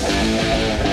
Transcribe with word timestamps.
Salve, 0.00 0.89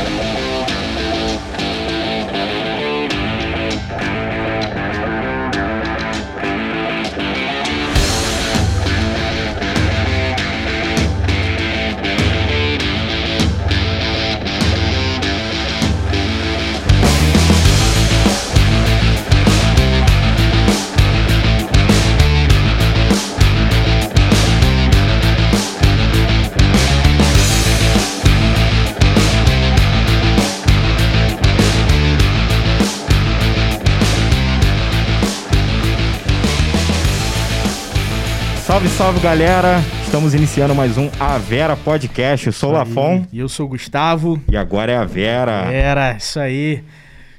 salve 38.98 39.20
galera! 39.20 39.80
Estamos 40.04 40.34
iniciando 40.34 40.74
mais 40.74 40.98
um 40.98 41.08
A 41.20 41.38
Vera 41.38 41.76
Podcast. 41.76 42.48
Eu 42.48 42.54
sou 42.54 42.72
o 42.72 42.74
Lafon 42.74 43.28
E 43.32 43.38
eu 43.38 43.48
sou 43.48 43.68
o 43.68 43.70
Gustavo. 43.70 44.42
e 44.50 44.58
agora 44.58 44.92
é 44.92 44.98
a 44.98 45.06
Vera. 45.06 45.72
Era, 45.72 46.14
isso 46.14 46.40
aí. 46.40 46.84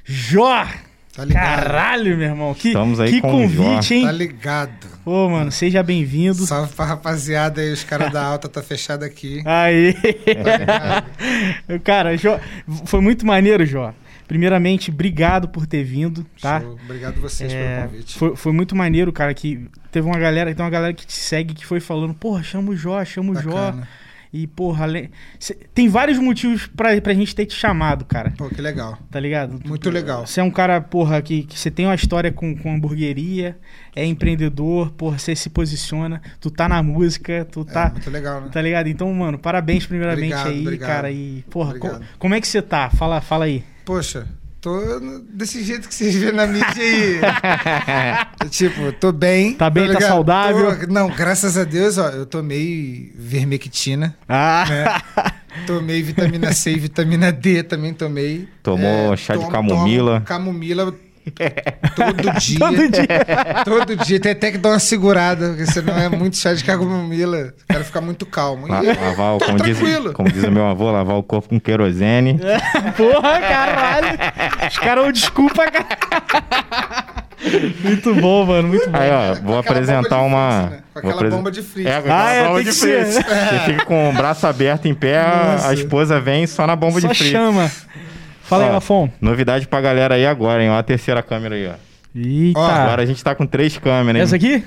Jó! 0.05 0.65
Tá 1.13 1.25
ligado? 1.25 1.63
Caralho, 1.65 2.15
meu 2.17 2.27
irmão. 2.29 2.53
Que, 2.53 2.69
Estamos 2.69 2.97
aí 3.01 3.11
que 3.11 3.21
com 3.21 3.31
convite, 3.31 3.93
hein? 3.93 4.05
Tá 4.05 4.11
ligado. 4.13 4.87
Pô, 5.03 5.27
mano, 5.27 5.51
seja 5.51 5.83
bem-vindo. 5.83 6.45
Salve 6.45 6.73
pra 6.73 6.85
rapaziada 6.85 7.59
aí, 7.59 7.73
os 7.73 7.83
caras 7.83 8.09
da 8.13 8.23
alta 8.23 8.47
tá 8.47 8.63
fechado 8.63 9.03
aqui. 9.03 9.41
Aí. 9.43 9.93
Tá? 10.65 11.03
Cara, 11.83 12.15
Jó, 12.15 12.39
foi 12.85 13.01
muito 13.01 13.25
maneiro, 13.25 13.65
Jó. 13.65 13.93
Primeiramente, 14.29 14.91
obrigado 14.91 15.49
por 15.49 15.65
ter 15.67 15.83
vindo, 15.83 16.25
tá? 16.41 16.61
Show. 16.61 16.77
Obrigado 16.85 17.19
vocês 17.19 17.51
É, 17.51 17.79
pelo 17.79 17.89
convite. 17.89 18.17
foi, 18.17 18.35
foi 18.35 18.51
muito 18.53 18.75
maneiro, 18.75 19.11
cara, 19.11 19.33
que 19.33 19.67
teve 19.91 20.07
uma 20.07 20.17
galera, 20.19 20.53
tem 20.55 20.63
uma 20.63 20.69
galera 20.71 20.93
que 20.93 21.05
te 21.05 21.13
segue 21.17 21.53
que 21.55 21.65
foi 21.65 21.79
falando, 21.79 22.13
porra, 22.13 22.43
chama 22.43 22.69
o 22.69 22.75
Jó, 22.77 23.03
chama 23.03 23.31
o 23.33 23.41
Jó. 23.41 23.73
E, 24.31 24.45
porra, 24.45 24.85
cê- 25.39 25.57
tem 25.73 25.89
vários 25.89 26.19
motivos 26.19 26.67
pra, 26.67 27.01
pra 27.01 27.15
gente 27.15 27.33
ter 27.35 27.47
te 27.47 27.55
chamado, 27.55 28.05
cara. 28.05 28.31
Pô, 28.37 28.47
que 28.47 28.61
legal. 28.61 28.95
Tá 29.09 29.19
ligado? 29.19 29.59
Muito 29.67 29.89
legal. 29.89 30.27
Você 30.27 30.39
é 30.39 30.43
um 30.43 30.51
cara, 30.51 30.79
porra, 30.79 31.19
que, 31.19 31.41
que 31.41 31.57
você 31.57 31.71
tem 31.71 31.87
uma 31.87 31.95
história 31.95 32.31
com, 32.31 32.55
com 32.55 32.71
hamburgueria, 32.75 33.57
é 33.95 34.05
empreendedor, 34.05 34.91
porra, 34.91 35.17
você 35.17 35.35
se 35.35 35.49
posiciona, 35.49 36.21
tu 36.39 36.51
tá 36.51 36.69
na 36.69 36.83
música, 36.83 37.47
tu 37.51 37.65
É, 37.67 37.73
tá. 37.73 37.89
muito 37.89 38.11
legal, 38.11 38.41
né? 38.41 38.49
Tá 38.51 38.61
ligado? 38.61 38.85
Então, 38.87 39.11
mano, 39.11 39.39
parabéns 39.39 39.87
primeiramente 39.87 40.25
Obrigado, 40.35 40.47
aí, 40.49 40.61
obrigado. 40.61 40.87
cara. 40.87 41.11
E, 41.11 41.43
porra, 41.49 41.79
co- 41.79 41.99
como 42.19 42.35
é 42.35 42.39
que 42.39 42.47
você 42.47 42.61
tá? 42.61 42.91
Fala, 42.91 43.21
fala 43.21 43.45
aí. 43.45 43.63
Poxa, 43.89 44.27
tô 44.61 44.79
desse 45.33 45.63
jeito 45.63 45.87
que 45.87 45.95
vocês 45.95 46.13
vêem 46.15 46.31
na 46.31 46.45
mídia 46.45 46.67
aí. 46.77 47.19
tipo, 48.51 48.91
tô 48.91 49.11
bem. 49.11 49.55
Tá 49.55 49.67
bem, 49.67 49.87
tá 49.87 49.93
ligado? 49.93 50.07
saudável? 50.09 50.77
Tô- 50.81 50.93
não, 50.93 51.09
graças 51.09 51.57
a 51.57 51.63
Deus, 51.63 51.97
ó, 51.97 52.09
eu 52.09 52.27
tomei 52.27 53.11
vermectina, 53.15 54.15
Ah, 54.27 54.63
né? 54.69 55.31
tomei 55.65 56.03
vitamina 56.03 56.53
C 56.53 56.73
e 56.73 56.77
vitamina 56.79 57.31
D 57.31 57.63
também 57.63 57.91
tomei. 57.91 58.43
É, 58.43 58.47
Tomou 58.61 59.17
chá 59.17 59.33
de 59.33 59.39
tomo- 59.39 59.51
camomila. 59.51 60.13
tomo 60.17 60.25
camomila 60.27 60.95
todo 61.95 62.31
dia. 62.39 62.59
todo 62.59 62.89
dia. 62.89 63.07
Todo 63.65 63.95
dia, 63.97 64.19
tem 64.19 64.31
até 64.31 64.51
que 64.51 64.57
dar 64.57 64.69
uma 64.69 64.79
segurada, 64.79 65.49
porque 65.49 65.65
senão 65.65 65.97
é 65.97 66.09
muito 66.09 66.37
chá 66.37 66.53
de 66.53 66.63
camomila. 66.63 67.53
Quero 67.69 67.83
ficar 67.83 68.01
muito 68.01 68.25
calmo. 68.25 68.67
La- 68.67 68.81
lavar 68.81 69.35
o, 69.35 69.39
como, 69.39 69.57
diz, 69.61 69.77
tranquilo. 69.77 70.13
como 70.13 70.31
diz 70.31 70.43
o 70.43 70.51
meu 70.51 70.65
avô, 70.67 70.91
lavar 70.91 71.15
o 71.17 71.23
corpo 71.23 71.49
com 71.49 71.59
querosene. 71.59 72.39
Porra, 72.97 73.39
caralho. 73.39 74.17
Os 74.69 74.77
caras, 74.77 75.13
desculpa, 75.13 75.69
cara. 75.69 75.87
Muito 77.83 78.13
bom, 78.15 78.45
mano, 78.45 78.67
muito 78.67 78.89
bom. 78.89 78.97
Aí, 78.97 79.09
ó, 79.11 79.35
vou 79.35 79.57
apresentar 79.57 80.21
uma. 80.21 80.61
né? 80.69 80.79
Com 80.93 80.99
aquela 80.99 81.13
apresen- 81.15 81.37
bomba 81.37 81.51
de 81.51 81.61
fritz. 81.61 81.89
É, 81.89 82.01
com 82.01 82.09
Ah, 82.11 82.31
é, 82.33 82.43
bomba 82.47 82.63
de. 82.63 82.71
Você 82.73 83.23
fica 83.65 83.85
com 83.85 84.09
o 84.09 84.13
braço 84.13 84.45
aberto 84.47 84.87
em 84.87 84.93
pé, 84.93 85.17
a- 85.19 85.31
a 85.31 85.53
Nossa. 85.53 85.73
esposa 85.75 86.19
vem 86.19 86.45
só 86.47 86.67
na 86.67 86.75
bomba 86.75 86.99
Só 86.99 87.07
de 87.07 87.15
fritz. 87.17 87.31
chama. 87.31 87.71
Fala 88.49 88.65
aí, 88.65 88.71
Lafon. 88.71 89.09
Novidade 89.21 89.67
pra 89.67 89.79
galera 89.79 90.15
aí 90.15 90.25
agora, 90.25 90.63
hein? 90.63 90.69
Ó, 90.71 90.77
a 90.77 90.83
terceira 90.83 91.21
câmera 91.21 91.55
aí, 91.55 91.67
ó. 91.67 91.73
Eita. 92.15 92.59
Ó, 92.59 92.65
Agora 92.67 93.03
a 93.03 93.05
gente 93.05 93.23
tá 93.23 93.35
com 93.35 93.45
três 93.45 93.77
câmeras, 93.77 94.15
hein? 94.15 94.23
Essa 94.23 94.35
aqui? 94.35 94.63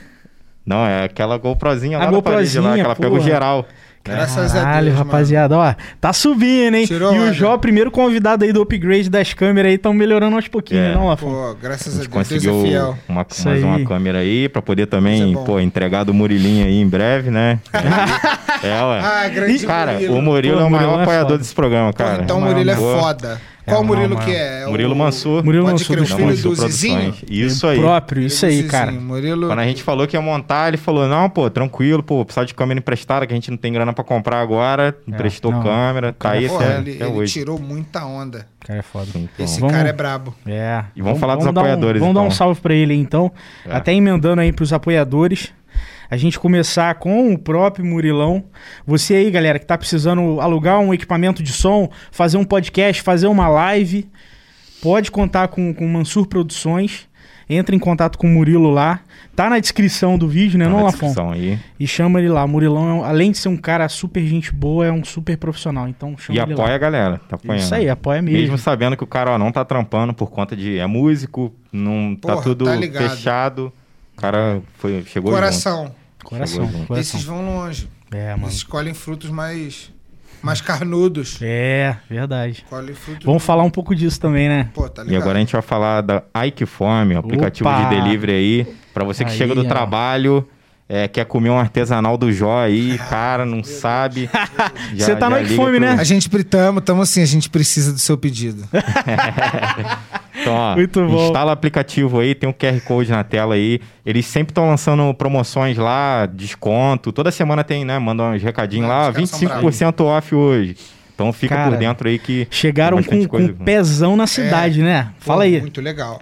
Não, 0.64 0.86
é 0.86 1.04
aquela 1.04 1.36
GoProzinha 1.38 1.98
lá 1.98 2.04
A 2.04 2.10
da 2.10 2.22
parede 2.22 2.56
lá, 2.58 2.62
GoProzinha, 2.62 2.74
que 2.74 2.80
ela 2.80 2.94
pega 2.96 3.14
o 3.14 3.20
geral. 3.20 3.66
Graças 4.04 4.54
a 4.56 4.62
Caralho, 4.62 4.86
Deus, 4.86 4.98
rapaziada, 4.98 5.56
ó, 5.56 5.74
tá 6.00 6.12
subindo, 6.12 6.74
hein? 6.74 6.86
Tirou 6.86 7.14
e 7.14 7.20
o. 7.20 7.32
Jó, 7.32 7.56
primeiro 7.56 7.88
convidado 7.88 8.44
aí 8.44 8.52
do 8.52 8.60
upgrade 8.60 9.08
das 9.08 9.32
câmeras 9.32 9.68
aí, 9.70 9.76
estão 9.76 9.92
melhorando 9.94 10.34
aos 10.34 10.48
pouquinhos, 10.48 10.86
É. 10.86 10.88
não, 10.88 11.02
mano. 11.02 11.10
Lafon? 11.10 11.30
Pô, 11.30 11.54
graças 11.60 11.94
A 11.96 12.00
a, 12.00 12.02
gente 12.02 12.10
Deus, 12.12 12.28
Deus 12.28 12.42
conseguiu 12.42 12.60
é 12.60 12.68
fiel. 12.68 12.98
uma, 13.08 13.26
Isso 13.30 13.48
mais 13.48 13.62
uma 13.62 13.76
aí. 13.76 13.84
câmera 13.86 14.18
aí 14.18 14.48
pra 14.48 14.60
poder 14.60 14.86
também, 14.86 15.32
é 15.34 15.44
pô, 15.44 15.60
entregar 15.60 16.02
do 16.02 16.12
Murilinho 16.12 16.66
aí 16.66 16.80
em 16.80 16.88
breve, 16.88 17.30
né? 17.30 17.60
é, 18.62 18.82
ué. 18.82 19.00
Ah, 19.00 19.28
grande 19.28 19.66
cara, 19.66 19.92
Murilo. 19.92 20.16
o 20.16 20.22
Murilo 20.22 20.54
Pô, 20.56 20.60
é 20.60 20.64
o 20.64 20.66
o 20.66 20.70
maior 20.70 20.82
Murilo 20.86 21.00
é 21.00 21.02
apoiador 21.04 21.38
desse 21.38 21.54
programa, 21.54 21.92
Pô, 21.92 21.98
cara. 22.04 22.22
então 22.24 22.40
o 22.42 22.44
é 22.46 22.48
Murilo 22.50 22.70
é 22.70 22.74
Boa. 22.74 22.98
foda. 23.00 23.40
Qual 23.64 23.82
É, 23.82 23.86
Murilo 23.86 24.14
uma- 24.16 24.24
que 24.24 24.30
é? 24.32 24.62
É 24.62 24.66
Murilo 24.66 24.92
o- 24.92 24.96
Mansur. 24.96 25.44
Murilo 25.44 25.64
Pode 25.66 25.74
Mansur 25.74 25.96
crer, 25.96 26.02
o 26.02 26.06
filho 26.06 26.18
Fundos. 26.18 26.44
Mansur 26.44 26.56
do 26.56 26.70
Zizinho? 26.72 27.14
Isso 27.30 27.66
aí. 27.66 27.78
Próprio, 27.78 28.22
isso 28.22 28.44
aí, 28.44 28.64
cara. 28.64 28.90
Murilo. 28.92 29.46
Quando 29.46 29.58
a 29.60 29.64
gente 29.64 29.82
falou 29.82 30.06
que 30.06 30.16
ia 30.16 30.20
montar, 30.20 30.68
ele 30.68 30.76
falou: 30.76 31.06
não, 31.06 31.30
pô, 31.30 31.48
tranquilo, 31.48 32.02
pô, 32.02 32.24
precisar 32.24 32.44
de 32.44 32.54
câmera 32.54 32.78
emprestada, 32.80 33.26
que 33.26 33.32
a 33.32 33.36
gente 33.36 33.50
não 33.50 33.56
tem 33.58 33.72
grana 33.72 33.92
pra 33.92 34.02
comprar 34.02 34.40
agora. 34.40 34.96
Emprestou 35.06 35.50
É, 35.52 35.54
não. 35.54 35.62
câmera, 35.62 36.12
tá 36.12 36.30
aí 36.32 36.48
Pô, 36.48 36.56
até, 36.56 36.78
ele, 36.78 36.94
até 36.96 37.04
ele 37.06 37.18
hoje. 37.18 37.32
tirou 37.32 37.58
muita 37.58 38.04
onda. 38.04 38.46
O 38.62 38.66
cara 38.66 38.78
é 38.78 38.82
foda. 38.82 39.06
Então, 39.14 39.28
Esse 39.44 39.60
Vamos- 39.60 39.74
cara 39.76 39.88
é 39.88 39.92
brabo. 39.92 40.34
É. 40.46 40.84
E 40.94 41.02
vamos 41.02 41.18
falar 41.20 41.36
dos 41.36 41.44
dar 41.44 41.52
um- 41.52 41.58
apoiadores, 41.58 42.00
vamos 42.00 42.14
dar 42.14 42.20
um 42.20 42.24
então. 42.26 42.36
salve 42.36 42.60
pra 42.60 42.74
ele 42.74 42.92
aí, 42.92 42.98
então. 42.98 43.30
É. 43.66 43.74
Até 43.74 43.92
emendando 43.92 44.40
aí 44.40 44.52
pros 44.52 44.72
apoiadores. 44.72 45.52
A 46.12 46.16
gente 46.18 46.38
começar 46.38 46.94
com 46.96 47.32
o 47.32 47.38
próprio 47.38 47.86
Murilão. 47.86 48.44
Você 48.86 49.14
aí, 49.14 49.30
galera, 49.30 49.58
que 49.58 49.64
tá 49.64 49.78
precisando 49.78 50.42
alugar 50.42 50.78
um 50.78 50.92
equipamento 50.92 51.42
de 51.42 51.54
som, 51.54 51.88
fazer 52.10 52.36
um 52.36 52.44
podcast, 52.44 53.00
fazer 53.00 53.28
uma 53.28 53.48
live, 53.48 54.06
pode 54.82 55.10
contar 55.10 55.48
com, 55.48 55.72
com 55.72 55.88
Mansur 55.88 56.26
Produções. 56.26 57.08
Entra 57.48 57.74
em 57.74 57.78
contato 57.78 58.18
com 58.18 58.26
o 58.26 58.30
Murilo 58.30 58.68
lá. 58.70 59.00
Tá 59.34 59.48
na 59.48 59.58
descrição 59.58 60.18
do 60.18 60.28
vídeo, 60.28 60.58
né, 60.58 60.66
Tá 60.66 60.70
não, 60.70 60.76
na 60.80 60.84
Lafon? 60.84 61.06
descrição 61.06 61.30
aí. 61.30 61.58
E 61.80 61.86
chama 61.86 62.18
ele 62.18 62.28
lá. 62.28 62.46
Murilão, 62.46 62.90
é 62.90 62.92
um- 62.92 63.04
além 63.04 63.30
de 63.30 63.38
ser 63.38 63.48
um 63.48 63.56
cara 63.56 63.88
super 63.88 64.22
gente 64.26 64.54
boa, 64.54 64.84
é 64.84 64.92
um 64.92 65.02
super 65.02 65.38
profissional. 65.38 65.88
Então 65.88 66.14
chama 66.18 66.38
E 66.38 66.42
ele 66.42 66.52
apoia 66.52 66.68
lá. 66.68 66.74
a 66.74 66.78
galera, 66.78 67.20
tá 67.26 67.36
apoiando. 67.36 67.62
Isso 67.64 67.74
aí, 67.74 67.88
apoia 67.88 68.20
mesmo. 68.20 68.38
Mesmo 68.38 68.58
sabendo 68.58 68.98
que 68.98 69.02
o 69.04 69.06
cara 69.06 69.30
ó, 69.30 69.38
não 69.38 69.50
tá 69.50 69.64
trampando 69.64 70.12
por 70.12 70.30
conta 70.30 70.54
de. 70.54 70.76
É 70.78 70.86
músico, 70.86 71.50
não 71.72 72.14
tá 72.14 72.34
Porra, 72.34 72.42
tudo 72.42 72.66
tá 72.66 72.78
fechado. 73.08 73.72
O 74.14 74.20
cara 74.20 74.60
foi, 74.74 75.02
chegou 75.06 75.32
Coração. 75.32 75.84
Junto. 75.86 76.01
Coração. 76.24 76.68
Esses 76.96 77.24
vão 77.24 77.44
longe. 77.44 77.88
É, 78.12 78.28
Eles 78.30 78.40
mano. 78.40 78.52
escolhem 78.52 78.94
frutos 78.94 79.30
mais, 79.30 79.90
mais 80.42 80.60
carnudos. 80.60 81.38
É, 81.40 81.96
verdade. 82.08 82.64
Vamos 83.24 83.42
falar 83.42 83.62
um 83.62 83.70
pouco 83.70 83.94
disso 83.94 84.20
também, 84.20 84.48
né? 84.48 84.70
Pô, 84.74 84.88
tá 84.88 85.04
E 85.06 85.16
agora 85.16 85.38
a 85.38 85.40
gente 85.40 85.52
vai 85.52 85.62
falar 85.62 86.00
da 86.02 86.22
Ikeform, 86.46 87.12
o 87.14 87.18
aplicativo 87.18 87.68
Opa! 87.68 87.84
de 87.84 87.96
delivery 87.96 88.32
aí. 88.32 88.76
Pra 88.92 89.04
você 89.04 89.24
que 89.24 89.30
Aí, 89.30 89.36
chega 89.38 89.54
do 89.54 89.62
ó. 89.64 89.68
trabalho, 89.68 90.46
é, 90.94 91.08
quer 91.08 91.24
comer 91.24 91.48
um 91.48 91.58
artesanal 91.58 92.18
do 92.18 92.30
Jó 92.30 92.58
aí, 92.60 92.98
cara, 93.08 93.46
não 93.46 93.64
sabe. 93.64 94.28
já- 94.94 95.06
Você 95.06 95.16
tá 95.16 95.30
no 95.30 95.38
Ikeform, 95.40 95.70
pro- 95.70 95.80
né? 95.80 95.96
A 95.98 96.04
gente 96.04 96.28
tamo, 96.44 96.82
tamo 96.82 97.00
assim, 97.00 97.22
a 97.22 97.26
gente 97.26 97.48
precisa 97.48 97.94
do 97.94 97.98
seu 97.98 98.18
pedido. 98.18 98.62
Então, 100.34 100.54
ó, 100.54 100.74
Muito 100.74 101.06
bom. 101.06 101.26
instala 101.26 101.50
o 101.50 101.52
aplicativo 101.52 102.18
aí, 102.18 102.34
tem 102.34 102.48
um 102.48 102.52
QR 102.52 102.80
Code 102.80 103.10
na 103.10 103.22
tela 103.22 103.54
aí. 103.54 103.80
Eles 104.04 104.26
sempre 104.26 104.50
estão 104.50 104.66
lançando 104.68 105.12
promoções 105.14 105.76
lá, 105.76 106.26
desconto. 106.26 107.12
Toda 107.12 107.30
semana 107.30 107.62
tem, 107.62 107.84
né? 107.84 107.98
Manda 107.98 108.24
uns 108.24 108.42
recadinhos 108.42 108.88
lá, 108.88 109.08
os 109.10 109.14
caras 109.14 109.30
são 109.30 109.38
25% 109.40 110.04
off 110.04 110.34
hoje. 110.34 110.76
Então 111.14 111.32
fica 111.32 111.54
Cara, 111.54 111.70
por 111.70 111.78
dentro 111.78 112.08
aí 112.08 112.18
que. 112.18 112.48
Chegaram 112.50 113.00
com, 113.02 113.20
com 113.22 113.28
coisa. 113.28 113.52
pezão 113.52 114.16
na 114.16 114.26
cidade, 114.26 114.82
né? 114.82 115.10
Fala 115.20 115.40
Pô, 115.40 115.42
aí. 115.44 115.60
Muito 115.60 115.80
legal. 115.80 116.20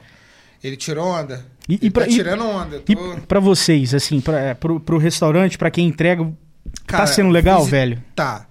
Ele 0.62 0.76
tirou 0.76 1.06
onda. 1.06 1.44
E, 1.68 1.78
e, 1.86 1.90
pra, 1.90 2.04
tá 2.04 2.10
tirando 2.10 2.44
onda. 2.44 2.76
Eu 2.76 2.82
e 2.88 2.94
tô... 2.96 3.16
pra 3.26 3.40
vocês, 3.40 3.94
assim, 3.94 4.20
pra, 4.20 4.54
pro, 4.54 4.78
pro 4.80 4.98
restaurante, 4.98 5.56
pra 5.56 5.70
quem 5.70 5.86
entrega, 5.88 6.30
Cara, 6.86 7.04
tá 7.04 7.06
sendo 7.06 7.30
legal, 7.30 7.60
visi- 7.60 7.70
velho? 7.70 8.02
Tá. 8.14 8.46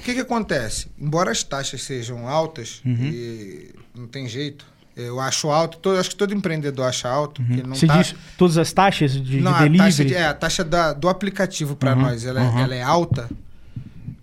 O 0.00 0.02
que 0.04 0.14
que 0.14 0.20
acontece? 0.20 0.88
Embora 0.98 1.30
as 1.30 1.42
taxas 1.42 1.82
sejam 1.82 2.28
altas, 2.28 2.82
Uhum. 2.84 2.94
e 3.06 3.70
não 3.96 4.06
tem 4.06 4.28
jeito, 4.28 4.66
eu 4.94 5.18
acho 5.18 5.48
alto, 5.50 5.78
todo, 5.78 5.98
acho 5.98 6.10
que 6.10 6.16
todo 6.16 6.34
empreendedor 6.34 6.86
acha 6.86 7.08
alto, 7.08 7.40
Uhum. 7.40 7.74
Você 7.74 7.86
tá... 7.86 7.96
diz 8.02 8.14
todas 8.36 8.58
as 8.58 8.70
taxas 8.72 9.12
de, 9.12 9.22
de 9.22 9.40
não, 9.40 9.54
a 9.54 9.60
delivery? 9.62 9.78
taxa, 9.90 10.04
de- 10.04 10.14
é, 10.14 10.26
a 10.26 10.34
taxa 10.34 10.62
da- 10.62 10.92
do 10.92 11.08
aplicativo 11.08 11.74
para 11.74 11.94
Uhum, 11.94 12.02
nós, 12.02 12.26
ela, 12.26 12.40
é- 12.40 12.44
uhum. 12.48 12.58
ela 12.58 12.74
é 12.74 12.82
alta. 12.82 13.30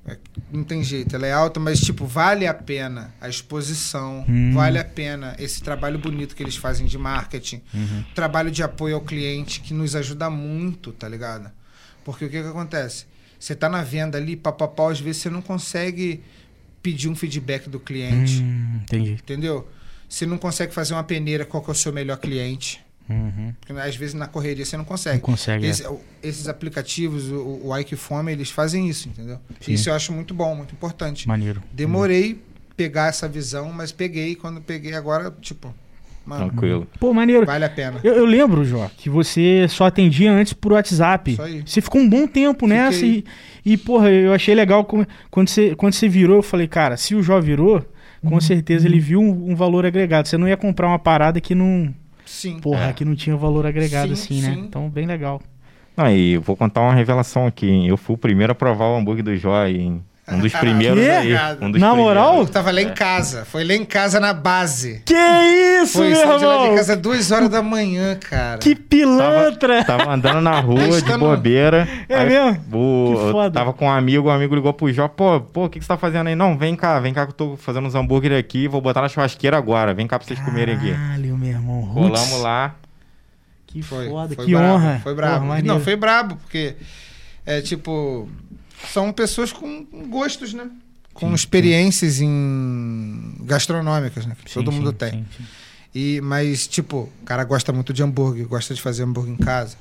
É, 0.06 0.18
não 0.52 0.64
tem 0.64 0.84
jeito, 0.84 1.16
ela 1.16 1.28
é 1.28 1.32
alta, 1.32 1.60
mas 1.60 1.80
tipo, 1.80 2.06
vale 2.08 2.48
a 2.48 2.54
pena 2.56 3.14
a 3.22 3.30
exposição, 3.30 4.26
Hum. 4.28 4.52
vale 4.54 4.80
a 4.80 4.84
pena 4.84 5.36
esse 5.38 5.62
trabalho 5.62 6.00
bonito 6.00 6.36
que 6.36 6.42
eles 6.42 6.56
fazem 6.56 6.88
de 6.88 6.98
marketing, 6.98 7.62
Uhum. 7.72 8.04
trabalho 8.16 8.50
de 8.50 8.64
apoio 8.64 8.96
ao 8.96 9.02
cliente 9.02 9.60
que 9.62 9.74
nos 9.76 9.96
ajuda 9.96 10.28
muito, 10.30 10.92
tá 10.92 11.08
ligado? 11.08 11.52
Porque 12.04 12.26
o 12.26 12.30
que 12.30 12.42
que 12.42 12.48
acontece? 12.48 13.06
Você 13.40 13.56
tá 13.56 13.70
na 13.70 13.84
venda 13.84 14.18
ali, 14.18 14.36
papapá, 14.36 14.92
às 14.92 15.00
vezes 15.00 15.22
você 15.22 15.30
não 15.30 15.42
consegue 15.42 16.24
pedir 16.82 17.08
um 17.08 17.16
feedback 17.16 17.70
do 17.70 17.80
cliente, 17.80 18.42
Hum, 18.42 18.80
entendi. 18.84 19.12
entendeu? 19.14 19.70
Se 20.10 20.26
não 20.26 20.38
consegue 20.40 20.74
fazer 20.74 20.96
uma 20.96 21.04
peneira, 21.04 21.46
qual 21.46 21.62
que 21.64 21.70
é 21.70 21.74
o 21.74 21.76
seu 21.76 21.94
melhor 21.94 22.18
cliente? 22.18 22.84
Uhum. 23.10 23.54
Porque 23.60 23.74
às 23.74 23.96
vezes 23.96 24.14
na 24.14 24.28
correria 24.28 24.64
você 24.66 24.78
não 24.78 24.84
Não 24.84 24.88
consegue. 24.90 25.20
consegue. 25.20 25.66
é. 25.66 25.70
Esse- 25.70 25.86
o- 25.88 26.00
esses 26.24 26.48
aplicativos, 26.48 27.30
o, 27.30 27.62
o 27.68 27.78
Ike 27.78 27.96
Fome, 27.96 28.32
eles 28.32 28.50
fazem 28.50 28.88
isso, 28.90 29.10
entendeu? 29.10 29.38
Sim. 29.60 29.74
Isso 29.74 29.90
eu 29.90 29.94
acho 29.94 30.14
muito 30.14 30.34
bom, 30.34 30.56
muito 30.56 30.74
importante. 30.74 31.28
Maneiro. 31.28 31.62
Demorei 31.74 32.42
pegar 32.78 33.08
essa 33.08 33.28
visão, 33.28 33.72
mas 33.74 33.92
peguei. 33.92 34.36
Quando 34.36 34.62
peguei 34.62 34.94
agora, 34.94 35.34
tipo, 35.42 35.74
mano, 36.26 36.48
Tranquilo. 36.48 36.88
Pô, 37.00 37.14
maneiro. 37.14 37.46
vale 37.46 37.66
a 37.66 37.70
pena. 37.70 38.00
Eu, 38.04 38.14
eu 38.14 38.26
lembro, 38.26 38.64
Jó, 38.64 38.90
que 38.96 39.10
você 39.10 39.68
só 39.70 39.86
atendia 39.88 40.32
antes 40.32 40.54
por 40.54 40.72
WhatsApp. 40.72 41.32
Isso 41.34 41.42
aí. 41.42 41.64
Você 41.66 41.82
ficou 41.82 42.00
um 42.02 42.10
bom 42.10 42.26
tempo 42.26 42.66
nessa 42.66 43.06
e, 43.06 43.26
e, 43.66 43.76
porra, 43.78 44.10
eu 44.10 44.34
achei 44.34 44.56
legal 44.56 44.86
como- 44.86 45.06
quando 45.30 45.50
você, 45.50 45.76
quando 45.76 45.94
você 45.94 46.08
virou, 46.08 46.38
eu 46.38 46.44
falei, 46.44 46.68
cara, 46.68 46.96
se 46.96 47.14
o 47.14 47.22
Jó 47.22 47.40
virou, 47.42 47.86
com 48.24 48.40
certeza 48.40 48.88
ele 48.88 49.00
viu 49.00 49.20
um, 49.20 49.52
um 49.52 49.56
valor 49.56 49.86
agregado. 49.86 50.28
Você 50.28 50.38
não 50.38 50.48
ia 50.48 50.56
comprar 50.58 50.88
uma 50.88 51.00
parada 51.00 51.42
que 51.42 51.54
não, 51.56 51.94
Sim. 52.32 52.60
porra, 52.60 52.86
É. 52.90 52.94
que 52.94 53.04
não 53.06 53.16
tinha 53.16 53.36
valor 53.36 53.66
agregado 53.66 54.16
Sim, 54.16 54.38
assim, 54.38 54.42
né? 54.48 54.54
sim. 54.56 54.62
Então, 54.62 54.90
bem 54.90 55.06
legal. 55.06 55.42
Não, 55.98 56.10
e 56.10 56.34
eu 56.34 56.42
vou 56.42 56.56
contar 56.56 56.82
uma 56.82 56.94
revelação 56.94 57.46
aqui. 57.46 57.70
hein? 57.70 57.88
Eu 57.88 57.98
fui 57.98 58.16
o 58.16 58.18
primeiro 58.18 58.54
a 58.54 58.56
provar 58.56 58.86
o 58.86 58.96
hambúrguer 58.98 59.24
do 59.24 59.36
Jó, 59.36 59.66
hein? 59.66 60.02
Um 60.32 60.40
dos 60.40 60.54
primeiros 60.56 60.98
Quê? 61.04 61.10
aí. 61.10 61.36
Um 61.60 61.70
dos 61.72 61.82
Na 61.82 61.94
moral? 61.94 62.38
Eu 62.40 62.48
tava 62.48 62.72
lá 62.72 62.82
em 62.82 62.94
casa. 62.94 63.44
Foi 63.44 63.66
lá 63.66 63.74
em 63.74 63.84
casa 63.84 64.18
na 64.20 64.32
base. 64.34 65.02
Que 65.06 65.14
isso, 65.84 65.98
Foi, 65.98 66.10
meu 66.12 66.22
de 66.22 66.26
lá 66.26 66.38
de 66.38 66.64
irmão? 66.64 66.76
casa 66.78 66.96
duas 66.96 67.32
horas 67.32 67.50
da 67.50 67.62
manhã, 67.62 68.16
cara. 68.16 68.58
Que 68.60 68.74
pilantra! 68.74 69.84
Tava 69.84 70.14
andando 70.14 70.40
na 70.40 70.60
rua 70.62 71.02
de 71.02 71.18
bobeira. 71.18 71.88
É 72.08 72.16
aí 72.20 72.30
mesmo? 72.30 72.62
o- 72.72 73.14
Que 73.26 73.32
foda. 73.32 73.52
Tava 73.52 73.74
com 73.74 73.86
um 73.88 73.92
amigo, 73.92 74.28
o 74.28 74.32
amigo 74.32 74.56
ligou 74.56 74.72
pro 74.74 74.92
Jó, 74.94 75.08
pô, 75.10 75.42
pô, 75.42 75.66
o 75.66 75.70
que, 75.70 75.80
que 75.80 75.86
você 75.86 75.90
tá 75.90 75.98
fazendo 75.98 76.28
aí? 76.28 76.36
Não, 76.36 76.58
vem 76.58 76.76
cá, 76.76 77.00
vem 77.00 77.14
cá 77.14 77.26
que 77.26 77.32
eu 77.32 77.36
tô 77.36 77.58
fazendo 77.58 77.88
uns 77.88 77.96
hambúrguer 77.96 78.38
aqui, 78.38 78.68
vou 78.68 78.80
botar 78.80 79.02
na 79.02 79.10
churrasqueira 79.10 79.58
agora, 79.58 79.94
vem 79.94 80.08
cá 80.08 80.18
pra 80.18 80.26
vocês 80.28 80.40
comerem 80.40 80.76
aqui. 80.76 80.94
Rolamos 81.92 82.42
lá. 82.42 82.76
Que 83.68 83.82
Foi, 83.82 84.10
foda, 84.10 84.36
foi 84.36 84.46
que 84.46 84.52
brabo, 84.54 84.74
honra. 84.74 85.00
Foi 85.02 85.16
brabo. 85.16 85.46
Porra, 85.46 85.62
não, 85.62 85.80
foi 85.80 85.96
brabo, 85.96 86.36
porque 86.38 86.76
é 87.46 87.62
tipo. 87.62 88.28
São 88.92 89.14
pessoas 89.14 89.52
com 89.54 89.86
gostos, 90.10 90.54
né? 90.54 90.70
Com 91.14 91.30
Sim, 91.30 91.36
experiências 91.36 92.20
em 92.22 93.36
gastronômicas, 93.42 94.26
né? 94.26 94.36
Que 94.44 94.50
Sim, 94.50 94.54
todo 94.60 94.72
mundo 94.72 94.90
sim, 94.92 94.96
tem. 94.98 95.12
sim, 95.12 95.26
sim. 95.38 95.44
E, 95.94 96.22
mas, 96.22 96.68
tipo, 96.68 97.10
o 97.22 97.26
cara 97.26 97.44
gosta 97.44 97.72
muito 97.74 97.92
de 97.94 98.02
hambúrguer, 98.02 98.48
gosta 98.48 98.74
de 98.74 98.82
fazer 98.82 99.04
hambúrguer 99.04 99.34
em 99.34 99.38
casa. 99.38 99.76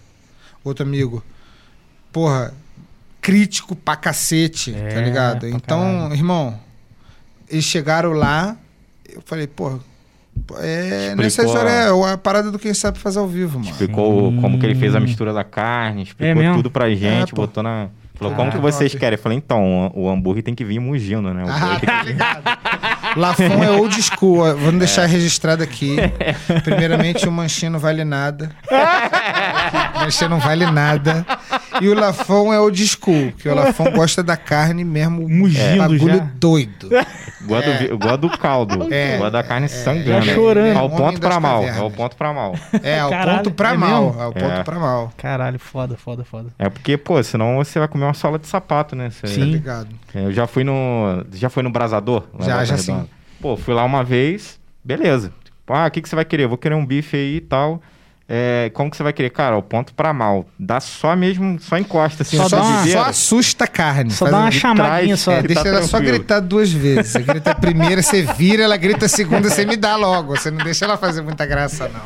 Outro 0.64 0.84
amigo, 0.84 1.24
porra, 2.12 2.52
crítico 3.20 3.74
pra 3.76 3.96
cacete, 3.96 4.74
É, 4.74 4.88
tá 4.94 5.00
ligado? 5.00 5.46
Então, 5.48 5.80
caralho. 5.80 6.14
irmão, 6.14 6.60
eles 7.48 7.64
chegaram 7.64 8.12
lá, 8.12 8.56
eu 9.08 9.22
falei, 9.24 9.46
porra, 9.46 9.78
é 10.58 11.14
Explicou 11.14 11.24
necessário, 11.24 12.04
a- 12.04 12.10
é 12.10 12.12
a 12.12 12.18
parada 12.18 12.50
do 12.50 12.58
quem 12.58 12.72
sabe 12.74 12.98
fazer 12.98 13.18
ao 13.18 13.26
vivo, 13.26 13.58
mano. 13.58 13.70
Explicou 13.70 14.30
Sim. 14.30 14.40
como 14.40 14.58
que 14.58 14.66
ele 14.66 14.74
fez 14.74 14.94
a 14.94 15.00
mistura 15.00 15.32
da 15.32 15.44
carne, 15.44 16.02
explicou 16.04 16.34
mesmo? 16.42 16.56
tudo 16.56 16.70
pra 16.70 16.88
gente, 16.90 17.32
É, 17.32 17.34
botou 17.34 17.62
na. 17.62 17.88
Falou, 18.14 18.34
Caraca, 18.34 18.36
como 18.36 18.50
que 18.52 18.58
vocês 18.72 18.92
top. 18.92 19.00
querem? 19.00 19.16
Eu 19.16 19.22
falei, 19.22 19.38
então, 19.38 19.90
o, 19.94 20.10
hambúrguer 20.10 20.42
tem 20.42 20.54
que 20.54 20.62
vir 20.62 20.78
mugindo, 20.78 21.32
né? 21.32 21.42
O 21.42 21.48
Ah, 21.48 21.80
tá 21.84 22.02
ligado. 22.02 22.42
Lafon 23.16 23.62
é 23.64 23.70
old 23.70 24.02
school. 24.02 24.38
ó. 24.40 24.54
Vamos 24.54 24.78
deixar 24.78 25.06
registrado 25.06 25.62
aqui. 25.62 25.96
Primeiramente, 26.64 27.26
o 27.28 27.32
manchinho 27.32 27.72
não 27.72 27.78
vale 27.78 28.04
nada. 28.04 28.50
O 29.96 30.00
manchinho 30.00 30.30
não 30.30 30.38
vale 30.38 30.66
nada. 30.70 31.26
E 31.80 31.88
o 31.88 31.94
Lafon 31.94 32.52
é 32.52 32.60
old 32.60 32.86
school, 32.86 33.32
porque 33.32 33.48
o 33.48 33.54
Lafon 33.54 33.90
gosta 33.92 34.22
da 34.22 34.36
carne 34.36 34.84
mesmo. 34.84 35.28
Mugindo 35.28 35.78
bagulho 35.78 36.18
já. 36.18 36.26
doido. 36.34 36.88
Gosta, 37.42 37.72
do, 37.72 37.98
gosta 37.98 38.16
do 38.18 38.30
caldo. 38.38 38.92
É. 38.92 39.16
Gosta 39.16 39.30
da 39.30 39.42
carne 39.42 39.68
sangrando. 39.68 40.26
Já 40.26 40.34
chorando. 40.34 40.66
É 40.66 40.74
o 40.80 40.84
Homem 40.84 40.96
ponto 40.96 41.20
pra 41.20 41.40
mal. 41.40 41.60
cavernas. 41.60 41.80
É 41.80 41.84
o 41.84 41.90
ponto 41.90 42.16
pra 42.16 42.32
mal. 42.32 42.54
É, 42.82 43.00
ao 43.00 43.10
Caralho, 43.10 43.38
ponto 43.38 43.50
pra 43.52 43.70
é 43.70 43.76
mal. 43.76 44.04
mesmo? 44.06 44.20
Ao 44.22 44.32
ponto 44.32 44.44
É. 44.44 44.62
pra 44.62 44.78
mal. 44.78 45.12
Caralho, 45.16 45.58
foda, 45.58 45.96
foda, 45.96 46.24
foda. 46.24 46.48
É 46.58 46.68
porque, 46.68 46.96
pô, 46.96 47.22
senão 47.22 47.56
você 47.56 47.78
vai 47.78 47.88
comer 47.88 48.04
uma 48.04 48.14
sola 48.14 48.38
de 48.38 48.46
sapato, 48.46 48.94
né? 48.94 49.10
Você- 49.10 49.20
Tá 49.26 49.28
Sim. 49.28 49.44
ligado? 49.44 49.88
É, 50.14 50.24
Eu 50.24 50.32
já 50.32 50.46
fui 50.46 50.64
no. 50.64 51.24
Já 51.32 51.48
foi 51.48 51.62
no 51.62 51.70
Brasador? 51.70 52.24
Já, 52.40 52.64
já 52.64 52.76
sim. 52.76 52.99
Pô, 53.40 53.56
fui 53.56 53.74
lá 53.74 53.84
uma 53.84 54.04
vez, 54.04 54.58
beleza. 54.84 55.32
Tipo, 55.44 55.72
ah, 55.72 55.86
o 55.86 55.90
que, 55.90 56.02
que 56.02 56.08
você 56.08 56.14
vai 56.16 56.24
querer? 56.24 56.44
Eu 56.44 56.48
vou 56.48 56.58
querer 56.58 56.74
um 56.74 56.84
bife 56.84 57.16
aí 57.16 57.36
e 57.36 57.40
tal. 57.40 57.80
É, 58.32 58.70
como 58.74 58.88
que 58.88 58.96
você 58.96 59.02
vai 59.02 59.12
querer? 59.12 59.30
Cara, 59.30 59.56
o 59.56 59.62
ponto 59.62 59.92
pra 59.92 60.12
mal. 60.12 60.46
Dá 60.56 60.78
só 60.78 61.16
mesmo, 61.16 61.58
só 61.58 61.76
encosta 61.76 62.22
assim. 62.22 62.36
Só 62.36 62.44
dá 62.44 62.48
Só, 62.48 62.62
uma- 62.62 62.86
só 62.86 63.02
assusta 63.06 63.64
a 63.64 63.66
carne. 63.66 64.12
Só 64.12 64.30
dá 64.30 64.36
um- 64.38 64.40
uma 64.42 64.50
chamadinha 64.52 65.16
trás, 65.16 65.20
só. 65.20 65.32
é. 65.32 65.42
Deixa 65.42 65.62
tá 65.64 65.68
ela 65.68 65.82
só 65.82 65.96
tranquilo. 65.96 66.18
gritar 66.18 66.38
duas 66.38 66.70
vezes. 66.70 67.10
Você 67.10 67.22
grita 67.22 67.50
a 67.50 67.54
primeira, 67.56 68.00
você 68.00 68.22
vira, 68.22 68.62
ela 68.62 68.76
grita 68.76 69.06
a 69.06 69.08
segunda, 69.08 69.50
você 69.50 69.66
me 69.66 69.76
dá 69.76 69.96
logo. 69.96 70.36
Você 70.36 70.48
não 70.48 70.62
deixa 70.62 70.84
ela 70.84 70.96
fazer 70.96 71.22
muita 71.22 71.44
graça, 71.44 71.88
não. 71.88 72.00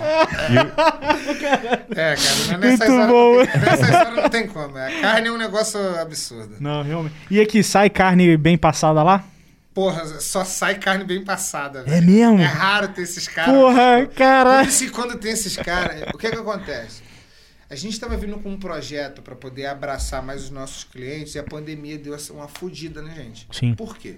É, 1.94 2.16
cara, 2.16 2.36
não 2.48 2.54
é 2.54 2.58
nessas 2.58 2.88
Muito 2.88 3.14
horas, 3.14 3.48
tem, 3.52 3.60
nessas 3.60 3.90
horas 3.94 4.16
não 4.16 4.28
tem 4.30 4.46
como. 4.46 4.78
A 4.78 4.90
carne 5.02 5.28
é 5.28 5.32
um 5.32 5.36
negócio 5.38 5.78
absurdo. 6.00 6.54
Não, 6.58 6.82
realmente. 6.82 7.14
E 7.30 7.38
aqui, 7.40 7.62
sai 7.62 7.90
carne 7.90 8.34
bem 8.38 8.56
passada 8.56 9.02
lá? 9.02 9.22
Porra, 9.74 10.20
só 10.20 10.44
sai 10.44 10.78
carne 10.78 11.04
bem 11.04 11.24
passada, 11.24 11.80
É 11.80 11.82
velho. 12.00 12.06
mesmo? 12.06 12.38
É 12.40 12.44
raro 12.46 12.88
ter 12.88 13.02
esses 13.02 13.26
caras. 13.26 13.52
Porra, 13.54 14.06
Por 14.06 14.14
caralho. 14.14 14.68
isso 14.68 14.84
que 14.84 14.90
quando 14.90 15.18
tem 15.18 15.32
esses 15.32 15.56
caras, 15.56 16.02
o 16.14 16.16
que 16.16 16.30
que 16.30 16.36
acontece? 16.36 17.02
A 17.68 17.74
gente 17.74 17.94
estava 17.94 18.16
vindo 18.16 18.38
com 18.38 18.50
um 18.52 18.56
projeto 18.58 19.20
para 19.20 19.34
poder 19.34 19.66
abraçar 19.66 20.22
mais 20.22 20.44
os 20.44 20.50
nossos 20.50 20.84
clientes 20.84 21.34
e 21.34 21.40
a 21.40 21.42
pandemia 21.42 21.98
deu 21.98 22.16
uma 22.30 22.46
fodida, 22.46 23.02
né, 23.02 23.12
gente? 23.16 23.48
Sim. 23.50 23.74
Por 23.74 23.96
quê? 23.98 24.16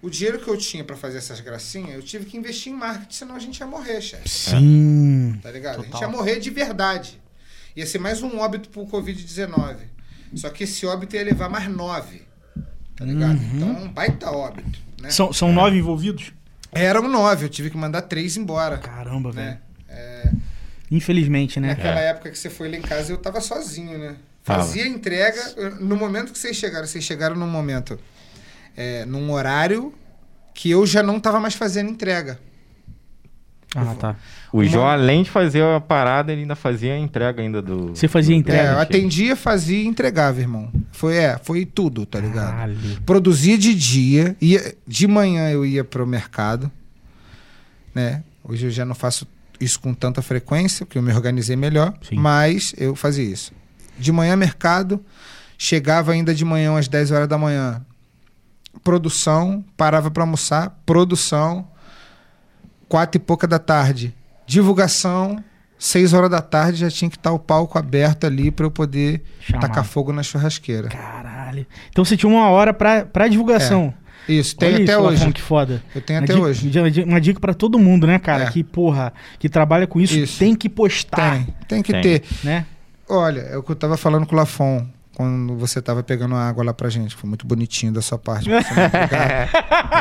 O 0.00 0.08
dinheiro 0.08 0.38
que 0.38 0.48
eu 0.48 0.56
tinha 0.56 0.84
para 0.84 0.96
fazer 0.96 1.18
essas 1.18 1.40
gracinhas, 1.40 1.94
eu 1.96 2.02
tive 2.02 2.24
que 2.26 2.36
investir 2.36 2.72
em 2.72 2.76
marketing, 2.76 3.12
senão 3.12 3.34
a 3.34 3.38
gente 3.40 3.58
ia 3.58 3.66
morrer, 3.66 4.00
chefe. 4.00 4.28
Sim. 4.28 5.38
Tá 5.42 5.50
ligado? 5.50 5.80
A 5.80 5.82
gente 5.82 5.90
Total. 5.90 6.08
ia 6.08 6.16
morrer 6.16 6.38
de 6.38 6.48
verdade. 6.48 7.20
Ia 7.74 7.86
ser 7.86 7.98
mais 7.98 8.22
um 8.22 8.38
óbito 8.38 8.68
pro 8.68 8.86
Covid-19. 8.86 9.76
Só 10.36 10.48
que 10.48 10.62
esse 10.64 10.86
óbito 10.86 11.16
ia 11.16 11.24
levar 11.24 11.48
mais 11.50 11.68
nove. 11.68 12.22
Tá 13.00 13.06
ligado? 13.06 13.38
Uhum. 13.38 13.50
Então, 13.54 13.84
um 13.84 13.88
baita 13.88 14.30
óbito. 14.30 14.78
Né? 15.00 15.08
São, 15.08 15.32
são 15.32 15.50
nove 15.50 15.78
envolvidos? 15.78 16.34
Eram 16.70 17.08
nove, 17.08 17.46
eu 17.46 17.48
tive 17.48 17.70
que 17.70 17.76
mandar 17.76 18.02
três 18.02 18.36
embora. 18.36 18.76
Caramba, 18.76 19.32
velho. 19.32 19.46
Né? 19.46 19.58
É, 19.88 20.30
Infelizmente, 20.90 21.58
né? 21.58 21.68
naquela 21.68 21.98
época 21.98 22.30
que 22.30 22.38
você 22.38 22.50
foi 22.50 22.68
lá 22.68 22.76
em 22.76 22.82
casa, 22.82 23.10
eu 23.10 23.16
tava 23.16 23.40
sozinho, 23.40 23.98
né? 23.98 24.16
Tava. 24.44 24.64
Fazia 24.64 24.86
entrega. 24.86 25.40
No 25.80 25.96
momento 25.96 26.30
que 26.30 26.38
vocês 26.38 26.54
chegaram, 26.54 26.86
vocês 26.86 27.02
chegaram 27.02 27.34
num 27.36 27.48
momento, 27.48 27.98
é, 28.76 29.06
num 29.06 29.32
horário 29.32 29.94
que 30.52 30.70
eu 30.70 30.86
já 30.86 31.02
não 31.02 31.18
tava 31.18 31.40
mais 31.40 31.54
fazendo 31.54 31.90
entrega. 31.90 32.38
Ah, 33.76 33.94
tá. 33.94 34.16
O 34.52 34.64
Jó, 34.64 34.84
além 34.88 35.22
de 35.22 35.30
fazer 35.30 35.62
a 35.62 35.80
parada, 35.80 36.32
ele 36.32 36.42
ainda 36.42 36.56
fazia 36.56 36.94
a 36.94 36.98
entrega 36.98 37.40
ainda 37.40 37.62
do. 37.62 37.88
Você 37.94 38.08
fazia 38.08 38.34
do- 38.34 38.40
entrega? 38.40 38.70
É, 38.70 38.72
eu 38.74 38.78
atendia, 38.80 39.36
fazia 39.36 39.82
e 39.82 39.86
entregava, 39.86 40.40
irmão. 40.40 40.70
Foi, 40.90 41.16
é, 41.16 41.38
foi 41.38 41.64
tudo, 41.64 42.04
tá 42.04 42.18
ligado? 42.18 42.50
Caralho. 42.50 42.76
Produzia 43.06 43.56
de 43.56 43.72
dia, 43.74 44.36
ia, 44.40 44.74
de 44.86 45.06
manhã 45.06 45.48
eu 45.50 45.64
ia 45.64 45.84
pro 45.84 46.04
mercado, 46.06 46.70
né? 47.94 48.24
Hoje 48.42 48.66
eu 48.66 48.70
já 48.70 48.84
não 48.84 48.94
faço 48.94 49.24
isso 49.60 49.78
com 49.78 49.94
tanta 49.94 50.20
frequência, 50.20 50.84
porque 50.84 50.98
eu 50.98 51.02
me 51.02 51.12
organizei 51.12 51.54
melhor, 51.54 51.94
Sim. 52.02 52.16
mas 52.16 52.74
eu 52.76 52.96
fazia 52.96 53.22
isso. 53.24 53.52
De 53.98 54.10
manhã 54.10 54.34
mercado, 54.34 54.98
chegava 55.56 56.10
ainda 56.12 56.34
de 56.34 56.44
manhã 56.44 56.76
às 56.76 56.88
10 56.88 57.12
horas 57.12 57.28
da 57.28 57.38
manhã. 57.38 57.80
Produção, 58.82 59.64
parava 59.76 60.10
para 60.10 60.22
almoçar, 60.22 60.80
produção, 60.86 61.68
quatro 62.90 63.18
e 63.18 63.24
pouca 63.24 63.46
da 63.46 63.58
tarde. 63.58 64.12
Divulgação, 64.46 65.42
seis 65.78 66.12
horas 66.12 66.28
da 66.28 66.42
tarde 66.42 66.80
já 66.80 66.90
tinha 66.90 67.08
que 67.08 67.16
estar 67.16 67.32
o 67.32 67.38
palco 67.38 67.78
aberto 67.78 68.26
ali 68.26 68.50
para 68.50 68.66
eu 68.66 68.70
poder 68.70 69.22
Chamar. 69.40 69.60
tacar 69.62 69.84
fogo 69.84 70.12
na 70.12 70.22
churrasqueira. 70.22 70.88
Caralho. 70.88 71.64
Então 71.88 72.04
você 72.04 72.16
tinha 72.16 72.28
uma 72.30 72.50
hora 72.50 72.74
pra, 72.74 73.06
pra 73.06 73.28
divulgação. 73.28 73.94
Isso, 74.28 74.54
tem 74.56 74.74
Olha 74.74 74.82
até 74.84 74.92
isso, 74.92 75.00
hoje. 75.02 75.18
Lafon, 75.20 75.32
que 75.32 75.40
foda. 75.40 75.82
Eu 75.94 76.00
tenho 76.02 76.22
até 76.22 76.34
hoje. 76.36 76.68
uma 76.78 76.90
dica- 76.90 77.06
Uma 77.08 77.20
dica 77.20 77.40
pra 77.40 77.54
todo 77.54 77.78
mundo, 77.78 78.06
né, 78.06 78.18
cara? 78.18 78.44
É. 78.44 78.50
Que, 78.50 78.62
porra, 78.62 79.12
que 79.38 79.48
trabalha 79.48 79.86
com 79.86 79.98
isso, 80.00 80.14
Isso. 80.18 80.38
tem 80.38 80.54
que 80.54 80.68
postar, 80.68 81.36
Tem, 81.36 81.54
tem 81.68 81.82
que 81.82 81.92
Tem. 81.92 82.02
ter. 82.02 82.22
né? 82.44 82.66
Olha, 83.08 83.40
é 83.40 83.56
o 83.56 83.62
que 83.62 83.72
eu 83.72 83.76
tava 83.76 83.96
falando 83.96 84.26
com 84.26 84.34
o 84.34 84.38
Lafon 84.38 84.86
quando 85.16 85.56
você 85.56 85.80
tava 85.80 86.02
pegando 86.02 86.34
água 86.36 86.62
lá 86.64 86.74
pra 86.74 86.88
gente. 86.90 87.14
Foi 87.16 87.28
muito 87.28 87.46
bonitinho 87.46 87.92
da 87.92 88.02
sua 88.02 88.18
parte. 88.18 88.48
Você 88.48 88.52
não- 88.74 88.84
Obrigado. 88.86 89.50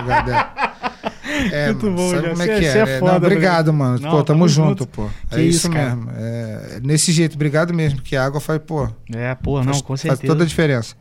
Obrigado, 0.01 0.88
é. 1.29 1.49
É, 1.51 1.67
Muito 1.67 1.91
bom, 1.91 2.09
sabe 2.09 2.21
já. 2.23 2.29
como 2.31 2.41
é 2.43 2.45
que 2.47 2.65
é? 2.65 2.71
cê 2.71 2.77
é 2.79 2.85
né? 2.85 2.99
foda, 2.99 3.11
Não, 3.11 3.17
obrigado, 3.17 3.73
mano. 3.73 3.99
Não, 3.99 4.11
pô, 4.11 4.23
tamo, 4.23 4.47
junto, 4.47 4.69
junto. 4.83 4.87
pô. 4.87 5.09
É 5.31 5.41
isso, 5.41 5.67
isso, 5.67 5.69
mesmo. 5.69 6.09
É, 6.15 6.79
nesse 6.83 7.11
jeito, 7.11 7.35
obrigado 7.35 7.73
mesmo, 7.73 8.01
que 8.01 8.15
a 8.15 8.25
água 8.25 8.39
faz, 8.41 8.59
pô, 8.65 8.89
É, 9.13 9.35
porra, 9.35 9.63
não, 9.63 9.73
faz, 9.73 9.81
com 9.81 9.87
faz 9.89 10.01
certeza. 10.01 10.27
toda 10.27 10.43
a 10.43 10.47
diferença. 10.47 10.95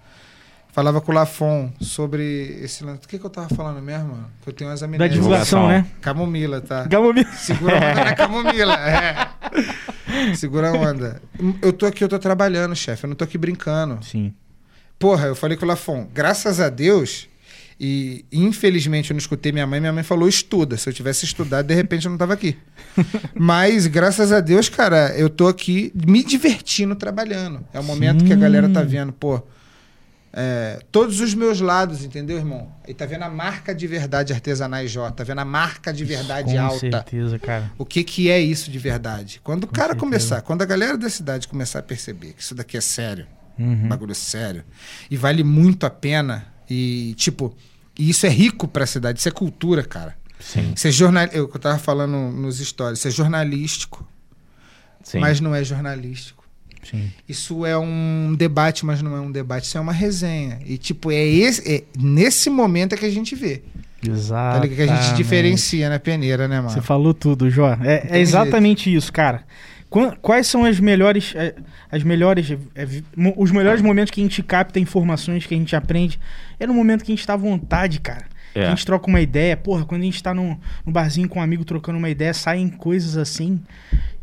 Falava 0.70 1.00
com 1.00 1.10
o 1.10 1.14
Lafon 1.14 1.72
sobre 1.80 2.60
esse 2.62 2.84
lance. 2.84 3.00
O 3.04 3.08
que, 3.08 3.18
que 3.18 3.24
eu 3.24 3.30
tava 3.30 3.48
falando 3.48 3.82
mesmo, 3.82 4.08
mano? 4.10 4.26
Que 4.42 4.50
eu 4.50 4.52
tenho 4.52 4.70
umas 4.70 4.78
Da 4.80 4.86
amnésias. 4.86 5.12
divulgação, 5.12 5.60
Divulgação. 5.62 5.88
né? 5.90 5.96
Camomila, 6.00 6.60
tá? 6.60 6.84
Gamobina. 6.84 7.32
Segura 7.32 7.72
a 7.74 7.90
onda 7.90 8.04
na 8.04 8.14
camomila. 8.14 8.74
É. 8.74 10.36
Segura 10.36 10.68
a 10.70 10.72
onda. 10.72 11.20
Eu 11.62 11.72
tô 11.72 11.84
aqui, 11.86 12.04
eu 12.04 12.08
tô 12.08 12.18
trabalhando, 12.18 12.76
chefe. 12.76 13.04
Eu 13.04 13.08
não 13.08 13.16
tô 13.16 13.24
aqui 13.24 13.36
brincando. 13.36 13.98
Sim. 14.04 14.32
Porra, 14.98 15.26
eu 15.26 15.34
falei 15.34 15.56
com 15.56 15.64
o 15.64 15.68
Lafon, 15.68 16.06
graças 16.12 16.60
a 16.60 16.68
Deus, 16.68 17.28
E 17.80 18.24
infelizmente 18.32 19.10
eu 19.10 19.14
não 19.14 19.18
escutei 19.18 19.52
minha 19.52 19.66
mãe. 19.66 19.78
Minha 19.80 19.92
mãe 19.92 20.02
falou: 20.02 20.28
estuda. 20.28 20.76
Se 20.76 20.88
eu 20.88 20.92
tivesse 20.92 21.24
estudado, 21.24 21.66
de 21.66 21.74
repente 21.74 22.06
eu 22.06 22.10
não 22.10 22.18
tava 22.18 22.34
aqui. 22.34 22.56
Mas 23.34 23.86
graças 23.86 24.32
a 24.32 24.40
Deus, 24.40 24.68
cara, 24.68 25.14
eu 25.16 25.30
tô 25.30 25.46
aqui 25.46 25.92
me 25.94 26.24
divertindo 26.24 26.96
trabalhando. 26.96 27.64
É 27.72 27.78
o 27.78 27.84
momento 27.84 28.24
que 28.24 28.32
a 28.32 28.36
galera 28.36 28.68
tá 28.68 28.82
vendo, 28.82 29.12
pô. 29.12 29.40
é, 30.32 30.80
todos 30.92 31.20
os 31.20 31.34
meus 31.34 31.60
lados, 31.60 32.04
entendeu, 32.04 32.36
irmão? 32.36 32.70
E 32.86 32.92
tá 32.92 33.06
vendo 33.06 33.22
a 33.22 33.30
marca 33.30 33.72
de 33.74 33.86
verdade 33.86 34.32
artesanais 34.32 34.90
J, 34.90 35.12
tá 35.12 35.22
vendo 35.24 35.38
a 35.40 35.44
marca 35.44 35.92
de 35.92 36.04
verdade 36.04 36.52
Com 36.54 36.60
alta. 36.60 36.78
certeza, 36.80 37.38
cara. 37.38 37.70
O 37.78 37.84
que, 37.84 38.02
que 38.04 38.28
é 38.28 38.40
isso 38.40 38.70
de 38.72 38.78
verdade? 38.78 39.40
Quando 39.42 39.64
o 39.64 39.66
cara 39.68 39.88
certeza. 39.90 40.00
começar, 40.00 40.42
quando 40.42 40.62
a 40.62 40.66
galera 40.66 40.98
da 40.98 41.08
cidade 41.08 41.46
começar 41.48 41.78
a 41.78 41.82
perceber 41.82 42.32
que 42.34 42.42
isso 42.42 42.54
daqui 42.54 42.76
é 42.76 42.80
sério, 42.80 43.26
Uhum. 43.58 43.88
bagulho 43.88 44.14
sério, 44.14 44.62
e 45.10 45.16
vale 45.16 45.42
muito 45.42 45.84
a 45.86 45.90
pena, 45.90 46.46
e 46.70 47.14
tipo, 47.16 47.56
e 47.98 48.10
isso 48.10 48.24
é 48.26 48.28
rico 48.28 48.68
pra 48.68 48.86
cidade, 48.86 49.18
isso 49.18 49.28
é 49.28 49.32
cultura, 49.32 49.82
cara. 49.82 50.16
Sim, 50.40 50.72
Isso 50.76 50.86
é 50.86 50.90
jornal... 50.92 51.26
Eu 51.32 51.48
que 51.48 51.56
eu 51.56 51.60
tava 51.60 51.78
falando 51.80 52.16
nos 52.16 52.58
stories, 52.58 53.00
isso 53.00 53.08
é 53.08 53.10
jornalístico, 53.10 54.06
sim. 55.02 55.18
mas 55.18 55.40
não 55.40 55.52
é 55.54 55.64
jornalístico. 55.64 56.44
Sim. 56.88 57.10
Isso 57.28 57.66
é 57.66 57.76
um 57.76 58.34
debate, 58.38 58.86
mas 58.86 59.02
não 59.02 59.16
é 59.16 59.20
um 59.20 59.32
debate, 59.32 59.64
isso 59.64 59.76
é 59.76 59.80
uma 59.80 59.92
resenha. 59.92 60.60
E 60.64 60.78
tipo, 60.78 61.10
é, 61.10 61.22
esse, 61.26 61.68
é 61.70 61.82
nesse 61.98 62.48
momento 62.48 62.94
é 62.94 62.96
que 62.96 63.04
a 63.04 63.10
gente 63.10 63.34
vê. 63.34 63.62
Exato. 64.06 64.60
Tá? 64.68 64.74
Que 64.74 64.82
a 64.82 64.86
gente 64.86 65.16
diferencia 65.16 65.88
na 65.90 65.98
peneira, 65.98 66.46
né, 66.46 66.60
mano? 66.60 66.70
Você 66.70 66.80
falou 66.80 67.12
tudo, 67.12 67.50
Jó. 67.50 67.76
É, 67.82 68.06
é 68.18 68.20
exatamente 68.20 68.94
isso, 68.94 69.12
cara. 69.12 69.42
Qua- 69.90 70.16
Quais 70.22 70.46
são 70.46 70.64
as 70.64 70.78
melhores, 70.78 71.32
eh, 71.34 71.54
as 71.90 72.02
melhores, 72.02 72.46
vi- 72.48 73.04
mo- 73.16 73.34
os 73.36 73.50
melhores 73.50 73.80
momentos 73.82 74.10
que 74.10 74.20
a 74.20 74.24
gente 74.24 74.42
capta 74.42 74.78
informações, 74.80 75.46
que 75.46 75.54
a 75.54 75.58
gente 75.58 75.74
aprende? 75.76 76.18
É 76.60 76.66
no 76.66 76.74
momento 76.74 77.04
que 77.04 77.12
a 77.12 77.14
gente 77.14 77.26
tá 77.26 77.34
à 77.34 77.36
vontade, 77.36 78.00
cara. 78.00 78.24
É. 78.54 78.66
A 78.66 78.70
gente 78.70 78.84
troca 78.84 79.06
uma 79.06 79.20
ideia. 79.20 79.56
Porra, 79.56 79.84
quando 79.84 80.02
a 80.02 80.04
gente 80.04 80.22
tá 80.22 80.34
num, 80.34 80.56
num 80.84 80.92
barzinho 80.92 81.28
com 81.28 81.38
um 81.38 81.42
amigo 81.42 81.64
trocando 81.64 81.98
uma 81.98 82.08
ideia, 82.10 82.32
saem 82.34 82.68
coisas 82.68 83.16
assim. 83.16 83.60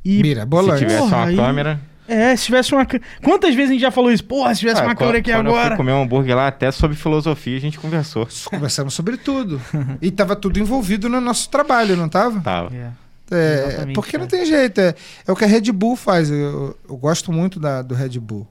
E, 0.04 0.22
Mira, 0.22 0.42
Se 0.42 0.48
bolante. 0.48 0.80
tivesse 0.80 0.98
Porra, 0.98 1.18
uma 1.18 1.26
aí- 1.28 1.36
câmera. 1.36 1.80
é, 2.08 2.36
se 2.36 2.46
tivesse 2.46 2.74
uma. 2.74 2.86
Quantas 3.24 3.56
vezes 3.56 3.70
a 3.70 3.74
gente 3.74 3.82
já 3.82 3.92
falou 3.92 4.12
isso? 4.12 4.24
Porra, 4.24 4.54
se 4.54 4.60
tivesse 4.60 4.82
Ah, 4.82 4.86
uma 4.86 4.96
câmera 4.96 5.20
aqui 5.20 5.32
quando 5.32 5.48
Eu 5.48 5.54
agora. 5.54 5.68
fui 5.70 5.78
comer 5.78 5.92
um 5.94 6.02
hambúrguer 6.04 6.36
lá, 6.36 6.48
até 6.48 6.70
sobre 6.72 6.98
filosofia 6.98 7.56
a 7.58 7.62
gente 7.62 7.80
conversou. 7.80 8.28
Conversamos 8.46 8.94
sobre 8.94 9.16
tudo. 9.18 9.62
e 10.02 10.12
tava 10.12 10.36
tudo 10.36 10.60
envolvido 10.60 11.08
no 11.08 11.22
nosso 11.22 11.50
trabalho, 11.50 11.96
não 11.96 12.10
tava? 12.10 12.42
Tava. 12.42 12.76
É. 12.76 12.90
É, 13.32 13.86
porque 13.94 14.18
não 14.18 14.28
cara. 14.28 14.38
tem 14.38 14.46
jeito. 14.46 14.80
É, 14.80 14.96
é 15.28 15.32
o 15.32 15.36
que 15.36 15.44
a 15.44 15.48
Red 15.48 15.72
Bull 15.72 15.96
faz. 15.96 16.30
Eu, 16.30 16.78
eu 16.88 16.98
gosto 16.98 17.32
muito 17.32 17.60
da, 17.60 17.82
do 17.82 17.96
Red 17.96 18.20
Bull. 18.20 18.48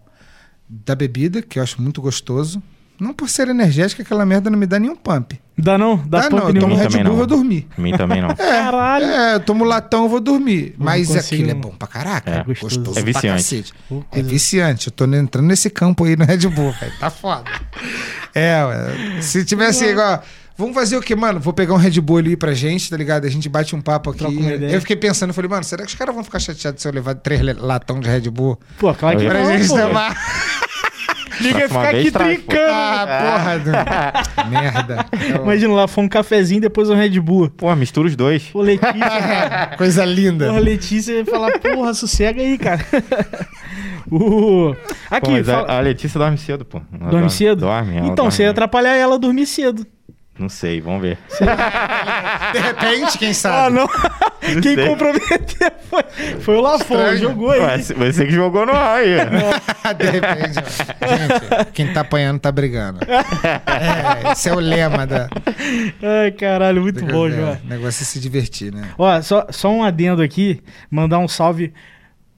Da 0.69 0.95
bebida, 0.95 1.43
que 1.43 1.59
eu 1.59 1.63
acho 1.63 1.81
muito 1.81 2.01
gostoso. 2.01 2.63
Não 2.99 3.13
por 3.13 3.29
ser 3.29 3.49
energética, 3.49 4.03
aquela 4.03 4.25
merda 4.25 4.49
não 4.49 4.57
me 4.59 4.67
dá 4.67 4.79
nenhum 4.79 4.95
pump. 4.95 5.39
Dá 5.59 5.77
não? 5.77 5.97
Dá 6.07 6.21
Dá 6.23 6.31
pump 6.31 6.43
não, 6.43 6.49
eu 6.51 6.61
tomo 6.61 6.75
Red 6.77 6.89
Bull 6.89 7.03
não. 7.05 7.13
e 7.13 7.17
vou 7.17 7.27
dormir. 7.27 7.69
Mim 7.77 7.93
também 7.97 8.23
não. 8.23 8.35
Caralho. 8.37 9.05
É, 9.05 9.35
eu 9.35 9.41
tomo 9.41 9.65
latão, 9.65 10.05
eu 10.05 10.09
vou 10.09 10.21
dormir. 10.21 10.75
não 10.79 10.87
Mas 10.87 11.09
consigo, 11.09 11.25
aquilo 11.27 11.51
é 11.51 11.55
não. 11.55 11.61
bom 11.61 11.71
pra 11.71 11.89
caraca. 11.89 12.31
É. 12.31 12.45
gostoso, 12.45 12.77
Gostoso. 12.81 12.99
É 12.99 13.03
pra 13.03 13.13
viciante. 13.13 13.75
É 14.13 14.23
viciante. 14.23 14.87
Eu 14.89 14.93
tô 14.93 15.05
entrando 15.07 15.47
nesse 15.47 15.69
campo 15.71 16.05
aí 16.05 16.17
no 16.17 16.25
Red 16.25 16.49
Bull, 16.49 16.73
velho. 16.73 16.93
Tá 17.01 17.11
foda. 17.11 17.45
É, 18.35 18.65
ué. 18.65 19.21
Se 19.23 19.45
tivesse 19.45 19.85
igual. 19.87 20.23
Vamos 20.57 20.75
fazer 20.75 20.97
o 20.97 21.01
quê, 21.01 21.17
mano? 21.17 21.41
Vou 21.41 21.53
pegar 21.53 21.75
um 21.75 21.79
Red 21.79 22.01
Bull 22.01 22.19
ali 22.19 22.37
pra 22.37 22.55
gente, 22.55 22.89
tá 22.89 22.97
ligado? 22.97 23.25
A 23.27 23.31
gente 23.31 23.49
bate 23.49 23.75
um 23.75 23.81
papo 23.81 24.11
aqui. 24.11 24.21
Troca 24.21 24.37
uma 24.37 24.53
ideia. 24.53 24.73
Eu 24.73 24.81
fiquei 24.81 24.95
pensando, 24.97 25.31
eu 25.31 25.35
falei, 25.35 25.51
mano, 25.51 25.65
será 25.65 25.83
que 25.83 25.89
os 25.89 25.95
caras 25.97 26.15
vão 26.15 26.23
ficar 26.23 26.39
chateados 26.39 26.81
se 26.81 26.87
eu 26.87 26.93
levar 26.93 27.15
três 27.17 27.41
latão 27.59 27.99
de 27.99 28.09
Red 28.09 28.31
Bull? 28.31 28.59
Pô, 28.79 28.95
claro 28.95 29.19
que 29.19 29.27
Pra 29.27 29.41
não, 29.43 29.47
gente 29.59 29.69
pô. 29.69 29.77
tomar. 29.79 30.17
Liga 31.41 31.67
ficar 31.69 31.89
aqui 31.89 32.11
traz, 32.13 32.39
pô. 32.39 32.45
trincando. 32.47 32.73
Ah, 32.73 33.07
porra. 33.35 33.59
Do... 34.45 34.51
Merda. 34.51 35.07
Então, 35.13 35.43
Imagina 35.43 35.75
lá, 35.75 35.89
foi 35.89 36.05
um 36.05 36.09
cafezinho 36.09 36.61
depois 36.61 36.89
um 36.89 36.95
Red 36.95 37.19
Bull. 37.19 37.51
Pô, 37.51 37.75
mistura 37.75 38.07
os 38.07 38.15
dois. 38.15 38.45
Pô, 38.45 38.61
Letícia, 38.63 39.75
Coisa 39.77 40.05
linda. 40.05 40.47
porra, 40.47 40.61
Letícia 40.61 41.13
ia 41.15 41.27
falar, 41.27 41.59
porra, 41.59 41.93
sossega 41.93 42.41
aí, 42.41 42.57
cara. 42.57 42.87
Uh, 44.11 44.75
Pô, 44.75 44.77
aqui, 45.11 45.31
mas 45.33 45.47
fala- 45.47 45.67
a, 45.69 45.79
a 45.79 45.81
Letícia 45.81 46.19
dorme 46.19 46.39
cedo, 46.39 46.65
pô. 46.65 46.81
Ela 47.01 47.11
dorme 47.11 47.31
cedo? 47.31 47.61
Dorme. 47.63 47.97
então, 47.99 48.15
dorme. 48.15 48.31
você 48.33 48.43
ia 48.45 48.51
atrapalhar 48.51 48.95
ela 48.95 49.17
a 49.17 49.19
dormir 49.19 49.47
cedo. 49.47 49.85
Não 50.37 50.49
sei, 50.49 50.81
vamos 50.81 51.01
ver. 51.03 51.17
De 52.53 52.59
repente, 52.59 53.19
quem 53.19 53.31
Ah, 53.31 53.35
sabe? 53.35 53.77
não. 53.77 53.87
Quem 54.61 54.75
sei. 54.75 54.89
comprometeu 54.89 55.71
foi, 55.89 56.03
foi 56.41 56.57
o 56.57 56.61
Lafon, 56.61 57.17
jogou 57.17 57.51
aí. 57.53 57.61
Ué, 57.61 57.79
você 57.79 58.27
que 58.27 58.33
jogou 58.33 58.67
no 58.67 58.73
raio. 58.73 59.19
De 59.97 60.05
repente. 60.11 60.59
ó. 60.59 61.09
Gente, 61.17 61.73
quem 61.73 61.93
tá 61.93 62.01
apanhando 62.01 62.41
tá 62.41 62.51
brigando. 62.51 62.99
É, 63.05 64.33
esse 64.33 64.49
é 64.49 64.53
o 64.55 64.59
lema 64.59 65.07
da. 65.07 65.29
Ai, 66.03 66.33
caralho, 66.33 66.83
muito 66.83 67.05
bom, 67.07 67.29
é, 67.29 67.31
João. 67.31 67.59
O 67.65 67.69
negócio 67.69 68.03
é 68.03 68.05
se 68.05 68.19
divertir, 68.19 68.73
né? 68.73 68.91
Ó, 68.99 69.23
só, 69.23 69.47
só 69.51 69.71
um 69.71 69.85
adendo 69.85 70.21
aqui, 70.21 70.61
mandar 70.91 71.19
um 71.21 71.29
salve. 71.29 71.73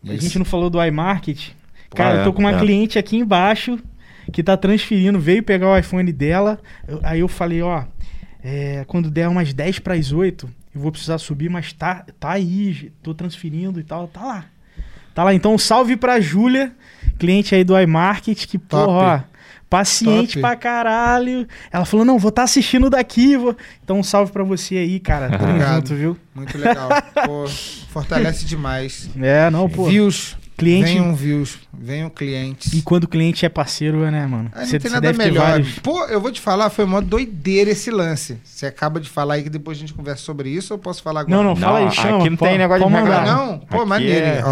A 0.07 0.13
Isso. 0.13 0.23
gente 0.23 0.39
não 0.39 0.45
falou 0.45 0.69
do 0.71 0.83
iMarket. 0.85 1.51
Cara, 1.95 2.11
Ah, 2.11 2.17
eu 2.19 2.25
tô 2.25 2.31
é, 2.31 2.33
com 2.35 2.41
uma 2.41 2.53
é. 2.53 2.59
cliente 2.59 2.99
aqui 2.99 3.17
embaixo 3.17 3.79
que 4.33 4.43
tá 4.43 4.57
transferindo, 4.57 5.19
veio 5.19 5.43
pegar 5.43 5.69
o 5.69 5.79
iPhone 5.79 6.13
dela. 6.13 6.59
Aí 7.03 7.21
eu 7.21 7.29
falei, 7.29 7.63
ó, 7.63 7.85
é, 8.43 8.85
quando 8.87 9.11
der 9.11 9.29
umas 9.29 9.53
10 9.53 9.79
para 9.81 9.95
as 9.95 10.13
8, 10.13 10.49
eu 10.75 10.81
vou 10.81 10.93
precisar 10.93 11.19
subir, 11.19 11.49
mas 11.49 11.73
tá, 11.73 12.05
tá 12.21 12.33
aí, 12.33 12.93
tô 13.03 13.15
transferindo 13.15 13.81
e 13.81 13.83
tal, 13.83 14.09
tá 14.09 14.25
lá. 14.25 14.45
Tá 15.15 15.25
lá, 15.25 15.33
então 15.33 15.57
salve 15.57 15.97
pra 15.97 16.21
Júlia, 16.21 16.73
cliente 17.19 17.55
aí 17.55 17.65
do 17.65 17.79
iMarket, 17.81 18.47
que, 18.47 18.59
Top. 18.59 18.85
porra, 18.85 19.27
ó, 19.31 19.37
paciente 19.71 20.35
Top. 20.35 20.43
pra 20.43 20.57
caralho. 20.57 21.49
Ela 21.73 21.87
falou, 21.87 22.05
não, 22.05 22.19
vou 22.19 22.29
estar 22.29 22.43
assistindo 22.43 22.91
daqui. 22.91 23.37
Vou... 23.37 23.57
Então 23.83 23.99
um 23.99 24.03
salve 24.03 24.31
pra 24.31 24.45
você 24.45 24.77
aí, 24.77 25.01
cara. 25.01 25.31
Tamo 25.39 25.59
junto, 25.59 25.95
viu? 25.95 26.17
Muito 26.35 26.59
legal. 26.59 26.91
Pô, 27.25 27.47
fortalece 27.89 28.45
demais. 28.45 29.09
É, 29.19 29.49
não, 29.49 29.69
pô. 29.71 29.87
Views. 29.87 30.37
Cliente- 30.57 30.85
Venham 30.95 31.15
views. 31.15 31.59
Venham 31.73 32.09
clientes. 32.09 32.73
E 32.73 32.81
quando 32.81 33.05
o 33.05 33.09
cliente 33.09 33.45
é 33.45 33.49
parceiro, 33.49 34.11
né, 34.11 34.27
mano? 34.27 34.51
Aí 34.55 34.63
não 34.63 34.67
Cê- 34.71 34.79
tem 34.79 34.91
nada 34.91 35.03
deve 35.07 35.19
ter 35.19 35.25
melhor. 35.31 35.47
vários- 35.51 35.79
Pô, 35.81 36.05
eu 36.07 36.19
vou 36.21 36.33
te 36.33 36.41
falar, 36.41 36.71
foi 36.71 36.85
uma 36.87 37.03
doideira 37.03 37.71
esse 37.71 37.91
lance. 37.91 38.39
Você 38.43 38.65
acaba 38.65 38.99
de 38.99 39.09
falar 39.11 39.35
aí 39.35 39.43
que 39.43 39.51
depois 39.51 39.77
a 39.77 39.81
gente 39.81 39.93
conversa 39.93 40.23
sobre 40.23 40.49
isso 40.49 40.73
ou 40.73 40.79
eu 40.79 40.83
posso 40.83 41.03
falar 41.03 41.21
agora? 41.21 41.37
Não, 41.37 41.45
não, 41.45 41.55
fala 41.57 41.79
aí, 41.81 41.91
chama. 41.93 42.19
aqui 42.21 42.31
não 42.31 42.37
pô, 42.39 42.47
tem 42.47 42.57
negócio 42.57 42.87
de 42.87 42.93
regra, 42.95 43.11
mandar. 43.21 43.27
Não, 43.27 43.59
pô, 43.59 43.77
Aqui 43.81 43.89
maneiro. 43.89 44.27
é- 44.27 44.37
hein? 44.39 44.43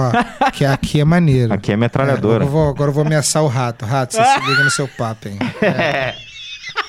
Ó, 0.44 0.50
que 0.50 0.64
aqui 0.66 1.00
é 1.00 1.04
maneiro. 1.04 1.52
Aqui 1.54 1.70
é 1.70 1.74
É, 1.74 1.76
metralhadora. 1.78 2.44
eu 2.44 2.48
vou- 2.48 2.68
agora 2.68 2.90
eu 2.90 2.94
vou 2.94 3.04
ameaçar 3.06 3.42
o 3.42 3.48
rato. 3.48 3.86
Rato, 3.86 4.12
você 4.14 4.22
se 4.24 4.40
liga 4.50 4.62
no 4.64 4.70
seu 4.70 4.86
papo, 4.86 5.28
hein? 5.28 5.38
É. 5.62 6.14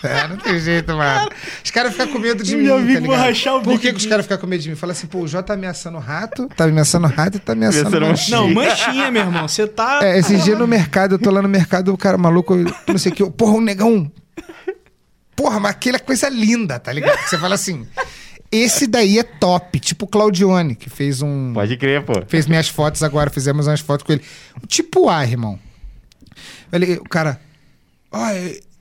É, 0.07 0.27
não 0.27 0.38
tem 0.38 0.59
jeito, 0.59 0.93
mano. 0.95 1.29
Os 1.63 1.71
caras 1.71 1.91
ficam 1.91 2.07
com 2.07 2.19
medo 2.19 2.43
de 2.43 2.53
Eu 2.53 2.59
mim, 2.59 2.65
já 2.65 2.77
vi 2.77 2.93
tá 2.95 3.01
que 3.01 3.07
vou 3.07 3.15
ligado? 3.15 3.27
rachar 3.27 3.55
o 3.55 3.62
Por 3.62 3.69
bico 3.71 3.81
que, 3.81 3.91
que 3.91 3.97
os 3.97 4.05
caras 4.05 4.25
ficam 4.25 4.38
com 4.38 4.47
medo 4.47 4.62
de 4.63 4.69
mim? 4.69 4.75
Fala 4.75 4.91
assim, 4.93 5.07
pô, 5.07 5.19
o 5.19 5.27
Jó 5.27 5.41
tá 5.41 5.53
ameaçando 5.53 5.97
o 5.97 6.01
rato, 6.01 6.47
tá 6.55 6.65
ameaçando 6.65 7.07
o 7.07 7.09
rato 7.09 7.38
e 7.38 7.39
tá 7.39 7.53
ameaçando 7.53 8.01
manchinho. 8.01 8.38
Não, 8.38 8.53
manchinha, 8.53 9.12
meu 9.12 9.24
irmão. 9.24 9.47
Você 9.47 9.67
tá. 9.67 10.00
É, 10.03 10.17
esses 10.19 10.43
dias 10.43 10.57
no 10.57 10.67
mercado, 10.67 11.15
eu 11.15 11.19
tô 11.19 11.31
lá 11.31 11.41
no 11.41 11.50
mercado, 11.50 11.93
o 11.93 11.97
cara 11.97 12.17
maluco, 12.17 12.55
eu 12.55 12.65
não 12.88 12.97
sei 12.97 13.12
o 13.12 13.15
que, 13.15 13.24
eu, 13.24 13.31
porra, 13.31 13.53
um 13.53 13.62
negão. 13.62 14.12
Porra, 15.35 15.59
mas 15.59 15.71
aquela 15.71 16.00
coisa 16.00 16.29
linda, 16.29 16.79
tá 16.79 16.93
ligado? 16.93 17.19
Você 17.27 17.38
fala 17.38 17.55
assim, 17.55 17.85
esse 18.50 18.88
daí 18.88 19.19
é 19.19 19.24
top, 19.24 19.79
tipo 19.81 20.05
o 20.05 20.07
Claudione, 20.07 20.75
que 20.75 20.89
fez 20.89 21.21
um... 21.21 21.51
Pode 21.53 21.75
crer, 21.75 22.03
pô. 22.03 22.13
Fez 22.27 22.47
minhas 22.47 22.69
fotos 22.69 23.03
agora, 23.03 23.29
fizemos 23.29 23.67
umas 23.67 23.81
fotos 23.81 24.05
com 24.05 24.13
ele. 24.13 24.24
Tipo 24.67 25.09
A, 25.09 25.25
irmão. 25.25 25.59
Ele, 26.71 26.93
o 26.95 27.03
cara, 27.03 27.39
ó, 28.12 28.25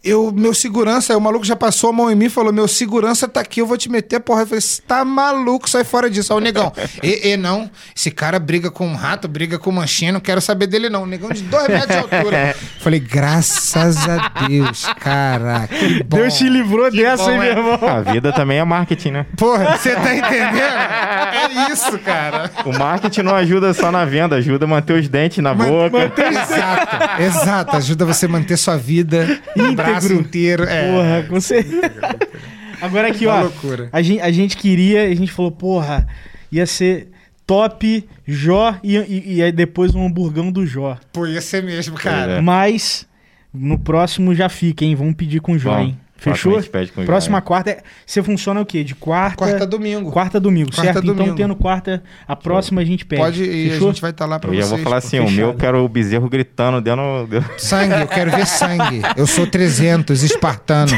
eu, 0.05 0.31
meu 0.31 0.53
segurança, 0.53 1.17
o 1.17 1.21
maluco 1.21 1.45
já 1.45 1.57
passou 1.57 1.91
a 1.91 1.93
mão 1.93 2.11
em 2.11 2.15
mim 2.15 2.27
e 2.27 2.31
falou: 2.31 2.53
Meu 2.53 2.69
segurança 2.69 3.27
tá 3.27 3.41
aqui, 3.41 3.61
eu 3.61 3.67
vou 3.67 3.79
te 3.79 3.91
meter, 3.91 4.21
porra. 4.21 4.43
Eu 4.43 4.47
falei: 4.47 4.61
Você 4.61 4.83
tá 4.83 5.05
maluco, 5.05 5.69
sai 5.69 5.83
fora 5.83 6.11
disso. 6.11 6.35
Ó, 6.35 6.37
o 6.37 6.41
negão, 6.41 6.73
e, 7.03 7.31
e 7.31 7.37
não, 7.37 7.71
esse 7.97 8.11
cara 8.11 8.39
briga 8.39 8.71
com 8.71 8.87
um 8.87 8.95
rato, 8.95 9.27
briga 9.27 9.59
com 9.59 9.73
manchinha, 9.73 10.13
não 10.13 10.21
quero 10.21 10.41
saber 10.41 10.67
dele, 10.67 10.91
não. 10.91 11.05
O 11.05 11.07
negão 11.07 11.31
de 11.31 11.43
dois 11.43 11.67
metros 11.69 11.89
de 11.89 11.97
altura. 11.97 12.55
falei: 12.81 13.01
Graças 13.01 13.97
a 14.09 14.47
Deus, 14.47 14.85
cara, 15.01 15.67
que 15.67 16.03
bom. 16.05 16.19
Deus 16.19 16.35
te 16.35 16.49
livrou 16.49 16.91
Que 16.91 17.03
dessa, 17.03 17.25
bom, 17.25 17.31
hein, 17.31 17.39
meu 17.39 17.49
irmão? 17.49 17.89
A 17.89 18.01
vida 18.01 18.33
também 18.33 18.59
é 18.59 18.65
marketing, 18.65 19.11
né? 19.11 19.27
Porra, 19.37 19.77
você 19.77 19.95
tá 19.95 20.15
entendendo? 20.15 20.59
É 20.59 21.73
isso, 21.73 21.99
cara. 22.01 22.51
O 22.65 22.73
marketing 22.79 23.23
não 23.23 23.35
ajuda 23.35 23.73
só 23.73 23.91
na 23.91 24.05
venda, 24.05 24.37
ajuda 24.37 24.67
a 24.67 24.69
manter 24.69 24.99
os 24.99 25.09
dentes 25.09 25.43
na 25.43 25.55
boca. 25.55 26.13
Exato, 26.17 27.23
exato. 27.23 27.77
Ajuda 27.77 28.05
você 28.05 28.27
a 28.27 28.29
manter 28.29 28.57
sua 28.57 28.77
vida 28.77 29.41
no 29.57 29.73
braço 30.01 30.13
inteiro. 30.13 30.65
É, 30.65 30.91
Porra, 30.93 31.27
com 31.29 31.41
certeza. 31.41 31.91
Agora 32.81 33.09
aqui, 33.09 33.27
Uma 33.27 33.37
ó. 33.39 33.43
loucura. 33.43 33.89
A 33.93 34.03
gente, 34.03 34.21
a 34.21 34.31
gente 34.31 34.57
queria, 34.57 35.05
a 35.05 35.15
gente 35.15 35.33
falou, 35.33 35.51
porra, 35.51 36.07
ia 36.53 36.67
ser 36.67 37.09
top, 37.47 38.07
Jó 38.27 38.77
e, 38.83 38.97
e, 38.97 39.35
e 39.37 39.43
aí 39.43 39.53
depois 39.53 39.95
um 39.95 40.05
hamburgão 40.07 40.51
do 40.51 40.67
Jó. 40.67 40.99
Pô, 41.13 41.27
ia 41.27 41.41
ser 41.41 41.63
mesmo, 41.63 41.97
É. 41.99 42.01
cara. 42.01 42.43
Mas 42.43 43.07
no 43.53 43.79
próximo 43.79 44.35
já 44.35 44.49
fica, 44.49 44.85
hein? 44.85 44.95
Vamos 44.95 45.15
pedir 45.15 45.41
com 45.41 45.53
o 45.53 45.59
Jó, 45.59 45.73
Vamos. 45.75 45.89
hein? 45.89 45.99
Fechou? 46.33 46.57
a 46.57 46.61
gente 46.61 46.71
pede 46.71 46.93
com 46.93 47.03
o 47.03 47.05
Próxima 47.05 47.39
Joia. 47.39 47.43
quarta. 47.43 47.71
é- 47.71 47.83
Você 48.07 48.23
funciona 48.23 48.61
o 48.61 48.67
quê? 48.67 48.83
De 48.85 48.95
quarta. 48.95 49.37
Quarta 49.37 49.67
domingo. 49.67 50.11
Quarta 50.11 50.41
domingo, 50.41 50.71
Quarta 50.71 50.93
certo? 50.93 51.05
Então, 51.05 51.15
domingo. 51.15 51.37
tendo 51.37 51.55
quarta, 51.57 52.03
a 52.27 52.35
próxima 52.37 52.81
a 52.81 52.85
gente 52.85 53.05
pede. 53.05 53.23
Pode 53.23 53.43
e 53.45 53.69
a 53.69 53.73
Fechou? 53.73 53.89
gente 53.89 54.01
vai 54.03 54.11
estar 54.11 54.27
lá 54.27 54.39
pra 54.39 54.51
Eu 54.51 54.55
vocês. 54.57 54.69
vou 54.71 54.79
falar 54.79 55.01
pô. 55.01 55.07
assim, 55.07 55.19
o 55.19 55.23
fechado. 55.23 55.37
meu 55.37 55.47
eu 55.49 55.55
quero 55.55 55.85
o 55.85 55.89
bezerro 55.89 56.29
gritando 56.29 56.81
dentro... 56.81 57.27
dentro- 57.29 57.51
Sangue, 57.59 58.01
eu 58.01 58.07
quero 58.09 58.31
ver 58.31 58.47
sangue. 58.47 59.03
Eu 59.17 59.27
sou 59.27 59.47
300, 59.47 60.23
espartano. 60.23 60.93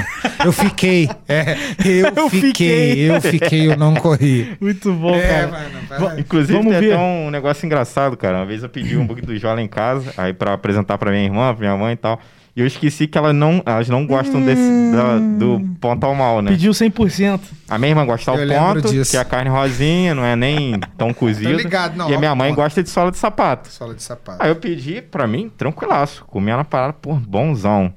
Eu 0.45 0.53
fiquei. 0.53 1.09
É, 1.29 1.57
eu, 1.85 2.13
Eu 2.17 2.29
fiquei, 2.31 2.51
fiquei. 2.51 3.11
eu 3.11 3.21
fiquei, 3.21 3.67
eu 3.69 3.77
não 3.77 3.95
corri. 3.95 4.57
Muito 4.61 4.93
bom, 4.93 5.15
É, 5.15 5.21
cara. 5.29 5.49
mano, 5.49 5.69
vai. 6.09 6.21
Inclusive, 6.21 6.53
Vamos 6.59 6.73
tem 6.73 6.81
ver. 6.81 6.93
até 6.95 7.03
um 7.03 7.31
negócio 7.31 7.67
engraçado, 7.67 8.17
cara. 8.17 8.39
Uma 8.39 8.47
vez 8.47 8.63
eu 8.63 8.69
pedi 8.69 8.97
um 8.97 9.07
book 9.07 9.21
do 9.23 9.37
Jó 9.37 9.53
lá 9.55 9.61
em 9.63 9.69
casa, 9.69 10.13
aí 10.17 10.33
pra 10.33 10.53
apresentar 10.53 10.97
pra 10.99 11.11
minha 11.11 11.25
irmã, 11.25 11.53
pra 11.55 11.61
minha 11.67 11.77
mãe 11.77 11.95
e 11.95 11.97
tal. 11.97 12.21
E 12.57 12.61
eu 12.61 12.67
esqueci 12.67 13.07
que 13.07 13.19
ela 13.19 13.35
não, 13.35 13.63
elas 13.67 13.87
não 13.87 14.07
gostam 14.07 14.43
desse, 14.43 14.63
da- 14.91 15.19
do 15.19 15.61
ponto 15.79 16.03
ao 16.05 16.15
mal, 16.15 16.41
né? 16.41 16.53
Pediu 16.53 16.73
100%. 16.73 17.39
A 17.69 17.77
minha 17.77 17.91
irmã 17.91 18.07
gosta 18.07 18.31
ao 18.31 18.39
Eu 18.39 18.49
ponto, 18.49 18.89
disso. 18.91 19.11
que 19.11 19.17
é 19.19 19.21
a 19.21 19.25
carne 19.27 19.51
rosinha, 19.51 20.15
não 20.15 20.25
é 20.25 20.35
nem 20.35 20.81
tão 20.97 21.13
cozida. 21.15 21.51
ligado, 21.53 21.97
não, 21.97 22.09
e 22.11 22.15
a 22.15 22.19
minha 22.19 22.35
mãe 22.35 22.49
ponto. 22.49 22.57
gosta 22.63 22.83
de 22.83 22.89
sola 22.89 23.11
de 23.11 23.19
sapato. 23.19 23.69
Sola 23.69 23.95
de 23.95 24.03
sapato. 24.03 24.43
Aí 24.43 24.49
eu 24.49 24.57
pedi, 24.57 25.03
pra 25.03 25.27
mim, 25.27 25.51
tranquilaço. 25.55 26.25
Comia 26.25 26.57
na 26.57 26.65
parada, 26.65 26.95
pô, 26.95 27.13
bonzão. 27.17 27.93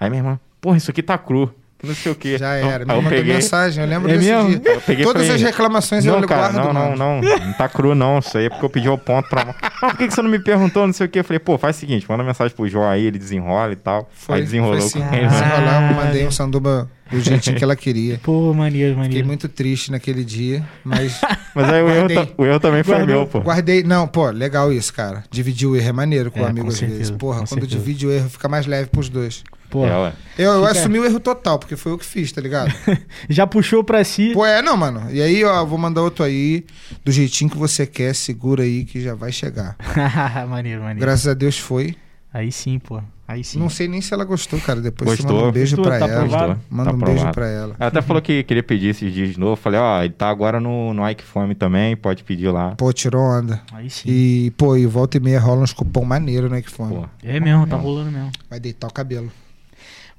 Aí 0.00 0.08
minha 0.08 0.20
irmã, 0.20 0.40
porra, 0.58 0.78
isso 0.78 0.90
aqui 0.90 1.02
tá 1.02 1.18
cru. 1.18 1.52
Não 1.82 1.94
sei 1.94 2.10
o 2.10 2.14
quê. 2.14 2.36
Já 2.38 2.58
Então, 2.58 2.70
era. 2.70 2.84
Aí 2.84 2.86
Me 2.88 2.92
eu 2.94 3.02
mandou 3.02 3.10
peguei. 3.18 3.34
mensagem, 3.34 3.84
eu 3.84 3.88
lembro 3.88 4.10
É 4.10 4.16
desse 4.16 4.28
mesmo? 4.32 4.48
dia. 4.48 4.72
Eu 4.74 4.80
peguei 4.80 5.04
Todas 5.04 5.22
falei, 5.22 5.36
as 5.36 5.42
reclamações 5.42 6.04
não, 6.04 6.20
eu 6.20 6.26
cara, 6.26 6.52
guardo, 6.52 6.56
não, 6.66 6.72
não, 6.72 6.90
mano. 6.90 7.22
não, 7.22 7.38
não 7.46 7.52
tá 7.52 7.68
cru 7.68 7.94
não, 7.94 8.18
isso 8.18 8.36
aí 8.36 8.46
é 8.46 8.50
porque 8.50 8.64
eu 8.64 8.70
pedi 8.70 8.88
o 8.88 8.98
ponto 8.98 9.28
pra... 9.28 9.44
Não, 9.44 9.52
por 9.90 9.96
que, 9.96 10.08
que 10.08 10.14
você 10.14 10.20
não 10.22 10.30
me 10.30 10.38
perguntou, 10.40 10.86
não 10.86 10.92
sei 10.92 11.06
o 11.06 11.08
quê? 11.08 11.20
Eu 11.20 11.24
falei, 11.24 11.38
pô, 11.38 11.56
faz 11.56 11.76
o 11.76 11.78
seguinte, 11.78 12.04
manda 12.08 12.24
mensagem 12.24 12.54
pro 12.56 12.66
Jó 12.68 12.88
aí, 12.88 13.04
ele 13.06 13.18
desenrola 13.18 13.72
e 13.72 13.76
tal. 13.76 14.08
Foi, 14.12 14.36
aí 14.38 14.42
desenrolou 14.42 14.80
foi 14.80 14.88
sim. 14.88 15.00
com 15.00 15.14
ele. 15.14 15.24
Ah. 15.26 15.28
Desenrolar, 15.28 15.90
eu 15.90 15.96
mandei 15.96 16.26
um 16.26 16.30
sanduba 16.32 16.90
do 17.12 17.20
jeitinho 17.20 17.56
que 17.56 17.62
ela 17.62 17.76
queria. 17.76 18.18
Pô, 18.24 18.52
maneiro, 18.52 18.94
Fiquei 18.94 19.02
maneiro. 19.08 19.26
muito 19.28 19.48
triste 19.48 19.92
naquele 19.92 20.24
dia, 20.24 20.64
mas 20.84 21.20
Mas 21.54 21.68
aí 21.72 21.82
o 21.82 21.88
erro, 21.88 22.28
o 22.36 22.44
erro 22.44 22.60
também 22.60 22.82
foi 22.82 23.04
meu, 23.06 23.24
pô. 23.26 23.40
guardei. 23.40 23.82
Não, 23.84 24.06
pô, 24.08 24.30
legal 24.30 24.72
isso, 24.72 24.92
cara. 24.92 25.22
Dividir 25.30 25.68
o 25.68 25.76
erro 25.76 25.88
é 25.88 25.92
maneiro 25.92 26.30
com 26.32 26.40
É, 26.40 26.42
o 26.42 26.46
amigo 26.46 26.66
com 26.66 26.72
às 26.72 26.78
certeza, 26.78 26.98
vezes. 26.98 27.16
Porra, 27.16 27.38
quando 27.38 27.48
certeza. 27.60 27.68
divide 27.68 28.06
o 28.06 28.10
erro 28.12 28.28
fica 28.28 28.48
mais 28.48 28.66
leve 28.66 28.88
pros 28.90 29.08
dois. 29.08 29.42
Pô, 29.70 29.84
É. 29.86 30.12
Eu, 30.38 30.52
eu 30.52 30.66
Fica- 30.66 30.70
assumi 30.80 30.98
o 30.98 31.04
erro 31.04 31.18
total, 31.20 31.58
porque 31.58 31.76
foi 31.76 31.92
eu 31.92 31.98
que 31.98 32.04
fiz, 32.06 32.30
tá 32.32 32.40
ligado? 32.40 32.72
já 33.28 33.46
puxou 33.46 33.82
pra 33.84 34.02
si. 34.04 34.32
Pô, 34.32 34.46
é, 34.46 34.62
não, 34.62 34.76
mano. 34.76 35.10
E 35.10 35.20
aí, 35.20 35.44
ó, 35.44 35.64
vou 35.64 35.76
mandar 35.78 36.02
outro 36.02 36.24
aí, 36.24 36.64
do 37.04 37.10
jeitinho 37.12 37.50
que 37.50 37.56
você 37.58 37.86
quer, 37.86 38.14
segura 38.14 38.62
aí 38.62 38.84
que 38.84 39.00
já 39.00 39.14
vai 39.14 39.32
chegar. 39.32 39.76
maneiro, 40.48 40.80
maneiro. 40.80 41.00
Graças 41.00 41.26
a 41.26 41.34
Deus 41.34 41.58
foi. 41.58 41.94
Aí 42.32 42.52
sim, 42.52 42.78
pô. 42.78 43.00
Aí 43.26 43.42
sim. 43.44 43.58
Não 43.58 43.68
sei 43.68 43.88
nem 43.88 44.00
se 44.00 44.14
ela 44.14 44.24
gostou, 44.24 44.58
cara. 44.60 44.80
Depois 44.80 45.10
você 45.10 45.16
Gostou. 45.16 45.36
manda 45.36 45.48
um 45.48 45.52
beijo 45.52 45.76
Gostou, 45.76 45.90
pra 45.98 46.06
tá 46.06 46.12
ela. 46.12 46.24
aprovado? 46.24 46.60
Manda 46.70 46.90
Tá 46.90 46.96
um 46.96 46.98
beijo 47.00 47.30
pra 47.32 47.46
ela. 47.48 47.76
Ela 47.78 47.88
até 47.88 48.00
falou 48.00 48.22
que 48.22 48.42
queria 48.42 48.62
pedir 48.62 48.88
esses 48.88 49.12
dias 49.12 49.30
de 49.34 49.40
novo. 49.40 49.56
Falei, 49.56 49.78
ó, 49.80 50.02
ele 50.02 50.14
tá 50.14 50.28
agora 50.30 50.58
no, 50.60 50.94
no 50.94 51.06
Ike 51.10 51.24
Fome 51.24 51.54
também, 51.54 51.94
pode 51.96 52.24
pedir 52.24 52.48
lá. 52.50 52.74
Pô, 52.76 52.90
tirou 52.92 53.20
onda. 53.22 53.60
Aí 53.72 53.90
sim. 53.90 54.08
E, 54.08 54.50
pô, 54.56 54.76
e 54.78 54.86
volta 54.86 55.18
e 55.18 55.20
meia 55.20 55.40
rola 55.40 55.60
uns 55.62 55.72
cupom 55.74 56.04
maneiro, 56.06 56.48
né, 56.48 56.62
que 56.62 56.70
foi. 56.70 56.88
Pô. 56.88 57.04
É 57.22 57.38
mesmo, 57.38 57.66
tá 57.66 57.76
rolando 57.76 58.10
mesmo. 58.10 58.30
Vai 58.48 58.58
deitar 58.60 58.86
o 58.86 58.92
cabelo. 58.92 59.30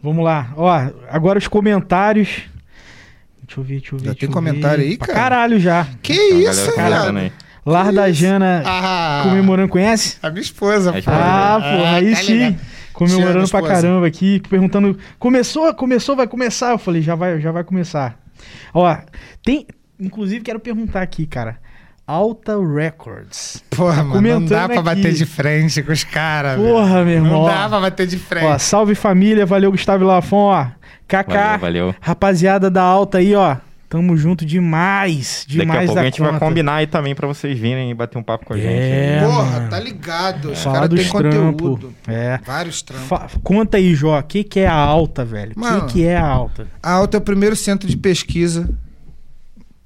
Vamos 0.01 0.23
lá. 0.23 0.53
Ó, 0.55 0.69
agora 1.09 1.37
os 1.39 1.47
comentários. 1.47 2.43
Deixa 3.45 3.59
eu 3.59 3.63
ver, 3.63 3.79
deixa 3.79 3.95
eu 3.95 3.99
ver. 3.99 4.05
Já 4.05 4.15
tem 4.15 4.29
comentário 4.29 4.83
ver. 4.83 4.89
aí, 4.91 4.97
Pra 4.97 5.07
cara? 5.07 5.19
Caralho 5.19 5.59
já. 5.59 5.87
Que 6.01 6.13
Então, 6.13 6.39
isso, 6.51 6.65
galera 6.65 6.75
tá 6.75 6.87
viado? 6.87 6.99
mandando 6.99 7.19
aí. 7.19 7.31
Lar 7.65 7.91
da 7.91 8.11
Jana 8.11 8.63
Ah, 8.65 9.21
comemorando, 9.25 9.69
conhece? 9.69 10.17
a 10.23 10.29
minha 10.29 10.41
esposa, 10.41 10.93
pô. 10.93 10.99
Ah, 11.07 11.59
pô, 11.61 11.85
aí 11.85 12.11
tá 12.11 12.21
sim. 12.21 12.57
Comemorando 12.93 13.47
pra 13.49 13.61
caramba 13.61 14.07
aqui, 14.07 14.41
perguntando, 14.49 14.97
começou, 15.19 15.73
começou, 15.73 16.15
vai 16.15 16.27
começar? 16.27 16.71
Eu 16.71 16.77
falei, 16.77 17.01
já 17.01 17.15
vai, 17.15 17.39
já 17.39 17.51
vai 17.51 17.63
começar. 17.63 18.17
Ó, 18.73 18.95
tem, 19.43 19.67
inclusive 19.99 20.41
quero 20.43 20.59
perguntar 20.59 21.01
aqui, 21.01 21.25
cara. 21.25 21.57
Alta 22.11 22.55
Records. 22.59 23.63
Porra, 23.69 24.03
mano, 24.03 24.21
não 24.39 24.45
dá 24.45 24.65
pra 24.67 24.75
aqui. 24.75 24.83
bater 24.83 25.13
de 25.13 25.25
frente 25.27 25.83
com 25.83 25.91
os 25.91 26.03
caras. 26.03 26.59
Porra, 26.59 27.03
meu 27.05 27.13
irmão. 27.15 27.31
Não 27.31 27.39
ó. 27.41 27.47
dá 27.49 27.69
pra 27.69 27.79
bater 27.79 28.07
de 28.07 28.17
frente. 28.17 28.45
Ó, 28.45 28.57
salve 28.57 28.95
família, 28.95 29.45
valeu 29.45 29.69
Gustavo 29.71 30.03
Lafon, 30.03 30.49
ó. 30.51 30.65
Kaká, 31.07 31.57
Valeu, 31.57 31.85
valeu. 31.87 31.95
rapaziada 32.01 32.69
da 32.69 32.81
Alta 32.81 33.19
aí, 33.19 33.35
ó. 33.35 33.57
Tamo 33.87 34.15
junto 34.17 34.45
demais, 34.45 35.45
Daqui 35.47 35.57
a 35.57 35.61
demais 35.61 35.79
pouco 35.85 35.95
da 35.95 36.01
a 36.01 36.03
gente 36.05 36.19
conta. 36.19 36.31
vai 36.31 36.39
combinar 36.39 36.75
aí 36.75 36.85
também 36.87 37.13
pra 37.15 37.27
vocês 37.27 37.57
virem 37.57 37.89
e 37.89 37.93
bater 37.95 38.17
um 38.19 38.23
papo 38.23 38.45
com 38.45 38.53
a 38.53 38.57
gente. 38.57 38.67
É, 38.69 39.19
aí. 39.19 39.25
Porra, 39.25 39.43
mano. 39.51 39.69
tá 39.69 39.79
ligado. 39.79 40.51
Os 40.51 40.63
caras 40.63 40.89
têm 40.89 41.07
conteúdo. 41.09 41.93
É. 42.07 42.39
Vários 42.45 42.81
trampos. 42.83 43.07
Fa- 43.07 43.27
conta 43.43 43.77
aí, 43.77 43.93
Jó, 43.95 44.17
o 44.19 44.23
que, 44.23 44.43
que 44.43 44.59
é 44.59 44.67
a 44.67 44.73
Alta, 44.73 45.25
velho? 45.25 45.53
O 45.55 45.85
que, 45.85 45.93
que 45.93 46.05
é 46.05 46.17
a 46.17 46.25
Alta? 46.27 46.67
A 46.83 46.91
Alta 46.91 47.17
é 47.17 47.19
o 47.19 47.21
primeiro 47.21 47.55
centro 47.55 47.87
de 47.89 47.97
pesquisa 47.97 48.69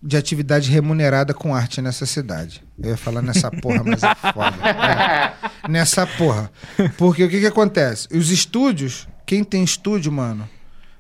de 0.05 0.17
atividade 0.17 0.69
remunerada 0.69 1.33
com 1.33 1.55
arte 1.55 1.81
nessa 1.81 2.05
cidade. 2.05 2.61
Eu 2.77 2.89
ia 2.89 2.97
falar 2.97 3.21
nessa 3.21 3.49
porra, 3.49 3.83
mas 3.85 4.03
é 4.03 4.13
foda. 4.33 4.57
É. 4.67 5.69
Nessa 5.69 6.05
porra. 6.05 6.51
Porque 6.97 7.23
o 7.23 7.29
que 7.29 7.39
que 7.39 7.47
acontece? 7.47 8.07
Os 8.13 8.29
estúdios, 8.29 9.07
quem 9.25 9.43
tem 9.45 9.63
estúdio, 9.63 10.11
mano, 10.11 10.47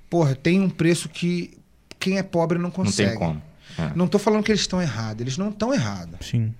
porra, 0.09 0.33
tem 0.35 0.61
um 0.61 0.69
preço 0.69 1.09
que 1.09 1.57
quem 1.99 2.17
é 2.17 2.23
pobre 2.23 2.57
não 2.57 2.63
Não 2.65 2.71
consegue. 2.71 3.09
tem 3.09 3.19
como. 3.19 3.41
É. 3.77 3.91
Não 3.95 4.07
tô 4.07 4.17
falando 4.19 4.43
que 4.43 4.51
eles 4.51 4.61
estão 4.61 4.81
errados, 4.81 5.19
eles 5.21 5.37
não 5.37 5.49
estão 5.49 5.73
errados. 5.73 6.27
Sim. 6.27 6.53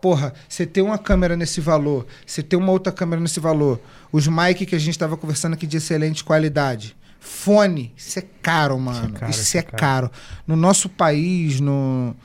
Porra, 0.00 0.32
você 0.48 0.64
tem 0.64 0.82
uma 0.82 0.96
câmera 0.96 1.36
nesse 1.36 1.60
valor, 1.60 2.06
você 2.24 2.42
tem 2.42 2.58
uma 2.58 2.72
outra 2.72 2.92
câmera 2.92 3.20
nesse 3.20 3.40
valor, 3.40 3.80
os 4.10 4.26
mic 4.26 4.64
que 4.64 4.74
a 4.74 4.78
gente 4.78 4.90
estava 4.94 5.16
conversando 5.16 5.54
aqui 5.54 5.66
de 5.66 5.76
excelente 5.76 6.24
qualidade, 6.24 6.96
fone, 7.20 7.92
isso 7.96 8.18
é 8.18 8.22
caro, 8.42 8.78
mano. 8.78 9.12
caro, 9.12 9.30
Isso 9.30 9.42
isso 9.42 9.56
é 9.56 9.60
é 9.60 9.62
caro. 9.62 9.76
caro. 9.76 10.10
No 10.46 10.56
nosso 10.56 10.88
país, 10.88 11.60
no 11.60 12.16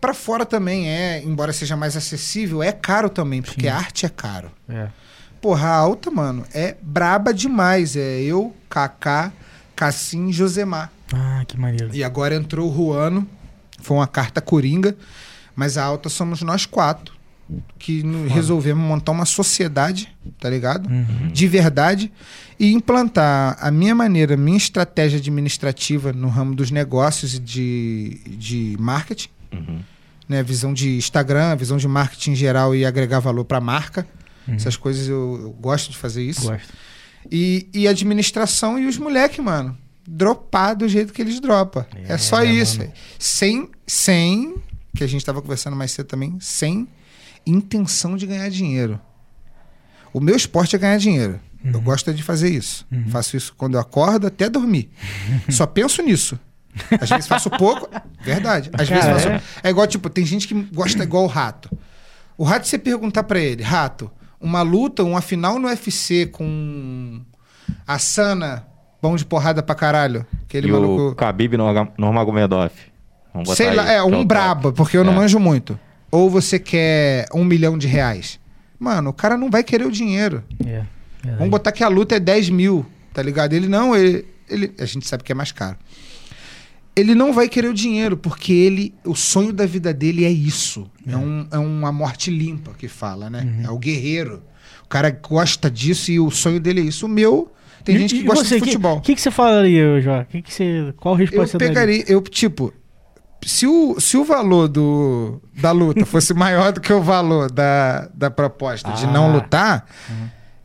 para 0.00 0.12
fora 0.14 0.44
também 0.44 0.88
é, 0.88 1.22
embora 1.22 1.52
seja 1.52 1.76
mais 1.76 1.96
acessível, 1.96 2.62
é 2.62 2.72
caro 2.72 3.08
também, 3.08 3.40
porque 3.40 3.62
Sim. 3.62 3.68
arte 3.68 4.04
é 4.04 4.08
caro. 4.08 4.50
É. 4.68 4.88
Porra, 5.40 5.68
a 5.68 5.74
alta, 5.76 6.10
mano, 6.10 6.44
é 6.52 6.76
braba 6.82 7.32
demais. 7.32 7.96
É 7.96 8.20
eu, 8.20 8.54
Kaká, 8.68 9.32
Cassim 9.74 10.28
e 10.28 10.32
Josemar. 10.32 10.90
Ah, 11.12 11.44
que 11.46 11.58
maneiro. 11.58 11.90
E 11.94 12.02
agora 12.04 12.34
entrou 12.34 12.66
o 12.68 12.70
Ruano, 12.70 13.26
foi 13.80 13.96
uma 13.96 14.06
carta 14.06 14.40
coringa, 14.40 14.96
mas 15.54 15.76
a 15.78 15.84
alta 15.84 16.08
somos 16.08 16.42
nós 16.42 16.66
quatro 16.66 17.11
que 17.78 18.02
no- 18.02 18.28
resolvemos 18.28 18.82
montar 18.84 19.12
uma 19.12 19.24
sociedade, 19.24 20.08
tá 20.40 20.48
ligado? 20.50 20.88
Uhum. 20.88 21.28
De 21.32 21.46
verdade 21.48 22.12
e 22.58 22.72
implantar 22.72 23.56
a 23.60 23.70
minha 23.70 23.94
maneira, 23.94 24.36
minha 24.36 24.56
estratégia 24.56 25.18
administrativa 25.18 26.12
no 26.12 26.28
ramo 26.28 26.54
dos 26.54 26.70
negócios 26.70 27.34
e 27.34 27.38
de, 27.38 28.20
de 28.26 28.76
marketing, 28.78 29.28
Uhum. 29.52 29.80
né? 30.28 30.42
Visão 30.42 30.72
de 30.72 30.96
Instagram, 30.96 31.56
visão 31.56 31.76
de 31.76 31.86
marketing 31.88 32.30
em 32.32 32.36
geral 32.36 32.74
e 32.74 32.84
agregar 32.86 33.18
valor 33.20 33.44
para 33.44 33.58
a 33.58 33.60
marca. 33.60 34.06
Uhum. 34.48 34.54
Essas 34.54 34.76
coisas 34.76 35.08
eu, 35.08 35.38
eu 35.42 35.50
gosto 35.52 35.90
de 35.90 35.96
fazer 35.98 36.22
isso. 36.24 36.42
Gosto. 36.48 36.68
E, 37.30 37.68
e 37.72 37.86
administração 37.86 38.78
e 38.78 38.86
os 38.86 38.98
moleque, 38.98 39.40
mano. 39.40 39.76
Dropar 40.06 40.74
do 40.74 40.88
jeito 40.88 41.12
que 41.12 41.22
eles 41.22 41.38
dropam. 41.38 41.84
É, 41.94 42.14
É, 42.14 42.18
só 42.18 42.42
isso. 42.42 42.78
mano. 42.78 42.92
Sem, 43.18 43.68
sem, 43.86 44.54
que 44.96 45.04
a 45.04 45.06
gente 45.06 45.24
tava 45.24 45.40
conversando 45.40 45.76
mais 45.76 45.92
cedo 45.92 46.06
também, 46.06 46.36
sem 46.40 46.88
intenção 47.46 48.16
de 48.16 48.26
ganhar 48.26 48.48
dinheiro. 48.50 49.00
O 50.12 50.20
meu 50.20 50.36
esporte 50.36 50.76
é 50.76 50.78
ganhar 50.78 50.98
dinheiro. 50.98 51.40
Eu 51.64 51.74
Uhum. 51.74 51.80
gosto 51.80 52.12
de 52.12 52.22
fazer 52.22 52.50
isso. 52.50 52.84
Uhum. 52.90 53.08
Faço 53.08 53.36
isso 53.36 53.54
quando 53.56 53.74
eu 53.74 53.80
acordo 53.80 54.26
até 54.26 54.48
dormir. 54.48 54.90
Só 55.48 55.66
penso 55.66 56.02
nisso. 56.02 56.38
Às 57.00 57.08
vezes 57.08 57.26
faço 57.28 57.48
pouco. 57.50 57.88
Verdade. 58.20 58.70
Às 58.72 58.88
vezes 58.88 59.04
Cara, 59.04 59.14
faço. 59.18 59.28
é? 59.28 59.42
É 59.64 59.70
igual, 59.70 59.86
tipo, 59.86 60.08
tem 60.10 60.24
gente 60.26 60.48
que 60.48 60.54
gosta 60.72 61.02
igual 61.02 61.24
o 61.24 61.28
rato. 61.28 61.70
O 62.36 62.44
rato, 62.44 62.66
você 62.66 62.78
perguntar 62.78 63.22
pra 63.24 63.38
ele, 63.38 63.62
rato, 63.62 64.10
uma 64.40 64.62
luta, 64.62 65.04
uma 65.04 65.20
final 65.20 65.58
no 65.58 65.68
UFC 65.68 66.26
com 66.26 67.20
a 67.86 67.98
Sana, 67.98 68.66
bom 69.00 69.14
de 69.16 69.24
porrada 69.24 69.62
pra 69.62 69.74
caralho. 69.74 70.26
Aquele 70.42 70.66
e 70.68 70.72
o 70.72 70.80
maluco. 70.80 71.14
Khabib 71.22 71.56
Nurmagomedov. 71.98 72.70
Vamos 73.32 73.48
botar 73.48 73.56
Sei 73.56 73.68
aí, 73.68 73.76
lá, 73.76 73.92
é 73.92 74.02
o 74.02 74.06
um 74.06 74.24
brabo, 74.24 74.72
porque 74.72 74.96
eu 74.96 75.04
não 75.04 75.12
É. 75.12 75.16
manjo 75.16 75.38
muito. 75.38 75.78
Ou 76.12 76.28
você 76.30 76.58
quer 76.58 77.26
um 77.34 77.42
milhão 77.44 77.76
de 77.76 77.86
reais. 77.88 78.38
Mano, 78.78 79.10
o 79.10 79.12
cara 79.12 79.36
não 79.36 79.50
vai 79.50 79.64
querer 79.64 79.86
o 79.86 79.90
dinheiro. 79.90 80.44
É. 80.60 80.64
verdade. 81.22 81.38
Vamos 81.38 81.48
botar 81.50 81.72
que 81.72 81.82
a 81.82 81.88
luta 81.88 82.14
é 82.16 82.20
10 82.20 82.50
mil, 82.50 82.84
tá 83.14 83.22
ligado? 83.22 83.54
Ele 83.54 83.66
não, 83.66 83.96
ele, 83.96 84.24
ele. 84.48 84.72
A 84.78 84.84
gente 84.84 85.08
sabe 85.08 85.24
que 85.24 85.32
é 85.32 85.34
mais 85.34 85.50
caro. 85.52 85.76
Ele 86.94 87.14
não 87.14 87.32
vai 87.32 87.48
querer 87.48 87.68
o 87.68 87.74
dinheiro, 87.74 88.16
porque 88.18 88.52
ele. 88.52 88.94
O 89.04 89.14
sonho 89.14 89.52
da 89.52 89.64
vida 89.64 89.94
dele 89.94 90.24
é 90.26 90.30
isso. 90.30 90.90
É, 91.06 91.16
um, 91.16 91.46
é 91.50 91.56
uma 91.58 91.90
morte 91.90 92.30
limpa 92.30 92.74
que 92.76 92.86
fala, 92.88 93.30
né? 93.30 93.42
Uhum. 93.60 93.66
É 93.66 93.70
o 93.70 93.78
guerreiro. 93.78 94.42
O 94.84 94.88
cara 94.88 95.08
gosta 95.10 95.70
disso 95.70 96.10
e 96.12 96.20
o 96.20 96.30
sonho 96.30 96.60
dele 96.60 96.80
é 96.80 96.84
isso. 96.84 97.06
O 97.06 97.08
meu. 97.08 97.50
Tem 97.82 97.96
E- 97.96 97.98
gente 97.98 98.14
que 98.16 98.22
gosta 98.24 98.44
você, 98.44 98.56
de 98.56 98.60
que- 98.60 98.66
futebol. 98.66 98.98
O 98.98 99.00
que, 99.00 99.14
que 99.14 99.20
você 99.22 99.30
falaria, 99.30 100.00
Jó? 100.02 100.22
Que 100.24 100.42
que 100.42 100.52
você, 100.52 100.92
qual 100.98 101.14
eu 101.14 101.18
resposta 101.18 101.56
daria? 101.58 101.74
pegaria, 101.74 102.04
eu, 102.06 102.20
tipo, 102.20 102.72
se 103.44 103.66
o, 103.66 103.98
se 104.00 104.16
o 104.16 104.24
valor 104.24 104.68
do, 104.68 105.40
da 105.60 105.70
luta 105.72 106.04
fosse 106.06 106.32
maior 106.34 106.72
do 106.72 106.80
que 106.80 106.92
o 106.92 107.02
valor 107.02 107.50
da, 107.50 108.08
da 108.14 108.30
proposta 108.30 108.90
de 108.92 109.04
Ah. 109.04 109.10
não 109.10 109.32
lutar, 109.32 109.86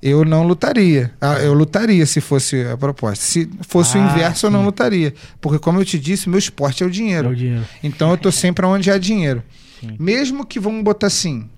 eu 0.01 0.23
não 0.23 0.43
lutaria. 0.45 1.11
Ah, 1.19 1.39
eu 1.39 1.53
lutaria 1.53 2.05
se 2.05 2.21
fosse 2.21 2.61
a 2.65 2.77
proposta. 2.77 3.23
Se 3.25 3.49
fosse 3.67 3.97
o 3.97 4.01
Ah, 4.01 4.05
inverso, 4.11 4.45
eu 4.45 4.51
não 4.51 4.59
sim. 4.59 4.65
lutaria. 4.65 5.13
Porque, 5.41 5.57
como 5.59 5.79
eu 5.79 5.85
te 5.85 5.97
disse, 5.99 6.29
meu 6.29 6.37
esporte 6.39 6.83
é 6.83 6.85
o 6.85 6.89
É 6.89 6.91
dinheiro. 6.91 7.29
o 7.29 7.35
dinheiro. 7.35 7.65
Então 7.83 8.11
eu 8.11 8.17
tô 8.17 8.31
sempre 8.31 8.65
onde 8.65 8.91
há 8.91 8.97
dinheiro. 8.97 9.41
Sim. 9.79 9.95
Mesmo 9.99 10.45
que 10.45 10.59
vamos 10.59 10.83
botar 10.83 11.07
assim, 11.07 11.49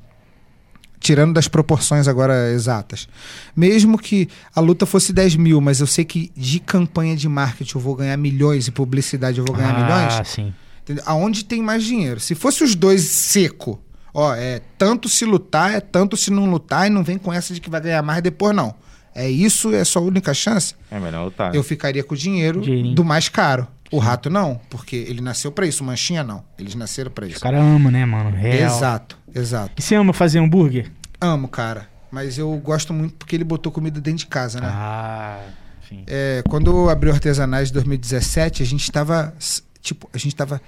tirando 1.00 1.34
das 1.34 1.48
proporções 1.48 2.08
agora 2.08 2.52
exatas, 2.52 3.08
mesmo 3.56 3.98
que 3.98 4.28
a 4.54 4.60
luta 4.60 4.86
fosse 4.86 5.14
10 5.14 5.36
mil, 5.36 5.62
mas 5.62 5.80
eu 5.80 5.88
sei 5.88 6.04
que 6.04 6.30
de 6.36 6.60
campanha 6.60 7.16
de 7.16 7.28
marketing 7.30 7.78
eu 7.78 7.82
vou 7.82 7.96
ganhar 7.96 8.18
milhões 8.18 8.68
e 8.68 8.72
publicidade 8.72 9.38
eu 9.40 9.46
vou 9.46 9.56
ganhar 9.56 9.74
ah, 9.76 9.84
milhões, 9.84 10.28
sim. 10.28 10.54
Entendeu? 10.92 11.04
aonde 11.08 11.46
tem 11.46 11.62
mais 11.62 11.84
dinheiro? 11.84 12.20
Se 12.20 12.34
fosse 12.36 12.64
os 12.64 12.76
dois 12.76 13.04
seco, 13.04 13.80
ó, 14.14 14.34
é 14.36 14.62
tanto 14.78 15.08
se 15.08 15.26
lutar, 15.26 15.74
é 15.74 15.80
tanto 15.80 16.18
se 16.18 16.32
não 16.32 16.46
lutar 16.50 16.88
e 16.88 16.90
não 16.90 17.04
vem 17.04 17.18
com 17.18 17.32
essa 17.32 17.54
de 17.54 17.62
que 17.62 17.70
vai 17.70 17.82
ganhar 17.82 18.02
mais 18.02 18.22
depois 18.22 18.56
não. 18.56 18.74
É 19.16 19.30
isso, 19.30 19.74
é 19.74 19.84
sua 19.84 20.02
única 20.02 20.34
chance? 20.34 20.76
É 20.90 21.00
melhor 21.00 21.26
lutar. 21.26 21.54
eu 21.56 21.64
ficaria 21.64 22.04
com 22.04 22.14
o 22.14 22.18
dinheiro 22.18 22.62
Dinheirinho. 22.62 22.96
do 22.96 23.04
mais 23.04 23.28
caro. 23.28 23.68
O 23.92 23.98
rato 23.98 24.30
não, 24.30 24.62
porque 24.70 24.96
ele 24.96 25.20
nasceu 25.20 25.52
pra 25.52 25.66
isso. 25.66 25.84
Manchinha 25.84 26.24
não. 26.24 26.44
Eles 26.60 26.76
nasceram 26.76 27.10
pra 27.10 27.26
Os 27.26 27.32
isso. 27.32 27.40
caras 27.42 27.60
amam, 27.60 27.92
né, 27.92 28.06
mano? 28.06 28.30
Real. 28.30 28.68
Exato, 28.76 29.18
exato. 29.34 29.72
E 29.78 29.82
você 29.82 29.96
ama 29.96 30.14
fazer 30.14 30.38
hambúrguer? 30.38 30.92
Amo, 31.20 31.48
cara. 31.48 31.90
Mas 32.12 32.38
eu 32.38 32.56
gosto 32.58 32.94
muito 32.94 33.16
porque 33.16 33.36
ele 33.36 33.44
botou 33.44 33.72
comida 33.72 34.00
dentro 34.00 34.20
de 34.20 34.28
casa, 34.28 34.60
né? 34.62 34.68
Ah, 34.72 35.40
sim. 35.90 36.04
É, 36.06 36.44
quando 36.48 36.70
eu 36.72 36.90
abri 36.90 37.10
o 37.10 37.14
Artesanais 37.14 37.72
em 37.72 37.74
2017, 37.74 38.62
a 38.62 38.66
gente 38.66 38.92
tava. 38.92 39.34
Tipo, 39.82 40.10
a 40.14 40.18
gente 40.18 40.36
tava 40.36 40.62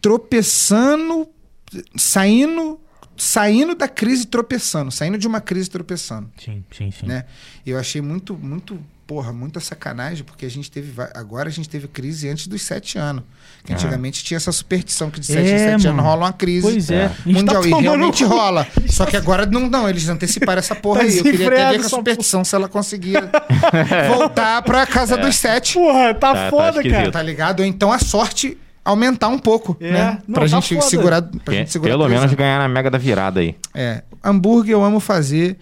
tropeçando, 0.00 1.28
saindo. 1.96 2.80
Saindo 3.14 3.74
da 3.74 3.86
crise 3.86 4.26
tropeçando, 4.26 4.90
saindo 4.90 5.18
de 5.18 5.28
uma 5.28 5.40
crise 5.40 5.68
tropeçando. 5.68 6.30
Sim, 6.42 6.64
sim, 6.72 6.90
sim. 6.90 7.06
né? 7.06 7.26
Eu 7.64 7.78
achei 7.78 8.00
muito, 8.00 8.34
muito, 8.34 8.82
porra, 9.12 9.30
muita 9.30 9.60
sacanagem, 9.60 10.24
porque 10.24 10.46
a 10.46 10.50
gente 10.50 10.70
teve, 10.70 10.90
agora 11.14 11.48
a 11.50 11.52
gente 11.52 11.68
teve 11.68 11.86
crise 11.86 12.30
antes 12.30 12.46
dos 12.46 12.62
sete 12.62 12.96
anos. 12.96 13.22
Que 13.62 13.72
Ah. 13.72 13.76
antigamente 13.76 14.24
tinha 14.24 14.36
essa 14.38 14.50
superstição 14.50 15.10
que 15.10 15.20
de 15.20 15.30
É, 15.30 15.34
sete 15.34 15.50
em 15.50 15.58
sete 15.58 15.86
mano. 15.86 15.90
anos 16.00 16.04
rola 16.04 16.24
uma 16.26 16.32
crise. 16.32 16.62
Pois 16.62 16.90
é. 16.90 17.04
É. 17.04 17.10
Mundial, 17.30 17.62
tá 17.62 17.68
e 17.68 17.82
realmente 17.82 18.24
rola. 18.24 18.66
Só 18.88 19.04
que 19.04 19.14
agora 19.16 19.44
não, 19.44 19.68
não, 19.68 19.86
eles 19.88 20.08
anteciparam 20.08 20.58
essa 20.60 20.74
porra 20.80 21.00
Tá 21.00 21.06
aí. 21.06 21.18
Eu 21.18 21.24
queria 21.24 21.46
até 21.46 21.56
ver 21.56 21.62
com 21.76 21.82
a 21.82 21.86
essa 21.86 21.88
superstição 21.90 22.42
se 22.42 22.54
ela 22.54 22.68
conseguia 22.70 23.30
voltar 24.08 24.62
pra 24.62 24.86
casa 24.86 25.16
dos 25.18 25.36
sete. 25.36 25.74
Porra, 25.74 26.14
tá, 26.14 26.32
Tá- 26.32 26.44
tá 26.44 26.50
foda, 26.50 26.82
cara. 26.82 27.10
Tá 27.12 27.22
ligado? 27.22 27.60
Ou 27.60 27.66
então 27.66 27.92
a 27.92 27.98
sorte 27.98 28.56
aumentar 28.84 29.28
um 29.28 29.38
pouco, 29.38 29.76
É. 29.80 29.90
né? 29.92 30.18
Não, 30.26 30.34
pra 30.34 30.42
tá 30.42 30.46
gente 30.48 30.74
foda. 30.74 30.86
segurar. 30.88 31.22
Pra 31.22 31.40
Pe- 31.44 31.52
gente 31.56 31.70
segurar 31.70 31.92
Pelo 31.92 32.08
menos 32.08 32.32
ganhar 32.34 32.58
na 32.58 32.68
mega 32.68 32.90
da 32.90 32.98
virada 32.98 33.40
aí. 33.40 33.54
É, 33.74 34.02
hambúrguer 34.24 34.72
eu 34.72 34.82
amo 34.82 34.98
fazer. 35.00 35.56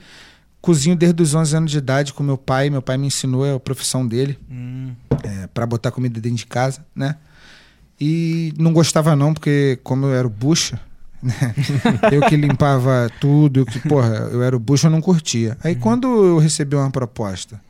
Cozinho 0.61 0.94
desde 0.94 1.23
os 1.23 1.35
11 1.35 1.57
anos 1.57 1.70
de 1.70 1.79
idade 1.79 2.12
com 2.12 2.23
meu 2.23 2.37
pai. 2.37 2.68
Meu 2.68 2.83
pai 2.83 2.99
me 2.99 3.07
ensinou, 3.07 3.57
a 3.57 3.61
profissão 3.61 4.07
dele, 4.07 4.38
Hum, 4.51 4.92
é, 5.23 5.46
para 5.49 5.66
botar 5.66 5.90
comida 5.90 6.20
dentro 6.20 6.38
de 6.38 6.46
casa, 6.46 6.85
né? 6.94 7.16
E 8.01 8.53
não 8.59 8.73
gostava 8.73 9.14
não, 9.14 9.35
porque 9.35 9.79
como 9.83 10.07
eu 10.07 10.14
era 10.14 10.27
o 10.27 10.31
bucha, 10.31 10.81
né? 11.23 11.55
eu 12.11 12.23
que 12.23 12.37
limpava 12.37 13.11
tudo, 13.20 13.61
eu 13.61 13.66
que, 13.66 13.79
porra, 13.81 14.29
eu 14.33 14.42
era 14.42 14.57
o 14.57 14.61
bucha, 14.61 14.87
eu 14.87 14.90
não 14.90 15.01
curtia. 15.01 15.57
Aí 15.62 15.75
quando 15.75 16.07
eu 16.07 16.38
recebi 16.38 16.77
uma 16.77 16.90
proposta, 16.90 17.61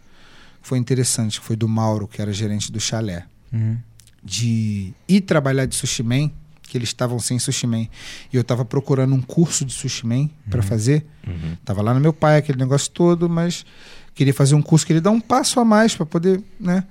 foi 0.63 0.79
interessante, 0.79 1.41
foi 1.41 1.57
do 1.57 1.69
Mauro, 1.69 2.07
que 2.07 2.23
era 2.23 2.33
gerente 2.33 2.71
do 2.71 2.79
chalé 2.79 3.25
hum. 3.53 3.77
de 4.23 4.93
ir 5.09 5.21
trabalhar 5.23 5.67
de 5.67 5.75
sushi 5.75 6.03
man, 6.03 6.31
que 6.71 6.79
eles 6.79 6.89
estavam 6.91 7.19
sem 7.19 7.39
sushi 7.39 7.67
man, 7.67 7.87
e 8.33 8.37
eu 8.37 8.45
tava 8.45 8.65
procurando 8.65 9.13
um 9.15 9.21
curso 9.21 9.65
de 9.65 9.73
sushi 9.73 10.07
man 10.07 10.31
para 10.49 10.63
fazer. 10.63 11.05
Uhum. 11.27 11.57
Tava 11.65 11.83
lá 11.83 11.93
no 11.93 11.99
meu 12.01 12.13
pai, 12.13 12.39
aquele 12.39 12.59
negócio 12.59 12.91
todo, 12.93 13.29
mas 13.29 13.67
queria 14.15 14.33
fazer 14.33 14.55
um 14.55 14.63
curso, 14.63 14.87
queria 14.87 15.03
dar 15.03 15.11
um 15.11 15.21
passo 15.21 15.59
a 15.59 15.65
mais 15.65 15.97
para 15.97 16.07
poder, 16.07 16.41
né? 16.61 16.85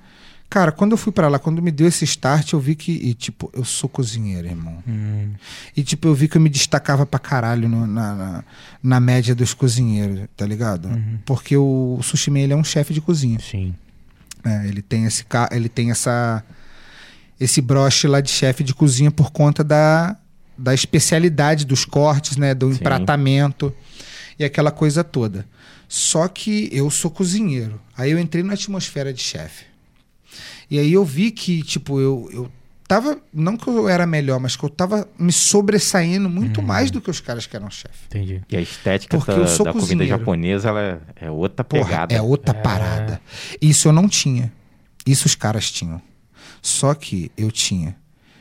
Cara, 0.50 0.72
quando 0.72 0.90
eu 0.90 0.96
fui 0.98 1.12
para 1.12 1.28
lá, 1.28 1.38
quando 1.38 1.62
me 1.62 1.70
deu 1.70 1.86
esse 1.86 2.04
start, 2.04 2.52
eu 2.54 2.58
vi 2.60 2.74
que, 2.74 2.90
e, 2.90 3.14
tipo, 3.14 3.48
eu 3.54 3.64
sou 3.64 3.88
cozinheiro, 3.88 4.48
irmão. 4.48 4.82
Hum. 4.86 5.30
E, 5.76 5.82
tipo, 5.84 6.08
eu 6.08 6.14
vi 6.14 6.26
que 6.26 6.36
eu 6.36 6.40
me 6.40 6.48
destacava 6.50 7.06
pra 7.06 7.20
caralho 7.20 7.68
no- 7.68 7.86
na, 7.86 8.14
na, 8.16 8.44
na 8.82 8.98
média 9.00 9.32
dos 9.32 9.54
cozinheiros, 9.54 10.28
tá 10.36 10.44
ligado? 10.44 10.88
Porque 11.24 11.56
o, 11.56 11.96
o 12.00 12.02
Sushi 12.02 12.32
Man, 12.32 12.40
ele 12.40 12.52
é 12.52 12.56
um 12.56 12.64
chefe 12.64 12.92
de 12.92 13.00
cozinha. 13.00 13.38
Sim. 13.38 13.72
É, 14.44 14.66
ele 14.66 14.82
tem 14.82 15.04
esse 15.04 15.24
ele 15.52 15.68
tem 15.68 15.92
essa 15.92 16.42
esse 17.40 17.60
broche 17.60 18.06
lá 18.06 18.20
de 18.20 18.30
chefe 18.30 18.62
de 18.62 18.74
cozinha 18.74 19.10
por 19.10 19.30
conta 19.32 19.64
da, 19.64 20.16
da 20.56 20.74
especialidade 20.74 21.64
dos 21.64 21.84
cortes, 21.84 22.36
né, 22.36 22.54
do 22.54 22.70
Sim. 22.70 22.78
empratamento 22.80 23.74
e 24.38 24.44
aquela 24.44 24.70
coisa 24.70 25.02
toda. 25.02 25.46
Só 25.88 26.28
que 26.28 26.68
eu 26.70 26.88
sou 26.90 27.10
cozinheiro. 27.10 27.80
Aí 27.96 28.10
eu 28.12 28.18
entrei 28.18 28.44
na 28.44 28.52
atmosfera 28.52 29.12
de 29.12 29.20
chefe. 29.20 29.64
E 30.70 30.78
aí 30.78 30.92
eu 30.92 31.04
vi 31.04 31.32
que, 31.32 31.62
tipo, 31.64 31.98
eu, 32.00 32.28
eu 32.32 32.52
tava. 32.86 33.18
Não 33.34 33.56
que 33.56 33.66
eu 33.68 33.88
era 33.88 34.06
melhor, 34.06 34.38
mas 34.38 34.54
que 34.54 34.62
eu 34.64 34.68
tava 34.68 35.08
me 35.18 35.32
sobressaindo 35.32 36.30
muito 36.30 36.62
mais 36.62 36.92
do 36.92 37.00
que 37.00 37.10
os 37.10 37.18
caras 37.18 37.44
que 37.44 37.56
eram 37.56 37.68
chefe. 37.68 38.04
Entendi. 38.06 38.40
E 38.48 38.56
a 38.56 38.60
estética 38.60 39.16
Porque 39.18 39.32
da, 39.32 39.38
eu 39.38 39.48
sou 39.48 39.64
da 39.66 39.72
comida 39.72 40.06
japonesa 40.06 40.68
ela 40.68 40.80
é, 41.20 41.26
é 41.26 41.30
outra 41.30 41.64
Porra, 41.64 41.84
pegada. 41.84 42.14
é 42.14 42.22
outra 42.22 42.56
É. 42.56 42.60
parada. 42.62 43.20
Isso 43.60 43.88
eu 43.88 43.92
não 43.92 44.08
tinha. 44.08 44.52
Isso 45.04 45.26
os 45.26 45.34
caras 45.34 45.68
tinham. 45.72 46.00
Só 46.62 46.94
que 46.94 47.30
eu 47.36 47.50
tinha. 47.50 47.96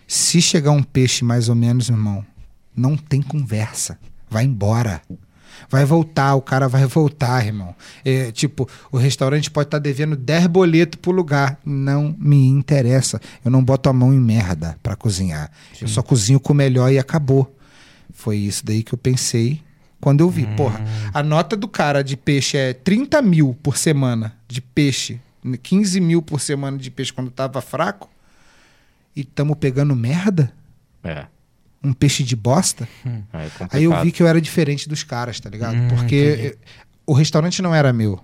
Se 0.08 0.42
chegar 0.42 0.72
um 0.72 0.84
peixe 0.84 1.24
mais 1.24 1.50
ou 1.50 1.56
menos, 1.56 1.90
irmão, 1.90 2.26
não 2.76 2.98
tem 2.98 3.22
conversa. 3.22 3.98
Vai 4.30 4.46
embora. 4.46 5.02
Vai 5.70 5.86
voltar, 5.86 6.36
o 6.36 6.42
cara 6.42 6.68
vai 6.68 6.86
voltar, 6.86 7.46
irmão. 7.46 7.76
É, 8.06 8.32
tipo, 8.32 8.68
o 8.92 8.98
restaurante 8.98 9.52
pode 9.52 9.68
estar 9.68 9.80
devendo 9.80 10.16
10 10.16 10.48
boletos 10.48 11.00
pro 11.02 11.12
lugar. 11.12 11.60
Não 11.66 12.16
me 12.18 12.48
interessa. 12.48 13.20
Eu 13.44 13.52
não 13.52 13.64
boto 13.64 13.90
a 13.90 13.94
mão 13.94 14.14
em 14.14 14.20
merda 14.20 14.78
pra 14.82 14.96
cozinhar. 14.96 15.52
Eu 15.82 15.88
só 15.88 16.02
cozinho 16.02 16.40
com 16.40 16.54
o 16.54 16.56
melhor 16.56 16.92
e 16.92 16.98
acabou. 16.98 17.56
Foi 18.14 18.38
isso 18.38 18.66
daí 18.66 18.84
que 18.84 18.94
eu 18.94 18.98
pensei 18.98 19.62
quando 20.02 20.22
eu 20.22 20.30
vi. 20.30 20.46
Porra, 20.56 20.82
a 21.14 21.22
nota 21.22 21.56
do 21.56 21.68
cara 21.68 22.04
de 22.04 22.16
peixe 22.16 22.58
é 22.58 22.74
30 22.74 23.22
mil 23.22 23.56
por 23.62 23.78
semana 23.78 24.34
de 24.48 24.62
peixe, 24.62 25.20
15 25.62 26.00
mil 26.02 26.22
por 26.22 26.40
semana 26.40 26.78
de 26.78 26.90
peixe 26.92 27.14
quando 27.14 27.32
tava 27.32 27.62
fraco. 27.62 28.10
E 29.16 29.24
tamo 29.24 29.56
pegando 29.56 29.96
merda? 29.96 30.52
É, 31.04 31.26
Um 31.84 31.94
peixe 31.94 32.24
de 32.24 32.36
bosta? 32.36 32.88
é. 33.34 33.48
Aí 33.72 33.84
eu 33.86 34.02
vi 34.04 34.12
que 34.12 34.22
eu 34.22 34.28
era 34.28 34.40
diferente 34.40 34.88
dos 34.88 35.04
caras, 35.04 35.40
tá 35.40 35.50
ligado? 35.50 35.76
Hum, 35.76 35.88
Porque 35.90 36.34
entendi. 36.34 36.58
o 37.06 37.14
restaurante 37.14 37.62
não 37.62 37.74
era 37.74 37.92
meu. 37.94 38.20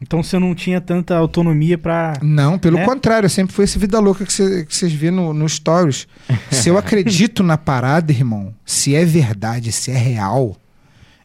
Então 0.00 0.22
você 0.22 0.38
não 0.38 0.54
tinha 0.54 0.80
tanta 0.80 1.16
autonomia 1.16 1.76
pra. 1.76 2.12
Não, 2.22 2.56
pelo 2.56 2.76
Né? 2.78 2.84
contrário, 2.84 3.26
eu 3.26 3.30
sempre 3.30 3.52
fui 3.52 3.64
esse 3.64 3.76
vida 3.76 3.98
louca 3.98 4.24
que 4.24 4.32
cê- 4.32 4.64
que 4.64 4.72
vocês 4.72 4.92
vê 4.92 5.10
no, 5.10 5.34
no 5.34 5.48
stories. 5.48 6.06
Se 6.52 6.68
eu 6.68 6.78
acredito 6.78 7.42
na 7.42 7.58
parada, 7.58 8.12
irmão, 8.12 8.54
se 8.64 8.94
é 8.94 9.04
verdade, 9.04 9.72
se 9.72 9.90
é 9.90 9.96
real, 9.96 10.56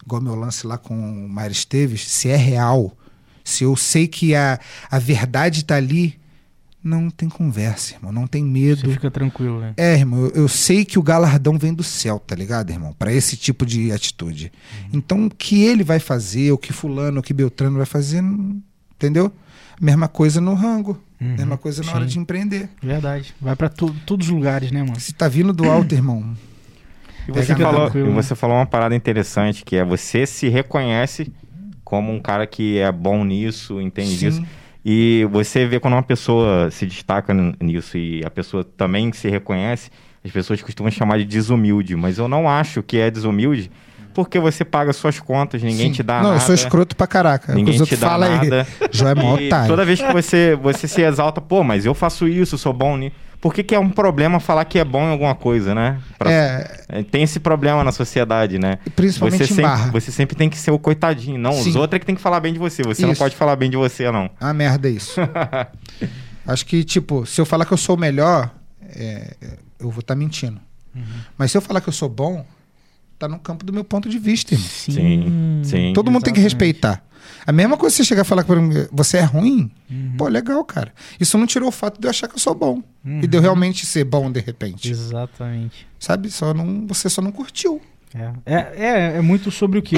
igual 0.03 0.19
meu 0.19 0.33
lance 0.33 0.65
lá 0.65 0.79
com 0.79 0.95
o 0.95 1.29
Mário 1.29 1.51
Esteves, 1.51 2.09
se 2.09 2.27
é 2.27 2.35
real, 2.35 2.97
se 3.43 3.63
eu 3.63 3.75
sei 3.75 4.07
que 4.07 4.33
a, 4.35 4.59
a 4.89 4.99
verdade 4.99 5.63
tá 5.65 5.75
ali, 5.75 6.19
não 6.83 7.09
tem 7.09 7.29
conversa, 7.29 7.93
irmão, 7.95 8.11
não 8.11 8.27
tem 8.27 8.43
Você 8.43 8.49
medo. 8.49 8.91
fica 8.91 9.09
tranquilo, 9.09 9.59
né? 9.61 9.73
É, 9.77 9.93
irmão, 9.95 10.25
eu, 10.25 10.31
eu 10.31 10.47
sei 10.49 10.83
que 10.83 10.99
o 10.99 11.01
galardão 11.03 11.57
vem 11.57 11.73
do 11.73 11.83
céu, 11.83 12.19
tá 12.19 12.35
ligado, 12.35 12.71
irmão? 12.71 12.93
Pra 12.99 13.11
esse 13.13 13.37
tipo 13.37 13.65
de 13.65 13.91
atitude. 13.91 14.51
Então, 14.91 15.25
o 15.25 15.29
que 15.29 15.63
ele 15.63 15.83
vai 15.83 15.99
fazer, 15.99 16.51
o 16.51 16.57
que 16.57 16.73
fulano, 16.73 17.19
o 17.21 17.23
que 17.23 17.33
Beltrano 17.33 17.77
vai 17.77 17.85
fazer, 17.85 18.21
não- 18.21 18.61
entendeu? 18.95 19.31
Mesma 19.81 20.07
coisa 20.07 20.39
no 20.41 20.53
rango, 20.53 21.01
Uhum, 21.21 21.35
mesma 21.37 21.57
coisa 21.57 21.81
na 21.83 21.93
hora 21.93 22.03
sim. 22.03 22.09
de 22.11 22.19
empreender. 22.19 22.69
Verdade. 22.81 23.33
Vai 23.39 23.55
pra 23.55 23.69
tu- 23.69 23.95
todos 24.05 24.27
os 24.27 24.33
lugares, 24.33 24.69
né, 24.71 24.81
mano? 24.83 24.99
Se 24.99 25.13
tá 25.13 25.27
vindo 25.29 25.53
do 25.53 25.69
alto, 25.71 25.95
irmão, 25.95 26.35
E 27.27 27.31
você, 27.31 27.55
falou, 27.55 27.89
e 27.95 28.03
né? 28.03 28.09
você 28.11 28.35
falou 28.35 28.57
uma 28.57 28.65
parada 28.65 28.93
interessante, 28.93 29.63
que 29.63 29.77
é 29.77 29.85
você 29.85 30.25
se 30.25 30.49
reconhece 30.49 31.31
como 31.93 32.11
um 32.11 32.19
cara 32.19 32.47
que 32.47 32.79
é 32.79 32.91
bom 32.91 33.23
nisso, 33.23 33.79
entende 33.79 34.09
Sim. 34.17 34.17
disso. 34.29 34.43
E 34.83 35.27
você 35.31 35.67
vê 35.67 35.79
quando 35.79 35.93
uma 35.93 36.01
pessoa 36.01 36.71
se 36.71 36.87
destaca 36.87 37.31
nisso 37.61 37.95
e 37.99 38.23
a 38.25 38.31
pessoa 38.31 38.63
também 38.63 39.13
se 39.13 39.29
reconhece, 39.29 39.91
as 40.25 40.31
pessoas 40.31 40.59
costumam 40.59 40.91
chamar 40.91 41.19
de 41.19 41.25
desumilde, 41.25 41.95
mas 41.95 42.17
eu 42.17 42.27
não 42.27 42.49
acho 42.49 42.81
que 42.81 42.97
é 42.97 43.11
desumilde, 43.11 43.69
porque 44.11 44.39
você 44.39 44.65
paga 44.65 44.91
suas 44.91 45.19
contas, 45.19 45.61
ninguém 45.61 45.87
Sim. 45.89 45.91
te 45.93 46.01
dá 46.03 46.15
Não, 46.15 46.23
nada. 46.31 46.35
eu 46.37 46.39
sou 46.41 46.55
escroto 46.55 46.95
pra 46.95 47.05
caraca. 47.05 47.51
É 47.51 47.55
Ninguém 47.55 47.79
te 47.83 47.95
dá 47.95 48.15
aí. 48.15 48.19
nada. 48.37 48.67
João 48.91 49.11
é 49.11 49.15
mó 49.15 49.35
otário. 49.35 49.67
toda 49.67 49.85
vez 49.85 50.01
que 50.01 50.11
você, 50.11 50.57
você 50.59 50.87
se 50.87 51.01
exalta, 51.03 51.39
pô, 51.39 51.63
mas 51.63 51.85
eu 51.85 51.93
faço 51.93 52.27
isso, 52.27 52.57
sou 52.57 52.73
bom 52.73 52.97
nisso. 52.97 53.15
Por 53.43 53.53
que, 53.53 53.61
que 53.61 53.75
é 53.75 53.79
um 53.79 53.89
problema 53.89 54.39
falar 54.39 54.63
que 54.63 54.79
é 54.79 54.85
bom 54.85 55.03
em 55.05 55.11
alguma 55.11 55.35
coisa, 55.35 55.75
né? 55.75 55.99
Pra- 56.17 56.31
É, 56.31 56.85
é, 56.87 57.03
Tem 57.03 57.23
esse 57.23 57.41
problema 57.41 57.83
na 57.83 57.91
sociedade, 57.91 58.57
né? 58.57 58.79
e 58.85 58.89
principalmente 58.89 59.39
Você 59.39 59.43
em 59.43 59.47
sempre, 59.47 59.63
barra. 59.63 59.91
você 59.91 60.11
sempre 60.13 60.33
tem 60.37 60.49
que 60.49 60.57
ser 60.57 60.71
o 60.71 60.79
coitadinho. 60.79 61.37
Não, 61.37 61.51
os 61.51 61.57
Sim. 61.65 61.77
outros 61.77 61.97
é 61.97 61.99
que 61.99 62.05
tem 62.05 62.15
que 62.15 62.21
falar 62.21 62.39
bem 62.39 62.53
de 62.53 62.59
você. 62.59 62.81
Você 62.83 63.01
não 63.01 63.11
Isso. 63.11 63.19
pode 63.19 63.35
falar 63.35 63.57
bem 63.57 63.69
de 63.69 63.75
você, 63.75 64.09
não. 64.09 64.29
Ah, 64.39 64.53
merda 64.53 64.87
isso. 64.89 65.19
Acho 66.47 66.65
que, 66.65 66.85
tipo, 66.85 67.25
se 67.25 67.41
eu 67.41 67.45
falar 67.45 67.65
que 67.65 67.73
eu 67.73 67.77
sou 67.77 67.97
o 67.97 67.99
melhor, 67.99 68.49
é, 68.81 69.35
eu 69.77 69.89
vou 69.91 69.99
estar 69.99 70.15
mentindo. 70.15 70.61
Uhum. 70.95 71.03
Mas 71.37 71.51
se 71.51 71.57
eu 71.57 71.61
falar 71.61 71.81
que 71.81 71.89
eu 71.89 71.93
sou 71.93 72.07
bom, 72.07 72.45
tá 73.19 73.27
no 73.27 73.39
campo 73.39 73.65
do 73.65 73.73
meu 73.73 73.83
ponto 73.83 74.07
de 74.07 74.17
vista, 74.19 74.53
irmão. 74.53 74.69
Sim, 74.69 75.61
sim. 75.65 75.91
Todo 75.93 76.09
mundo 76.09 76.23
tem 76.23 76.33
que 76.33 76.39
exatamente. 76.39 76.63
respeitar. 76.71 77.03
A 77.45 77.51
mesma 77.51 77.75
coisa 77.77 77.95
você 77.95 78.03
chegar 78.03 78.21
e 78.21 78.25
falar 78.25 78.43
pra 78.43 78.55
mim, 78.55 78.87
você 78.91 79.17
é 79.17 79.23
ruim, 79.23 79.69
Uhum. 79.89 80.15
pô, 80.17 80.27
legal, 80.27 80.63
cara. 80.63 80.93
Isso 81.19 81.37
não 81.37 81.45
tirou 81.45 81.69
o 81.69 81.71
fato 81.71 81.99
de 81.99 82.07
eu 82.07 82.09
achar 82.09 82.27
que 82.27 82.35
eu 82.35 82.39
sou 82.39 82.55
bom. 82.55 82.81
Uhum. 83.05 83.19
E 83.21 83.27
de 83.27 83.37
eu 83.37 83.41
realmente 83.41 83.85
ser 83.85 84.03
bom 84.05 84.31
de 84.31 84.39
repente. 84.39 84.89
Exatamente. 84.89 85.85
Sabe? 85.99 86.29
Só 86.31 86.53
não, 86.53 86.87
você 86.87 87.09
só 87.09 87.21
não 87.21 87.31
curtiu. 87.31 87.81
É, 88.13 88.31
é, 88.45 88.55
é, 88.77 89.17
é 89.17 89.21
muito 89.21 89.49
sobre 89.51 89.79
o 89.79 89.81
quê? 89.81 89.97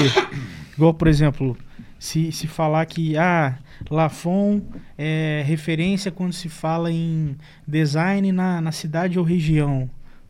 Igual, 0.76 0.94
por 0.94 1.06
exemplo, 1.06 1.56
se, 1.98 2.32
se 2.32 2.46
falar 2.46 2.84
que 2.86 3.16
ah, 3.16 3.56
Lafon 3.90 4.62
é 4.98 5.42
referência 5.46 6.10
quando 6.10 6.32
se 6.32 6.48
fala 6.48 6.90
em 6.90 7.36
design 7.66 8.32
na, 8.32 8.60
na 8.60 8.72
cidade 8.72 9.18
ou 9.18 9.24
região. 9.24 9.88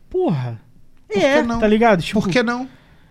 Porra. 0.09 0.59
Por 1.07 1.17
é, 1.17 1.41
que 1.41 1.47
não? 1.47 1.59
tá 1.59 1.67
ligado? 1.67 2.01
Tipo, 2.03 2.21
Por 2.21 2.29
que 2.29 2.43
não? 2.43 2.67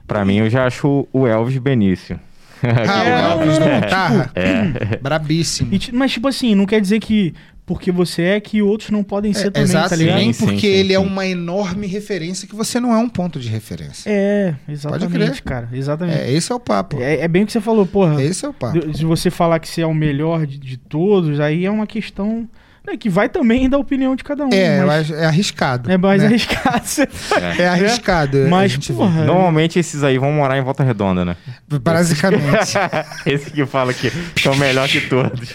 Pra 0.07 0.25
mim, 0.25 0.37
eu 0.37 0.49
já 0.51 0.67
acho 0.67 1.09
o 1.13 1.27
Elvis 1.27 1.59
Benício. 1.59 2.21
É, 2.67 3.37
o 3.37 3.41
Elvis 3.41 3.59
da 3.59 3.67
é, 3.67 3.81
guitarra? 3.81 4.31
É. 4.35 4.97
Brabíssimo. 4.97 5.73
e 5.73 5.81
mas, 5.93 6.13
tipo 6.13 6.29
assim, 6.29 6.55
não 6.55 6.67
quer 6.67 6.81
dizer 6.81 7.01
que 7.01 7.35
porque 7.67 7.91
você 7.91 8.23
é 8.23 8.41
que 8.41 8.63
outros 8.63 8.91
não 8.91 9.03
podem 9.03 9.35
ser 9.35 9.49
É, 9.49 9.51
também, 9.51 9.63
exato, 9.65 9.89
tá 9.91 9.97
ligado? 9.97 10.19
nem 10.19 10.33
Sim, 10.33 10.47
porque 10.47 10.61
sim, 10.61 10.67
ele 10.67 10.95
é 10.95 11.01
sim. 11.01 11.05
uma 11.05 11.27
enorme 11.27 11.89
referência 11.89 12.47
que 12.47 12.55
você 12.55 12.79
não 12.79 12.95
é 12.95 12.99
um 12.99 13.09
ponto 13.09 13.41
de 13.41 13.49
referência. 13.49 14.09
É, 14.09 14.55
crer. 14.65 14.75
exatamente, 14.75 15.43
cara. 15.43 15.69
Exatamente. 15.73 16.19
É, 16.21 16.33
esse 16.33 16.53
é 16.53 16.55
o 16.55 16.61
papo. 16.61 17.03
É, 17.03 17.19
é 17.19 17.29
bem 17.29 17.43
o 17.43 17.47
que 17.47 17.53
você 17.53 17.61
falou, 17.61 17.85
porra. 17.85 18.23
Esse 18.23 18.47
é 18.47 18.49
o 18.49 18.53
papo. 18.53 18.79
De, 18.79 18.93
de 18.93 19.05
você 19.05 19.31
falar 19.31 19.59
que 19.59 19.69
você 19.69 19.83
é 19.83 19.87
o 19.87 19.93
melhor 19.93 20.47
de, 20.47 20.59
de 20.59 20.77
todos, 20.77 21.41
aí 21.41 21.67
é 21.67 21.71
uma 21.71 21.89
questão 21.89 22.49
né, 22.87 22.97
que 22.97 23.11
vai 23.11 23.29
também 23.29 23.69
da 23.69 23.77
opinião 23.77 24.15
de 24.15 24.23
cada 24.23 24.45
um. 24.47 24.51
É, 24.53 24.85
mas 24.85 25.11
é 25.11 25.27
arriscado. 25.27 25.91
é 25.91 25.97
mais 25.97 26.23
né? 26.23 26.29
arriscado. 26.29 26.87
Você... 26.87 27.09
É 27.59 27.69
arriscado. 27.69 28.45
a 28.47 28.49
Mas, 28.49 28.75
vê. 28.77 28.95
porra. 28.95 29.25
Normalmente 29.25 29.79
esses 29.79 30.05
aí 30.05 30.17
vão 30.19 30.31
morar 30.33 30.57
em 30.57 30.63
Volta 30.63 30.85
Redonda, 30.85 31.25
né? 31.25 31.37
Basicamente. 31.69 32.75
Esse 33.27 33.51
que 33.51 33.67
fala 33.67 33.93
que 33.93 34.13
são 34.41 34.55
melhor 34.57 34.89
que 34.89 35.01
todos. 35.01 35.55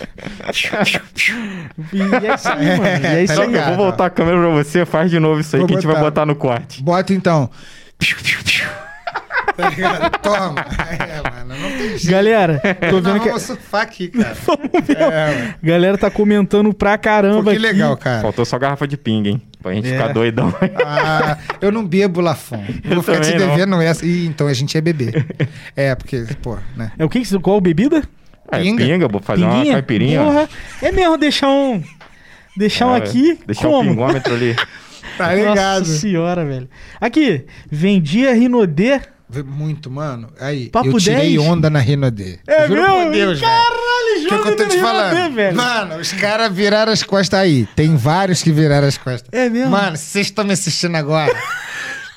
E 1.93 2.01
é 2.01 2.35
isso 2.35 2.49
aí, 2.49 2.77
mano. 2.77 3.03
E 3.03 3.07
é 3.07 3.23
isso 3.23 3.35
Tá 3.35 3.43
aí. 3.43 3.55
Eu 3.55 3.65
vou 3.67 3.77
voltar 3.77 4.05
a 4.07 4.09
câmera 4.09 4.37
pra 4.37 4.49
você, 4.49 4.85
faz 4.85 5.09
de 5.09 5.19
novo 5.19 5.39
isso 5.39 5.55
aí 5.55 5.61
Vou 5.61 5.67
que 5.67 5.73
a 5.73 5.77
gente 5.77 5.87
vai 5.87 5.95
botar. 5.95 6.05
botar 6.09 6.25
no 6.25 6.35
corte. 6.35 6.83
Bota 6.83 7.13
então. 7.13 7.49
Tá 9.55 9.69
ligado? 9.69 10.17
Toma. 10.19 10.65
É, 10.89 11.29
mano. 11.29 11.40
Galera, 12.05 12.59
tô 12.89 12.99
Não, 12.99 13.01
vendo 13.01 13.19
que 13.21 13.27
vamos 13.29 13.41
surfar 13.43 13.81
aqui, 13.83 14.07
cara. 14.09 14.35
É, 15.11 15.53
galera 15.63 15.97
tá 15.97 16.09
comentando 16.11 16.73
pra 16.73 16.97
Pô, 16.97 17.03
caramba 17.03 17.43
que 17.43 17.49
aqui. 17.51 17.59
legal, 17.59 17.95
cara. 17.97 18.21
Faltou 18.21 18.45
só 18.45 18.57
garrafa 18.59 18.87
de 18.87 18.97
ping, 18.97 19.23
hein? 19.27 19.41
Pra 19.61 19.73
gente 19.73 19.87
É. 19.87 19.91
ficar 19.91 20.07
doidão. 20.13 20.53
Ah, 20.85 21.37
eu 21.61 21.71
não 21.71 21.85
bebo 21.85 22.19
Lafon. 22.21 22.63
Eu 22.83 22.95
vou 22.95 23.03
ficar 23.03 23.19
te 23.21 23.31
não. 23.37 23.47
devendo 23.47 23.81
essa. 23.81 24.05
Ih, 24.05 24.25
então 24.27 24.47
a 24.47 24.53
gente 24.53 24.77
é 24.77 24.81
bebê. 24.81 25.11
É, 25.75 25.93
porque, 25.95 26.25
pô, 26.41 26.57
né? 26.75 26.91
É 26.97 27.05
o 27.05 27.09
que? 27.09 27.21
que- 27.21 27.39
Qual 27.39 27.59
bebida? 27.61 28.03
É, 28.51 28.59
Pinga. 28.59 28.83
pinga, 28.85 29.07
vou 29.07 29.21
fazer 29.21 29.43
uma 29.43 29.53
Pinguinha? 29.53 29.73
caipirinha. 29.73 30.21
ó. 30.21 30.25
Porra. 30.25 30.49
É 30.81 30.91
mesmo 30.91 31.17
deixar 31.17 31.47
um. 31.49 31.81
Deixar 32.57 32.87
um 32.87 32.95
É, 32.95 32.97
aqui. 32.97 33.39
Deixar 33.47 33.67
o 33.67 33.71
Como? 33.71 33.89
pingômetro 33.91 34.33
ali. 34.33 34.55
Tá 35.17 35.33
ligado? 35.35 35.79
Nossa 35.79 35.97
senhora, 35.97 36.45
velho. 36.45 36.69
Aqui, 36.99 37.45
vendia 37.69 38.33
Rinodê. 38.33 39.01
Muito, 39.45 39.89
mano. 39.89 40.29
Aí, 40.39 40.69
Papo 40.69 40.89
eu 40.89 40.97
tirei 40.99 41.35
10. 41.35 41.39
onda 41.47 41.69
na 41.69 41.79
Rinodê. 41.79 42.39
É 42.47 42.67
Juro 42.67 42.81
mesmo? 42.81 43.03
por 43.05 43.11
Deus. 43.11 43.39
Caralho, 43.41 43.71
O 43.71 44.29
que, 44.29 44.37
que 44.41 44.47
eu 44.49 44.55
tô 44.57 44.67
te 44.67 44.79
falando? 44.79 45.33
velho. 45.33 45.55
Mano, 45.57 45.95
os 45.97 46.11
caras 46.13 46.53
viraram 46.53 46.91
as 46.91 47.03
costas 47.03 47.39
aí. 47.39 47.67
Tem 47.75 47.95
vários 47.95 48.41
que 48.43 48.51
viraram 48.51 48.87
as 48.87 48.97
costas. 48.97 49.29
É 49.31 49.49
mesmo? 49.49 49.71
Mano, 49.71 49.95
vocês 49.97 50.27
estão 50.27 50.43
me 50.45 50.53
assistindo 50.53 50.95
agora. 50.95 51.33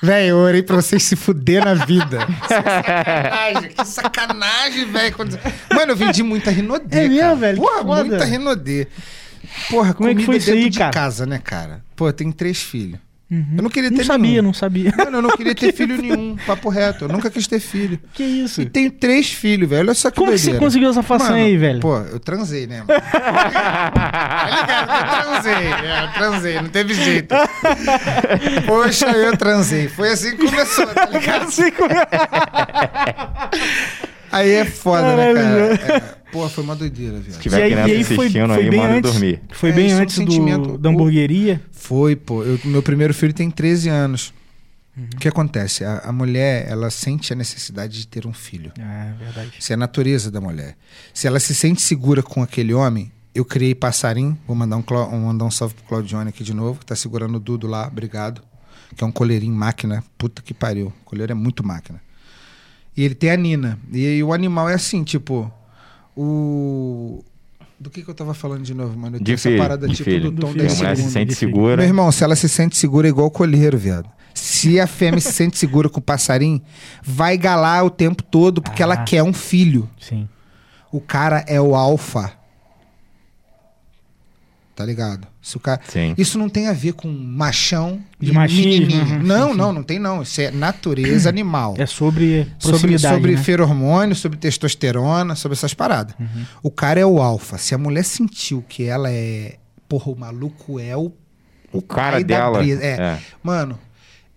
Velho, 0.02 0.28
eu 0.28 0.36
orei 0.36 0.62
pra 0.62 0.76
vocês 0.76 1.02
se 1.02 1.16
fuder 1.16 1.64
na 1.64 1.72
vida. 1.72 2.18
sacanagem, 2.46 3.70
que 3.70 3.84
sacanagem, 3.86 4.92
velho. 4.92 5.14
Quando- 5.16 5.38
Mano, 5.74 5.92
eu 5.92 5.96
vendi 5.96 6.22
muita 6.22 6.50
Rinodê. 6.50 6.98
É 6.98 7.08
mesmo, 7.08 7.20
cara. 7.22 7.34
velho? 7.36 7.56
Porra, 7.62 7.82
muita 7.82 8.24
Rinodê. 8.24 8.86
Porra, 9.70 9.94
Como 9.94 10.08
é 10.10 10.14
que 10.14 10.24
comida 10.24 10.26
foi 10.26 10.36
isso 10.36 10.46
dentro 10.48 10.64
aí, 10.64 10.68
de 10.70 10.78
cara? 10.78 10.90
casa, 10.92 11.24
né, 11.24 11.40
cara? 11.42 11.82
Pô, 11.96 12.08
eu 12.08 12.12
tenho 12.12 12.34
três 12.34 12.60
filhos. 12.62 12.98
Uhum. 13.30 13.54
Eu 13.56 13.62
não 13.62 13.70
queria 13.70 13.90
ter 13.90 13.96
Não 13.98 14.04
sabia, 14.04 14.30
nenhum. 14.30 14.42
não 14.42 14.52
sabia. 14.52 14.92
Mano, 14.96 15.16
eu 15.18 15.22
não 15.22 15.30
queria 15.30 15.54
ter 15.54 15.72
filho 15.76 15.96
nenhum, 16.00 16.36
papo 16.46 16.68
reto. 16.68 17.06
Eu 17.06 17.08
nunca 17.08 17.30
quis 17.30 17.46
ter 17.46 17.58
filho. 17.58 17.98
Que 18.12 18.22
isso? 18.22 18.60
E 18.62 18.66
tenho 18.66 18.90
três 18.90 19.32
filhos, 19.32 19.68
velho. 19.68 19.80
Olha 19.82 19.94
só 19.94 20.10
que 20.10 20.16
Como 20.18 20.30
que 20.30 20.38
você 20.38 20.44
doideira. 20.50 20.64
conseguiu 20.66 20.90
essa 20.90 21.02
façanha 21.02 21.30
Mano, 21.32 21.44
aí, 21.46 21.56
velho? 21.56 21.80
Pô, 21.80 21.96
eu 21.98 22.20
transei, 22.20 22.66
né, 22.66 22.84
mano? 22.86 23.00
tá 23.00 24.60
ligado? 24.60 24.92
Eu 24.92 25.24
transei. 25.24 25.54
É, 25.54 26.04
eu 26.04 26.12
transei, 26.12 26.54
não 26.56 26.68
teve 26.68 26.94
jeito. 26.94 27.34
Poxa, 28.66 29.06
eu 29.10 29.36
transei. 29.36 29.88
Foi 29.88 30.10
assim 30.12 30.36
que 30.36 30.44
começou, 30.46 30.86
tá 30.86 31.06
ligado? 31.06 31.42
Assim 31.48 31.70
como- 31.72 31.88
Aí 34.34 34.50
é 34.50 34.64
foda, 34.64 35.16
né, 35.16 35.34
cara? 35.34 35.74
É, 35.96 36.00
pô, 36.32 36.48
foi 36.48 36.64
uma 36.64 36.74
doideira, 36.74 37.18
viado. 37.18 37.34
Se 37.36 37.40
tiver 37.40 37.58
E 37.58 37.62
aí- 37.62 37.70
criança 37.72 37.88
e 37.88 37.92
aí 37.96 38.04
foi- 38.04 38.26
assistindo 38.26 38.54
foi 38.54 38.62
aí, 38.64 38.76
manda 38.76 38.94
antes. 38.94 39.12
dormir. 39.12 39.40
Foi 39.52 39.70
É, 39.70 39.72
bem 39.72 39.92
é 39.92 39.94
um 39.94 39.98
antes 39.98 40.14
sentimento- 40.16 40.68
do, 40.72 40.78
da 40.78 40.90
hamburgueria. 40.90 41.60
Foi, 41.72 42.16
pô. 42.16 42.42
Eu, 42.42 42.58
meu 42.64 42.82
primeiro 42.82 43.14
filho 43.14 43.32
tem 43.32 43.50
13 43.50 43.88
anos. 43.88 44.32
Uhum. 44.96 45.04
O 45.14 45.16
que 45.18 45.26
acontece? 45.28 45.84
A, 45.84 45.98
a 46.04 46.12
mulher, 46.12 46.66
ela 46.68 46.88
sente 46.90 47.32
a 47.32 47.36
necessidade 47.36 47.98
de 47.98 48.06
ter 48.06 48.26
um 48.26 48.32
filho. 48.32 48.72
Ah, 48.80 49.06
é 49.20 49.24
verdade. 49.24 49.52
Isso 49.58 49.72
é 49.72 49.74
a 49.74 49.76
natureza 49.76 50.30
da 50.30 50.40
mulher. 50.40 50.76
Se 51.12 51.26
ela 51.26 51.40
se 51.40 51.54
sente 51.54 51.82
segura 51.82 52.22
com 52.22 52.42
aquele 52.42 52.72
homem, 52.72 53.10
eu 53.34 53.44
criei 53.44 53.74
passarinho. 53.74 54.38
Vou 54.46 54.54
mandar 54.56 54.76
um, 54.76 54.84
um- 55.12 55.26
mandar 55.26 55.44
um 55.44 55.50
salve 55.50 55.74
pro 55.74 55.84
Claudione 55.84 56.28
aqui 56.28 56.44
de 56.44 56.54
novo, 56.54 56.78
que 56.80 56.86
tá 56.86 56.94
segurando 56.94 57.36
o 57.36 57.40
Dudo 57.40 57.66
lá, 57.66 57.86
obrigado. 57.88 58.40
Que 58.96 59.02
é 59.02 59.06
um 59.06 59.10
coleirinho 59.10 59.52
máquina. 59.54 60.02
Puta 60.16 60.40
que 60.42 60.54
pariu. 60.54 60.88
O 61.02 61.04
coleiro 61.04 61.32
é 61.32 61.34
muito 61.34 61.66
máquina. 61.66 62.00
E 62.96 63.04
ele 63.04 63.14
tem 63.14 63.30
a 63.30 63.36
Nina. 63.36 63.78
E, 63.92 64.06
aí 64.06 64.22
o 64.22 64.32
animal 64.32 64.68
é 64.68 64.74
assim, 64.74 65.02
tipo. 65.04 65.50
O. 66.16 67.22
Do 67.78 67.90
que, 67.90 68.02
que 68.02 68.08
eu 68.08 68.14
tava 68.14 68.32
falando 68.34 68.62
de 68.62 68.72
novo, 68.72 68.96
mano? 68.96 69.16
Eu 69.16 69.20
De 69.20 69.24
tenho 69.26 69.34
essa 69.34 69.48
filho, 69.48 69.60
parada 69.60 69.86
de 69.88 69.94
tipo 69.96 70.08
filho. 70.10 70.30
do 70.30 70.40
tom 70.40 70.52
Do 70.52 70.60
Se 70.60 70.66
a 70.66 70.68
filho. 70.70 70.76
mulher 70.78 70.96
se 70.96 71.02
sente 71.10 71.34
filho. 71.34 71.50
segura. 71.52 71.76
meu 71.76 71.86
irmão, 71.86 72.10
se 72.12 72.22
ela 72.24 72.36
se 72.36 72.48
sente 72.48 72.76
segura 72.76 73.08
é 73.08 73.10
igual 73.10 73.30
colheiro, 73.30 73.76
viado. 73.76 74.08
Se 74.32 74.80
a 74.80 74.86
fêmea 74.86 75.20
se 75.20 75.32
sente 75.32 75.58
segura 75.58 75.88
com 75.88 75.98
o 75.98 76.02
passarinho, 76.02 76.62
vai 77.02 77.36
galar 77.36 77.84
o 77.84 77.90
tempo 77.90 78.22
todo 78.22 78.62
porque 78.62 78.82
ela 78.82 78.94
Ah. 78.94 79.04
quer 79.04 79.22
um 79.22 79.32
filho. 79.32 79.88
Sim. 80.00 80.28
O 80.90 81.00
cara 81.00 81.44
é 81.48 81.60
o 81.60 81.74
alfa. 81.74 82.32
Tá 84.74 84.84
ligado? 84.84 85.28
Se 85.40 85.56
o 85.56 85.60
cara... 85.60 85.80
Sim. 85.88 86.14
Isso 86.18 86.36
não 86.36 86.48
tem 86.48 86.66
a 86.66 86.72
ver 86.72 86.94
com 86.94 87.06
machão 87.08 88.00
De 88.18 88.30
e 88.30 88.34
machismo, 88.34 88.64
menininho. 88.64 89.04
uhum, 89.04 89.22
não, 89.22 89.50
sim, 89.50 89.56
não, 89.56 89.68
sim. 89.68 89.74
não 89.74 89.82
tem 89.82 89.98
não. 90.00 90.22
Isso 90.22 90.40
é 90.40 90.50
natureza 90.50 91.28
animal. 91.30 91.74
É 91.78 91.86
sobre 91.86 92.48
sobre 92.58 92.78
proximidade, 92.78 93.14
sobre 93.14 93.36
né? 93.36 93.42
feromônio, 93.42 94.16
sobre 94.16 94.36
testosterona, 94.38 95.36
sobre 95.36 95.56
essas 95.56 95.72
paradas. 95.74 96.14
Uhum. 96.18 96.44
O 96.62 96.70
cara 96.72 96.98
é 96.98 97.06
o 97.06 97.20
alfa. 97.22 97.56
Se 97.56 97.74
a 97.74 97.78
mulher 97.78 98.04
sentiu 98.04 98.64
que 98.68 98.84
ela 98.84 99.10
é... 99.10 99.58
Porra, 99.88 100.10
o 100.10 100.16
maluco 100.18 100.80
é 100.80 100.96
o... 100.96 101.12
O 101.72 101.82
cara 101.82 102.22
dela. 102.22 102.58
brisa. 102.58 102.82
É. 102.84 103.00
é. 103.00 103.18
Mano, 103.42 103.78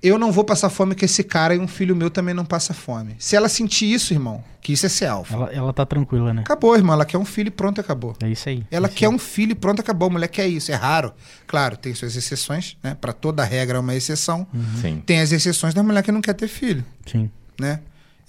eu 0.01 0.19
não 0.19 0.31
vou 0.31 0.43
passar 0.43 0.69
fome 0.69 0.95
com 0.95 1.03
esse 1.03 1.23
cara 1.23 1.55
e 1.55 1.59
um 1.59 1.67
filho 1.67 1.95
meu 1.95 2.09
também 2.09 2.33
não 2.33 2.45
passa 2.45 2.73
fome. 2.73 3.15
Se 3.17 3.35
ela 3.35 3.49
sentir 3.49 3.91
isso, 3.91 4.13
irmão, 4.13 4.43
que 4.61 4.71
isso 4.71 4.85
é 4.85 4.89
ser 4.89 5.07
alfa. 5.07 5.33
Ela, 5.33 5.51
ela 5.51 5.73
tá 5.73 5.85
tranquila, 5.85 6.33
né? 6.33 6.41
Acabou, 6.41 6.75
irmão. 6.75 6.93
Ela 6.93 7.05
quer 7.05 7.17
um 7.17 7.25
filho 7.25 7.47
e 7.47 7.51
pronto, 7.51 7.81
acabou. 7.81 8.15
É 8.21 8.29
isso 8.29 8.47
aí. 8.47 8.63
Ela 8.69 8.87
é 8.87 8.89
isso 8.89 8.97
quer 8.97 9.07
aí. 9.07 9.13
um 9.13 9.17
filho 9.17 9.51
e 9.51 9.55
pronto, 9.55 9.79
acabou. 9.79 10.07
A 10.07 10.11
mulher 10.11 10.27
quer 10.27 10.47
isso. 10.47 10.71
É 10.71 10.75
raro. 10.75 11.13
Claro, 11.47 11.75
tem 11.77 11.93
suas 11.95 12.15
exceções, 12.15 12.77
né? 12.83 12.95
Pra 12.99 13.11
toda 13.11 13.43
regra 13.43 13.77
é 13.77 13.81
uma 13.81 13.95
exceção. 13.95 14.45
Sim. 14.81 15.01
Tem 15.05 15.19
as 15.19 15.31
exceções 15.31 15.73
da 15.73 15.81
mulher 15.81 16.03
que 16.03 16.11
não 16.11 16.21
quer 16.21 16.33
ter 16.33 16.47
filho, 16.47 16.85
Sim. 17.05 17.31
né? 17.59 17.79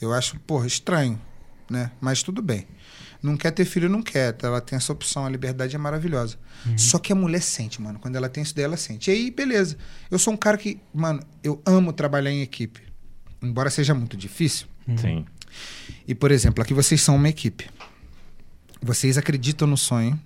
Eu 0.00 0.12
acho, 0.12 0.38
porra, 0.40 0.66
estranho, 0.66 1.20
né? 1.68 1.90
Mas 2.00 2.22
tudo 2.22 2.40
bem. 2.40 2.66
Não 3.22 3.36
quer 3.36 3.50
ter 3.50 3.64
filho, 3.64 3.88
não 3.88 4.02
quer. 4.02 4.36
Ela 4.42 4.60
tem 4.60 4.76
essa 4.76 4.92
opção, 4.92 5.26
a 5.26 5.28
liberdade 5.28 5.74
é 5.74 5.78
maravilhosa. 5.78 6.36
Só 6.76 6.98
que 6.98 7.12
a 7.12 7.16
mulher 7.16 7.42
sente, 7.42 7.80
mano. 7.82 7.98
Quando 7.98 8.16
ela 8.16 8.28
tem 8.28 8.42
isso 8.42 8.54
daí, 8.54 8.64
ela 8.64 8.76
sente. 8.76 9.10
E 9.10 9.14
aí, 9.14 9.30
beleza. 9.30 9.76
Eu 10.10 10.18
sou 10.18 10.32
um 10.32 10.36
cara 10.36 10.56
que, 10.56 10.78
mano, 10.94 11.20
eu 11.42 11.60
amo 11.66 11.92
trabalhar 11.92 12.30
em 12.30 12.42
equipe. 12.42 12.80
Embora 13.42 13.70
seja 13.70 13.94
muito 13.94 14.16
difícil. 14.16 14.66
Sim. 14.96 15.24
E, 16.06 16.14
por 16.14 16.30
exemplo, 16.30 16.62
aqui 16.62 16.72
vocês 16.74 17.00
são 17.00 17.16
uma 17.16 17.28
equipe. 17.28 17.68
Vocês 18.80 19.18
acreditam 19.18 19.66
no 19.66 19.76
sonho 19.76 20.18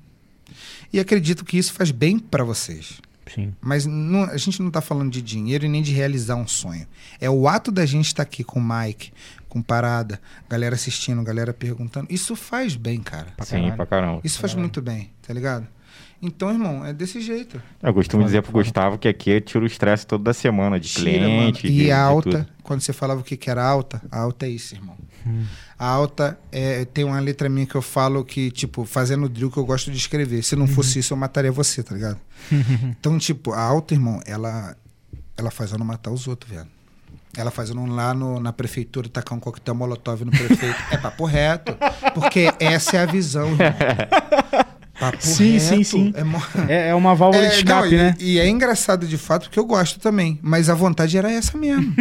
e 0.92 1.00
acreditam 1.00 1.44
que 1.44 1.56
isso 1.56 1.72
faz 1.72 1.90
bem 1.90 2.18
pra 2.18 2.44
vocês. 2.44 3.00
Sim. 3.34 3.54
Mas 3.62 3.86
não- 3.86 4.24
a 4.24 4.36
gente 4.36 4.60
não 4.60 4.70
tá 4.70 4.82
falando 4.82 5.10
de 5.10 5.22
dinheiro 5.22 5.64
e 5.64 5.68
nem 5.68 5.80
de 5.82 5.92
realizar 5.92 6.36
um 6.36 6.46
sonho. 6.46 6.86
É 7.18 7.30
o 7.30 7.48
ato 7.48 7.70
da 7.72 7.86
gente 7.86 8.06
estar 8.08 8.22
aqui 8.22 8.44
com 8.44 8.60
o 8.60 8.62
Mike, 8.62 9.10
com 9.52 9.60
parada, 9.60 10.18
galera 10.48 10.74
assistindo, 10.74 11.22
galera 11.22 11.52
perguntando. 11.52 12.06
Isso 12.08 12.34
faz 12.34 12.74
bem, 12.74 13.02
cara. 13.02 13.26
Pra 13.36 13.44
Sim, 13.44 13.56
caralho. 13.56 13.76
pra 13.76 13.84
caramba. 13.86 14.20
Isso 14.24 14.38
faz 14.40 14.54
muito 14.54 14.80
bem, 14.80 15.10
tá 15.20 15.34
ligado? 15.34 15.66
Então, 16.22 16.50
irmão, 16.50 16.86
é 16.86 16.92
desse 16.92 17.20
jeito. 17.20 17.60
Eu 17.82 17.92
costumo 17.92 18.24
dizer 18.24 18.40
pro. 18.42 18.52
Gustavo 18.52 18.96
que 18.96 19.08
aqui 19.08 19.28
eu 19.28 19.40
tiro 19.42 19.64
o 19.64 19.66
estresse 19.66 20.06
toda 20.06 20.24
da 20.24 20.32
semana 20.32 20.80
de 20.80 20.88
Tira, 20.88 21.28
mano. 21.28 21.52
cliente. 21.52 21.62
de- 21.66 21.68
E 21.68 21.84
de 21.84 21.90
a 21.90 22.00
alta, 22.00 22.30
tudo. 22.30 22.46
quando 22.62 22.80
você 22.80 22.94
falava 22.94 23.20
o 23.20 23.24
que, 23.24 23.36
que 23.36 23.50
era 23.50 23.62
alta, 23.62 24.00
a 24.10 24.20
alta 24.20 24.46
é 24.46 24.48
isso, 24.48 24.74
irmão. 24.74 24.96
Hum. 25.26 25.44
A 25.78 25.86
alta 25.86 26.38
é, 26.50 26.86
tem 26.86 27.04
uma 27.04 27.20
letra 27.20 27.46
minha 27.50 27.66
que 27.66 27.74
eu 27.74 27.82
falo 27.82 28.24
que, 28.24 28.50
tipo, 28.50 28.86
fazendo 28.86 29.28
drill 29.28 29.50
que 29.50 29.58
eu 29.58 29.66
gosto 29.66 29.90
de 29.90 29.98
escrever. 29.98 30.42
Se 30.42 30.56
não 30.56 30.66
fosse 30.66 30.98
isso, 31.00 31.12
eu 31.12 31.16
mataria 31.18 31.52
você, 31.52 31.82
tá 31.82 31.94
ligado? 31.94 32.18
então, 32.98 33.18
tipo, 33.18 33.52
a 33.52 33.60
alta, 33.60 33.92
irmão, 33.92 34.18
ela, 34.24 34.74
ela 35.36 35.50
faz 35.50 35.72
eu 35.72 35.78
não 35.78 35.84
matar 35.84 36.10
os 36.10 36.26
outros, 36.26 36.50
velho. 36.54 36.68
Ela 37.36 37.50
fazendo 37.50 37.84
lá 37.86 38.12
no- 38.12 38.38
na 38.38 38.52
prefeitura, 38.52 39.08
tacar 39.08 39.36
um 39.36 39.40
coquetel 39.40 39.74
molotov 39.74 40.24
no 40.24 40.30
prefeito. 40.30 40.76
é 40.90 40.96
papo 40.98 41.24
reto. 41.24 41.74
Porque 42.14 42.52
essa 42.60 42.96
é 42.98 43.00
a 43.02 43.06
visão, 43.06 43.48
irmão. 43.52 43.72
Papo 45.00 45.16
Sim, 45.20 45.52
reto. 45.52 45.64
sim, 45.64 45.82
sim. 45.84 46.12
É, 46.14 46.22
mo- 46.22 46.42
É, 46.68 46.88
é 46.90 46.94
uma 46.94 47.14
válvula 47.14 47.44
de 47.48 47.54
É, 47.54 47.56
escape, 47.56 47.88
não, 47.88 47.92
e- 47.94 47.96
né? 47.96 48.14
E, 48.20 48.38
é 48.38 48.46
engraçado 48.48 49.06
de 49.06 49.16
fato, 49.16 49.44
porque 49.44 49.58
eu 49.58 49.64
gosto 49.64 49.98
também. 49.98 50.38
Mas 50.42 50.68
a 50.68 50.74
vontade 50.74 51.16
era 51.16 51.30
essa 51.32 51.56
mesmo. 51.58 51.92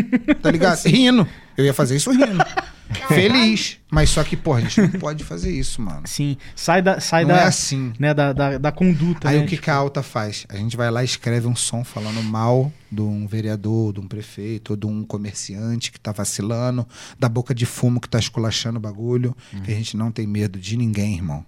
Tá 0.41 0.51
ligado? 0.51 0.79
rindo. 0.85 1.25
Eu 1.57 1.65
ia 1.65 1.73
fazer 1.73 1.95
isso 1.95 2.11
rindo. 2.11 2.43
Feliz. 3.07 3.77
Mas 3.89 4.09
só 4.09 4.23
que, 4.23 4.35
porra, 4.35 4.59
a 4.59 4.61
gente 4.61 4.81
não 4.81 4.99
pode 4.99 5.23
fazer 5.23 5.51
isso, 5.51 5.81
mano. 5.81 6.01
Sim. 6.05 6.37
Sai 6.55 6.81
da, 6.81 6.99
sai 6.99 7.23
não 7.23 7.35
da, 7.35 7.41
é 7.41 7.45
assim. 7.45 7.93
né, 7.99 8.13
da, 8.13 8.33
da, 8.33 8.57
da 8.57 8.71
conduta. 8.71 9.29
Aí 9.29 9.37
né? 9.37 9.43
o 9.43 9.47
que, 9.47 9.57
que 9.57 9.69
a 9.69 9.75
alta 9.75 10.03
faz? 10.03 10.45
A 10.49 10.57
gente 10.57 10.75
vai 10.75 10.89
lá 10.91 11.01
e 11.01 11.05
escreve 11.05 11.47
um 11.47 11.55
som 11.55 11.83
falando 11.83 12.21
mal 12.21 12.71
de 12.91 13.01
um 13.01 13.27
vereador, 13.27 13.93
de 13.93 13.99
um 13.99 14.07
prefeito, 14.07 14.71
ou 14.71 14.77
de 14.77 14.85
um 14.85 15.03
comerciante 15.03 15.91
que 15.91 15.99
tá 15.99 16.11
vacilando, 16.11 16.85
da 17.19 17.29
boca 17.29 17.53
de 17.55 17.65
fumo 17.65 17.99
que 17.99 18.09
tá 18.09 18.19
esculachando 18.19 18.77
o 18.77 18.81
bagulho. 18.81 19.35
Que 19.63 19.71
a 19.71 19.75
gente 19.75 19.95
não 19.95 20.11
tem 20.11 20.27
medo 20.27 20.59
de 20.59 20.75
ninguém, 20.77 21.15
irmão. 21.15 21.45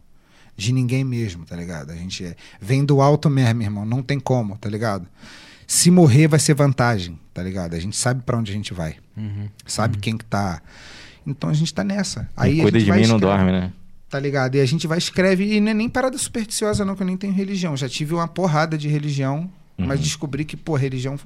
De 0.56 0.72
ninguém 0.72 1.04
mesmo, 1.04 1.46
tá 1.46 1.56
ligado? 1.56 1.92
A 1.92 1.96
gente 1.96 2.24
é- 2.26 2.36
vem 2.62 2.86
do 2.86 3.02
alto 3.02 3.30
mesmo, 3.30 3.64
irmão. 3.64 3.86
Não 3.86 4.02
tem 4.02 4.20
como, 4.20 4.58
tá 4.58 4.70
ligado? 4.70 5.08
Se 5.66 5.90
morrer 5.90 6.28
vai 6.28 6.40
ser 6.40 6.54
vantagem, 6.54 7.20
tá 7.34 7.42
ligado? 7.42 7.74
A 7.74 7.80
gente 7.80 7.96
sabe 7.96 8.22
pra 8.24 8.38
onde 8.38 8.52
a 8.52 8.56
gente 8.56 8.74
vai. 8.74 8.98
Uhum. 9.16 9.48
Sabe 9.66 9.98
quem 9.98 10.18
que 10.18 10.26
tá. 10.26 10.62
Então 11.26 11.50
a 11.50 11.54
gente 11.54 11.74
tá 11.74 11.84
nessa. 11.84 12.30
Aí 12.36 12.60
cuida 12.62 12.80
de 12.80 12.92
mim 12.92 13.08
não 13.08 13.20
dorme, 13.20 13.52
né? 13.52 13.72
tá 14.10 14.20
ligado? 14.20 14.54
E 14.56 14.60
a 14.62 14.66
gente 14.66 14.86
vai 14.86 15.00
escreve 15.00 15.44
e 15.56 15.60
não 15.60 15.72
é 15.72 15.74
nem 15.74 15.90
parada 15.90 16.16
supersticiosa 16.20 16.86
não, 16.86 16.96
que 16.96 17.02
eu 17.02 17.08
nem 17.08 17.18
tenho 17.18 17.34
religião. 17.34 17.76
Já 17.76 17.90
tive 17.90 18.14
uma 18.14 18.28
porrada 18.28 18.78
de 18.78 18.88
religião, 18.88 19.50
mas 19.76 19.98
Uhum. 20.00 20.04
descobri 20.04 20.46
que, 20.46 20.56
pô, 20.56 20.76
religião 20.76 21.18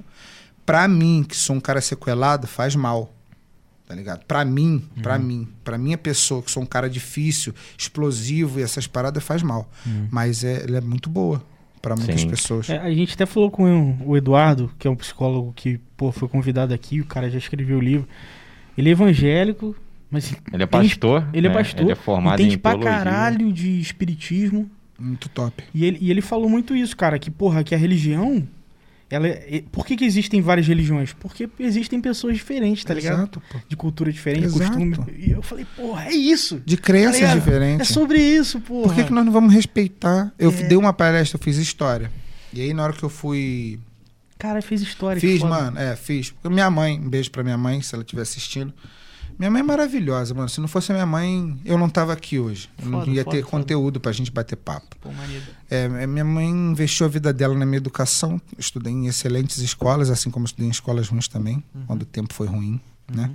pra 0.64 0.88
mim, 0.88 1.22
que 1.28 1.36
sou 1.36 1.54
um 1.56 1.60
cara 1.60 1.80
sequelado, 1.82 2.46
faz 2.46 2.74
mal. 2.74 3.12
Tá 3.86 3.94
ligado? 3.94 4.24
Pra 4.26 4.42
mim, 4.44 4.82
Uhum. 4.96 5.02
pra 5.02 5.18
mim, 5.18 5.48
pra 5.64 5.76
minha 5.76 5.98
pessoa, 5.98 6.42
que 6.42 6.50
sou 6.50 6.62
um 6.62 6.66
cara 6.66 6.88
difícil, 6.88 7.54
explosivo 7.76 8.58
e 8.58 8.62
essas 8.62 8.86
paradas 8.86 9.22
faz 9.22 9.42
mal. 9.42 9.70
Mas 10.10 10.42
é, 10.44 10.64
ela 10.64 10.78
é 10.78 10.80
muito 10.80 11.10
boa 11.10 11.42
pra 11.80 11.96
muitas 11.96 12.20
Sim. 12.20 12.28
pessoas. 12.28 12.68
É, 12.70 12.78
a 12.78 12.90
gente 12.92 13.14
até 13.14 13.24
falou 13.26 13.50
com 13.50 13.96
o 14.04 14.16
Eduardo, 14.16 14.70
que 14.78 14.86
é 14.86 14.90
um 14.90 14.96
psicólogo 14.96 15.52
que 15.54 15.78
pô, 15.96 16.10
foi 16.12 16.28
convidado 16.28 16.72
aqui, 16.74 17.00
o 17.00 17.04
cara 17.06 17.30
já 17.30 17.38
escreveu 17.38 17.78
o 17.78 17.80
livro. 17.80 18.06
Ele 18.76 18.88
é 18.88 18.92
evangélico, 18.92 19.74
mas 20.10 20.30
Ele 20.52 20.62
é 20.62 20.66
Entende- 20.66 20.88
pastor. 20.88 21.28
ele 21.32 21.46
é 21.46 21.50
né? 21.50 21.56
pastor, 21.56 21.80
Ele 21.82 21.92
é 21.92 21.94
formado 21.94 22.40
entende 22.40 22.54
em 22.54 22.58
pra 22.58 22.70
teologia. 22.72 22.92
caralho 22.92 23.52
de 23.52 23.80
espiritismo. 23.80 24.70
Muito 24.98 25.28
top. 25.28 25.62
E 25.74 25.84
ele, 25.84 25.98
e 26.00 26.10
ele 26.10 26.20
falou 26.20 26.48
muito 26.48 26.74
isso, 26.74 26.96
cara, 26.96 27.18
que, 27.18 27.30
porra, 27.30 27.62
que 27.62 27.74
a 27.74 27.78
religião. 27.78 28.46
Ela 29.10 29.26
é- 29.28 29.62
por 29.72 29.86
que, 29.86 29.96
que 29.96 30.04
existem 30.04 30.40
várias 30.42 30.66
religiões? 30.66 31.14
Porque 31.14 31.48
existem 31.58 31.98
pessoas 32.00 32.34
diferentes, 32.36 32.84
tá 32.84 32.92
ligado? 32.92 33.14
Exato, 33.20 33.42
pô. 33.50 33.58
De 33.66 33.74
cultura 33.76 34.12
diferente, 34.12 34.44
Exato. 34.44 34.64
costume. 34.70 34.96
E 35.16 35.30
eu 35.30 35.40
falei, 35.42 35.66
porra, 35.76 36.04
é 36.08 36.12
isso. 36.12 36.60
De 36.64 36.76
tá 36.76 36.82
crenças? 36.82 37.22
É 37.22 37.34
diferentes. 37.34 37.88
sobre 37.88 38.20
isso, 38.20 38.60
porra. 38.60 38.88
Por 38.88 38.94
que, 38.94 39.04
que 39.04 39.12
nós 39.12 39.24
não 39.24 39.32
vamos 39.32 39.54
respeitar? 39.54 40.30
Eu 40.38 40.50
É. 40.50 40.62
dei 40.64 40.76
uma 40.76 40.92
palestra, 40.92 41.38
eu 41.38 41.42
fiz 41.42 41.56
história. 41.56 42.10
E 42.52 42.60
aí, 42.60 42.74
na 42.74 42.84
hora 42.84 42.92
que 42.92 43.02
eu 43.02 43.08
fui 43.08 43.78
Cara, 44.38 44.60
fez 44.62 44.82
história. 44.82 45.20
Fiz, 45.20 45.42
mano, 45.42 45.78
é, 45.78 45.96
fiz. 45.96 46.32
Minha 46.44 46.70
mãe, 46.70 46.98
um 47.00 47.08
beijo 47.08 47.30
pra 47.30 47.42
minha 47.42 47.58
mãe, 47.58 47.80
se 47.82 47.94
ela 47.94 48.04
estiver 48.04 48.22
assistindo. 48.22 48.72
Minha 49.38 49.50
mãe 49.50 49.60
é 49.60 49.62
maravilhosa, 49.62 50.34
mano. 50.34 50.48
Se 50.48 50.60
não 50.60 50.66
fosse 50.66 50.90
a 50.90 50.94
minha 50.94 51.06
mãe, 51.06 51.56
eu 51.64 51.78
não 51.78 51.88
tava 51.88 52.12
aqui 52.12 52.38
hoje. 52.40 52.68
Eu 52.82 52.88
não 52.90 53.00
Foda, 53.00 53.10
ia 53.12 53.22
foda, 53.24 53.36
ter 53.36 53.42
foda. 53.44 53.50
conteúdo 53.50 54.00
pra 54.00 54.10
gente 54.10 54.32
bater 54.32 54.56
papo. 54.56 54.96
Pô. 55.00 55.10
É, 55.70 55.84
é, 55.84 56.06
minha 56.06 56.24
mãe 56.24 56.48
investiu 56.48 57.06
a 57.06 57.08
vida 57.08 57.32
dela 57.32 57.54
na 57.54 57.64
minha 57.64 57.76
educação. 57.76 58.40
Eu 58.52 58.58
estudei 58.58 58.92
em 58.92 59.06
excelentes 59.06 59.58
escolas, 59.58 60.10
assim 60.10 60.28
como 60.30 60.44
estudei 60.44 60.66
em 60.66 60.70
escolas 60.70 61.08
ruins 61.08 61.28
também, 61.28 61.62
Uhum. 61.74 61.84
quando 61.86 62.02
o 62.02 62.06
tempo 62.06 62.34
foi 62.34 62.48
ruim, 62.48 62.80
né? 63.12 63.30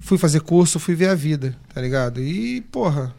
Fui 0.00 0.18
fazer 0.18 0.40
curso, 0.40 0.80
fui 0.80 0.96
ver 0.96 1.08
a 1.10 1.14
vida, 1.14 1.56
tá 1.72 1.80
ligado? 1.80 2.20
E, 2.20 2.60
porra, 2.62 3.14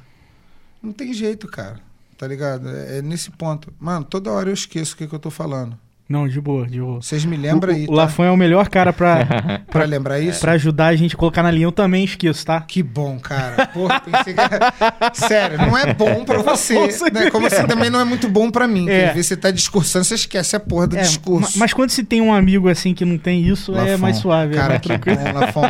não 0.82 0.92
tem 0.92 1.14
jeito, 1.14 1.48
cara. 1.48 1.80
Tá 2.18 2.28
ligado? 2.28 2.68
É, 2.70 2.98
é 2.98 3.02
nesse 3.02 3.32
ponto. 3.32 3.74
Mano, 3.80 4.04
toda 4.06 4.30
hora 4.32 4.50
eu 4.50 4.54
esqueço 4.54 4.94
o 4.94 4.98
que, 4.98 5.08
que 5.08 5.16
eu 5.16 5.20
tô 5.20 5.30
falando. 5.30 5.78
Não, 6.08 6.28
de 6.28 6.40
boa, 6.40 6.68
de 6.68 6.80
boa. 6.80 7.02
Vocês 7.02 7.24
me 7.26 7.36
lembram 7.38 7.72
o, 7.74 7.76
aí, 7.76 7.84
o 7.86 7.88
tá? 7.88 7.94
Lafon 7.94 8.26
é 8.26 8.30
o 8.32 8.38
melhor 8.38 8.68
cara 8.68 8.92
pra, 8.94 9.26
Pra 9.72 9.86
lembrar 9.86 10.20
isso? 10.20 10.40
pra 10.42 10.52
ajudar 10.52 10.88
a 10.88 10.96
gente 10.96 11.16
a 11.16 11.18
colocar 11.18 11.42
na 11.42 11.50
linha. 11.50 11.66
Eu 11.66 11.72
também 11.72 12.04
esqueço, 12.04 12.46
tá? 12.46 12.60
Que 12.62 12.84
bom, 12.84 13.18
cara. 13.20 13.68
Porra, 13.68 14.00
pensei 14.02 14.34
que. 14.34 14.42
Sério, 15.28 15.58
não 15.58 15.78
é 15.78 15.94
bom 15.94 16.24
pra 16.26 16.40
você. 16.40 16.76
Né? 17.12 17.32
Como 17.32 17.48
assim 17.48 17.66
também 17.66 17.90
não 17.90 18.00
é 18.00 18.04
muito 18.04 18.28
bom 18.28 18.52
pra 18.52 18.68
mim. 18.68 18.88
É. 18.90 19.08
Às 19.08 19.14
vezes 19.14 19.28
você 19.28 19.38
tá 19.38 19.50
discursando, 19.50 20.04
você 20.06 20.16
esquece 20.16 20.56
a 20.56 20.60
porra 20.60 20.88
do 20.88 20.98
É, 20.98 21.02
discurso. 21.02 21.58
ma- 21.58 21.64
Mas 21.64 21.74
quando 21.74 21.90
se 21.90 22.04
tem 22.04 22.22
um 22.22 22.34
amigo 22.34 22.68
assim 22.70 22.94
que 22.94 23.06
não 23.06 23.18
tem 23.18 23.42
isso, 23.48 23.74
é 23.74 23.92
Lafon. 23.92 23.98
mais 24.00 24.18
suave. 24.18 24.54
é 24.54 24.58
Cara, 24.58 24.70
mais 24.70 24.82
que 24.82 24.88
tranquilo. 24.90 25.18
bom, 25.20 25.40
Lafon. 25.40 25.68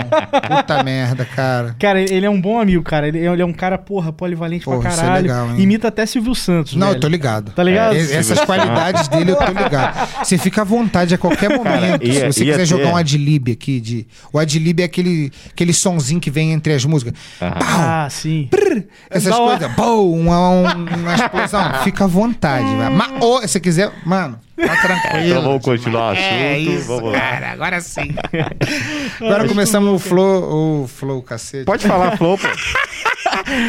Puta 0.57 0.83
merda, 0.83 1.25
cara. 1.25 1.75
Cara, 1.79 2.01
ele 2.01 2.25
é 2.25 2.29
um 2.29 2.41
bom 2.41 2.59
amigo, 2.59 2.83
cara. 2.83 3.07
Ele 3.07 3.41
é 3.41 3.45
um 3.45 3.53
cara, 3.53 3.77
porra, 3.77 4.11
polivalente 4.11 4.65
Porra, 4.65 4.79
pra 4.79 4.89
isso 4.89 4.99
é 4.99 5.03
caralho. 5.03 5.21
legal, 5.27 5.49
hein? 5.51 5.61
Imita 5.61 5.87
até 5.87 6.05
Silvio 6.05 6.33
Santos. 6.33 6.73
Não, 6.75 6.87
velho. 6.87 6.97
eu 6.97 7.01
tô 7.01 7.07
ligado. 7.07 7.51
Tá 7.51 7.63
ligado? 7.63 7.95
É, 7.95 7.99
essas 7.99 8.39
qualidades 8.41 9.07
dele 9.07 9.31
eu 9.31 9.35
tô 9.37 9.45
ligado. 9.51 10.22
Você 10.23 10.37
fica 10.37 10.61
à 10.61 10.63
vontade 10.63 11.13
a 11.13 11.17
qualquer 11.17 11.49
momento. 11.49 12.03
ia- 12.05 12.31
Se 12.31 12.39
você 12.39 12.45
quiser 12.45 12.65
jogar 12.65 12.85
ter- 12.85 12.89
um 12.91 12.95
adlib 12.95 13.51
aqui, 13.51 13.79
de... 13.79 14.07
o 14.31 14.39
adlib 14.39 14.79
é 14.81 14.85
aquele, 14.85 15.31
aquele 15.49 15.73
sonzinho 15.73 16.19
que 16.19 16.31
vem 16.31 16.51
entre 16.53 16.73
as 16.73 16.85
músicas. 16.85 17.13
Ah, 17.41 18.05
Ah, 18.05 18.09
sim. 18.09 18.49
Essas 19.09 19.33
hora. 19.33 19.57
coisas, 19.59 19.75
bom, 19.75 20.11
uma, 20.11 20.49
uma 20.75 21.13
explosão. 21.15 21.73
Fica 21.83 22.05
à 22.05 22.07
vontade, 22.07 22.65
velho. 22.75 22.91
Mas, 22.91 23.11
ou, 23.21 23.41
se 23.41 23.47
você 23.49 23.59
quiser, 23.59 23.91
mano, 24.05 24.39
tá 24.57 24.75
tranquilo. 24.81 25.25
então 25.27 25.41
vamos 25.43 25.63
continuar 25.63 26.07
o 26.07 26.11
assunto. 26.13 26.23
É 26.25 26.59
isso, 26.59 26.87
vamos 26.87 27.11
lá. 27.11 27.19
cara, 27.19 27.51
agora 27.51 27.81
sim. 27.81 28.15
agora 29.21 29.47
começamos 29.47 29.93
o 29.93 29.99
flow, 29.99 30.83
o 30.83 30.87
flow, 30.87 31.21
cacete. 31.21 31.65
Pode 31.65 31.85
falar, 31.87 32.17
Flow, 32.17 32.37
pô. 32.37 32.47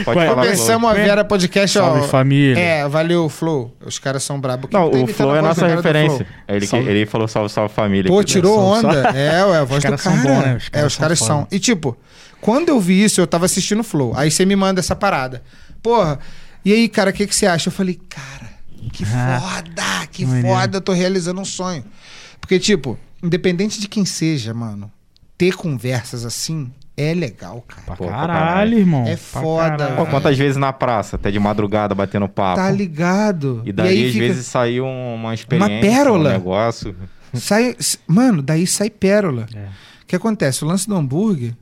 Pode 0.05 0.19
Ué, 0.19 0.27
falar, 0.27 0.43
Começamos 0.45 0.91
a 0.91 0.95
Vera 0.95 1.25
Podcast, 1.25 1.79
ó. 1.79 1.83
Salve, 1.93 2.09
família. 2.09 2.59
É, 2.59 2.89
valeu, 2.89 3.29
Flow. 3.29 3.75
Os 3.85 3.99
caras 3.99 4.23
são 4.23 4.41
brabos. 4.41 4.71
Não, 4.73 4.91
Quem 4.91 5.05
o 5.05 5.07
tá 5.07 5.13
Flow 5.15 5.29
imitando 5.31 5.37
é 5.37 5.39
a 5.39 5.43
nossa 5.43 5.61
cara 5.63 5.77
referência. 5.77 6.27
Flow? 6.27 6.57
Ele, 6.57 6.67
Salve. 6.67 6.89
ele 6.91 7.07
falou 7.07 7.29
salve, 7.29 7.49
salve 7.53 7.75
família. 7.75 8.11
Pô, 8.11 8.23
tirou 8.23 8.55
São 8.57 8.81
só- 8.83 8.89
onda. 8.89 9.11
É, 9.17 9.45
ué, 9.45 9.59
a 9.59 9.65
voz 9.65 9.79
Os 9.79 9.83
do 9.83 9.83
caras 9.83 10.01
são 10.03 10.17
cara. 10.17 10.29
bons, 10.29 10.45
né? 10.45 10.57
Os 10.57 10.67
é, 10.67 10.71
caras 10.71 10.87
os 10.87 10.93
são 10.95 11.01
caras 11.03 11.19
foda. 11.19 11.29
são. 11.31 11.49
E 11.51 11.59
tipo, 11.59 11.97
quando 12.41 12.69
eu 12.69 12.81
vi 12.81 13.03
isso, 13.05 13.21
eu 13.21 13.27
tava 13.27 13.45
assistindo 13.47 13.81
o 13.81 13.85
Flow. 13.85 14.13
Aí 14.17 14.31
você 14.31 14.45
me 14.45 14.55
manda 14.57 14.81
essa 14.81 14.95
parada. 14.95 15.43
Porra, 15.83 16.19
e 16.65 16.73
aí, 16.73 16.89
cara, 16.89 17.11
o 17.11 17.13
que, 17.13 17.27
que 17.27 17.35
você 17.35 17.47
acha? 17.47 17.69
Eu 17.69 17.73
falei, 17.73 17.99
cara, 18.09 18.51
que 18.93 19.05
Ah, 19.05 19.41
foda, 19.41 20.07
que 20.11 20.25
maneiro. 20.27 20.49
foda, 20.49 20.77
eu 20.79 20.81
tô 20.81 20.93
realizando 20.93 21.41
um 21.41 21.45
sonho. 21.45 21.85
Porque, 22.41 22.59
tipo, 22.59 22.99
independente 23.23 23.81
de 23.81 23.89
quem 23.89 24.05
seja, 24.05 24.53
mano, 24.55 24.91
ter 25.39 25.55
conversas 25.57 26.25
assim 26.25 26.71
é 26.97 27.13
legal, 27.15 27.65
cara. 27.67 27.83
Pra 27.83 27.97
Pô, 27.97 28.05
pra 28.07 28.13
caralho, 28.15 28.39
caralho. 28.47 28.79
irmão. 28.79 29.03
É 29.07 29.17
Pra 29.17 29.41
foda. 29.41 29.87
Pô, 29.97 30.07
quantas 30.07 30.37
vezes 30.39 30.57
na 30.57 30.73
praça, 30.73 31.17
até 31.17 31.31
de 31.31 31.39
madrugada, 31.39 31.95
batendo 31.95 32.29
papo. 32.29 32.57
Tá 32.61 32.71
ligado? 32.71 33.63
E 33.65 33.73
daí, 33.73 33.89
aí 33.89 34.07
às 34.07 34.13
fica- 34.13 34.27
vezes, 34.27 34.47
saiu 34.47 34.87
uma 34.87 35.35
experiência, 35.35 35.81
pérola. 35.81 36.31
um 36.31 36.33
negócio. 36.33 36.95
Sai, 37.35 37.77
mano, 38.07 38.41
daí 38.43 38.67
sai 38.67 38.89
pérola. 38.91 39.47
É. 39.55 39.67
O 40.03 40.07
que 40.07 40.15
acontece? 40.17 40.65
O 40.65 40.69
lance 40.69 40.87
do 40.89 40.95
hambúrguer, 40.95 41.53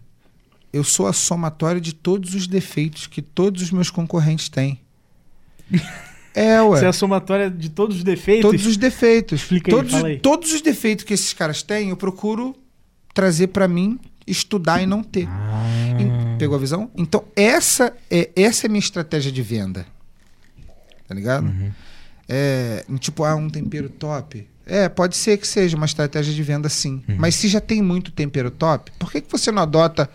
eu 0.73 0.85
sou 0.85 1.07
a 1.07 1.13
somatória 1.13 1.81
de 1.81 1.95
todos 1.95 2.35
os 2.35 2.47
defeitos 2.47 3.07
que 3.07 3.23
todos 3.23 3.63
os 3.63 3.71
meus 3.71 3.91
concorrentes 3.91 4.49
têm. 4.49 4.79
É, 6.35 6.63
ué. 6.63 6.79
Você 6.79 6.87
é 6.87 6.89
a 6.89 6.93
somatória 6.95 7.51
de 7.51 7.69
todos 7.69 7.97
os 7.99 8.03
defeitos. 8.05 8.51
Todos 8.51 8.65
os 8.67 8.79
defeitos. 8.79 9.43
Explica 9.43 9.71
aí, 9.71 9.77
todos, 9.77 9.93
fala 9.93 10.09
aí. 10.09 10.19
todos 10.19 10.51
os 10.55 10.63
defeitos 10.63 11.05
que 11.05 11.13
esses 11.13 11.35
caras 11.35 11.63
têm, 11.63 11.91
eu 11.91 11.97
procuro 11.97 12.57
trazer 13.13 13.49
pra 13.49 13.69
mim, 13.69 14.01
estudar 14.33 14.83
e 14.83 14.87
não 14.87 15.03
ter. 15.03 15.29
Ah. 15.29 16.37
Pegou 16.39 16.57
a 16.57 16.59
visão? 16.59 16.91
Então, 16.97 17.25
essa 17.37 17.93
é, 18.11 18.31
essa 18.35 18.67
é 18.67 18.69
a 18.69 18.71
minha 18.71 18.81
estratégia 18.81 19.31
de 19.31 19.43
venda. 19.43 19.87
Tá 21.07 21.15
ligado? 21.15 21.45
Uhum. 21.47 21.71
É, 22.29 22.85
tipo, 22.99 23.25
ah, 23.25 23.35
um 23.37 23.49
tempero 23.49 23.89
top. 23.89 24.49
É, 24.65 24.89
pode 24.89 25.17
ser 25.17 25.37
que 25.39 25.47
seja 25.47 25.77
uma 25.77 25.87
estratégia 25.87 26.33
de 26.33 26.43
venda 26.43 26.69
sim. 26.69 27.03
Uhum. 27.09 27.17
Mas 27.19 27.35
se 27.35 27.49
já 27.49 27.61
tem 27.61 27.83
muito 27.83 28.11
tempero 28.13 28.51
top, 28.51 28.91
por 28.99 29.11
que, 29.11 29.21
que 29.21 29.31
você 29.31 29.51
não 29.53 29.63
adota, 29.63 30.09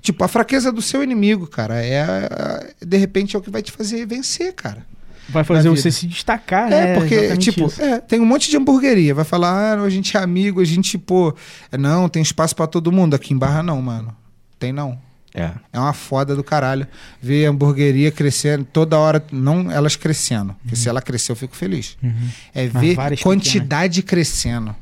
tipo, 0.00 0.22
a 0.24 0.28
fraqueza 0.28 0.72
do 0.72 0.80
seu 0.80 1.02
inimigo, 1.02 1.46
cara? 1.46 1.84
É, 1.84 2.00
a- 2.02 2.66
de 2.84 2.96
repente 2.96 3.36
é 3.36 3.38
o 3.38 3.42
que 3.42 3.50
vai 3.50 3.62
te 3.62 3.70
fazer 3.72 4.06
vencer, 4.06 4.52
cara. 4.54 4.86
Vai 5.28 5.44
fazer 5.44 5.68
você 5.68 5.90
se 5.90 6.06
destacar, 6.06 6.72
É, 6.72 6.86
né? 6.86 6.94
porque, 6.94 7.14
Exatamente 7.14 7.52
tipo, 7.52 7.72
é, 7.82 8.00
tem 8.00 8.20
um 8.20 8.24
monte 8.26 8.50
de 8.50 8.56
hamburgueria. 8.56 9.14
Vai 9.14 9.24
falar, 9.24 9.78
ah, 9.78 9.82
a 9.82 9.90
gente 9.90 10.16
é 10.16 10.20
amigo, 10.20 10.60
a 10.60 10.64
gente, 10.64 10.96
pô. 10.96 11.34
é, 11.70 11.76
Não, 11.76 12.08
tem 12.08 12.22
espaço 12.22 12.56
pra 12.56 12.66
todo 12.66 12.90
mundo. 12.90 13.14
Aqui 13.14 13.34
em 13.34 13.38
Barra 13.38 13.62
não, 13.62 13.80
mano. 13.82 14.16
Tem 14.58 14.72
não. 14.72 14.98
É. 15.34 15.52
É 15.72 15.78
uma 15.78 15.92
foda 15.92 16.34
do 16.34 16.42
caralho. 16.42 16.86
Ver 17.20 17.46
a 17.46 17.50
hamburgueria 17.50 18.10
crescendo 18.10 18.64
toda 18.64 18.98
hora, 18.98 19.22
não 19.30 19.70
elas 19.70 19.94
crescendo. 19.94 20.56
Porque 20.62 20.74
se 20.74 20.88
ela 20.88 21.02
crescer, 21.02 21.30
eu 21.32 21.36
fico 21.36 21.54
feliz. 21.54 21.96
Uhum. 22.02 22.28
É 22.54 22.68
Mas 22.72 22.82
ver 22.82 22.96
quantidade 23.22 24.02
crescendo. 24.02 24.74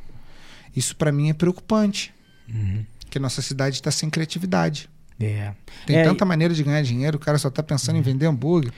Isso 0.75 0.95
pra 0.95 1.11
mim 1.11 1.29
é 1.31 1.35
preocupante. 1.35 2.15
Uhum. 2.49 2.85
Porque 3.01 3.19
nossa 3.19 3.43
cidade 3.43 3.83
tá 3.83 3.91
sem 3.91 4.09
criatividade. 4.09 4.89
É. 5.19 5.53
Tem 5.87 5.97
É, 5.97 6.05
tanta 6.05 6.25
maneira 6.25 6.53
de 6.55 6.63
ganhar 6.63 6.83
dinheiro, 6.83 7.17
o 7.17 7.21
cara 7.21 7.39
só 7.39 7.49
tá 7.51 7.63
pensando 7.63 7.97
em 7.99 8.03
vender 8.03 8.27
hambúrguer. 8.27 8.71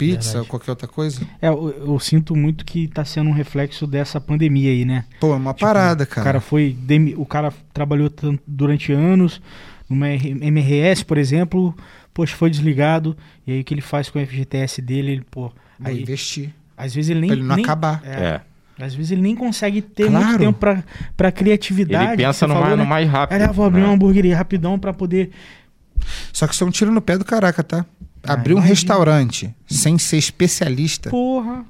Pizza 0.00 0.16
Verdade. 0.30 0.38
ou 0.38 0.44
qualquer 0.46 0.70
outra 0.72 0.88
coisa. 0.88 1.20
É, 1.40 1.48
eu, 1.48 1.70
eu 1.86 1.98
sinto 2.00 2.34
muito 2.34 2.64
que 2.64 2.88
tá 2.88 3.04
sendo 3.04 3.30
um 3.30 3.32
reflexo 3.32 3.86
dessa 3.86 4.20
pandemia 4.20 4.70
aí, 4.70 4.84
né? 4.84 5.04
Pô, 5.20 5.32
é 5.32 5.36
uma 5.36 5.54
parada, 5.54 6.04
O 6.04 6.06
cara. 6.06 6.24
cara 6.24 6.40
foi. 6.40 6.76
demi- 6.78 7.14
O 7.16 7.24
cara 7.26 7.52
trabalhou 7.72 8.10
durante 8.46 8.92
anos 8.92 9.40
numa 9.88 10.08
R- 10.08 10.30
MRS, 10.40 11.04
por 11.04 11.18
exemplo, 11.18 11.74
poxa, 12.14 12.34
foi 12.36 12.50
desligado. 12.50 13.16
E 13.46 13.52
aí 13.52 13.60
o 13.60 13.64
que 13.64 13.74
ele 13.74 13.80
faz 13.80 14.08
com 14.10 14.18
o 14.18 14.26
FGTS 14.26 14.80
dele, 14.82 15.12
ele, 15.12 15.24
pô. 15.30 15.52
Aí, 15.82 16.02
investir. 16.02 16.50
às 16.76 16.94
vezes 16.94 17.10
ele 17.10 17.20
nem. 17.20 17.28
pra 17.30 17.36
ele 17.38 17.46
não 17.46 17.56
nem- 17.56 17.64
acabar. 17.64 18.00
é, 18.04 18.10
É. 18.10 18.40
Às 18.82 18.94
vezes 18.94 19.12
ele 19.12 19.20
nem 19.20 19.36
consegue 19.36 19.82
ter 19.82 20.08
Claro. 20.08 20.24
muito 20.26 20.38
tempo 20.38 20.58
pra, 20.58 20.82
pra 21.14 21.30
criatividade. 21.30 22.12
Ele 22.14 22.16
pensa 22.24 22.46
no, 22.46 22.54
falou, 22.54 22.66
mais, 22.68 22.78
né? 22.78 22.82
no 22.84 22.88
mais 22.88 23.10
rápido. 23.10 23.36
Aí, 23.36 23.42
ah, 23.46 23.52
vou 23.52 23.66
abrir 23.66 23.80
né? 23.82 23.86
uma 23.86 23.92
hamburgueria 23.94 24.34
rapidão 24.34 24.78
pra 24.78 24.90
poder. 24.94 25.30
Só 26.32 26.46
que 26.46 26.54
isso 26.54 26.64
é 26.64 26.66
um 26.66 26.70
tiro 26.70 26.90
no 26.90 27.00
pé 27.02 27.18
do 27.18 27.24
caraca, 27.24 27.62
tá? 27.62 27.84
Ah, 28.22 28.32
Abrir 28.32 28.54
um 28.54 28.56
imagino. 28.56 28.74
restaurante 28.74 29.54
sem 29.70 29.98
ser 29.98 30.16
especialista 30.16 31.10
Porra. 31.10 31.64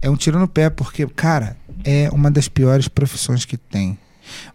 é 0.00 0.10
um 0.10 0.16
tiro 0.16 0.38
no 0.38 0.46
pé, 0.46 0.68
porque, 0.68 1.06
cara, 1.06 1.56
é 1.84 2.08
uma 2.10 2.30
das 2.30 2.48
piores 2.48 2.88
profissões 2.88 3.44
que 3.44 3.56
tem. 3.56 3.98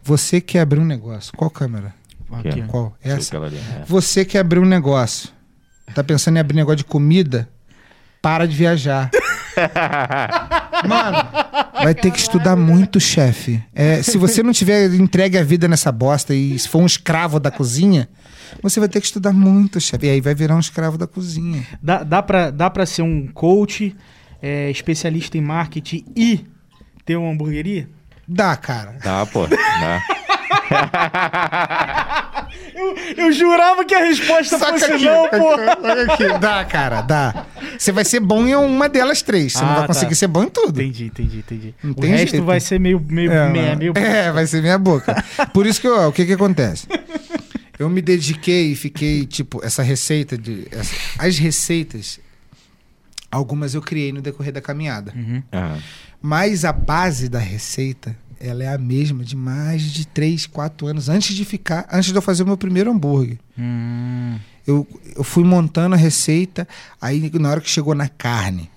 Você 0.04 0.40
quer 0.40 0.62
abrir 0.62 0.80
um 0.80 0.86
negócio. 0.86 1.34
Qual 1.36 1.50
câmera? 1.50 1.94
Que 2.42 2.50
Aqui. 2.50 2.62
Qual? 2.64 2.96
Essa? 3.02 3.38
é. 3.38 3.86
Você 3.86 4.26
quer 4.26 4.40
abrir 4.40 4.60
um 4.60 4.66
negócio. 4.66 5.30
Tá 5.94 6.04
pensando 6.04 6.38
em 6.38 6.40
abrir 6.40 6.56
negócio 6.56 6.78
de 6.78 6.84
comida? 6.86 7.50
Para 8.22 8.46
de 8.46 8.56
viajar. 8.56 9.10
Mano, 10.88 11.18
vai 11.84 11.96
ter 11.96 12.12
que 12.12 12.20
estudar 12.20 12.56
muito, 12.56 13.00
chefe. 13.00 13.62
É, 13.74 14.02
se 14.02 14.18
você 14.18 14.42
não 14.44 14.52
tiver 14.52 14.94
entregue 14.94 15.38
a 15.38 15.44
vida 15.44 15.68
nessa 15.68 15.92
bosta 15.92 16.34
e 16.34 16.58
se 16.58 16.68
for 16.68 16.82
um 16.82 16.86
escravo 16.86 17.40
da 17.40 17.52
cozinha, 17.52 18.10
você 18.62 18.80
vai 18.80 18.90
ter 18.90 19.00
que 19.00 19.06
estudar 19.06 19.34
muito, 19.34 19.80
chefe. 19.80 20.08
E 20.08 20.10
aí 20.10 20.22
vai 20.22 20.36
virar 20.36 20.56
um 20.56 20.60
escravo 20.60 20.98
da 20.98 21.08
cozinha. 21.08 21.66
Dá, 21.82 22.04
dá, 22.04 22.22
pra, 22.22 22.50
dá 22.50 22.70
pra 22.70 22.86
ser 22.86 23.02
um 23.02 23.28
coach, 23.28 23.96
é, 24.42 24.70
especialista 24.70 25.38
em 25.38 25.42
marketing 25.42 26.06
e 26.16 26.46
ter 27.06 27.16
uma 27.16 27.32
hamburgueria? 27.32 27.90
Dá, 28.28 28.56
cara. 28.56 28.98
Dá, 29.04 29.26
pô. 29.26 29.48
Dá. 29.48 30.02
Eu 33.18 33.32
jurava 33.32 33.84
que 33.86 33.94
a 33.96 34.00
resposta 34.00 34.58
Saca 34.58 34.74
fosse 34.74 34.86
aqui, 34.92 35.06
não, 35.06 35.28
pô. 35.30 35.50
aqui. 35.54 36.40
Dá, 36.40 36.64
cara, 36.66 37.02
dá. 37.02 37.46
Você 37.78 37.92
vai 37.92 38.06
ser 38.06 38.20
bom 38.20 38.46
em 38.48 38.56
uma 38.56 38.88
delas 38.88 39.22
três. 39.22 39.54
Você 39.54 39.62
não 39.62 39.70
Ah, 39.72 39.74
vai 39.76 39.82
tá. 39.82 39.88
conseguir 39.88 40.16
ser 40.16 40.28
bom 40.28 40.44
em 40.44 40.50
tudo. 40.50 40.80
Entendi, 40.82 41.06
entendi, 41.06 41.38
entendi. 41.40 41.76
Não 41.84 41.94
o 41.98 42.02
resto 42.06 42.32
jeito. 42.32 42.46
vai 42.46 42.60
ser 42.60 42.80
meio, 42.80 43.00
meio, 43.08 43.32
É, 43.32 43.50
meio, 43.50 43.66
mano. 43.66 43.78
meio... 43.80 43.94
É, 43.98 44.32
vai 44.32 44.46
ser 44.46 44.62
minha 44.62 44.78
boca. 44.78 45.24
Por 45.54 45.66
isso 45.66 45.82
que, 45.82 45.88
ó, 45.88 46.08
o 46.08 46.12
que 46.12 46.26
que 46.26 46.34
acontece? 46.34 46.88
Eu 47.80 47.90
me 47.90 48.02
dediquei 48.02 48.72
e 48.72 48.76
fiquei, 48.76 49.26
tipo, 49.26 49.64
essa 49.64 49.82
receita 49.84 50.38
de... 50.38 50.68
essa- 50.72 50.96
as 51.20 51.38
receitas, 51.38 52.20
algumas 53.32 53.74
eu 53.74 53.82
criei 53.82 54.12
no 54.12 54.22
decorrer 54.22 54.52
da 54.54 54.62
caminhada. 54.62 55.14
Uhum. 55.16 55.42
Mas 56.22 56.66
a 56.66 56.72
base 56.72 57.30
da 57.30 57.40
receita, 57.40 58.16
ela 58.40 58.64
é 58.64 58.68
a 58.74 58.78
mesma 58.78 59.24
de 59.24 59.36
mais 59.36 59.82
de 59.84 60.06
3, 60.08 60.46
4 60.48 60.88
anos. 60.88 61.10
Antes 61.10 61.36
de 61.36 61.44
ficar... 61.46 61.88
Antes 61.92 62.12
de 62.12 62.16
eu 62.18 62.22
fazer 62.22 62.44
o 62.44 62.46
meu 62.46 62.58
primeiro 62.58 62.92
hambúrguer. 62.92 63.38
Hum, 63.58 64.38
Eu, 64.66 64.86
eu 65.16 65.24
fui 65.24 65.44
montando 65.44 65.96
a 65.96 65.98
receita, 65.98 66.68
aí 67.02 67.32
na 67.40 67.50
hora 67.50 67.62
que 67.62 67.70
chegou 67.70 67.96
na 67.96 68.08
carne, 68.10 68.70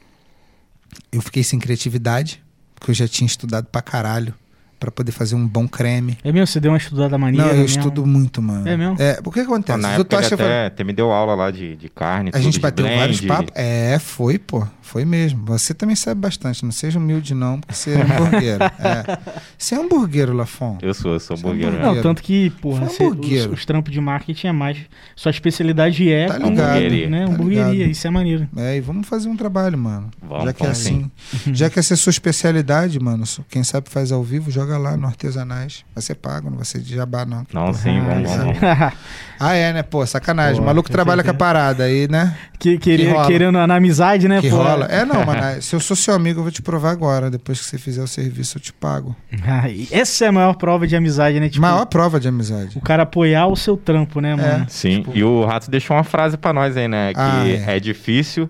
eu 1.12 1.20
fiquei 1.20 1.42
sem 1.42 1.58
criatividade, 1.58 2.42
porque 2.74 2.90
eu 2.92 2.94
já 2.94 3.08
tinha 3.08 3.26
estudado 3.26 3.66
pra 3.66 3.82
caralho 3.82 4.34
pra 4.80 4.90
poder 4.90 5.12
fazer 5.12 5.34
um 5.34 5.46
bom 5.46 5.68
creme. 5.68 6.16
É 6.24 6.32
mesmo? 6.32 6.46
Você 6.46 6.58
deu 6.58 6.72
uma 6.72 6.78
estudada 6.78 7.16
maneira 7.18 7.46
Não, 7.46 7.52
eu 7.54 7.60
mesmo? 7.60 7.78
estudo 7.78 8.06
muito, 8.06 8.40
mano. 8.40 8.66
É 8.66 8.76
mesmo? 8.76 8.96
É, 8.98 9.20
o 9.24 9.30
que 9.30 9.40
acontece? 9.40 9.78
na 9.78 9.88
Os 9.90 9.94
época 10.00 10.16
ele 10.16 10.24
Otoshi 10.26 10.34
até, 10.34 10.66
até 10.66 10.82
me 10.84 10.92
deu 10.92 11.12
aula 11.12 11.34
lá 11.34 11.50
de, 11.50 11.76
de 11.76 11.88
carne. 11.90 12.30
A 12.30 12.32
tudo, 12.32 12.42
gente 12.42 12.58
bateu 12.58 12.84
blend. 12.86 12.98
vários 12.98 13.20
papos. 13.20 13.52
É, 13.54 13.98
foi, 14.00 14.38
pô. 14.38 14.66
Foi 14.80 15.04
mesmo. 15.04 15.44
Você 15.44 15.72
também 15.72 15.94
sabe 15.94 16.20
bastante. 16.20 16.64
Não 16.64 16.72
seja 16.72 16.98
humilde, 16.98 17.32
não, 17.32 17.60
porque 17.60 17.74
você 17.74 17.90
é 17.92 18.00
hamburguero. 18.02 18.64
é. 18.64 19.18
Você 19.56 19.74
é 19.76 19.78
hamburguero, 19.78 20.32
Lafon. 20.32 20.78
Eu 20.82 20.92
sou, 20.94 21.12
eu 21.12 21.20
sou 21.20 21.36
é 21.36 21.38
hamburguero. 21.38 21.78
Não, 21.80 22.02
tanto 22.02 22.20
que, 22.22 22.50
porra, 22.50 22.86
você- 22.86 23.04
os, 23.04 23.12
hamburguero. 23.12 23.52
os 23.52 23.64
trampos 23.64 23.92
de 23.92 24.00
marketing 24.00 24.48
é 24.48 24.52
mais. 24.52 24.78
Sua 25.14 25.30
especialidade 25.30 26.10
é 26.10 26.26
Tá 26.26 26.38
ligado, 26.38 26.50
hamburgueria, 26.70 27.08
né? 27.10 27.24
tá 27.26 27.32
hamburgueria, 27.32 27.70
ligado. 27.72 27.90
isso 27.90 28.06
é 28.06 28.10
maneiro. 28.10 28.48
É, 28.56 28.76
e 28.76 28.80
vamos 28.80 29.06
fazer 29.06 29.28
um 29.28 29.36
trabalho, 29.36 29.78
mano. 29.78 30.10
Vamos, 30.20 30.44
já 30.46 30.52
que 30.52 30.64
é 30.64 30.70
assim. 30.70 31.10
Já 31.52 31.70
que 31.70 31.78
essa 31.78 31.92
é 31.92 31.96
a 31.96 31.98
sua 31.98 32.10
especialidade, 32.10 32.98
mano, 32.98 33.24
quem 33.48 33.62
sabe 33.62 33.88
faz 33.88 34.10
ao 34.10 34.22
vivo, 34.24 34.50
joga 34.50 34.69
lá 34.78 34.96
no 34.96 35.06
Artesanais. 35.06 35.84
Vai 35.94 36.02
ser 36.02 36.14
pago, 36.16 36.48
não 36.50 36.56
vai 36.56 36.64
ser 36.64 36.80
de 36.80 36.94
jabá, 36.94 37.24
não. 37.24 37.46
Não, 37.52 37.72
sim, 37.72 38.00
vamos, 38.00 38.30
vamos, 38.30 38.58
vamos. 38.58 38.92
Ah, 39.42 39.54
é, 39.54 39.72
né? 39.72 39.82
Pô, 39.82 40.04
sacanagem. 40.04 40.56
Pô, 40.56 40.62
o 40.62 40.66
maluco 40.66 40.90
trabalha 40.90 41.22
com 41.22 41.30
a 41.30 41.32
certeza. 41.32 41.38
parada 41.38 41.84
aí, 41.84 42.06
né? 42.06 42.36
que, 42.58 42.76
queria, 42.76 43.12
rola. 43.14 43.26
querendo 43.26 43.66
na 43.66 43.74
amizade, 43.74 44.28
né? 44.28 44.38
que 44.38 44.50
pô? 44.50 44.56
rola. 44.56 44.84
É, 44.84 45.02
não, 45.06 45.24
mano. 45.24 45.62
Se 45.62 45.74
eu 45.74 45.80
sou 45.80 45.96
seu 45.96 46.12
amigo, 46.14 46.40
eu 46.40 46.42
vou 46.42 46.52
te 46.52 46.60
provar 46.60 46.90
agora. 46.90 47.30
Depois 47.30 47.58
que 47.58 47.64
você 47.64 47.78
fizer 47.78 48.02
o 48.02 48.06
serviço, 48.06 48.58
eu 48.58 48.60
te 48.62 48.70
pago. 48.70 49.16
Ah, 49.46 49.64
essa 49.90 50.26
é 50.26 50.28
a 50.28 50.32
maior 50.32 50.56
prova 50.56 50.86
de 50.86 50.94
amizade, 50.94 51.40
né? 51.40 51.48
Tipo, 51.48 51.62
Maior 51.62 51.86
prova 51.86 52.20
de 52.20 52.28
amizade. 52.28 52.76
o 52.76 52.82
cara 52.82 53.04
apoiar 53.04 53.46
o 53.46 53.56
seu 53.56 53.78
trampo, 53.78 54.20
né, 54.20 54.34
mano? 54.36 54.66
Sim, 54.68 54.96
Tipo- 54.98 55.16
e 55.16 55.24
o 55.24 55.46
Rato 55.46 55.70
deixou 55.70 55.96
uma 55.96 56.04
frase 56.04 56.36
pra 56.36 56.52
nós 56.52 56.76
aí, 56.76 56.86
né? 56.86 57.14
Que 57.14 57.18
Ah, 57.20 57.42
é. 57.46 57.76
é. 57.76 57.80
difícil 57.80 58.46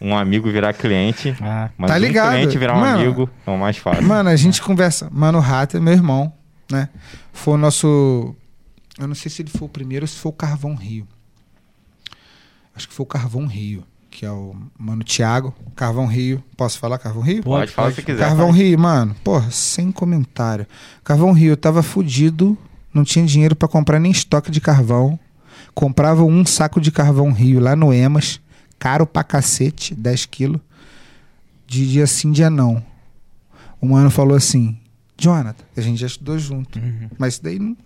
um 0.00 0.16
amigo 0.16 0.50
virar 0.50 0.72
cliente, 0.72 1.36
Ah, 1.40 1.70
mas 1.76 1.90
Tá 1.90 1.96
um 1.96 2.00
ligado. 2.00 2.32
cliente 2.34 2.58
virar 2.58 2.76
um 2.76 2.80
Mano, 2.80 3.00
amigo 3.00 3.30
é 3.46 3.50
o 3.50 3.58
mais 3.58 3.76
fácil. 3.78 4.02
Mano, 4.04 4.28
a 4.28 4.36
gente 4.36 4.60
conversa. 4.62 5.08
Mano, 5.12 5.38
o 5.38 5.40
Rato 5.40 5.76
é 5.76 5.80
meu 5.80 5.92
irmão, 5.92 6.32
né? 6.70 6.88
Foi 7.32 7.54
o 7.54 7.58
nosso. 7.58 8.34
Eu 8.98 9.06
não 9.06 9.14
sei 9.14 9.30
se 9.30 9.42
ele 9.42 9.50
foi 9.50 9.66
o 9.66 9.70
primeiro 9.70 10.04
ou 10.04 10.08
se 10.08 10.16
foi 10.16 10.30
o 10.30 10.34
Carvão 10.34 10.74
Rio. 10.74 11.06
Acho 12.74 12.88
que 12.88 12.94
foi 12.94 13.04
o 13.04 13.06
Carvão 13.06 13.46
Rio, 13.46 13.84
que 14.10 14.24
é 14.26 14.30
o 14.30 14.54
Mano 14.78 15.02
Thiago. 15.02 15.54
Carvão 15.74 16.06
Rio. 16.06 16.42
Posso 16.56 16.78
falar 16.78 16.98
Carvão 16.98 17.22
Rio? 17.22 17.42
Pode 17.42 17.72
falar 17.72 17.92
se 17.92 18.02
quiser. 18.02 18.20
Carvão 18.26 18.48
fala. 18.48 18.58
Rio, 18.58 18.78
mano, 18.78 19.14
porra, 19.24 19.50
sem 19.50 19.90
comentário. 19.90 20.66
Carvão 21.02 21.32
Rio 21.32 21.56
tava 21.56 21.82
fudido, 21.82 22.56
não 22.92 23.04
tinha 23.04 23.24
dinheiro 23.24 23.56
pra 23.56 23.68
comprar 23.68 23.98
nem 23.98 24.12
estoque 24.12 24.50
de 24.50 24.60
carvão. 24.60 25.18
Comprava 25.74 26.22
um 26.24 26.44
saco 26.44 26.80
de 26.80 26.90
carvão 26.90 27.32
Rio 27.32 27.60
lá 27.60 27.74
no 27.76 27.92
Emas, 27.92 28.40
caro 28.78 29.06
pra 29.06 29.24
cacete, 29.24 29.94
10 29.94 30.26
quilos. 30.26 30.60
De 31.66 31.88
dia 31.90 32.06
sim, 32.06 32.30
dia 32.32 32.48
não. 32.50 32.82
O 33.80 33.86
mano 33.86 34.10
falou 34.10 34.36
assim: 34.36 34.78
Jonathan, 35.18 35.64
a 35.76 35.80
gente 35.80 35.98
já 35.98 36.06
estudou 36.06 36.38
junto, 36.38 36.78
Uhum. 36.78 37.08
mas 37.18 37.34
isso 37.34 37.42
daí 37.42 37.58
não. 37.58 37.76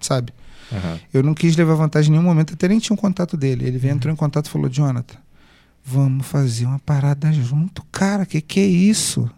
Sabe? 0.00 0.32
Aham. 0.72 0.98
Eu 1.12 1.22
não 1.22 1.34
quis 1.34 1.56
levar 1.56 1.74
vantagem 1.74 2.08
em 2.08 2.12
nenhum 2.12 2.24
momento, 2.28 2.54
até 2.54 2.68
nem 2.68 2.78
tinha 2.78 2.94
um 2.94 2.98
contato 2.98 3.36
dele. 3.36 3.66
Ele 3.66 3.78
veio, 3.78 3.94
entrou 3.94 4.12
em 4.12 4.16
contato 4.16 4.46
e 4.46 4.50
falou: 4.50 4.68
Jonathan, 4.68 5.16
vamos 5.84 6.26
fazer 6.26 6.66
uma 6.66 6.78
parada 6.78 7.32
junto. 7.32 7.84
Cara, 7.92 8.24
que 8.26 8.40
que 8.40 8.60
é 8.60 8.66
isso? 8.66 9.30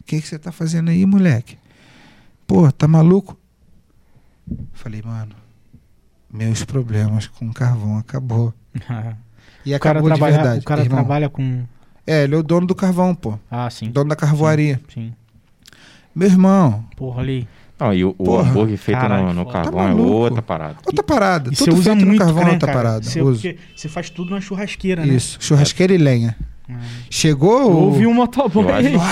O 0.00 0.04
que, 0.04 0.20
que 0.22 0.26
você 0.28 0.38
tá 0.38 0.50
fazendo 0.52 0.88
aí, 0.90 1.04
moleque? 1.04 1.58
Pô, 2.46 2.70
tá 2.72 2.88
maluco? 2.88 3.36
Falei, 4.72 5.02
mano, 5.02 5.34
meus 6.32 6.64
problemas 6.64 7.26
com 7.26 7.52
carvão 7.52 7.98
acabou. 7.98 8.54
E 9.70 9.74
o 9.74 9.80
cara, 9.80 9.98
acabou 9.98 10.10
de 10.10 10.16
trabalha, 10.18 10.36
verdade. 10.36 10.60
o 10.60 10.64
cara 10.64 10.80
irmão. 10.82 10.98
trabalha 10.98 11.28
com. 11.28 11.62
É, 12.06 12.24
ele 12.24 12.34
é 12.34 12.38
o 12.38 12.42
dono 12.42 12.66
do 12.66 12.74
carvão, 12.74 13.14
pô. 13.14 13.38
Ah, 13.50 13.68
sim. 13.70 13.90
Dono 13.90 14.08
da 14.08 14.16
carvoaria. 14.16 14.80
Sim. 14.92 15.12
Meu 16.14 16.28
irmão, 16.28 16.84
Porra, 16.96 17.20
ali. 17.22 17.46
Não, 17.78 17.94
e 17.94 18.04
o, 18.04 18.12
o 18.18 18.36
hambúrguer 18.38 18.76
feito 18.76 18.98
Caralho, 19.00 19.26
no, 19.26 19.34
no. 19.34 19.44
Tá 19.44 19.52
carvão 19.62 19.80
é 19.82 19.86
maluco? 19.88 20.10
outra 20.10 20.42
parada. 20.42 20.76
outra 20.84 21.02
parada. 21.04 21.50
E 21.52 21.56
você 21.56 21.64
Tudo 21.66 21.78
usa 21.78 21.92
feito 21.92 22.06
muito, 22.06 22.18
no 22.18 22.24
carvão 22.24 22.42
é 22.42 22.46
né, 22.46 22.52
outra 22.52 22.66
cara? 22.66 22.78
parada. 22.78 23.04
Você, 23.04 23.22
Uso. 23.22 23.40
porque 23.40 23.56
você 23.76 23.88
faz 23.88 24.10
tudo 24.10 24.30
na 24.32 24.40
churrasqueira, 24.40 25.06
né? 25.06 25.14
Isso, 25.14 25.36
churrasqueira 25.40 25.94
e 25.94 25.98
lenha. 25.98 26.34
Ah. 26.68 26.74
Chegou. 27.08 27.70
Ouvi 27.72 28.04
um 28.06 28.12
motoboy 28.12 28.64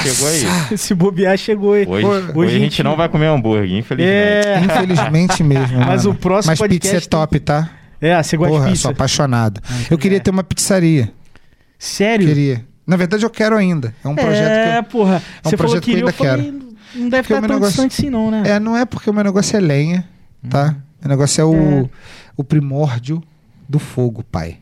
chegou 0.03 0.29
aí. 0.29 0.77
Se 0.77 0.95
bobear, 0.95 1.39
chegou 1.39 1.75
aí. 1.75 1.87
Hoje, 1.87 2.05
hoje, 2.07 2.33
hoje 2.35 2.49
a 2.57 2.59
gente 2.59 2.63
gente- 2.73 2.83
não 2.83 2.97
vai 2.97 3.09
comer 3.09 3.27
hambúrguer, 3.27 3.71
infelizmente. 3.73 4.13
É. 4.49 4.61
Infelizmente 4.65 5.43
mesmo. 5.45 5.79
Mas 5.79 6.05
mano. 6.05 6.17
o 6.17 6.21
próximo 6.21 6.51
Mas 6.51 6.59
podcast 6.59 6.95
pizza 6.97 7.07
é 7.07 7.09
top, 7.09 7.39
tá? 7.41 7.71
É, 8.01 8.23
você 8.23 8.37
gosta 8.37 8.53
Porra, 8.53 8.65
de 8.65 8.69
eu 8.69 8.73
pizza? 8.73 8.83
sou 8.83 8.91
apaixonado. 8.91 9.61
Ah, 9.65 9.73
então 9.75 9.87
Eu 9.91 9.99
queria 9.99 10.19
é. 10.19 10.21
ter 10.21 10.31
uma 10.31 10.45
pizzaria. 10.45 11.13
Sério? 11.79 12.27
Queria. 12.27 12.65
Na 12.87 12.97
verdade, 12.97 13.25
eu 13.25 13.31
quero 13.31 13.57
ainda. 13.57 13.95
É 14.05 14.09
um 14.09 14.15
projeto 14.15 14.51
é, 14.51 14.83
que 14.83 14.91
porra. 14.91 15.17
um 15.45 15.49
você 15.51 15.57
falou 15.57 15.73
projeto 15.73 15.85
que 15.85 15.91
que 15.93 15.97
eu 15.97 16.01
eu 16.01 16.07
ainda 16.07 16.13
falei, 16.13 16.51
não 16.95 17.09
deve 17.09 17.23
Porque 17.23 17.33
estar 17.35 17.41
tão 17.47 17.57
negócio- 17.57 17.69
distante 17.69 18.01
assim 18.01 18.11
não, 18.11 18.31
né? 18.31 18.43
eu... 18.47 18.55
É, 18.55 18.61
não 18.61 18.77
é 18.77 18.85
porque 18.85 19.11
o 19.11 19.13
meu 19.15 19.25
negócio 19.25 19.57
é 19.57 19.61
lenha, 19.61 20.09
tá? 20.49 20.77
O 21.05 21.09
negócio 21.09 21.41
é 21.41 21.45
o. 21.45 21.55
É. 21.85 21.89
o 22.37 22.45
primórdio 22.45 23.23
do 23.69 23.79
fogo, 23.79 24.23
pai. 24.23 24.59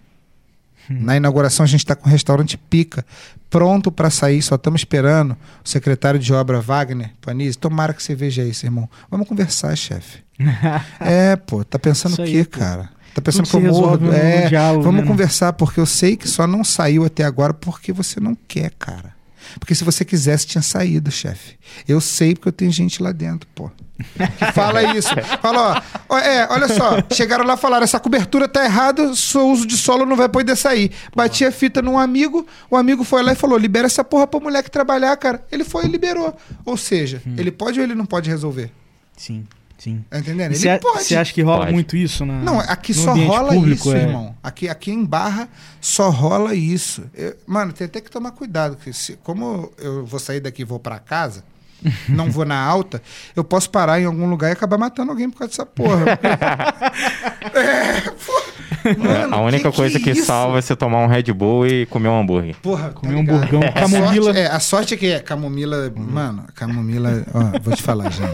Hum. 0.91 0.99
Na 1.01 1.16
inauguração, 1.16 1.64
a 1.64 1.66
gente 1.66 1.85
tá 1.87 1.95
com 1.95 2.07
o 2.09 2.11
restaurante 2.12 2.57
Pica, 2.59 3.05
pronto 3.49 3.91
pra 3.93 4.11
sair, 4.11 4.43
só 4.43 4.55
estamos 4.57 4.80
esperando 4.82 5.32
o 5.64 5.68
secretário 5.68 6.18
de 6.20 6.32
obra 6.32 6.61
Wagner 6.61 7.11
Panizzi. 7.20 7.57
Tomara 7.59 7.93
que 7.95 8.03
você 8.03 8.14
veja 8.14 8.43
isso, 8.43 8.66
irmão. 8.66 8.89
Vamos 9.11 9.26
conversar, 9.28 9.74
chefe. 9.76 10.18
É, 11.01 11.37
pô, 11.37 11.62
tá 11.64 11.78
pensando 11.78 12.12
Isso 12.12 12.22
o 12.22 12.24
aí, 12.24 12.32
quê, 12.32 12.45
pô. 12.45 12.59
cara? 12.59 12.91
Tá 13.15 13.23
pensando 13.23 13.49
que 13.49 13.57
eu 13.57 13.61
morro? 13.61 14.12
É, 14.12 14.49
diálogo, 14.49 14.83
vamos 14.83 15.03
né, 15.03 15.07
conversar, 15.07 15.53
porque 15.53 15.79
eu 15.79 15.87
sei 15.87 16.17
que 16.17 16.29
só 16.29 16.47
não 16.47 16.65
saiu 16.65 17.05
até 17.05 17.23
agora 17.25 17.55
porque 17.55 17.93
você 17.93 18.19
não 18.19 18.37
quer, 18.49 18.71
cara. 18.79 19.15
Porque 19.59 19.75
se 19.75 19.85
você 19.85 20.05
quisesse, 20.05 20.47
tinha 20.47 20.62
saído, 20.62 21.11
chefe. 21.11 21.57
Eu 21.87 22.01
sei 22.01 22.35
porque 22.35 22.49
eu 22.49 22.53
tenho 22.53 22.73
gente 22.73 23.03
lá 23.03 23.12
dentro, 23.12 23.49
pô. 23.55 23.71
Que 24.17 24.53
fala 24.53 24.97
isso. 24.97 25.11
Fala, 25.41 25.83
ó, 26.09 26.19
é, 26.19 26.49
olha 26.51 26.69
só, 26.69 26.97
chegaram 27.12 27.45
lá 27.45 27.55
e 27.55 27.57
falaram, 27.57 27.85
essa 27.85 28.01
cobertura 28.01 28.49
tá 28.49 28.65
errada, 28.65 29.15
seu 29.15 29.49
uso 29.49 29.67
de 29.67 29.77
solo 29.77 30.05
não 30.05 30.17
vai 30.17 30.29
poder 30.29 30.57
sair. 30.57 30.91
Bati 31.15 31.45
a 31.45 31.53
fita 31.53 31.81
num 31.81 31.99
amigo, 31.99 32.45
o 32.69 32.77
amigo 32.77 33.05
foi 33.05 33.23
lá 33.23 33.33
e 33.33 33.37
falou, 33.37 33.57
libera 33.57 33.87
essa 33.87 34.03
porra 34.03 34.27
pro 34.27 34.41
moleque 34.41 34.71
trabalhar, 34.71 35.17
cara. 35.17 35.45
Ele 35.53 35.62
foi 35.62 35.85
e 35.85 35.89
liberou. 35.89 36.37
Ou 36.65 36.77
seja, 36.77 37.23
ele 37.37 37.53
pode 37.53 37.79
ou 37.79 37.85
ele 37.85 37.95
não 37.95 38.07
pode 38.07 38.29
resolver? 38.29 38.73
Sim, 39.17 39.47
sim. 39.79 40.05
Tá 40.11 40.18
entendendo? 40.18 40.53
Ele 40.53 40.57
Você 40.59 40.79
pode. 40.79 41.05
você 41.05 41.16
acha 41.16 41.33
que 41.33 41.43
rola 41.43 41.61
Pode. 41.61 41.72
muito 41.72 41.97
isso? 41.97 42.25
Na, 42.25 42.35
Não, 42.41 42.59
aqui 42.61 42.93
no 42.95 43.03
só 43.03 43.14
rola 43.14 43.53
público, 43.53 43.89
isso, 43.89 43.97
é? 43.97 44.01
irmão. 44.03 44.35
Aqui, 44.43 44.68
aqui 44.68 44.91
em 44.93 45.05
Barra 45.05 45.49
só 45.81 46.11
rola 46.11 46.55
isso. 46.55 47.05
Eu- 47.14 47.37
mano, 47.47 47.72
tem 47.72 47.87
até 47.87 48.01
que 48.01 48.11
tomar 48.11 48.31
cuidado. 48.33 48.77
Que 48.77 48.93
se, 48.93 49.16
como 49.22 49.72
eu 49.79 50.05
vou 50.07 50.20
sair 50.20 50.41
daqui 50.41 50.62
e 50.62 50.64
vou 50.64 50.79
pra 50.79 50.99
casa, 50.99 51.45
não 52.09 52.31
vou 52.31 52.45
na 52.45 52.59
alta, 52.59 53.03
eu 53.37 53.45
posso 53.45 53.68
parar 53.70 54.01
em 54.01 54.05
algum 54.07 54.29
lugar 54.29 54.49
e 54.49 54.53
acabar 54.53 54.79
matando 54.79 55.11
alguém 55.11 55.29
por 55.29 55.39
causa 55.41 55.51
dessa 55.51 55.66
porra. 55.66 56.18
é, 57.55 58.01
porra. 58.11 58.55
Mano, 58.99 59.35
a 59.37 59.41
única 59.41 59.70
que 59.70 59.77
coisa 59.79 59.99
que 59.99 60.12
que, 60.12 60.20
é 60.20 60.22
salva 60.22 60.59
é 60.59 60.61
você 60.61 60.77
tomar 60.77 60.99
um 60.99 61.07
Red 61.07 61.33
Bull 61.33 61.66
e 61.66 61.87
comer 61.87 62.09
um 62.09 62.20
hambúrguer. 62.20 62.55
Porra, 62.61 62.89
tá 62.89 62.93
Comer 63.01 63.14
um 63.14 63.20
ligado? 63.20 63.41
burgão. 63.41 63.62
A 63.62 63.72
Camomila. 63.72 64.25
sorte, 64.25 64.39
é, 64.39 64.47
a 64.47 64.61
sorte 64.61 64.95
é 64.95 64.97
que 64.99 65.07
é 65.07 65.20
camomila. 65.20 65.91
Mano, 65.97 66.45
camomila. 66.55 67.25
Ó, 67.33 67.59
vou 67.62 67.75
te 67.75 67.83
falar, 67.83 68.11
gente. 68.11 68.29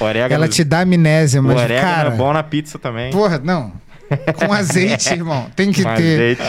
Orégano, 0.00 0.34
Ela 0.34 0.48
te 0.48 0.64
dá 0.64 0.80
amnésia, 0.80 1.40
o 1.40 1.44
mas, 1.44 1.56
orégano 1.60 1.80
cara. 1.94 2.08
é 2.14 2.16
bom 2.16 2.32
na 2.32 2.42
pizza 2.42 2.78
também. 2.78 3.12
Porra, 3.12 3.38
não. 3.38 3.72
Com 4.36 4.50
azeite, 4.52 5.12
irmão. 5.12 5.48
Tem 5.54 5.70
que 5.72 5.82
Com 5.84 5.94
ter. 5.94 6.14
azeite. 6.36 6.42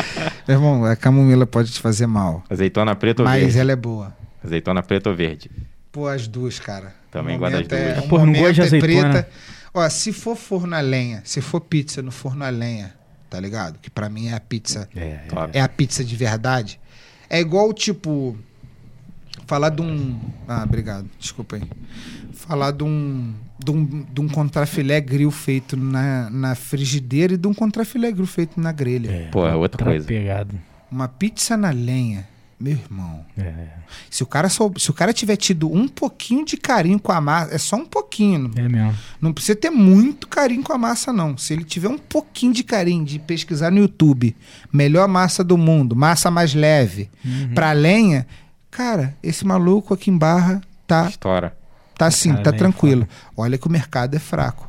Irmão, 0.47 0.85
a 0.85 0.95
camomila 0.95 1.45
pode 1.45 1.71
te 1.71 1.79
fazer 1.79 2.07
mal. 2.07 2.43
Azeitona 2.49 2.95
preta 2.95 3.21
ou 3.21 3.27
Mas 3.27 3.41
verde? 3.41 3.59
ela 3.59 3.71
é 3.71 3.75
boa. 3.75 4.15
Azeitona 4.43 4.81
preta 4.81 5.09
ou 5.09 5.15
verde? 5.15 5.51
Pô, 5.91 6.07
as 6.07 6.27
duas, 6.27 6.59
cara. 6.59 6.95
Também 7.11 7.37
gosto 7.37 7.51
das 7.51 7.61
momento 7.61 7.73
é- 7.73 7.93
duas. 7.93 8.05
um 8.05 8.07
Pô, 8.07 8.17
não 8.25 8.33
gosto 8.33 8.53
de 8.53 8.61
é 8.61 8.63
azeitona. 8.63 9.09
preta. 9.11 9.29
Ó, 9.73 9.89
se 9.89 10.11
for 10.13 10.35
forno 10.35 10.75
a 10.75 10.79
lenha, 10.81 11.21
se 11.25 11.39
for 11.41 11.61
pizza 11.61 12.01
no 12.01 12.11
forno 12.11 12.43
a 12.43 12.49
lenha, 12.49 12.93
tá 13.29 13.39
ligado? 13.39 13.77
Que 13.79 13.89
pra 13.89 14.09
mim 14.09 14.27
é 14.29 14.33
a 14.33 14.39
pizza. 14.39 14.89
É, 14.95 15.17
Top. 15.29 15.49
É 15.57 15.61
a 15.61 15.67
pizza 15.69 16.03
de 16.03 16.15
verdade. 16.15 16.79
É 17.29 17.39
igual, 17.39 17.71
tipo. 17.73 18.37
Falar 19.47 19.69
de 19.69 19.81
um. 19.81 20.19
Ah, 20.47 20.63
obrigado. 20.63 21.09
Desculpa 21.19 21.57
aí. 21.57 21.63
Falar 22.51 22.71
de 22.71 22.83
um. 22.83 23.33
De 23.57 23.71
um, 23.71 23.85
de 24.11 24.19
um 24.19 24.27
contrafilé 24.27 24.99
grill 24.99 25.31
feito 25.31 25.77
na, 25.77 26.29
na 26.29 26.53
frigideira 26.55 27.35
e 27.35 27.37
de 27.37 27.47
um 27.47 27.53
contrafilé 27.53 28.11
grill 28.11 28.25
feito 28.25 28.59
na 28.59 28.71
grelha. 28.73 29.29
Pô, 29.31 29.47
é 29.47 29.55
outra 29.55 29.85
coisa. 29.85 30.05
Pegado. 30.05 30.59
Uma 30.91 31.07
pizza 31.07 31.55
na 31.55 31.69
lenha, 31.69 32.27
meu 32.59 32.73
irmão. 32.73 33.23
É, 33.37 33.67
Se 34.09 34.21
o 34.23 34.25
cara 34.25 34.49
sou, 34.49 34.73
se 34.77 34.89
o 34.89 34.93
cara 34.93 35.13
tiver 35.13 35.37
tido 35.37 35.71
um 35.71 35.87
pouquinho 35.87 36.43
de 36.43 36.57
carinho 36.57 36.99
com 36.99 37.11
a 37.13 37.21
massa, 37.21 37.53
é 37.55 37.57
só 37.57 37.77
um 37.77 37.85
pouquinho. 37.85 38.51
Não, 38.53 38.65
é 38.65 38.67
mesmo. 38.67 38.97
não 39.21 39.31
precisa 39.31 39.55
ter 39.55 39.69
muito 39.69 40.27
carinho 40.27 40.63
com 40.63 40.73
a 40.73 40.77
massa, 40.77 41.13
não. 41.13 41.37
Se 41.37 41.53
ele 41.53 41.63
tiver 41.63 41.87
um 41.87 41.99
pouquinho 41.99 42.51
de 42.51 42.63
carinho 42.63 43.05
de 43.05 43.17
pesquisar 43.19 43.71
no 43.71 43.77
YouTube, 43.77 44.35
melhor 44.73 45.07
massa 45.07 45.41
do 45.43 45.55
mundo, 45.57 45.95
massa 45.95 46.29
mais 46.29 46.53
leve, 46.53 47.09
Uhum. 47.23 47.53
pra 47.53 47.71
lenha, 47.71 48.27
cara, 48.71 49.15
esse 49.23 49.45
maluco 49.45 49.93
aqui 49.93 50.09
em 50.09 50.17
Barra 50.17 50.59
tá, 50.87 51.07
História. 51.07 51.53
Tá 52.01 52.07
assim, 52.07 52.31
Cara, 52.31 52.43
tá 52.43 52.51
tranquilo. 52.53 53.07
Olha 53.37 53.57
que 53.57 53.67
o 53.67 53.71
mercado 53.71 54.15
é 54.15 54.19
fraco. 54.19 54.67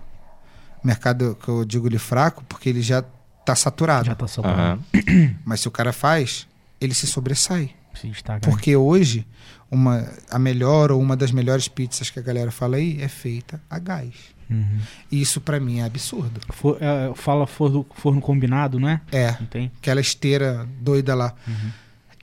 O 0.82 0.86
mercado 0.86 1.36
que 1.42 1.48
eu 1.48 1.64
digo 1.64 1.86
ele 1.88 1.98
fraco 1.98 2.44
porque 2.48 2.68
ele 2.68 2.82
já 2.82 3.02
tá 3.44 3.54
saturado. 3.54 4.06
Já 4.06 4.14
tá 4.14 4.26
só 4.28 4.42
Aham. 4.42 4.78
Mas 5.44 5.60
se 5.60 5.68
o 5.68 5.70
cara 5.70 5.92
faz, 5.92 6.46
ele 6.80 6.94
se 6.94 7.06
sobressai. 7.06 7.70
se. 7.94 8.10
Porque 8.42 8.74
hoje, 8.76 9.26
uma, 9.70 10.06
a 10.30 10.38
melhor 10.38 10.90
ou 10.92 11.00
uma 11.00 11.16
das 11.16 11.30
melhores 11.32 11.68
pizzas 11.68 12.10
que 12.10 12.18
a 12.18 12.22
galera 12.22 12.50
fala 12.50 12.76
aí 12.76 13.00
é 13.00 13.08
feita 13.08 13.60
a 13.70 13.78
gás. 13.78 14.14
Uhum. 14.50 14.78
E 15.10 15.22
isso 15.22 15.40
pra 15.40 15.58
mim 15.58 15.78
é 15.80 15.84
absurdo. 15.84 16.40
For- 16.50 16.76
é, 16.80 17.12
fala 17.14 17.46
forno, 17.46 17.86
forno 17.94 18.20
combinado, 18.20 18.78
não 18.78 18.88
é? 18.88 19.00
É, 19.10 19.30
Não 19.40 19.46
tem? 19.46 19.72
aquela 19.78 20.00
esteira 20.00 20.68
doida 20.80 21.14
lá. 21.14 21.32
Uhum. 21.48 21.70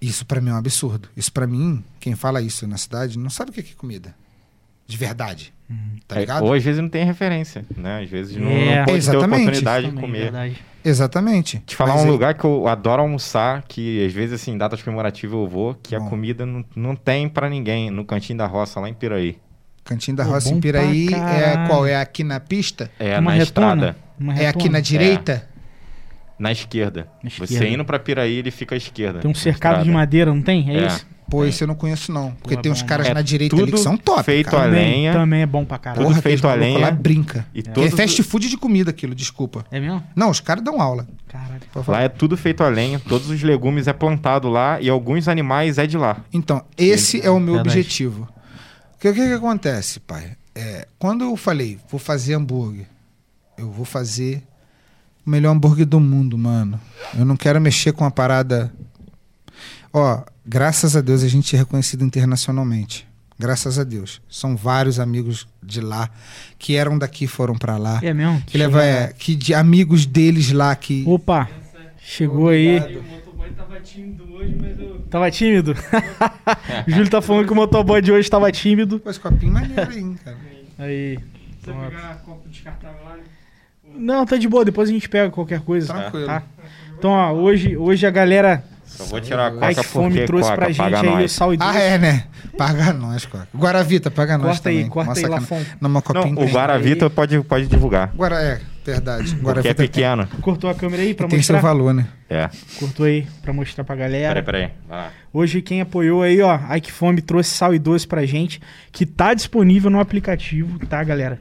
Isso 0.02 0.26
pra 0.26 0.40
mim 0.40 0.50
é 0.52 0.54
um 0.54 0.58
absurdo. 0.58 1.10
Isso 1.18 1.32
pra 1.32 1.48
mim, 1.48 1.84
quem 2.00 2.16
fala 2.16 2.42
isso 2.42 2.68
na 2.68 2.78
cidade, 2.78 3.18
não 3.18 3.30
sabe 3.30 3.50
o 3.52 3.54
que 3.54 3.60
é 3.62 3.64
comida. 3.76 4.14
De 4.90 4.98
verdade. 4.98 5.54
Uhum. 5.70 5.78
Tá 6.08 6.16
É, 6.16 6.20
ligado? 6.22 6.44
ou 6.46 6.52
às 6.54 6.64
vezes 6.64 6.82
não 6.82 6.90
tem 6.90 7.06
referência, 7.06 7.64
né? 7.78 8.02
Às 8.02 8.10
vezes 8.10 8.36
não, 8.36 8.50
É. 8.50 8.78
não 8.80 8.86
pode 8.86 8.92
ter 8.92 8.98
Exatamente. 8.98 9.42
oportunidade 9.44 9.86
de 9.86 9.92
Também, 9.92 10.02
comer. 10.04 10.22
verdade. 10.24 10.58
Exatamente. 10.84 11.60
Te 11.64 11.76
falar 11.76 11.94
Mas 11.94 12.04
um 12.04 12.08
é- 12.08 12.10
lugar 12.12 12.34
que 12.34 12.44
eu 12.44 12.68
adoro 12.68 13.04
almoçar, 13.04 13.64
que 13.68 14.04
às 14.04 14.12
vezes, 14.12 14.34
assim, 14.42 14.54
em 14.54 14.58
datas 14.58 14.82
comemorativas 14.82 15.38
eu 15.40 15.48
vou, 15.48 15.76
que 15.76 15.96
a 15.96 16.00
Bom. 16.00 16.10
comida 16.10 16.44
não, 16.44 16.66
não 16.76 16.96
tem 16.96 17.30
pra 17.30 17.48
ninguém, 17.50 17.92
no 17.92 18.04
Cantinho 18.04 18.40
da 18.40 18.48
Roça, 18.48 18.80
lá 18.80 18.90
em 18.90 18.94
Piraí. 18.96 19.38
Cantinho 19.84 20.18
da 20.18 20.24
Roça 20.24 20.50
bom 20.50 20.58
em 20.58 20.60
Piraí 20.60 21.08
é 21.14 21.68
qual? 21.68 21.86
É 21.86 21.96
aqui 21.96 22.24
na 22.24 22.40
pista? 22.40 22.90
É 23.00 23.20
Uma 23.20 23.32
na 23.32 23.38
retona? 23.38 23.44
estrada, 23.44 23.96
Uma 24.20 24.40
É 24.40 24.48
aqui 24.48 24.70
na 24.70 24.80
direita? 24.80 25.48
na 26.40 26.52
esquerda. 26.52 27.08
Na 27.24 27.30
Você 27.30 27.44
esquerda. 27.44 27.68
indo 27.68 27.86
pra 27.86 28.00
Piraí, 28.00 28.34
ele 28.38 28.50
fica 28.52 28.74
à 28.74 28.78
esquerda. 28.78 29.20
Tem 29.20 29.30
um 29.30 29.36
cercado 29.36 29.84
de 29.84 29.92
madeira, 29.92 30.34
não 30.34 30.42
tem? 30.42 30.70
É, 30.76 30.84
É. 30.84 30.88
isso? 30.88 31.06
Pô, 31.30 31.46
esse 31.46 31.64
eu 31.64 31.68
não 31.68 31.76
conheço 31.76 32.12
não. 32.12 32.32
Porque 32.32 32.56
Pô, 32.56 32.60
é 32.60 32.64
tem 32.64 32.72
uns 32.72 32.82
bom, 32.82 32.88
caras 32.88 33.08
né? 33.08 33.14
na 33.14 33.20
É 33.20 33.24
direita 33.24 33.56
ali 33.56 33.72
que 33.72 33.78
são 33.78 33.96
top, 33.98 34.24
feito 34.24 34.50
cara. 34.50 34.64
a 34.64 34.66
Também, 34.66 34.92
lenha. 34.92 35.14
também 35.14 35.42
é 35.42 35.46
bom 35.46 35.64
pra 35.64 35.78
caralho. 35.78 36.02
Tudo 36.02 36.10
Porra, 36.12 36.22
feito 36.22 36.48
a 36.48 36.54
lenha. 36.56 36.80
lá 36.80 36.92
brinca. 36.92 37.46
E 37.54 37.62
Que 37.62 37.70
é 37.70 37.74
todos 37.74 37.92
fast 37.94 38.24
food 38.24 38.50
de 38.50 38.58
comida 38.58 38.90
aquilo, 38.90 39.14
desculpa. 39.14 39.66
É 39.72 39.80
mesmo? 39.80 40.04
Não, 40.16 40.30
os 40.30 40.40
caras 40.40 40.64
dão 40.64 40.82
aula. 40.82 41.08
Caralho. 41.28 41.60
Lá 41.88 42.02
é 42.02 42.10
tudo 42.10 42.36
feito 42.36 42.64
a 42.64 42.70
lenha, 42.70 43.00
todos 43.00 43.30
os 43.30 43.42
legumes 43.44 43.88
é 43.88 43.94
plantado 43.94 44.50
lá 44.50 44.82
e 44.82 44.90
alguns 44.90 45.28
animais 45.28 45.78
é 45.78 45.86
de 45.86 45.98
lá. 45.98 46.18
Então, 46.34 46.64
esse 46.78 47.22
é 47.26 47.30
o 47.30 47.40
meu 47.40 47.56
Verdade. 47.56 47.78
objetivo. 47.78 48.28
Porque 48.94 49.10
o 49.10 49.14
que, 49.14 49.28
que 49.28 49.34
acontece, 49.34 50.00
pai? 50.00 50.32
É, 50.56 50.88
quando 50.98 51.24
eu 51.24 51.36
falei, 51.38 51.78
vou 51.90 52.00
fazer 52.00 52.34
hambúrguer, 52.34 52.86
eu 53.58 53.70
vou 53.72 53.86
fazer 53.86 54.42
o 55.26 55.30
melhor 55.30 55.52
hambúrguer 55.52 55.86
do 55.86 56.00
mundo, 56.00 56.38
mano. 56.38 56.80
Eu 57.18 57.24
não 57.24 57.38
quero 57.38 57.62
mexer 57.62 57.94
com 57.94 58.04
a 58.04 58.12
parada. 58.12 58.74
Ó, 59.94 60.22
graças 60.46 60.96
a 60.96 61.02
Deus 61.02 61.24
a 61.24 61.28
gente 61.28 61.56
é 61.56 61.60
reconhecido 61.60 62.04
internacionalmente. 62.04 63.08
Graças 63.40 63.80
a 63.80 63.86
Deus. 63.86 64.22
São 64.28 64.58
vários 64.58 65.00
amigos 65.00 65.48
de 65.64 65.80
lá 65.80 66.10
que 66.58 66.76
eram 66.76 66.98
daqui 66.98 67.24
e 67.24 67.28
foram 67.28 67.56
pra 67.56 67.78
lá. 67.78 68.00
É 68.04 68.14
mesmo? 68.14 68.42
Que 68.46 68.58
leva 68.58 68.84
é, 68.84 69.14
que 69.14 69.34
de 69.34 69.54
amigos 69.54 70.06
deles 70.06 70.52
lá 70.52 70.76
que 70.76 71.06
Opa, 71.08 71.50
chegou 72.02 72.50
aí. 72.50 72.80
O 72.98 73.04
motoboy 73.04 73.50
tava 73.52 73.80
tímido 73.80 74.34
hoje, 74.34 74.58
mas 74.60 74.80
eu. 74.80 75.00
Tava 75.10 75.32
tímido? 75.32 75.74
o 76.86 76.92
Júlio 76.92 77.10
tá 77.10 77.22
falando 77.22 77.46
que 77.46 77.54
o 77.54 77.56
motoboy 77.56 78.02
de 78.02 78.12
hoje 78.12 78.30
tava 78.30 78.52
tímido. 78.52 79.00
Pô, 79.00 79.10
esse 79.10 79.20
copinho 79.20 79.54
maneiro 79.54 79.90
aí, 79.90 80.00
hein, 80.00 80.20
cara. 80.22 80.38
Aí. 80.78 81.18
Você 81.62 81.72
pegar 81.72 82.22
copo 82.26 82.50
descartável 82.50 83.06
lá? 83.06 83.18
Não, 83.96 84.26
tá 84.26 84.36
de 84.36 84.48
boa, 84.50 84.66
depois 84.66 84.90
a 84.90 84.92
gente 84.92 85.08
pega 85.08 85.32
qualquer 85.32 85.62
coisa. 85.62 85.94
Tranquilo. 85.94 86.26
Tá? 86.26 86.44
Então, 86.98 87.12
ó, 87.12 87.32
hoje, 87.32 87.78
hoje 87.78 88.06
a 88.06 88.12
galera 88.12 88.64
Só 89.04 89.10
vou 89.12 89.22
tirar 89.22 89.44
a 89.54 89.66
Ai 89.66 89.74
coca 89.76 89.76
que 89.76 89.84
fome 89.84 90.10
porque 90.12 90.26
trouxe 90.26 90.44
coca 90.50 90.56
pra 90.58 90.68
gente 90.68 90.78
paga 90.78 91.02
aí 91.02 91.08
o 91.08 91.12
nós. 91.12 91.32
sal 91.32 91.54
e 91.54 91.58
doce. 91.58 91.70
Ah, 91.78 91.80
é, 91.80 91.98
né? 91.98 92.24
Paga 92.58 92.94
nós, 92.94 93.26
Coca. 93.26 93.48
Guaravita, 93.56 94.12
paga 94.12 94.38
nós 94.38 94.48
Corta 94.48 94.70
aí, 94.70 94.76
também. 94.78 94.90
corta 94.90 95.12
Uma 95.12 95.18
aí, 95.20 95.26
Lafon. 95.28 95.62
Numa 95.80 95.94
Não, 95.94 96.02
copinha 96.02 96.40
o 96.40 96.46
Guaravita 96.52 97.10
pode, 97.10 97.40
pode 97.44 97.68
divulgar. 97.68 98.12
Guara, 98.16 98.36
é, 98.42 98.60
verdade. 98.86 99.24
Porque 99.30 99.40
é 99.40 99.44
Guaravita 99.46 99.76
tem, 99.76 99.88
pequeno. 99.88 100.28
Cortou 100.42 100.70
a 100.70 100.76
câmera 100.76 101.02
aí 101.04 101.14
pra 101.14 101.28
tem 101.28 101.42
seu 101.42 101.56
mostrar? 101.56 101.68
valor, 101.70 101.94
né? 101.94 102.08
É. 102.30 102.50
Cortou 102.78 103.06
aí 103.06 103.26
pra 103.42 103.54
mostrar 103.54 103.84
pra 103.84 103.96
galera. 103.96 104.42
Peraí, 104.42 104.44
peraí. 104.44 104.72
Vai 104.88 104.98
lá. 104.98 105.12
Hoje 105.32 105.62
quem 105.62 105.80
apoiou 105.82 106.22
aí, 106.22 106.42
ó, 106.42 106.60
Ai 106.68 106.82
que 106.82 106.92
Fome 106.92 107.22
trouxe 107.22 107.52
sal 107.52 107.74
e 107.74 107.80
doce 107.80 108.06
pra 108.08 108.26
gente, 108.26 108.60
que 108.92 109.06
tá 109.06 109.34
disponível 109.34 109.90
no 109.90 110.00
aplicativo, 110.00 110.78
tá, 110.88 111.02
galera? 111.04 111.40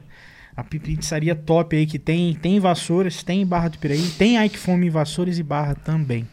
A 0.55 0.63
pi- 0.63 0.79
pizzaria 0.79 1.33
top 1.35 1.75
aí 1.75 1.85
que 1.85 1.97
tem, 1.97 2.33
tem 2.33 2.57
em 2.57 2.59
Vassouras, 2.59 3.23
tem 3.23 3.41
em 3.41 3.45
Barra 3.45 3.69
do 3.69 3.77
Piraí, 3.77 4.01
tem 4.17 4.37
Ai 4.37 4.49
que 4.49 4.57
Fome 4.57 4.87
em 4.87 4.89
Vassouras 4.89 5.37
e 5.39 5.43
Barra 5.43 5.73
também. 5.75 6.27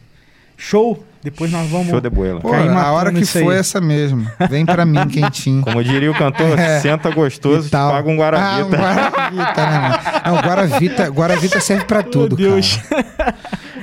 Show! 0.57 1.03
Depois 1.23 1.51
nós 1.51 1.69
vamos 1.69 1.87
Show 1.87 2.01
de 2.01 2.09
boela. 2.09 2.39
Pô, 2.41 2.53
a 2.53 2.91
hora 2.91 3.11
que 3.11 3.25
foi 3.25 3.55
essa 3.55 3.79
mesmo. 3.81 4.25
Vem 4.49 4.65
pra 4.65 4.85
mim, 4.85 5.05
quentinho. 5.09 5.61
Como 5.61 5.83
diria 5.83 6.09
o 6.09 6.13
cantor, 6.15 6.57
É. 6.57 6.79
senta 6.79 7.09
gostoso, 7.11 7.67
E 7.67 7.71
paga 7.71 8.07
um 8.09 8.11
Ah, 8.11 8.13
um 8.13 8.17
Guaravita. 8.17 8.77
Guaravita, 8.77 9.69
né, 9.69 9.79
mano? 9.79 9.97
Não, 10.25 10.35
Guaravita, 10.41 11.07
Guaravita 11.09 11.59
serve 11.59 11.85
pra 11.85 12.01
tudo, 12.01 12.35
Deus. 12.35 12.77
cara. 12.77 13.35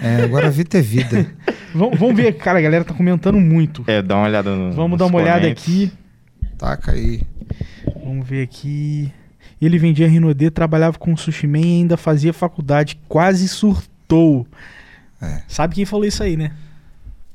É, 0.03 0.27
Guaravita 0.27 0.79
é 0.79 0.81
vida. 0.83 1.27
vamos, 1.75 1.99
vamos 1.99 2.17
ver, 2.17 2.33
cara, 2.35 2.59
a 2.59 2.63
galera 2.63 2.85
tá 2.85 2.93
comentando 2.95 3.39
muito. 3.39 3.85
É, 3.87 4.03
dá 4.03 4.17
uma 4.17 4.27
olhada 4.27 4.55
no. 4.55 4.73
Vamos 4.73 4.99
dar 4.99 5.07
uma 5.07 5.19
olhada 5.19 5.47
aqui. 5.47 5.93
Taca 6.59 6.93
aí. 6.93 7.23
Vamos 8.05 8.27
ver 8.27 8.43
aqui. 8.43 9.13
Ele 9.61 9.79
vendia 9.79 10.09
Rinodê, 10.09 10.51
trabalhava 10.51 10.99
com 10.99 11.17
sushi 11.17 11.47
man 11.47 11.59
e 11.61 11.65
ainda 11.81 11.97
fazia 11.97 12.33
faculdade. 12.33 12.99
Quase 13.09 13.49
surtou. 13.49 14.47
É. 15.25 15.43
Sabe 15.49 15.75
quem 15.75 15.85
falou 15.85 16.05
isso 16.05 16.23
aí, 16.23 16.37
né? 16.37 16.53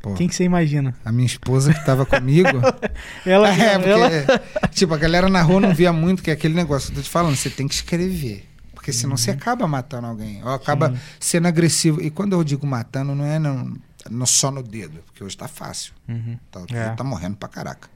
Pô, 0.01 0.13
Quem 0.13 0.29
que 0.29 0.35
você 0.35 0.45
imagina? 0.45 0.95
a 1.03 1.11
minha 1.11 1.25
esposa 1.25 1.73
que 1.73 1.85
tava 1.85 2.05
comigo. 2.05 2.47
Ela, 3.25 3.49
É, 3.53 3.73
porque, 3.77 3.89
ela... 3.89 4.09
tipo, 4.71 4.93
a 4.93 4.97
galera 4.97 5.27
na 5.27 5.41
rua 5.41 5.59
não 5.59 5.73
via 5.75 5.91
muito, 5.91 6.23
que 6.23 6.29
é 6.29 6.33
aquele 6.33 6.53
negócio 6.53 6.87
que 6.87 6.93
eu 6.93 7.01
tô 7.01 7.03
te 7.03 7.09
falando, 7.09 7.35
você 7.35 7.49
tem 7.49 7.67
que 7.67 7.73
escrever. 7.73 8.47
Porque 8.73 8.93
senão 8.93 9.11
Uhum. 9.11 9.17
você 9.17 9.31
acaba 9.31 9.67
matando 9.67 10.07
alguém, 10.07 10.41
ou 10.41 10.51
acaba 10.53 10.93
sendo 11.19 11.49
agressivo. 11.49 12.01
E 12.01 12.09
quando 12.09 12.31
eu 12.31 12.43
digo 12.45 12.65
matando, 12.65 13.13
não 13.13 13.25
é 13.25 13.37
não, 13.37 13.75
no- 14.09 14.25
só 14.25 14.49
no 14.49 14.63
dedo, 14.63 15.01
porque 15.05 15.21
hoje 15.21 15.35
tá 15.35 15.49
fácil. 15.49 15.91
Uhum. 16.07 16.37
Tá, 16.49 16.61
É. 16.71 16.89
tá 16.91 17.03
morrendo 17.03 17.35
pra 17.35 17.49
caraca. 17.49 17.89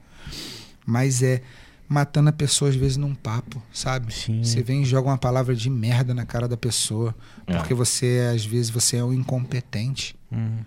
Mas 0.85 1.23
é 1.23 1.41
matando 1.87 2.29
a 2.29 2.33
pessoa 2.33 2.69
às 2.69 2.75
vezes 2.75 2.97
num 2.97 3.13
papo, 3.13 3.61
sabe? 3.71 4.13
Sim. 4.13 4.43
Você 4.43 4.61
vem 4.63 4.81
e 4.81 4.85
joga 4.85 5.09
uma 5.09 5.17
palavra 5.17 5.55
de 5.55 5.69
merda 5.69 6.13
na 6.13 6.25
cara 6.25 6.47
da 6.47 6.57
pessoa, 6.57 7.13
É. 7.45 7.55
porque 7.57 7.73
você 7.73 8.29
às 8.33 8.45
vezes 8.45 8.69
você 8.69 8.97
é 8.97 9.03
um 9.03 9.13
incompetente. 9.13 10.15
Uhum. 10.31 10.59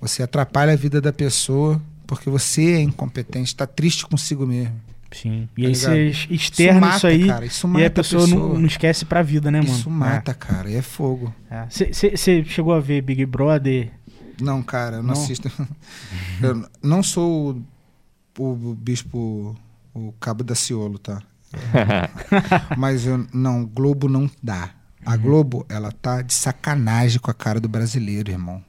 Você 0.00 0.22
atrapalha 0.22 0.72
a 0.72 0.76
vida 0.76 1.00
da 1.00 1.12
pessoa 1.12 1.80
porque 2.06 2.30
você 2.30 2.72
é 2.72 2.80
incompetente, 2.80 3.54
tá 3.54 3.66
triste 3.66 4.06
consigo 4.06 4.46
mesmo. 4.46 4.74
Sim. 5.10 5.48
E 5.56 5.62
Tá 5.62 5.68
aí 5.68 5.74
você 5.74 6.06
externa 6.30 6.80
isso, 6.88 6.94
mata, 6.94 7.08
aí 7.08 7.26
cara, 7.26 7.46
isso 7.46 7.66
e 7.66 7.70
mata 7.70 7.86
a 7.86 7.90
pessoa, 7.90 8.26
Não, 8.26 8.54
não 8.58 8.66
esquece 8.66 9.04
pra 9.04 9.22
vida, 9.22 9.50
né, 9.50 9.60
mano? 9.60 9.72
Isso 9.72 9.88
mata, 9.90 10.34
cara, 10.34 10.70
e 10.70 10.76
é 10.76 10.82
fogo. 10.82 11.34
Você 11.70 12.44
chegou 12.44 12.72
a 12.74 12.80
ver 12.80 13.02
Big 13.02 13.24
Brother? 13.26 13.90
Não, 14.40 14.62
cara, 14.62 14.96
eu 14.96 15.02
não, 15.02 15.14
Não? 15.14 15.22
assisto. 15.22 15.50
eu 16.42 16.68
não 16.82 17.02
sou 17.02 17.60
o, 18.38 18.44
o 18.44 18.74
bispo, 18.74 19.56
o 19.94 20.12
cabo 20.20 20.44
da 20.44 20.54
Ciolo, 20.54 20.98
tá? 20.98 21.22
Mas 22.76 23.06
eu, 23.06 23.26
não, 23.32 23.64
Globo 23.64 24.08
não 24.08 24.30
dá. 24.42 24.70
A 25.04 25.12
Uhum. 25.14 25.18
Globo, 25.20 25.66
ela 25.68 25.90
tá 25.92 26.20
de 26.22 26.34
sacanagem 26.34 27.18
com 27.18 27.30
a 27.30 27.34
cara 27.34 27.60
do 27.60 27.68
brasileiro, 27.68 28.30
irmão. 28.30 28.62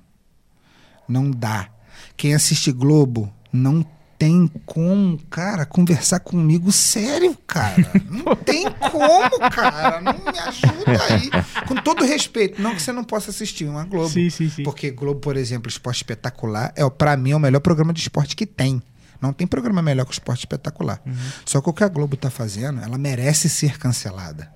Não 1.07 1.29
dá. 1.29 1.69
Quem 2.15 2.33
assiste 2.33 2.71
Globo 2.71 3.31
não 3.51 3.85
tem 4.17 4.51
como, 4.65 5.17
cara, 5.29 5.65
conversar 5.65 6.19
comigo 6.19 6.71
sério, 6.71 7.35
cara. 7.47 7.75
Não 8.09 8.35
tem 8.37 8.65
como, 8.91 9.39
cara. 9.49 10.01
Não 10.01 10.13
me 10.13 10.39
ajuda 10.39 11.03
aí. 11.09 11.29
Com 11.67 11.75
todo 11.75 12.05
respeito. 12.05 12.61
Não 12.61 12.75
que 12.75 12.81
você 12.81 12.91
não 12.91 13.03
possa 13.03 13.31
assistir 13.31 13.65
uma 13.65 13.85
Globo. 13.85 14.09
Sim, 14.09 14.29
sim, 14.29 14.49
sim. 14.49 14.63
Porque 14.63 14.91
Globo, 14.91 15.19
por 15.19 15.35
exemplo, 15.35 15.69
Esporte 15.69 15.97
Espetacular, 15.97 16.71
é, 16.75 16.87
para 16.89 17.17
mim, 17.17 17.31
é 17.31 17.35
o 17.35 17.39
melhor 17.39 17.61
programa 17.61 17.91
de 17.93 18.01
esporte 18.01 18.35
que 18.35 18.45
tem. 18.45 18.81
Não 19.21 19.33
tem 19.33 19.45
programa 19.45 19.81
melhor 19.81 20.05
que 20.05 20.11
o 20.11 20.13
Esporte 20.13 20.39
Espetacular. 20.39 21.01
Uhum. 21.05 21.13
Só 21.45 21.61
que 21.61 21.69
o 21.69 21.73
que 21.73 21.83
a 21.83 21.87
Globo 21.87 22.15
tá 22.15 22.29
fazendo, 22.29 22.81
ela 22.81 22.97
merece 22.97 23.49
ser 23.49 23.77
cancelada. 23.77 24.49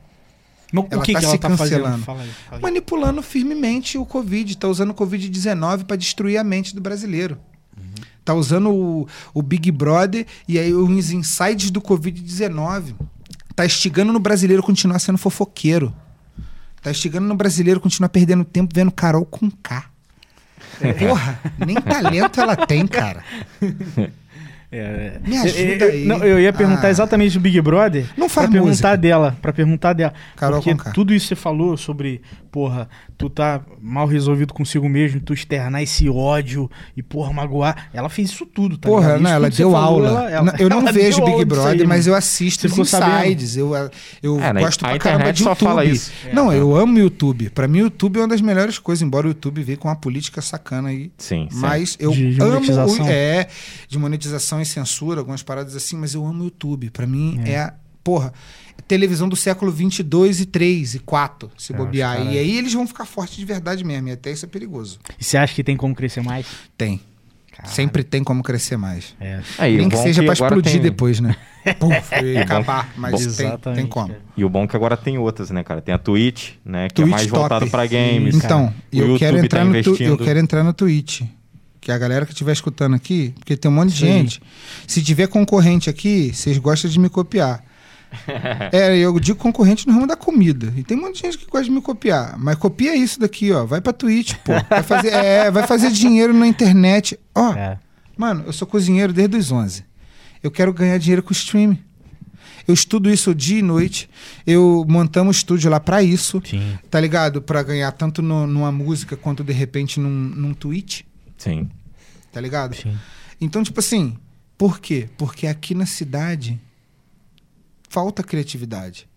Mas 0.72 0.86
ela 0.89 1.01
o 1.01 1.05
que, 1.05 1.14
tá 1.14 1.20
que 1.20 1.26
se 1.26 1.32
ela 1.32 1.38
tá 1.38 1.49
fazendo? 1.57 1.84
cancelando. 1.84 2.03
Fala 2.03 2.22
aí, 2.24 2.30
fala 2.30 2.57
aí. 2.57 2.61
Manipulando 2.61 3.22
firmemente 3.22 3.97
o 3.97 4.05
Covid. 4.05 4.57
Tá 4.57 4.68
usando 4.68 4.89
o 4.89 4.93
Covid-19 4.93 5.84
para 5.84 5.95
destruir 5.95 6.38
a 6.38 6.43
mente 6.43 6.74
do 6.74 6.82
brasileiro. 6.82 7.38
Uhum. 7.78 7.93
Tá 8.26 8.34
usando 8.34 8.72
o, 8.74 9.07
o 9.34 9.41
Big 9.41 9.70
Brother 9.72 10.26
e 10.47 10.57
aí 10.57 10.74
os 10.74 11.11
insights 11.11 11.70
do 11.70 11.82
Covid-19. 11.82 12.95
Tá 13.55 13.66
instigando 13.66 14.11
no 14.11 14.20
brasileiro 14.20 14.64
continuar 14.64 14.97
sendo 14.97 15.18
fofoqueiro. 15.18 15.93
Tá 16.82 16.89
instigando 16.89 17.28
no 17.28 17.36
brasileiro 17.36 17.80
continuar 17.80 18.09
perdendo 18.09 18.43
tempo 18.43 18.74
vendo 18.74 18.91
Carol 18.91 19.26
com 19.26 19.51
K. 19.51 19.86
Porra, 20.97 21.39
nem 21.66 21.76
talento 21.76 22.41
ela 22.41 22.55
tem, 22.55 22.88
cara. 22.88 23.24
É, 24.76 25.19
Me 25.24 25.36
é, 25.36 25.39
ajuda 25.41 25.86
é, 25.86 25.91
aí. 25.91 26.05
Não, 26.05 26.17
eu 26.24 26.39
ia 26.39 26.51
perguntar 26.51 26.88
Ah. 26.88 26.89
exatamente 26.89 27.34
do 27.34 27.39
Big 27.39 27.61
Brother. 27.61 28.05
Não 28.17 28.28
faz 28.28 28.47
pra 28.47 28.53
perguntar 28.53 28.69
música. 28.71 28.97
dela, 28.97 29.38
para 29.41 29.53
perguntar 29.53 29.93
dela. 29.93 30.13
Carol 30.36 30.59
porque 30.59 30.71
Conká. 30.71 30.91
tudo 30.91 31.13
isso 31.13 31.26
que 31.28 31.36
você 31.36 31.41
falou 31.41 31.78
sobre, 31.78 32.21
porra, 32.51 32.89
tu 33.17 33.30
tá 33.30 33.61
mal 33.80 34.07
resolvido 34.07 34.51
consigo 34.53 34.89
mesmo, 34.89 35.19
tu 35.21 35.32
externar 35.34 35.84
esse 35.84 36.09
ódio 36.09 36.69
e, 36.97 37.03
porra, 37.03 37.32
magoar. 37.32 37.89
Ela 37.93 38.09
fez 38.09 38.30
isso 38.32 38.45
tudo, 38.47 38.76
tá 38.78 38.89
Porra, 38.89 39.19
não, 39.19 39.30
ela 39.30 39.49
deu 39.49 39.71
falou, 39.71 40.05
aula. 40.05 40.07
ela- 40.07 40.32
ela- 40.32 40.55
eu 40.57 40.69
não 40.69 40.84
vejo 40.91 41.24
Big 41.24 41.45
Brother, 41.45 41.82
aí, 41.82 41.88
mas 41.88 42.07
eu 42.07 42.15
assisto 42.15 42.65
os 42.65 42.76
insides. 42.78 43.55
Eu, 43.55 43.74
eu 44.24 44.39
É, 44.41 44.53
gosto 44.53 44.80
pra 44.80 44.97
caramba 44.97 45.32
de 45.32 45.43
só 45.43 45.49
YouTube. 45.51 45.67
fala 45.67 45.86
isso. 45.86 46.11
Não, 46.34 46.51
É. 46.51 46.57
eu 46.57 46.76
amo 46.76 46.95
o 46.95 46.99
YouTube. 46.99 47.49
Pra 47.51 47.67
mim, 47.67 47.82
o 47.82 47.84
YouTube 47.84 48.17
é 48.17 48.21
uma 48.21 48.28
das 48.28 48.41
melhores 48.41 48.80
coisas, 48.80 49.03
embora 49.03 49.28
o 49.28 49.30
YouTube 49.30 49.61
veio 49.61 49.78
com 49.78 49.88
uma 49.88 49.95
política 49.95 50.41
sacana 50.41 50.89
aí. 50.89 51.11
Sim, 51.17 51.47
sim. 51.51 51.57
Mas 51.59 51.95
eu 51.99 52.11
De- 52.11 52.34
de 52.36 52.41
amo 52.41 52.59
o, 52.59 53.07
é 53.07 53.47
de 53.88 53.99
monetização 53.99 54.62
censura, 54.66 55.20
algumas 55.22 55.43
paradas 55.43 55.76
assim, 55.76 55.95
mas 55.97 56.14
eu 56.14 56.26
amo 56.26 56.41
o 56.41 56.45
YouTube. 56.45 56.89
Pra 56.89 57.05
mim 57.07 57.39
é, 57.45 57.59
a 57.59 57.74
porra, 58.03 58.34
televisão 58.88 59.30
do 59.30 59.36
século 59.36 59.72
22 59.72 60.41
e 60.41 60.45
3 60.45 60.95
e 60.95 60.99
4, 60.99 61.49
se 61.57 61.74
É, 61.74 61.78
bobear. 61.78 62.22
E 62.22 62.38
aí 62.38 62.57
eles 62.57 62.74
vão 62.74 62.86
ficar 62.88 63.05
fortes 63.05 63.38
de 63.38 63.45
verdade 63.45 63.84
mesmo, 63.84 64.09
e 64.09 64.11
até 64.11 64.32
isso 64.32 64.45
é 64.45 64.47
perigoso. 64.47 64.99
E 65.20 65.24
você 65.24 65.38
acha 65.38 65.53
que 65.53 65.64
tem 65.64 65.78
como 65.78 65.95
crescer 65.95 66.22
mais? 66.22 66.45
Tem. 66.78 66.99
Caralho. 67.51 67.74
Sempre 67.76 68.03
tem 68.03 68.24
como 68.24 68.41
crescer 68.41 68.78
mais. 68.78 69.16
É. 69.22 69.39
Aí, 69.59 69.78
Nem 69.78 69.88
que 69.88 69.95
seja 69.95 70.24
pra 70.24 70.34
agora 70.34 70.55
explodir 70.55 70.72
tem- 70.74 70.82
depois, 70.82 71.20
né? 71.20 71.36
Puf, 71.80 72.16
e 72.26 72.36
acabar, 72.36 72.91
mas 72.97 73.26
Bom, 73.38 73.57
tem, 73.57 73.76
tem 73.76 73.86
como. 73.86 74.14
E 74.36 74.43
o 74.43 74.49
bom 74.49 74.64
é 74.64 74.68
que 74.68 74.76
agora 74.76 74.97
tem 74.97 75.18
outras, 75.20 75.51
né, 75.51 75.64
cara? 75.64 75.80
Tem 75.80 75.93
a 75.93 75.99
Twitch, 75.99 76.53
né? 76.66 76.88
Que 76.89 76.95
Twitch 76.95 77.07
é 77.07 77.11
mais 77.11 77.28
top. 77.28 77.38
voltado 77.38 77.70
pra 77.70 77.86
games. 77.86 78.36
Então, 78.36 78.74
eu 78.91 79.18
quero, 79.20 79.38
YouTube 79.38 79.45
entrar 79.45 79.59
tá 79.59 79.66
no 79.66 79.84
tu, 79.84 80.03
eu 80.03 80.18
quero 80.18 80.39
entrar 80.39 80.64
no 80.64 80.74
Twitch. 80.74 81.22
Que 81.84 81.91
a 81.91 81.97
galera 81.97 82.25
que 82.25 82.31
estiver 82.31 82.53
escutando 82.53 82.95
aqui, 82.95 83.34
porque 83.38 83.57
tem 83.57 83.69
um 83.69 83.73
monte 83.73 83.89
de 83.91 83.99
Sim. 83.99 84.05
gente. 84.05 84.41
Se 84.88 85.03
tiver 85.03 85.27
concorrente 85.27 85.89
aqui, 85.89 86.31
vocês 86.34 86.57
gostam 86.57 86.89
de 86.89 86.97
me 86.97 87.09
copiar. 87.09 87.61
é, 88.71 88.97
eu 88.97 89.19
digo 89.19 89.38
concorrente 89.38 89.86
no 89.86 89.93
ramo 89.93 90.07
da 90.07 90.15
comida. 90.15 90.71
E 90.77 90.84
tem 90.84 90.97
um 90.97 91.01
monte 91.01 91.15
de 91.15 91.21
gente 91.23 91.38
que 91.38 91.45
gosta 91.45 91.65
de 91.65 91.71
me 91.71 91.81
copiar. 91.81 92.38
Mas 92.39 92.55
copia 92.55 92.95
isso 92.95 93.19
daqui, 93.19 93.51
ó. 93.51 93.65
Vai 93.65 93.81
pra 93.81 93.91
Twitch, 93.91 94.36
pô. 94.45 94.53
Vai 94.69 94.84
fazer, 94.84 95.09
é, 95.09 95.51
vai 95.51 95.67
fazer 95.67 95.91
dinheiro 95.91 96.34
na 96.34 96.47
internet. 96.47 97.19
Ó, 97.36 97.53
É. 97.53 97.77
Mano, 98.15 98.43
eu 98.45 98.53
sou 98.53 98.67
cozinheiro 98.67 99.11
desde 99.11 99.36
os 99.36 99.51
11. 99.51 99.84
Eu 100.41 100.51
quero 100.51 100.71
ganhar 100.71 100.97
dinheiro 100.99 101.23
com 101.23 101.31
o 101.31 101.34
streaming. 101.34 101.79
Eu 102.67 102.73
estudo 102.73 103.09
isso 103.09 103.34
dia 103.36 103.57
e 103.59 103.61
noite. 103.63 104.07
Eu 104.47 104.86
montamos 104.88 105.36
um 105.36 105.38
estúdio 105.38 105.69
lá 105.69 105.79
pra 105.81 106.01
isso, 106.03 106.41
Sim. 106.45 106.77
tá 106.89 107.01
ligado? 107.01 107.41
Pra 107.41 107.61
ganhar 107.63 107.91
tanto 107.91 108.21
no- 108.21 108.45
numa 108.47 108.71
música 108.71 109.17
quanto 109.17 109.43
de 109.43 109.51
repente 109.51 109.99
num, 109.99 110.09
num 110.09 110.53
tweet, 110.53 111.05
Sim. 111.44 111.70
tá 112.32 112.39
ligado? 112.41 112.76
Sim. 112.76 112.98
Então, 113.39 113.64
tipo 113.64 113.80
assim, 113.80 114.18
por 114.58 114.80
quê? 114.80 115.10
Porque 115.18 115.46
aqui 115.48 115.74
na 115.76 115.86
cidade 115.86 116.60
falta 117.89 118.24
criatividade. 118.24 119.08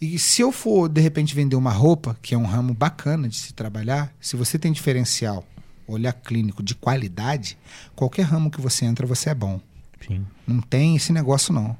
E 0.00 0.18
se 0.18 0.42
eu 0.42 0.52
for, 0.52 0.88
de 0.88 1.00
repente, 1.00 1.34
vender 1.34 1.56
uma 1.56 1.70
roupa, 1.72 2.16
que 2.20 2.34
é 2.34 2.38
um 2.38 2.44
ramo 2.44 2.74
bacana 2.74 3.28
de 3.28 3.36
se 3.36 3.54
trabalhar, 3.54 4.12
se 4.20 4.36
você 4.36 4.58
tem 4.58 4.70
diferencial, 4.70 5.44
olhar 5.88 6.12
clínico 6.12 6.62
de 6.62 6.74
qualidade, 6.74 7.56
qualquer 7.94 8.22
ramo 8.22 8.50
que 8.50 8.60
você 8.60 8.84
entra, 8.84 9.06
você 9.06 9.30
é 9.30 9.34
bom. 9.34 9.60
Sim. 10.06 10.26
Não 10.46 10.60
tem 10.60 10.96
esse 10.96 11.12
negócio, 11.12 11.52
não. 11.52 11.76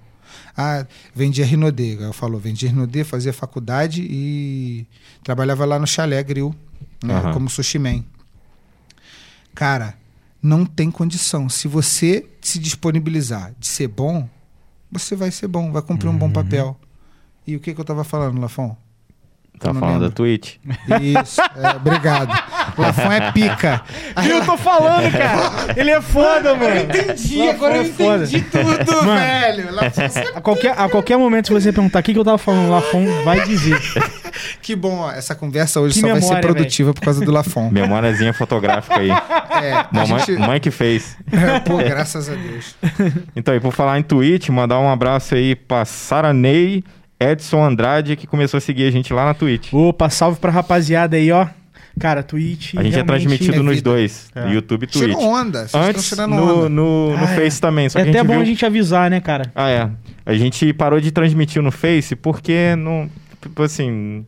Ah, 0.56 0.86
vendia 1.14 1.44
Rinodê. 1.44 1.96
Eu 2.00 2.12
falo, 2.12 2.38
vendia 2.38 2.68
Rinodê, 2.70 3.04
fazia 3.04 3.32
faculdade 3.32 4.02
e 4.02 4.86
trabalhava 5.22 5.64
lá 5.64 5.78
no 5.78 5.86
Chalé 5.86 6.22
Grill, 6.22 6.54
né, 7.04 7.14
Aham. 7.14 7.32
como 7.32 7.50
sushi 7.50 7.78
man. 7.78 8.02
Cara, 9.56 9.94
não 10.40 10.64
tem 10.64 10.90
condição. 10.90 11.48
Se 11.48 11.66
você 11.66 12.24
se 12.40 12.58
disponibilizar 12.60 13.52
de 13.58 13.66
ser 13.66 13.88
bom, 13.88 14.28
você 14.92 15.16
vai 15.16 15.30
ser 15.32 15.48
bom, 15.48 15.72
vai 15.72 15.82
cumprir 15.82 16.08
um 16.08 16.16
bom 16.16 16.30
papel. 16.30 16.78
E 17.46 17.56
o 17.56 17.60
que, 17.60 17.74
que 17.74 17.80
eu 17.80 17.84
tava 17.84 18.04
falando, 18.04 18.40
Lafon? 18.40 18.76
Tá 19.58 19.70
Eu 19.70 19.74
falando 19.74 19.92
lembro. 19.94 20.08
da 20.10 20.14
Twitch? 20.14 20.56
Isso, 21.00 21.40
é, 21.40 21.76
obrigado. 21.76 22.28
Lafon 22.76 23.10
é 23.10 23.32
pica. 23.32 23.82
Eu 24.28 24.44
tô 24.44 24.54
falando, 24.58 25.10
cara. 25.10 25.72
Ele 25.74 25.90
é 25.90 26.02
foda, 26.02 26.54
mano. 26.54 26.76
Entendi, 26.80 27.38
Lafon 27.38 27.50
agora 27.52 27.76
eu 27.76 27.82
é 27.82 27.84
foda. 27.86 28.24
entendi 28.24 28.42
tudo, 28.50 28.96
Mano. 29.06 29.14
velho. 29.18 29.74
Lafon, 29.74 30.08
você 30.10 30.18
A 30.34 30.40
qualquer, 30.42 30.78
a 30.78 30.88
qualquer 30.90 31.16
momento, 31.16 31.46
se 31.46 31.52
você 31.54 31.72
perguntar 31.72 32.00
o 32.00 32.02
que, 32.02 32.12
que 32.12 32.18
eu 32.18 32.24
tava 32.24 32.36
falando, 32.36 32.68
Lafon 32.70 33.06
vai 33.24 33.46
dizer. 33.46 33.80
Que 34.62 34.74
bom, 34.76 34.98
ó, 34.98 35.10
essa 35.12 35.34
conversa 35.34 35.80
hoje 35.80 35.94
Que 35.94 36.00
só 36.00 36.06
vai 36.08 36.20
memória, 36.20 36.42
ser 36.42 36.54
produtiva 36.54 36.92
por 36.94 37.02
causa 37.02 37.24
do 37.24 37.30
Lafon. 37.30 37.70
Memóriazinha 37.72 38.32
fotográfica 38.32 38.98
aí. 38.98 39.10
É, 39.56 39.72
a 39.72 39.88
Mamãe, 39.90 40.18
gente... 40.18 40.38
mãe 40.38 40.60
que 40.60 40.70
fez. 40.70 41.16
Pô, 41.64 41.78
graças 41.78 42.28
a 42.28 42.34
Deus. 42.34 42.74
Então, 43.34 43.54
e 43.54 43.60
por 43.60 43.72
falar 43.72 43.98
em 43.98 44.02
Twitch, 44.02 44.50
mandar 44.50 44.78
um 44.78 44.90
abraço 44.90 45.34
aí 45.34 45.54
pra 45.56 45.86
Saranei 45.86 46.84
Edson 47.18 47.64
Andrade, 47.64 48.16
que 48.16 48.26
começou 48.26 48.58
a 48.58 48.60
seguir 48.60 48.86
a 48.86 48.90
gente 48.90 49.12
lá 49.14 49.24
na 49.24 49.32
Twitch. 49.34 49.72
Opa, 49.72 50.10
salve 50.10 50.38
pra 50.38 50.50
rapaziada 50.50 51.16
aí, 51.16 51.32
ó. 51.32 51.46
Cara, 51.98 52.22
Twitch. 52.22 52.74
A 52.76 52.82
gente 52.82 52.98
é 52.98 53.02
transmitido 53.02 53.60
é 53.60 53.62
nos 53.62 53.80
dois, 53.80 54.28
É. 54.34 54.52
YouTube 54.52 54.82
e 54.84 54.86
Twitch. 54.86 55.06
Tirou 55.06 55.22
onda, 55.22 55.66
vocês 55.66 55.74
Antes, 55.82 56.02
estão 56.04 56.26
tirando 56.26 56.38
no, 56.38 56.54
onda. 56.58 56.68
no, 56.68 57.10
no 57.16 57.16
Ah, 57.16 57.32
é. 57.32 57.36
Face 57.36 57.58
também, 57.58 57.88
só 57.88 57.98
É 57.98 58.02
que 58.04 58.10
até 58.10 58.18
a 58.18 58.22
gente 58.22 58.28
bom 58.28 58.34
viu... 58.34 58.42
a 58.42 58.44
gente 58.44 58.66
avisar, 58.66 59.10
né, 59.10 59.20
cara? 59.20 59.50
Ah, 59.54 59.70
é. 59.70 59.88
A 60.26 60.34
gente 60.34 60.70
parou 60.74 61.00
de 61.00 61.10
transmitir 61.10 61.62
no 61.62 61.72
Face 61.72 62.14
porque 62.14 62.76
não... 62.76 63.08
Tipo 63.48 63.62
assim... 63.62 64.24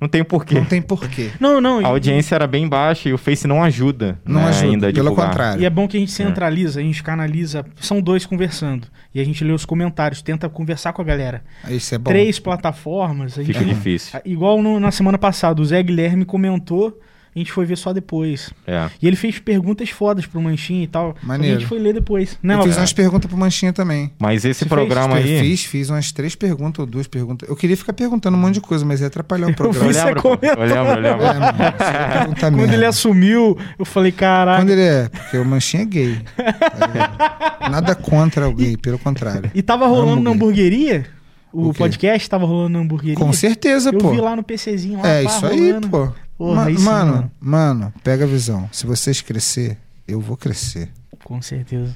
Não 0.00 0.08
tem 0.08 0.24
porquê. 0.24 0.56
Não 0.56 0.64
tem 0.64 0.82
porquê. 0.82 1.30
Não, 1.38 1.60
não. 1.60 1.78
A 1.78 1.82
e- 1.82 1.84
audiência 1.84 2.34
era 2.34 2.44
bem 2.44 2.68
baixa 2.68 3.08
e 3.08 3.12
o 3.12 3.18
Face 3.18 3.46
não 3.46 3.62
ajuda. 3.62 4.18
Não 4.26 4.40
né, 4.40 4.48
ajuda, 4.48 4.66
ainda 4.66 4.86
pelo 4.92 5.10
divulgar. 5.10 5.28
contrário. 5.28 5.62
E 5.62 5.64
é 5.64 5.70
bom 5.70 5.86
que 5.86 5.96
a 5.96 6.00
gente 6.00 6.10
centraliza, 6.10 6.80
a 6.80 6.82
gente 6.82 7.00
canaliza. 7.04 7.64
São 7.80 8.00
dois 8.00 8.26
conversando. 8.26 8.88
E 9.14 9.20
a 9.20 9.24
gente 9.24 9.44
lê 9.44 9.52
os 9.52 9.64
comentários, 9.64 10.20
tenta 10.20 10.48
conversar 10.48 10.92
com 10.92 11.00
a 11.02 11.04
galera. 11.04 11.44
Isso 11.68 11.94
é 11.94 11.98
bom. 11.98 12.10
Três 12.10 12.40
plataformas. 12.40 13.38
A 13.38 13.44
gente 13.44 13.52
Fica 13.56 13.64
difícil. 13.64 14.18
Igual 14.24 14.60
no- 14.60 14.80
na 14.80 14.90
semana 14.90 15.18
passada, 15.18 15.62
o 15.62 15.64
Zé 15.64 15.80
Guilherme 15.80 16.24
comentou 16.24 16.98
a 17.34 17.38
gente 17.38 17.50
foi 17.50 17.64
ver 17.64 17.76
só 17.76 17.92
depois. 17.94 18.50
É. 18.66 18.88
E 19.00 19.06
ele 19.06 19.16
fez 19.16 19.38
perguntas 19.38 19.88
fodas 19.88 20.26
pro 20.26 20.40
Manchinha 20.40 20.84
e 20.84 20.86
tal. 20.86 21.14
Maneiro. 21.22 21.56
A 21.56 21.58
gente 21.60 21.68
foi 21.68 21.78
ler 21.78 21.94
depois. 21.94 22.38
Não, 22.42 22.56
eu 22.60 22.62
fiz 22.64 22.76
umas 22.76 22.92
perguntas 22.92 23.26
pro 23.28 23.38
Manchinha 23.38 23.72
também. 23.72 24.12
Mas 24.18 24.44
esse 24.44 24.60
Você 24.60 24.66
programa 24.66 25.14
Eu 25.18 25.24
aí. 25.24 25.40
fiz, 25.40 25.64
fiz 25.64 25.88
umas 25.88 26.12
três 26.12 26.34
perguntas 26.34 26.80
ou 26.80 26.86
duas 26.86 27.06
perguntas. 27.06 27.48
Eu 27.48 27.56
queria 27.56 27.76
ficar 27.76 27.94
perguntando 27.94 28.36
um 28.36 28.40
monte 28.40 28.54
de 28.54 28.60
coisa, 28.60 28.84
mas 28.84 29.00
ia 29.00 29.06
atrapalhar 29.06 29.48
o 29.48 29.54
programa. 29.54 29.90
vi, 29.90 29.98
Eu 29.98 30.02
você 30.02 30.04
lembro, 30.04 30.28
eu 30.28 30.38
lembro, 30.66 30.90
eu 30.92 31.00
lembro. 31.00 31.16
É, 31.22 32.20
mano, 32.20 32.56
Quando 32.58 32.72
ele 32.74 32.84
assumiu, 32.84 33.56
eu 33.78 33.84
falei, 33.84 34.12
caraca. 34.12 34.60
Quando 34.60 34.70
ele 34.70 34.82
é, 34.82 35.08
porque 35.08 35.38
o 35.38 35.44
Manchinha 35.44 35.82
é 35.84 35.86
gay. 35.86 36.18
Nada 37.70 37.94
contra 37.94 38.48
o 38.48 38.54
gay, 38.54 38.76
pelo 38.76 38.98
contrário. 38.98 39.50
E 39.54 39.62
tava 39.62 39.86
rolando 39.86 40.12
Amo 40.12 40.22
na 40.22 40.30
hamburgueria? 40.30 41.06
O, 41.52 41.68
O 41.68 41.74
podcast 41.74 42.28
tava 42.30 42.46
rolando 42.46 42.70
na 42.70 42.78
hamburgueria? 42.80 43.14
Com 43.16 43.32
certeza, 43.32 43.90
Eu 43.90 43.98
pô. 43.98 44.10
vi 44.10 44.20
lá 44.20 44.34
no 44.34 44.42
PCzinho. 44.42 45.00
Lá, 45.00 45.08
É 45.08 45.22
pá, 45.24 45.30
isso 45.30 45.46
aí, 45.46 45.66
rolando. 45.68 45.88
pô. 45.88 46.08
Porra, 46.38 46.54
Ma- 46.62 46.64
aí 46.66 46.76
sim, 46.78 46.84
mano, 46.84 47.12
mano. 47.12 47.30
mano, 47.40 47.94
pega 48.02 48.24
a 48.24 48.26
visão. 48.28 48.68
Se 48.72 48.86
vocês 48.86 49.20
crescer, 49.20 49.78
eu 50.08 50.20
vou 50.20 50.36
crescer. 50.36 50.90
Com 51.24 51.40
certeza. 51.40 51.94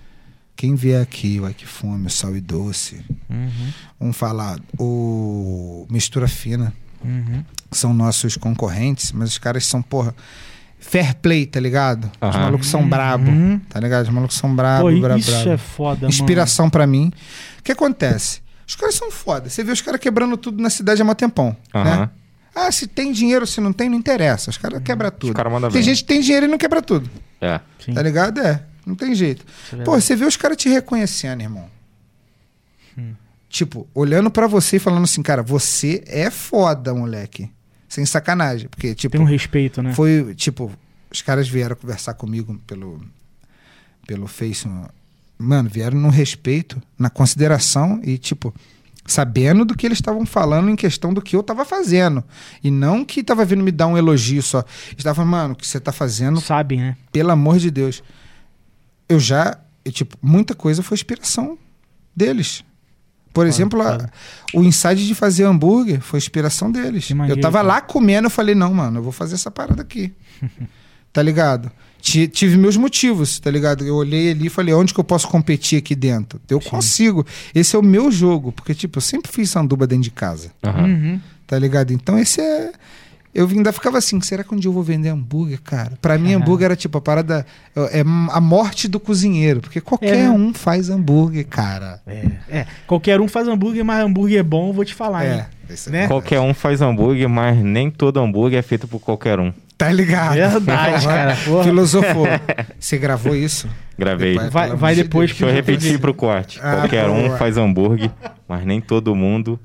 Quem 0.55 0.75
vier 0.75 1.03
aqui, 1.03 1.39
o 1.41 1.45
Ai 1.47 1.53
Que 1.53 1.67
Fome, 1.67 2.07
o 2.07 2.11
Sal 2.11 2.35
e 2.37 2.41
Doce, 2.41 3.05
Uhum, 3.29 3.73
vamos 4.01 4.17
falar, 4.17 4.59
o 4.79 5.87
Mistura 5.91 6.27
Fina, 6.29 6.73
uhum. 7.05 7.45
que 7.71 7.77
são 7.77 7.93
nossos 7.93 8.37
concorrentes, 8.37 9.13
mas 9.13 9.31
os 9.31 9.39
caras 9.39 9.67
são, 9.67 9.83
porra, 9.83 10.15
fair 10.79 11.15
play, 11.17 11.45
tá 11.45 11.61
ligado? 11.61 12.07
Os 12.07 12.13
Aham. 12.35 12.39
malucos 12.41 12.69
são 12.69 12.89
brabo, 12.89 13.31
Uhum. 13.31 13.59
tá 13.69 13.79
ligado? 13.81 14.05
Os 14.05 14.11
malucos 14.11 14.37
são 14.37 14.55
brabo, 14.55 14.91
Pô, 14.91 14.99
brabo, 15.01 15.19
isso 15.21 15.31
brabo. 15.33 15.51
é 15.51 15.57
foda, 15.59 16.07
Inspiração 16.07 16.71
pra 16.71 16.87
mim. 16.87 17.13
O 17.59 17.63
que 17.63 17.73
acontece? 17.73 18.41
Os 18.67 18.75
caras 18.77 18.95
são 18.95 19.11
foda. 19.11 19.51
Você 19.51 19.63
vê 19.63 19.73
os 19.73 19.81
caras 19.83 20.01
quebrando 20.01 20.37
tudo 20.39 20.63
na 20.63 20.71
cidade 20.71 21.03
há 21.03 21.05
mó 21.05 21.13
tempão, 21.15 21.55
né? 21.75 22.09
Ah, 22.59 22.73
se 22.73 22.87
tem 22.87 23.13
dinheiro, 23.13 23.47
se 23.47 23.61
não 23.61 23.71
tem, 23.71 23.91
não 23.91 23.99
interessa. 23.99 24.49
Os 24.49 24.57
caras 24.57 24.83
quebram 24.83 25.11
tudo. 25.11 25.35
caras 25.35 25.53
mandam 25.53 25.71
tem 25.71 25.83
bem. 25.83 25.89
gente 25.95 26.03
que 26.03 26.09
tem 26.09 26.21
dinheiro 26.23 26.47
e 26.47 26.49
não 26.49 26.57
quebra 26.57 26.81
tudo. 26.81 27.09
É. 27.39 27.61
Sim, 27.85 27.93
Tá 27.93 28.01
ligado? 28.03 28.41
É. 28.41 28.63
Não 28.87 28.95
tem 28.95 29.15
jeito. 29.15 29.45
é 29.75 29.83
Pô, 29.85 30.01
você 30.01 30.17
vê 30.17 30.25
os 30.25 30.37
caras 30.37 30.57
te 30.57 30.69
reconhecendo, 30.71 31.43
irmão. 31.43 31.69
Hum. 32.97 33.13
Tipo, 33.51 33.87
olhando 33.95 34.31
pra 34.31 34.47
você 34.47 34.77
e 34.77 34.79
falando 34.79 35.05
assim, 35.05 35.23
cara, 35.23 35.43
você 35.43 36.03
é 36.07 36.31
foda, 36.31 36.95
moleque. 36.95 37.51
Sem 37.89 38.07
sacanagem. 38.07 38.69
Porque, 38.69 38.95
tipo, 38.95 39.13
Tem 39.13 39.21
um 39.21 39.25
respeito, 39.29 39.83
né? 39.83 39.93
foi, 39.93 40.35
tipo, 40.35 40.73
os 41.11 41.21
caras 41.21 41.47
vieram 41.49 41.77
conversar 41.77 42.15
comigo 42.15 42.59
pelo, 42.67 43.01
pelo 44.07 44.27
Face. 44.27 44.67
Mano, 45.39 45.69
vieram 45.69 45.99
no 45.99 46.09
respeito, 46.09 46.83
na 46.99 47.11
consideração 47.11 48.01
e, 48.03 48.17
tipo, 48.17 48.55
sabendo 49.07 49.65
do 49.65 49.77
que 49.77 49.87
eles 49.87 49.99
estavam 49.99 50.25
falando 50.27 50.69
em 50.71 50.77
questão 50.77 51.13
do 51.15 51.23
que 51.23 51.37
eu 51.37 51.43
tava 51.43 51.65
fazendo. 51.65 52.23
E 52.63 52.71
não 52.71 53.05
que 53.05 53.23
tava 53.23 53.45
vindo 53.45 53.63
me 53.63 53.71
dar 53.71 53.87
um 53.87 53.97
elogio 53.97 54.43
só. 54.43 54.65
Falando, 54.99 55.31
mano, 55.31 55.55
o 55.55 55.57
que 55.57 55.67
você 55.67 55.79
tá 55.81 55.93
fazendo, 55.93 56.41
Sabem, 56.41 56.79
né? 56.81 56.97
pelo 57.13 57.31
amor 57.31 57.59
de 57.59 57.71
Deus. 57.71 58.03
Eu 59.09 59.21
já, 59.21 59.59
eu, 59.85 59.93
tipo, 59.93 60.17
muita 60.21 60.55
coisa 60.55 60.83
foi 60.83 60.97
inspiração 60.97 61.57
deles. 62.15 62.65
Por 63.33 63.47
exemplo, 63.47 63.83
a- 63.83 64.09
o 64.55 64.63
insight 64.63 65.07
de 65.07 65.15
fazer 65.15 65.45
hambúrguer 65.45 66.01
foi 66.01 66.19
inspiração 66.19 66.73
deles. 66.73 67.11
Maneiro, 67.11 67.39
eu 67.39 67.43
tava 67.43 67.59
cara. 67.59 67.69
lá 67.69 67.81
comendo, 67.83 68.27
eu 68.27 68.31
falei, 68.31 68.55
não, 68.55 68.73
mano, 68.73 68.99
eu 68.99 69.03
vou 69.03 69.13
fazer 69.13 69.35
essa 69.35 69.51
parada 69.51 69.83
aqui. 69.83 70.13
tá 71.13 71.23
ligado? 71.23 71.71
Ti- 72.07 72.29
Tive 72.29 72.57
meus 72.57 72.77
motivos, 72.77 73.41
tá 73.41 73.51
ligado? 73.51 73.85
Eu 73.85 73.97
olhei 73.97 74.31
ali 74.31 74.47
e 74.47 74.49
falei, 74.49 74.73
onde 74.73 74.95
que 74.95 75.01
eu 75.01 75.05
posso 75.05 75.27
competir 75.27 75.79
aqui 75.79 75.95
dentro? 75.97 76.41
Eu 76.49 76.61
consigo. 76.61 77.27
Esse 77.53 77.75
é 77.75 77.79
o 77.79 77.83
meu 77.83 78.13
jogo. 78.13 78.53
Porque, 78.53 78.75
tipo, 78.75 78.99
eu 78.99 79.03
sempre 79.03 79.31
fiz 79.33 79.51
sanduba 79.51 79.89
dentro 79.89 80.05
de 80.05 80.11
casa. 80.13 80.53
Uhum. 80.65 81.21
tá 81.49 81.59
ligado? 81.59 81.93
Então 81.93 82.17
esse 82.19 82.41
é... 82.41 82.71
Eu 83.35 83.47
ainda 83.49 83.71
ficava 83.71 83.99
assim, 83.99 84.19
será 84.23 84.43
que 84.43 84.55
um 84.55 84.57
dia 84.59 84.69
eu 84.69 84.73
vou 84.73 84.83
vender 84.83 85.11
hambúrguer, 85.11 85.61
cara? 85.61 85.99
Pra 86.01 86.17
mim, 86.17 86.27
Caralho. 86.29 86.43
hambúrguer 86.43 86.65
era 86.67 86.77
tipo 86.77 86.97
a 86.97 87.01
parada... 87.01 87.45
É 87.93 88.01
a 88.31 88.41
morte 88.41 88.87
do 88.89 88.99
cozinheiro. 89.01 89.61
Porque 89.61 89.81
qualquer 89.81 90.25
É. 90.27 90.31
um 90.31 90.55
faz 90.55 90.89
hambúrguer, 90.89 91.45
cara. 91.47 92.01
É, 92.07 92.25
é. 92.49 92.67
Qualquer 92.87 93.21
um 93.21 93.27
faz 93.29 93.47
hambúrguer, 93.49 93.85
mas 93.85 94.03
hambúrguer 94.05 94.39
é 94.39 94.43
bom, 94.45 94.69
eu 94.69 94.73
vou 94.73 94.85
te 94.85 94.95
falar, 94.95 95.27
hein? 95.27 95.33
É, 95.33 95.35
é 95.35 95.49
Né? 95.69 95.77
verdade. 95.77 96.09
Qualquer 96.09 96.41
um 96.41 96.55
faz 96.55 96.81
hambúrguer, 96.81 97.29
mas 97.29 97.57
nem 97.59 97.91
todo 97.91 98.21
hambúrguer 98.21 98.59
é 98.59 98.63
feito 98.63 98.87
por 98.87 99.01
qualquer 99.01 99.39
um. 99.41 99.53
Tá 99.77 99.91
ligado? 99.93 100.35
Verdade, 100.35 101.07
cara. 101.07 101.37
Porra. 101.45 101.65
Filosofou. 101.65 102.27
Você 102.81 102.97
gravou 102.97 103.35
isso? 103.37 103.69
Gravei. 103.99 104.33
Depois- 104.35 104.53
Vai, 104.53 104.71
vai 104.77 104.95
de 104.95 105.03
depois 105.03 105.33
que 105.33 105.39
Deixa 105.45 105.53
eu 105.53 105.55
repetir 105.55 105.99
pro 105.99 106.15
corte. 106.15 106.59
Ah, 106.63 106.77
Qualquer 106.77 107.09
um 107.11 107.27
boa. 107.29 107.37
faz 107.39 107.57
hambúrguer, 107.59 108.11
mas 108.49 108.65
nem 108.65 108.81
todo 108.81 109.15
mundo. 109.15 109.59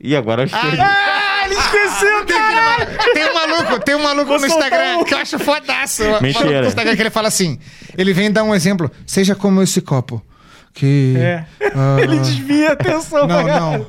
E 0.00 0.14
agora 0.16 0.42
eu 0.42 0.46
esqueci. 0.46 0.80
Ah, 0.80 1.42
ele 1.44 1.54
esqueceu, 1.54 2.26
cara! 2.26 2.86
Tem 3.14 3.24
um 3.30 3.34
maluco, 3.34 3.80
tem 3.84 3.94
um 3.94 4.02
maluco 4.02 4.26
Vou 4.26 4.40
no 4.40 4.46
Instagram 4.46 4.98
um. 4.98 5.04
que 5.04 5.14
eu 5.14 5.18
acho 5.18 5.38
fodaço. 5.38 6.02
Um 6.02 6.06
maluco 6.06 6.22
Mentira. 6.24 6.60
no 6.62 6.66
Instagram 6.68 6.96
que 6.96 7.02
ele 7.02 7.10
fala 7.10 7.28
assim: 7.28 7.58
ele 7.96 8.12
vem 8.12 8.30
dar 8.30 8.42
um 8.44 8.54
exemplo. 8.54 8.90
Seja 9.06 9.34
como 9.34 9.62
esse 9.62 9.80
copo. 9.80 10.22
Que. 10.72 11.14
É. 11.18 11.44
ah, 11.74 11.96
Ele 12.02 12.18
desvia 12.18 12.70
a 12.70 12.72
atenção. 12.72 13.26
Não, 13.28 13.44
cara. 13.46 13.60
não. 13.60 13.86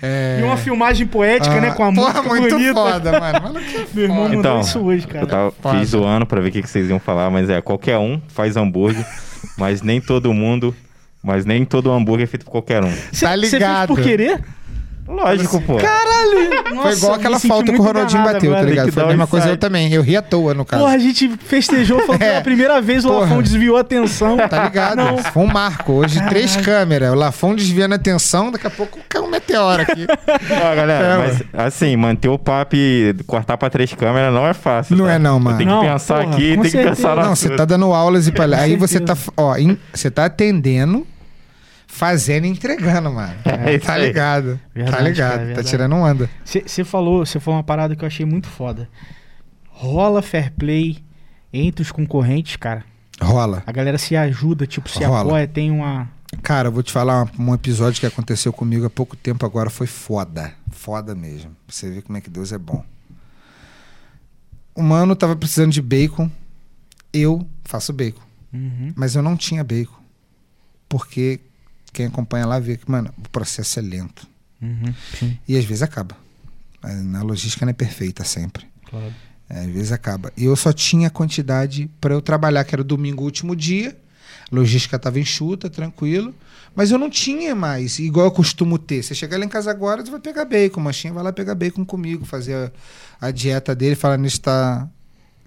É, 0.00 0.38
E 0.40 0.42
uma 0.44 0.56
filmagem 0.56 1.06
poética, 1.06 1.56
ah, 1.56 1.60
né? 1.60 1.70
Com 1.72 1.84
a 1.84 1.92
porra, 1.92 2.12
música 2.22 2.22
muito 2.40 2.54
bonita. 2.56 2.74
foda, 2.74 3.20
mano. 3.20 3.42
Mano, 3.42 3.60
que 3.60 3.86
Meu 3.94 4.04
irmão 4.04 4.32
Então, 4.34 4.60
isso 4.60 4.78
hoje, 4.80 5.04
Eu 5.06 5.12
cara. 5.12 5.26
tava, 5.26 5.50
Foda. 5.60 5.78
fiz 5.78 5.88
zoando 5.90 6.26
pra 6.26 6.40
ver 6.40 6.48
o 6.48 6.52
que, 6.52 6.62
que 6.62 6.68
vocês 6.70 6.88
iam 6.88 6.98
falar, 7.00 7.30
mas 7.30 7.50
é, 7.50 7.60
qualquer 7.60 7.98
um 7.98 8.20
faz 8.28 8.56
hambúrguer, 8.56 9.04
mas 9.58 9.82
nem 9.82 10.00
todo 10.00 10.32
mundo, 10.32 10.74
mas 11.22 11.44
nem 11.44 11.64
todo 11.64 11.90
hambúrguer 11.92 12.24
é 12.24 12.26
feito 12.26 12.44
por 12.44 12.52
qualquer 12.52 12.82
um. 12.84 12.90
Cê- 13.12 13.26
tá 13.26 13.32
cê 13.34 13.40
fez 13.40 13.52
ligado. 13.52 13.88
por 13.88 14.00
querer? 14.00 14.40
Lógico, 15.06 15.60
pô. 15.62 15.76
Caralho! 15.76 16.82
Foi 16.82 16.92
igual 16.92 17.14
aquela 17.14 17.38
falta 17.40 17.72
que 17.72 17.78
o 17.78 17.82
Ronaldinho 17.82 18.22
bateu, 18.22 18.52
tá 18.52 18.62
ligado? 18.62 18.86
que 18.86 18.92
Foi 18.92 19.02
a 19.02 19.06
mesma 19.06 19.26
coisa 19.26 19.48
eu 19.48 19.56
também. 19.56 19.92
Eu 19.92 20.00
ri 20.02 20.16
à 20.16 20.22
toa, 20.22 20.54
no 20.54 20.64
caso. 20.64 20.82
Porra, 20.82 20.94
a 20.94 20.98
gente 20.98 21.28
festejou, 21.44 22.00
falou 22.00 22.18
que 22.18 22.24
É. 22.24 22.30
pela 22.30 22.40
primeira 22.42 22.80
vez 22.80 23.04
o 23.04 23.08
Porra. 23.08 23.20
Lafão 23.22 23.42
desviou 23.42 23.76
a 23.76 23.80
atenção. 23.80 24.36
Tá 24.48 24.64
ligado? 24.64 24.96
Não. 24.96 25.18
Foi 25.18 25.42
um 25.42 25.46
marco. 25.46 25.92
Hoje, 25.92 26.20
três 26.28 26.56
câmeras. 26.56 27.10
O 27.12 27.14
Lafon 27.14 27.54
desviando 27.54 27.92
a 27.92 27.96
atenção, 27.96 28.50
daqui 28.50 28.66
a 28.66 28.70
pouco 28.70 28.98
caiu 29.08 29.24
um 29.24 29.30
meteoro 29.30 29.82
aqui. 29.82 30.06
Ó, 30.08 30.74
galera, 30.76 31.04
É, 31.06 31.16
mas 31.18 31.42
assim, 31.66 31.96
manter 31.96 32.28
o 32.28 32.38
papo 32.38 32.76
e 32.76 33.14
cortar 33.26 33.56
pra 33.56 33.68
três 33.68 33.92
câmeras 33.92 34.32
não 34.32 34.46
é 34.46 34.54
fácil. 34.54 34.96
Não 34.96 35.06
tá? 35.06 35.12
é 35.14 35.18
não, 35.18 35.38
mano. 35.38 35.58
Tem 35.58 35.66
que 35.66 35.72
Não, 35.72 35.82
pensar 35.82 36.22
porra, 36.22 36.34
aqui, 36.36 36.50
tem 36.52 36.60
que 36.62 36.70
certeza. 36.70 36.96
pensar 36.96 37.16
na 37.16 37.22
Não, 37.24 37.36
você 37.36 37.50
tá 37.50 37.64
dando 37.64 37.92
aulas 37.92 38.26
e 38.28 38.32
palha... 38.32 38.58
Aí 38.58 38.76
você 38.76 39.00
tá, 39.00 39.16
ó, 39.36 39.54
você 39.92 40.10
tá 40.10 40.26
atendendo, 40.26 41.06
fazendo 41.92 42.46
e 42.46 42.48
entregando, 42.48 43.12
mano. 43.12 43.34
É 43.44 43.74
isso 43.76 43.86
tá 43.86 43.98
ligado? 43.98 44.58
Verdade, 44.74 44.96
tá 44.96 45.02
ligado? 45.02 45.38
tá 45.38 45.44
verdade. 45.44 45.68
tirando 45.68 45.94
onda. 45.94 46.30
Você 46.44 46.84
falou, 46.84 47.24
você 47.24 47.38
falou 47.38 47.58
uma 47.58 47.62
parada 47.62 47.94
que 47.94 48.02
eu 48.02 48.06
achei 48.06 48.24
muito 48.24 48.48
foda. 48.48 48.88
Rola 49.68 50.22
fair 50.22 50.50
play 50.52 50.98
entre 51.52 51.82
os 51.82 51.92
concorrentes, 51.92 52.56
cara. 52.56 52.84
Rola. 53.20 53.62
A 53.66 53.72
galera 53.72 53.98
se 53.98 54.16
ajuda, 54.16 54.66
tipo, 54.66 54.88
se 54.88 55.04
Rola. 55.04 55.20
apoia, 55.20 55.46
tem 55.46 55.70
uma. 55.70 56.10
Cara, 56.42 56.68
eu 56.68 56.72
vou 56.72 56.82
te 56.82 56.90
falar 56.90 57.24
um, 57.38 57.50
um 57.50 57.54
episódio 57.54 58.00
que 58.00 58.06
aconteceu 58.06 58.52
comigo 58.52 58.86
há 58.86 58.90
pouco 58.90 59.14
tempo 59.14 59.44
agora. 59.44 59.68
Foi 59.68 59.86
foda. 59.86 60.52
Foda 60.70 61.14
mesmo. 61.14 61.50
Pra 61.66 61.76
você 61.76 61.90
ver 61.90 62.02
como 62.02 62.16
é 62.16 62.20
que 62.20 62.30
Deus 62.30 62.52
é 62.52 62.58
bom. 62.58 62.82
O 64.74 64.82
mano 64.82 65.14
tava 65.14 65.36
precisando 65.36 65.72
de 65.72 65.82
bacon. 65.82 66.30
Eu 67.12 67.46
faço 67.64 67.92
bacon. 67.92 68.22
Uhum. 68.52 68.92
Mas 68.96 69.14
eu 69.14 69.22
não 69.22 69.36
tinha 69.36 69.62
bacon. 69.62 70.00
Porque 70.88 71.40
quem 71.92 72.06
acompanha 72.06 72.46
lá 72.46 72.58
vê 72.58 72.76
que, 72.76 72.90
mano, 72.90 73.12
o 73.18 73.28
processo 73.28 73.78
é 73.78 73.82
lento. 73.82 74.26
Uhum. 74.60 74.94
E 75.46 75.56
às 75.56 75.64
vezes 75.64 75.82
acaba. 75.82 76.16
Na 76.82 77.22
logística 77.22 77.64
não 77.64 77.70
é 77.70 77.74
perfeita 77.74 78.24
sempre. 78.24 78.66
claro. 78.88 79.12
É, 79.48 79.60
às 79.60 79.66
vezes 79.66 79.92
acaba. 79.92 80.32
E 80.34 80.44
eu 80.44 80.56
só 80.56 80.72
tinha 80.72 81.10
quantidade 81.10 81.90
para 82.00 82.14
eu 82.14 82.22
trabalhar, 82.22 82.64
que 82.64 82.74
era 82.74 82.82
domingo, 82.82 83.22
último 83.22 83.54
dia. 83.54 83.94
Logística 84.50 84.96
estava 84.96 85.20
enxuta, 85.20 85.68
tranquilo. 85.68 86.34
Mas 86.74 86.90
eu 86.90 86.96
não 86.98 87.10
tinha 87.10 87.54
mais, 87.54 87.98
igual 87.98 88.24
eu 88.26 88.30
costumo 88.30 88.78
ter. 88.78 89.02
Você 89.02 89.14
chegar 89.14 89.38
lá 89.38 89.44
em 89.44 89.48
casa 89.48 89.70
agora, 89.70 90.02
você 90.02 90.10
vai 90.10 90.20
pegar 90.20 90.46
bacon. 90.46 90.80
O 90.80 90.84
Manchinha 90.84 91.12
vai 91.12 91.22
lá 91.22 91.32
pegar 91.32 91.54
bacon 91.54 91.84
comigo, 91.84 92.24
fazer 92.24 92.54
a, 93.20 93.26
a 93.28 93.30
dieta 93.30 93.74
dele. 93.74 93.94
Falar 93.94 94.16
nisso, 94.16 94.40
tá. 94.40 94.88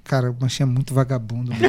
Cara, 0.04 0.30
o 0.30 0.38
Manchinha 0.39 0.68
é 0.68 0.70
muito 0.70 0.93
vagabundo. 0.93 1.52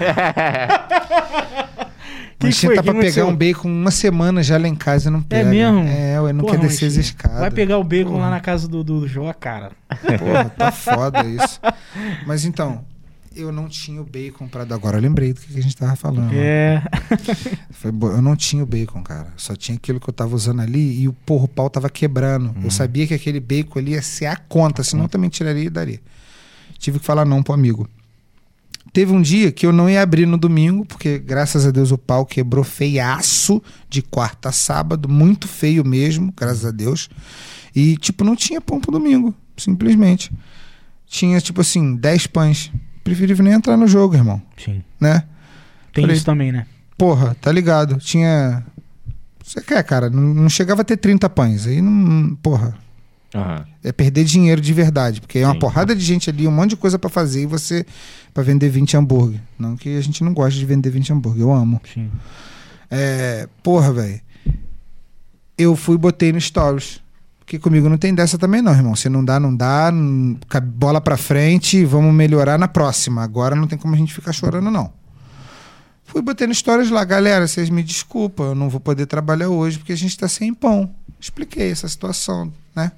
mano. 2.36 2.38
O 2.38 2.38
Que 2.38 2.46
Manchinha 2.46 2.68
foi? 2.70 2.76
tá 2.76 2.82
Que 2.82 2.84
pra 2.84 2.94
pegar 2.94 3.08
aconteceu? 3.22 3.28
um 3.28 3.36
bacon 3.36 3.68
uma 3.68 3.90
semana 3.90 4.42
já 4.42 4.58
lá 4.58 4.68
em 4.68 4.74
casa 4.74 5.08
e 5.08 5.12
não 5.12 5.22
pega. 5.22 5.48
mesmo? 5.48 5.80
É, 5.88 6.20
ué, 6.20 6.32
não 6.32 6.44
Porra, 6.44 6.58
quer 6.58 6.66
descer 6.66 6.86
as 6.86 6.94
escadas. 6.96 7.40
Vai 7.40 7.50
pegar 7.50 7.78
o 7.78 7.84
bacon 7.84 8.10
Porra. 8.10 8.22
lá 8.24 8.30
na 8.30 8.40
casa 8.40 8.68
do, 8.68 8.84
do 8.84 9.08
Jó, 9.08 9.32
cara. 9.32 9.72
Porra, 10.18 10.44
tá 10.50 10.70
foda 10.70 11.24
isso. 11.24 11.58
Mas 12.26 12.44
então, 12.44 12.84
eu 13.34 13.50
não 13.50 13.68
tinha 13.68 14.00
o 14.00 14.04
bacon 14.04 14.48
pra 14.48 14.64
dar. 14.64 14.74
Agora 14.74 14.98
eu 14.98 15.02
lembrei 15.02 15.32
do 15.32 15.40
que 15.40 15.58
a 15.58 15.62
gente 15.62 15.74
tava 15.76 15.96
falando. 15.96 16.30
É. 16.34 16.82
Foi 17.72 17.90
bo- 17.90 18.10
eu 18.10 18.20
não 18.22 18.36
tinha 18.36 18.62
o 18.62 18.66
bacon, 18.66 19.02
cara. 19.02 19.28
Só 19.36 19.54
tinha 19.56 19.76
aquilo 19.76 19.98
que 20.00 20.08
eu 20.08 20.14
tava 20.14 20.34
usando 20.34 20.60
ali 20.60 21.00
e 21.02 21.08
o 21.08 21.12
porra, 21.12 21.44
o 21.44 21.48
pau 21.48 21.70
tava 21.70 21.88
quebrando. 21.88 22.46
Uhum. 22.56 22.64
Eu 22.64 22.70
sabia 22.70 23.06
que 23.06 23.14
aquele 23.14 23.40
bacon 23.40 23.78
ali 23.78 23.92
ia 23.92 24.02
ser 24.02 24.26
a 24.26 24.36
conta, 24.36 24.82
senão 24.84 25.04
eu 25.04 25.08
também 25.08 25.30
tiraria 25.30 25.64
e 25.64 25.70
daria. 25.70 26.00
Tive 26.78 26.98
que 26.98 27.04
falar 27.06 27.24
não 27.24 27.42
pro 27.42 27.54
amigo. 27.54 27.88
Teve 28.92 29.12
um 29.12 29.20
dia 29.20 29.52
que 29.52 29.66
eu 29.66 29.72
não 29.72 29.90
ia 29.90 30.00
abrir 30.02 30.24
no 30.26 30.38
domingo, 30.38 30.84
porque 30.86 31.18
graças 31.18 31.66
a 31.66 31.70
Deus 31.70 31.90
o 31.92 31.98
pau 31.98 32.24
quebrou 32.24 32.64
feiaço 32.64 33.62
de 33.90 34.00
quarta 34.00 34.48
a 34.48 34.52
sábado, 34.52 35.08
muito 35.08 35.46
feio 35.46 35.84
mesmo, 35.84 36.32
graças 36.36 36.64
a 36.64 36.70
Deus. 36.70 37.08
E, 37.74 37.96
tipo, 37.98 38.24
não 38.24 38.34
tinha 38.34 38.60
pão 38.60 38.80
pro 38.80 38.90
domingo, 38.92 39.34
simplesmente. 39.56 40.32
Tinha, 41.06 41.40
tipo 41.40 41.60
assim, 41.60 41.94
10 41.94 42.26
pães 42.28 42.72
preferível 43.04 43.44
nem 43.44 43.52
entrar 43.52 43.76
no 43.76 43.86
jogo, 43.86 44.14
irmão, 44.14 44.40
Sim. 44.56 44.82
né? 44.98 45.24
Tem 45.92 46.02
Falei- 46.02 46.16
isso 46.16 46.24
também, 46.24 46.50
né? 46.50 46.66
Porra, 46.96 47.36
tá 47.40 47.52
ligado? 47.52 47.98
Tinha. 47.98 48.64
Você 49.44 49.60
quer, 49.60 49.82
cara? 49.84 50.08
Não, 50.08 50.22
não 50.22 50.48
chegava 50.48 50.80
a 50.80 50.84
ter 50.84 50.96
30 50.96 51.28
pães. 51.28 51.66
Aí 51.66 51.80
não. 51.82 52.34
Porra. 52.42 52.74
Aham. 53.40 53.64
É 53.84 53.92
perder 53.92 54.24
dinheiro 54.24 54.60
de 54.60 54.72
verdade. 54.72 55.20
Porque 55.20 55.38
é 55.38 55.46
uma 55.46 55.54
Sim. 55.54 55.60
porrada 55.60 55.94
de 55.94 56.04
gente 56.04 56.28
ali, 56.30 56.46
um 56.48 56.50
monte 56.52 56.70
de 56.70 56.76
coisa 56.76 56.98
pra 56.98 57.08
fazer 57.10 57.42
e 57.42 57.46
você. 57.46 57.84
pra 58.34 58.42
vender 58.42 58.68
20 58.68 58.96
hambúrguer. 58.96 59.40
Não 59.58 59.76
que 59.76 59.96
a 59.96 60.00
gente 60.00 60.22
não 60.22 60.34
gosta 60.34 60.58
de 60.58 60.64
vender 60.66 60.90
20 60.90 61.12
hambúrguer. 61.12 61.42
Eu 61.42 61.52
amo. 61.52 61.80
Sim. 61.94 62.10
É. 62.90 63.48
Porra, 63.62 63.92
velho. 63.92 64.20
Eu 65.58 65.74
fui 65.74 65.94
e 65.94 65.98
botei 65.98 66.32
no 66.32 66.40
Stories. 66.40 67.00
Porque 67.38 67.58
comigo 67.60 67.88
não 67.88 67.96
tem 67.96 68.12
dessa 68.12 68.36
também, 68.36 68.60
não, 68.60 68.72
irmão. 68.72 68.96
Se 68.96 69.08
não 69.08 69.24
dá, 69.24 69.38
não 69.38 69.54
dá. 69.56 69.92
ca- 70.48 70.60
Bola 70.60 71.00
pra 71.00 71.16
frente, 71.16 71.84
vamos 71.84 72.12
melhorar 72.12 72.58
na 72.58 72.66
próxima. 72.66 73.22
Agora 73.22 73.54
não 73.54 73.66
tem 73.68 73.78
como 73.78 73.94
a 73.94 73.98
gente 73.98 74.12
ficar 74.12 74.32
chorando, 74.32 74.68
não. 74.70 74.92
Fui 76.06 76.22
botei 76.22 76.46
no 76.46 76.54
Stories 76.54 76.90
lá, 76.90 77.04
galera. 77.04 77.46
Vocês 77.46 77.68
me 77.68 77.82
desculpam, 77.82 78.46
eu 78.46 78.54
não 78.54 78.68
vou 78.70 78.80
poder 78.80 79.06
trabalhar 79.06 79.48
hoje 79.48 79.78
porque 79.78 79.92
a 79.92 79.96
gente 79.96 80.16
tá 80.16 80.28
sem 80.28 80.54
pão. 80.54 80.94
Expliquei 81.20 81.70
essa 81.70 81.88
situação, 81.88 82.52
né? 82.74 82.92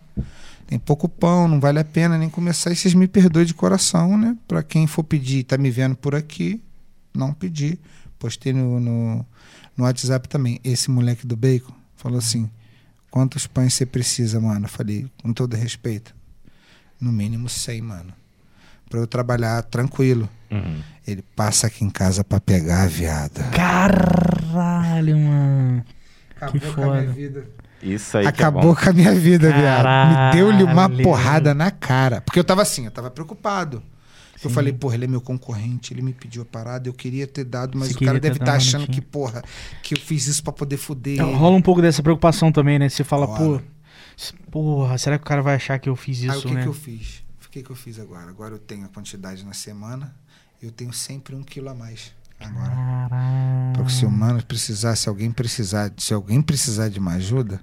Tem 0.66 0.78
pouco 0.78 1.08
pão, 1.08 1.48
não 1.48 1.58
vale 1.58 1.78
a 1.78 1.84
pena 1.84 2.18
nem 2.18 2.28
começar. 2.28 2.70
E 2.70 2.76
vocês 2.76 2.92
me 2.92 3.08
perdoem 3.08 3.46
de 3.46 3.54
coração, 3.54 4.18
né? 4.18 4.36
Pra 4.46 4.62
quem 4.62 4.86
for 4.86 5.02
pedir, 5.02 5.44
tá 5.44 5.56
me 5.56 5.70
vendo 5.70 5.96
por 5.96 6.14
aqui, 6.14 6.60
não 7.14 7.32
pedir. 7.32 7.78
Postei 8.18 8.52
no, 8.52 8.78
no, 8.78 9.26
no 9.74 9.84
WhatsApp 9.84 10.28
também. 10.28 10.60
Esse 10.62 10.90
moleque 10.90 11.26
do 11.26 11.36
bacon 11.36 11.72
falou 11.96 12.18
assim: 12.18 12.50
quantos 13.10 13.46
pães 13.46 13.72
você 13.72 13.86
precisa, 13.86 14.38
mano? 14.40 14.66
Eu 14.66 14.68
falei, 14.68 15.06
com 15.22 15.32
todo 15.32 15.56
respeito, 15.56 16.14
no 17.00 17.10
mínimo 17.10 17.48
100, 17.48 17.80
mano. 17.80 18.12
Pra 18.90 19.00
eu 19.00 19.06
trabalhar 19.06 19.62
tranquilo. 19.62 20.28
Uhum. 20.50 20.82
Ele 21.08 21.24
passa 21.34 21.68
aqui 21.68 21.84
em 21.84 21.88
casa 21.90 22.22
pra 22.22 22.38
pegar, 22.38 22.86
viado. 22.86 23.40
Caralho, 23.52 25.16
mano. 25.16 25.84
Que 26.38 26.44
Acabou 26.44 26.74
com 26.74 26.82
a 26.82 26.84
minha 26.84 27.00
foda. 27.02 27.12
vida. 27.12 27.46
Isso 27.82 28.18
aí 28.18 28.26
Acabou 28.26 28.76
que 28.76 28.82
é 28.82 28.84
com 28.84 28.90
a 28.90 28.92
minha 28.92 29.14
vida, 29.14 29.50
viado. 29.50 29.86
Me 29.86 30.32
deu-lhe 30.36 30.62
uma 30.64 30.86
porrada 30.88 31.54
na 31.54 31.70
cara. 31.70 32.20
Porque 32.20 32.38
eu 32.38 32.44
tava 32.44 32.60
assim, 32.60 32.84
eu 32.84 32.90
tava 32.90 33.10
preocupado. 33.10 33.82
Eu 34.44 34.50
Sim. 34.50 34.54
falei, 34.54 34.72
porra, 34.72 34.96
ele 34.96 35.06
é 35.06 35.08
meu 35.08 35.20
concorrente, 35.22 35.94
ele 35.94 36.02
me 36.02 36.12
pediu 36.12 36.42
a 36.42 36.44
parada, 36.44 36.88
eu 36.88 36.92
queria 36.92 37.26
ter 37.26 37.42
dado, 37.44 37.76
mas 37.76 37.88
Você 37.88 37.94
o 37.94 38.06
cara 38.06 38.20
deve 38.20 38.34
estar 38.36 38.46
não 38.52 38.54
achando 38.54 38.86
que, 38.86 39.00
porra, 39.00 39.42
que 39.82 39.94
eu 39.94 39.98
fiz 39.98 40.26
isso 40.26 40.42
pra 40.44 40.52
poder 40.52 40.76
fuder. 40.76 41.14
Então, 41.14 41.30
ele. 41.30 41.38
Rola 41.38 41.56
um 41.56 41.62
pouco 41.62 41.80
dessa 41.80 42.02
preocupação 42.02 42.52
também, 42.52 42.78
né? 42.78 42.88
Você 42.88 43.02
fala, 43.02 43.26
pô, 43.26 43.60
porra, 44.50 44.96
será 44.98 45.18
que 45.18 45.24
o 45.24 45.26
cara 45.26 45.40
vai 45.42 45.54
achar 45.56 45.78
que 45.78 45.88
eu 45.88 45.96
fiz 45.96 46.22
Aí 46.22 46.28
o 46.28 46.32
isso, 46.32 46.46
que, 46.48 46.54
né? 46.54 46.62
que 46.62 46.68
eu 46.68 46.72
fiz? 46.74 47.24
O 47.44 47.50
que, 47.50 47.62
que 47.62 47.70
eu 47.70 47.76
fiz 47.76 47.98
agora? 47.98 48.28
Agora 48.28 48.54
eu 48.54 48.58
tenho 48.58 48.84
a 48.84 48.88
quantidade 48.88 49.44
na 49.44 49.54
semana, 49.54 50.14
eu 50.62 50.70
tenho 50.70 50.92
sempre 50.92 51.34
um 51.34 51.42
quilo 51.42 51.68
a 51.68 51.74
mais. 51.74 52.12
Agora. 52.40 52.68
Caralho. 52.70 53.72
Porque 53.74 53.90
se 53.92 54.06
o 54.06 54.10
mano 54.10 54.42
precisar, 54.44 54.94
se 54.96 55.08
alguém 55.08 55.30
precisar, 55.30 55.92
se 55.96 56.14
alguém 56.14 56.40
precisar 56.40 56.88
de 56.88 56.98
uma 56.98 57.12
ajuda, 57.14 57.60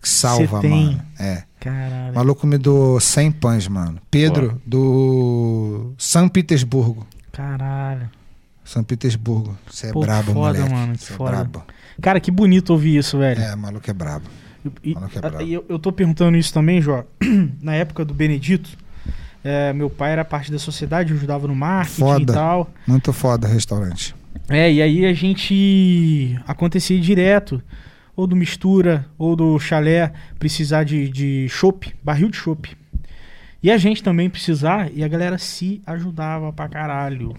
que 0.00 0.08
salva, 0.08 0.62
mano. 0.62 1.00
É. 1.18 1.44
Caralho. 1.60 2.12
O 2.12 2.14
maluco 2.16 2.46
me 2.46 2.58
doou 2.58 3.00
100 3.00 3.32
pães, 3.32 3.68
mano. 3.68 4.00
Pedro, 4.10 4.60
do 4.66 5.92
São 5.98 6.28
Petersburgo. 6.28 7.06
Caralho. 7.32 8.10
São 8.64 8.82
Petersburgo. 8.82 9.56
Você 9.70 9.88
é 9.88 9.92
Pô, 9.92 10.00
que 10.00 10.06
brabo, 10.06 10.32
foda, 10.32 10.58
moleque. 10.60 10.74
mano, 10.74 10.96
que 10.98 11.04
é 11.04 11.16
foda. 11.16 11.30
brabo. 11.30 11.62
Cara, 12.00 12.18
que 12.20 12.30
bonito 12.30 12.70
ouvir 12.70 12.96
isso, 12.96 13.18
velho. 13.18 13.40
É, 13.40 13.54
o 13.54 13.58
maluco 13.58 13.88
é 13.90 13.92
brabo. 13.92 14.26
E, 14.82 14.94
Maluco 14.94 15.18
é 15.18 15.20
brabo. 15.20 15.42
eu, 15.42 15.64
eu 15.68 15.78
tô 15.78 15.92
perguntando 15.92 16.36
isso 16.38 16.52
também, 16.52 16.80
Jó. 16.80 17.04
Na 17.60 17.74
época 17.74 18.04
do 18.04 18.14
Benedito, 18.14 18.70
é, 19.44 19.74
meu 19.74 19.90
pai 19.90 20.12
era 20.12 20.24
parte 20.24 20.50
da 20.50 20.58
sociedade, 20.58 21.12
ajudava 21.12 21.46
no 21.46 21.54
marketing 21.54 22.00
Foda. 22.00 22.22
e 22.22 22.34
tal. 22.34 22.70
Muito 22.86 23.12
foda 23.12 23.46
restaurante. 23.46 24.14
É, 24.48 24.72
e 24.72 24.80
aí 24.80 25.04
a 25.04 25.12
gente 25.12 26.38
acontecia 26.46 26.98
direto, 26.98 27.62
ou 28.16 28.26
do 28.26 28.34
mistura, 28.34 29.06
ou 29.18 29.36
do 29.36 29.58
chalé, 29.58 30.12
precisar 30.38 30.84
de, 30.84 31.08
de 31.10 31.46
chopp, 31.50 31.94
barril 32.02 32.30
de 32.30 32.36
chopp. 32.38 32.74
E 33.62 33.70
a 33.70 33.76
gente 33.76 34.02
também 34.02 34.30
precisar, 34.30 34.90
e 34.92 35.04
a 35.04 35.08
galera 35.08 35.36
se 35.38 35.82
ajudava 35.86 36.52
pra 36.52 36.68
caralho. 36.68 37.34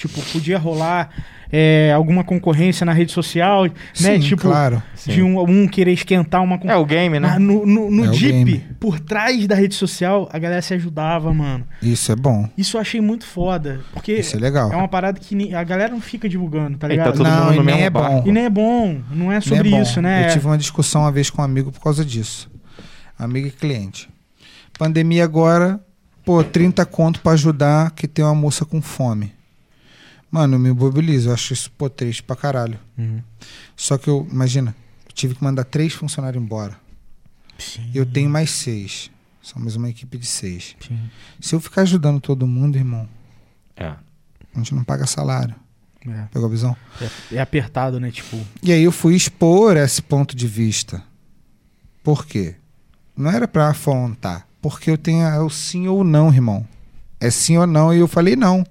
Tipo, 0.00 0.18
podia 0.32 0.58
rolar 0.58 1.10
é, 1.52 1.92
alguma 1.94 2.24
concorrência 2.24 2.86
na 2.86 2.92
rede 2.94 3.12
social, 3.12 3.64
né? 3.64 3.70
Sim, 3.92 4.18
tipo, 4.20 4.40
claro. 4.42 4.82
de 5.04 5.22
um, 5.22 5.38
um 5.40 5.68
querer 5.68 5.92
esquentar 5.92 6.42
uma 6.42 6.58
É 6.64 6.74
o 6.74 6.86
game, 6.86 7.20
né? 7.20 7.28
Mas 7.28 7.38
no, 7.38 7.66
no, 7.66 7.90
no 7.90 8.04
É 8.06 8.60
por 8.78 8.98
trás 8.98 9.46
da 9.46 9.54
rede 9.54 9.74
social, 9.74 10.26
a 10.32 10.38
galera 10.38 10.62
se 10.62 10.72
ajudava, 10.72 11.34
mano. 11.34 11.66
Isso 11.82 12.10
é 12.10 12.16
bom. 12.16 12.48
Isso 12.56 12.78
eu 12.78 12.80
achei 12.80 12.98
muito 12.98 13.26
foda. 13.26 13.80
Porque 13.92 14.14
Isso 14.14 14.36
é 14.36 14.40
legal. 14.40 14.72
é 14.72 14.76
uma 14.76 14.88
parada 14.88 15.20
que 15.20 15.54
a 15.54 15.62
galera 15.64 15.92
não 15.92 16.00
fica 16.00 16.26
divulgando, 16.30 16.78
tá 16.78 16.86
Aí 16.86 16.96
tá 16.96 17.04
ligado? 17.04 17.16
todo 17.18 17.26
Não, 17.28 17.44
mundo 17.46 17.56
no 17.56 17.62
e 17.62 17.66
nem 17.66 17.74
mesmo 17.74 17.82
é 17.86 17.90
bom. 17.90 18.00
barco. 18.00 18.28
E 18.28 18.32
nem 18.32 18.44
é 18.44 18.50
bom, 18.50 19.00
não 19.10 19.30
é 19.30 19.40
sobre 19.42 19.68
Não 19.70 19.76
é 19.76 19.80
bom. 19.82 19.82
isso, 19.82 20.00
né? 20.00 20.28
Eu 20.28 20.32
tive 20.32 20.46
uma 20.46 20.56
discussão 20.56 21.02
uma 21.02 21.12
vez 21.12 21.28
com 21.28 21.42
um 21.42 21.44
amigo 21.44 21.70
por 21.70 21.82
causa 21.82 22.02
disso. 22.02 22.50
Amigo 23.18 23.48
e 23.48 23.50
cliente. 23.50 24.08
Pandemia 24.78 25.24
agora, 25.24 25.78
pô, 26.24 26.42
30 26.42 26.86
conto 26.86 27.20
pra 27.20 27.32
ajudar 27.32 27.90
que 27.90 28.08
tem 28.08 28.24
uma 28.24 28.34
moça 28.34 28.64
com 28.64 28.80
fome. 28.80 29.38
Mano, 30.30 30.54
eu 30.54 30.58
me 30.60 30.72
mobilizo, 30.72 31.28
eu 31.30 31.34
acho 31.34 31.52
isso, 31.52 31.70
pô, 31.72 31.90
triste 31.90 32.22
pra 32.22 32.36
caralho. 32.36 32.78
Uhum. 32.96 33.20
Só 33.76 33.98
que 33.98 34.08
eu, 34.08 34.26
imagina, 34.30 34.74
eu 35.06 35.12
tive 35.12 35.34
que 35.34 35.42
mandar 35.42 35.64
três 35.64 35.92
funcionários 35.92 36.42
embora. 36.42 36.78
Sim, 37.58 37.90
Eu 37.94 38.06
tenho 38.06 38.30
mais 38.30 38.50
seis. 38.50 39.10
Somos 39.42 39.74
uma 39.76 39.88
equipe 39.88 40.16
de 40.18 40.26
seis. 40.26 40.76
sim. 40.86 40.98
Se 41.40 41.54
eu 41.54 41.60
ficar 41.60 41.82
ajudando 41.82 42.20
todo 42.20 42.46
mundo, 42.46 42.76
irmão, 42.76 43.08
É. 43.76 43.86
a 43.88 43.98
gente 44.58 44.74
não 44.74 44.84
paga 44.84 45.06
salário. 45.06 45.54
É, 46.06 46.22
Pegou 46.32 46.46
a 46.46 46.50
visão? 46.50 46.76
é- 47.30 47.36
é 47.36 47.40
apertado, 47.40 47.98
né? 48.00 48.10
Tipo, 48.10 48.38
E 48.62 48.72
aí 48.72 48.82
eu 48.82 48.92
fui 48.92 49.14
expor 49.14 49.76
esse 49.76 50.00
ponto 50.00 50.34
de 50.36 50.46
vista. 50.46 51.02
Por 52.02 52.24
quê? 52.24 52.54
Não 53.16 53.30
era 53.30 53.46
pra 53.46 53.68
afrontar. 53.68 54.46
Porque 54.62 54.90
eu 54.90 54.96
tenho 54.96 55.22
é 55.26 55.40
o 55.40 55.50
sim 55.50 55.88
ou 55.88 56.02
não, 56.04 56.32
irmão. 56.32 56.66
É 57.18 57.30
sim 57.30 57.58
ou 57.58 57.66
não, 57.66 57.92
e 57.92 57.98
eu 57.98 58.08
falei 58.08 58.36
não. 58.36 58.64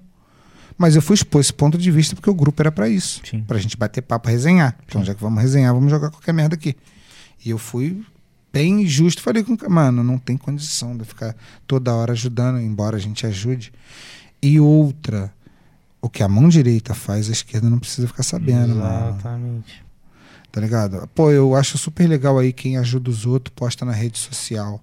Mas 0.79 0.95
eu 0.95 1.01
fui 1.01 1.13
expor 1.13 1.41
esse 1.41 1.51
ponto 1.51 1.77
de 1.77 1.91
vista 1.91 2.15
porque 2.15 2.29
o 2.29 2.33
grupo 2.33 2.61
era 2.61 2.71
pra 2.71 2.87
isso. 2.87 3.21
sim. 3.29 3.43
Pra 3.43 3.57
gente 3.59 3.75
bater 3.75 4.01
papo, 4.01 4.29
resenhar. 4.29 4.77
Então, 4.87 5.01
Sim. 5.01 5.07
já 5.07 5.13
que 5.13 5.21
vamos 5.21 5.41
resenhar, 5.41 5.73
vamos 5.73 5.91
jogar 5.91 6.09
qualquer 6.09 6.33
merda 6.33 6.55
aqui. 6.55 6.73
E 7.45 7.49
eu 7.49 7.57
fui 7.57 8.01
bem 8.53 8.87
justo. 8.87 9.21
Falei 9.21 9.43
com 9.43 9.53
o 9.53 9.57
cara, 9.57 9.69
mano, 9.69 10.01
não 10.05 10.17
tem 10.17 10.37
condição 10.37 10.95
de 10.95 11.03
ficar 11.03 11.35
toda 11.67 11.93
hora 11.93 12.13
ajudando, 12.13 12.61
embora 12.61 12.95
a 12.95 12.99
gente 12.99 13.25
ajude. 13.27 13.73
E 14.41 14.57
outra, 14.57 15.33
o 16.01 16.09
que 16.09 16.23
a 16.23 16.29
mão 16.29 16.47
direita 16.47 16.93
faz, 16.93 17.27
a 17.27 17.33
esquerda 17.33 17.69
não 17.69 17.77
precisa 17.77 18.07
ficar 18.07 18.23
sabendo, 18.23 18.73
mano. 18.75 19.09
Exatamente. 19.09 19.83
Tá 20.49 20.61
ligado? 20.61 21.07
Pô, 21.13 21.29
eu 21.29 21.55
acho 21.55 21.77
super 21.77 22.07
legal 22.07 22.39
aí 22.39 22.53
quem 22.53 22.77
ajuda 22.77 23.09
os 23.09 23.25
outros, 23.25 23.53
posta 23.53 23.83
na 23.83 23.91
rede 23.91 24.17
social. 24.17 24.81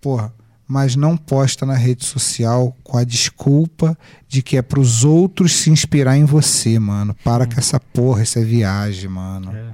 Porra, 0.00 0.32
mas 0.66 0.96
não 0.96 1.16
posta 1.16 1.66
na 1.66 1.74
rede 1.74 2.04
social 2.04 2.76
com 2.82 2.96
a 2.96 3.04
desculpa 3.04 3.96
de 4.26 4.42
que 4.42 4.56
é 4.56 4.62
pros 4.62 5.04
outros 5.04 5.54
se 5.56 5.70
inspirar 5.70 6.16
em 6.16 6.24
você, 6.24 6.78
mano. 6.78 7.14
Para 7.22 7.46
com 7.46 7.58
essa 7.58 7.78
porra, 7.78 8.22
essa 8.22 8.42
viagem, 8.44 9.08
mano. 9.08 9.54
É. 9.54 9.72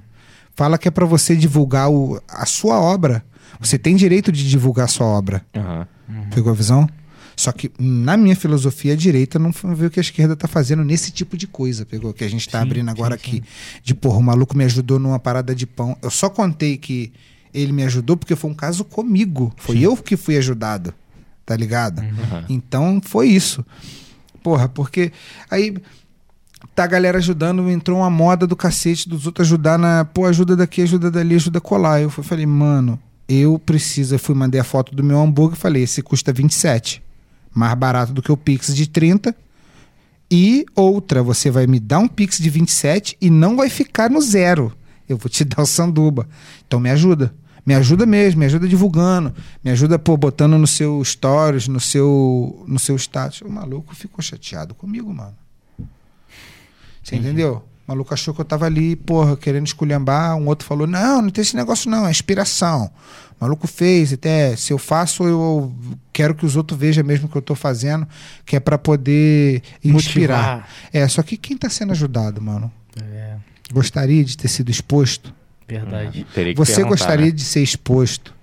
Fala 0.55 0.77
que 0.77 0.89
é 0.89 0.91
pra 0.91 1.07
você 1.07 1.37
divulgar 1.37 1.91
o, 1.91 2.21
a 2.29 2.45
sua 2.45 2.79
obra. 2.79 3.25
Você 3.59 3.79
tem 3.79 3.97
direito 3.97 4.31
de 4.33 4.49
divulgar 4.49 4.87
a 4.87 4.89
sua 4.89 5.07
obra. 5.07 5.45
Aham. 5.55 5.87
Pegou 6.35 6.53
a 6.53 6.55
visão? 6.55 6.89
Só 7.37 7.53
que 7.53 7.71
na 7.79 8.17
minha 8.17 8.37
filosofia, 8.37 8.93
a 8.93 8.97
direita 8.97 9.39
não 9.39 9.51
vê 9.75 9.87
o 9.87 9.91
que 9.91 9.99
a 9.99 10.03
esquerda 10.03 10.37
tá 10.37 10.47
fazendo 10.47 10.85
nesse 10.85 11.11
tipo 11.11 11.39
de 11.39 11.47
coisa, 11.47 11.87
pegou? 11.87 12.13
Que 12.13 12.25
a 12.25 12.29
gente 12.29 12.47
tá 12.47 12.59
Sim, 12.59 12.67
abrindo 12.67 12.91
agora 12.91 13.17
sim, 13.17 13.21
aqui. 13.23 13.45
De 13.83 13.95
porra, 13.95 14.19
o 14.19 14.23
maluco 14.23 14.55
me 14.55 14.65
ajudou 14.65 14.99
numa 14.99 15.19
parada 15.19 15.55
de 15.55 15.67
pão. 15.67 15.97
Eu 16.03 16.11
só 16.11 16.29
contei 16.29 16.77
que 16.77 17.13
ele 17.53 17.73
me 17.73 17.83
ajudou 17.85 18.17
porque 18.17 18.37
foi 18.37 18.51
um 18.51 18.55
caso 18.55 18.85
comigo. 18.85 19.53
Foi 19.57 19.77
Sim. 19.77 19.83
eu 19.83 19.97
que 19.97 20.17
fui 20.17 20.37
ajudado. 20.37 20.95
Tá 21.45 21.57
ligado? 21.57 22.01
Aham. 22.01 22.45
Então 22.49 23.01
foi 23.05 23.29
isso. 23.29 23.65
Porra, 24.43 24.69
porque 24.69 25.13
aí 25.51 25.77
tá 26.75 26.85
a 26.85 26.87
galera 26.87 27.19
ajudando, 27.19 27.69
entrou 27.71 27.99
uma 27.99 28.11
moda 28.11 28.47
do 28.47 28.55
cacete 28.57 29.09
dos 29.09 29.27
outros 29.27 29.47
ajudar 29.49 29.79
na. 29.79 30.05
Pô, 30.05 30.27
ajuda 30.27 30.55
daqui, 30.57 30.83
ajuda 30.83 31.11
dali, 31.11 31.35
ajuda 31.35 31.61
colar. 31.61 32.01
Eu 32.01 32.09
fui- 32.11 32.23
falei, 32.25 32.47
mano, 32.47 32.99
eu 33.29 33.59
preciso. 33.59 34.15
Eu 34.15 34.19
fui, 34.19 34.35
mandei 34.35 34.61
a 34.61 34.65
foto 34.65 34.95
do 34.95 35.03
meu 35.03 35.19
hambúrguer 35.21 35.57
e 35.57 35.61
falei, 35.61 35.83
esse 35.83 36.03
custa 36.03 36.33
27. 36.33 37.03
Mais 37.53 37.75
barato 37.75 38.13
do 38.13 38.23
que 38.23 38.31
o 38.31 38.37
Pix 38.37 38.73
de 38.75 38.87
30. 38.89 39.35
E 40.31 40.65
outra, 40.77 41.23
você 41.23 41.51
vai 41.51 41.67
me 41.67 41.81
dar 41.81 41.99
um 41.99 42.07
Pix 42.07 42.39
de 42.39 42.49
27 42.49 43.17
e 43.21 43.29
não 43.29 43.57
vai 43.57 43.69
ficar 43.69 44.09
no 44.09 44.21
zero. 44.21 44.73
Eu 45.09 45.17
vou 45.17 45.29
te 45.29 45.43
dar 45.45 45.63
o 45.63 45.67
sanduba. 45.67 46.29
Então 46.67 46.79
me 46.79 46.89
ajuda. 46.91 47.35
Me 47.65 47.75
ajuda 47.75 48.07
mesmo, 48.07 48.41
me 48.41 48.47
ajuda 48.47 48.67
divulgando, 48.67 49.35
me 49.63 49.71
ajuda 49.71 49.99
pô, 49.99 50.17
botando 50.17 50.57
no 50.59 50.67
seu 50.67 51.05
stories, 51.05 51.69
no 51.69 51.81
seu 51.81 52.65
no 52.67 52.79
seu 52.79 52.97
status. 52.97 53.43
O 53.43 53.51
maluco 53.51 53.95
ficou 53.95 54.23
chateado 54.23 54.75
comigo, 54.75 55.13
mano. 55.13 55.37
Você 57.03 57.17
Entendi. 57.17 57.29
entendeu? 57.29 57.65
O 57.87 57.91
maluco 57.93 58.15
achou 58.15 58.33
que 58.33 58.41
eu 58.41 58.45
tava 58.45 58.67
ali, 58.67 58.95
porra, 58.95 59.37
querendo 59.37 59.67
esculhambar. 59.67 60.37
Um 60.37 60.47
outro 60.47 60.67
falou: 60.67 60.87
Não, 60.87 61.23
não 61.23 61.31
tem 61.31 61.43
esse 61.43 61.57
negócio, 61.57 61.91
não, 61.91 62.07
é 62.07 62.11
inspiração. 62.11 62.91
O 63.41 63.45
maluco 63.45 63.67
fez, 63.67 64.13
até 64.13 64.55
se 64.55 64.73
eu 64.73 64.79
faço, 64.79 65.25
eu 65.25 65.75
quero 66.13 66.35
que 66.35 66.45
os 66.45 66.57
outros 66.57 66.79
vejam 66.79 67.03
mesmo 67.03 67.27
o 67.27 67.29
que 67.31 67.37
eu 67.37 67.43
tô 67.43 67.55
fazendo, 67.55 68.07
que 68.45 68.55
é 68.55 68.61
pra 68.61 68.77
poder 68.79 69.63
inspirar. 69.83 70.57
Motivar. 70.59 70.69
É, 70.93 71.09
só 71.09 71.23
que 71.23 71.37
quem 71.37 71.57
tá 71.57 71.69
sendo 71.71 71.93
ajudado, 71.93 72.41
mano? 72.41 72.71
É, 73.01 73.37
Gostaria 73.73 74.25
de 74.25 74.37
ter 74.37 74.49
sido 74.49 74.71
exposto? 74.71 75.33
Verdade. 75.71 76.27
Teria 76.35 76.53
que 76.55 76.59
Você 76.59 76.77
perguntar, 76.77 76.97
gostaria 76.97 77.27
né? 77.27 77.33
de 77.33 77.43
ser 77.45 77.63
exposto? 77.63 78.35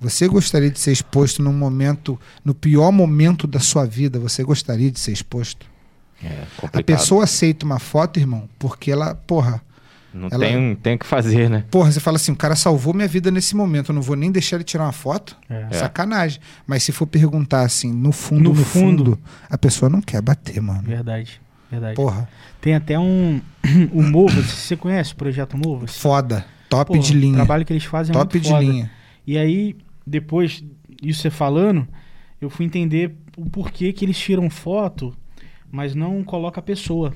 Você 0.00 0.28
gostaria 0.28 0.70
de 0.70 0.78
ser 0.78 0.92
exposto 0.92 1.42
num 1.42 1.52
momento, 1.52 2.18
no 2.44 2.54
pior 2.54 2.92
momento 2.92 3.46
da 3.46 3.58
sua 3.58 3.84
vida, 3.84 4.18
você 4.20 4.44
gostaria 4.44 4.90
de 4.90 5.00
ser 5.00 5.12
exposto? 5.12 5.66
É 6.22 6.26
A 6.28 6.60
complicado. 6.60 6.84
pessoa 6.84 7.24
aceita 7.24 7.64
uma 7.66 7.78
foto, 7.80 8.18
irmão, 8.18 8.48
porque 8.58 8.90
ela, 8.92 9.14
porra, 9.16 9.60
Não 10.14 10.28
ela- 10.30 10.46
tem, 10.46 10.74
tem 10.76 10.94
o 10.94 10.98
que 10.98 11.06
fazer, 11.06 11.50
né? 11.50 11.64
porra, 11.70 11.90
você 11.90 11.98
fala 12.00 12.16
assim, 12.16 12.30
o 12.32 12.36
cara 12.36 12.54
salvou 12.56 12.94
minha 12.94 13.08
vida 13.08 13.30
nesse 13.30 13.56
momento, 13.56 13.90
eu 13.90 13.94
não 13.94 14.02
vou 14.02 14.14
nem 14.16 14.30
deixar 14.30 14.56
ele 14.56 14.64
tirar 14.64 14.84
uma 14.84 14.92
foto. 14.92 15.36
É. 15.50 15.68
Sacanagem. 15.72 16.40
Mas 16.66 16.82
se 16.84 16.92
for 16.92 17.06
perguntar 17.06 17.62
assim, 17.62 17.92
no 17.92 18.12
fundo, 18.12 18.42
No 18.44 18.54
no, 18.54 18.64
fundo. 18.64 19.04
fundo, 19.04 19.18
a 19.50 19.58
pessoa 19.58 19.88
não 19.88 20.00
quer 20.00 20.20
bater, 20.22 20.60
mano. 20.60 20.82
Verdade. 20.82 21.40
Verdade. 21.70 21.96
Porra, 21.96 22.28
Tem 22.60 22.74
até 22.74 22.98
um. 22.98 23.40
O 23.92 24.02
Movas, 24.02 24.46
você 24.46 24.76
conhece 24.76 25.12
o 25.12 25.16
projeto 25.16 25.56
Movas? 25.58 25.98
foda. 25.98 26.44
Top 26.68 26.92
Pô, 26.92 26.98
de 26.98 27.12
O 27.12 27.16
linha. 27.18 27.34
trabalho 27.36 27.64
que 27.64 27.72
eles 27.72 27.84
fazem 27.84 28.14
é 28.14 28.18
Top 28.18 28.34
muito 28.34 28.44
de 28.44 28.50
foda. 28.50 28.62
linha. 28.62 28.90
E 29.26 29.36
aí, 29.38 29.76
depois 30.06 30.62
isso 31.02 31.20
você 31.22 31.30
falando, 31.30 31.86
eu 32.40 32.50
fui 32.50 32.64
entender 32.66 33.14
o 33.36 33.48
porquê 33.48 33.92
que 33.92 34.04
eles 34.04 34.18
tiram 34.18 34.48
foto, 34.50 35.14
mas 35.70 35.94
não 35.94 36.22
coloca 36.24 36.60
a 36.60 36.62
pessoa. 36.62 37.14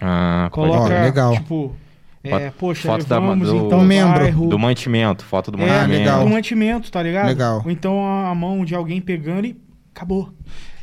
Ah, 0.00 0.48
Coloca, 0.52 0.94
Ó, 0.94 1.02
legal. 1.02 1.32
tipo, 1.34 1.74
é, 2.22 2.30
Foto- 2.30 2.52
poxa, 2.58 2.88
foto 2.88 3.06
da- 3.06 3.18
levamos 3.18 3.48
do- 3.48 3.56
então 3.66 3.82
membro 3.82 4.20
bairro, 4.20 4.48
do 4.48 4.58
mantimento, 4.58 5.24
foto 5.24 5.50
do 5.50 5.58
é, 5.62 5.66
mantimento. 5.66 5.90
legal. 5.98 6.24
do 6.24 6.28
mantimento, 6.30 6.90
tá 6.90 7.02
ligado? 7.02 7.26
Legal. 7.28 7.62
Ou 7.64 7.70
então 7.70 8.04
a 8.26 8.34
mão 8.34 8.64
de 8.64 8.74
alguém 8.74 9.00
pegando 9.00 9.46
e 9.46 9.56
acabou. 9.94 10.32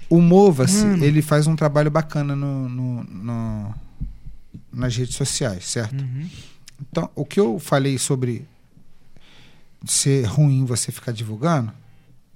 O 0.09 0.19
Mova-se, 0.21 0.85
ele 1.03 1.21
faz 1.21 1.45
um 1.47 1.55
trabalho 1.55 1.91
bacana 1.91 2.35
no, 2.35 2.67
no- 2.69 3.03
no- 3.03 3.75
nas 4.71 4.95
redes 4.97 5.15
sociais, 5.15 5.65
certo? 5.65 6.01
Uhum. 6.01 6.27
Então, 6.89 7.09
o 7.15 7.25
que 7.25 7.39
eu 7.39 7.59
falei 7.59 7.97
sobre 7.97 8.45
ser 9.85 10.25
ruim 10.25 10.65
você 10.65 10.91
ficar 10.91 11.11
divulgando, 11.11 11.71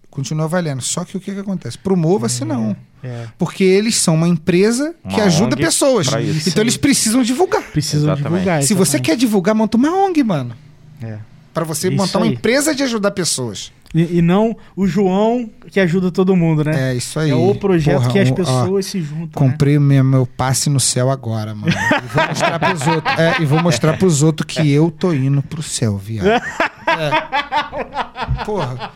continua 0.09 0.47
valendo. 0.47 0.81
Só 0.81 1.03
que 1.05 1.15
o 1.17 1.19
que, 1.19 1.33
que 1.33 1.39
acontece? 1.39 1.77
Pro 1.77 1.95
Mova-se, 1.95 2.43
não. 2.45 2.75
É, 3.03 3.27
Porque 3.37 3.63
eles 3.63 3.95
são 3.97 4.15
uma 4.15 4.27
empresa 4.27 4.95
que 5.07 5.15
Uma 5.15 5.23
ajuda 5.25 5.55
ONG 5.55 5.63
pessoas. 5.63 6.07
isso. 6.07 6.49
Então, 6.49 6.63
eles 6.63 6.77
precisam 6.77 7.21
divulgar. 7.21 7.61
precisam 7.71 8.11
Exatamente. 8.13 8.39
divulgar. 8.41 8.63
Se 8.63 8.73
você 8.73 8.99
quer 8.99 9.15
divulgar, 9.15 9.53
monta 9.53 9.77
uma 9.77 9.89
ONG, 10.05 10.23
mano. 10.23 10.55
É. 11.01 11.19
Pra 11.53 11.63
você 11.63 11.87
Isso 11.89 11.97
montar 11.97 12.19
uma 12.19 12.25
aí. 12.25 12.33
empresa 12.33 12.73
de 12.73 12.83
ajudar 12.83 13.11
pessoas. 13.11 13.71
E, 13.93 14.17
e 14.17 14.21
não 14.21 14.55
o 14.75 14.85
João 14.85 15.49
que 15.71 15.79
ajuda 15.79 16.11
todo 16.11 16.35
mundo, 16.35 16.63
né? 16.63 16.91
É 16.91 16.95
isso 16.95 17.19
aí. 17.19 17.31
É 17.31 17.35
o 17.35 17.55
projeto 17.55 17.97
Porra, 18.01 18.11
que 18.11 18.19
as 18.19 18.29
um- 18.29 18.33
ó, 18.33 18.35
pessoas 18.35 18.85
se 18.85 19.01
juntam. 19.01 19.21
né? 19.25 19.29
Comprei 19.33 19.77
o 19.77 19.81
meu, 19.81 20.03
meu 20.03 20.25
passe 20.25 20.69
no 20.69 20.79
céu 20.79 21.09
agora, 21.09 21.55
mano. 21.55 21.71
E 21.73 22.07
vou 22.13 22.27
mostrar 22.27 22.59
pros 22.59 22.87
outros. 22.87 23.19
É, 23.19 23.41
e 23.41 23.45
vou 23.45 23.63
mostrar 23.63 23.97
pros 23.97 24.23
outros 24.23 24.53
que 24.53 24.71
eu 24.71 24.91
tô 24.91 25.13
indo 25.13 25.41
pro 25.41 25.61
céu, 25.63 25.97
viado. 25.97 26.27
É. 26.87 28.45
Porra, 28.45 28.91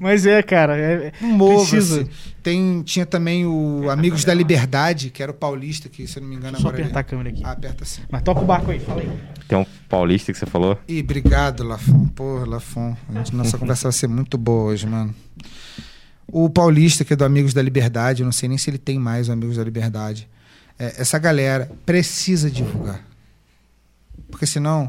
Mas 0.00 0.26
é, 0.26 0.42
cara. 0.42 0.76
É, 0.76 1.12
um 1.22 1.28
mova 1.36 1.54
Precisa. 1.60 2.06
Tem 2.42 2.82
Tinha 2.82 3.06
também 3.06 3.46
o 3.46 3.88
Amigos 3.90 4.24
da 4.24 4.34
Liberdade, 4.34 5.10
que 5.10 5.22
era 5.22 5.32
o 5.32 5.34
paulista, 5.34 5.88
que 5.88 6.06
se 6.06 6.18
eu 6.18 6.22
não 6.22 6.28
me 6.28 6.36
engano 6.36 6.52
Deixa 6.54 6.68
agora. 6.68 6.82
apertar 6.82 7.00
a 7.00 7.04
câmera 7.04 7.28
aqui. 7.30 7.42
Ah, 7.44 7.52
aperta 7.52 7.84
assim. 7.84 8.02
Mas 8.10 8.22
toca 8.22 8.40
o 8.40 8.44
barco 8.44 8.70
aí, 8.70 8.80
fala 8.80 9.00
aí. 9.00 9.10
Tem 9.48 9.58
um 9.58 9.66
paulista 9.88 10.32
que 10.32 10.38
você 10.38 10.46
falou. 10.46 10.78
Ih, 10.88 11.00
obrigado, 11.00 11.62
Lafon. 11.62 12.06
Porra, 12.08 12.46
Lafon. 12.46 12.96
A 13.08 13.18
gente- 13.18 13.34
Nossa 13.34 13.56
conversa 13.58 13.84
vai 13.84 13.92
ser 13.92 14.08
muito 14.08 14.36
boa 14.36 14.64
hoje, 14.72 14.86
mano. 14.86 15.14
O 16.26 16.48
Paulista, 16.48 17.04
que 17.04 17.12
é 17.12 17.16
do 17.16 17.24
Amigos 17.24 17.52
da 17.52 17.60
Liberdade, 17.60 18.22
eu 18.22 18.24
não 18.24 18.32
sei 18.32 18.48
nem 18.48 18.56
se 18.56 18.70
ele 18.70 18.78
tem 18.78 18.98
mais 18.98 19.28
o 19.28 19.32
Amigos 19.32 19.56
da 19.56 19.64
Liberdade. 19.64 20.28
É, 20.78 21.00
essa 21.00 21.18
galera 21.18 21.70
precisa 21.84 22.50
divulgar. 22.50 23.00
Porque 24.30 24.46
senão, 24.46 24.88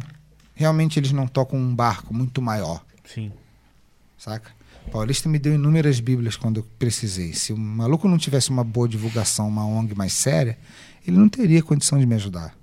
realmente 0.54 1.00
eles 1.00 1.12
não 1.12 1.28
tocam 1.28 1.60
um 1.60 1.76
barco 1.76 2.14
muito 2.14 2.42
maior, 2.42 2.84
Sim. 3.06 3.32
saca? 4.18 4.52
O 4.88 4.92
Paulista 4.92 5.30
me 5.30 5.40
deu 5.40 5.54
inúmeras 5.54 6.00
bíblias 6.00 6.36
quando 6.36 6.58
eu 6.58 6.68
precisei. 6.78 7.34
Se 7.34 7.54
o 7.54 7.58
maluco 7.58 8.08
não 8.08 8.18
tivesse 8.18 8.50
uma 8.50 8.64
boa 8.64 8.88
divulgação, 8.88 9.48
uma 9.48 9.66
ONG 9.66 9.96
mais 9.96 10.14
séria, 10.14 10.58
ele 11.08 11.18
não 11.18 11.30
teria 11.30 11.64
condição 11.64 11.98
de 11.98 12.06
me 12.06 12.16
ajudar. 12.16 12.54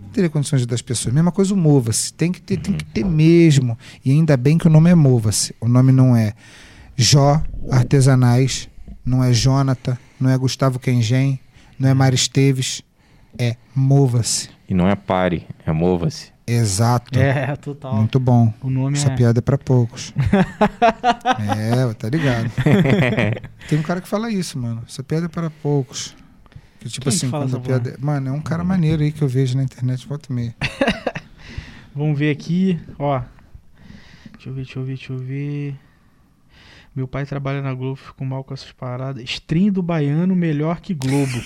Não 0.00 0.08
teria 0.10 0.30
condições 0.30 0.60
de 0.60 0.62
ajudar 0.62 0.74
as 0.76 0.82
pessoas. 0.82 1.14
Mesma 1.14 1.30
coisa 1.30 1.52
o 1.52 1.56
Mova-se. 1.56 2.12
Tem 2.14 2.32
que 2.32 2.40
ter, 2.40 2.56
tem 2.56 2.74
que 2.74 2.84
ter 2.84 3.04
mesmo. 3.04 3.78
E 4.04 4.10
ainda 4.10 4.36
bem 4.36 4.56
que 4.56 4.66
o 4.66 4.70
nome 4.70 4.90
é 4.90 4.94
Mova-se. 4.94 5.54
O 5.60 5.68
nome 5.68 5.92
não 5.92 6.16
é 6.16 6.32
Jó 6.96 7.42
Artesanais, 7.70 8.68
não 9.04 9.22
é 9.22 9.32
Jonathan, 9.32 9.96
não 10.18 10.30
é 10.30 10.38
Gustavo 10.38 10.78
Kengen, 10.78 11.38
não 11.78 11.88
é 11.88 11.94
Mari 11.94 12.16
Esteves. 12.16 12.82
É 13.38 13.56
Mova-se. 13.74 14.48
E 14.68 14.74
não 14.74 14.88
é 14.88 14.96
pare, 14.96 15.46
é 15.64 15.72
mova-se. 15.72 16.32
Exato. 16.48 17.18
É, 17.18 17.54
total. 17.56 17.96
Muito 17.96 18.18
bom. 18.18 18.52
O 18.62 18.70
nome 18.70 18.96
Essa 18.96 19.12
é. 19.12 19.16
piada 19.16 19.38
é 19.38 19.42
pra 19.42 19.58
poucos. 19.58 20.14
é, 21.56 21.94
tá 21.94 22.08
ligado. 22.08 22.50
Tem 23.68 23.78
um 23.78 23.82
cara 23.82 24.00
que 24.00 24.08
fala 24.08 24.30
isso, 24.30 24.58
mano. 24.58 24.82
Essa 24.86 25.02
piada 25.02 25.26
é 25.26 25.28
para 25.28 25.50
poucos. 25.50 26.16
Que, 26.80 26.88
tipo 26.88 27.04
Quem 27.04 27.18
que 27.18 27.26
assim, 27.26 27.30
quando 27.30 27.56
a 27.56 27.60
piada. 27.60 27.96
Mano, 28.00 28.28
é 28.28 28.32
um 28.32 28.40
cara 28.40 28.64
maneiro 28.64 29.02
aí 29.02 29.12
que 29.12 29.22
eu 29.22 29.28
vejo 29.28 29.56
na 29.56 29.62
internet 29.62 30.06
volta 30.06 30.28
e 30.30 30.34
meia. 30.34 30.56
Vamos 31.94 32.18
ver 32.18 32.30
aqui, 32.30 32.80
ó. 32.98 33.20
Deixa 34.32 34.48
eu 34.48 34.54
ver, 34.54 34.62
deixa 34.62 34.78
eu 34.78 34.84
ver, 34.84 34.94
deixa 34.94 35.12
eu 35.12 35.18
ver. 35.18 35.76
Meu 36.94 37.06
pai 37.06 37.26
trabalha 37.26 37.60
na 37.60 37.74
Globo, 37.74 37.96
fico 37.96 38.24
mal 38.24 38.42
com 38.42 38.54
essas 38.54 38.72
paradas. 38.72 39.22
Stream 39.22 39.70
do 39.70 39.82
Baiano 39.82 40.34
melhor 40.34 40.80
que 40.80 40.94
Globo. 40.94 41.42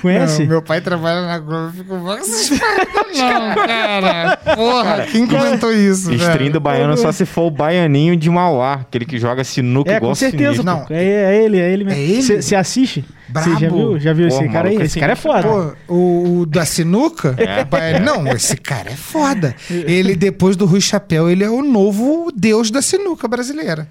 Conhece? 0.00 0.42
Não, 0.42 0.48
meu 0.48 0.62
pai 0.62 0.80
trabalha 0.80 1.26
na 1.26 1.38
Globo, 1.38 1.72
fico 1.72 1.94
mal 1.96 2.16
com 2.16 2.22
essas 2.22 2.58
paradas, 2.58 3.18
não, 3.18 3.54
cara. 3.66 4.36
Porra, 4.56 5.06
quem 5.10 5.26
comentou 5.26 5.72
isso, 5.72 6.12
Stream 6.12 6.50
do 6.50 6.60
baiano 6.60 6.96
só 6.96 7.12
se 7.12 7.24
for 7.24 7.46
o 7.46 7.50
baianinho 7.50 8.16
de 8.16 8.28
Mauá, 8.30 8.74
aquele 8.74 9.04
que 9.04 9.18
joga 9.18 9.44
sinuca 9.44 9.92
É, 9.92 9.96
igual 9.96 10.10
com 10.10 10.14
certeza. 10.14 10.62
Não. 10.62 10.86
É, 10.90 11.04
é 11.04 11.44
ele, 11.44 11.58
é 11.58 11.72
ele 11.72 11.84
mesmo. 11.84 12.34
É? 12.34 12.40
Você 12.40 12.54
assiste? 12.54 13.04
Você 13.32 13.50
já 13.50 13.68
viu? 13.68 13.98
Já 13.98 14.12
viu 14.12 14.28
Pô, 14.28 14.34
esse 14.34 14.48
cara 14.48 14.68
aí? 14.68 14.76
Esse 14.76 14.98
cara 14.98 15.12
é 15.12 15.16
foda. 15.16 15.42
Pô, 15.42 15.94
o, 15.94 16.40
o 16.40 16.46
da 16.46 16.64
sinuca? 16.64 17.36
É. 17.38 18.00
Não, 18.00 18.26
esse 18.28 18.56
cara 18.56 18.90
é 18.90 18.96
foda. 18.96 19.54
Ele, 19.70 20.16
depois 20.16 20.56
do 20.56 20.66
Rui 20.66 20.80
Chapéu, 20.80 21.30
ele 21.30 21.44
é 21.44 21.50
o 21.50 21.62
novo 21.62 22.32
deus 22.34 22.70
da 22.70 22.82
sinuca 22.82 23.28
brasileira. 23.28 23.88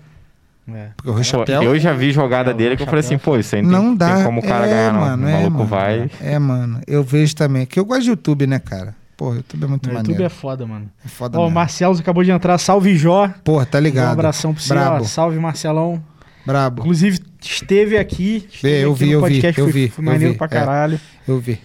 É. 0.75 0.89
Porque 0.95 1.09
o 1.09 1.63
eu 1.63 1.79
já 1.79 1.93
vi 1.93 2.11
jogada 2.11 2.51
É, 2.51 2.53
dele 2.53 2.75
que 2.77 2.83
eu 2.83 2.87
falei 2.87 2.99
assim, 3.01 3.17
pô, 3.17 3.37
isso 3.37 3.55
aí 3.55 3.61
não 3.61 3.69
Não 3.71 3.87
tem, 3.89 3.97
dá. 3.97 4.15
tem 4.15 4.23
como 4.25 4.39
o 4.39 4.43
cara 4.43 4.65
é, 4.65 4.69
ganhar, 4.69 4.93
não. 4.93 4.99
Mano, 5.01 5.25
o 5.25 5.29
é, 5.29 5.33
maluco 5.33 5.51
mano. 5.57 5.65
vai. 5.65 6.11
É, 6.21 6.39
mano. 6.39 6.81
Eu 6.87 7.03
vejo 7.03 7.35
também. 7.35 7.65
Que 7.65 7.79
eu 7.79 7.85
gosto 7.85 8.03
de 8.03 8.09
YouTube, 8.09 8.47
né, 8.47 8.59
cara? 8.59 8.95
Porra, 9.17 9.35
YouTube 9.37 9.63
é 9.63 9.67
muito 9.67 9.85
O 9.85 9.89
YouTube 9.89 10.03
maneiro. 10.03 10.23
é 10.23 10.29
foda, 10.29 10.65
mano. 10.65 10.89
É 11.03 11.07
foda 11.09 11.37
Ó, 11.39 11.47
o. 11.47 11.51
Marcelo 11.51 11.97
acabou 11.99 12.23
de 12.23 12.31
entrar. 12.31 12.57
Salve, 12.57 12.95
Jó. 12.95 13.29
Porra, 13.43 13.65
tá 13.65 13.77
Um 13.77 13.81
ligado. 13.81 14.13
abração 14.13 14.53
pra 14.53 14.63
você. 14.63 14.73
ó. 14.73 14.75
Brabo, 14.75 15.05
Salve, 15.05 15.39
Marcelão. 15.39 16.01
brabo. 16.45 16.81
Inclusive, 16.81 17.19
esteve 17.41 17.97
aqui. 17.97 18.47
Esteve 18.51 18.81
eu 18.85 18.91
aqui 18.93 18.99
vi, 18.99 19.05
no 19.07 19.11
eu 19.13 19.19
vi, 19.19 19.25
podcast, 19.25 19.59
eu 19.59 19.65
foi- 19.65 19.73
vi, 19.73 19.89
Foi 19.89 20.03
eu 20.05 20.09
maneiro 20.09 20.31
vi, 20.33 20.37
pra 20.37 20.45
é. 20.45 20.49
caralho. 20.49 20.99
Eu 21.27 21.39
vi. 21.39 21.59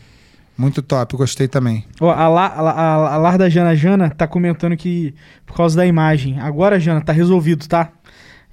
Muito 0.57 0.83
top, 0.83 1.17
gostei 1.17 1.49
também. 1.49 1.85
Ó, 2.01 2.11
a, 2.13 2.29
La, 2.29 2.47
a, 2.47 2.71
a, 2.71 3.15
a 3.15 3.17
Larda 3.17 3.51
Jana 3.51 3.75
Jana 3.75 4.09
tá 4.11 4.25
comentando 4.27 4.77
que 4.77 5.13
por 5.45 5.57
causa 5.57 5.77
da 5.77 5.85
imagem. 5.85 6.39
Agora, 6.41 6.79
Jana, 6.79 7.01
tá 7.01 7.13
resolvido, 7.13 7.67
tá? 7.67 7.89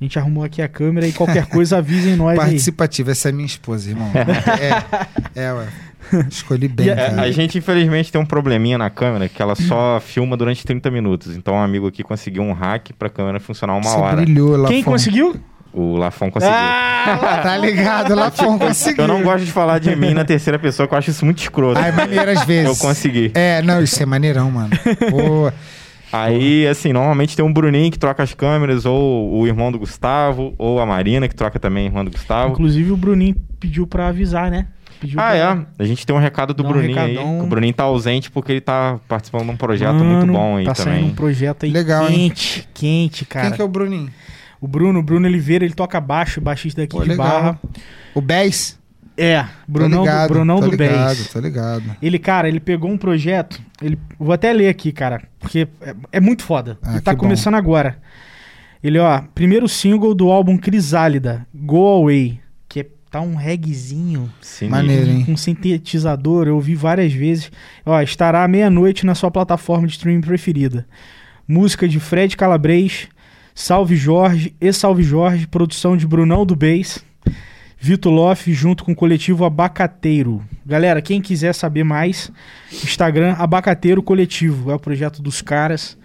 A 0.01 0.03
gente 0.03 0.17
arrumou 0.17 0.43
aqui 0.43 0.63
a 0.63 0.67
câmera 0.67 1.05
e 1.07 1.11
qualquer 1.13 1.45
coisa 1.45 1.77
avisem 1.77 2.15
nós 2.15 2.31
aí. 2.31 2.37
Participativa, 2.37 3.11
essa 3.11 3.29
é 3.29 3.31
minha 3.31 3.45
esposa, 3.45 3.87
irmão. 3.87 4.09
é, 5.35 5.43
é, 5.43 5.53
ué. 5.53 5.67
Escolhi 6.27 6.67
bem, 6.67 6.89
a- 6.89 6.93
É, 6.93 7.09
cara. 7.11 7.21
a 7.21 7.31
gente, 7.31 7.59
infelizmente, 7.59 8.11
tem 8.11 8.19
um 8.19 8.25
probleminha 8.25 8.79
na 8.79 8.89
câmera 8.89 9.29
que 9.29 9.39
ela 9.39 9.53
só 9.53 9.99
filma 10.03 10.35
durante 10.35 10.65
30 10.65 10.89
minutos. 10.89 11.35
Então, 11.35 11.53
um 11.53 11.61
amigo 11.61 11.85
aqui 11.87 12.01
conseguiu 12.01 12.41
um 12.41 12.51
hack 12.51 12.89
pra 12.97 13.09
câmera 13.09 13.39
funcionar 13.39 13.73
uma 13.73 13.83
Você 13.83 13.95
hora. 13.97 14.15
brilhou 14.23 14.57
lá 14.57 14.69
Quem 14.69 14.81
conseguiu? 14.81 15.35
O 15.71 15.95
Lafon 15.95 16.31
conseguiu. 16.31 16.57
Ah, 16.57 17.39
Tá 17.43 17.55
ligado, 17.57 18.15
Lafon 18.15 18.57
conseguiu. 18.57 19.03
eu 19.03 19.07
não 19.07 19.21
gosto 19.21 19.45
de 19.45 19.51
falar 19.51 19.77
de 19.79 19.95
mim 19.95 20.15
na 20.15 20.25
terceira 20.25 20.57
pessoa, 20.57 20.87
que 20.87 20.95
eu 20.95 20.97
acho 20.97 21.11
isso 21.11 21.23
muito 21.23 21.37
escroto. 21.43 21.79
Ai, 21.79 21.91
maneiro 21.91 22.29
às 22.31 22.43
vezes. 22.43 22.65
Eu 22.65 22.75
consegui. 22.75 23.31
É, 23.35 23.61
não, 23.61 23.81
isso 23.83 24.01
é 24.01 24.05
maneirão, 24.07 24.49
mano. 24.49 24.71
Pô, 25.11 25.51
Aí, 26.11 26.67
assim, 26.67 26.91
normalmente 26.93 27.35
tem 27.35 27.43
um 27.45 27.53
Bruninho 27.53 27.91
que 27.91 27.97
troca 27.99 28.21
as 28.23 28.33
câmeras, 28.33 28.85
ou 28.85 29.39
o 29.39 29.47
irmão 29.47 29.71
do 29.71 29.79
Gustavo, 29.79 30.53
ou 30.57 30.79
a 30.79 30.85
Marina 30.85 31.27
que 31.27 31.35
troca 31.35 31.59
também 31.59 31.83
a 31.83 31.87
irmã 31.87 32.03
do 32.05 32.11
Gustavo. 32.11 32.51
Inclusive, 32.53 32.91
o 32.91 32.97
Bruninho 32.97 33.35
pediu 33.59 33.87
pra 33.87 34.07
avisar, 34.07 34.51
né? 34.51 34.67
Pediu 34.99 35.19
Ah, 35.19 35.29
pra... 35.29 35.35
é. 35.37 35.83
A 35.83 35.85
gente 35.87 36.05
tem 36.05 36.15
um 36.15 36.19
recado 36.19 36.53
do 36.53 36.61
Dá 36.61 36.69
um 36.69 36.71
Bruninho 36.71 36.99
aí. 36.99 37.11
recadão. 37.13 37.37
que 37.39 37.43
O 37.43 37.47
Bruninho 37.47 37.73
tá 37.73 37.83
ausente 37.83 38.29
porque 38.29 38.51
ele 38.51 38.61
tá 38.61 38.99
participando 39.07 39.45
de 39.45 39.51
um 39.51 39.57
projeto 39.57 39.93
Mano, 39.95 40.05
muito 40.17 40.31
bom 40.31 40.57
aí 40.57 40.65
tá 40.65 40.75
saindo 40.75 40.95
também. 40.95 41.11
um 41.11 41.15
projeto 41.15 41.65
aí 41.65 41.71
Legal, 41.71 42.07
hein? 42.09 42.29
quente, 42.29 42.67
quente, 42.73 43.25
cara. 43.25 43.47
quem 43.47 43.55
que 43.55 43.61
é 43.61 43.65
o 43.65 43.67
Bruninho? 43.67 44.09
O 44.59 44.67
Bruno, 44.67 44.99
o 44.99 45.03
Bruno 45.03 45.25
Oliveira, 45.27 45.65
ele 45.65 45.73
toca 45.73 45.99
baixo, 45.99 46.39
baixista 46.39 46.81
daqui 46.81 46.95
Pô, 46.95 47.01
de 47.01 47.09
legal. 47.09 47.27
Barra. 47.27 47.59
O 48.13 48.21
Bess? 48.21 48.77
É, 49.17 49.45
Brunão, 49.67 50.01
ligado, 50.01 50.27
do, 50.27 50.33
Brunão 50.33 50.59
do 50.59 50.71
ligado, 50.71 50.91
Bass. 50.91 51.27
Tô 51.27 51.39
ligado. 51.39 51.83
Ele, 52.01 52.17
cara, 52.17 52.47
ele 52.47 52.59
pegou 52.59 52.89
um 52.89 52.97
projeto. 52.97 53.61
Ele, 53.81 53.97
vou 54.17 54.33
até 54.33 54.51
ler 54.53 54.69
aqui, 54.69 54.91
cara, 54.91 55.23
porque 55.39 55.67
é, 55.81 55.95
é 56.13 56.19
muito 56.19 56.43
foda. 56.43 56.77
Ah, 56.81 56.93
ele 56.93 57.01
tá 57.01 57.11
que 57.11 57.17
bom. 57.17 57.23
começando 57.23 57.55
agora. 57.55 57.97
Ele, 58.83 58.97
ó, 58.97 59.21
primeiro 59.35 59.67
single 59.67 60.15
do 60.15 60.31
álbum 60.31 60.57
Crisálida, 60.57 61.45
Go 61.53 61.85
Away, 61.87 62.39
que 62.67 62.79
é, 62.79 62.87
tá 63.11 63.21
um 63.21 63.35
reggaezinho. 63.35 64.31
Maneiro, 64.67 65.11
hein? 65.11 65.25
com 65.25 65.37
sintetizador, 65.37 66.47
eu 66.47 66.55
ouvi 66.55 66.73
várias 66.73 67.13
vezes. 67.13 67.51
Ó, 67.85 68.01
estará 68.01 68.43
à 68.43 68.47
meia-noite 68.47 69.05
na 69.05 69.13
sua 69.13 69.29
plataforma 69.29 69.85
de 69.85 69.93
streaming 69.93 70.21
preferida. 70.21 70.87
Música 71.47 71.87
de 71.87 71.99
Fred 71.99 72.35
Calabres, 72.35 73.07
Salve 73.53 73.95
Jorge 73.95 74.55
e 74.59 74.73
Salve 74.73 75.03
Jorge, 75.03 75.45
produção 75.45 75.95
de 75.95 76.07
Brunão 76.07 76.45
do 76.45 76.55
Bass, 76.55 77.03
Vitor 77.83 78.13
Loff 78.13 78.53
junto 78.53 78.83
com 78.83 78.91
o 78.91 78.95
coletivo 78.95 79.43
Abacateiro. 79.43 80.43
Galera, 80.63 81.01
quem 81.01 81.19
quiser 81.19 81.53
saber 81.53 81.83
mais, 81.83 82.31
Instagram 82.71 83.33
Abacateiro 83.39 84.03
Coletivo, 84.03 84.69
é 84.71 84.75
o 84.75 84.79
projeto 84.79 85.19
dos 85.19 85.41
caras 85.41 85.97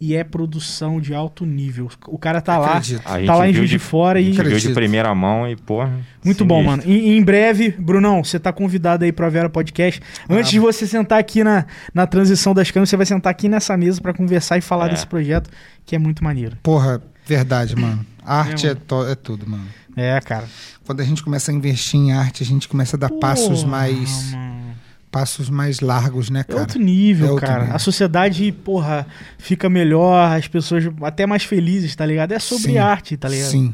e 0.00 0.14
é 0.14 0.22
produção 0.22 1.00
de 1.00 1.12
alto 1.12 1.44
nível. 1.44 1.88
O 2.06 2.16
cara 2.18 2.40
tá 2.40 2.56
lá, 2.56 2.76
Acredito. 2.76 3.02
Gente 3.12 3.26
tá 3.26 3.34
lá 3.34 3.48
em 3.48 3.52
viu 3.52 3.58
Juiz 3.62 3.70
de 3.70 3.78
Fora 3.80 4.18
a 4.18 4.22
e 4.22 4.30
viu 4.30 4.58
de 4.58 4.68
primeira 4.74 5.12
mão 5.14 5.48
e, 5.48 5.56
porra. 5.56 5.92
muito 6.24 6.44
bom, 6.44 6.62
sinistro. 6.62 6.88
mano. 6.88 6.98
E, 7.00 7.16
em 7.16 7.22
breve, 7.24 7.70
Brunão, 7.70 8.22
você 8.22 8.38
tá 8.38 8.52
convidado 8.52 9.04
aí 9.04 9.10
pra 9.12 9.28
Vera 9.28 9.48
Podcast. 9.50 10.00
Antes 10.30 10.50
de 10.52 10.60
você 10.60 10.86
sentar 10.86 11.18
aqui 11.18 11.42
na, 11.42 11.66
na 11.92 12.06
transição 12.06 12.54
das 12.54 12.70
câmeras, 12.70 12.90
você 12.90 12.96
vai 12.96 13.06
sentar 13.06 13.30
aqui 13.32 13.48
nessa 13.48 13.76
mesa 13.76 14.00
pra 14.00 14.12
conversar 14.14 14.56
e 14.56 14.60
falar 14.60 14.86
É. 14.86 14.90
desse 14.90 15.06
projeto, 15.06 15.50
que 15.84 15.96
é 15.96 15.98
muito 15.98 16.22
maneiro. 16.22 16.56
Porra, 16.62 17.00
verdade, 17.26 17.74
mano. 17.76 18.04
Arte 18.24 18.66
É, 18.66 18.70
é, 18.70 18.74
to- 18.74 19.06
é 19.06 19.14
tudo, 19.14 19.48
mano. 19.48 19.66
É, 19.96 20.20
cara. 20.20 20.44
Quando 20.86 21.00
a 21.00 21.04
gente 21.04 21.22
começa 21.22 21.50
a 21.50 21.54
investir 21.54 21.98
em 22.00 22.12
arte, 22.12 22.42
a 22.42 22.46
gente 22.46 22.66
começa 22.68 22.96
a 22.96 22.98
dar 22.98 23.10
passos 23.10 23.62
mais 23.64 24.32
mano. 24.32 24.74
passos 25.10 25.48
mais 25.48 25.78
largos, 25.80 26.28
né, 26.30 26.40
É 26.40 26.44
cara? 26.44 26.60
outro 26.60 26.80
nível, 26.80 27.28
É 27.28 27.30
outro 27.30 27.46
cara. 27.46 27.60
nível. 27.62 27.76
A 27.76 27.78
sociedade, 27.78 28.50
porra, 28.50 29.06
fica 29.38 29.68
melhor, 29.70 30.36
as 30.36 30.48
pessoas 30.48 30.84
até 31.02 31.24
mais 31.26 31.44
felizes, 31.44 31.94
tá 31.94 32.04
ligado? 32.04 32.32
É 32.32 32.38
sobre 32.40 32.72
Sim. 32.72 32.78
arte, 32.78 33.16
tá 33.16 33.28
ligado? 33.28 33.50
Sim. 33.50 33.72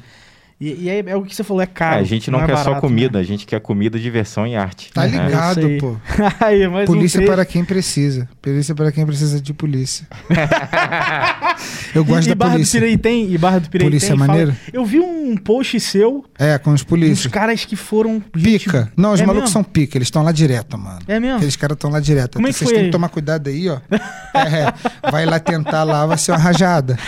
E, 0.60 0.84
e 0.84 0.88
é, 0.90 1.02
é 1.06 1.16
o 1.16 1.22
que 1.22 1.34
você 1.34 1.42
falou, 1.42 1.62
é 1.62 1.64
É, 1.64 1.66
caro. 1.66 2.00
a 2.00 2.04
gente 2.04 2.30
não, 2.30 2.38
é 2.42 2.44
quer 2.46 2.56
só 2.58 2.64
barato, 2.64 2.80
comida, 2.82 3.18
né? 3.18 3.24
a 3.24 3.26
gente 3.26 3.46
quer 3.46 3.60
comida, 3.60 3.98
diversão 3.98 4.46
e 4.46 4.54
arte. 4.54 4.92
Tá 4.92 5.06
né? 5.06 5.24
ligado, 5.24 5.60
pô. 5.80 5.96
Aí, 6.38 6.68
mais 6.68 6.86
um 6.88 6.92
Polícia 6.92 7.18
trecho. 7.18 7.32
para 7.32 7.44
quem 7.46 7.64
precisa. 7.64 8.28
Polícia 8.42 8.74
para 8.74 8.92
quem 8.92 9.06
precisa 9.06 9.40
de 9.40 9.54
polícia. 9.54 10.06
Eu 11.94 12.04
gosto 12.04 12.24
e, 12.24 12.26
e 12.26 12.28
da 12.30 12.34
Barra 12.34 12.52
polícia. 12.52 12.78
do 12.78 12.82
Pirei 12.82 12.98
tem? 12.98 13.32
E 13.32 13.38
Barra 13.38 13.58
do 13.58 13.70
Pirei 13.70 13.86
Polícia 13.88 14.08
tem? 14.08 14.16
é 14.16 14.18
Fala- 14.18 14.28
maneiro? 14.28 14.56
Eu 14.72 14.84
vi 14.84 15.00
um 15.00 15.36
post 15.36 15.78
seu, 15.80 16.24
É, 16.38 16.58
com 16.58 16.72
os 16.72 16.82
polícias. 16.82 17.32
caras 17.32 17.64
que 17.64 17.74
foram... 17.76 18.22
gente- 18.36 18.64
Pica. 18.66 18.92
Não, 18.96 19.12
os 19.12 19.20
É 19.20 19.26
malucos 19.26 19.50
mesmo? 19.50 19.52
são 19.52 19.64
pica. 19.64 19.96
Eles 19.96 20.06
estão 20.08 20.22
lá 20.22 20.32
direto, 20.32 20.76
mano. 20.78 20.98
É 21.08 21.18
mesmo? 21.18 21.36
Aqueles 21.36 21.56
caras 21.56 21.74
estão 21.76 21.90
lá 21.90 22.00
direto. 22.00 22.34
Como 22.34 22.46
é 22.46 22.50
Então 22.50 22.52
que 22.52 22.58
vocês 22.58 22.68
foi 22.70 22.74
têm 22.76 22.84
aí? 22.84 22.88
que 22.88 22.92
tomar 22.92 23.08
cuidado 23.08 23.48
aí, 23.48 23.68
ó. 23.68 23.78
É, 24.34 25.10
vai 25.10 25.24
lá 25.26 25.38
tentar 25.40 25.84
lá, 25.84 26.04
vai 26.06 26.18
ser 26.18 26.32
uma 26.32 26.38
rajada. 26.38 26.98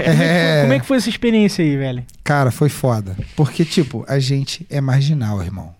É, 0.00 0.62
Como 0.62 0.72
é 0.72 0.80
que 0.80 0.86
foi 0.86 0.96
essa 0.96 1.08
experiência 1.08 1.64
aí, 1.64 1.76
velho? 1.76 2.04
Cara, 2.24 2.50
foi 2.50 2.70
foda. 2.70 3.14
Porque, 3.36 3.64
tipo, 3.64 4.02
a 4.08 4.18
gente 4.18 4.66
é 4.70 4.80
marginal, 4.80 5.42
irmão. 5.42 5.74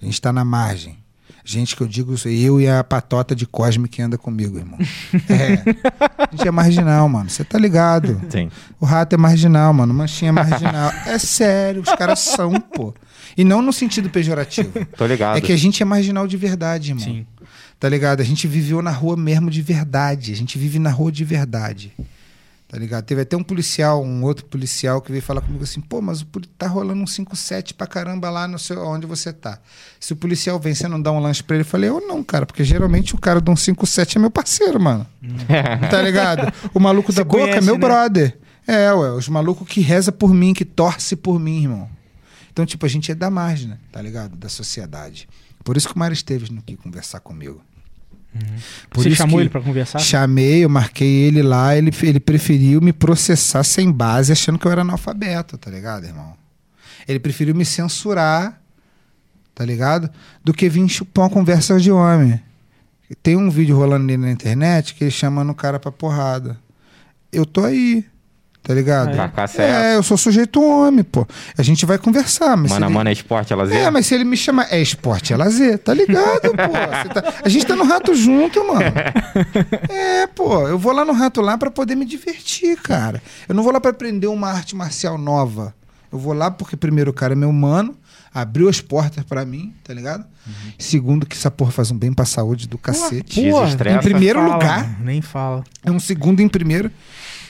A 0.00 0.04
gente 0.04 0.20
tá 0.20 0.32
na 0.32 0.44
margem. 0.44 0.98
Gente 1.44 1.74
que 1.74 1.82
eu 1.82 1.88
digo, 1.88 2.14
eu 2.24 2.60
e 2.60 2.68
a 2.68 2.84
patota 2.84 3.34
de 3.34 3.46
Cosme 3.46 3.88
que 3.88 4.00
anda 4.02 4.18
comigo, 4.18 4.58
irmão. 4.58 4.78
É. 5.28 5.54
A 6.18 6.28
gente 6.30 6.48
é 6.48 6.50
marginal, 6.50 7.08
mano. 7.08 7.30
Você 7.30 7.44
tá 7.44 7.58
ligado? 7.58 8.20
Sim. 8.28 8.50
O 8.80 8.84
rato 8.86 9.14
é 9.14 9.16
marginal, 9.16 9.72
mano. 9.72 9.92
O 9.92 9.96
manchinho 9.96 10.30
é 10.30 10.32
marginal. 10.32 10.92
É 11.06 11.18
sério, 11.18 11.82
os 11.82 11.92
caras 11.94 12.20
são, 12.20 12.60
pô. 12.60 12.94
E 13.36 13.44
não 13.44 13.62
no 13.62 13.72
sentido 13.72 14.10
pejorativo. 14.10 14.72
Tô 14.96 15.06
ligado. 15.06 15.36
É 15.36 15.40
que 15.40 15.52
a 15.52 15.56
gente 15.56 15.82
é 15.82 15.86
marginal 15.86 16.26
de 16.26 16.36
verdade, 16.36 16.90
irmão. 16.90 17.04
Sim. 17.04 17.26
Tá 17.78 17.88
ligado? 17.88 18.20
A 18.20 18.24
gente 18.24 18.46
viveu 18.46 18.80
na 18.82 18.90
rua 18.90 19.16
mesmo 19.16 19.50
de 19.50 19.62
verdade. 19.62 20.32
A 20.32 20.36
gente 20.36 20.58
vive 20.58 20.78
na 20.78 20.90
rua 20.90 21.10
de 21.10 21.24
verdade. 21.24 21.92
Tá 22.72 22.78
ligado? 22.78 23.04
Teve 23.04 23.20
até 23.20 23.36
um 23.36 23.42
policial, 23.42 24.02
um 24.02 24.24
outro 24.24 24.46
policial 24.46 25.02
que 25.02 25.12
veio 25.12 25.22
falar 25.22 25.42
comigo 25.42 25.62
assim: 25.62 25.78
pô, 25.78 26.00
mas 26.00 26.24
tá 26.56 26.66
rolando 26.66 27.02
um 27.02 27.04
5-7 27.04 27.74
pra 27.74 27.86
caramba 27.86 28.30
lá 28.30 28.48
no 28.48 28.58
seu, 28.58 28.82
onde 28.82 29.04
você 29.06 29.30
tá. 29.30 29.60
Se 30.00 30.14
o 30.14 30.16
policial 30.16 30.58
vem, 30.58 30.74
você 30.74 30.88
não 30.88 30.98
dá 31.00 31.12
um 31.12 31.18
lanche 31.18 31.42
pra 31.42 31.54
ele? 31.54 31.64
Eu 31.64 31.68
falei: 31.68 31.90
eu 31.90 32.00
não, 32.00 32.24
cara, 32.24 32.46
porque 32.46 32.64
geralmente 32.64 33.14
o 33.14 33.18
cara 33.18 33.42
de 33.42 33.50
um 33.50 33.54
5-7 33.54 34.16
é 34.16 34.18
meu 34.18 34.30
parceiro, 34.30 34.80
mano. 34.80 35.06
tá 35.90 36.00
ligado? 36.00 36.50
O 36.72 36.80
maluco 36.80 37.12
da 37.12 37.16
Você 37.16 37.24
boca 37.24 37.42
é 37.42 37.46
conhece, 37.48 37.66
meu 37.66 37.74
né? 37.74 37.80
brother. 37.80 38.38
É, 38.66 38.90
ué, 38.90 39.10
os 39.10 39.28
malucos 39.28 39.68
que 39.68 39.82
reza 39.82 40.10
por 40.10 40.32
mim, 40.32 40.54
que 40.54 40.64
torce 40.64 41.14
por 41.14 41.38
mim, 41.38 41.64
irmão. 41.64 41.90
Então, 42.50 42.64
tipo, 42.64 42.86
a 42.86 42.88
gente 42.88 43.12
é 43.12 43.14
da 43.14 43.28
margem, 43.28 43.68
né? 43.68 43.78
tá 43.92 44.00
ligado? 44.00 44.34
Da 44.34 44.48
sociedade. 44.48 45.28
Por 45.62 45.76
isso 45.76 45.88
que 45.88 45.94
o 45.94 45.98
Mário 45.98 46.14
Esteves 46.14 46.48
não 46.48 46.62
quis 46.62 46.78
conversar 46.78 47.20
comigo. 47.20 47.60
Por 48.88 49.02
Você 49.02 49.14
chamou 49.14 49.40
ele 49.40 49.50
pra 49.50 49.60
conversar? 49.60 49.98
Chamei, 49.98 50.64
eu 50.64 50.68
marquei 50.68 51.24
ele 51.24 51.42
lá, 51.42 51.76
ele, 51.76 51.90
ele 52.02 52.20
preferiu 52.20 52.80
me 52.80 52.92
processar 52.92 53.62
sem 53.62 53.90
base, 53.90 54.32
achando 54.32 54.58
que 54.58 54.66
eu 54.66 54.72
era 54.72 54.80
analfabeto, 54.80 55.58
tá 55.58 55.70
ligado, 55.70 56.04
irmão? 56.04 56.34
Ele 57.06 57.18
preferiu 57.18 57.54
me 57.54 57.64
censurar, 57.64 58.60
tá 59.54 59.64
ligado? 59.64 60.10
Do 60.42 60.54
que 60.54 60.68
vir 60.68 60.88
chupar 60.88 61.24
uma 61.24 61.30
conversa 61.30 61.78
de 61.78 61.90
homem. 61.92 62.40
Tem 63.22 63.36
um 63.36 63.50
vídeo 63.50 63.76
rolando 63.76 64.04
ali 64.04 64.16
na 64.16 64.30
internet 64.30 64.94
que 64.94 65.04
ele 65.04 65.10
chamando 65.10 65.50
o 65.50 65.54
cara 65.54 65.78
pra 65.78 65.92
porrada. 65.92 66.58
Eu 67.30 67.44
tô 67.44 67.64
aí, 67.64 68.04
tá 68.62 68.72
ligado? 68.74 69.16
Carcaça 69.16 69.60
É, 69.62 69.92
é 69.92 69.96
eu 69.96 70.02
sou 70.02 70.16
sujeito 70.16 70.62
homem, 70.62 71.02
pô. 71.02 71.26
A 71.58 71.62
gente 71.62 71.84
vai 71.84 71.98
conversar, 71.98 72.56
mas. 72.56 72.70
Mano 72.70 72.86
ele- 72.86 72.94
mano 72.94 73.10
é 73.10 73.12
esporte, 73.12 73.52
ela 73.52 73.72
é, 73.74 73.90
mas 73.90 74.06
se 74.06 74.14
ele 74.14 74.24
me 74.24 74.36
chama. 74.36 74.66
É 74.70 74.80
esporte, 74.80 75.32
é 75.32 75.36
lazer, 75.36 75.78
tá 75.78 75.92
ligado, 75.92 76.42
pô? 76.42 77.02
Você 77.02 77.08
tá- 77.20 77.34
A 77.44 77.48
gente 77.48 77.66
tá 77.66 77.74
no 77.76 77.84
rato 77.84 78.14
junto, 78.14 78.66
mano. 78.66 78.82
É, 79.88 80.26
pô, 80.28 80.66
eu 80.68 80.78
vou 80.78 80.92
lá 80.92 81.04
no 81.04 81.12
rato 81.12 81.40
lá 81.40 81.56
pra 81.58 81.70
poder 81.70 81.94
me 81.96 82.04
divertir, 82.04 82.76
cara. 82.80 83.22
Eu 83.48 83.54
não 83.54 83.62
vou 83.62 83.72
lá 83.72 83.80
pra 83.80 83.90
aprender 83.90 84.26
uma 84.26 84.48
arte 84.48 84.74
marcial 84.76 85.16
nova. 85.18 85.74
Eu 86.12 86.18
vou 86.18 86.32
lá 86.32 86.50
porque, 86.50 86.76
primeiro, 86.76 87.10
o 87.10 87.14
cara 87.14 87.32
é 87.32 87.36
meu 87.36 87.52
mano, 87.52 87.96
abriu 88.34 88.68
as 88.68 88.80
portas 88.80 89.24
pra 89.24 89.44
mim, 89.44 89.72
tá 89.82 89.94
ligado? 89.94 90.24
Segundo, 90.78 91.24
que 91.26 91.36
essa 91.36 91.50
porra 91.50 91.70
faz 91.70 91.90
um 91.90 91.96
bem 91.96 92.12
pra 92.12 92.24
saúde 92.24 92.68
do 92.68 92.76
cacete. 92.76 93.40
Desestressa. 93.42 93.96
Em 93.96 94.00
primeiro 94.00 94.40
fala, 94.40 94.52
lugar. 94.54 95.00
Nem 95.00 95.22
fala. 95.22 95.64
É 95.84 95.90
um 95.90 96.00
segundo 96.00 96.40
em 96.40 96.48
primeiro. 96.48 96.90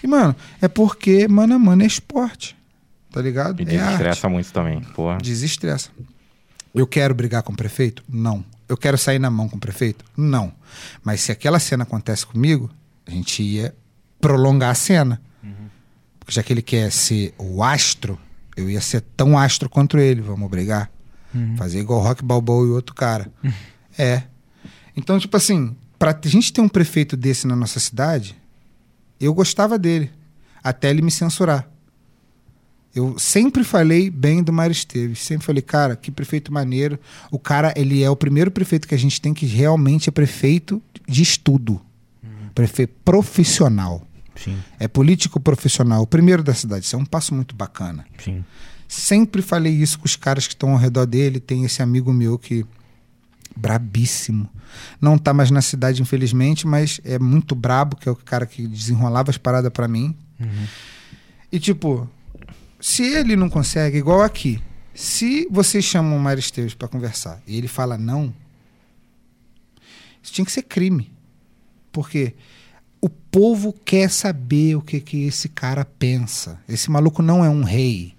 E, 0.03 0.07
mano, 0.07 0.35
é 0.61 0.69
porque, 0.69 1.29
mano 1.29 1.55
a 1.55 1.59
mano, 1.59 1.83
é 1.83 1.87
esporte. 1.87 2.57
Tá 3.11 3.21
ligado? 3.21 3.61
E 3.61 3.65
é 3.65 3.67
desestressa 3.67 4.29
muito 4.29 4.53
também, 4.53 4.81
porra. 4.81 5.19
Desestressa. 5.19 5.91
Eu 6.75 6.87
quero 6.87 7.15
brigar 7.15 7.43
com 7.43 7.53
o 7.53 7.57
prefeito? 7.57 8.03
Não. 8.09 8.45
Eu 8.69 8.77
quero 8.77 8.97
sair 8.97 9.19
na 9.19 9.31
mão 9.31 9.49
com 9.49 9.57
o 9.57 9.61
prefeito? 9.61 10.05
Não. 10.17 10.53
Mas 11.05 11.21
se 11.21 11.31
aquela 11.31 11.59
cena 11.59 11.83
acontece 11.83 12.25
comigo, 12.25 12.71
a 13.07 13.11
gente 13.11 13.43
ia 13.43 13.75
prolongar 14.21 14.71
a 14.71 14.75
cena. 14.75 15.21
Porque 16.19 16.33
já 16.33 16.43
que 16.43 16.53
ele 16.53 16.63
quer 16.63 16.91
ser 16.91 17.35
o 17.37 17.63
astro, 17.63 18.19
eu 18.57 18.71
ia 18.71 18.81
ser 18.81 19.03
tão 19.17 19.37
astro 19.37 19.69
quanto 19.69 19.99
ele. 19.99 20.23
Vamos 20.23 20.49
brigar. 20.49 20.91
Fazer 21.57 21.81
igual 21.81 22.01
Rock 22.01 22.25
Balboa 22.25 22.67
e 22.67 22.71
outro 22.71 22.95
cara. 22.95 23.31
é. 23.99 24.23
Então, 24.97 25.19
tipo 25.19 25.37
assim, 25.37 25.77
pra 25.99 26.19
a 26.23 26.29
gente 26.29 26.53
ter 26.53 26.61
um 26.61 26.69
prefeito 26.69 27.17
desse 27.17 27.47
na 27.47 27.57
nossa 27.57 27.81
cidade, 27.81 28.37
eu 29.27 29.33
gostava 29.35 29.79
dele. 29.79 30.11
Até 30.63 30.91
ele 30.91 31.03
me 31.03 31.11
censurar. 31.11 31.69
Eu 32.95 33.19
sempre 33.19 33.65
falei 33.65 34.11
bem 34.11 34.43
do 34.43 34.53
Mário 34.53 34.73
Esteves. 34.73 35.21
Sempre 35.21 35.47
falei, 35.47 35.63
cara, 35.63 35.97
que 35.97 36.11
prefeito 36.11 36.53
maneiro. 36.53 36.99
O 37.31 37.39
cara, 37.39 37.73
ele 37.75 38.03
é 38.03 38.11
o 38.11 38.17
primeiro 38.17 38.51
prefeito 38.51 38.87
que 38.87 38.95
a 38.95 38.99
gente 38.99 39.21
tem 39.21 39.33
que 39.33 39.47
realmente 39.47 40.09
é 40.09 40.13
prefeito 40.13 40.83
de 41.09 41.23
estudo. 41.23 41.81
Prefeito 42.55 42.95
profissional. 43.03 44.07
Sim, 44.37 44.59
É 44.79 44.87
político 44.89 45.41
profissional. 45.41 46.03
O 46.03 46.07
primeiro 46.07 46.43
da 46.43 46.53
cidade. 46.53 46.85
Isso 46.85 46.97
é 46.97 46.99
um 46.99 47.05
passo 47.05 47.35
muito 47.35 47.55
bacana. 47.55 48.05
sim. 48.23 48.45
Sempre 48.89 49.41
falei 49.41 49.73
isso 49.73 49.99
com 49.99 50.05
os 50.05 50.17
caras 50.17 50.47
que 50.47 50.53
estão 50.53 50.73
ao 50.73 50.77
redor 50.77 51.07
dele. 51.07 51.41
Tem 51.41 51.65
esse 51.65 51.83
amigo 51.83 52.13
meu 52.13 52.39
que. 52.39 52.67
Brabíssimo. 53.57 54.49
Não 55.01 55.19
tá 55.19 55.33
mais 55.35 55.51
na 55.51 55.61
cidade, 55.61 56.01
infelizmente, 56.03 56.67
mas 56.67 57.01
é 57.05 57.19
muito 57.19 57.55
brabo, 57.55 57.97
que 57.97 58.09
é 58.09 58.13
o 58.13 58.17
cara 58.17 58.47
que 58.47 58.67
desenrolava 58.67 59.31
as 59.31 59.39
paradas 59.39 59.71
pra 59.73 59.87
mim. 59.89 60.17
E 61.51 61.61
tipo, 61.61 62.09
se 62.81 63.03
ele 63.03 63.37
não 63.37 63.49
consegue, 63.49 63.99
igual 63.99 64.23
aqui, 64.23 64.61
se 64.95 65.47
vocês 65.51 65.85
chamam 65.85 66.17
o 66.17 66.21
Mário 66.21 66.41
Esteves 66.41 66.75
pra 66.75 66.89
conversar 66.89 67.41
e 67.47 67.57
ele 67.57 67.69
fala 67.69 67.97
não, 67.97 68.33
isso 70.23 70.33
tinha 70.33 70.45
que 70.45 70.53
ser 70.53 70.63
crime. 70.63 71.11
Porque 71.91 72.35
o 73.01 73.09
povo 73.09 73.73
quer 73.85 74.09
saber 74.11 74.77
o 74.77 74.81
que, 74.81 75.01
que 75.01 75.25
esse 75.25 75.49
cara 75.49 75.85
pensa. 75.85 76.59
Esse 76.69 76.91
maluco 76.91 77.23
não 77.23 77.45
é 77.45 77.49
um 77.51 77.63
rei. 77.63 78.15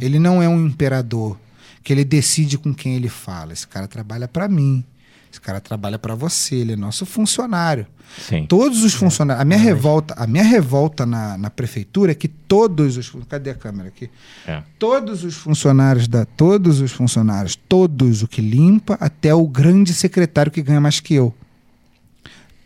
Ele 0.00 0.18
não 0.18 0.42
é 0.42 0.48
um 0.48 0.66
imperador 0.66 1.38
que 1.86 1.92
ele 1.92 2.04
decide 2.04 2.58
com 2.58 2.74
quem 2.74 2.96
ele 2.96 3.08
fala. 3.08 3.52
Esse 3.52 3.64
cara 3.64 3.86
trabalha 3.86 4.26
pra 4.26 4.48
mim. 4.48 4.84
Esse 5.30 5.40
cara 5.40 5.60
trabalha 5.60 5.96
para 5.96 6.16
você, 6.16 6.56
ele 6.56 6.72
é 6.72 6.76
nosso 6.76 7.06
funcionário. 7.06 7.86
Sim. 8.18 8.44
Todos 8.44 8.82
os 8.82 8.92
funcionários. 8.92 9.40
A 9.40 9.44
minha 9.44 9.58
revolta, 9.60 10.12
a 10.18 10.26
minha 10.26 10.42
revolta 10.42 11.06
na, 11.06 11.38
na 11.38 11.48
prefeitura 11.48 12.10
é 12.10 12.14
que 12.16 12.26
todos 12.26 12.96
os. 12.96 13.12
Cadê 13.28 13.50
a 13.50 13.54
câmera 13.54 13.86
aqui? 13.86 14.10
É. 14.48 14.64
Todos 14.80 15.22
os 15.22 15.36
funcionários 15.36 16.08
da. 16.08 16.24
Todos 16.24 16.80
os 16.80 16.90
funcionários, 16.90 17.54
todos 17.54 18.20
o 18.20 18.26
que 18.26 18.40
limpa, 18.40 18.98
até 18.98 19.32
o 19.32 19.46
grande 19.46 19.94
secretário 19.94 20.50
que 20.50 20.62
ganha 20.62 20.80
mais 20.80 20.98
que 20.98 21.14
eu. 21.14 21.32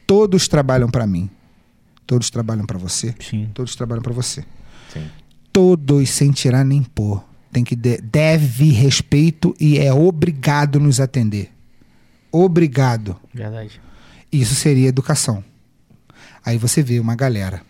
Todos 0.06 0.48
trabalham 0.48 0.88
para 0.88 1.06
mim. 1.06 1.28
Todos 2.06 2.30
trabalham 2.30 2.64
para 2.64 2.78
você. 2.78 3.14
Sim. 3.20 3.50
Todos 3.52 3.76
trabalham 3.76 4.02
para 4.02 4.14
você. 4.14 4.46
Sim. 4.90 5.06
Todos 5.52 6.08
sem 6.08 6.30
tirar 6.30 6.64
nem 6.64 6.82
pôr. 6.82 7.28
Tem 7.52 7.64
que 7.64 7.74
de- 7.74 8.00
deve 8.00 8.70
respeito 8.70 9.54
e 9.58 9.78
é 9.78 9.92
obrigado 9.92 10.78
nos 10.78 11.00
atender. 11.00 11.52
Obrigado. 12.30 13.16
Verdade. 13.34 13.80
Isso 14.30 14.54
seria 14.54 14.88
educação. 14.88 15.42
Aí 16.44 16.56
você 16.56 16.82
vê 16.82 17.00
uma 17.00 17.16
galera. 17.16 17.62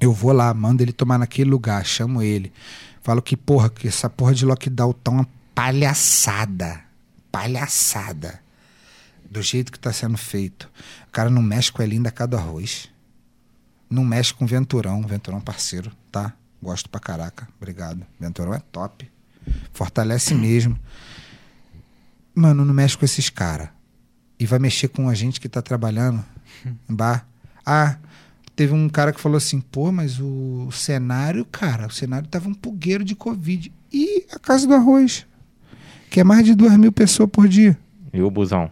Eu 0.00 0.12
vou 0.12 0.32
lá, 0.32 0.52
mando 0.54 0.82
ele 0.82 0.92
tomar 0.92 1.18
naquele 1.18 1.50
lugar, 1.50 1.84
chamo 1.84 2.22
ele. 2.22 2.52
Falo 3.02 3.20
que, 3.20 3.36
porra, 3.36 3.68
que 3.68 3.86
essa 3.86 4.08
porra 4.08 4.34
de 4.34 4.44
lockdown 4.46 4.92
tá 4.94 5.10
uma 5.10 5.28
palhaçada. 5.54 6.80
Palhaçada. 7.30 8.40
Do 9.30 9.42
jeito 9.42 9.70
que 9.70 9.78
tá 9.78 9.92
sendo 9.92 10.16
feito. 10.16 10.70
O 11.08 11.10
cara 11.12 11.28
não 11.28 11.42
mexe 11.42 11.70
com 11.70 11.82
a 11.82 11.86
linda 11.86 12.10
cada 12.10 12.38
arroz. 12.38 12.88
Não 13.90 14.04
mexe 14.04 14.32
com 14.32 14.46
Venturão. 14.46 15.02
Venturão 15.02 15.40
parceiro, 15.40 15.92
tá? 16.10 16.32
Gosto 16.64 16.88
pra 16.88 16.98
caraca. 16.98 17.46
Obrigado. 17.60 18.06
Venturão 18.18 18.54
é 18.54 18.58
top. 18.72 19.06
Fortalece 19.74 20.34
mesmo. 20.34 20.78
Mano, 22.34 22.64
não 22.64 22.72
mexe 22.72 22.96
com 22.96 23.04
esses 23.04 23.28
caras 23.28 23.68
e 24.40 24.46
vai 24.46 24.58
mexer 24.58 24.88
com 24.88 25.06
a 25.10 25.14
gente 25.14 25.38
que 25.38 25.46
tá 25.46 25.60
trabalhando 25.60 26.24
em 26.88 26.94
bar. 26.94 27.28
Ah, 27.66 27.98
teve 28.56 28.72
um 28.72 28.88
cara 28.88 29.12
que 29.12 29.20
falou 29.20 29.36
assim, 29.36 29.60
pô, 29.60 29.92
mas 29.92 30.18
o 30.18 30.70
cenário, 30.72 31.44
cara, 31.44 31.86
o 31.86 31.92
cenário 31.92 32.26
tava 32.28 32.48
um 32.48 32.54
pulgueiro 32.54 33.04
de 33.04 33.14
Covid. 33.14 33.70
E 33.92 34.24
a 34.32 34.38
Casa 34.38 34.66
do 34.66 34.74
Arroz, 34.74 35.26
que 36.08 36.18
é 36.18 36.24
mais 36.24 36.46
de 36.46 36.54
duas 36.54 36.74
mil 36.78 36.90
pessoas 36.90 37.28
por 37.30 37.46
dia. 37.46 37.78
E 38.10 38.22
o 38.22 38.30
busão? 38.30 38.70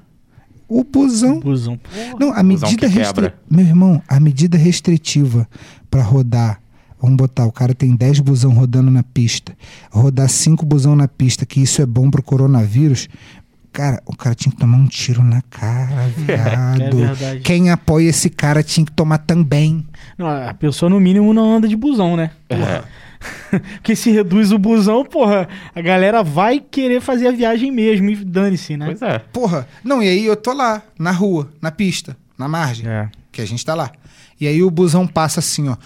O 0.67 0.83
busão. 0.83 1.41
Busão. 1.41 1.77
Porra. 1.77 2.17
Não, 2.19 2.33
a 2.33 2.43
Busão 2.43 2.71
medida 2.71 2.89
que 2.89 2.95
restri... 2.95 3.23
quebra. 3.25 3.39
Meu 3.51 3.67
irmão, 3.67 4.03
a 4.09 4.19
medida 4.19 4.57
restritiva 4.57 5.47
pra 5.91 6.03
rodar. 6.03 6.63
Vamos 7.03 7.17
botar, 7.17 7.45
o 7.47 7.53
cara 7.53 7.75
tem 7.75 7.97
10 7.97 8.21
busão 8.21 8.53
rodando 8.53 8.91
na 8.91 9.03
pista. 9.03 9.53
Rodar 9.91 10.29
5 10.29 10.65
busão 10.65 10.95
na 10.95 11.09
pista, 11.09 11.45
que 11.45 11.61
isso 11.61 11.83
é 11.83 11.87
bom 11.87 12.09
pro 12.11 12.23
coronavírus. 12.23 13.09
Cara, 13.73 14.01
o 14.07 14.15
cara 14.17 14.35
tinha 14.35 14.53
que 14.53 14.59
tomar 14.59 14.77
um 14.77 14.87
tiro 14.87 15.23
na 15.25 15.43
cara, 15.43 16.07
viado. 16.17 16.83
É 16.83 16.91
verdade. 17.15 17.41
Quem 17.41 17.71
apoia 17.71 18.09
esse 18.11 18.29
cara 18.31 18.63
tinha 18.63 18.85
que 18.87 18.93
tomar 18.93 19.19
também. 19.19 19.85
Não, 20.17 20.27
a 20.29 20.55
pessoa, 20.55 20.89
no 20.91 21.01
mínimo, 21.01 21.33
não 21.35 21.57
anda 21.57 21.67
de 21.67 21.75
busão, 21.77 22.17
né? 22.17 22.31
É. 22.49 22.83
Porque 23.77 23.97
se 23.97 24.11
reduz 24.11 24.53
o 24.53 24.59
busão, 24.59 25.05
porra, 25.05 25.49
a 25.75 25.81
galera 25.81 26.23
vai 26.23 26.61
querer 26.61 27.01
fazer 27.01 27.29
a 27.29 27.33
viagem 27.33 27.71
mesmo 27.73 28.11
e 28.11 28.17
dane-se, 28.17 28.77
né? 28.77 28.87
Pois 28.87 29.03
é. 29.03 29.19
Porra, 29.19 29.67
não, 29.83 30.03
e 30.03 30.09
aí 30.09 30.25
eu 30.27 30.37
tô 30.37 30.53
lá, 30.53 30.83
na 30.99 31.11
rua, 31.13 31.49
na 31.61 31.71
pista, 31.71 32.17
na 32.37 32.49
margem, 32.49 32.87
É. 32.89 33.09
que 33.31 33.41
a 33.41 33.47
gente 33.47 33.65
tá 33.65 33.75
lá. 33.75 33.91
E 34.41 34.47
aí 34.49 34.61
o 34.63 34.71
busão 34.71 35.07
passa 35.07 35.39
assim, 35.39 35.69
ó, 35.69 35.77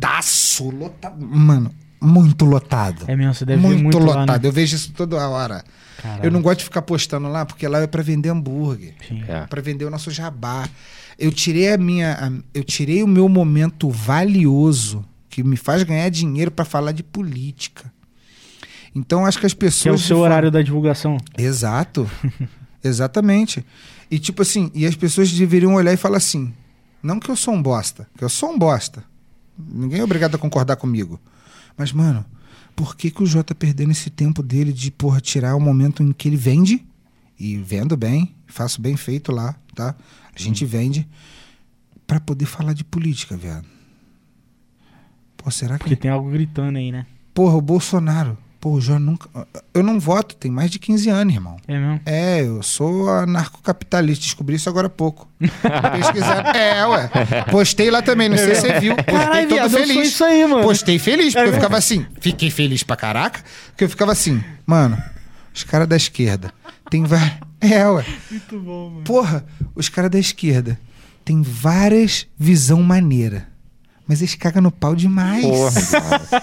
lotadaço, 0.00 0.70
lotado. 0.70 1.26
Mano, 1.26 1.70
muito 2.00 2.44
lotado. 2.44 3.04
É 3.08 3.14
mesmo, 3.16 3.34
você 3.34 3.44
deve 3.44 3.60
ver 3.60 3.68
muito, 3.68 3.82
muito 3.82 3.98
lá, 3.98 4.20
lotado. 4.20 4.42
né? 4.42 4.48
Eu 4.48 4.52
vejo 4.52 4.76
isso 4.76 4.92
toda 4.92 5.16
hora. 5.28 5.62
Caralho. 6.02 6.24
Eu 6.24 6.30
não 6.30 6.40
gosto 6.40 6.58
de 6.60 6.64
ficar 6.64 6.82
postando 6.82 7.28
lá, 7.28 7.44
porque 7.44 7.66
lá 7.68 7.80
é 7.80 7.86
pra 7.86 8.02
vender 8.02 8.30
hambúrguer. 8.30 8.94
É. 9.28 9.46
Pra 9.46 9.60
vender 9.60 9.84
o 9.84 9.90
nosso 9.90 10.10
jabá. 10.10 10.68
Eu 11.18 11.30
tirei 11.30 11.72
a 11.72 11.76
minha, 11.76 12.14
a- 12.14 12.32
eu 12.54 12.64
tirei 12.64 13.02
o 13.02 13.06
meu 13.06 13.28
momento 13.28 13.90
valioso 13.90 15.04
que 15.28 15.42
me 15.44 15.56
faz 15.56 15.82
ganhar 15.82 16.08
dinheiro 16.08 16.50
pra 16.50 16.64
falar 16.64 16.92
de 16.92 17.02
política. 17.02 17.92
Então 18.94 19.24
acho 19.26 19.38
que 19.38 19.46
as 19.46 19.54
pessoas 19.54 19.82
Que 19.82 19.88
é 19.88 19.92
o 19.92 19.98
seu 19.98 20.18
horário 20.18 20.50
da 20.50 20.62
divulgação. 20.62 21.18
Exato. 21.38 22.10
Exatamente. 22.82 23.64
E 24.10 24.18
tipo 24.18 24.42
assim, 24.42 24.70
e 24.74 24.86
as 24.86 24.96
pessoas 24.96 25.30
deveriam 25.30 25.74
olhar 25.74 25.92
e 25.92 25.96
falar 25.98 26.16
assim: 26.16 26.52
não 27.02 27.20
que 27.20 27.30
eu 27.30 27.36
sou 27.36 27.54
um 27.54 27.62
bosta, 27.62 28.08
que 28.16 28.24
eu 28.24 28.28
sou 28.28 28.50
um 28.50 28.58
bosta. 28.58 29.04
Ninguém 29.68 30.00
é 30.00 30.04
obrigado 30.04 30.34
a 30.34 30.38
concordar 30.38 30.76
comigo. 30.76 31.20
Mas, 31.76 31.92
mano, 31.92 32.24
por 32.74 32.96
que, 32.96 33.10
que 33.10 33.22
o 33.22 33.26
Jota 33.26 33.54
tá 33.54 33.58
perdendo 33.58 33.92
esse 33.92 34.10
tempo 34.10 34.42
dele 34.42 34.72
de, 34.72 34.90
porra, 34.90 35.20
tirar 35.20 35.54
o 35.54 35.60
momento 35.60 36.02
em 36.02 36.12
que 36.12 36.28
ele 36.28 36.36
vende? 36.36 36.84
E 37.38 37.56
vendo 37.56 37.96
bem, 37.96 38.34
faço 38.46 38.80
bem 38.80 38.96
feito 38.96 39.32
lá, 39.32 39.54
tá? 39.74 39.94
A 40.34 40.38
gente 40.38 40.64
vende 40.64 41.08
pra 42.06 42.20
poder 42.20 42.46
falar 42.46 42.72
de 42.72 42.84
política, 42.84 43.36
viado. 43.36 43.66
Pô, 45.36 45.50
será 45.50 45.78
que 45.78 45.84
Porque 45.84 45.96
tem 45.96 46.10
algo 46.10 46.30
gritando 46.30 46.76
aí, 46.76 46.92
né? 46.92 47.06
Porra, 47.32 47.54
o 47.54 47.62
Bolsonaro. 47.62 48.36
Pô, 48.60 48.72
o 48.72 48.80
João 48.80 48.98
nunca. 48.98 49.26
Eu 49.72 49.82
não 49.82 49.98
voto, 49.98 50.36
tem 50.36 50.50
mais 50.50 50.70
de 50.70 50.78
15 50.78 51.08
anos, 51.08 51.32
irmão. 51.34 51.56
É 51.66 51.78
mesmo? 51.78 52.00
É, 52.04 52.42
eu 52.42 52.62
sou 52.62 53.08
anarcocapitalista. 53.08 54.24
Descobri 54.24 54.56
isso 54.56 54.68
agora 54.68 54.86
há 54.86 54.90
pouco. 54.90 55.26
Pesquisando. 55.40 56.48
É, 56.50 56.86
ué. 56.86 57.10
Postei 57.50 57.90
lá 57.90 58.02
também, 58.02 58.28
não 58.28 58.36
sei 58.36 58.54
se 58.54 58.60
você 58.60 58.78
viu. 58.80 58.94
Postei 58.96 59.14
Caralho, 59.16 59.48
todo 59.48 59.56
viado, 59.56 59.72
eu 59.78 59.86
feliz. 59.86 60.08
isso 60.08 60.22
aí, 60.24 60.46
mano. 60.46 60.62
Postei 60.62 60.98
feliz, 60.98 61.32
porque 61.32 61.48
É 61.48 61.50
eu 61.50 61.54
ficava 61.54 61.78
assim. 61.78 62.06
Fiquei 62.20 62.50
feliz 62.50 62.82
pra 62.82 62.96
caraca, 62.96 63.42
porque 63.70 63.84
eu 63.84 63.88
ficava 63.88 64.12
assim, 64.12 64.44
mano, 64.66 65.02
os 65.54 65.64
caras 65.64 65.88
da 65.88 65.96
esquerda 65.96 66.52
tem 66.90 67.04
várias. 67.04 67.38
É, 67.62 67.88
ué. 67.88 68.04
Muito 68.30 68.60
bom, 68.60 68.90
mano. 68.90 69.04
Porra, 69.04 69.44
os 69.74 69.88
caras 69.88 70.10
da 70.10 70.18
esquerda 70.18 70.78
tem 71.24 71.40
várias 71.40 72.26
visão 72.38 72.82
maneira. 72.82 73.48
Mas 74.10 74.20
eles 74.20 74.34
cagam 74.34 74.60
no 74.60 74.72
pau 74.72 74.96
demais. 74.96 75.44
Porra. 75.46 75.70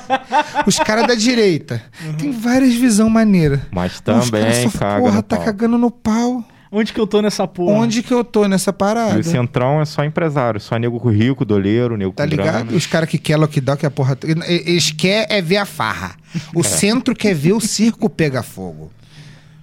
Os 0.66 0.78
caras 0.80 1.06
da 1.06 1.16
direita 1.16 1.84
tem 2.18 2.32
várias 2.32 2.74
visão 2.74 3.10
maneira. 3.10 3.68
Mas 3.72 3.96
Os 3.96 4.00
também 4.00 4.70
só, 4.70 4.80
caga 4.80 5.02
porra, 5.02 5.16
no 5.16 5.22
tá 5.24 5.36
pau. 5.36 5.46
cagando 5.46 5.78
no 5.78 5.92
pau. 5.92 6.46
Onde 6.72 6.94
que 6.94 7.00
eu 7.00 7.06
tô 7.06 7.22
nessa 7.22 7.46
porra? 7.46 7.74
Onde 7.78 8.02
que 8.02 8.14
eu 8.14 8.24
tô 8.24 8.48
nessa 8.48 8.70
E 8.70 8.74
parada? 8.74 9.20
o 9.20 9.24
Centrão 9.24 9.82
é 9.82 9.86
só 9.86 10.02
empresário, 10.06 10.62
só 10.62 10.78
nego 10.78 10.98
rico, 11.10 11.44
doleiro, 11.44 11.98
nego 11.98 12.14
Tá 12.14 12.24
com 12.24 12.30
ligado? 12.30 12.64
grana. 12.66 12.78
Os 12.78 12.86
caras 12.86 13.10
que 13.10 13.18
querem 13.18 13.42
lockdown, 13.42 13.76
que 13.76 13.86
a 13.86 13.92
porra. 13.92 14.18
Eles 14.48 14.92
querem 14.92 15.28
é 15.38 15.42
ver 15.42 15.58
a 15.58 15.66
farra. 15.66 16.16
O 16.56 16.64
centro 16.64 17.14
quer 17.14 17.36
ver 17.36 17.52
o 17.52 17.60
circo 17.60 18.10
pegar 18.10 18.44
fogo. 18.44 18.90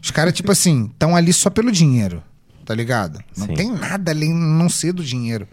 Os 0.03 0.11
caras, 0.11 0.35
tipo 0.35 0.53
assim, 0.53 0.91
estão 0.93 1.17
ali 1.17 1.33
só 1.33 1.49
pelo 1.49 1.73
dinheiro. 1.73 2.23
Tá 2.67 2.75
ligado? 2.75 3.19
Não 3.35 3.47
Sim. 3.47 3.55
tem 3.55 3.71
nada 3.73 4.11
ali 4.11 4.29
não 4.29 4.69
ser 4.69 4.93
do 4.93 5.03
dinheiro. 5.03 5.49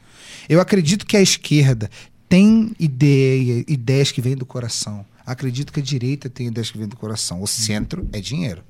Eu 0.50 0.60
acredito 0.60 1.06
que 1.06 1.16
a 1.16 1.22
esquerda 1.22 1.90
tem 2.32 2.72
ideia, 2.80 3.66
ideias 3.68 4.10
que 4.10 4.22
vêm 4.22 4.38
do 4.38 4.46
coração. 4.46 5.06
Acredito 5.26 5.74
que 5.74 5.82
a 5.82 5.84
direita 5.84 6.30
tem 6.30 6.48
ideias 6.48 6.72
que 6.72 6.78
vêm 6.78 6.88
do 6.88 6.96
coração. 6.96 7.42
O 7.44 7.48
centro 7.48 8.08
é 8.14 8.22
dinheiro. 8.22 8.64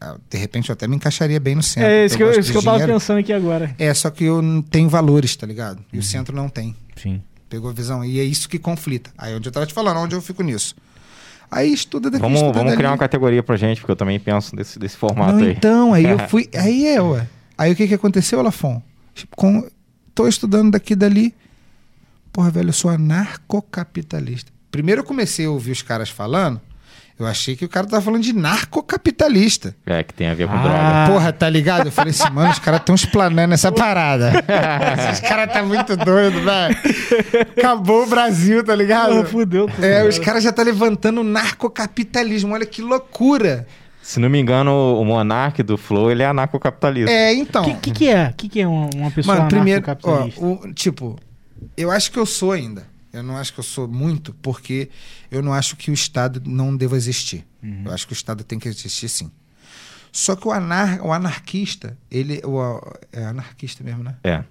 Ah, 0.00 0.16
De 0.30 0.38
repente 0.38 0.70
eu 0.70 0.72
até 0.72 0.88
me 0.88 0.96
encaixaria 0.96 1.38
bem 1.38 1.54
no 1.54 1.62
centro. 1.62 1.90
É 1.90 2.06
isso 2.06 2.16
que 2.16 2.22
eu, 2.22 2.30
isso 2.32 2.50
que 2.50 2.56
eu 2.56 2.62
tava 2.62 2.86
pensando 2.86 3.18
aqui 3.18 3.34
agora. 3.34 3.74
É, 3.78 3.92
só 3.92 4.08
que 4.08 4.24
eu 4.24 4.40
não 4.40 4.62
tenho 4.62 4.88
valores, 4.88 5.36
tá 5.36 5.46
ligado? 5.46 5.84
E 5.92 5.98
o 5.98 6.02
centro 6.02 6.34
não 6.34 6.48
tem. 6.48 6.74
Sim. 6.96 7.20
Pegou 7.50 7.68
a 7.68 7.72
visão? 7.74 8.02
E 8.02 8.18
é 8.18 8.24
isso 8.24 8.48
que 8.48 8.58
conflita. 8.58 9.10
Aí 9.18 9.34
onde 9.34 9.46
eu 9.46 9.52
tava 9.52 9.66
te 9.66 9.74
falando, 9.74 9.98
onde 9.98 10.14
eu 10.14 10.22
fico 10.22 10.42
nisso. 10.42 10.74
Aí 11.50 11.70
estuda 11.70 12.10
daqui, 12.10 12.22
Vamos, 12.22 12.40
estuda 12.40 12.58
vamos 12.60 12.74
criar 12.74 12.92
uma 12.92 12.98
categoria 12.98 13.42
pra 13.42 13.56
gente, 13.56 13.78
porque 13.82 13.92
eu 13.92 13.96
também 13.96 14.18
penso 14.18 14.56
desse, 14.56 14.78
desse 14.78 14.96
formato 14.96 15.34
Não, 15.34 15.44
aí. 15.44 15.52
então, 15.52 15.92
aí 15.92 16.04
eu 16.06 16.18
fui. 16.30 16.48
Aí 16.56 16.86
é, 16.86 17.02
ué. 17.02 17.28
Aí 17.58 17.72
o 17.72 17.76
que 17.76 17.86
que 17.86 17.92
aconteceu, 17.94 18.40
Lafon? 18.40 18.80
Tipo, 19.14 19.36
com, 19.36 19.68
tô 20.14 20.26
estudando 20.26 20.70
daqui 20.70 20.94
e 20.94 20.96
dali. 20.96 21.34
Porra, 22.32 22.50
velho, 22.50 22.68
eu 22.70 22.72
sou 22.72 22.90
anarcocapitalista. 22.90 24.50
Primeiro 24.70 25.00
eu 25.02 25.04
comecei 25.04 25.44
a 25.46 25.50
ouvir 25.50 25.70
os 25.72 25.82
caras 25.82 26.08
falando, 26.08 26.60
eu 27.18 27.26
achei 27.26 27.54
que 27.54 27.64
o 27.64 27.68
cara 27.68 27.86
tava 27.86 28.00
falando 28.02 28.22
de 28.22 28.32
narcocapitalista. 28.32 29.76
É, 29.84 30.02
que 30.02 30.14
tem 30.14 30.28
a 30.28 30.34
ver 30.34 30.48
com 30.48 30.54
Ah. 30.54 30.62
droga. 30.62 31.12
Porra, 31.12 31.32
tá 31.32 31.48
ligado? 31.48 31.86
Eu 31.88 31.92
falei 31.92 32.10
assim, 32.10 32.30
mano, 32.30 32.50
os 32.50 32.58
caras 32.58 32.80
estão 32.80 32.94
explanando 32.94 33.52
essa 33.52 33.70
parada. 33.70 34.32
Esses 35.10 35.20
caras 35.20 35.52
tá 35.52 35.62
muito 35.62 35.94
doido, 35.96 36.40
velho. 36.42 36.76
Acabou 37.56 38.04
o 38.04 38.06
Brasil, 38.06 38.64
tá 38.64 38.74
ligado? 38.74 39.10
Porra, 39.10 39.24
fudeu 39.26 39.66
tudo. 39.68 39.84
É, 39.84 40.02
os 40.08 40.18
caras 40.18 40.42
já 40.42 40.50
tá 40.52 40.62
levantando 40.62 41.20
o 41.20 41.24
narcocapitalismo. 41.24 42.54
Olha 42.54 42.64
que 42.66 42.80
loucura. 42.80 43.66
Se 44.02 44.18
não 44.18 44.28
me 44.28 44.40
engano, 44.40 44.72
o 44.98 45.04
monarca 45.04 45.62
do 45.62 45.76
Flow, 45.76 46.10
ele 46.10 46.22
é 46.22 46.26
anarcocapitalista. 46.26 47.10
É, 47.12 47.32
então. 47.34 47.62
O 47.62 47.66
que, 47.66 47.74
que, 47.74 47.90
que 47.92 48.08
é? 48.08 48.28
O 48.28 48.34
que, 48.34 48.48
que 48.48 48.60
é 48.60 48.66
uma, 48.66 48.88
uma 48.96 49.10
pessoa 49.12 49.36
Mano, 49.36 49.48
primeiro, 49.48 49.80
ó, 49.86 49.90
anarcocapitalista? 49.90 50.44
o, 50.44 50.72
tipo, 50.74 51.16
eu 51.76 51.90
acho 51.90 52.10
que 52.12 52.18
eu 52.18 52.26
sou 52.26 52.52
ainda. 52.52 52.86
Eu 53.12 53.22
não 53.22 53.36
acho 53.36 53.52
que 53.52 53.60
eu 53.60 53.64
sou 53.64 53.86
muito, 53.86 54.32
porque 54.40 54.88
eu 55.30 55.42
não 55.42 55.52
acho 55.52 55.76
que 55.76 55.90
o 55.90 55.94
Estado 55.94 56.42
não 56.46 56.74
deva 56.74 56.96
existir. 56.96 57.44
Uhum. 57.62 57.82
Eu 57.84 57.92
acho 57.92 58.06
que 58.06 58.12
o 58.12 58.14
Estado 58.14 58.42
tem 58.42 58.58
que 58.58 58.66
existir 58.68 59.08
sim. 59.08 59.30
Só 60.10 60.34
que 60.36 60.46
o, 60.48 60.52
anar, 60.52 61.00
o 61.02 61.12
anarquista, 61.12 61.96
ele. 62.10 62.40
O, 62.44 62.60
é 63.12 63.24
anarquista 63.24 63.82
mesmo, 63.84 64.02
né? 64.02 64.14
É. 64.24 64.42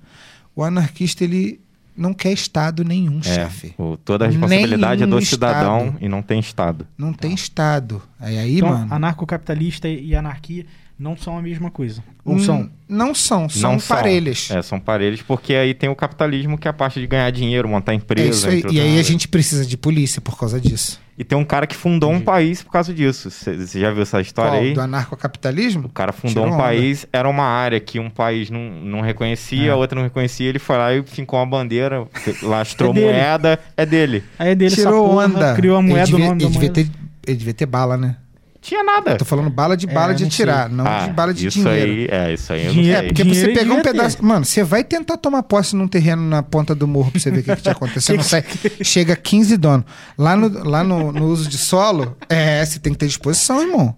O 0.56 0.64
anarquista, 0.64 1.24
ele 1.24 1.60
não 1.96 2.14
quer 2.14 2.32
Estado 2.32 2.84
nenhum, 2.84 3.20
é. 3.20 3.24
chefe. 3.24 3.74
O- 3.78 3.98
toda 3.98 4.26
a 4.26 4.28
responsabilidade 4.28 5.04
é 5.04 5.06
do 5.06 5.16
Nenhum 5.16 5.26
cidadão 5.26 5.86
Estado. 5.86 5.98
e 6.06 6.10
não 6.10 6.22
tem 6.22 6.40
Estado. 6.40 6.88
Não 6.98 7.14
tem 7.14 7.34
Estado. 7.34 8.02
Aí, 8.20 8.38
aí 8.38 8.58
Então, 8.58 8.70
mano. 8.70 8.94
anarcocapitalista 8.94 9.88
e 9.88 10.16
anarquia 10.16 10.66
Não 11.02 11.18
são 11.18 11.36
a 11.36 11.42
mesma 11.42 11.72
coisa. 11.72 12.04
Ou 12.24 12.36
Hum, 12.36 12.40
são? 12.40 12.70
Não 12.88 13.16
são, 13.16 13.50
são 13.50 13.72
Não 13.72 13.80
são. 13.80 13.98
parelhas. 13.98 14.50
É, 14.52 14.62
são 14.62 14.80
parelhos, 14.80 15.24
porque 15.24 15.56
aí 15.56 15.74
tem 15.74 15.90
o 15.90 15.96
capitalismo, 15.96 16.60
que 16.60 16.68
é 16.68 16.72
a 16.72 16.74
parte 16.74 17.00
de 17.00 17.08
ganhar 17.08 17.28
dinheiro, 17.32 17.68
montar 17.68 17.94
É 17.94 17.96
empresa. 17.96 18.30
isso 18.30 18.48
aí. 18.48 18.60
entre 18.60 18.76
E 18.76 18.80
aí 18.80 19.00
a 19.00 19.04
gente 19.04 19.28
precisa 19.28 19.66
de 19.66 19.76
polícia 19.78 20.22
por 20.22 20.38
causa 20.38 20.62
disso. 20.62 21.00
E 21.18 21.24
tem 21.24 21.36
um 21.36 21.44
cara 21.44 21.66
que 21.66 21.76
fundou 21.76 22.12
um 22.12 22.22
país 22.22 22.62
por 22.62 22.72
causa 22.72 22.94
disso. 22.94 23.32
Você 23.32 23.80
já 23.80 23.92
viu 23.92 24.04
essa 24.04 24.22
história 24.22 24.52
Qual? 24.52 24.62
aí? 24.62 24.74
Do 24.74 24.80
O 24.80 24.84
anarcocapitalismo? 24.84 25.90
cara 25.90 26.12
fundou 26.12 26.44
Tirou 26.44 26.50
um 26.50 26.54
onda. 26.54 26.64
país, 26.64 27.08
era 27.12 27.28
uma 27.28 27.46
área 27.46 27.80
que 27.80 28.00
um 28.00 28.10
país 28.10 28.52
não, 28.52 28.60
não 28.84 29.02
reconhecia, 29.02 29.70
É. 29.70 29.72
a 29.72 29.76
outra 29.76 29.96
não 29.96 30.04
reconhecia, 30.04 30.48
ele 30.48 30.60
foi 30.60 30.78
lá 30.78 30.94
e 30.94 31.02
fincou 31.04 31.40
uma 31.40 31.46
bandeira, 31.48 32.08
lastrou 32.44 32.94
É 32.96 33.00
moeda, 33.02 33.60
é 33.76 33.86
dele. 33.88 34.24
Aí 34.38 34.52
é 34.52 34.56
dele 34.56 34.76
Tirou 34.76 35.10
porra, 35.10 35.26
onda. 35.26 35.56
criou 35.56 35.78
a 35.78 35.82
moeda, 35.82 36.02
ele 36.02 36.12
devia, 36.12 36.26
o 36.26 36.30
nome 36.30 36.42
ele 36.44 36.50
da 36.50 36.54
devia 36.54 36.70
ter, 36.72 36.90
ele 37.28 37.38
devia 37.38 37.54
ter 37.54 37.66
bala, 37.66 37.98
né? 37.98 38.16
Tinha 38.62 38.84
nada. 38.84 39.16
Tô 39.18 39.26
falando 39.26 39.50
bala 39.50 39.76
de 39.76 39.88
bala 39.88 40.12
É, 40.12 40.16
de 40.16 40.24
atirar, 40.26 40.70
não 40.70 40.86
Ah, 40.86 41.08
de 41.08 41.14
bala 41.14 41.34
de 41.34 41.48
isso 41.48 41.58
dinheiro. 41.60 41.92
aí, 41.92 42.08
é, 42.30 42.34
isso 42.34 42.54
aí 42.54 42.66
eu 42.68 42.72
Dinheiro- 42.72 42.92
não 42.92 42.98
É, 42.98 43.00
sei. 43.00 43.08
porque 43.10 43.24
Dinheiro 43.24 43.52
você 43.54 43.60
pegar 43.60 43.74
um 43.74 43.82
pedaço. 43.82 44.24
Mano, 44.24 44.46
você 44.46 44.64
vai 44.64 44.84
tentar 44.84 45.18
tomar 45.18 45.42
posse 45.42 45.76
num 45.76 45.88
terreno 45.88 46.22
na 46.22 46.44
ponta 46.44 46.76
do 46.76 46.88
morro 46.88 47.10
pra 47.10 47.20
você 47.20 47.32
ver 47.32 47.40
o 47.40 47.44
que, 47.44 47.56
que 47.56 47.62
te 47.64 47.70
acontece. 47.70 48.02
Você 48.06 48.14
não 48.14 48.22
sai. 48.24 48.44
Chega 48.84 49.16
15 49.16 49.58
donos. 49.58 49.86
Lá, 50.16 50.36
no, 50.36 50.64
lá 50.70 50.84
no, 50.84 51.12
no 51.12 51.26
uso 51.26 51.50
de 51.50 51.58
solo, 51.58 52.16
é, 52.30 52.64
você 52.64 52.78
tem 52.80 52.94
que 52.94 53.00
ter 53.00 53.08
disposição, 53.08 53.62
irmão. 53.62 53.96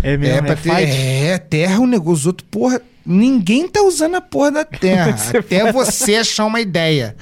É 0.00 0.16
mesmo, 0.16 0.34
É, 0.34 0.38
é, 0.38 0.42
pra 0.42 0.54
ter. 0.56 0.70
É, 0.70 1.38
terra, 1.38 1.80
o 1.80 1.86
negócio, 1.86 2.12
os 2.12 2.26
outros, 2.26 2.46
porra. 2.50 2.80
Ninguém 3.04 3.68
tá 3.68 3.82
usando 3.82 4.14
a 4.14 4.20
porra 4.20 4.50
da 4.52 4.64
terra. 4.64 5.14
até 5.38 5.72
você 5.72 6.14
achar 6.16 6.44
uma 6.46 6.60
ideia 6.60 7.16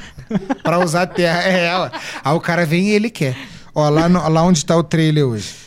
pra 0.62 0.78
usar 0.78 1.02
a 1.02 1.06
terra. 1.06 1.42
É 1.42 1.64
ela. 1.64 1.90
Aí 2.22 2.34
o 2.34 2.40
cara 2.40 2.64
vem 2.66 2.90
e 2.90 2.92
ele 2.92 3.08
quer. 3.10 3.34
Ó, 3.74 3.88
lá, 3.88 4.08
no- 4.08 4.28
lá 4.28 4.42
onde 4.42 4.64
tá 4.64 4.76
o 4.76 4.82
trailer 4.84 5.26
hoje. 5.26 5.61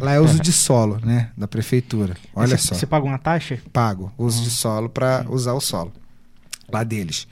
Lá 0.00 0.12
é 0.14 0.20
uso 0.20 0.40
de 0.40 0.52
solo, 0.52 1.00
né? 1.04 1.30
Da 1.36 1.46
prefeitura. 1.48 2.16
Olha 2.34 2.56
Você- 2.56 2.66
só 2.68 2.74
Você 2.74 2.86
paga 2.86 3.04
uma 3.06 3.18
taxa? 3.18 3.58
pago 3.72 4.12
uso 4.18 4.42
de 4.42 4.50
solo 4.50 4.88
para 4.88 5.24
usar 5.28 5.52
o 5.54 5.60
solo 5.60 5.92
lá 6.72 6.82
deles. 6.82 7.28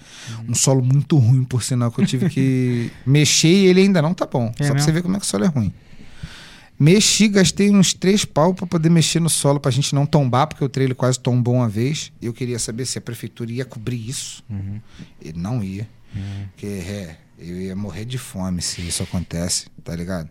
Um 0.48 0.55
solo 0.55 0.82
muito 0.85 1.16
ruim, 1.18 1.43
por 1.44 1.62
sinal, 1.62 1.90
que 1.90 2.01
eu 2.01 2.06
tive 2.06 2.31
que 2.31 2.90
mexer 3.05 3.48
e 3.48 3.66
ele 3.66 3.81
ainda 3.81 4.01
não 4.01 4.14
tá 4.14 4.26
bom. 4.26 4.47
É 4.59 4.62
Só 4.62 4.64
pra 4.66 4.74
mesmo? 4.74 4.81
você 4.81 4.93
ver 4.93 5.02
como 5.02 5.16
é 5.16 5.18
que 5.18 5.24
o 5.26 5.28
solo 5.28 5.44
é 5.44 5.48
ruim. 5.48 5.72
Mexi, 6.78 7.28
gastei 7.28 7.70
uns 7.70 7.94
três 7.94 8.24
pau 8.24 8.52
para 8.52 8.66
poder 8.66 8.90
mexer 8.90 9.20
no 9.20 9.31
solo 9.31 9.60
pra 9.60 9.70
gente 9.70 9.94
não 9.94 10.05
tombar, 10.06 10.48
porque 10.48 10.64
o 10.64 10.68
trailer 10.68 10.97
quase 10.97 11.18
tombou 11.20 11.55
uma 11.55 11.68
vez. 11.68 12.12
Eu 12.20 12.32
queria 12.32 12.59
saber 12.59 12.85
se 12.85 12.98
a 12.98 13.01
prefeitura 13.01 13.51
ia 13.52 13.64
cobrir 13.64 14.09
isso. 14.09 14.43
E 15.22 15.32
não 15.32 15.62
ia. 15.62 15.89
Porque 16.51 16.66
é, 16.66 17.16
eu 17.39 17.60
ia 17.60 17.76
morrer 17.76 18.05
de 18.05 18.18
fome 18.18 18.60
se 18.60 18.81
isso 18.82 19.02
acontece, 19.05 19.66
tá 19.85 19.94
ligado? 19.94 20.28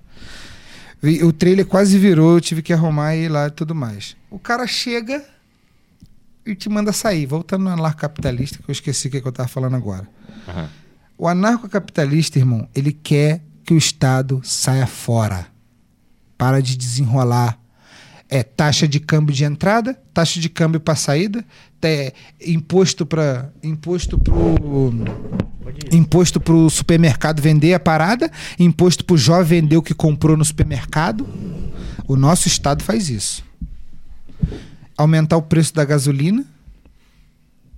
O 1.23 1.33
trailer 1.33 1.65
quase 1.65 1.97
virou, 1.99 2.35
eu 2.35 2.41
tive 2.41 2.61
que 2.61 2.71
arrumar 2.71 3.13
e 3.15 3.25
ir 3.25 3.29
lá 3.29 3.47
e 3.47 3.51
tudo 3.51 3.75
mais. 3.75 4.15
O 4.31 4.39
cara 4.39 4.65
chega 4.65 5.23
e 6.45 6.55
te 6.55 6.69
manda 6.69 6.93
sair. 6.93 7.25
Voltando 7.25 7.63
no 7.63 7.69
anarcocapitalista, 7.69 8.59
que 8.63 8.69
eu 8.69 8.71
esqueci 8.71 9.09
o 9.09 9.11
que, 9.11 9.19
que 9.19 9.27
eu 9.27 9.31
tava 9.31 9.49
falando 9.49 9.75
agora. 9.75 10.07
Aham. 10.47 10.69
O 11.17 11.27
anarcocapitalista, 11.27 12.39
irmão, 12.39 12.67
ele 12.73 12.91
quer 12.91 13.41
que 13.65 13.73
o 13.73 13.77
Estado 13.77 14.41
saia 14.43 14.87
fora. 14.87 15.47
Para 16.37 16.61
de 16.61 16.77
desenrolar. 16.77 17.59
É 18.29 18.41
taxa 18.41 18.87
de 18.87 18.99
câmbio 18.99 19.33
de 19.33 19.43
entrada, 19.43 19.93
taxa 20.13 20.39
de 20.39 20.49
câmbio 20.49 20.79
para 20.79 20.95
saída, 20.95 21.45
é, 21.81 22.13
imposto 22.45 23.05
para 23.05 23.51
imposto 23.61 24.17
pro 24.17 24.93
imposto 25.91 26.39
pro 26.39 26.69
supermercado 26.69 27.41
vender 27.41 27.73
a 27.73 27.79
parada, 27.79 28.31
imposto 28.57 29.05
pro 29.05 29.17
jovem 29.17 29.61
vender 29.61 29.77
o 29.77 29.81
que 29.81 29.93
comprou 29.93 30.35
no 30.37 30.45
supermercado. 30.45 31.27
O 32.07 32.15
nosso 32.15 32.47
estado 32.47 32.83
faz 32.83 33.09
isso. 33.09 33.43
Aumentar 34.97 35.37
o 35.37 35.41
preço 35.41 35.73
da 35.73 35.85
gasolina. 35.85 36.45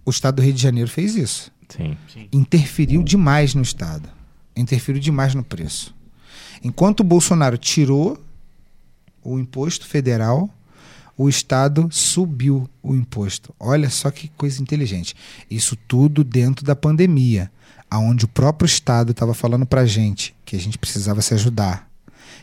O 0.05 0.11
estado 0.11 0.35
do 0.35 0.41
Rio 0.43 0.53
de 0.53 0.61
Janeiro 0.61 0.89
fez 0.89 1.15
isso 1.15 1.51
Sim. 1.69 1.97
interferiu 2.31 3.03
demais 3.03 3.53
no 3.53 3.61
Estado. 3.61 4.09
Interferiu 4.55 5.01
demais 5.01 5.34
no 5.35 5.43
preço. 5.43 5.93
Enquanto 6.63 7.01
o 7.01 7.03
Bolsonaro 7.03 7.57
tirou 7.57 8.17
o 9.26 9.39
imposto 9.39 9.88
federal, 9.88 10.49
o 11.18 11.27
Estado 11.27 11.89
subiu 11.91 12.69
o 12.84 12.93
imposto. 12.93 13.53
Olha 13.60 13.89
só 13.89 14.11
que 14.11 14.27
coisa 14.38 14.61
inteligente. 14.61 15.15
Isso 15.49 15.76
tudo 15.88 16.23
dentro 16.23 16.64
da 16.64 16.76
pandemia, 16.76 17.52
aonde 17.89 18.26
o 18.26 18.27
próprio 18.27 18.65
Estado 18.65 19.11
estava 19.11 19.34
falando 19.34 19.65
para 19.65 19.85
gente 19.85 20.35
que 20.45 20.56
a 20.56 20.60
gente 20.60 20.77
precisava 20.77 21.22
se 21.22 21.34
ajudar, 21.34 21.89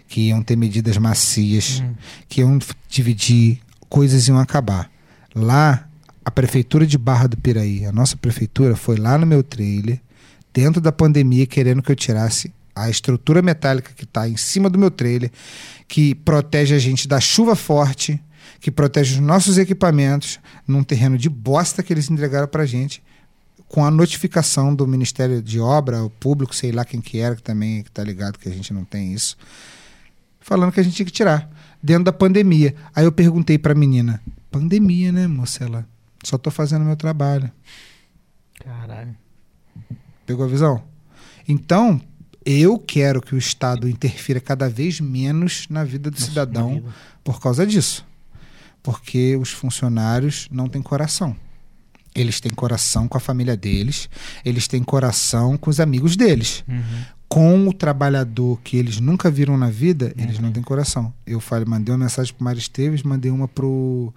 que 0.08 0.28
iam 0.28 0.42
ter 0.42 0.56
medidas 0.56 0.96
macias, 0.98 1.82
que 2.28 2.40
iam 2.40 2.58
dividir, 2.88 3.60
coisas 3.88 4.26
iam 4.26 4.38
acabar. 4.38 4.90
Lá, 5.34 5.88
a 6.24 6.30
prefeitura 6.30 6.86
de 6.86 6.98
Barra 6.98 7.28
do 7.28 7.36
Piraí, 7.36 7.86
a 7.86 7.92
nossa 7.92 8.16
prefeitura, 8.16 8.74
foi 8.74 8.96
lá 8.96 9.16
no 9.16 9.26
meu 9.26 9.42
trailer, 9.42 10.00
dentro 10.52 10.80
da 10.80 10.92
pandemia, 10.92 11.46
querendo 11.46 11.82
que 11.82 11.92
eu 11.92 11.96
tirasse 11.96 12.52
a 12.74 12.88
estrutura 12.88 13.42
metálica 13.42 13.92
que 13.94 14.04
está 14.04 14.28
em 14.28 14.36
cima 14.36 14.70
do 14.70 14.78
meu 14.78 14.90
trailer, 14.90 15.30
que 15.92 16.14
protege 16.14 16.74
a 16.74 16.78
gente 16.78 17.06
da 17.06 17.20
chuva 17.20 17.54
forte, 17.54 18.18
que 18.60 18.70
protege 18.70 19.16
os 19.16 19.20
nossos 19.20 19.58
equipamentos, 19.58 20.40
num 20.66 20.82
terreno 20.82 21.18
de 21.18 21.28
bosta 21.28 21.82
que 21.82 21.92
eles 21.92 22.10
entregaram 22.10 22.48
pra 22.48 22.64
gente, 22.64 23.02
com 23.68 23.84
a 23.84 23.90
notificação 23.90 24.74
do 24.74 24.86
Ministério 24.86 25.42
de 25.42 25.60
Obra, 25.60 26.02
o 26.02 26.08
público, 26.08 26.54
sei 26.54 26.72
lá 26.72 26.82
quem 26.82 26.98
que 26.98 27.18
era, 27.18 27.36
que 27.36 27.42
também 27.42 27.82
que 27.82 27.90
tá 27.90 28.02
ligado 28.02 28.38
que 28.38 28.48
a 28.48 28.52
gente 28.52 28.72
não 28.72 28.86
tem 28.86 29.12
isso, 29.12 29.36
falando 30.40 30.72
que 30.72 30.80
a 30.80 30.82
gente 30.82 30.96
tinha 30.96 31.04
que 31.04 31.12
tirar, 31.12 31.50
dentro 31.82 32.04
da 32.04 32.12
pandemia. 32.12 32.74
Aí 32.96 33.04
eu 33.04 33.12
perguntei 33.12 33.58
pra 33.58 33.74
menina, 33.74 34.18
pandemia, 34.50 35.12
né, 35.12 35.26
moça? 35.26 35.62
Ela, 35.62 35.86
só 36.24 36.38
tô 36.38 36.50
fazendo 36.50 36.86
meu 36.86 36.96
trabalho. 36.96 37.52
Caralho. 38.64 39.14
Pegou 40.24 40.46
a 40.46 40.48
visão? 40.48 40.82
Então, 41.46 42.00
eu 42.44 42.78
quero 42.78 43.20
que 43.20 43.34
o 43.34 43.38
Estado 43.38 43.88
interfira 43.88 44.40
cada 44.40 44.68
vez 44.68 45.00
menos 45.00 45.66
na 45.68 45.84
vida 45.84 46.10
do 46.10 46.20
cidadão 46.20 46.74
vida. 46.74 46.94
por 47.22 47.40
causa 47.40 47.66
disso. 47.66 48.04
Porque 48.82 49.36
os 49.36 49.50
funcionários 49.50 50.48
não 50.50 50.68
têm 50.68 50.82
coração. 50.82 51.36
Eles 52.14 52.40
têm 52.40 52.52
coração 52.52 53.08
com 53.08 53.16
a 53.16 53.20
família 53.20 53.56
deles, 53.56 54.08
eles 54.44 54.68
têm 54.68 54.82
coração 54.82 55.56
com 55.56 55.70
os 55.70 55.80
amigos 55.80 56.16
deles. 56.16 56.62
Uhum. 56.68 57.04
Com 57.28 57.68
o 57.68 57.72
trabalhador 57.72 58.60
que 58.62 58.76
eles 58.76 59.00
nunca 59.00 59.30
viram 59.30 59.56
na 59.56 59.70
vida, 59.70 60.12
eles 60.18 60.38
não 60.38 60.52
têm 60.52 60.62
coração. 60.62 61.12
Eu 61.26 61.40
falei, 61.40 61.64
mandei 61.64 61.94
uma 61.94 62.04
mensagem 62.04 62.34
pro 62.34 62.44
Mário 62.44 62.58
Esteves, 62.58 63.02
mandei 63.02 63.30
uma 63.30 63.48
pro, 63.48 64.12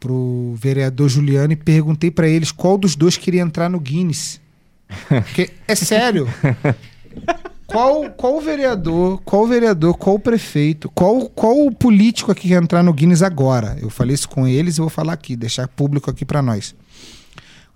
pro 0.00 0.54
vereador 0.56 1.08
Juliano 1.08 1.52
e 1.52 1.56
perguntei 1.56 2.10
para 2.10 2.26
eles 2.26 2.50
qual 2.50 2.76
dos 2.76 2.96
dois 2.96 3.16
queria 3.16 3.42
entrar 3.42 3.68
no 3.68 3.78
Guinness. 3.78 4.40
Porque, 5.06 5.50
é 5.68 5.74
sério. 5.76 6.26
Qual, 7.68 8.10
qual 8.12 8.38
o 8.38 8.40
vereador, 8.40 9.20
qual 9.26 9.42
o 9.42 9.46
vereador, 9.46 9.94
qual 9.98 10.16
o 10.16 10.18
prefeito, 10.18 10.90
qual, 10.90 11.28
qual 11.28 11.66
o 11.66 11.70
político 11.70 12.32
aqui 12.32 12.48
quer 12.48 12.62
entrar 12.62 12.82
no 12.82 12.94
Guinness 12.94 13.22
agora? 13.22 13.76
Eu 13.78 13.90
falei 13.90 14.14
isso 14.14 14.26
com 14.26 14.48
eles 14.48 14.78
e 14.78 14.80
vou 14.80 14.88
falar 14.88 15.12
aqui, 15.12 15.36
deixar 15.36 15.68
público 15.68 16.10
aqui 16.10 16.24
para 16.24 16.40
nós. 16.40 16.74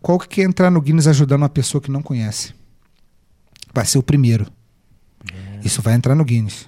Qual 0.01 0.19
que 0.19 0.27
quer 0.27 0.43
entrar 0.45 0.71
no 0.71 0.81
Guinness 0.81 1.07
ajudando 1.07 1.43
uma 1.43 1.49
pessoa 1.51 1.79
que 1.79 1.91
não 1.91 2.01
conhece? 2.01 2.55
Vai 3.75 3.85
ser 3.85 3.99
o 3.99 4.03
primeiro. 4.03 4.47
Isso 5.63 5.83
vai 5.83 5.93
entrar 5.93 6.15
no 6.15 6.25
Guinness. 6.25 6.67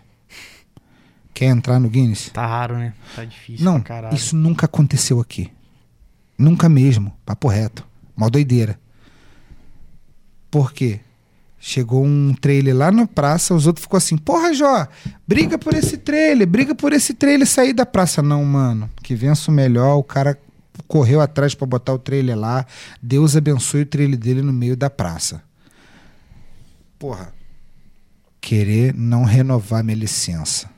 Quer 1.33 1.47
entrar 1.47 1.81
no 1.81 1.89
Guinness? 1.89 2.29
Tá 2.29 2.47
raro, 2.47 2.77
né? 2.77 2.93
Tá 3.17 3.25
difícil 3.25 3.65
Não, 3.65 3.83
isso 4.13 4.37
nunca 4.37 4.67
aconteceu 4.67 5.19
aqui. 5.19 5.51
Nunca 6.37 6.69
mesmo. 6.69 7.11
Papo 7.25 7.49
reto. 7.49 7.87
Mó 8.15 8.29
doideira. 8.29 8.79
Por 10.51 10.73
quê? 10.73 11.01
Chegou 11.67 12.05
um 12.05 12.35
trailer 12.35 12.77
lá 12.77 12.93
na 12.93 13.07
praça, 13.07 13.55
os 13.55 13.67
outros 13.67 13.85
ficou 13.85 13.97
assim, 13.97 14.19
porra, 14.19 14.53
Jó, 14.53 14.87
briga 15.27 15.57
por 15.57 15.73
esse 15.73 15.97
trailer, 15.97 16.47
briga 16.47 16.75
por 16.75 16.93
esse 16.93 17.15
trailer 17.15 17.47
sair 17.47 17.73
da 17.73 17.87
praça. 17.87 18.21
Não, 18.21 18.45
mano, 18.45 18.91
que 19.03 19.15
vença 19.15 19.51
o 19.51 19.55
melhor, 19.55 19.97
o 19.97 20.05
cara 20.05 20.39
correu 20.87 21.23
atrás 21.23 21.55
pra 21.55 21.67
botar 21.67 21.95
o 21.95 21.99
trailer 21.99 22.39
lá, 22.39 22.67
Deus 23.01 23.35
abençoe 23.35 23.81
o 23.81 23.87
trailer 23.87 24.19
dele 24.19 24.43
no 24.43 24.53
meio 24.53 24.77
da 24.77 24.91
praça. 24.91 25.43
Porra, 26.99 27.33
querer 28.43 28.93
não 28.93 29.25
renovar 29.25 29.83
minha 29.83 29.97
licença 29.97 30.69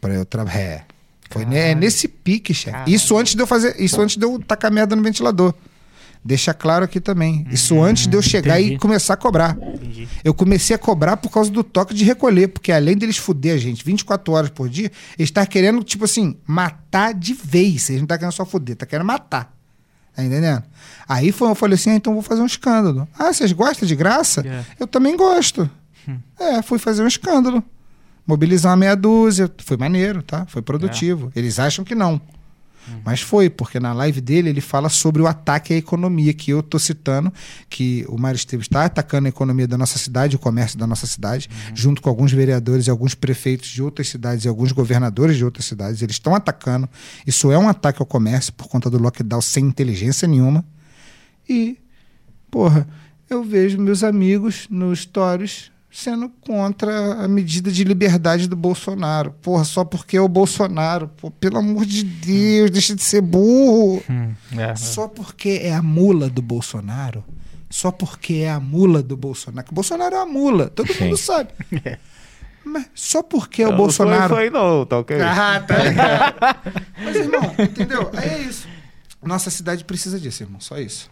pra 0.00 0.12
eu 0.12 0.26
trabalhar. 0.26 0.58
É, 0.58 0.84
foi 1.30 1.42
é 1.42 1.46
Caralho. 1.46 1.78
nesse 1.78 2.08
pique, 2.08 2.52
chefe. 2.52 2.92
Isso 2.92 3.16
antes 3.16 3.36
de 3.36 3.40
eu 3.40 3.46
fazer, 3.46 3.80
isso 3.80 4.00
antes 4.00 4.16
de 4.16 4.24
eu 4.24 4.40
tacar 4.40 4.72
merda 4.72 4.96
no 4.96 5.04
ventilador. 5.04 5.54
Deixa 6.24 6.54
claro 6.54 6.84
aqui 6.84 7.00
também. 7.00 7.44
Isso 7.50 7.74
Hum, 7.74 7.82
antes 7.82 8.06
de 8.06 8.16
eu 8.16 8.22
chegar 8.22 8.60
entendi. 8.60 8.74
e 8.76 8.78
começar 8.78 9.14
a 9.14 9.16
cobrar. 9.16 9.56
Entendi. 9.60 10.08
Eu 10.22 10.32
comecei 10.32 10.74
a 10.76 10.78
cobrar 10.78 11.16
por 11.16 11.30
causa 11.30 11.50
do 11.50 11.64
toque 11.64 11.92
de 11.94 12.04
recolher, 12.04 12.46
porque 12.48 12.70
além 12.70 12.96
deles 12.96 13.16
fuder 13.16 13.54
a 13.54 13.58
gente 13.58 13.84
24 13.84 14.32
horas 14.32 14.50
por 14.50 14.68
dia, 14.68 14.90
eles 15.18 15.28
estão 15.30 15.44
querendo, 15.44 15.82
tipo 15.82 16.04
assim, 16.04 16.36
matar 16.46 17.12
de 17.12 17.34
vez. 17.34 17.88
Eles 17.90 18.00
não 18.02 18.04
estão 18.04 18.16
querendo 18.18 18.32
só 18.34 18.44
fuder, 18.46 18.76
tá 18.76 18.86
querendo 18.86 19.06
matar. 19.06 19.52
Tá 20.14 20.22
entendendo? 20.22 20.62
Aí 21.08 21.32
foi, 21.32 21.48
eu 21.48 21.54
falei 21.56 21.74
assim, 21.74 21.90
ah, 21.90 21.94
então 21.96 22.12
vou 22.12 22.22
fazer 22.22 22.42
um 22.42 22.46
escândalo. 22.46 23.08
Ah, 23.18 23.32
vocês 23.32 23.50
gostam 23.50 23.88
de 23.88 23.96
graça? 23.96 24.46
É. 24.46 24.64
Eu 24.78 24.86
também 24.86 25.16
gosto. 25.16 25.68
É, 26.38 26.60
fui 26.62 26.78
fazer 26.78 27.02
um 27.02 27.06
escândalo. 27.06 27.64
Mobilizar 28.26 28.70
uma 28.70 28.76
meia 28.76 28.94
dúzia. 28.94 29.50
Foi 29.64 29.76
maneiro, 29.76 30.22
tá? 30.22 30.44
Foi 30.46 30.60
produtivo. 30.62 31.32
Eles 31.34 31.58
acham 31.58 31.84
que 31.84 31.94
não. 31.94 32.20
Mas 33.04 33.20
foi, 33.20 33.48
porque 33.48 33.78
na 33.78 33.92
live 33.92 34.20
dele 34.20 34.48
ele 34.50 34.60
fala 34.60 34.88
sobre 34.88 35.22
o 35.22 35.26
ataque 35.26 35.72
à 35.72 35.76
economia, 35.76 36.32
que 36.34 36.50
eu 36.50 36.62
tô 36.62 36.78
citando, 36.78 37.32
que 37.68 38.04
o 38.08 38.18
Mário 38.18 38.36
Esteves 38.36 38.66
está 38.66 38.84
atacando 38.84 39.26
a 39.26 39.28
economia 39.28 39.66
da 39.66 39.78
nossa 39.78 39.98
cidade, 39.98 40.36
o 40.36 40.38
comércio 40.38 40.78
da 40.78 40.86
nossa 40.86 41.06
cidade, 41.06 41.48
junto 41.74 42.02
com 42.02 42.08
alguns 42.08 42.32
vereadores 42.32 42.86
e 42.86 42.90
alguns 42.90 43.14
prefeitos 43.14 43.68
de 43.68 43.82
outras 43.82 44.08
cidades 44.08 44.44
e 44.44 44.48
alguns 44.48 44.72
governadores 44.72 45.36
de 45.36 45.44
outras 45.44 45.64
cidades. 45.64 46.02
Eles 46.02 46.16
estão 46.16 46.34
atacando. 46.34 46.88
Isso 47.26 47.50
é 47.52 47.58
um 47.58 47.68
ataque 47.68 48.00
ao 48.02 48.06
comércio 48.06 48.52
por 48.52 48.68
conta 48.68 48.90
do 48.90 48.98
lockdown 48.98 49.40
sem 49.40 49.64
inteligência 49.64 50.26
nenhuma. 50.26 50.64
E, 51.48 51.78
porra, 52.50 52.88
eu 53.28 53.42
vejo 53.42 53.80
meus 53.80 54.02
amigos 54.02 54.66
nos 54.70 55.00
stories 55.00 55.70
sendo 55.92 56.30
contra 56.40 57.22
a 57.22 57.28
medida 57.28 57.70
de 57.70 57.84
liberdade 57.84 58.48
do 58.48 58.56
Bolsonaro. 58.56 59.32
Porra, 59.42 59.62
só 59.62 59.84
porque 59.84 60.16
é 60.16 60.20
o 60.20 60.26
Bolsonaro. 60.26 61.08
Pô, 61.08 61.30
pelo 61.30 61.58
amor 61.58 61.84
de 61.84 62.02
Deus, 62.02 62.70
deixa 62.70 62.96
de 62.96 63.02
ser 63.02 63.20
burro. 63.20 64.02
Hum, 64.08 64.32
é, 64.58 64.74
Só 64.74 65.06
porque 65.06 65.60
é 65.62 65.74
a 65.74 65.82
mula 65.82 66.30
do 66.30 66.40
Bolsonaro. 66.40 67.22
Só 67.68 67.90
porque 67.90 68.36
é 68.36 68.50
a 68.50 68.58
mula 68.58 69.02
do 69.02 69.16
Bolsonaro. 69.16 69.66
Que 69.66 69.72
o 69.72 69.74
Bolsonaro 69.74 70.14
é 70.14 70.18
uma 70.18 70.26
mula, 70.26 70.68
todo 70.68 70.92
Sim. 70.92 71.04
mundo 71.04 71.16
sabe. 71.18 71.50
Mas 72.64 72.86
só 72.94 73.22
porque 73.22 73.62
é 73.62 73.68
o 73.68 73.76
Bolsonaro. 73.76 74.20
Não 74.20 74.26
isso 74.26 74.36
aí 74.36 74.50
não, 74.50 74.86
tá 74.86 74.98
ok? 74.98 75.20
Ah, 75.20 75.62
tá 75.66 75.76
ligado. 75.78 76.36
Mas, 77.04 77.16
irmão, 77.16 77.54
entendeu? 77.58 78.10
Aí 78.14 78.28
é 78.28 78.38
isso. 78.40 78.68
Nossa 79.22 79.50
cidade 79.50 79.84
precisa 79.84 80.18
disso, 80.18 80.42
irmão. 80.42 80.60
Só 80.60 80.78
isso. 80.78 81.08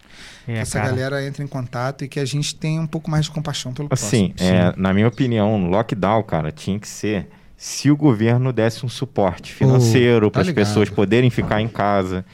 é, 0.47 0.53
que 0.53 0.59
essa 0.59 0.79
cara. 0.79 0.89
galera 0.91 1.25
entre 1.25 1.43
em 1.43 1.47
contato 1.47 2.03
e 2.03 2.07
que 2.07 2.19
a 2.19 2.25
gente 2.25 2.53
tenha 2.55 2.81
um 2.81 2.87
pouco 2.87 3.09
mais 3.09 3.25
de 3.25 3.31
compaixão 3.31 3.73
pelo 3.73 3.87
Assim, 3.91 4.29
próximo. 4.35 4.57
é, 4.57 4.73
na 4.75 4.93
minha 4.93 5.07
opinião, 5.07 5.69
lockdown, 5.69 6.23
cara, 6.23 6.51
tinha 6.51 6.77
que 6.79 6.87
ser 6.87 7.27
se 7.55 7.89
o 7.91 7.95
governo 7.95 8.51
desse 8.51 8.85
um 8.85 8.89
suporte 8.89 9.53
financeiro 9.53 10.27
tá 10.27 10.31
para 10.39 10.41
as 10.49 10.51
pessoas 10.51 10.89
poderem 10.89 11.29
ficar 11.29 11.61
em 11.61 11.67
casa. 11.67 12.25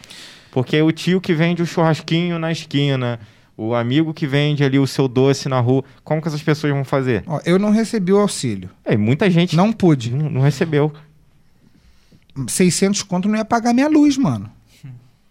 Porque 0.51 0.81
o 0.81 0.91
tio 0.91 1.19
que 1.21 1.33
vende 1.33 1.61
o 1.61 1.65
churrasquinho 1.65 2.39
na 2.39 2.51
esquina, 2.51 3.19
o 3.55 3.75
amigo 3.75 4.13
que 4.13 4.25
vende 4.25 4.63
ali 4.63 4.79
o 4.79 4.87
seu 4.87 5.07
doce 5.07 5.47
na 5.49 5.59
rua, 5.59 5.83
como 6.03 6.21
que 6.21 6.27
essas 6.27 6.41
pessoas 6.41 6.73
vão 6.73 6.83
fazer? 6.85 7.23
Ó, 7.27 7.39
eu 7.45 7.59
não 7.59 7.69
recebi 7.71 8.11
o 8.13 8.17
auxílio. 8.19 8.69
É, 8.85 8.95
muita 8.97 9.29
gente 9.29 9.55
Não 9.55 9.71
pude. 9.73 10.11
não, 10.11 10.29
não 10.29 10.41
recebeu. 10.41 10.91
600 12.47 13.03
conto 13.03 13.27
não 13.27 13.37
ia 13.37 13.45
pagar 13.45 13.73
minha 13.73 13.87
luz, 13.87 14.17
mano. 14.17 14.49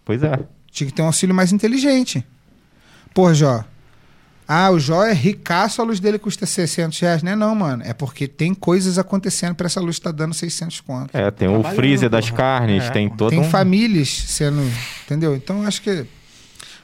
Pois 0.06 0.22
é. 0.22 0.38
Tinha 0.70 0.86
que 0.88 0.94
ter 0.94 1.02
um 1.02 1.06
auxílio 1.06 1.34
mais 1.34 1.52
inteligente. 1.52 2.24
Pô, 3.12 3.34
Jó. 3.34 3.62
Ah, 4.48 4.70
o 4.70 4.78
Jó 4.78 5.02
é 5.04 5.12
ricaço, 5.12 5.82
a 5.82 5.84
luz 5.84 5.98
dele 5.98 6.18
custa 6.20 6.46
600 6.46 7.00
reais. 7.00 7.22
Não 7.24 7.32
é 7.32 7.36
não, 7.36 7.52
mano. 7.54 7.82
É 7.84 7.92
porque 7.92 8.28
tem 8.28 8.54
coisas 8.54 8.96
acontecendo 8.98 9.56
pra 9.56 9.66
essa 9.66 9.80
luz 9.80 9.96
estar 9.96 10.12
dando 10.12 10.32
600 10.34 10.80
conto. 10.82 11.16
É, 11.16 11.28
tem 11.32 11.48
o 11.48 11.62
freezer 11.64 12.08
das 12.08 12.26
porra. 12.30 12.36
carnes, 12.36 12.84
É, 12.84 12.90
tem 12.90 13.10
todo 13.10 13.30
tem 13.30 13.40
um... 13.40 13.50
famílias 13.50 14.08
sendo... 14.08 14.62
Entendeu? 15.04 15.34
Então, 15.34 15.62
eu 15.62 15.68
acho 15.68 15.82
que 15.82 16.06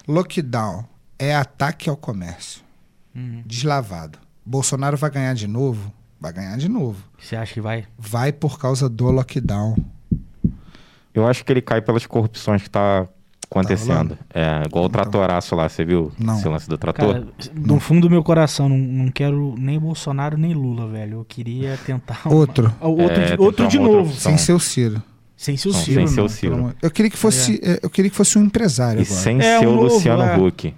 lockdown 0.08 0.84
é 1.18 1.34
ataque 1.36 1.88
ao 1.88 1.96
comércio. 1.96 2.60
Hum. 3.14 3.42
Deslavado. 3.46 4.18
Bolsonaro 4.44 4.96
vai 4.96 5.10
ganhar 5.10 5.34
de 5.34 5.46
novo? 5.46 5.92
Vai 6.20 6.32
ganhar 6.32 6.56
de 6.56 6.68
novo. 6.68 7.04
Você 7.20 7.36
acha 7.36 7.54
que 7.54 7.60
vai? 7.60 7.84
Vai 7.96 8.32
por 8.32 8.58
causa 8.58 8.88
do 8.88 9.08
lockdown. 9.10 9.76
Eu 11.14 11.26
acho 11.26 11.44
que 11.44 11.52
ele 11.52 11.60
cai 11.60 11.80
pelas 11.82 12.06
corrupções 12.06 12.62
que 12.62 12.70
tá 12.70 13.06
acontecendo. 13.50 13.88
rolando? 13.88 14.18
é, 14.32 14.62
igual 14.66 14.84
o 14.84 14.88
tratoraço 14.88 15.54
lá, 15.54 15.68
você 15.68 15.84
viu? 15.84 16.10
Não. 16.18 16.38
Esse 16.38 16.48
lance 16.48 16.68
do 16.68 16.78
trator? 16.78 17.12
Cara, 17.12 17.26
do 17.54 17.78
fundo 17.78 18.02
do 18.08 18.10
meu 18.10 18.22
coração, 18.22 18.68
não, 18.68 18.78
não 18.78 19.10
quero 19.10 19.54
nem 19.58 19.78
Bolsonaro 19.78 20.38
nem 20.38 20.54
Lula, 20.54 20.88
velho. 20.88 21.18
Eu 21.18 21.24
queria 21.24 21.78
tentar. 21.84 22.20
uma- 22.24 22.34
Outro. 22.34 22.74
Ah, 22.80 22.88
Outro, 22.88 23.04
É, 23.04 23.24
de, 23.24 23.30
tentar 23.32 23.42
outro 23.42 23.68
de 23.68 23.78
novo. 23.78 24.14
Sem 24.14 24.38
ser 24.38 24.52
o 24.54 24.60
Ciro. 24.60 25.02
Sem 25.36 25.56
ser 25.56 25.68
o 25.68 25.72
Ciro, 25.74 25.94
sem 25.94 26.06
ser 26.06 26.20
o 26.20 26.52
mano. 26.52 26.68
Ciro. 26.68 26.74
Eu 26.80 26.90
queria 26.90 27.10
que 27.10 27.18
fosse, 27.18 27.60
é, 27.62 27.80
eu 27.82 27.90
queria 27.90 28.10
que 28.10 28.16
fosse 28.16 28.38
um 28.38 28.44
empresário 28.44 29.00
E 29.02 29.04
agora. 29.04 29.20
sem 29.20 29.38
É, 29.40 29.58
ser 29.58 29.66
um 29.66 29.72
o 29.72 29.76
novo, 29.82 29.94
Luciano 29.94 30.22
é. 30.22 30.38
Huck. 30.38 30.74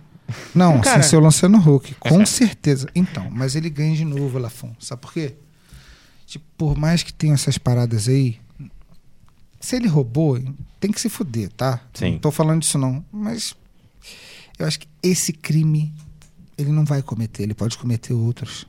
Não, 0.54 0.80
Cara- 0.80 1.02
sem 1.02 1.10
ser 1.10 1.16
o 1.16 1.20
Luciano 1.20 1.58
Huck, 1.58 1.94
com 2.00 2.24
certeza. 2.26 2.88
Então, 2.94 3.28
mas 3.30 3.54
ele 3.54 3.68
ganha 3.70 3.94
de 3.94 4.04
novo, 4.06 4.38
Lafon. 4.38 4.72
Sabe 4.80 5.02
por 5.02 5.12
quê? 5.12 5.34
Tipo, 6.26 6.44
por 6.56 6.76
mais 6.78 7.02
que 7.02 7.12
tenha 7.12 7.34
essas 7.34 7.58
paradas 7.58 8.08
aí, 8.08 8.38
se 9.64 9.76
ele 9.76 9.88
roubou, 9.88 10.38
tem 10.78 10.92
que 10.92 11.00
se 11.00 11.08
fuder, 11.08 11.50
tá? 11.52 11.80
Sim. 11.94 12.12
Não 12.12 12.18
tô 12.18 12.30
falando 12.30 12.60
disso 12.60 12.78
não, 12.78 13.04
mas 13.10 13.56
eu 14.58 14.66
acho 14.66 14.80
que 14.80 14.88
esse 15.02 15.32
crime 15.32 15.94
ele 16.56 16.70
não 16.70 16.84
vai 16.84 17.02
cometer, 17.02 17.42
ele 17.42 17.54
pode 17.54 17.78
cometer 17.78 18.12
outros. 18.12 18.66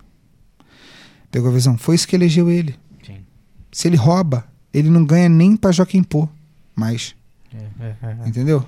Pegou 1.29 1.49
a 1.49 1.53
visão? 1.53 1.77
Foi 1.77 1.95
isso 1.95 2.07
que 2.07 2.15
elegeu 2.15 2.49
ele. 2.49 2.75
Sim. 3.05 3.25
Se 3.71 3.87
ele 3.87 3.97
rouba, 3.97 4.47
ele 4.73 4.89
não 4.89 5.05
ganha 5.05 5.27
nem 5.27 5.57
pra 5.57 5.71
Joaquim 5.71 6.01
Pô, 6.01 6.29
mais. 6.75 7.15
É, 7.53 7.57
é, 7.85 8.17
é. 8.23 8.27
Entendeu? 8.27 8.65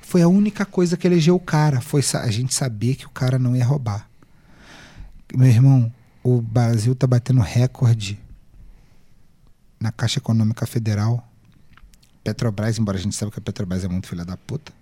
Foi 0.00 0.22
a 0.22 0.28
única 0.28 0.64
coisa 0.64 0.96
que 0.96 1.06
elegeu 1.06 1.36
o 1.36 1.40
cara. 1.40 1.80
Foi 1.80 2.02
a 2.14 2.30
gente 2.30 2.54
saber 2.54 2.96
que 2.96 3.06
o 3.06 3.10
cara 3.10 3.38
não 3.38 3.54
ia 3.54 3.64
roubar. 3.64 4.08
Meu 5.34 5.46
irmão, 5.46 5.92
o 6.22 6.40
Brasil 6.40 6.94
tá 6.94 7.06
batendo 7.06 7.40
recorde 7.40 8.18
na 9.78 9.92
Caixa 9.92 10.18
Econômica 10.18 10.66
Federal. 10.66 11.29
Petrobras, 12.22 12.78
embora 12.78 12.98
a 12.98 13.00
gente 13.00 13.14
saiba 13.14 13.32
que 13.32 13.38
a 13.38 13.42
Petrobras 13.42 13.84
é 13.84 13.88
muito 13.88 14.06
filha 14.06 14.24
da 14.24 14.36
puta. 14.36 14.72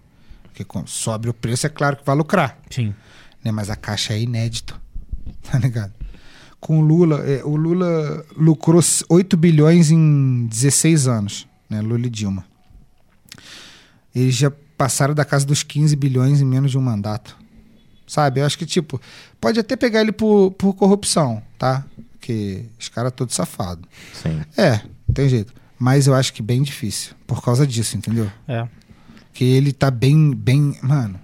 Porque 0.42 0.66
sobe 0.86 1.28
o 1.28 1.34
preço, 1.34 1.66
é 1.66 1.70
claro 1.70 1.96
que 1.96 2.04
vai 2.04 2.16
lucrar. 2.16 2.58
Sim. 2.70 2.94
Né? 3.44 3.52
Mas 3.52 3.70
a 3.70 3.76
Caixa 3.76 4.14
é 4.14 4.20
inédito. 4.20 4.78
Tá 5.42 5.58
ligado? 5.58 5.92
Com 6.58 6.78
o 6.78 6.80
Lula, 6.80 7.18
é, 7.18 7.44
o 7.44 7.54
Lula 7.54 8.24
lucrou 8.36 8.82
8 9.08 9.36
bilhões 9.36 9.90
em 9.90 10.46
16 10.46 11.06
anos. 11.06 11.46
Né? 11.70 11.80
Lula 11.80 12.06
e 12.06 12.10
Dilma. 12.10 12.44
Eles 14.14 14.34
já 14.34 14.50
passaram 14.76 15.14
da 15.14 15.24
casa 15.24 15.46
dos 15.46 15.62
15 15.62 15.94
bilhões 15.96 16.40
em 16.40 16.44
menos 16.44 16.70
de 16.70 16.78
um 16.78 16.80
mandato. 16.80 17.36
Sabe? 18.06 18.40
Eu 18.40 18.46
acho 18.46 18.58
que, 18.58 18.66
tipo, 18.66 19.00
pode 19.40 19.60
até 19.60 19.76
pegar 19.76 20.00
ele 20.00 20.12
por, 20.12 20.52
por 20.52 20.74
corrupção, 20.74 21.42
tá? 21.58 21.84
Porque 22.12 22.64
os 22.78 22.88
caras 22.88 23.12
todos 23.14 23.34
safados. 23.34 23.84
Sim. 24.14 24.40
É, 24.56 24.80
não 25.06 25.14
tem 25.14 25.28
jeito. 25.28 25.52
Mas 25.78 26.06
eu 26.06 26.14
acho 26.14 26.32
que 26.32 26.42
bem 26.42 26.62
difícil. 26.62 27.12
Por 27.26 27.42
causa 27.42 27.66
disso, 27.66 27.96
entendeu? 27.96 28.30
É. 28.46 28.66
Que 29.32 29.44
ele 29.44 29.72
tá 29.72 29.90
bem, 29.90 30.34
bem. 30.34 30.76
Mano, 30.82 31.20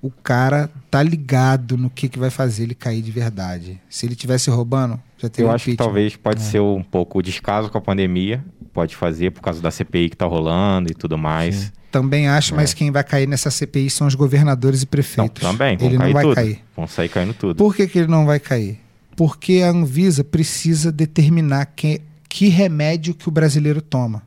o 0.00 0.10
cara 0.10 0.70
tá 0.90 1.02
ligado 1.02 1.76
no 1.76 1.90
que, 1.90 2.08
que 2.08 2.18
vai 2.18 2.30
fazer 2.30 2.62
ele 2.64 2.74
cair 2.74 3.02
de 3.02 3.10
verdade. 3.10 3.80
Se 3.88 4.06
ele 4.06 4.14
tivesse 4.14 4.48
roubando, 4.50 5.00
já 5.18 5.28
teria 5.28 5.46
Eu 5.48 5.50
um 5.50 5.54
acho 5.54 5.64
que 5.64 5.70
impeachment. 5.72 5.86
talvez 5.86 6.16
pode 6.16 6.40
É. 6.40 6.44
ser 6.44 6.60
um 6.60 6.82
pouco 6.82 7.18
o 7.18 7.22
descaso 7.22 7.68
com 7.70 7.78
a 7.78 7.80
pandemia. 7.80 8.44
Pode 8.72 8.94
fazer 8.96 9.30
por 9.30 9.40
causa 9.40 9.60
da 9.60 9.70
CPI 9.70 10.10
que 10.10 10.16
tá 10.16 10.26
rolando 10.26 10.90
e 10.90 10.94
tudo 10.94 11.16
mais. 11.18 11.72
Também 11.90 12.28
acho, 12.28 12.54
É. 12.54 12.56
mas 12.56 12.74
quem 12.74 12.90
vai 12.90 13.02
cair 13.04 13.26
nessa 13.26 13.50
CPI 13.50 13.88
são 13.88 14.06
os 14.06 14.14
governadores 14.16 14.82
e 14.82 14.84
Não, 14.84 14.90
prefeitos. 14.90 15.40
também, 15.42 15.76
vão 15.76 15.88
ele 15.88 15.96
cair 15.98 16.06
não 16.08 16.12
vai 16.12 16.22
tudo. 16.24 16.34
cair. 16.34 16.60
Vão 16.76 16.86
sair 16.86 17.08
caindo 17.08 17.34
tudo. 17.34 17.56
Por 17.56 17.74
que, 17.74 17.86
que 17.88 17.98
ele 18.00 18.08
não 18.08 18.26
vai 18.26 18.38
cair? 18.40 18.80
Porque 19.16 19.62
a 19.64 19.70
Anvisa 19.70 20.24
precisa 20.24 20.90
determinar 20.90 21.66
que, 21.66 22.00
que 22.34 22.48
remédio 22.48 23.14
que 23.14 23.28
o 23.28 23.30
brasileiro 23.30 23.80
toma. 23.80 24.20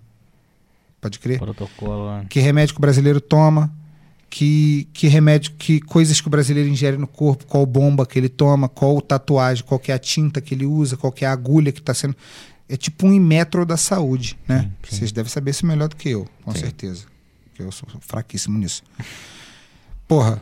Pode 1.02 1.20
crer? 1.20 1.40
Protocolo. 1.40 2.20
né? 2.20 2.26
Que 2.30 2.40
remédio 2.40 2.74
que 2.74 2.80
o 2.80 2.82
brasileiro 2.82 3.20
toma, 3.20 3.70
que, 4.30 4.88
que 4.94 5.08
remédio, 5.08 5.52
que 5.58 5.82
coisas 5.82 6.22
que 6.22 6.28
o 6.28 6.30
brasileiro 6.30 6.70
ingere 6.70 6.96
no 6.96 7.06
corpo, 7.06 7.46
qual 7.46 7.66
bomba 7.66 8.06
que 8.06 8.18
ele 8.18 8.30
toma, 8.30 8.70
qual 8.70 9.02
tatuagem, 9.02 9.62
qual 9.66 9.82
é 9.90 9.92
a 9.92 10.00
tinta 10.00 10.40
que 10.40 10.56
ele 10.56 10.66
usa, 10.66 10.96
qual 10.96 11.12
que 11.12 11.26
é 11.26 11.28
a 11.28 11.34
agulha 11.34 11.70
que 11.70 11.82
está 11.82 11.94
sendo. 11.94 12.16
É 12.70 12.78
tipo 12.78 13.06
um 13.06 13.20
metro 13.20 13.66
da 13.66 13.76
saúde, 13.76 14.40
né? 14.48 14.62
Sim, 14.62 14.68
sim. 14.68 14.96
Vocês 15.00 15.12
devem 15.12 15.30
saber 15.30 15.52
isso 15.52 15.66
melhor 15.66 15.90
do 15.90 15.98
que 15.98 16.08
eu, 16.08 16.30
com 16.46 16.54
Sim. 16.54 16.60
certeza. 16.62 17.04
Porque 17.44 17.62
eu 17.62 17.74
sou 17.74 17.90
fraquíssimo 18.00 18.58
nisso. 18.58 18.84
Porra, 20.08 20.42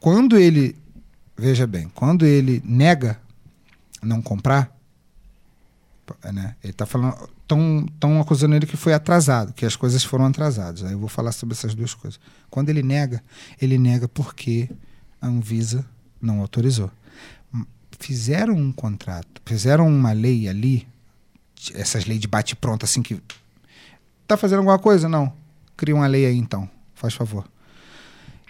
quando 0.00 0.36
ele. 0.36 0.74
Veja 1.36 1.64
bem, 1.64 1.88
quando 1.94 2.26
ele 2.26 2.60
nega 2.64 3.20
não 4.02 4.20
comprar, 4.20 4.76
né? 6.32 6.54
Ele 6.62 6.72
tá 6.72 6.86
falando. 6.86 7.16
Estão 7.42 8.20
acusando 8.20 8.54
ele 8.54 8.66
que 8.66 8.76
foi 8.76 8.92
atrasado, 8.92 9.52
que 9.52 9.64
as 9.64 9.74
coisas 9.74 10.04
foram 10.04 10.26
atrasadas. 10.26 10.84
Aí 10.84 10.92
eu 10.92 10.98
vou 10.98 11.08
falar 11.08 11.32
sobre 11.32 11.54
essas 11.54 11.74
duas 11.74 11.94
coisas. 11.94 12.20
Quando 12.50 12.68
ele 12.68 12.82
nega, 12.82 13.22
ele 13.60 13.78
nega 13.78 14.06
porque 14.06 14.68
a 15.20 15.26
Anvisa 15.26 15.84
não 16.20 16.40
autorizou. 16.40 16.90
Fizeram 17.98 18.54
um 18.54 18.70
contrato, 18.70 19.42
fizeram 19.44 19.88
uma 19.88 20.12
lei 20.12 20.48
ali, 20.48 20.86
essas 21.74 22.04
leis 22.04 22.20
de 22.20 22.28
bate-pronto, 22.28 22.84
assim 22.84 23.02
que. 23.02 23.20
Tá 24.26 24.36
fazendo 24.36 24.58
alguma 24.58 24.78
coisa? 24.78 25.08
Não. 25.08 25.32
Cria 25.76 25.94
uma 25.94 26.06
lei 26.06 26.26
aí 26.26 26.36
então, 26.36 26.68
faz 26.94 27.14
favor. 27.14 27.44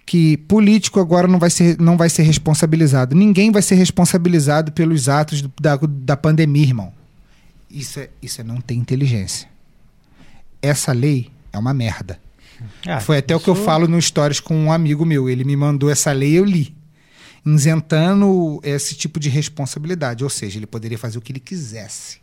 Que 0.04 0.38
político 0.38 0.98
agora 0.98 1.28
não 1.28 1.38
vai 1.38 1.50
ser, 1.50 1.78
não 1.78 1.96
vai 1.96 2.08
ser 2.08 2.22
responsabilizado. 2.22 3.14
Ninguém 3.14 3.52
vai 3.52 3.60
ser 3.60 3.74
responsabilizado 3.74 4.72
pelos 4.72 5.08
atos 5.08 5.42
da, 5.60 5.76
da 5.76 6.16
pandemia, 6.16 6.64
irmão. 6.64 6.97
Isso 7.70 8.00
é, 8.00 8.08
isso 8.22 8.40
é 8.40 8.44
não 8.44 8.60
ter 8.60 8.74
inteligência. 8.74 9.48
Essa 10.62 10.92
lei 10.92 11.30
é 11.52 11.58
uma 11.58 11.72
merda. 11.74 12.20
Ah, 12.86 13.00
Foi 13.00 13.18
até 13.18 13.36
o 13.36 13.40
que 13.40 13.48
eu 13.48 13.54
falo 13.54 13.86
no 13.86 14.00
Stories 14.02 14.40
com 14.40 14.56
um 14.56 14.72
amigo 14.72 15.04
meu. 15.04 15.28
Ele 15.28 15.44
me 15.44 15.54
mandou 15.56 15.88
essa 15.90 16.10
lei 16.12 16.38
eu 16.38 16.44
li. 16.44 16.74
Isentando 17.46 18.60
esse 18.62 18.94
tipo 18.94 19.18
de 19.18 19.28
responsabilidade. 19.28 20.22
Ou 20.24 20.30
seja, 20.30 20.58
ele 20.58 20.66
poderia 20.66 20.98
fazer 20.98 21.18
o 21.18 21.20
que 21.20 21.32
ele 21.32 21.40
quisesse. 21.40 22.18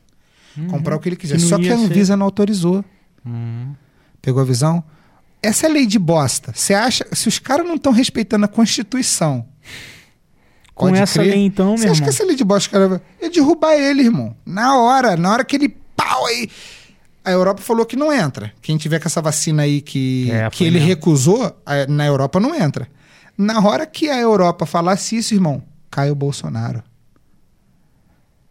Uhum. 0.58 0.68
Comprar 0.68 0.96
o 0.96 1.00
que 1.00 1.10
ele 1.10 1.16
Que 1.16 1.22
quisesse. 1.22 1.44
não 1.44 1.50
Só 1.50 1.58
que 1.58 1.70
a 1.70 1.78
ser- 1.78 1.84
Anvisa 1.86 2.16
não 2.18 2.26
autorizou. 2.26 2.84
Uhum. 3.26 3.76
Pegou 4.22 4.42
a 4.42 4.46
visão? 4.46 4.84
essa 5.44 5.68
lei 5.68 5.86
de 5.86 6.00
bosta, 6.00 6.52
você 6.56 6.74
acha, 6.74 7.06
se 7.14 7.28
os 7.28 7.38
caras 7.38 7.68
não 7.68 7.76
estão 7.76 7.92
respeitando 7.92 8.46
a 8.46 8.48
Constituição, 8.48 9.48
Com 10.76 10.88
pode 10.88 11.00
essa 11.00 11.20
crer, 11.22 11.32
lei, 11.32 11.46
então, 11.46 11.78
Você 11.78 11.86
meu 11.86 11.92
acha 11.94 12.00
irmão. 12.02 12.04
que 12.12 12.16
essa 12.16 12.26
lei 12.28 12.36
de 12.36 12.44
bosta, 12.44 12.70
cara, 12.70 13.02
ia 13.22 13.30
derrubar 13.30 13.74
ele, 13.76 14.04
irmão? 14.04 14.36
Na 14.46 14.78
hora, 14.78 15.16
na 15.16 15.32
hora 15.32 15.44
que 15.46 15.56
ele 15.56 15.70
pau 15.96 16.26
aí. 16.28 16.50
A 17.24 17.32
Europa 17.32 17.62
falou 17.62 17.86
que 17.86 17.96
não 17.96 18.12
entra. 18.14 18.54
Quem 18.62 18.78
tiver 18.78 19.00
com 19.00 19.08
essa 19.08 19.22
vacina 19.22 19.64
aí 19.64 19.82
que, 19.82 20.30
É, 20.30 20.48
que 20.50 20.64
ele 20.66 20.76
mesmo. 20.78 20.88
recusou, 20.90 21.46
a- 21.66 21.88
na 21.88 22.06
Europa 22.06 22.40
não 22.40 22.54
entra. 22.54 22.88
Na 23.38 23.60
hora 23.66 23.88
que 23.88 24.10
a 24.10 24.20
Europa 24.20 24.66
falasse 24.66 25.16
isso, 25.18 25.34
irmão, 25.34 25.64
cai 25.90 26.12
o 26.12 26.16
Bolsonaro. 26.16 26.84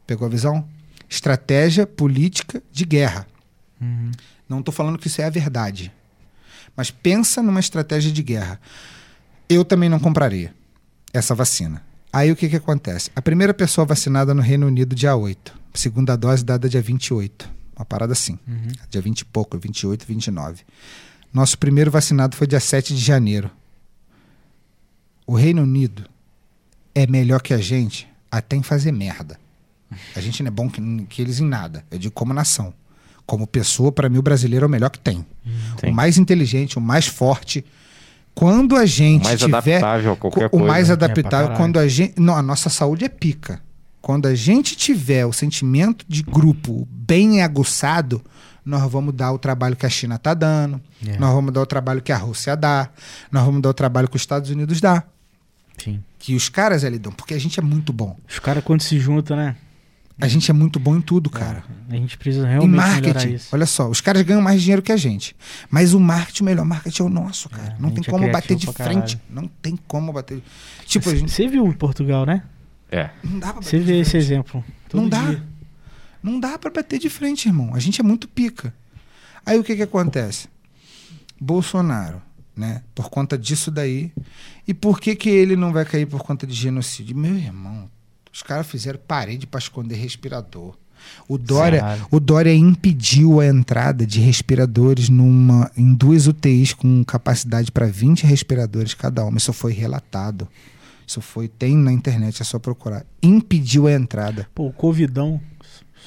Pegou 0.06 0.26
a 0.26 0.30
visão? 0.30 0.66
Estratégia 1.08 1.86
política 1.86 2.62
de 2.72 2.84
guerra. 2.84 3.26
Uhum. 3.80 4.10
Não 4.48 4.58
estou 4.60 4.72
falando 4.74 4.98
que 4.98 5.06
isso 5.06 5.20
é 5.20 5.24
a 5.24 5.30
verdade. 5.30 5.92
Mas 6.76 6.90
pensa 6.90 7.42
numa 7.42 7.60
estratégia 7.60 8.10
de 8.10 8.22
guerra. 8.22 8.60
Eu 9.48 9.64
também 9.64 9.88
não 9.88 10.00
compraria 10.00 10.52
essa 11.12 11.34
vacina. 11.34 11.82
Aí 12.14 12.30
o 12.30 12.36
que, 12.36 12.48
que 12.48 12.56
acontece? 12.56 13.10
A 13.16 13.20
primeira 13.20 13.52
pessoa 13.52 13.84
vacinada 13.84 14.32
no 14.32 14.40
Reino 14.40 14.66
Unido, 14.66 14.94
dia 14.94 15.16
8. 15.16 15.52
Segunda 15.74 16.16
dose 16.16 16.44
dada 16.44 16.68
dia 16.68 16.80
28. 16.80 17.50
Uma 17.76 17.84
parada 17.84 18.12
assim. 18.12 18.38
Uhum. 18.46 18.68
Dia 18.88 19.02
20 19.02 19.20
e 19.20 19.24
pouco, 19.24 19.58
28, 19.58 20.06
29. 20.06 20.62
Nosso 21.32 21.58
primeiro 21.58 21.90
vacinado 21.90 22.36
foi 22.36 22.46
dia 22.46 22.60
7 22.60 22.94
de 22.94 23.00
janeiro. 23.00 23.50
O 25.26 25.34
Reino 25.34 25.62
Unido 25.62 26.08
é 26.94 27.06
melhor 27.06 27.42
que 27.42 27.52
a 27.52 27.58
gente 27.58 28.08
até 28.30 28.54
em 28.54 28.62
fazer 28.62 28.92
merda. 28.92 29.38
A 30.14 30.20
gente 30.20 30.42
não 30.42 30.48
é 30.48 30.50
bom 30.52 30.70
que, 30.70 30.80
que 31.06 31.20
eles 31.20 31.40
em 31.40 31.46
nada. 31.46 31.84
Eu 31.90 31.98
digo 31.98 32.14
como 32.14 32.32
nação. 32.32 32.72
Como 33.26 33.46
pessoa, 33.46 33.90
para 33.90 34.08
mim, 34.08 34.18
o 34.18 34.22
brasileiro 34.22 34.64
é 34.64 34.68
o 34.68 34.70
melhor 34.70 34.90
que 34.90 34.98
tem. 34.98 35.26
Sim. 35.80 35.88
O 35.88 35.92
mais 35.92 36.18
inteligente, 36.18 36.78
o 36.78 36.80
mais 36.80 37.06
forte. 37.06 37.64
Quando 38.34 38.76
a 38.76 38.84
gente 38.84 39.24
mais 39.24 39.38
tiver 39.40 39.56
adaptável 39.76 40.12
a 40.12 40.16
qualquer 40.16 40.46
o 40.46 40.50
coisa. 40.50 40.66
mais 40.66 40.90
É, 40.90 40.96
pra 40.96 41.04
adaptável 41.06 41.46
caralho. 41.48 41.56
quando 41.56 41.78
a 41.78 41.86
gente 41.88 42.20
não 42.20 42.34
a 42.36 42.42
nossa 42.42 42.68
saúde 42.68 43.04
é 43.04 43.08
pica 43.08 43.60
quando 44.02 44.26
a 44.26 44.34
gente 44.34 44.76
tiver 44.76 45.24
o 45.24 45.32
sentimento 45.32 46.04
de 46.08 46.22
grupo 46.22 46.86
bem 46.90 47.42
aguçado 47.42 48.20
nós 48.64 48.90
vamos 48.90 49.14
dar 49.14 49.30
o 49.32 49.38
trabalho 49.38 49.76
que 49.76 49.86
a 49.86 49.90
China 49.90 50.18
tá 50.18 50.34
dando 50.34 50.80
É. 51.06 51.16
nós 51.18 51.32
vamos 51.32 51.52
dar 51.52 51.62
o 51.62 51.66
trabalho 51.66 52.02
que 52.02 52.10
a 52.12 52.16
Rússia 52.16 52.56
dá 52.56 52.88
nós 53.30 53.44
vamos 53.44 53.62
dar 53.62 53.68
o 53.70 53.74
trabalho 53.74 54.08
que 54.08 54.16
os 54.16 54.22
Estados 54.22 54.50
Unidos 54.50 54.80
dá 54.80 55.04
Sim. 55.82 56.02
que 56.18 56.34
os 56.34 56.48
caras 56.48 56.82
ali 56.84 56.98
dão 56.98 57.12
porque 57.12 57.34
a 57.34 57.38
gente 57.40 57.58
é 57.60 57.62
muito 57.62 57.92
bom 57.92 58.16
Os 58.28 58.38
caras, 58.40 58.64
quando 58.64 58.80
se 58.82 58.98
juntam, 58.98 59.36
né? 59.36 59.54
A 60.20 60.28
gente 60.28 60.50
é 60.50 60.54
muito 60.54 60.78
bom 60.78 60.96
em 60.96 61.00
tudo 61.00 61.28
cara 61.28 61.64
A 61.90 61.94
gente 61.96 62.16
precisa 62.16 62.46
em 62.46 62.50
realmente 62.50 62.70
melhorar 62.70 62.88
marketing 63.02 63.34
isso. 63.34 63.48
olha 63.52 63.66
só 63.66 63.88
os 63.88 64.00
caras 64.00 64.22
ganham 64.22 64.40
mais 64.40 64.60
dinheiro 64.62 64.80
que 64.82 64.92
a 64.92 64.96
gente 64.96 65.34
mas 65.70 65.92
o 65.92 65.98
marketing 66.00 66.42
o 66.42 66.46
melhor 66.46 66.64
marketing 66.64 67.02
é 67.02 67.04
o 67.06 67.08
nosso 67.08 67.48
cara 67.48 67.76
É, 67.78 67.82
não 67.82 67.90
tem 67.90 68.04
é 68.06 68.10
como 68.10 68.30
bater 68.30 68.46
criativo 68.56 68.72
de 68.72 68.78
frente 68.78 69.16
caralho. 69.16 69.20
não 69.42 69.48
tem 69.48 69.76
como 69.88 70.12
bater 70.12 70.42
tipo 70.86 71.10
a 71.10 71.14
gente 71.14 71.30
Você 71.32 71.48
viu 71.48 71.66
em 71.66 71.72
Portugal, 71.72 72.24
né? 72.24 72.42
É. 72.90 73.10
não 73.24 73.38
dá 73.40 73.52
pra 73.52 73.62
Você 73.62 73.76
bater 73.76 73.80
de 73.80 73.92
vê 73.92 73.98
esse 74.00 74.10
frente. 74.12 74.24
exemplo. 74.24 74.64
todo 74.88 75.00
Não 75.02 75.08
dá. 75.08 75.22
dia. 75.26 75.42
Não 76.22 76.38
dá 76.40 76.56
pra 76.58 76.70
bater 76.70 76.98
de 76.98 77.10
frente, 77.10 77.48
irmão. 77.48 77.74
A 77.74 77.78
gente 77.80 78.00
é 78.00 78.04
muito 78.04 78.26
pica. 78.28 78.72
Aí 79.44 79.58
o 79.58 79.64
que 79.64 79.74
que 79.76 79.82
acontece? 79.82 80.48
Bolsonaro, 81.40 82.22
né? 82.56 82.82
Por 82.94 83.10
conta 83.10 83.36
disso 83.36 83.70
daí. 83.70 84.12
E 84.66 84.72
por 84.72 85.00
que 85.00 85.14
que 85.16 85.28
ele 85.28 85.56
não 85.56 85.72
vai 85.72 85.84
cair 85.84 86.06
por 86.06 86.22
conta 86.22 86.46
de 86.46 86.54
genocídio? 86.54 87.16
Meu 87.16 87.34
irmão, 87.36 87.90
os 88.34 88.42
caras 88.42 88.66
fizeram 88.66 88.98
parede 89.06 89.46
pra 89.46 89.58
esconder 89.58 89.94
respirador. 89.94 90.76
O 91.28 91.38
Dória, 91.38 92.00
o 92.10 92.18
Dória 92.18 92.52
impediu 92.52 93.38
a 93.38 93.46
entrada 93.46 94.04
de 94.04 94.20
respiradores 94.20 95.08
numa, 95.08 95.70
em 95.76 95.94
duas 95.94 96.26
UTIs 96.26 96.72
com 96.72 97.04
capacidade 97.04 97.70
para 97.70 97.86
20 97.86 98.26
respiradores 98.26 98.92
cada 98.92 99.24
uma. 99.24 99.38
Isso 99.38 99.52
foi 99.52 99.72
relatado. 99.72 100.48
Isso 101.06 101.20
foi, 101.20 101.46
tem 101.46 101.76
na 101.76 101.92
internet, 101.92 102.42
é 102.42 102.44
só 102.44 102.58
procurar. 102.58 103.06
Impediu 103.22 103.86
a 103.86 103.92
entrada. 103.92 104.48
Pô, 104.52 104.66
o 104.66 104.72
Covidão, 104.72 105.40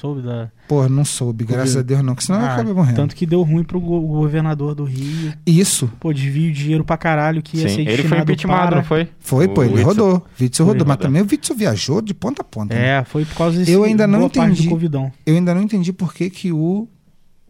soube 0.00 0.22
da. 0.22 0.50
Pô, 0.68 0.88
não 0.88 1.04
soube, 1.04 1.44
graças 1.44 1.74
Covid. 1.74 1.78
a 1.78 1.82
Deus 1.96 2.02
não, 2.06 2.14
que 2.14 2.24
senão 2.24 2.40
eu 2.40 2.46
Ah, 2.46 2.52
acabei 2.54 2.72
morrendo. 2.72 2.96
tanto 2.96 3.16
que 3.16 3.24
deu 3.26 3.42
ruim 3.42 3.64
pro 3.64 3.80
go- 3.80 4.00
governador 4.00 4.74
do 4.74 4.84
Rio. 4.84 5.32
Isso, 5.46 5.90
Pô, 5.98 6.12
desvio 6.12 6.52
de 6.52 6.58
dinheiro 6.62 6.84
pra 6.84 6.96
caralho 6.96 7.42
que 7.42 7.56
ia 7.58 7.68
Sim. 7.68 7.76
ser 7.76 7.80
Ele 7.88 8.02
foi 8.04 8.18
impeachmentado, 8.18 8.66
para... 8.68 8.76
não 8.76 8.84
foi? 8.84 9.08
foi, 9.18 9.46
O 9.46 9.50
pô, 9.54 9.62
ele 9.62 9.70
Witzel. 9.74 9.86
rodou. 9.86 10.26
Witzel 10.40 10.66
rodou, 10.66 10.86
mas 10.86 10.96
também 10.98 11.22
o 11.22 11.26
Witzel 11.30 11.56
viajou 11.56 12.00
de 12.00 12.14
ponta 12.14 12.42
a 12.42 12.44
ponta. 12.44 12.74
né? 12.74 12.98
É, 12.98 13.04
foi 13.04 13.24
por 13.24 13.36
causa 13.36 13.58
desse 13.58 13.70
Eu 13.72 13.84
ainda 13.84 14.06
não 14.06 14.24
entendi. 14.24 14.64
do 14.64 14.68
Covidão. 14.70 15.10
Eu 15.26 15.34
ainda 15.34 15.54
não 15.54 15.62
entendi 15.62 15.92
por 15.92 16.12
que, 16.14 16.28
que 16.30 16.52
o 16.52 16.86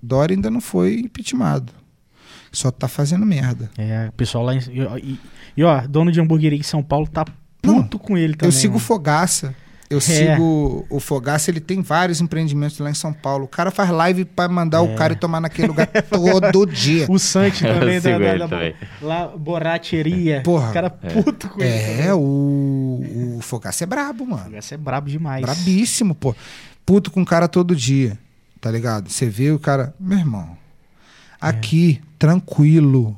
Dória 0.03 0.35
ainda 0.35 0.51
não 0.51 0.61
foi 0.61 1.01
impeachmentado. 1.01 1.73
Só 2.53 2.71
tá 2.71 2.89
fazendo 2.89 3.27
merda. 3.27 3.71
É, 3.77 4.07
o 4.09 4.13
pessoal 4.13 4.43
lá 4.45 4.55
em... 4.55 4.59
E, 4.59 4.81
e- 5.03 5.19
e, 5.57 5.63
ó, 5.65 5.83
dono 5.87 6.11
de 6.13 6.21
hamburgueria 6.21 6.59
em 6.59 6.63
São 6.63 6.83
Paulo 6.83 7.07
tá 7.07 7.25
Não, 7.63 7.83
puto 7.83 7.99
com 7.99 8.17
ele 8.17 8.35
também. 8.35 8.49
eu 8.49 8.53
sigo 8.53 8.75
mano. 8.75 8.85
Fogaça. 8.87 9.55
Eu 9.91 9.99
É. 9.99 10.01
sigo 10.03 10.87
o 10.91 11.01
Fogaça, 11.01 11.51
ele 11.51 11.61
tem 11.61 11.81
vários 11.81 12.21
empreendimentos 12.21 12.79
lá 12.79 12.91
em 12.91 12.95
São 12.95 13.11
Paulo. 13.13 13.45
O 13.47 13.49
cara 13.49 13.71
faz 13.71 13.89
live 13.89 14.27
pra 14.27 14.47
mandar 14.47 14.83
o 14.83 14.89
É. 14.93 14.95
cara 14.95 15.15
ir 15.15 15.17
tomar 15.17 15.41
naquele 15.41 15.69
lugar 15.69 15.89
todo 16.53 16.67
dia. 16.71 17.07
O 17.09 17.19
Santi 17.19 17.63
também, 17.65 17.99
da, 17.99 18.19
da, 18.19 18.35
da- 18.37 18.49
também. 18.49 18.75
lá, 19.01 19.29
Borateria. 19.29 20.43
Porra. 20.43 20.69
O 20.69 20.73
cara 20.75 20.91
puto 20.91 21.49
com 21.49 21.63
ele. 21.63 21.71
É, 21.73 21.97
também. 22.09 22.13
o, 22.13 23.37
o 23.39 23.41
Fogaça 23.41 23.85
é 23.85 23.87
brabo, 23.87 24.27
mano. 24.27 24.55
Esse 24.59 24.75
é 24.75 24.77
brabo 24.77 25.09
demais. 25.09 25.41
Brabíssimo, 25.41 26.15
pô. 26.15 26.35
Puto 26.85 27.11
com 27.11 27.23
o 27.23 27.27
cara 27.27 27.49
todo 27.49 27.75
dia, 27.75 28.19
tá 28.61 28.71
ligado? 28.71 29.09
Você 29.09 29.27
vê 29.29 29.51
o 29.53 29.59
cara. 29.59 29.95
Meu 29.99 30.19
irmão, 30.19 30.55
aqui, 31.41 32.01
tranquilo. 32.19 33.17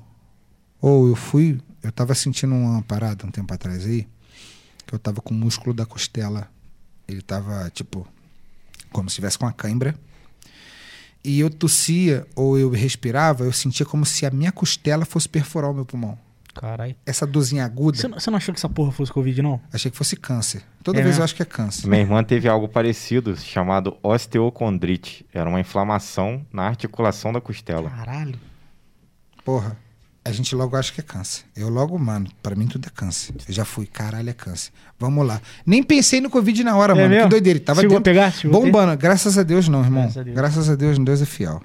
Ou 0.81 1.09
eu 1.09 1.17
fui. 1.17 1.61
Eu 1.83 1.91
tava 1.91 2.15
sentindo 2.15 2.55
uma 2.55 2.81
parada 2.83 3.27
um 3.27 3.31
tempo 3.31 3.53
atrás 3.53 3.85
aí, 3.87 4.07
que 4.87 4.95
eu 4.95 4.99
tava 5.01 5.21
com 5.21 5.35
o 5.35 5.37
músculo 5.37 5.75
da 5.75 5.85
costela. 5.85 6.49
Ele 7.11 7.23
tava, 7.23 7.71
tipo, 7.71 8.07
como 8.93 9.09
se 9.11 9.17
tivesse 9.17 9.39
com 9.39 9.45
uma 9.47 9.53
cãibra. 9.53 9.95
E 11.23 11.39
eu 11.41 11.51
tossia 11.51 12.27
ou 12.35 12.59
eu 12.59 12.71
respirava, 12.71 13.45
eu 13.45 13.53
sentia 13.53 13.85
como 13.85 14.07
se 14.07 14.25
a 14.25 14.31
minha 14.31 14.51
costela 14.51 15.05
fosse 15.05 15.29
perfurar 15.29 15.71
o 15.71 15.75
meu 15.75 15.85
pulmão. 15.85 16.19
Caralho. 16.55 16.97
Essa 17.07 17.27
dorzinha 17.27 17.65
aguda, 17.65 17.97
Você, 17.97 18.09
não- 18.09 18.19
você 18.19 18.31
não 18.31 18.37
achou 18.39 18.53
que 18.55 18.59
essa 18.59 18.69
porra 18.69 18.91
fosse 18.91 19.13
Covid, 19.13 19.41
não? 19.41 19.61
achei 19.73 19.91
que 19.91 19.97
fosse 19.97 20.17
câncer. 20.17 20.63
Toda 20.83 20.99
É 20.99 21.03
vez 21.03 21.13
mesmo? 21.15 21.21
eu 21.21 21.25
acho 21.25 21.35
que 21.35 21.43
é 21.43 21.45
câncer. 21.45 21.87
Minha 21.87 22.01
irmã 22.01 22.25
teve 22.25 22.49
algo 22.49 22.69
parecido, 22.69 23.37
chamado 23.37 23.97
osteocondrite. 24.03 25.25
Era 25.33 25.49
uma 25.49 25.61
inflamação 25.61 26.45
na 26.53 26.63
articulação 26.67 27.33
da 27.33 27.41
costela. 27.41 27.89
Caralho. 27.91 28.39
Porra, 29.45 29.77
a 30.25 30.33
gente 30.33 30.55
logo 30.55 30.77
acha 30.77 30.93
que 30.93 31.01
é 31.01 31.05
câncer. 31.05 31.45
Eu 31.57 31.69
logo, 31.69 31.99
mano, 31.99 32.29
pra 32.43 32.55
mim 32.55 32.67
tudo 32.67 32.87
é 32.87 32.91
câncer. 32.91 33.35
Eu 33.49 33.55
já 33.55 33.65
fui, 33.65 33.87
caralho, 33.87 34.29
é 34.29 34.33
câncer. 34.33 34.71
Vamos 34.99 35.27
lá. 35.27 35.41
Nem 35.65 35.83
pensei 35.83 36.21
no 36.21 36.29
Covid 36.31 36.63
na 36.63 36.77
hora, 36.77 36.93
É 36.93 36.97
mano. 36.97 37.09
mesmo? 37.09 37.25
Que 37.25 37.31
doideira. 37.31 37.61
Tava 37.61 37.81
Chegou 37.81 38.01
pegar? 38.01 38.31
Chegou 38.33 38.63
bombando. 38.63 38.97
Graças 38.97 39.39
a 39.39 39.43
Deus 39.43 39.69
não, 39.69 39.83
irmão. 39.83 40.03
Graças 40.03 40.19
a 40.19 40.23
Deus. 40.23 40.37
Graças 40.37 40.71
a 40.71 40.75
Deus, 40.75 40.99
Deus 40.99 41.23
é 41.23 41.27
fiel. 41.27 41.63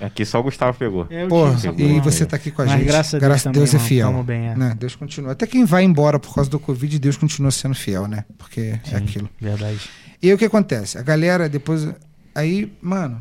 Aqui 0.00 0.24
só 0.24 0.38
o 0.38 0.44
Gustavo 0.44 0.78
pegou. 0.78 1.06
É, 1.10 1.24
eu 1.24 1.48
essa 1.48 1.74
e 1.76 1.98
você 2.00 2.24
tá 2.24 2.36
aqui 2.36 2.52
com 2.52 2.62
a 2.62 2.66
Mas 2.66 2.74
gente. 2.78 2.86
graças 2.86 3.14
a 3.14 3.18
Deus 3.26 3.42
também, 3.42 3.58
Deus 3.62 3.74
é 3.74 3.78
fiel. 3.80 4.22
bem, 4.22 4.46
é. 4.48 4.54
Né? 4.54 4.76
Deus 4.78 4.94
continua. 4.94 5.32
Até 5.32 5.44
quem 5.44 5.64
vai 5.64 5.82
embora 5.82 6.20
por 6.20 6.32
causa 6.32 6.48
do 6.48 6.60
Covid, 6.60 6.96
Deus 7.00 7.16
continua 7.16 7.50
sendo 7.50 7.74
fiel, 7.74 8.06
né? 8.06 8.24
Porque 8.36 8.78
Sim. 8.84 8.94
é 8.94 8.96
aquilo. 8.96 9.28
Verdade. 9.40 9.80
E 10.22 10.28
aí 10.28 10.34
o 10.34 10.38
que 10.38 10.44
acontece? 10.44 10.98
A 10.98 11.02
galera 11.02 11.48
depois. 11.48 11.88
Aí, 12.32 12.72
mano. 12.80 13.20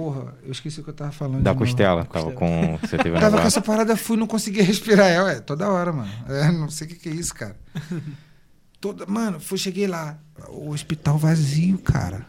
Porra, 0.00 0.34
eu 0.42 0.50
esqueci 0.50 0.80
o 0.80 0.82
que 0.82 0.88
eu 0.88 0.94
tava 0.94 1.12
falando. 1.12 1.42
Da 1.42 1.54
costela. 1.54 2.06
Tava 2.06 2.32
com. 2.32 2.78
Você 2.80 2.96
teve 2.96 3.10
Tava 3.20 3.38
com 3.38 3.46
essa 3.46 3.60
parada, 3.60 3.94
fui, 3.98 4.16
não 4.16 4.26
conseguia 4.26 4.64
respirar. 4.64 5.06
É, 5.06 5.22
ué, 5.22 5.40
toda 5.40 5.68
hora, 5.68 5.92
mano. 5.92 6.10
É, 6.26 6.50
não 6.50 6.70
sei 6.70 6.86
o 6.86 6.90
que, 6.90 6.96
que 6.96 7.08
é 7.10 7.12
isso, 7.12 7.34
cara. 7.34 7.54
Toda, 8.80 9.04
mano, 9.04 9.38
fui, 9.38 9.58
cheguei 9.58 9.86
lá. 9.86 10.18
O 10.48 10.70
hospital 10.70 11.18
vazio, 11.18 11.76
cara. 11.80 12.24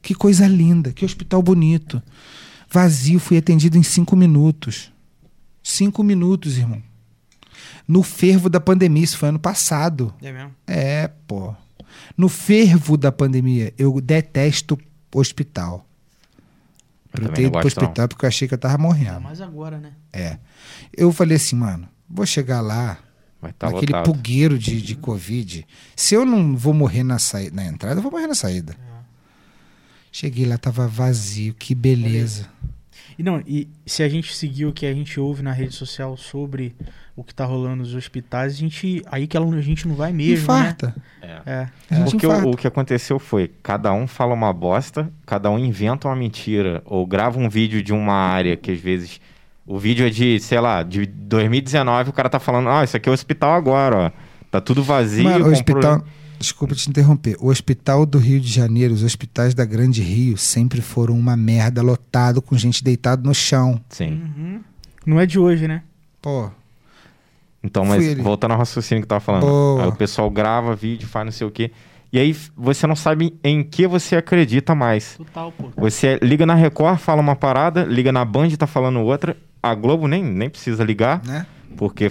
Que 0.00 0.14
coisa 0.14 0.48
linda, 0.48 0.90
que 0.90 1.04
hospital 1.04 1.42
bonito. 1.42 2.02
Vazio, 2.70 3.20
fui 3.20 3.36
atendido 3.36 3.76
em 3.76 3.82
cinco 3.82 4.16
minutos. 4.16 4.90
Cinco 5.62 6.02
minutos, 6.02 6.56
irmão. 6.56 6.82
No 7.86 8.02
fervo 8.02 8.48
da 8.48 8.58
pandemia, 8.58 9.04
isso 9.04 9.18
foi 9.18 9.28
ano 9.28 9.38
passado. 9.38 10.14
É 10.22 10.32
mesmo? 10.32 10.54
É, 10.66 11.10
pô. 11.26 11.54
No 12.16 12.30
fervo 12.30 12.96
da 12.96 13.12
pandemia, 13.12 13.74
eu 13.76 14.00
detesto 14.00 14.78
hospital. 15.14 15.86
Eu 17.24 17.32
pro 17.32 17.50
gosto, 17.50 17.80
não. 17.80 17.84
hospital 17.84 18.08
porque 18.08 18.24
eu 18.24 18.28
achei 18.28 18.46
que 18.48 18.54
eu 18.54 18.58
tava 18.58 18.74
Ainda 18.74 18.82
morrendo. 18.82 19.20
mais 19.20 19.40
agora, 19.40 19.78
né? 19.78 19.92
É. 20.12 20.38
Eu 20.96 21.12
falei 21.12 21.36
assim, 21.36 21.56
mano, 21.56 21.88
vou 22.08 22.26
chegar 22.26 22.60
lá, 22.60 22.98
estar 23.48 23.70
naquele 23.70 23.92
lotado. 23.92 24.12
pugueiro 24.12 24.58
de, 24.58 24.80
de 24.80 24.94
Covid. 24.96 25.66
Se 25.94 26.14
eu 26.14 26.24
não 26.24 26.56
vou 26.56 26.74
morrer 26.74 27.02
na, 27.02 27.18
saída, 27.18 27.54
na 27.56 27.64
entrada, 27.64 27.98
eu 27.98 28.02
vou 28.02 28.12
morrer 28.12 28.26
na 28.26 28.34
saída. 28.34 28.76
Cheguei 30.10 30.46
lá, 30.46 30.56
tava 30.56 30.88
vazio, 30.88 31.52
que 31.54 31.74
beleza. 31.74 32.48
E 33.18 33.22
não, 33.22 33.42
e 33.46 33.68
se 33.84 34.02
a 34.02 34.08
gente 34.08 34.34
seguir 34.34 34.66
o 34.66 34.72
que 34.72 34.86
a 34.86 34.92
gente 34.92 35.18
ouve 35.18 35.42
na 35.42 35.52
rede 35.52 35.74
social 35.74 36.16
sobre 36.16 36.74
o 37.16 37.24
que 37.24 37.34
tá 37.34 37.44
rolando 37.44 37.76
nos 37.76 37.94
hospitais, 37.94 38.52
a 38.52 38.56
gente. 38.56 39.02
Aí 39.10 39.26
que 39.26 39.36
a 39.36 39.60
gente 39.60 39.88
não 39.88 39.94
vai 39.94 40.12
mesmo. 40.12 40.44
Infarta. 40.44 40.94
É. 41.22 41.26
Né? 41.26 41.42
É. 41.46 41.68
A 41.90 41.98
gente 41.98 42.10
Porque 42.10 42.26
infarta. 42.26 42.46
o, 42.46 42.50
o 42.50 42.56
que 42.56 42.66
aconteceu 42.66 43.18
foi, 43.18 43.50
cada 43.62 43.92
um 43.92 44.06
fala 44.06 44.34
uma 44.34 44.52
bosta, 44.52 45.10
cada 45.24 45.50
um 45.50 45.58
inventa 45.58 46.08
uma 46.08 46.16
mentira, 46.16 46.82
ou 46.84 47.06
grava 47.06 47.38
um 47.38 47.48
vídeo 47.48 47.82
de 47.82 47.92
uma 47.92 48.14
área 48.14 48.56
que 48.56 48.70
às 48.70 48.78
vezes 48.80 49.20
O 49.66 49.78
vídeo 49.78 50.06
é 50.06 50.10
de, 50.10 50.38
sei 50.38 50.60
lá, 50.60 50.84
de 50.84 51.06
2019, 51.06 52.10
o 52.10 52.12
cara 52.12 52.28
tá 52.28 52.38
falando, 52.38 52.68
ah, 52.68 52.84
isso 52.84 52.96
aqui 52.96 53.08
é 53.08 53.10
o 53.10 53.14
hospital 53.14 53.54
agora, 53.54 53.96
ó. 53.96 54.10
Tá 54.48 54.60
tudo 54.60 54.82
vazio. 54.82 55.24
Mano, 55.24 55.48
o 55.48 55.50
hospital. 55.50 56.04
Problema." 56.36 56.40
Desculpa 56.40 56.74
te 56.74 56.88
interromper. 56.88 57.36
O 57.40 57.48
hospital 57.48 58.04
do 58.06 58.18
Rio 58.18 58.40
de 58.40 58.50
Janeiro, 58.52 58.92
os 58.94 59.02
hospitais 59.02 59.54
da 59.54 59.64
Grande 59.64 60.02
Rio, 60.02 60.36
sempre 60.36 60.80
foram 60.80 61.18
uma 61.18 61.36
merda, 61.36 61.82
lotado 61.82 62.40
com 62.42 62.56
gente 62.56 62.82
deitada 62.84 63.22
no 63.22 63.34
chão. 63.34 63.80
Sim. 63.90 64.22
Uhum. 64.36 64.60
Não 65.04 65.20
é 65.20 65.26
de 65.26 65.38
hoje, 65.38 65.66
né? 65.68 65.82
Pô, 66.20 66.50
Então, 67.62 67.84
mas 67.84 68.04
ele. 68.04 68.22
voltando 68.22 68.52
ao 68.52 68.58
raciocínio 68.58 69.02
que 69.02 69.04
eu 69.06 69.08
tava 69.08 69.20
falando. 69.20 69.42
Boa. 69.42 69.82
Aí 69.84 69.88
o 69.88 69.92
pessoal 69.96 70.30
grava 70.30 70.74
vídeo, 70.74 71.08
faz 71.08 71.24
não 71.24 71.32
sei 71.32 71.46
o 71.46 71.50
quê. 71.50 71.70
E 72.12 72.18
aí 72.18 72.34
você 72.56 72.86
não 72.86 72.94
sabe 72.96 73.34
em 73.42 73.62
que 73.64 73.86
você 73.86 74.16
acredita 74.16 74.74
mais. 74.74 75.16
Total, 75.16 75.52
pô. 75.52 75.70
Você 75.76 76.18
liga 76.22 76.46
na 76.46 76.54
Record, 76.54 76.98
fala 76.98 77.20
uma 77.20 77.34
parada, 77.36 77.82
liga 77.84 78.12
na 78.12 78.24
Band, 78.24 78.50
tá 78.50 78.66
falando 78.66 79.00
outra. 79.00 79.36
A 79.62 79.74
Globo 79.74 80.06
nem, 80.06 80.22
nem 80.22 80.48
precisa 80.48 80.84
ligar, 80.84 81.20
né? 81.24 81.44
porque 81.76 82.10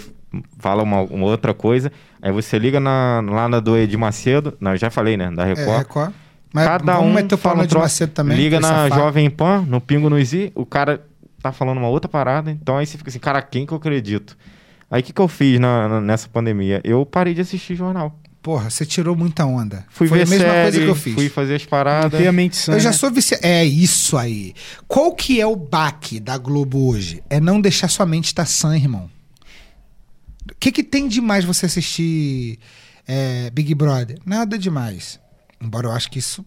fala 0.59 0.83
uma, 0.83 1.01
uma 1.01 1.25
outra 1.25 1.53
coisa. 1.53 1.91
Aí 2.21 2.31
você 2.31 2.57
liga 2.59 2.79
na, 2.79 3.21
lá 3.27 3.47
na 3.47 3.59
do 3.59 3.77
Edir 3.77 3.97
Macedo, 3.99 4.55
não, 4.59 4.71
eu 4.71 4.77
já 4.77 4.89
falei, 4.89 5.15
né? 5.17 5.31
Da 5.31 5.43
É, 5.47 5.53
Record. 5.53 5.77
Record. 5.79 6.13
Mas 6.53 6.65
Cada 6.65 6.93
vamos 6.95 7.09
um 7.11 7.13
meter 7.13 7.35
o 7.35 7.37
fala 7.37 7.57
no 7.57 7.63
um 7.63 7.67
troço. 7.67 7.83
Macedo 7.83 8.11
também. 8.13 8.37
Liga 8.37 8.59
na 8.59 8.67
safado. 8.67 8.95
Jovem 8.95 9.29
Pan, 9.29 9.65
no 9.67 9.81
Pingo 9.81 10.09
no 10.09 10.17
Izi, 10.17 10.51
o 10.55 10.65
cara 10.65 11.01
tá 11.41 11.51
falando 11.51 11.77
uma 11.79 11.89
outra 11.89 12.07
parada. 12.09 12.49
Então 12.49 12.77
aí 12.77 12.85
você 12.85 12.97
fica 12.97 13.09
assim, 13.09 13.19
cara, 13.19 13.41
quem 13.41 13.65
que 13.65 13.73
eu 13.73 13.77
acredito? 13.77 14.37
Aí 14.89 15.01
o 15.01 15.03
que, 15.03 15.11
que 15.11 15.19
eu 15.21 15.27
fiz 15.27 15.59
na- 15.59 15.87
na- 15.89 16.01
nessa 16.01 16.29
pandemia? 16.29 16.79
Eu 16.83 17.05
parei 17.05 17.33
de 17.33 17.41
assistir 17.41 17.75
jornal. 17.75 18.17
Porra, 18.41 18.69
você 18.69 18.85
tirou 18.85 19.15
muita 19.15 19.43
onda. 19.43 19.83
Fui 19.89 20.07
Foi 20.07 20.19
ver 20.19 20.23
a 20.23 20.29
mesma 20.29 20.47
série, 20.47 20.61
coisa 20.61 20.79
que 20.79 20.87
eu 20.87 20.95
fiz. 20.95 21.13
fui 21.15 21.29
fazer 21.29 21.55
as 21.55 21.65
paradas. 21.65 22.17
Tem 22.19 22.27
a 22.27 22.31
mente 22.31 22.55
sã. 22.55 22.73
Eu 22.73 22.79
já 22.79 22.93
sou 22.93 23.09
viciado. 23.11 23.43
É 23.43 23.65
isso 23.65 24.15
aí. 24.15 24.53
Qual 24.87 25.13
que 25.15 25.41
é 25.41 25.47
o 25.47 25.55
baque 25.55 26.19
da 26.19 26.37
Globo 26.37 26.87
hoje? 26.87 27.23
É 27.27 27.39
não 27.39 27.59
deixar 27.59 27.87
sua 27.87 28.05
mente 28.05 28.25
estar 28.25 28.45
sã, 28.45 28.75
irmão. 28.77 29.09
O 30.51 30.55
que, 30.59 30.71
que 30.71 30.83
tem 30.83 31.07
demais 31.07 31.43
você 31.45 31.65
assistir 31.65 32.59
é, 33.07 33.49
Big 33.51 33.73
Brother? 33.73 34.17
Nada 34.25 34.57
demais. 34.57 35.19
Embora 35.61 35.87
eu 35.87 35.91
acho 35.91 36.09
que 36.11 36.19
isso 36.19 36.45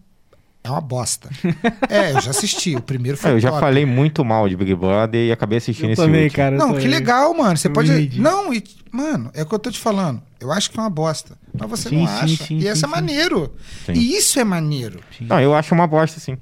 é 0.63 0.69
uma 0.69 0.81
bosta. 0.81 1.29
é, 1.89 2.11
eu 2.11 2.21
já 2.21 2.31
assisti. 2.31 2.75
O 2.75 2.81
primeiro 2.81 3.17
foi 3.17 3.31
É, 3.31 3.33
eu 3.33 3.39
já 3.39 3.49
top. 3.49 3.61
falei 3.61 3.85
muito 3.85 4.23
mal 4.23 4.47
de 4.47 4.55
Big 4.55 4.73
Brother 4.75 5.27
e 5.27 5.31
acabei 5.31 5.57
assistindo 5.57 5.87
Eu 5.89 5.93
esse 5.93 6.01
também, 6.01 6.23
último. 6.23 6.35
cara. 6.37 6.55
eu 6.55 6.59
Não, 6.59 6.73
que 6.75 6.87
legal, 6.87 7.33
mano. 7.33 7.57
Você 7.57 7.69
pode. 7.69 8.19
Não, 8.19 8.53
e- 8.53 8.63
mano, 8.91 9.29
é 9.33 9.43
o 9.43 9.45
que 9.45 9.53
eu 9.55 9.59
tô 9.59 9.69
te 9.71 9.79
falando. 9.79 10.21
Eu 10.41 10.51
acho 10.53 10.71
que 10.71 10.79
é 10.79 10.81
uma 10.81 10.89
bosta. 10.89 11.37
Mas 11.57 11.69
você 11.69 11.89
Sim, 11.89 11.97
não 11.97 12.07
sim, 12.07 12.13
acha. 12.33 12.43
sim, 12.45 12.57
e 12.59 12.67
essa 12.67 12.85
é 12.85 12.89
maneiro. 12.89 13.53
Sim. 13.85 13.91
E 13.93 14.15
isso 14.15 14.39
é 14.39 14.43
maneiro. 14.45 15.01
Não, 15.19 15.39
eu 15.41 15.53
acho 15.53 15.73
uma 15.75 15.85
bosta, 15.85 16.19
sim. 16.19 16.37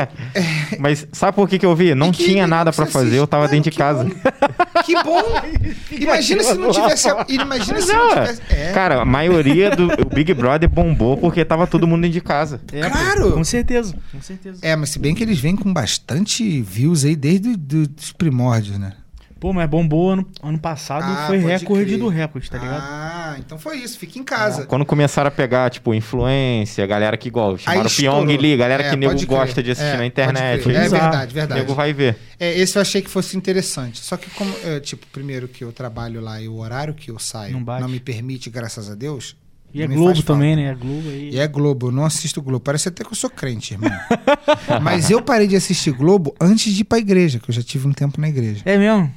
Mas 0.78 1.06
sabe 1.12 1.34
por 1.34 1.48
que, 1.48 1.58
que 1.58 1.66
eu 1.66 1.74
vi? 1.74 1.94
Não 1.94 2.10
que- 2.12 2.24
tinha 2.24 2.46
nada 2.46 2.72
pra 2.72 2.86
você 2.86 2.90
fazer, 2.90 3.16
eu 3.18 3.26
tava 3.26 3.42
Mano, 3.44 3.52
dentro 3.54 3.70
de 3.70 3.76
casa. 3.76 4.04
bom. 4.04 4.82
Que 4.84 4.94
bom! 5.02 5.22
Imagina 5.92 6.42
se 6.42 6.54
não 6.54 6.70
tivesse. 6.70 7.08
Imagina 7.28 7.80
se 7.80 7.92
não 7.92 8.08
tivesse. 8.08 8.42
É, 8.50 8.72
Cara, 8.72 9.02
a 9.02 9.04
maioria 9.04 9.74
do 9.74 9.86
o 10.02 10.14
Big 10.14 10.32
Brother 10.34 10.68
bombou 10.68 11.16
porque 11.16 11.44
tava 11.44 11.66
todo 11.66 11.86
mundo 11.86 12.02
dentro 12.02 12.14
de 12.14 12.20
casa. 12.20 12.60
É, 12.72 12.88
Claro. 12.88 13.32
Com 13.32 13.44
certeza. 13.44 13.94
Com 14.12 14.22
certeza. 14.22 14.58
é, 14.62 14.74
mas 14.76 14.90
se 14.90 14.98
bem 14.98 15.14
que 15.14 15.22
eles 15.22 15.38
vêm 15.38 15.56
com 15.56 15.72
bastante 15.72 16.60
views 16.62 17.04
aí 17.04 17.16
desde 17.16 17.56
do- 17.56 17.86
dos 17.88 18.12
primórdios, 18.12 18.78
né? 18.78 18.92
Pô, 19.38 19.52
mas 19.52 19.68
bombou 19.68 20.10
ano, 20.10 20.26
ano 20.42 20.58
passado, 20.58 21.04
Ah, 21.04 21.26
foi 21.26 21.36
recorde 21.38 21.84
crer. 21.84 21.98
do 21.98 22.08
recorde, 22.08 22.50
tá 22.50 22.56
ligado? 22.56 22.80
Ah, 22.82 23.36
então 23.38 23.58
foi 23.58 23.76
isso. 23.76 23.98
Fica 23.98 24.18
em 24.18 24.24
casa. 24.24 24.64
Quando 24.64 24.86
começaram 24.86 25.28
a 25.28 25.30
pegar, 25.30 25.68
tipo, 25.68 25.92
influência, 25.92 26.86
galera 26.86 27.18
que 27.18 27.28
igual, 27.28 27.58
chamaram. 27.58 27.90
Pyong 27.90 28.24
Lee, 28.38 28.56
galera 28.56 28.84
É, 28.84 28.90
que 28.90 28.96
nego 28.96 29.26
gosta 29.26 29.62
de 29.62 29.72
assistir 29.72 29.94
É, 29.94 29.98
na 29.98 30.06
internet. 30.06 30.68
É 30.70 30.84
Exato. 30.86 31.02
verdade, 31.02 31.30
O 31.30 31.34
verdade. 31.34 31.60
nego 31.60 31.74
vai 31.74 31.92
ver. 31.92 32.16
É, 32.40 32.58
esse 32.58 32.78
eu 32.78 32.82
achei 32.82 33.02
que 33.02 33.10
fosse 33.10 33.36
interessante. 33.36 34.00
Só 34.00 34.16
que, 34.16 34.30
como, 34.30 34.50
é, 34.64 34.80
tipo, 34.80 35.06
primeiro 35.08 35.46
que 35.48 35.62
eu 35.62 35.70
trabalho 35.70 36.20
lá 36.22 36.40
e 36.40 36.48
o 36.48 36.56
horário 36.56 36.94
que 36.94 37.10
eu 37.10 37.18
saio 37.18 37.52
Não 37.60 37.80
não, 37.80 37.88
me 37.88 38.00
permite, 38.00 38.48
graças 38.48 38.90
a 38.90 38.94
Deus. 38.94 39.36
E 39.74 39.82
é 39.82 39.86
Globo 39.86 40.22
também, 40.22 40.56
né? 40.56 40.70
É 40.70 40.74
Globo 40.74 41.10
aí. 41.10 41.30
E 41.34 41.38
é 41.38 41.46
Globo, 41.46 41.88
eu 41.88 41.92
não 41.92 42.06
assisto 42.06 42.40
Globo. 42.40 42.60
Parece 42.64 42.88
até 42.88 43.04
que 43.04 43.10
eu 43.10 43.14
sou 43.16 43.28
crente, 43.28 43.74
irmão. 43.74 43.90
Mas 44.80 45.10
eu 45.10 45.20
parei 45.20 45.46
de 45.46 45.56
assistir 45.56 45.90
Globo 45.92 46.34
antes 46.40 46.72
de 46.72 46.80
ir 46.80 46.84
pra 46.84 46.96
igreja, 46.98 47.38
que 47.38 47.50
eu 47.50 47.54
já 47.54 47.62
tive 47.62 47.86
um 47.86 47.92
tempo 47.92 48.18
na 48.18 48.28
igreja. 48.30 48.62
É 48.64 48.78
mesmo? 48.78 49.12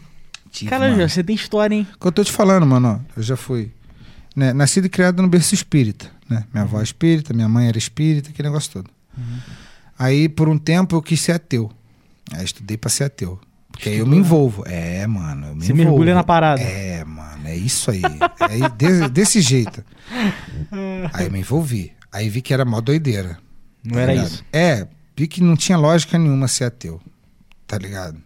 Tive, 0.52 0.70
Cara, 0.70 0.90
mano. 0.90 1.02
já, 1.02 1.08
você 1.10 1.24
tem 1.24 1.36
história, 1.36 1.76
hein? 1.76 1.88
O 1.96 2.00
que 2.00 2.08
eu 2.08 2.12
tô 2.12 2.24
te 2.24 2.32
falando, 2.32 2.66
mano, 2.66 3.02
ó, 3.06 3.14
eu 3.18 3.24
já 3.24 3.36
fui 3.38 3.72
né, 4.36 4.52
nascido 4.54 4.86
e 4.86 4.90
criado 4.90 5.22
no 5.22 5.28
berço 5.28 5.54
espírita, 5.54 6.10
né? 6.30 6.44
Minha 6.54 6.64
avó 6.64 6.80
é 6.80 6.84
espírita, 6.84 7.34
minha 7.34 7.48
mãe 7.50 7.68
era 7.68 7.78
espírita, 7.78 8.30
aquele 8.30 8.48
negócio 8.48 8.72
todo. 8.72 8.90
Aí, 9.98 10.30
por 10.30 10.48
um 10.48 10.58
tempo, 10.58 10.96
eu 10.96 11.02
quis 11.02 11.20
ser 11.22 11.34
ateu. 11.34 11.72
Aí, 12.32 12.44
estudei 12.46 12.78
pra 12.78 12.90
ser 12.90 13.06
ateu. 13.06 13.40
Porque 13.72 13.90
aí 13.90 13.98
eu 13.98 14.08
me 14.08 14.18
envolvo. 14.18 14.64
É, 14.66 15.06
mano, 15.08 15.48
eu 15.48 15.56
me 15.56 15.62
Você 15.66 15.72
envolvo. 15.72 15.90
mergulha 15.92 16.14
na 16.16 16.24
parada. 16.24 16.62
É, 16.62 17.04
mano, 17.06 17.48
é 17.48 17.56
isso 17.56 17.92
aí. 17.92 18.02
É 18.04 18.46
aí, 18.46 18.62
de- 18.78 19.10
desse 19.10 19.42
jeito. 19.42 19.84
Aí 21.14 21.26
eu 21.26 21.32
me 21.32 21.40
envolvi. 21.40 21.94
Aí 22.12 22.28
vi 22.30 22.42
que 22.42 22.54
era 22.54 22.66
mó 22.66 22.82
doideira. 22.82 23.38
Não 23.84 23.94
tá 23.96 24.02
era 24.02 24.14
ligado? 24.14 24.28
isso. 24.32 24.44
É, 24.52 24.88
vi 25.16 25.28
que 25.28 25.42
não 25.44 25.56
tinha 25.56 25.78
lógica 25.78 26.18
nenhuma 26.18 26.48
ser 26.48 26.66
ateu. 26.66 27.00
Tá 27.68 27.78
ligado? 27.78 28.18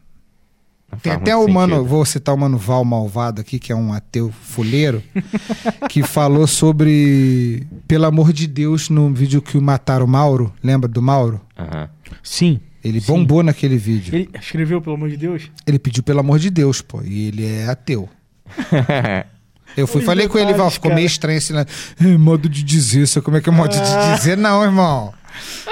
Tem 1.01 1.13
até 1.13 1.35
o 1.35 1.47
mano, 1.47 1.75
sentido. 1.75 1.89
vou 1.89 2.05
citar 2.05 2.35
o 2.35 2.37
mano 2.37 2.57
Val 2.57 2.83
Malvado 2.85 3.41
aqui, 3.41 3.57
que 3.59 3.71
é 3.71 3.75
um 3.75 3.91
ateu 3.93 4.31
fuleiro, 4.43 5.01
que 5.89 6.03
falou 6.03 6.45
sobre 6.47 7.65
Pelo 7.87 8.05
amor 8.05 8.31
de 8.33 8.47
Deus 8.47 8.89
no 8.89 9.13
vídeo 9.13 9.41
que 9.41 9.57
mataram 9.59 10.05
o 10.05 10.07
Mauro. 10.07 10.53
Lembra 10.63 10.87
do 10.87 11.01
Mauro? 11.01 11.41
Sim. 12.21 12.59
Ele 12.83 12.99
Sim. 12.99 13.07
bombou 13.07 13.41
naquele 13.41 13.77
vídeo. 13.77 14.13
Ele 14.13 14.29
escreveu, 14.39 14.81
pelo 14.81 14.95
amor 14.97 15.09
de 15.09 15.15
Deus? 15.17 15.49
Ele 15.65 15.79
pediu 15.79 16.03
pelo 16.03 16.19
amor 16.19 16.37
de 16.37 16.49
Deus, 16.49 16.81
pô. 16.81 17.01
E 17.01 17.27
ele 17.27 17.45
é 17.45 17.67
ateu. 17.69 18.09
Eu 19.75 19.87
fui 19.87 20.01
Os 20.01 20.05
falei 20.05 20.27
com 20.27 20.37
ele, 20.37 20.47
Val, 20.47 20.53
detalhes, 20.53 20.73
ficou 20.75 20.89
cara. 20.89 20.95
meio 20.97 21.07
estranho 21.07 21.37
esse 21.37 21.51
né? 21.51 21.65
"É, 21.99 22.17
modo 22.17 22.47
de 22.47 22.61
dizer, 22.61 23.07
sabe 23.07 23.23
como 23.25 23.37
é 23.37 23.41
que 23.41 23.49
é 23.49 23.51
modo 23.51 23.73
Ah. 23.75 24.11
de 24.11 24.17
dizer? 24.17 24.37
Não, 24.37 24.63
irmão. 24.63 25.11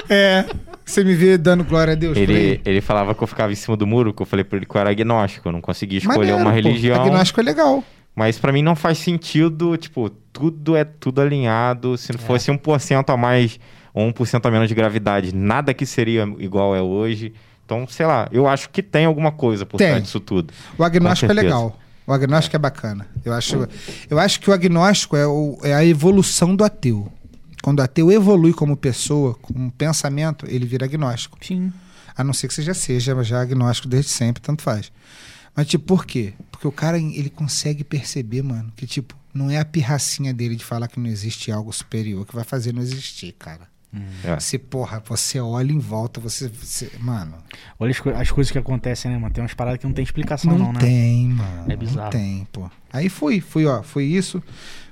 É. 0.10 0.46
Você 0.86 1.04
me 1.04 1.14
vê 1.14 1.38
dando 1.38 1.64
glória 1.64 1.94
a 1.94 1.96
Deus 1.96 2.18
ele, 2.18 2.60
ele 2.66 2.82
falava 2.82 3.14
que 3.16 3.22
eu 3.24 3.28
ficava 3.28 3.52
em 3.52 3.56
cima 3.56 3.78
do 3.78 3.86
muro, 3.88 4.14
que 4.14 4.22
eu 4.22 4.26
falei 4.26 4.44
pra 4.44 4.58
ele 4.58 4.66
que 4.66 4.76
eu 4.76 4.82
era 4.82 4.90
agnóstico, 4.90 5.48
eu 5.48 5.52
não 5.54 5.62
conseguia 5.62 6.00
escolher 6.00 6.18
Maneiro, 6.18 6.38
uma 6.38 6.50
pô. 6.50 6.56
religião. 6.56 7.02
Agnóstico 7.02 7.40
é 7.40 7.44
legal. 7.44 7.84
Mas 8.16 8.38
pra 8.38 8.52
mim 8.52 8.62
não 8.62 8.76
faz 8.76 8.98
sentido, 8.98 9.78
tipo, 9.78 10.10
tudo 10.34 10.76
é 10.76 10.84
tudo 10.84 11.22
alinhado. 11.22 11.98
Se 11.98 12.12
não 12.12 12.20
fosse 12.20 12.52
1% 12.52 13.10
a 13.10 13.16
mais 13.16 13.58
ou 13.94 14.06
1% 14.12 14.46
a 14.46 14.52
menos 14.52 14.68
de 14.68 14.76
gravidade, 14.76 15.34
nada 15.34 15.74
que 15.74 15.86
seria 15.86 16.24
igual 16.40 16.76
é 16.76 16.82
hoje. 16.82 17.34
Então, 17.66 17.88
sei 17.88 18.06
lá, 18.06 18.28
eu 18.32 18.48
acho 18.48 18.70
que 18.70 18.84
tem 18.84 19.06
alguma 19.06 19.32
coisa 19.32 19.66
por 19.66 19.78
trás 19.78 20.04
disso 20.04 20.20
tudo. 20.20 20.54
O 20.78 20.84
agnóstico 20.84 21.32
é 21.32 21.36
legal. 21.36 21.80
O 22.06 22.12
agnóstico 22.12 22.56
é. 22.56 22.60
bacana. 22.60 23.08
Eu 23.24 23.32
acho, 23.32 23.66
eu 24.10 24.20
acho 24.20 24.42
que 24.42 24.50
o 24.50 24.54
agnóstico 24.54 25.16
é, 25.16 25.26
o- 25.26 25.58
é 25.64 25.74
a 25.74 25.86
evolução 25.86 26.54
do 26.54 26.66
ateu. 26.66 27.10
Quando 27.62 27.80
o 27.80 27.84
ateu 27.84 28.12
evolui 28.12 28.54
como 28.54 28.76
pessoa, 28.76 29.36
como 29.36 29.72
pensamento, 29.72 30.46
ele 30.50 30.66
vira 30.66 30.86
agnóstico. 30.86 31.38
Sim. 31.42 31.72
A 32.16 32.24
não 32.24 32.34
ser 32.34 32.48
que 32.48 32.54
você 32.54 32.62
já 32.62 32.74
seja 32.74 33.22
já 33.24 33.42
agnóstico 33.42 33.88
desde 33.88 34.10
sempre, 34.12 34.42
tanto 34.42 34.62
faz. 34.62 34.92
Mas, 35.56 35.68
tipo, 35.68 35.86
por 35.86 36.06
quê? 36.06 36.34
Porque 36.52 36.68
o 36.68 36.72
cara, 36.72 36.98
ele 36.98 37.30
consegue 37.30 37.84
perceber, 37.84 38.42
mano, 38.42 38.72
que, 38.76 38.88
tipo, 38.88 39.16
não 39.34 39.50
é 39.52 39.58
a 39.60 39.66
pirracinha 39.66 40.34
dele 40.34 40.56
de 40.56 40.64
falar 40.66 40.88
que 40.88 41.00
não 41.00 41.08
existe 41.10 41.52
algo 41.52 41.72
superior 41.72 42.26
que 42.26 42.34
vai 42.36 42.44
fazer 42.44 42.74
não 42.74 42.82
existir, 42.82 43.34
cara. 43.34 43.70
É. 44.24 44.40
Você, 44.40 44.58
porra, 44.58 45.04
você 45.06 45.38
olha 45.42 45.72
em 45.74 45.78
volta, 45.80 46.22
você. 46.22 46.48
você- 46.48 46.90
mano. 47.00 47.36
Olha 47.78 47.92
as, 47.92 48.00
co- 48.00 48.10
as 48.12 48.32
coisas 48.32 48.50
que 48.50 48.58
acontecem, 48.58 49.12
né, 49.12 49.18
mano? 49.18 49.34
Tem 49.34 49.42
umas 49.44 49.54
paradas 49.54 49.80
que 49.82 49.86
não 49.86 49.94
tem 49.94 50.02
explicação, 50.04 50.52
Não, 50.54 50.60
não, 50.68 50.74
né? 50.74 50.80
tem, 50.80 51.28
mano. 51.28 51.70
É 51.70 51.76
bizarro. 51.76 52.04
Não 52.06 52.10
tem, 52.10 52.48
pô. 52.54 52.72
Aí 52.94 53.10
fui, 53.10 53.42
fui, 53.42 53.66
ó, 53.66 53.84
foi 53.84 54.06
isso. 54.06 54.42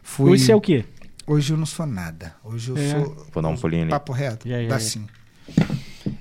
Fui... 0.03 0.37
Você 0.37 0.51
é 0.51 0.55
o 0.55 0.59
quê? 0.59 0.83
Hoje 1.31 1.53
eu 1.53 1.57
não 1.57 1.65
sou 1.65 1.85
nada. 1.85 2.33
Hoje 2.43 2.71
eu 2.71 2.77
É. 2.77 2.89
sou. 2.91 3.27
Vou 3.31 3.43
dar 3.43 3.49
um 3.49 3.55
pulinho 3.57 3.83
ali. 3.83 3.91
Papo 3.91 4.11
reto. 4.11 4.47
Já, 4.49 4.61
já, 4.63 4.67
dá 4.69 4.79
sim. 4.79 5.05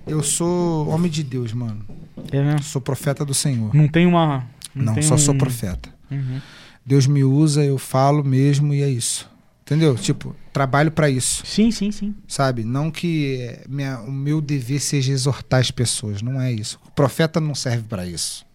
Eu 0.06 0.22
sou 0.22 0.86
homem 0.88 1.10
de 1.10 1.22
Deus, 1.22 1.52
mano. 1.52 1.84
É 2.30 2.42
mesmo? 2.42 2.62
Sou 2.62 2.80
profeta 2.80 3.24
do 3.24 3.32
Senhor. 3.32 3.74
Não 3.74 3.88
tem 3.88 4.06
uma. 4.06 4.46
Não, 4.74 4.92
tem 4.94 5.02
só 5.02 5.14
um... 5.14 5.18
sou 5.18 5.34
profeta. 5.34 5.88
Uhum. 6.10 6.40
Deus 6.84 7.06
me 7.06 7.24
usa, 7.24 7.64
eu 7.64 7.78
falo 7.78 8.22
mesmo 8.24 8.72
e 8.74 8.82
é 8.82 8.88
isso. 8.88 9.28
Entendeu? 9.62 9.94
Tipo, 9.96 10.34
trabalho 10.52 10.90
pra 10.90 11.10
isso, 11.10 11.44
Sim, 11.44 11.70
sim, 11.70 11.90
sim. 11.92 12.14
sabe? 12.26 12.64
Não 12.64 12.90
que 12.90 13.36
eh, 13.38 13.64
minha- 13.68 14.00
o 14.00 14.10
meu 14.10 14.40
dever 14.40 14.80
seja 14.80 15.12
exortar 15.12 15.60
as 15.60 15.70
pessoas, 15.70 16.22
não 16.22 16.40
é 16.40 16.50
isso. 16.50 16.80
O 16.86 16.90
profeta 16.92 17.38
não 17.38 17.54
serve 17.54 17.82
pra 17.84 18.06
isso. 18.06 18.46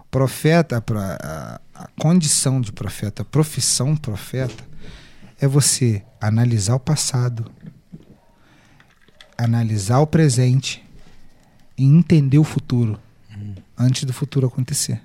O 0.00 0.04
profeta, 0.10 0.80
pra, 0.80 1.18
a, 1.22 1.60
a 1.84 1.88
condição 2.00 2.58
de 2.58 2.72
profeta, 2.72 3.20
a 3.20 3.24
profissão 3.26 3.94
profeta, 3.94 4.64
é 5.40 5.46
você 5.46 6.02
analisar 6.20 6.74
o 6.74 6.80
passado, 6.80 7.50
analisar 9.36 10.00
o 10.00 10.06
presente 10.06 10.82
e 11.76 11.84
entender 11.84 12.38
o 12.38 12.44
futuro 12.44 12.98
antes 13.78 14.04
do 14.04 14.12
futuro 14.12 14.46
acontecer. 14.46 15.00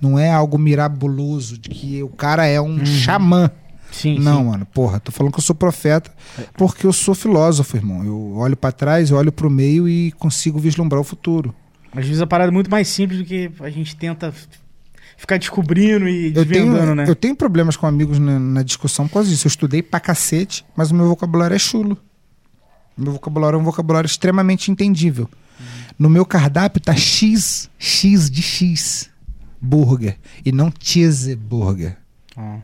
Não 0.00 0.18
é 0.18 0.30
algo 0.30 0.56
mirabuloso 0.56 1.58
de 1.58 1.68
que 1.68 2.02
o 2.02 2.08
cara 2.08 2.46
é 2.46 2.60
um 2.60 2.84
xamã. 2.86 3.50
Sim, 3.90 4.20
Não, 4.20 4.38
sim. 4.38 4.44
mano, 4.44 4.64
porra, 4.66 5.00
tô 5.00 5.10
falando 5.10 5.32
que 5.32 5.40
eu 5.40 5.42
sou 5.44 5.54
profeta 5.54 6.12
porque 6.54 6.86
eu 6.86 6.92
sou 6.92 7.12
filósofo, 7.14 7.76
irmão. 7.76 8.04
Eu 8.04 8.36
olho 8.36 8.56
pra 8.56 8.70
trás, 8.70 9.10
eu 9.10 9.16
olho 9.16 9.32
pro 9.32 9.50
meio 9.50 9.88
e 9.88 10.12
consigo 10.12 10.58
vislumbrar 10.60 11.00
o 11.00 11.04
futuro. 11.04 11.52
Às 11.92 12.06
vezes 12.06 12.22
a 12.22 12.26
parada 12.26 12.52
é 12.52 12.54
muito 12.54 12.70
mais 12.70 12.86
simples 12.86 13.18
do 13.18 13.24
que 13.24 13.50
a 13.60 13.68
gente 13.68 13.96
tenta 13.96 14.32
ficar 15.20 15.36
descobrindo 15.36 16.08
e 16.08 16.28
Eu 16.28 16.32
tenho, 16.32 16.46
desvendando, 16.46 16.94
né? 16.94 17.04
eu 17.06 17.14
tenho 17.14 17.36
problemas 17.36 17.76
com 17.76 17.86
amigos 17.86 18.18
na, 18.18 18.38
na 18.38 18.62
discussão 18.62 19.06
por 19.06 19.14
causa 19.14 19.28
disso. 19.28 19.46
Eu 19.46 19.50
estudei 19.50 19.82
pra 19.82 20.00
cacete, 20.00 20.64
mas 20.74 20.90
o 20.90 20.94
meu 20.94 21.06
vocabulário 21.06 21.54
é 21.54 21.58
chulo. 21.58 21.98
O 22.96 23.02
meu 23.02 23.12
vocabulário 23.12 23.56
é 23.56 23.60
um 23.60 23.64
vocabulário 23.64 24.06
extremamente 24.06 24.70
entendível. 24.70 25.28
No 25.98 26.08
meu 26.08 26.24
cardápio 26.24 26.80
tá 26.80 26.96
X, 26.96 27.68
X 27.78 28.30
de 28.30 28.40
X, 28.40 29.10
burger, 29.60 30.18
e 30.42 30.50
não 30.50 30.72
cheeseburger. 30.80 31.98
Ah. 32.34 32.60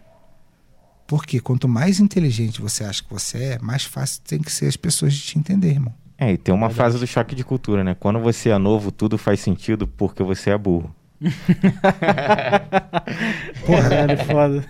Porque 1.07 1.39
quanto 1.39 1.69
mais 1.69 2.01
inteligente 2.01 2.61
você 2.61 2.85
acha 2.85 3.03
que 3.03 3.13
você 3.13 3.39
é, 3.39 3.59
mais 3.59 3.85
fácil 3.85 4.23
tem 4.27 4.41
que 4.41 4.51
ser 4.51 4.67
as 4.67 4.77
pessoas 4.77 5.13
de 5.13 5.21
te 5.21 5.39
entender, 5.39 5.73
irmão. 5.73 5.95
É, 6.19 6.33
e 6.33 6.39
tem 6.39 6.55
uma 6.55 6.71
frase 6.71 6.99
do 6.99 7.07
choque 7.07 7.35
de 7.35 7.45
cultura, 7.45 7.85
né? 7.85 7.95
Quando 7.95 8.19
você 8.19 8.49
é 8.49 8.57
novo, 8.57 8.91
tudo 8.91 9.19
faz 9.19 9.41
sentido 9.41 9.87
porque 9.87 10.23
você 10.23 10.49
é 10.49 10.57
burro. 10.57 10.95
Caralho, 13.67 14.19
foda. 14.25 14.65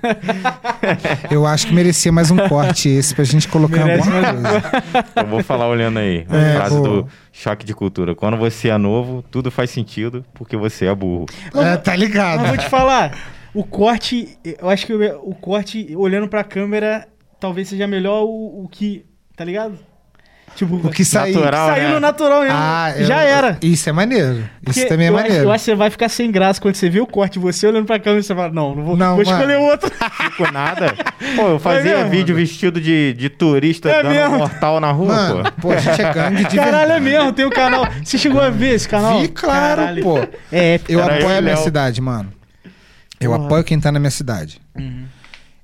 Eu 1.31 1.47
acho 1.47 1.66
que 1.66 1.74
merecia 1.74 2.12
mais 2.12 2.31
um 2.31 2.36
corte 2.48 2.89
esse 2.89 3.14
pra 3.14 3.24
gente 3.24 3.48
colocar 3.48 3.85
Merece 3.85 4.09
alguma 4.09 4.32
coisa. 4.32 4.62
Eu 5.16 5.27
vou 5.27 5.43
falar 5.43 5.68
olhando 5.68 5.98
aí. 5.98 6.27
A 6.28 6.36
É, 6.36 6.55
frase 6.56 6.81
do 6.81 7.06
choque 7.32 7.64
de 7.64 7.74
cultura. 7.74 8.14
Quando 8.14 8.36
você 8.36 8.68
é 8.68 8.78
novo, 8.78 9.23
tudo 9.31 9.51
faz 9.51 9.70
sentido 9.70 10.24
porque 10.35 10.56
você 10.56 10.86
é 10.86 10.94
burro. 10.94 11.27
É, 11.55 11.77
tá 11.77 11.94
ligado. 11.97 12.40
Mas 12.40 12.48
vou 12.51 12.59
te 12.59 12.68
falar, 12.68 13.16
o 13.55 13.64
corte, 13.64 14.39
eu 14.44 14.68
acho 14.68 14.86
que 14.86 14.94
o, 14.94 15.31
o 15.31 15.35
corte, 15.35 15.94
olhando 15.97 16.28
pra 16.28 16.44
câmera, 16.44 17.06
talvez 17.40 17.68
seja 17.68 17.86
melhor 17.86 18.24
o, 18.24 18.64
o 18.64 18.68
que, 18.68 19.05
tá 19.36 19.44
ligado? 19.44 19.78
Tipo, 20.57 20.77
O 20.77 20.91
que 20.91 21.05
saiu. 21.05 21.35
Natural, 21.35 21.69
saiu 21.69 21.89
né? 21.89 21.95
no 21.95 22.01
natural 22.01 22.41
mesmo. 22.41 22.57
Ah, 22.59 22.93
eu- 22.97 23.05
Já 23.05 23.20
era. 23.23 23.59
Isso 23.62 23.89
é 23.89 23.93
maneiro. 23.93 24.39
Isso 24.39 24.49
Porque 24.65 24.85
também 24.87 25.07
é 25.07 25.11
eu 25.11 25.15
acho- 25.16 25.23
maneiro. 25.27 25.45
eu 25.45 25.53
acho 25.53 25.65
que 25.65 25.70
você 25.70 25.74
vai 25.77 25.91
ficar 25.91 26.09
sem 26.09 26.31
graça 26.31 26.61
quando 26.61 26.74
você 26.77 26.89
vê 26.89 26.99
o 27.01 27.07
corte, 27.07 27.39
você 27.39 27.66
olhando 27.66 27.85
pra 27.85 27.99
câmera, 27.99 28.23
você 28.23 28.35
fala, 28.35 28.51
não, 28.53 28.74
não 28.74 28.83
vou, 28.85 28.97
Não, 28.97 29.16
vou 29.16 29.24
mano. 29.24 29.39
escolher 29.39 29.59
outro. 29.59 29.91
Fico 29.91 30.51
nada. 30.51 30.95
Pô, 31.37 31.49
eu 31.51 31.59
fazia 31.59 31.99
mesmo? 31.99 32.11
vídeo 32.11 32.35
vestido 32.35 32.81
de, 32.81 33.12
de 33.12 33.28
turista 33.28 33.91
É 33.91 34.03
dando 34.03 34.12
mesmo? 34.15 34.39
mortal 34.39 34.81
na 34.81 34.91
rua, 34.93 35.15
Mano, 35.15 35.45
pô. 35.53 35.69
pô, 35.69 35.73
a 35.73 35.77
gente 35.77 36.01
é 36.03 36.12
gangue 36.12 36.45
de 36.45 36.57
Caralho, 36.57 36.93
é 36.93 37.01
mesmo, 37.01 37.33
tem 37.33 37.45
o 37.45 37.51
canal. 37.51 37.87
Você 38.03 38.16
chegou 38.16 38.41
a 38.41 38.49
ver 38.49 38.74
esse 38.74 38.89
canal? 38.89 39.20
Vi, 39.20 39.28
claro, 39.28 39.77
Caralho. 39.83 40.03
pô. 40.03 40.19
É 40.51 40.74
épico. 40.77 40.93
Eu 40.93 40.99
eu 41.01 41.05
apoio 41.05 41.20
e 41.31 41.37
a 41.37 41.43
minha 41.43 41.55
Léo. 41.55 41.65
cidade, 41.65 42.01
mano. 42.01 42.33
Eu 43.20 43.31
Porra. 43.31 43.45
apoio 43.45 43.65
quem 43.65 43.78
tá 43.78 43.93
na 43.93 43.99
minha 43.99 44.11
cidade. 44.11 44.59
Uhum. 44.74 45.05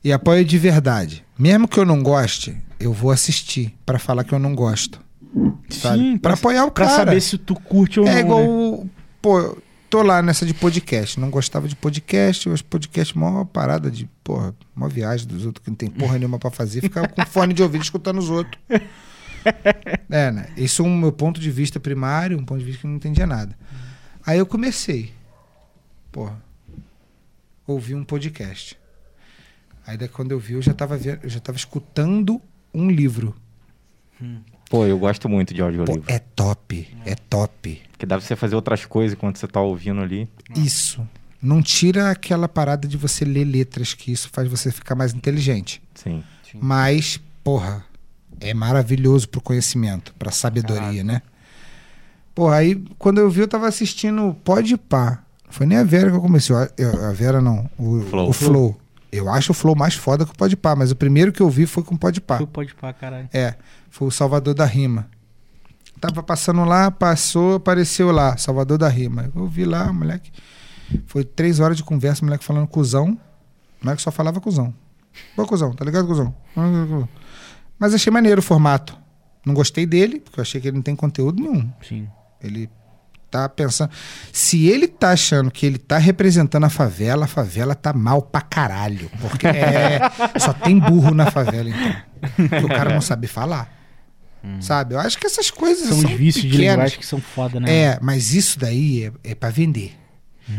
E 0.05 0.13
apoio 0.13 0.45
de 0.45 0.59
verdade. 0.59 1.25
Mesmo 1.39 1.67
que 1.69 1.79
eu 1.79 1.85
não 1.85 2.03
goste, 2.03 2.57
eu 2.83 2.93
vou 2.93 3.11
assistir 3.11 3.75
pra 3.87 3.99
falar 3.99 4.25
que 4.25 4.33
eu 4.35 4.39
não 4.39 4.55
gosto. 4.55 5.01
Sabe? 5.71 5.99
Sim, 5.99 6.19
pra, 6.19 6.35
apoiar 6.35 6.65
o 6.67 6.71
Pra 6.71 6.87
cara. 6.87 6.97
saber 7.07 7.21
se 7.21 7.39
tu 7.39 7.55
curte 7.55 7.99
ou 7.99 8.07
é 8.07 8.15
não. 8.15 8.21
igual 8.21 8.85
né? 8.85 8.91
Pô, 9.23 9.57
tô 9.89 10.03
lá 10.03 10.21
nessa 10.21 10.45
de 10.45 10.53
podcast. 10.53 11.19
Não 11.19 11.31
gostava 11.31 11.67
de 11.67 11.75
podcast. 11.77 12.49
Os 12.49 12.61
podcasts, 12.61 13.15
mó 13.17 13.45
parada 13.45 13.91
de, 13.91 14.07
porra, 14.23 14.55
mó 14.75 14.89
viagem 14.89 15.27
dos 15.27 15.47
outros 15.47 15.65
que 15.65 15.71
não 15.71 15.77
tem 15.77 15.89
porra 15.91 16.19
nenhuma 16.19 16.39
pra 16.39 16.51
fazer. 16.51 16.81
Ficar 16.83 17.09
com 17.09 17.25
fone 17.27 17.55
de 17.55 17.63
ouvido 17.63 17.83
escutando 17.83 18.19
os 18.19 18.31
outros. 18.31 18.61
É, 20.09 20.31
né? 20.31 20.51
Isso 20.57 20.83
é 20.83 20.85
um 20.85 20.97
meu 20.97 21.11
ponto 21.11 21.41
de 21.41 21.51
vista 21.51 21.81
primário, 21.81 22.39
um 22.39 22.45
ponto 22.45 22.61
de 22.61 22.65
vista 22.65 22.83
que 22.83 22.87
eu 22.87 22.91
não 22.91 22.97
entendia 22.97 23.27
nada. 23.27 23.59
Aí 24.25 24.39
eu 24.39 24.47
comecei. 24.47 25.13
Porra. 26.13 26.41
Ouvi 27.67 27.93
um 27.93 28.05
podcast. 28.05 28.79
Aí 29.85 29.97
daí 29.97 30.07
quando 30.07 30.31
eu 30.31 30.39
vi, 30.39 30.53
eu 30.53 30.63
já 30.63 30.73
tava, 30.73 30.97
vendo, 30.97 31.19
eu 31.25 31.29
já 31.29 31.41
tava 31.41 31.59
escutando 31.59 32.41
um 32.75 32.89
livro. 32.91 33.35
Pô, 34.71 34.87
eu 34.87 34.99
gosto 34.99 35.29
muito 35.29 35.53
de 35.53 35.61
Pô, 35.61 35.67
audiolivro. 35.67 36.05
é 36.07 36.19
top, 36.19 36.89
é 37.05 37.15
top. 37.15 37.83
Porque 37.91 38.07
dá 38.07 38.17
pra 38.17 38.27
você 38.27 38.35
fazer 38.37 38.55
outras 38.55 38.85
coisas 38.87 39.17
enquanto 39.17 39.37
você 39.39 39.47
tá 39.47 39.61
ouvindo 39.61 40.01
ali. 40.01 40.29
Isso. 40.57 41.07
Não 41.43 41.61
tira 41.61 42.11
aquela 42.11 42.49
parada 42.49 42.87
de 42.87 42.97
você 42.97 43.25
ler 43.25 43.45
letras, 43.45 43.95
que 43.95 44.13
isso 44.13 44.29
faz 44.33 44.49
você 44.49 44.71
ficar 44.71 44.95
mais 44.95 45.13
inteligente. 45.13 45.83
Sim. 45.95 46.23
Mas, 46.55 47.21
porra, 47.43 47.85
é 48.41 48.55
maravilhoso 48.55 49.29
pro 49.29 49.41
conhecimento, 49.41 50.15
pra 50.19 50.31
sabedoria, 50.31 51.03
né? 51.03 51.21
Porra, 52.35 52.57
aí 52.57 52.83
quando 52.99 53.19
eu 53.19 53.29
vi, 53.29 53.41
eu 53.41 53.49
tava 53.49 53.69
assistindo 53.69 54.35
Pode 54.45 54.77
Pá. 54.77 55.23
Não 55.45 55.53
foi 55.53 55.67
nem 55.67 55.79
a 55.79 55.85
Vera 55.85 56.11
que 56.11 56.17
eu 56.17 56.21
comecei. 56.21 56.55
A 56.57 56.69
a 57.09 57.13
Vera 57.13 57.41
não, 57.41 57.69
o 57.77 58.01
Flow. 58.03 58.29
o 58.29 58.33
Flow. 58.33 58.81
Eu 59.13 59.29
acho 59.29 59.53
o 59.53 59.55
Flow 59.55 59.77
mais 59.77 59.95
foda 59.95 60.25
que 60.25 60.33
o 60.33 60.35
Pode 60.35 60.57
Pá, 60.57 60.75
mas 60.75 60.91
o 60.91 60.97
primeiro 60.97 61.31
que 61.31 61.43
eu 61.43 61.51
vi 61.51 61.67
foi 61.67 61.83
com 61.83 61.95
o 61.95 61.99
Pode 61.99 62.19
Pá. 62.19 62.39
Tu 62.39 62.47
pode 62.47 62.75
pá, 62.75 62.95
caralho. 62.95 63.29
É, 63.31 63.55
foi 63.91 64.09
o 64.09 64.11
Salvador 64.11 64.55
da 64.55 64.65
Rima. 64.65 65.07
Tava 66.01 66.23
passando 66.23 66.65
lá, 66.65 66.91
passou, 66.91 67.57
apareceu 67.57 68.11
lá, 68.11 68.37
Salvador 68.39 68.79
da 68.79 68.89
Rima. 68.89 69.31
Eu 69.37 69.47
vi 69.47 69.67
lá, 69.67 69.93
moleque. 69.93 70.33
Foi 71.07 71.25
três 71.25 71.61
horas 71.61 71.77
de 71.77 71.85
conversa, 71.85 72.25
moleque 72.25 72.43
falando 72.43 72.67
cuzão. 72.67 73.19
O 73.81 73.85
moleque 73.85 74.01
só 74.01 74.11
falava 74.11 74.41
cuzão. 74.41 74.75
Pô, 75.37 75.47
cuzão, 75.47 75.75
tá 75.75 75.85
ligado, 75.85 76.07
cuzão? 76.07 76.35
Mas 77.79 77.95
achei 77.95 78.11
maneiro 78.11 78.41
o 78.41 78.43
formato. 78.43 78.97
Não 79.45 79.53
gostei 79.53 79.85
dele, 79.85 80.21
porque 80.21 80.41
eu 80.41 80.43
achei 80.43 80.61
que 80.61 80.69
ele 80.69 80.77
não 80.77 80.83
tem 80.83 80.97
conteúdo 80.97 81.43
nenhum. 81.43 81.71
Sim. 81.87 82.09
Ele 82.41 82.71
tá 83.33 83.49
pensando. 83.49 83.91
Se 84.31 84.69
ele 84.69 84.87
tá 84.87 85.11
achando 85.11 85.51
que 85.51 85.65
ele 85.65 85.79
tá 85.79 85.97
representando 85.97 86.65
a 86.65 86.71
favela, 86.71 87.25
a 87.25 87.29
favela 87.29 87.75
tá 87.75 87.93
mal 87.93 88.21
pra 88.21 88.43
caralho. 88.43 89.11
Porque 89.21 89.47
é, 89.47 90.01
só 90.39 90.53
tem 90.53 90.79
burro 90.79 91.15
na 91.15 91.31
favela, 91.31 91.71
então. 91.71 92.49
Que 92.49 92.65
o 92.65 92.69
cara 92.69 92.93
não 92.93 93.01
sabe 93.01 93.27
falar. 93.27 93.81
Sabe? 94.61 94.95
Eu 94.95 95.01
acho 95.01 95.19
que 95.19 95.27
essas 95.27 95.51
coisas 95.51 95.89
São 95.89 96.01
são, 96.01 96.11
os 96.11 96.17
vícios 96.17 96.45
de 96.51 96.59
linguagem 96.59 96.99
que 96.99 97.07
são 97.07 97.21
foda, 97.21 97.61
né? 97.61 97.73
É, 97.73 97.99
mas 98.03 98.35
isso 98.35 98.59
daí 98.59 99.05
é, 99.25 99.31
é 99.31 99.35
para 99.35 99.51
vender. 99.51 99.97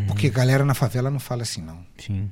Porque 0.07 0.27
a 0.27 0.31
galera 0.31 0.65
na 0.65 0.73
favela 0.73 1.11
não 1.11 1.19
fala 1.19 1.43
assim, 1.43 1.61
não. 1.61 1.79
Sim. 1.97 2.31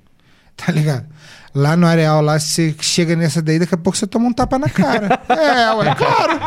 Tá 0.56 0.72
ligado? 0.72 1.08
Lá 1.54 1.76
no 1.76 1.88
areal, 1.88 2.22
lá, 2.22 2.40
você 2.40 2.76
chega 2.80 3.16
nessa 3.16 3.42
daí, 3.42 3.60
daqui 3.60 3.74
a 3.74 3.78
pouco 3.78 3.98
você 3.98 4.08
toma 4.08 4.28
um 4.28 4.34
tapa 4.34 4.58
na 4.58 4.70
cara. 4.70 5.20
é, 5.28 5.74
ué, 5.74 5.96
claro. 5.96 6.40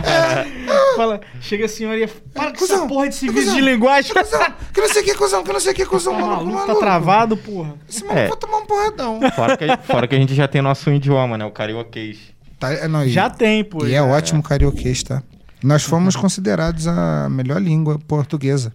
Fala, 0.96 1.20
chega 1.40 1.64
a 1.64 1.68
senhora 1.68 1.98
e 1.98 2.06
para 2.06 2.50
com 2.52 2.58
Cusão, 2.58 2.76
essa 2.78 2.86
porra 2.86 3.08
de 3.08 3.14
serviço 3.16 3.46
cuzão, 3.46 3.54
de 3.56 3.60
linguagem. 3.62 4.14
Cuzão, 4.14 4.46
que 4.72 4.80
não 4.80 4.88
sei 4.88 5.02
o 5.02 5.04
que, 5.04 5.14
cuzão, 5.14 5.44
que 5.44 5.52
não 5.52 5.60
sei 5.60 5.72
o 5.72 5.74
que, 5.74 5.86
cuzão, 5.86 6.14
Tá 6.14 6.20
maluco, 6.20 6.44
maluco, 6.46 6.66
tá 6.66 6.74
travado, 6.76 7.36
porra. 7.36 7.74
Esse 7.88 8.00
maluco 8.04 8.20
É. 8.20 8.28
vai 8.28 8.36
tomar 8.38 8.58
um 8.58 8.66
porradão. 8.66 9.20
Fora 9.34 9.56
que, 9.56 9.66
fora 9.86 10.06
que 10.08 10.14
a 10.14 10.18
gente 10.18 10.34
já 10.34 10.46
tem 10.48 10.62
nosso 10.62 10.90
idioma, 10.90 11.36
né? 11.36 11.44
O 11.44 11.50
carioquês. 11.50 12.18
Tá, 12.58 12.72
é, 12.72 12.86
não, 12.88 13.04
e- 13.04 13.08
Já 13.08 13.28
tem, 13.28 13.64
pô. 13.64 13.84
E 13.86 13.94
é 13.94 14.02
ótimo 14.02 14.42
carioquês, 14.42 15.02
tá? 15.02 15.22
Nós 15.62 15.82
fomos 15.82 16.14
considerados 16.14 16.86
a 16.86 17.28
melhor 17.30 17.60
língua 17.60 17.98
portuguesa. 18.06 18.72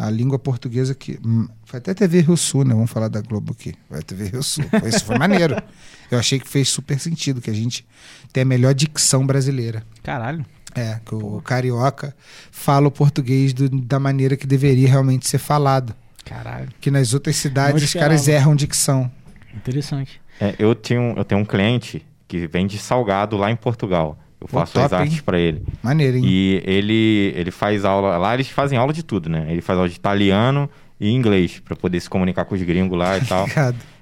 A 0.00 0.08
língua 0.10 0.38
portuguesa 0.38 0.94
que. 0.94 1.18
hum, 1.26 1.48
Foi 1.64 1.78
até 1.78 1.92
TV 1.92 2.20
Rio 2.20 2.36
Sul, 2.36 2.64
né? 2.64 2.72
Vamos 2.72 2.88
falar 2.90 3.08
da 3.08 3.20
Globo 3.20 3.52
aqui. 3.52 3.74
Vai 3.90 4.00
TV 4.00 4.26
Rio 4.28 4.42
Sul. 4.44 4.64
Isso 4.86 5.04
foi 5.04 5.18
maneiro. 5.18 5.56
Eu 6.08 6.18
achei 6.20 6.38
que 6.38 6.48
fez 6.48 6.68
super 6.68 7.00
sentido, 7.00 7.40
que 7.40 7.50
a 7.50 7.54
gente 7.54 7.84
tem 8.32 8.42
a 8.42 8.46
melhor 8.46 8.72
dicção 8.74 9.26
brasileira. 9.26 9.82
Caralho. 10.04 10.46
É, 10.74 11.00
que 11.04 11.14
o 11.16 11.40
carioca 11.42 12.14
fala 12.52 12.86
o 12.86 12.90
português 12.92 13.52
do- 13.52 13.68
da 13.68 13.98
maneira 13.98 14.36
que 14.36 14.46
deveria 14.46 14.86
realmente 14.88 15.26
ser 15.26 15.38
falado. 15.38 15.92
Caralho. 16.24 16.68
Que 16.80 16.90
nas 16.92 17.12
outras 17.12 17.34
cidades 17.36 17.82
os 17.82 17.92
caras 17.92 18.28
erram 18.28 18.54
dicção. 18.54 19.10
Interessante. 19.54 20.20
É, 20.40 20.54
eu, 20.58 20.74
tenho, 20.76 21.00
um- 21.00 21.14
eu 21.16 21.24
tenho 21.24 21.40
um 21.40 21.44
cliente 21.44 22.06
que 22.28 22.46
vende 22.46 22.78
salgado 22.78 23.36
lá 23.36 23.50
em 23.50 23.56
Portugal. 23.56 24.16
Eu 24.40 24.46
faço 24.46 24.72
top, 24.74 24.86
as 24.86 24.92
artes 24.92 25.20
pra 25.20 25.38
ele. 25.38 25.62
Maneiro, 25.82 26.16
hein? 26.16 26.22
E 26.24 26.62
ele, 26.64 27.32
ele 27.34 27.50
faz 27.50 27.84
aula. 27.84 28.16
Lá 28.16 28.34
eles 28.34 28.48
fazem 28.48 28.78
aula 28.78 28.92
de 28.92 29.02
tudo, 29.02 29.28
né? 29.28 29.46
Ele 29.50 29.60
faz 29.60 29.78
aula 29.78 29.88
de 29.88 29.96
italiano 29.96 30.70
e 31.00 31.10
inglês 31.10 31.60
pra 31.60 31.74
poder 31.74 32.00
se 32.00 32.08
comunicar 32.08 32.44
com 32.44 32.54
os 32.54 32.62
gringos 32.62 32.96
lá 32.96 33.18
e 33.18 33.24
tal. 33.24 33.46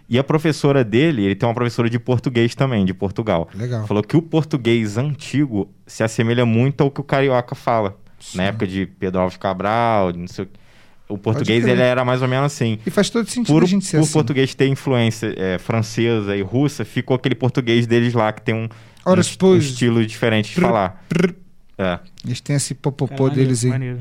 E 0.08 0.18
a 0.18 0.24
professora 0.24 0.84
dele, 0.84 1.24
ele 1.24 1.34
tem 1.34 1.48
uma 1.48 1.54
professora 1.54 1.90
de 1.90 1.98
português 1.98 2.54
também, 2.54 2.84
de 2.84 2.94
Portugal. 2.94 3.48
Legal. 3.54 3.86
Falou 3.88 4.02
que 4.04 4.16
o 4.16 4.22
português 4.22 4.96
antigo 4.96 5.68
se 5.84 6.04
assemelha 6.04 6.46
muito 6.46 6.80
ao 6.82 6.90
que 6.90 7.00
o 7.00 7.04
carioca 7.04 7.56
fala. 7.56 7.96
Sim. 8.20 8.38
Na 8.38 8.44
época 8.44 8.66
de 8.68 8.86
Pedro 8.86 9.20
Alves 9.20 9.36
Cabral, 9.36 10.12
não 10.12 10.28
sei 10.28 10.44
o 10.44 10.46
que. 10.46 10.60
O 11.08 11.16
português 11.16 11.64
ele 11.64 11.80
era 11.80 12.04
mais 12.04 12.20
ou 12.20 12.28
menos 12.28 12.46
assim. 12.46 12.78
E 12.84 12.90
faz 12.90 13.08
todo 13.10 13.28
sentido 13.28 13.52
Por, 13.52 13.62
a 13.62 13.66
gente 13.66 13.84
ser 13.84 13.98
por 13.98 14.04
assim. 14.04 14.12
português 14.12 14.54
ter 14.54 14.66
influência 14.66 15.32
é, 15.36 15.56
francesa 15.58 16.36
e 16.36 16.42
russa, 16.42 16.84
ficou 16.84 17.14
aquele 17.14 17.36
português 17.36 17.86
deles 17.86 18.12
lá 18.12 18.32
que 18.32 18.42
tem 18.42 18.54
um, 18.54 18.68
Ora, 19.06 19.18
um, 19.18 19.20
est- 19.20 19.42
um 19.42 19.56
estilo 19.56 20.04
diferente 20.06 20.48
de 20.50 20.54
Prr, 20.56 20.62
falar. 20.62 21.04
prr. 21.08 21.34
É. 21.78 21.98
Eles 22.24 22.40
têm 22.40 22.56
esse 22.56 22.74
popopô 22.74 23.14
Caralho, 23.24 23.34
deles 23.34 23.64
aí. 23.64 23.70
maneiro. 23.70 23.98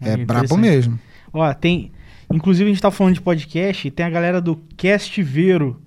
É 0.00 0.10
Maneiro, 0.10 0.26
brabo 0.26 0.56
mesmo. 0.56 0.98
Ó, 1.32 1.52
tem. 1.54 1.92
Inclusive, 2.32 2.68
a 2.70 2.72
gente 2.72 2.82
tá 2.82 2.90
falando 2.90 3.14
de 3.14 3.20
podcast 3.20 3.86
e 3.86 3.90
tem 3.90 4.04
a 4.04 4.10
galera 4.10 4.40
do 4.40 4.56
Castiveiro. 4.76 5.80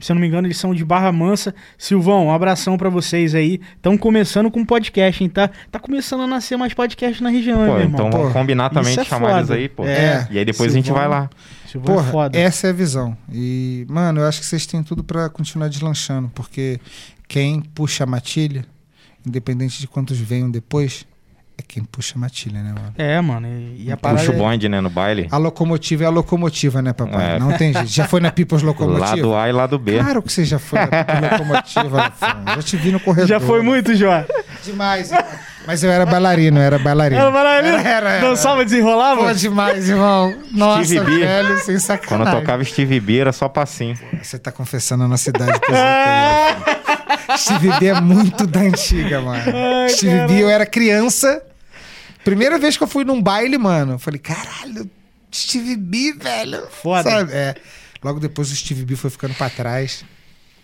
Se 0.00 0.10
eu 0.10 0.14
não 0.14 0.20
me 0.20 0.26
engano, 0.26 0.48
eles 0.48 0.56
são 0.56 0.74
de 0.74 0.84
Barra 0.84 1.12
Mansa. 1.12 1.54
Silvão, 1.78 2.26
um 2.26 2.32
abração 2.32 2.76
pra 2.76 2.88
vocês 2.88 3.36
aí. 3.36 3.60
Estão 3.76 3.96
começando 3.96 4.50
com 4.50 4.64
podcast, 4.64 5.22
hein? 5.22 5.30
Tá, 5.30 5.48
tá 5.70 5.78
começando 5.78 6.22
a 6.22 6.26
nascer 6.26 6.56
mais 6.56 6.74
podcast 6.74 7.22
na 7.22 7.28
região, 7.28 7.60
hein, 7.60 7.66
Pô, 7.68 7.72
meu 7.74 7.82
irmão? 7.82 8.00
então 8.08 8.10
vamos 8.10 8.32
Pô, 8.32 8.38
combinar 8.40 8.70
também 8.70 8.90
isso 8.90 9.00
é 9.00 9.04
de 9.04 9.08
chamar 9.08 9.36
eles 9.36 9.46
foda. 9.46 9.54
aí, 9.60 9.68
pô. 9.68 9.86
É. 9.86 10.26
E 10.28 10.38
aí 10.38 10.44
depois 10.44 10.72
a 10.72 10.74
gente 10.74 10.86
Silvão. 10.86 11.08
vai 11.08 11.20
lá. 11.20 11.30
Silvão 11.68 11.94
é 11.94 11.98
Porra, 11.98 12.10
foda. 12.10 12.36
essa 12.38 12.66
é 12.66 12.70
a 12.70 12.72
visão. 12.72 13.16
E, 13.32 13.86
mano, 13.88 14.20
eu 14.22 14.26
acho 14.26 14.40
que 14.40 14.46
vocês 14.46 14.66
têm 14.66 14.82
tudo 14.82 15.04
pra 15.04 15.28
continuar 15.30 15.68
deslanchando, 15.68 16.32
porque 16.34 16.80
quem 17.28 17.60
puxa 17.60 18.04
a 18.04 18.06
matilha, 18.06 18.64
independente 19.26 19.80
de 19.80 19.86
quantos 19.88 20.18
venham 20.18 20.50
depois, 20.50 21.06
é 21.58 21.62
quem 21.66 21.82
puxa 21.82 22.14
a 22.16 22.18
matilha, 22.18 22.62
né, 22.62 22.74
mano? 22.74 22.94
É, 22.98 23.18
mano. 23.20 23.46
E, 23.48 23.86
e 23.86 23.92
a 23.92 23.96
parada. 23.96 24.20
Puxa 24.20 24.32
o 24.32 24.34
é- 24.34 24.38
bonde, 24.38 24.68
né, 24.68 24.78
no 24.82 24.90
baile. 24.90 25.26
A 25.30 25.38
locomotiva 25.38 26.04
é 26.04 26.06
a 26.06 26.10
locomotiva, 26.10 26.82
né, 26.82 26.92
papai? 26.92 27.36
É. 27.36 27.38
Não 27.38 27.52
tem 27.56 27.72
jeito. 27.72 27.88
Já 27.88 28.06
foi 28.06 28.20
na 28.20 28.30
People's 28.30 28.60
Locomotiva? 28.62 29.06
Lado 29.16 29.34
A 29.34 29.48
e 29.48 29.52
lado 29.52 29.78
B. 29.78 29.98
Claro 29.98 30.22
que 30.22 30.30
você 30.30 30.44
já 30.44 30.58
foi 30.58 30.78
na 30.80 30.86
People's 30.86 31.30
Locomotiva. 31.32 32.12
Já 32.56 32.62
te 32.62 32.76
vi 32.76 32.92
no 32.92 33.00
corredor. 33.00 33.28
Já 33.28 33.40
foi 33.40 33.62
muito, 33.62 33.94
Jó. 33.94 34.24
Demais, 34.64 35.10
irmão. 35.10 35.26
Mas 35.66 35.82
eu 35.82 35.90
era 35.90 36.06
bailarino, 36.06 36.58
eu 36.58 36.62
era 36.62 36.78
bailarino. 36.78 37.20
Era 37.20 37.30
bailarino? 37.30 37.76
Era, 37.76 37.88
era, 37.88 38.10
era. 38.12 38.28
Dançava, 38.28 38.64
desenrolava? 38.64 39.24
Pô, 39.24 39.32
demais, 39.32 39.88
irmão. 39.88 40.32
Nossa, 40.52 40.84
Stevie 40.84 41.04
B. 41.04 41.18
velho, 41.26 41.58
sem 41.58 41.64
Quando 41.74 41.80
sacanagem. 41.80 42.34
eu 42.34 42.40
tocava 42.40 42.64
Steve 42.64 43.00
B 43.00 43.18
era 43.18 43.32
só 43.32 43.48
passinho. 43.48 43.98
Você 44.22 44.38
tá 44.38 44.52
confessando 44.52 45.04
a 45.04 45.08
nossa 45.08 45.30
idade. 45.30 45.58
Steve 47.36 47.70
B 47.80 47.86
é 47.86 48.00
muito 48.00 48.46
da 48.46 48.60
antiga, 48.60 49.20
mano. 49.20 49.42
Steve 49.88 50.26
B, 50.26 50.42
eu 50.42 50.48
era 50.50 50.66
criança. 50.66 51.42
Primeira 52.24 52.58
vez 52.58 52.76
que 52.76 52.82
eu 52.82 52.88
fui 52.88 53.04
num 53.04 53.22
baile, 53.22 53.56
mano, 53.56 53.92
eu 53.94 53.98
falei, 53.98 54.18
caralho, 54.18 54.90
Steve 55.32 55.76
B, 55.76 56.12
velho. 56.14 56.66
Foda. 56.70 57.08
Sabe? 57.10 57.32
É. 57.32 57.54
Logo 58.02 58.18
depois 58.20 58.50
o 58.50 58.56
Steve 58.56 58.84
B 58.84 58.96
foi 58.96 59.10
ficando 59.10 59.34
pra 59.34 59.48
trás. 59.50 60.04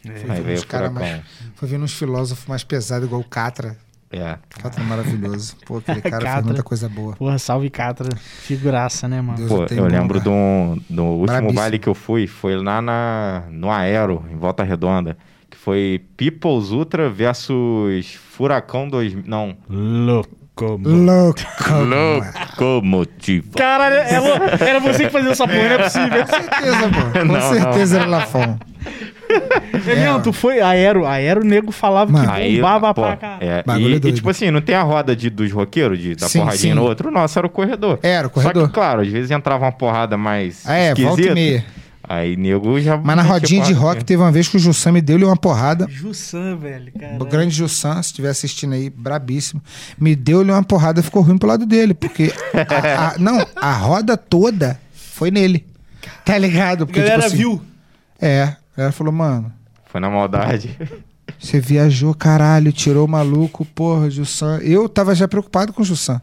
Foi 0.03 0.13
Aí 0.13 0.21
vendo 0.23 0.43
veio 0.45 0.57
uns 0.59 0.63
o 0.63 0.67
cara 0.67 0.89
furacão. 0.89 1.09
mais, 1.09 1.23
foi 1.55 1.69
vendo 1.69 1.85
uns 1.85 1.93
filósofos 1.95 2.47
mais 2.47 2.65
pesados, 2.65 3.07
igual 3.07 3.21
o 3.21 3.25
Catra. 3.25 3.77
É. 4.11 4.37
Catra 4.61 4.83
é 4.83 4.87
maravilhoso. 4.87 5.57
Pô, 5.65 5.79
aquele 5.79 6.01
cara 6.03 6.19
Catra. 6.19 6.33
fez 6.35 6.45
muita 6.45 6.63
coisa 6.63 6.89
boa. 6.89 7.15
Porra, 7.17 7.39
salve 7.39 7.71
Catra. 7.71 8.09
Figuraça, 8.17 9.07
né, 9.09 9.21
mano? 9.23 9.39
Deus 9.39 9.49
Pô, 9.49 9.63
eu 9.73 9.85
bom 9.85 9.89
lembro 9.89 10.19
lugar. 10.19 10.25
do, 10.25 10.83
do 10.91 11.03
último 11.05 11.27
Brabíssimo. 11.27 11.53
baile 11.55 11.79
que 11.79 11.89
eu 11.89 11.95
fui, 11.95 12.27
foi 12.27 12.57
lá 12.57 12.83
na, 12.83 13.45
no 13.51 13.71
Aero, 13.71 14.25
em 14.31 14.37
Volta 14.37 14.63
Redonda, 14.65 15.17
foi 15.65 16.03
People's 16.17 16.71
Ultra 16.71 17.09
versus 17.11 18.15
Furacão 18.15 18.89
2000. 18.89 19.25
Não. 19.27 19.57
Louco. 19.69 20.31
Locomotiva. 22.53 23.49
Caralho, 23.57 23.95
era, 23.97 24.65
era 24.65 24.81
você 24.81 25.05
que 25.07 25.11
fazia 25.11 25.31
essa 25.31 25.47
porra, 25.47 25.63
não 25.63 25.71
é 25.75 25.79
possível. 25.79 26.25
Com 26.27 26.27
certeza, 26.35 26.89
pô. 26.89 27.19
Com 27.19 27.25
Não, 27.33 27.41
certeza 27.53 27.97
era 27.99 28.07
Lafon. 28.07 28.59
É 29.87 29.95
mesmo, 29.97 30.23
tu 30.23 30.33
foi 30.33 30.61
aero, 30.61 31.07
aero, 31.07 31.43
nego 31.45 31.73
falava 31.73 32.13
Mano. 32.13 32.33
que 32.35 32.57
bombava 32.57 32.93
pô, 32.93 33.03
pra 33.03 33.17
cá. 33.17 33.39
é, 33.41 33.63
Bagulho 33.63 33.89
e, 33.95 33.97
e, 33.97 33.99
doido. 33.99 34.15
tipo 34.15 34.29
assim, 34.29 34.51
não 34.51 34.61
tem 34.61 34.75
a 34.75 34.83
roda 34.83 35.17
de, 35.17 35.31
dos 35.31 35.51
roqueiros, 35.51 35.99
de 35.99 36.15
dar 36.15 36.29
Sim, 36.29 36.41
porradinha 36.41 36.75
sim. 36.75 36.79
no 36.79 36.85
outro? 36.85 37.11
Nossa, 37.11 37.41
era 37.41 37.47
o 37.47 37.51
corredor. 37.51 37.99
Era 38.03 38.27
o 38.27 38.31
Só 38.31 38.35
corredor. 38.35 38.69
que, 38.69 38.75
claro, 38.75 39.01
às 39.01 39.09
vezes 39.09 39.31
entrava 39.31 39.65
uma 39.65 39.73
porrada 39.73 40.17
mais 40.19 40.65
Ah, 40.67 40.75
é, 40.77 40.89
volta 40.95 41.01
e 41.01 41.05
esquisita. 41.07 41.35
meia. 41.35 41.65
Aí 42.09 42.37
nego 42.37 42.81
já. 42.81 42.97
Mas 42.97 43.17
na 43.17 43.23
rodinha 43.23 43.63
de 43.65 43.73
rock 43.73 44.05
teve 44.05 44.21
uma 44.23 44.33
vez 44.33 44.49
que 44.49 44.57
o 44.57 44.61
Jussan 44.61 44.93
me 44.93 45.01
deu-lhe 45.01 45.25
uma 45.25 45.37
porrada. 45.37 45.87
Jussan, 45.89 46.57
velho, 46.57 46.93
cara. 46.99 47.17
O 47.23 47.25
grande 47.25 47.55
Jussan, 47.55 47.95
se 48.03 48.09
estiver 48.11 48.29
assistindo 48.31 48.73
aí, 48.75 48.91
brabíssimo, 48.91 49.63
me 49.99 50.15
deu-lhe 50.17 50.51
uma 50.51 50.63
porrada 50.65 51.03
ficou 51.03 51.23
ruim 51.23 51.39
pro 51.39 51.49
lado 51.49 51.65
dele. 51.65 51.95
Porque. 51.95 52.33
a- 52.55 53.09
a- 53.15 53.19
não, 53.21 53.47
a 53.57 53.73
roda 53.73 54.17
toda 54.17 54.79
foi 54.93 55.31
nele. 55.31 55.65
Tá 56.25 56.37
ligado? 56.37 56.83
A 56.83 56.87
Porque, 56.87 57.01
galera 57.01 57.23
tipo 57.23 57.27
assim, 57.29 57.37
viu. 57.37 57.63
É. 58.21 58.43
A 58.43 58.57
galera 58.77 58.93
falou, 58.93 59.13
mano, 59.13 59.53
Foi 59.87 60.01
na 60.01 60.11
maldade. 60.11 60.77
você 61.39 61.61
viajou, 61.61 62.15
caralho, 62.15 62.73
tirou 62.73 63.05
o 63.07 63.09
maluco, 63.11 63.65
porra, 63.65 64.11
Jussan. 64.11 64.59
Eu 64.59 64.89
tava 64.89 65.15
já 65.15 65.29
preocupado 65.29 65.73
com 65.73 65.83
o 65.83 65.85
Jussan. 65.85 66.21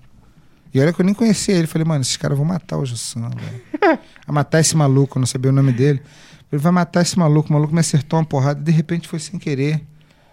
E 0.74 0.80
olha 0.80 0.94
que 0.94 1.02
eu 1.02 1.06
nem 1.06 1.14
conhecia 1.14 1.56
ele. 1.56 1.68
Falei, 1.68 1.86
mano, 1.86 2.02
esses 2.02 2.18
caras 2.18 2.38
vão 2.38 2.46
matar 2.46 2.78
o 2.78 2.86
Jussan, 2.86 3.30
velho. 3.30 3.62
Vai 4.28 4.36
matar 4.36 4.60
esse 4.60 4.76
maluco, 4.78 5.18
eu 5.18 5.20
não 5.22 5.28
sabia 5.28 5.50
o 5.52 5.54
nome 5.54 5.72
dele. 5.72 6.02
Ele 6.52 6.62
vai 6.62 6.72
matar 6.72 7.02
esse 7.02 7.18
maluco. 7.18 7.50
O 7.50 7.54
maluco 7.54 7.74
me 7.74 7.80
acertou 7.80 8.20
uma 8.20 8.26
porrada, 8.26 8.60
de 8.62 8.72
repente 8.72 9.08
foi 9.08 9.20
sem 9.20 9.40
querer. 9.40 9.82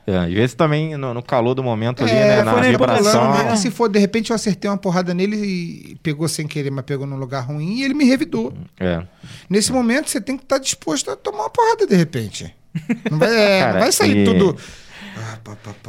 É, 0.06 0.16
às 0.18 0.32
vezes 0.32 0.54
também 0.54 0.96
no, 0.96 1.12
no 1.12 1.20
calor 1.22 1.52
do 1.54 1.64
momento 1.64 2.04
ali, 2.04 2.12
É, 2.12 2.36
né? 2.36 2.42
Na 2.44 2.60
vibração. 2.60 3.32
né? 3.44 3.56
Se 3.56 3.72
for, 3.72 3.88
de 3.88 3.98
repente 3.98 4.30
eu 4.30 4.36
acertei 4.36 4.70
uma 4.70 4.76
porrada 4.76 5.12
nele 5.12 5.36
e 5.36 5.96
pegou 6.00 6.28
sem 6.28 6.46
querer, 6.46 6.70
mas 6.70 6.84
pegou 6.84 7.06
num 7.08 7.16
lugar 7.16 7.40
ruim 7.40 7.78
e 7.80 7.84
ele 7.84 7.92
me 7.94 8.04
revidou. 8.04 8.52
É. 8.78 9.02
Nesse 9.50 9.72
momento 9.72 10.08
você 10.08 10.20
tem 10.20 10.36
que 10.36 10.44
estar 10.44 10.58
disposto 10.58 11.10
a 11.10 11.16
tomar 11.16 11.40
uma 11.44 11.50
porrada 11.50 11.86
de 11.88 11.96
repente. 11.96 12.54
Não 13.10 13.18
vai, 13.18 13.34
é, 13.34 13.58
Cara, 13.60 13.72
não 13.72 13.80
vai 13.80 13.90
sair 13.92 14.18
e- 14.18 14.24
tudo. 14.24 14.56
Ah, 15.18 15.38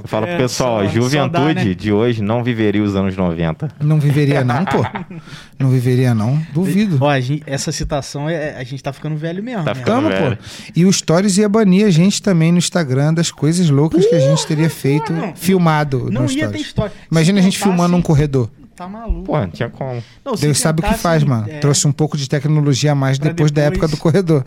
Eu 0.04 0.08
falo 0.08 0.26
É, 0.26 0.30
pro 0.30 0.44
pessoal, 0.44 0.80
só- 0.80 0.86
a 0.86 0.88
só 0.88 0.94
juventude 0.96 1.54
dá, 1.54 1.64
né? 1.66 1.74
de 1.74 1.92
hoje 1.92 2.22
não 2.24 2.44
viveria 2.44 2.82
os 2.82 2.96
anos 2.96 3.16
90. 3.18 3.70
Não 3.82 4.00
viveria 4.00 4.44
não, 4.44 4.64
pô. 4.66 4.78
Não 5.60 5.70
viveria 5.70 6.14
não. 6.14 6.40
Duvido. 6.54 6.98
Ó, 7.02 7.10
a 7.10 7.20
gente- 7.20 7.42
essa 7.48 7.72
citação, 7.72 8.30
é, 8.30 8.56
a 8.58 8.64
gente 8.64 8.82
tá 8.84 8.94
ficando 8.94 9.16
velho 9.18 9.42
mesmo. 9.44 9.64
Tá 9.64 9.74
né? 9.74 9.80
ficando- 9.80 10.08
Tamo, 10.10 10.24
velho. 10.24 10.38
pô. 10.38 10.44
E 10.76 10.86
o 10.86 10.94
Stories 10.94 11.38
ia 11.38 11.50
banir 11.50 11.86
a 11.86 11.90
gente 11.90 12.22
também 12.22 12.52
no 12.52 12.58
Instagram 12.60 13.14
das 13.14 13.32
coisas 13.32 13.68
loucas 13.70 14.06
que 14.06 14.14
a 14.16 14.20
gente 14.20 14.46
teria 14.46 14.70
feito, 14.70 15.12
não. 15.12 15.36
filmado 15.36 16.10
Não 16.12 16.24
no 16.24 16.32
ia 16.32 16.48
ter 16.48 16.60
história. 16.60 16.94
Imagina 17.12 17.40
a 17.40 17.42
Se 17.42 17.46
gente 17.48 17.58
tentasse, 17.60 17.76
filmando 17.76 17.96
um 17.98 18.02
corredor. 18.02 18.50
Tá 18.78 18.88
maluco. 18.88 19.24
Pô, 19.24 19.40
não 19.40 19.50
tinha 19.50 19.70
como. 19.70 20.04
Não, 20.24 20.36
Deus 20.36 20.60
sabe 20.60 20.82
o 20.82 20.84
que 20.88 20.94
faz, 20.94 21.24
mano. 21.24 21.50
é, 21.50 21.58
Trouxe 21.58 21.88
um 21.88 21.92
pouco 21.92 22.16
de 22.16 22.30
tecnologia 22.30 22.92
a 22.92 22.96
mais 22.96 23.18
Pra 23.18 23.30
depois, 23.30 23.52
da 23.52 23.64
depois. 23.64 23.78
época 23.80 23.88
do 23.88 23.98
corredor. 24.00 24.44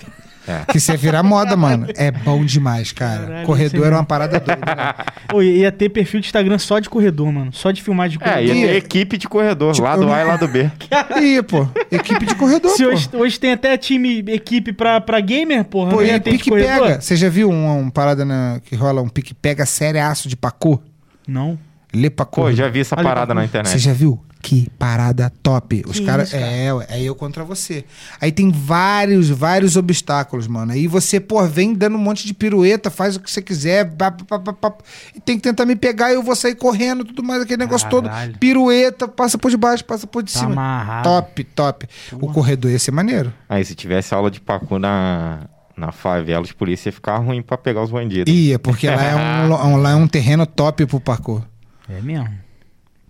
É. 0.49 0.65
Que 0.73 0.79
você 0.81 0.97
virar 0.97 1.23
moda, 1.25 1.55
mano. 1.59 1.87
É 1.97 2.11
bom 2.13 2.45
demais, 2.45 2.93
cara. 2.93 3.27
Caralho, 3.27 3.47
corredor 3.47 3.81
era 3.81 3.87
mesmo. 3.91 3.99
uma 3.99 4.05
parada 4.07 4.39
doida. 4.41 4.75
né? 4.75 4.95
Pô, 5.29 5.43
ia 5.43 5.71
ter 5.73 5.89
perfil 5.89 6.21
de 6.21 6.27
Instagram 6.27 6.59
só 6.59 6.79
de 6.79 6.89
corredor, 6.89 7.31
mano. 7.33 7.53
Só 7.53 7.73
de 7.73 7.83
filmagem 7.83 8.19
de 8.19 8.25
É, 8.25 8.29
corredor. 8.35 8.55
ia 8.57 8.67
ter 8.69 8.77
equipe 8.77 9.19
de 9.19 9.29
corredor, 9.29 9.73
Tipo, 9.75 9.85
lado 9.87 10.03
eu 10.05 10.13
A 10.15 10.21
e 10.21 10.25
lado 10.25 10.47
B. 10.49 10.71
Ih, 11.21 11.43
pô. 11.43 11.69
Equipe 11.91 12.25
de 12.25 12.35
corredor, 12.37 12.71
Se 12.71 12.85
pô. 12.85 12.91
hoje, 12.91 13.09
hoje 13.13 13.41
tem 13.41 13.53
até 13.53 13.77
time, 13.77 14.21
equipe 14.29 14.73
pra, 14.73 15.01
pra 15.01 15.19
gamer, 15.21 15.65
porra. 15.65 15.91
Pô, 15.91 15.97
não 15.97 16.03
e 16.05 16.07
ia 16.07 16.21
ter 16.21 16.31
de 16.31 16.39
pique 16.39 16.51
corredor? 16.51 16.87
pega. 16.87 17.01
Você 17.01 17.17
já 17.17 17.29
viu 17.29 17.51
uma, 17.51 17.73
uma 17.75 17.91
parada 17.91 18.25
na- 18.25 18.61
que 18.65 18.75
rola 18.77 19.03
um 19.03 19.09
pique 19.09 19.35
pega 19.35 19.67
seriaço 19.67 20.29
de 20.29 20.37
pacô? 20.37 20.81
Não. 21.29 21.59
Lê 21.93 22.09
pacô. 22.11 22.43
Pô, 22.43 22.53
já 22.53 22.69
vi 22.69 22.81
essa 22.81 22.97
parada 22.97 23.35
na 23.35 23.41
Você 23.43 23.47
internet. 23.47 23.79
já 23.79 23.93
viu? 23.93 24.25
Que 24.43 24.71
parada 24.79 25.31
top. 25.43 25.83
Os 25.87 26.01
caras. 26.01 26.31
cara? 26.31 26.43
É, 26.47 26.69
é 26.89 27.03
eu 27.03 27.15
contra 27.15 27.45
você. 27.45 27.85
Aí 28.19 28.33
tem 28.33 28.51
vários, 28.51 29.29
vários 29.29 29.77
obstáculos, 29.77 30.47
mano. 30.47 30.73
Aí 30.73 30.87
você, 30.87 31.21
pô, 31.21 31.45
vem 31.47 31.75
dando 31.75 31.97
um 31.97 32.01
monte 32.01 32.27
de 32.27 32.33
pirueta, 32.33 32.89
faz 32.91 33.17
o 33.17 33.21
que 33.21 33.31
você 33.31 33.43
quiser. 33.43 33.91
pá, 33.97 34.11
pá, 34.11 34.39
pá, 34.39 34.53
pá, 34.55 34.71
pá, 34.71 34.75
e 35.15 35.21
tem 35.21 35.37
que 35.37 35.43
tentar 35.43 35.67
me 35.67 35.77
pegar 35.77 36.11
e 36.11 36.15
eu 36.15 36.23
vou 36.23 36.35
sair 36.35 36.55
correndo, 36.55 37.05
tudo 37.05 37.23
mais, 37.23 37.43
aquele 37.43 37.59
negócio 37.59 37.87
Caralho. 37.91 38.31
todo. 38.33 38.39
Pirueta, 38.39 39.07
passa 39.07 39.37
por 39.37 39.51
debaixo, 39.51 39.85
passa 39.85 40.07
por 40.07 40.23
de 40.23 40.33
Tá 40.33 40.39
cima. 40.39 40.53
amarrado. 40.53 41.05
Top, 41.05 41.45
top. 41.45 41.87
O 42.13 42.33
corredor 42.33 42.71
ia 42.71 42.79
ser 42.79 42.93
maneiro. 42.93 43.31
Aí 43.47 43.63
se 43.63 43.75
tivesse 43.75 44.15
aula 44.15 44.31
de 44.31 44.41
parkour 44.41 44.79
na, 44.79 45.41
na 45.77 45.93
favela, 45.93 46.43
os 46.43 46.53
polícia 46.53 46.89
ia 46.89 46.93
ficar 46.95 47.19
ruim 47.19 47.43
pra 47.43 47.59
pegar 47.59 47.83
os 47.83 47.91
bandidos. 47.91 48.33
Ia, 48.33 48.59
porque 48.59 48.89
lá 48.89 49.03
é 49.05 49.17
um, 49.55 49.77
lá 49.77 49.91
é 49.91 49.95
um 49.97 50.09
terreno 50.09 50.47
top 50.47 50.87
pro 50.87 50.99
parkour. 50.99 51.43
É 51.91 52.01
mesmo. 52.01 52.29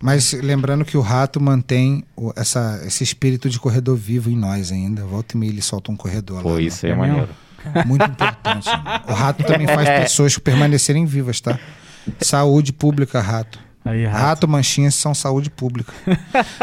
Mas 0.03 0.33
lembrando 0.33 0.83
que 0.83 0.97
o 0.97 1.01
rato 1.01 1.39
mantém 1.39 2.03
o- 2.15 2.33
essa, 2.35 2.81
esse 2.85 3.03
espírito 3.03 3.47
de 3.49 3.59
corredor 3.59 3.95
vivo 3.95 4.29
em 4.31 4.35
nós 4.35 4.71
ainda. 4.71 5.05
Volta 5.05 5.35
e 5.35 5.39
meia 5.39 5.51
ele 5.51 5.61
solta 5.61 5.91
um 5.91 5.95
corredor 5.95 6.41
Pô, 6.41 6.53
lá. 6.55 6.61
isso 6.61 6.85
aí 6.85 6.91
é 6.91 6.95
É 6.95 6.97
maneiro. 6.97 7.29
Muito 7.85 8.03
importante. 8.05 8.67
o 9.07 9.13
rato 9.13 9.43
também 9.43 9.67
faz 9.67 9.87
pessoas 9.87 10.35
permanecerem 10.39 11.05
vivas, 11.05 11.39
tá? 11.39 11.59
Saúde 12.19 12.73
pública, 12.73 13.21
rato. 13.21 13.59
Aí, 13.85 14.05
rato. 14.05 14.17
Rato, 14.21 14.47
manchinhas 14.47 14.95
são 14.95 15.13
saúde 15.13 15.49
pública. 15.51 15.93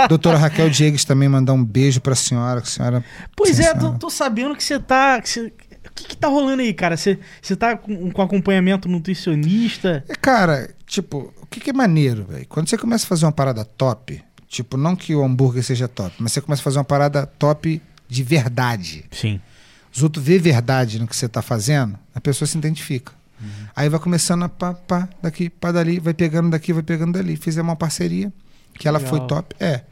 Doutora 0.08 0.36
Raquel 0.38 0.68
Diegues 0.70 1.04
também 1.04 1.28
mandar 1.28 1.52
um 1.52 1.64
beijo 1.64 2.00
pra 2.00 2.14
senhora, 2.16 2.60
que 2.60 2.66
a 2.66 2.70
senhora. 2.70 3.04
Pois 3.36 3.56
Sim, 3.56 3.62
é, 3.64 3.72
tô, 3.74 3.80
senhora. 3.80 3.98
tô 3.98 4.10
sabendo 4.10 4.56
que 4.56 4.64
você 4.64 4.78
tá. 4.80 5.20
que 5.20 5.28
você- 5.28 5.52
O 5.86 5.90
que, 5.94 6.08
que 6.08 6.16
tá 6.16 6.28
rolando 6.28 6.62
aí, 6.62 6.72
cara? 6.74 6.96
Você 6.96 7.18
você 7.42 7.56
tá 7.56 7.76
com, 7.76 8.10
com 8.10 8.22
acompanhamento 8.22 8.88
nutricionista? 8.88 10.04
É, 10.08 10.14
Cara, 10.16 10.70
tipo, 10.86 11.32
que, 11.50 11.60
que 11.60 11.70
é 11.70 11.72
maneiro, 11.72 12.24
velho? 12.24 12.46
Quando 12.48 12.68
você 12.68 12.78
começa 12.78 13.04
a 13.04 13.08
fazer 13.08 13.26
uma 13.26 13.32
parada 13.32 13.64
top, 13.64 14.22
tipo, 14.46 14.76
não 14.76 14.94
que 14.94 15.14
o 15.14 15.24
hambúrguer 15.24 15.62
seja 15.62 15.88
top, 15.88 16.14
mas 16.18 16.32
você 16.32 16.40
começa 16.40 16.62
a 16.62 16.64
fazer 16.64 16.78
uma 16.78 16.84
parada 16.84 17.26
top 17.26 17.80
de 18.08 18.22
verdade. 18.22 19.04
Sim. 19.10 19.40
Os 19.94 20.02
outros 20.02 20.24
vê 20.24 20.38
verdade 20.38 20.98
no 20.98 21.06
que 21.06 21.16
você 21.16 21.28
tá 21.28 21.42
fazendo, 21.42 21.98
a 22.14 22.20
pessoa 22.20 22.46
se 22.46 22.56
identifica. 22.56 23.12
Aí 23.74 23.88
vai 23.88 24.00
começando 24.00 24.42
a 24.42 24.48
pá, 24.48 24.74
pá, 24.74 25.08
daqui, 25.22 25.48
pá, 25.48 25.70
dali, 25.70 26.00
vai 26.00 26.12
pegando 26.12 26.50
daqui, 26.50 26.72
vai 26.72 26.82
pegando 26.82 27.12
dali. 27.12 27.36
Fizemos 27.36 27.68
uma 27.68 27.76
parceria, 27.76 28.32
que 28.74 28.88
ela 28.88 28.98
Legal. 28.98 29.10
foi 29.10 29.26
top. 29.28 29.54
É. 29.60 29.82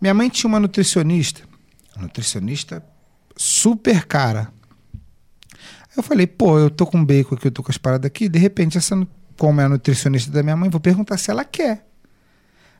Minha 0.00 0.12
mãe 0.12 0.28
tinha 0.28 0.48
uma 0.48 0.58
nutricionista, 0.58 1.42
nutricionista 1.96 2.82
super 3.36 4.04
cara. 4.06 4.52
Aí 5.52 5.96
eu 5.96 6.02
falei, 6.02 6.26
pô, 6.26 6.58
eu 6.58 6.68
tô 6.68 6.86
com 6.86 7.04
bacon 7.04 7.36
aqui, 7.36 7.46
eu 7.46 7.52
tô 7.52 7.62
com 7.62 7.70
as 7.70 7.78
paradas 7.78 8.06
aqui, 8.06 8.28
de 8.28 8.38
repente, 8.38 8.76
essa, 8.76 8.96
como 9.36 9.60
é 9.60 9.64
a 9.64 9.68
nutricionista 9.68 10.30
da 10.30 10.42
minha 10.42 10.56
mãe, 10.56 10.70
vou 10.70 10.80
perguntar 10.80 11.16
se 11.18 11.30
ela 11.30 11.44
quer 11.44 11.86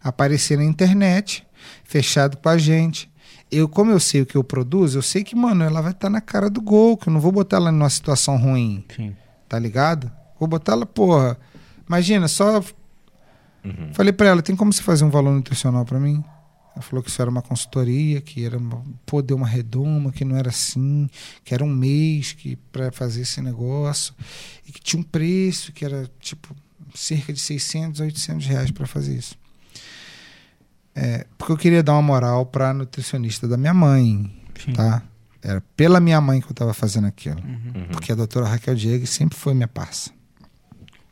aparecer 0.02 0.56
na 0.56 0.64
internet, 0.64 1.46
fechado 1.84 2.36
com 2.36 2.48
a 2.48 2.58
gente. 2.58 3.10
Eu, 3.50 3.68
como 3.68 3.90
eu 3.90 4.00
sei 4.00 4.22
o 4.22 4.26
que 4.26 4.36
eu 4.36 4.44
produzo, 4.44 4.98
eu 4.98 5.02
sei 5.02 5.22
que, 5.22 5.36
mano, 5.36 5.64
ela 5.64 5.80
vai 5.80 5.92
estar 5.92 6.10
na 6.10 6.20
cara 6.20 6.50
do 6.50 6.60
gol, 6.60 6.96
que 6.96 7.08
eu 7.08 7.12
não 7.12 7.20
vou 7.20 7.32
botar 7.32 7.56
ela 7.56 7.70
numa 7.70 7.90
situação 7.90 8.36
ruim, 8.36 8.84
Sim. 8.94 9.16
tá 9.48 9.58
ligado? 9.58 10.10
Vou 10.38 10.48
botar 10.48 10.72
ela, 10.72 10.86
porra. 10.86 11.38
Imagina, 11.88 12.28
só. 12.28 12.58
Uhum. 13.64 13.90
Falei 13.92 14.12
pra 14.12 14.28
ela, 14.28 14.42
tem 14.42 14.56
como 14.56 14.72
você 14.72 14.82
fazer 14.82 15.04
um 15.04 15.10
valor 15.10 15.32
nutricional 15.32 15.84
pra 15.84 15.98
mim? 15.98 16.24
Ela 16.76 16.82
falou 16.82 17.02
que 17.02 17.08
isso 17.08 17.22
era 17.22 17.30
uma 17.30 17.40
consultoria, 17.40 18.20
que 18.20 18.44
era 18.44 18.58
uma, 18.58 18.84
pô, 19.06 19.22
deu 19.22 19.34
uma 19.34 19.46
redoma, 19.48 20.12
que 20.12 20.26
não 20.26 20.36
era 20.36 20.50
assim, 20.50 21.08
que 21.42 21.54
era 21.54 21.64
um 21.64 21.74
mês 21.74 22.34
que 22.34 22.54
para 22.70 22.92
fazer 22.92 23.22
esse 23.22 23.40
negócio, 23.40 24.14
e 24.68 24.70
que 24.70 24.80
tinha 24.80 25.00
um 25.00 25.02
preço, 25.02 25.72
que 25.72 25.86
era 25.86 26.06
tipo 26.20 26.54
cerca 26.94 27.32
de 27.32 27.40
600 27.40 28.02
a 28.02 28.04
800 28.04 28.46
reais 28.46 28.70
para 28.70 28.86
fazer 28.86 29.16
isso. 29.16 29.38
É, 30.94 31.26
porque 31.38 31.52
eu 31.52 31.56
queria 31.56 31.82
dar 31.82 31.94
uma 31.94 32.02
moral 32.02 32.44
pra 32.44 32.74
nutricionista 32.74 33.48
da 33.48 33.56
minha 33.56 33.72
mãe, 33.72 34.30
Sim. 34.62 34.72
tá? 34.74 35.02
Era 35.42 35.62
pela 35.74 35.98
minha 35.98 36.20
mãe 36.20 36.42
que 36.42 36.50
eu 36.50 36.54
tava 36.54 36.74
fazendo 36.74 37.06
aquilo. 37.06 37.40
Uhum. 37.40 37.88
Porque 37.90 38.12
a 38.12 38.14
doutora 38.14 38.46
Raquel 38.46 38.74
Diego 38.74 39.06
sempre 39.06 39.38
foi 39.38 39.54
minha 39.54 39.68
parça. 39.68 40.10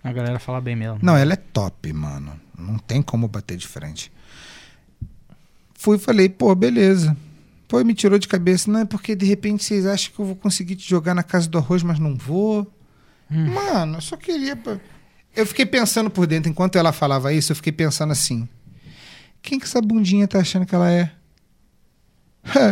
A 0.03 0.13
galera 0.13 0.39
fala 0.39 0.61
bem 0.61 0.77
mesmo. 0.77 0.99
Não, 1.01 1.17
ela 1.17 1.33
é 1.33 1.37
top, 1.37 1.91
mano. 1.93 2.39
Não 2.59 2.77
tem 2.79 3.01
como 3.01 3.27
bater 3.27 3.57
de 3.57 3.67
frente. 3.67 4.13
Fui 5.85 5.99
e 5.99 6.01
falei, 6.01 6.31
pô, 6.31 6.55
beleza. 6.55 7.15
Pô, 7.69 7.85
me 7.85 7.93
tirou 7.93 8.19
de 8.19 8.27
cabeça. 8.27 8.71
Não 8.71 8.81
é 8.81 8.85
porque 8.87 9.15
de 9.15 9.27
repente 9.27 9.63
vocês 9.63 9.85
acham 9.85 10.15
que 10.15 10.19
eu 10.19 10.25
vou 10.25 10.35
conseguir 10.35 10.77
te 10.77 10.89
jogar 10.89 11.13
na 11.13 11.23
casa 11.23 11.47
do 11.47 11.59
arroz, 11.59 11.83
mas 11.83 11.99
não 11.99 12.17
vou. 12.17 12.67
Hum. 13.31 13.53
Mano, 13.53 13.99
eu 13.99 14.01
só 14.01 14.17
queria. 14.17 14.59
Eu 15.37 15.45
fiquei 15.45 15.67
pensando 15.67 16.09
por 16.09 16.27
dentro, 16.27 16.51
enquanto 16.51 16.77
ela 16.77 16.91
falava 16.91 17.35
isso, 17.35 17.53
eu 17.53 17.57
fiquei 17.57 17.71
pensando 17.71 18.13
assim: 18.13 18.49
quem 19.43 19.59
que 19.59 19.67
essa 19.67 19.79
bundinha 19.83 20.27
tá 20.27 20.39
achando 20.39 20.65
que 20.65 20.75
ela 20.75 20.91
é? 20.91 21.13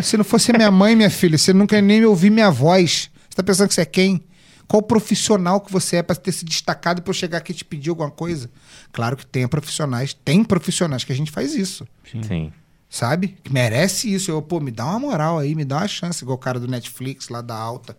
Se 0.03 0.17
não 0.17 0.25
fosse 0.25 0.51
minha 0.51 0.71
mãe, 0.71 0.97
minha 0.97 1.11
filha, 1.11 1.37
você 1.37 1.53
nunca 1.53 1.83
nem 1.83 2.01
me 2.01 2.07
ouvir 2.07 2.31
minha 2.31 2.51
voz. 2.51 3.11
Você 3.29 3.37
tá 3.37 3.43
pensando 3.43 3.69
que 3.69 3.75
você 3.75 3.83
é 3.83 3.87
quem? 3.87 4.25
Qual 4.67 4.83
profissional 4.83 5.61
que 5.61 5.71
você 5.71 5.97
é 5.97 6.03
para 6.03 6.17
ter 6.17 6.33
se 6.33 6.47
destacado 6.47 7.03
para 7.03 7.11
eu 7.11 7.15
chegar 7.15 7.39
aqui 7.39 7.53
e 7.53 7.57
te 7.57 7.65
pedir 7.67 7.91
alguma 7.91 8.11
coisa? 8.11 8.49
Claro 8.91 9.19
que 9.19 9.27
tem 9.27 9.47
profissionais, 9.47 10.15
tem 10.15 10.43
profissionais 10.43 11.05
que 11.05 11.13
a 11.13 11.15
gente 11.15 11.31
faz 11.31 11.55
isso, 11.55 11.87
Sim. 12.27 12.51
Sabe? 12.93 13.29
Que 13.43 13.51
merece 13.53 14.13
isso. 14.13 14.31
Eu, 14.31 14.43
pô, 14.43 14.61
me 14.61 14.71
dá 14.71 14.85
uma 14.85 15.01
moral 15.01 15.39
aí, 15.39 15.55
me 15.55 15.65
dá 15.65 15.79
uma 15.79 15.89
chance, 15.89 16.23
igual 16.23 16.37
o 16.37 16.41
cara 16.41 16.61
do 16.61 16.69
Netflix 16.69 17.29
lá 17.31 17.41
da 17.41 17.57
alta. 17.57 17.97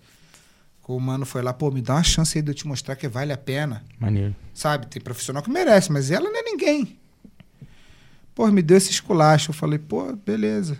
O 0.87 0.99
mano 0.99 1.25
foi 1.25 1.41
lá, 1.41 1.51
pô, 1.53 1.71
me 1.71 1.81
dá 1.81 1.95
uma 1.95 2.03
chance 2.03 2.37
aí 2.37 2.41
de 2.41 2.51
eu 2.51 2.55
te 2.55 2.67
mostrar 2.67 2.95
que 2.95 3.07
vale 3.07 3.33
a 3.33 3.37
pena. 3.37 3.83
Maneiro. 3.99 4.35
Sabe? 4.53 4.85
Tem 4.87 5.01
profissional 5.01 5.41
que 5.41 5.49
merece, 5.49 5.91
mas 5.91 6.11
ela 6.11 6.29
não 6.29 6.37
é 6.39 6.43
ninguém. 6.43 6.99
Pô, 8.35 8.47
me 8.51 8.61
deu 8.61 8.77
esse 8.77 8.91
esculacho. 8.91 9.49
Eu 9.51 9.53
falei, 9.55 9.79
pô, 9.79 10.13
beleza. 10.13 10.77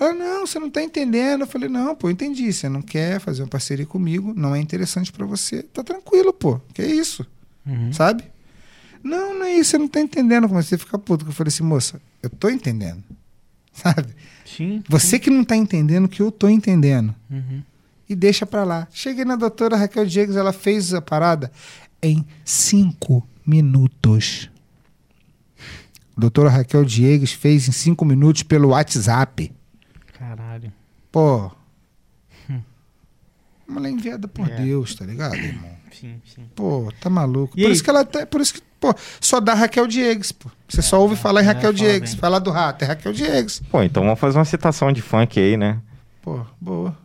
Ela, 0.00 0.12
não, 0.14 0.46
você 0.46 0.58
não 0.58 0.70
tá 0.70 0.82
entendendo. 0.82 1.42
Eu 1.42 1.46
falei, 1.46 1.68
não, 1.68 1.94
pô, 1.94 2.08
entendi. 2.10 2.52
Você 2.52 2.68
não 2.68 2.80
quer 2.82 3.20
fazer 3.20 3.42
uma 3.42 3.48
parceria 3.48 3.86
comigo, 3.86 4.32
não 4.34 4.54
é 4.54 4.58
interessante 4.60 5.12
pra 5.12 5.26
você. 5.26 5.62
Tá 5.62 5.84
tranquilo, 5.84 6.32
pô. 6.32 6.58
Que 6.72 6.82
é 6.82 6.86
isso, 6.86 7.26
Uhum. 7.66 7.92
sabe? 7.92 8.24
Não, 9.02 9.34
não 9.38 9.44
é 9.46 9.54
isso, 9.54 9.70
você 9.72 9.78
não 9.78 9.88
tá 9.88 10.00
entendendo. 10.00 10.44
Eu 10.44 10.48
Comecei 10.48 10.76
a 10.76 10.78
ficar 10.78 10.98
puto. 10.98 11.26
Eu 11.26 11.32
falei 11.32 11.48
assim, 11.48 11.62
moça, 11.62 12.00
eu 12.22 12.30
tô 12.30 12.48
entendendo. 12.48 13.04
Sabe? 13.82 14.14
Sim. 14.46 14.82
Você 14.88 15.18
que 15.18 15.28
não 15.30 15.44
tá 15.44 15.56
entendendo 15.56 16.04
o 16.04 16.08
que 16.08 16.22
eu 16.22 16.30
tô 16.30 16.48
entendendo. 16.48 17.14
Uhum. 17.30 17.62
E 18.08 18.14
deixa 18.14 18.46
pra 18.46 18.62
lá. 18.64 18.86
Cheguei 18.92 19.24
na 19.24 19.34
doutora 19.36 19.76
Raquel 19.76 20.06
Diegues, 20.06 20.36
ela 20.36 20.52
fez 20.52 20.94
a 20.94 21.02
parada 21.02 21.50
em 22.02 22.24
cinco 22.44 23.26
minutos. 23.44 24.48
Doutora 26.16 26.48
Raquel 26.50 26.84
Diegues 26.84 27.32
fez 27.32 27.66
em 27.68 27.72
cinco 27.72 28.04
minutos 28.04 28.42
pelo 28.44 28.68
WhatsApp. 28.68 29.52
Caralho. 30.18 30.72
Pô. 31.10 31.50
Mulher 33.66 33.90
enviada 33.90 34.28
por 34.28 34.48
É. 34.48 34.56
Deus, 34.62 34.94
tá 34.94 35.06
ligado, 35.06 35.34
irmão? 35.36 35.70
Sim, 35.90 36.20
sim. 36.26 36.42
Pô, 36.54 36.92
tá 37.00 37.08
maluco. 37.08 37.58
E 37.58 37.62
por 37.62 37.68
aí? 37.68 37.72
isso 37.72 37.82
que 37.82 37.90
ela 37.90 38.04
tá, 38.04 38.26
por 38.26 38.40
isso 38.40 38.54
que, 38.54 38.62
pô, 38.92 38.94
só 39.20 39.40
dá 39.40 39.54
Raquel 39.54 39.86
Diegues, 39.86 40.32
pô. 40.32 40.50
Você 40.68 40.82
só 40.82 41.00
ouve 41.00 41.16
falar 41.16 41.40
em 41.40 41.44
é, 41.44 41.46
Raquel 41.48 41.62
fala 41.62 41.74
Diegues. 41.74 42.10
bem. 42.12 42.20
Falar 42.20 42.38
do 42.38 42.50
rato, 42.50 42.82
é 42.82 42.86
Raquel 42.86 43.12
Diegues. 43.12 43.62
Pô, 43.70 43.82
então 43.82 44.02
vamos 44.04 44.18
fazer 44.20 44.38
uma 44.38 44.44
citação 44.44 44.92
de 44.92 45.00
funk 45.02 45.38
aí, 45.40 45.56
né? 45.56 45.78
Pô, 46.22 46.40
boa. 46.60 46.96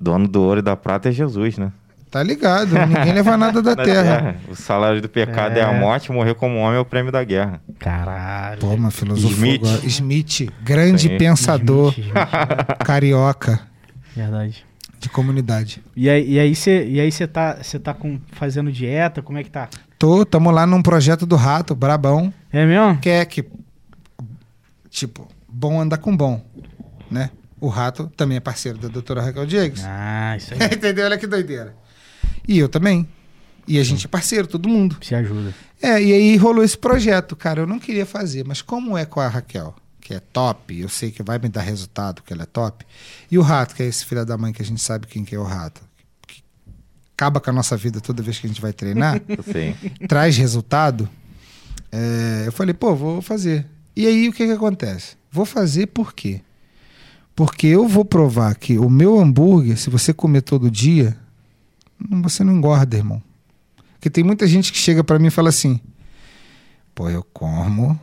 Dono 0.00 0.26
do 0.28 0.42
ouro 0.42 0.58
e 0.60 0.62
da 0.62 0.76
prata 0.76 1.08
é 1.08 1.12
Jesus, 1.12 1.58
né? 1.58 1.72
Tá 2.10 2.22
ligado, 2.22 2.72
ninguém 2.86 3.12
leva 3.12 3.36
nada 3.36 3.60
da 3.60 3.74
Da 3.74 3.84
terra. 3.84 4.36
O 4.48 4.54
salário 4.54 5.02
do 5.02 5.08
pecado 5.08 5.56
é. 5.58 5.62
a 5.64 5.72
É. 5.72 5.78
morte, 5.80 6.10
morrer 6.12 6.34
como 6.34 6.56
homem 6.58 6.76
é 6.76 6.80
o 6.80 6.84
prêmio 6.84 7.10
da 7.10 7.22
guerra. 7.24 7.60
Caralho. 7.78 8.58
Pô, 8.60 8.68
uma 8.68 8.90
filosofia. 8.90 9.30
Smith. 9.36 9.62
agora. 9.64 9.86
Smith, 9.86 10.52
grande 10.62 11.08
Sim. 11.08 11.18
pensador, 11.18 11.92
Smith, 11.92 12.06
Smith. 12.14 12.78
carioca, 12.84 13.60
Verdade. 14.14 14.64
De 14.98 15.08
comunidade. 15.08 15.82
E 15.94 16.08
aí, 16.08 16.32
e 16.32 16.38
aí 16.38 16.54
você 16.54 16.86
e 16.86 17.00
aí 17.00 17.10
você 17.12 17.26
tá, 17.26 17.58
você 17.62 17.78
tá 17.78 17.92
com, 17.94 18.18
fazendo 18.32 18.70
dieta? 18.72 19.22
Como 19.22 19.38
é 19.38 19.44
que 19.44 19.50
tá? 19.50 19.68
Tô, 19.98 20.24
tamo 20.24 20.50
lá 20.50 20.66
num 20.66 20.82
projeto 20.82 21.24
do 21.26 21.36
rato, 21.36 21.74
brabão, 21.74 22.32
É 22.52 22.64
mesmo? 22.66 22.98
que 22.98 23.08
é 23.08 23.24
que, 23.24 23.44
tipo, 24.90 25.28
bom 25.48 25.80
andar 25.80 25.98
com 25.98 26.16
bom, 26.16 26.44
né? 27.10 27.30
O 27.60 27.68
rato 27.68 28.10
também 28.16 28.36
é 28.36 28.40
parceiro 28.40 28.78
da 28.78 28.88
doutora 28.88 29.22
Raquel 29.22 29.46
Diegues. 29.46 29.82
Ah, 29.86 30.36
isso 30.36 30.52
aí. 30.58 30.60
Entendeu? 30.74 31.06
Olha 31.06 31.16
que 31.18 31.26
doideira. 31.26 31.74
E 32.46 32.58
eu 32.58 32.68
também. 32.68 33.08
E 33.66 33.78
a 33.80 33.82
gente 33.84 34.04
é 34.06 34.08
parceiro, 34.08 34.46
todo 34.46 34.68
mundo. 34.68 34.96
Se 35.02 35.14
ajuda. 35.14 35.52
É, 35.82 36.00
e 36.00 36.12
aí 36.12 36.36
rolou 36.36 36.62
esse 36.62 36.76
projeto, 36.78 37.34
cara. 37.34 37.60
Eu 37.62 37.66
não 37.66 37.78
queria 37.78 38.06
fazer, 38.06 38.44
mas 38.46 38.60
como 38.62 38.96
é 38.96 39.04
com 39.04 39.18
a 39.20 39.26
Raquel, 39.28 39.74
que 40.06 40.14
é 40.14 40.20
top, 40.20 40.78
eu 40.78 40.88
sei 40.88 41.10
que 41.10 41.20
vai 41.20 41.36
me 41.36 41.48
dar 41.48 41.62
resultado, 41.62 42.22
que 42.22 42.32
ela 42.32 42.44
é 42.44 42.46
top. 42.46 42.86
E 43.28 43.36
o 43.36 43.42
rato, 43.42 43.74
que 43.74 43.82
é 43.82 43.86
esse 43.86 44.04
filho 44.04 44.24
da 44.24 44.38
mãe 44.38 44.52
que 44.52 44.62
a 44.62 44.64
gente 44.64 44.80
sabe 44.80 45.08
quem 45.08 45.24
que 45.24 45.34
é 45.34 45.38
o 45.38 45.42
rato. 45.42 45.82
Que 46.28 46.44
acaba 47.12 47.40
com 47.40 47.50
a 47.50 47.52
nossa 47.52 47.76
vida 47.76 48.00
toda 48.00 48.22
vez 48.22 48.38
que 48.38 48.46
a 48.46 48.48
gente 48.48 48.60
vai 48.60 48.72
treinar, 48.72 49.20
sei. 49.50 49.74
traz 50.06 50.36
resultado. 50.36 51.08
é, 51.90 52.44
eu 52.46 52.52
falei, 52.52 52.72
pô, 52.72 52.94
vou 52.94 53.20
fazer. 53.20 53.66
E 53.96 54.06
aí 54.06 54.28
o 54.28 54.32
que 54.32 54.46
que 54.46 54.52
acontece? 54.52 55.16
Vou 55.28 55.44
fazer 55.44 55.88
por 55.88 56.12
quê? 56.12 56.40
Porque 57.34 57.66
eu 57.66 57.88
vou 57.88 58.04
provar 58.04 58.54
que 58.54 58.78
o 58.78 58.88
meu 58.88 59.18
hambúrguer, 59.18 59.76
se 59.76 59.90
você 59.90 60.14
comer 60.14 60.42
todo 60.42 60.70
dia, 60.70 61.18
você 62.22 62.44
não 62.44 62.52
engorda, 62.52 62.96
irmão. 62.96 63.20
Porque 63.94 64.08
tem 64.08 64.22
muita 64.22 64.46
gente 64.46 64.70
que 64.70 64.78
chega 64.78 65.02
pra 65.02 65.18
mim 65.18 65.26
e 65.26 65.30
fala 65.30 65.48
assim: 65.48 65.80
pô, 66.94 67.10
eu 67.10 67.24
como, 67.32 67.98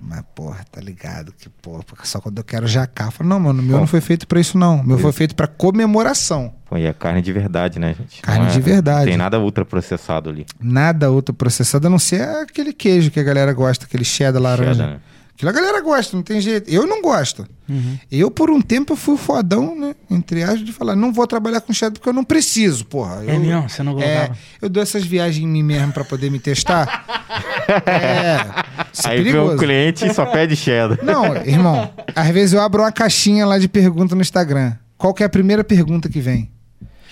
mas 0.00 0.22
porra, 0.34 0.64
tá 0.70 0.80
ligado 0.80 1.32
que 1.32 1.48
porra, 1.48 1.82
só 2.04 2.20
quando 2.20 2.38
eu 2.38 2.44
quero 2.44 2.66
jacar. 2.66 3.08
Eu 3.08 3.12
falo, 3.12 3.30
não, 3.30 3.40
mano, 3.40 3.60
o 3.60 3.62
meu 3.64 3.74
Pô. 3.76 3.80
não 3.80 3.86
foi 3.86 4.00
feito 4.00 4.26
pra 4.26 4.38
isso, 4.38 4.58
não. 4.58 4.80
O 4.80 4.84
meu 4.86 4.96
Isso. 4.96 5.02
foi 5.02 5.12
feito 5.12 5.34
pra 5.34 5.46
comemoração. 5.46 6.52
Pô, 6.68 6.76
e 6.76 6.84
é 6.84 6.92
carne 6.92 7.22
de 7.22 7.32
verdade, 7.32 7.78
né, 7.78 7.94
gente? 7.98 8.20
Carne 8.22 8.46
é- 8.46 8.50
de 8.50 8.60
verdade. 8.60 9.00
Não 9.00 9.06
tem 9.08 9.16
nada 9.16 9.40
ultraprocessado 9.40 10.28
ali. 10.28 10.44
Nada 10.60 11.10
outro 11.10 11.34
processado 11.34 11.86
a 11.86 11.90
não 11.90 11.98
ser 11.98 12.22
aquele 12.22 12.72
queijo 12.72 13.10
que 13.10 13.18
a 13.20 13.22
galera 13.22 13.52
gosta, 13.52 13.84
aquele 13.86 14.04
cheddar 14.04 14.42
laranja. 14.42 14.72
Cheddar, 14.74 14.88
né? 14.90 15.00
Aquilo 15.36 15.50
a 15.50 15.52
galera 15.52 15.82
gosta, 15.82 16.16
não 16.16 16.22
tem 16.22 16.40
jeito. 16.40 16.66
Eu 16.70 16.86
não 16.86 17.02
gosto. 17.02 17.46
Uhum. 17.68 17.98
Eu, 18.10 18.30
por 18.30 18.50
um 18.50 18.58
tempo, 18.58 18.94
eu 18.94 18.96
fui 18.96 19.14
o 19.14 19.18
fodão, 19.18 19.78
né? 19.78 19.94
Entre 20.10 20.42
aspas, 20.42 20.64
de 20.64 20.72
falar, 20.72 20.96
não 20.96 21.12
vou 21.12 21.26
trabalhar 21.26 21.60
com 21.60 21.74
cheddar 21.74 21.92
porque 21.92 22.08
eu 22.08 22.12
não 22.14 22.24
preciso, 22.24 22.86
porra. 22.86 23.22
É 23.26 23.34
Eu- 23.34 23.40
mesmo? 23.40 23.68
Você 23.68 23.82
não 23.82 24.00
É, 24.00 24.04
colocava? 24.16 24.38
eu 24.62 24.68
dou 24.70 24.82
essas 24.82 25.04
viagens 25.04 25.44
em 25.44 25.46
mim 25.46 25.62
mesmo 25.62 25.92
pra 25.92 26.04
poder 26.04 26.30
me 26.30 26.38
testar. 26.38 27.04
é. 27.86 28.86
Isso 28.92 29.06
é 29.06 29.10
Aí 29.10 29.16
vem 29.22 29.32
perigoso. 29.32 29.54
um 29.54 29.58
cliente 29.58 30.06
e 30.06 30.14
só 30.14 30.24
pede 30.24 30.56
cheddar. 30.56 30.98
Não, 31.04 31.36
irmão, 31.36 31.90
às 32.14 32.28
vezes 32.30 32.54
eu 32.54 32.60
abro 32.62 32.82
uma 32.82 32.92
caixinha 32.92 33.44
lá 33.44 33.58
de 33.58 33.68
pergunta 33.68 34.14
no 34.14 34.22
Instagram. 34.22 34.72
Qual 34.96 35.12
que 35.12 35.22
é 35.22 35.26
a 35.26 35.28
primeira 35.28 35.62
pergunta 35.62 36.08
que 36.08 36.20
vem? 36.20 36.50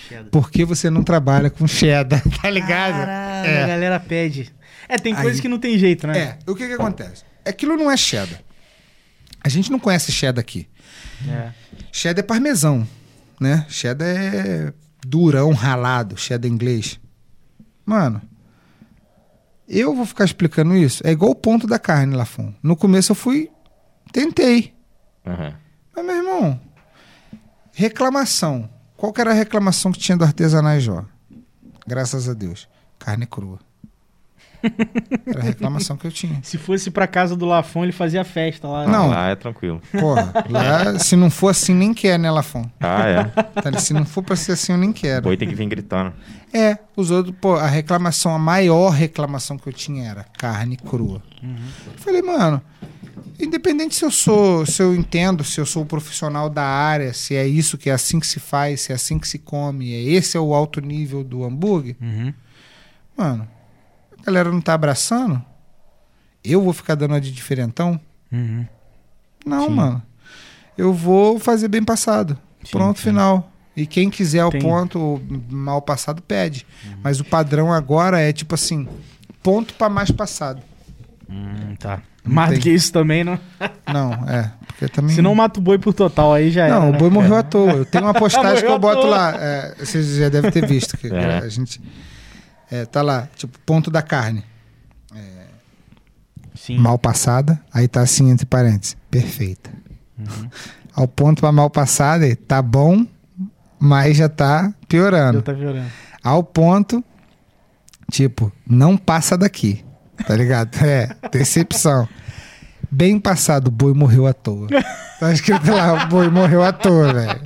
Cheddar. 0.09 0.31
Por 0.31 0.51
que 0.51 0.65
você 0.65 0.89
não 0.89 1.03
trabalha 1.03 1.51
com 1.51 1.67
cheddar? 1.67 2.23
Tá 2.41 2.49
ligado? 2.49 2.95
Caralho, 2.95 3.49
É. 3.51 3.65
a 3.65 3.67
galera 3.67 4.01
pede. 4.01 4.51
É, 4.89 4.97
tem 4.99 5.15
coisas 5.15 5.41
que 5.41 5.49
não 5.49 5.59
tem 5.59 5.79
jeito, 5.79 6.07
né? 6.07 6.19
É, 6.19 6.39
o 6.51 6.55
que 6.55 6.67
que 6.67 6.73
acontece? 6.73 7.25
Aquilo 7.45 7.77
não 7.77 7.91
é 7.91 7.97
cheddar. 7.97 8.41
A 9.43 9.49
gente 9.49 9.71
não 9.71 9.79
conhece 9.79 10.11
cheddar 10.11 10.41
aqui. 10.41 10.69
É. 11.29 11.53
Cheddar 11.93 12.25
é 12.25 12.27
parmesão, 12.27 12.87
né? 13.41 13.67
Cheddar 13.69 14.09
é 14.09 14.73
durão, 15.07 15.53
ralado, 15.53 16.17
cheddar 16.17 16.51
inglês. 16.51 16.99
Mano, 17.85 18.23
eu 19.69 19.95
vou 19.95 20.07
ficar 20.07 20.25
explicando 20.25 20.77
isso. 20.77 21.07
É 21.07 21.11
igual 21.11 21.31
o 21.31 21.35
ponto 21.35 21.67
da 21.67 21.79
carne, 21.79 22.17
Lafon. 22.17 22.55
No 22.63 22.77
começo 22.77 23.13
eu 23.13 23.17
fui, 23.17 23.51
tentei. 24.13 24.75
Aham. 25.27 25.55
Mas, 25.95 26.05
meu 26.05 26.17
irmão, 26.17 26.61
reclamação. 27.73 28.69
Qual 28.97 29.13
que 29.13 29.21
era 29.21 29.31
a 29.31 29.35
reclamação 29.35 29.93
que 29.93 29.99
tinha 29.99 30.17
do 30.17 30.25
artesanais 30.25 30.83
Jó? 30.83 31.05
Graças 31.87 32.29
a 32.29 32.35
Deus. 32.35 32.69
Carne 32.99 33.27
crua. 33.27 33.59
Era 35.27 35.41
a 35.41 35.43
reclamação 35.43 35.97
que 35.97 36.07
eu 36.07 36.11
tinha. 36.11 36.39
Se 36.43 36.57
fosse 36.59 36.91
pra 36.91 37.07
casa 37.07 37.37
do 37.37 37.45
Lafon, 37.45 37.85
ele 37.85 37.93
fazia 37.93 38.25
festa 38.25 38.67
lá. 38.69 38.87
Não. 38.87 39.09
Lá 39.09 39.29
é 39.31 39.35
tranquilo. 39.37 39.81
Porra, 39.99 40.33
lá, 40.49 40.99
se 40.99 41.17
não 41.17 41.31
for 41.31 41.49
assim, 41.49 41.75
nem 41.75 41.93
quer, 41.95 42.19
né, 42.19 42.31
Lafon? 42.31 42.65
Ah, 42.81 43.07
é. 43.07 43.25
Tá, 43.61 43.79
Se 43.79 43.93
não 43.93 44.05
for 44.05 44.23
pra 44.23 44.37
ser 44.37 44.53
assim, 44.53 44.73
eu 44.73 44.79
nem 44.79 44.93
quero. 44.93 45.23
Boi 45.23 45.37
tem 45.37 45.49
que 45.49 45.55
vir 45.55 45.67
gritando. 45.69 46.13
É, 46.53 46.79
os 46.97 47.11
outros, 47.11 47.35
pô, 47.41 47.55
a 47.57 47.67
reclamação, 47.67 48.35
a 48.35 48.39
maior 48.39 48.91
reclamação 48.91 49.57
que 49.59 49.69
eu 49.69 49.73
tinha 49.73 50.09
era 50.09 50.25
carne 50.39 50.77
crua. 50.77 51.21
Eu 51.43 51.99
Falei, 51.99 52.23
mano, 52.23 52.63
independente 53.41 53.95
se 53.97 54.05
eu 54.05 54.11
sou, 54.11 54.65
se 54.65 54.81
eu 54.81 54.95
entendo, 54.95 55.43
se 55.43 55.61
eu 55.61 55.67
sou 55.67 55.83
um 55.83 55.87
profissional 55.87 56.49
da 56.49 56.63
área, 56.65 57.13
se 57.13 57.35
é 57.35 57.47
isso 57.47 57.77
que 57.77 57.91
é 57.91 57.93
assim 57.93 58.21
que 58.21 58.27
se 58.27 58.39
faz, 58.39 58.83
se 58.83 58.93
é 58.93 58.95
assim 58.95 59.19
que 59.19 59.27
se 59.27 59.39
come, 59.39 59.93
é 59.93 60.01
esse 60.01 60.37
é 60.37 60.41
o 60.41 60.55
alto 60.55 60.81
nível 60.81 61.25
do 61.25 61.45
hambúrguer, 61.45 61.97
Uhum. 62.01 62.33
mano, 63.17 63.49
a 64.25 64.27
galera 64.27 64.51
não 64.51 64.61
tá 64.61 64.75
abraçando? 64.75 65.43
Eu 66.43 66.63
vou 66.63 66.73
ficar 66.73 66.95
dando 66.95 67.15
a 67.15 67.21
de 67.21 67.31
diferentão? 67.33 67.99
Uhum. 68.33 68.67
Não, 69.47 69.67
Sim. 69.69 69.75
mano. 69.75 70.03
Eu 70.77 70.93
vou 70.93 71.39
fazer 71.39 71.69
bem 71.69 71.85
passado. 71.85 72.37
Sim, 72.65 72.71
Pronto, 72.73 72.99
sim. 72.99 73.05
final. 73.11 73.51
E 73.77 73.87
quem 73.87 74.09
quiser 74.11 74.45
o 74.45 74.51
Tem. 74.51 74.61
ponto 74.61 74.99
o 74.99 75.21
mal 75.51 75.83
passado, 75.83 76.23
pede. 76.23 76.67
Mas 77.03 77.19
o 77.21 77.25
padrão 77.25 77.73
agora 77.73 78.21
é 78.21 78.33
tipo 78.33 78.55
assim: 78.55 78.87
ponto 79.43 79.75
pra 79.75 79.89
mais 79.89 80.11
passado. 80.11 80.63
Hum, 81.29 81.75
tá. 81.79 82.01
Mais 82.25 82.55
do 82.55 82.61
que 82.61 82.71
isso 82.71 82.91
também, 82.93 83.23
não. 83.23 83.39
Não, 83.93 84.13
é. 84.29 84.51
Porque 84.67 84.89
também. 84.89 85.15
Se 85.15 85.21
não 85.21 85.35
mata 85.35 85.59
o 85.61 85.63
boi 85.63 85.79
por 85.79 85.93
total, 85.93 86.33
aí 86.33 86.51
já 86.51 86.67
Não, 86.69 86.77
era. 86.77 86.87
o 86.87 86.93
né? 86.93 86.99
boi 86.99 87.11
morreu 87.11 87.37
à 87.37 87.43
toa. 87.43 87.73
Eu 87.73 87.85
tenho 87.85 88.05
uma 88.05 88.15
postagem 88.19 88.65
que 88.65 88.71
eu 88.71 88.79
boto 88.79 89.07
lá. 89.07 89.35
é, 89.37 89.75
vocês 89.79 90.17
já 90.17 90.29
devem 90.29 90.51
ter 90.51 90.67
visto. 90.67 90.97
Que 90.97 91.09
É. 91.13 91.39
a 91.39 91.49
gente. 91.49 91.81
É, 92.75 92.85
tá 92.87 93.03
lá, 93.03 93.29
tipo, 93.37 93.59
ponto 93.61 93.91
da 93.91 94.03
carne. 94.03 94.45
Sim. 96.55 96.79
Mal 96.79 96.99
passada, 96.99 97.61
aí 97.73 97.87
tá 97.87 98.01
assim 98.01 98.31
entre 98.31 98.47
parênteses. 98.47 98.97
Perfeita. 99.11 99.71
Uhum. 100.19 100.49
Ao 100.95 101.07
ponto 101.07 101.41
pra 101.41 101.53
mal 101.53 101.69
passada, 101.69 102.27
é, 102.27 102.35
tá 102.35 102.63
bom, 102.63 103.05
mas 103.79 104.17
já 104.17 104.29
tá 104.29 104.73
piorando. 104.89 105.39
Já 105.39 105.43
tá 105.43 105.53
violando. 105.53 105.91
Ao 106.23 106.43
ponto, 106.43 107.05
tipo, 108.11 108.51
não 108.67 108.97
passa 108.97 109.37
daqui. 109.37 109.85
Tá 110.27 110.35
ligado? 110.35 110.71
É, 110.83 111.15
decepção. 111.31 112.09
Bem 112.95 113.19
passado, 113.19 113.69
o 113.69 113.71
boi 113.71 113.93
morreu 113.93 114.27
à 114.27 114.33
toa. 114.33 114.69
Tá 115.19 115.33
escrito 115.33 115.71
lá, 115.71 116.05
o 116.05 116.07
boi 116.11 116.29
morreu 116.29 116.63
à 116.63 116.73
toa, 116.73 117.13
velho. 117.13 117.41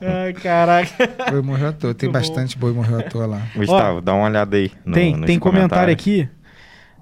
Ai, 0.00 0.32
caraca. 0.34 1.08
Boi 1.30 1.40
morreu 1.42 1.68
à 1.68 1.72
toa. 1.72 1.94
Tem 1.94 2.08
Muito 2.08 2.20
bom. 2.22 2.28
bastante 2.28 2.58
boi 2.58 2.72
morreu 2.72 2.98
à 2.98 3.02
toa 3.02 3.26
lá. 3.26 3.42
Gustavo, 3.56 4.00
dá 4.02 4.12
uma 4.14 4.26
olhada 4.26 4.56
aí. 4.56 4.70
No, 4.84 4.92
tem 4.92 5.18
tem 5.22 5.38
comentário 5.38 5.92
aqui. 5.92 6.28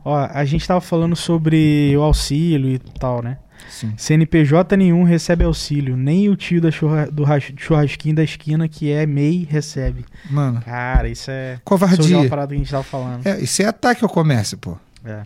Ó, 0.04 0.14
a 0.32 0.44
gente 0.44 0.66
tava 0.66 0.80
falando 0.80 1.16
sobre 1.16 1.92
o 1.96 2.02
auxílio 2.02 2.70
e 2.70 2.78
tal, 2.78 3.20
né? 3.22 3.38
Sim. 3.68 3.92
CNPJ 3.96 4.76
nenhum 4.76 5.02
recebe 5.02 5.42
auxílio. 5.42 5.96
Nem 5.96 6.28
o 6.28 6.36
tio 6.36 6.60
da 6.60 6.70
churra- 6.70 7.06
do 7.10 7.24
ras- 7.24 7.52
churrasquinho 7.56 8.14
da 8.14 8.22
esquina, 8.22 8.68
que 8.68 8.92
é 8.92 9.04
MEI, 9.06 9.44
recebe. 9.50 10.04
Mano, 10.30 10.60
Cara, 10.64 11.08
isso 11.08 11.28
é. 11.32 11.54
Isso 11.54 11.58
é 11.58 11.60
covardia. 11.64 12.18
uma 12.18 12.28
parada 12.28 12.48
que 12.50 12.54
a 12.54 12.58
gente 12.58 12.70
tava 12.70 12.84
falando. 12.84 13.26
É, 13.26 13.40
isso 13.40 13.60
é 13.60 13.64
ataque 13.64 14.04
ao 14.04 14.08
comércio, 14.08 14.56
pô. 14.56 14.76
É. 15.04 15.22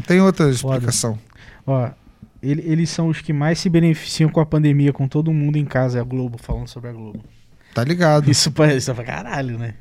Não 0.00 0.06
tem 0.06 0.20
outra 0.20 0.46
Foda. 0.54 0.76
explicação. 0.76 1.18
Ó, 1.66 1.90
ele- 2.42 2.62
eles 2.64 2.88
são 2.88 3.08
os 3.08 3.20
que 3.20 3.32
mais 3.34 3.58
se 3.58 3.68
beneficiam 3.68 4.30
com 4.30 4.40
a 4.40 4.46
pandemia, 4.46 4.92
com 4.94 5.06
todo 5.06 5.30
mundo 5.32 5.56
em 5.56 5.64
casa. 5.66 5.98
É 5.98 6.00
a 6.00 6.04
Globo, 6.04 6.38
falando 6.38 6.68
sobre 6.68 6.88
a 6.88 6.92
Globo. 6.92 7.22
Tá 7.74 7.84
ligado? 7.84 8.30
Isso 8.30 8.50
pra, 8.50 8.74
isso 8.74 8.90
é 8.90 8.94
pra 8.94 9.04
caralho, 9.04 9.58
né? 9.58 9.74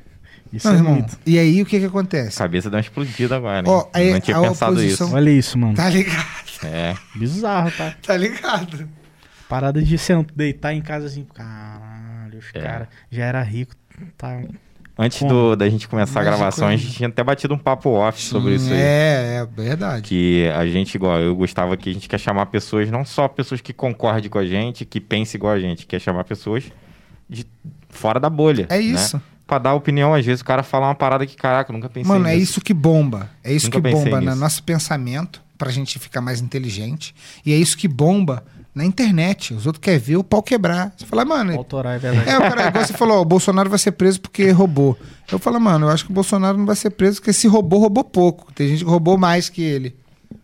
Isso 0.51 0.67
Não, 0.67 0.73
é 0.73 0.77
irmão. 0.77 0.93
muito. 0.95 1.17
E 1.25 1.39
aí 1.39 1.61
o 1.61 1.65
que 1.65 1.79
que 1.79 1.85
acontece? 1.85 2.37
Cabeça 2.37 2.69
deu 2.69 2.77
uma 2.77 2.81
explodida 2.81 3.35
agora, 3.37 3.59
hein? 3.59 3.63
Ó, 3.67 3.87
aí 3.93 4.11
Não 4.13 4.19
tinha 4.19 4.37
a 4.37 4.41
pensado 4.41 4.73
oposição- 4.73 5.07
isso. 5.07 5.15
Olha 5.15 5.29
isso, 5.29 5.57
mano. 5.57 5.75
Tá 5.75 5.89
ligado? 5.89 6.25
É. 6.63 6.95
Bizarro, 7.15 7.71
tá? 7.71 7.95
Tá 8.05 8.17
ligado? 8.17 8.89
Parada 9.47 9.81
de 9.81 9.97
sent- 9.97 10.31
deitar 10.35 10.73
em 10.73 10.81
casa 10.81 11.05
assim, 11.07 11.23
caralho, 11.33 12.37
os 12.39 12.45
É. 12.53 12.59
caras 12.61 12.87
já 13.09 13.23
era 13.25 13.41
rico, 13.41 13.73
tá? 14.17 14.41
Antes 15.01 15.23
do, 15.23 15.55
da 15.55 15.69
gente 15.69 15.87
começar 15.87 16.19
a 16.19 16.23
gravação, 16.25 16.67
a 16.67 16.75
gente 16.75 16.91
tinha 16.91 17.07
até 17.07 17.23
batido 17.23 17.53
um 17.53 17.57
papo 17.57 17.91
off 17.91 18.21
sobre 18.21 18.55
isso 18.55 18.69
aí. 18.69 18.77
É, 18.77 19.41
é 19.41 19.45
verdade. 19.45 20.01
Que 20.01 20.49
a 20.53 20.67
gente, 20.67 20.95
igual, 20.95 21.17
eu 21.21 21.33
gostava 21.37 21.77
que 21.77 21.89
a 21.89 21.93
gente 21.93 22.09
quer 22.09 22.19
chamar 22.19 22.47
pessoas, 22.47 22.91
não 22.91 23.05
só 23.05 23.25
pessoas 23.29 23.61
que 23.61 23.71
concordem 23.71 24.29
com 24.29 24.37
a 24.37 24.45
gente, 24.45 24.83
que 24.83 24.99
pensem 24.99 25.37
igual 25.39 25.53
a 25.53 25.59
gente, 25.59 25.85
quer 25.85 26.01
chamar 26.01 26.25
pessoas 26.25 26.65
de 27.29 27.45
fora 27.87 28.19
da 28.19 28.29
bolha. 28.29 28.65
É 28.69 28.75
né? 28.75 28.81
isso. 28.81 29.21
Pra 29.47 29.57
dar 29.57 29.73
opinião, 29.73 30.13
às 30.13 30.25
vezes 30.25 30.41
o 30.41 30.45
cara 30.45 30.63
fala 30.63 30.87
uma 30.87 30.95
parada 30.95 31.25
que, 31.25 31.37
caraca, 31.37 31.71
eu 31.71 31.73
nunca 31.73 31.87
pensei 31.87 32.11
Mano, 32.11 32.27
é 32.27 32.35
nisso. 32.35 32.51
isso 32.51 32.61
que 32.61 32.73
bomba. 32.73 33.29
É 33.41 33.53
isso 33.53 33.67
Nunca 33.67 33.81
que 33.81 33.91
bomba 33.91 34.19
no 34.19 34.27
nisso. 34.27 34.35
nosso 34.35 34.63
pensamento, 34.63 35.41
pra 35.57 35.71
gente 35.71 35.97
ficar 35.97 36.19
mais 36.19 36.41
inteligente. 36.41 37.15
E 37.45 37.53
é 37.53 37.55
isso 37.55 37.77
que 37.77 37.87
bomba 37.87 38.43
na 38.73 38.85
internet. 38.85 39.53
Os 39.53 39.65
outros 39.65 39.81
querem 39.81 39.99
ver 39.99 40.17
o 40.17 40.23
pau 40.23 40.41
quebrar. 40.41 40.93
Você 40.97 41.05
fala, 41.05 41.25
mano. 41.25 41.53
Autorar, 41.55 41.95
é 41.95 41.99
verdade. 41.99 42.29
É, 42.29 42.37
o 42.37 42.41
cara, 42.41 42.67
igual 42.67 42.85
você 42.85 42.93
falou, 42.93 43.17
ó, 43.17 43.21
o 43.21 43.25
Bolsonaro 43.25 43.69
vai 43.69 43.79
ser 43.79 43.91
preso 43.91 44.21
porque 44.21 44.49
roubou. 44.51 44.97
Eu 45.31 45.39
falo, 45.39 45.59
mano, 45.59 45.87
eu 45.87 45.89
acho 45.89 46.05
que 46.05 46.11
o 46.11 46.13
Bolsonaro 46.13 46.57
não 46.57 46.65
vai 46.65 46.75
ser 46.75 46.91
preso 46.91 47.19
porque 47.19 47.33
se 47.33 47.47
roubou, 47.47 47.79
roubou 47.79 48.03
pouco. 48.03 48.51
Tem 48.53 48.67
gente 48.67 48.83
que 48.83 48.89
roubou 48.89 49.17
mais 49.17 49.49
que 49.49 49.61
ele. 49.61 49.95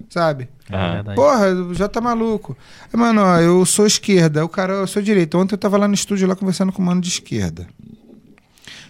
Sabe? 0.09 0.49
É. 0.69 1.13
Porra, 1.13 1.73
já 1.73 1.87
tá 1.87 2.01
maluco. 2.01 2.57
Mano, 2.91 3.21
ó, 3.21 3.39
eu 3.39 3.65
sou 3.65 3.85
esquerda. 3.85 4.43
O 4.43 4.49
cara, 4.49 4.73
eu 4.73 4.87
sou 4.87 5.01
direita. 5.01 5.37
Ontem 5.37 5.53
eu 5.53 5.59
tava 5.59 5.77
lá 5.77 5.87
no 5.87 5.93
estúdio 5.93 6.27
lá 6.27 6.35
conversando 6.35 6.71
com 6.71 6.81
o 6.81 6.85
mano 6.85 7.01
de 7.01 7.09
esquerda. 7.09 7.67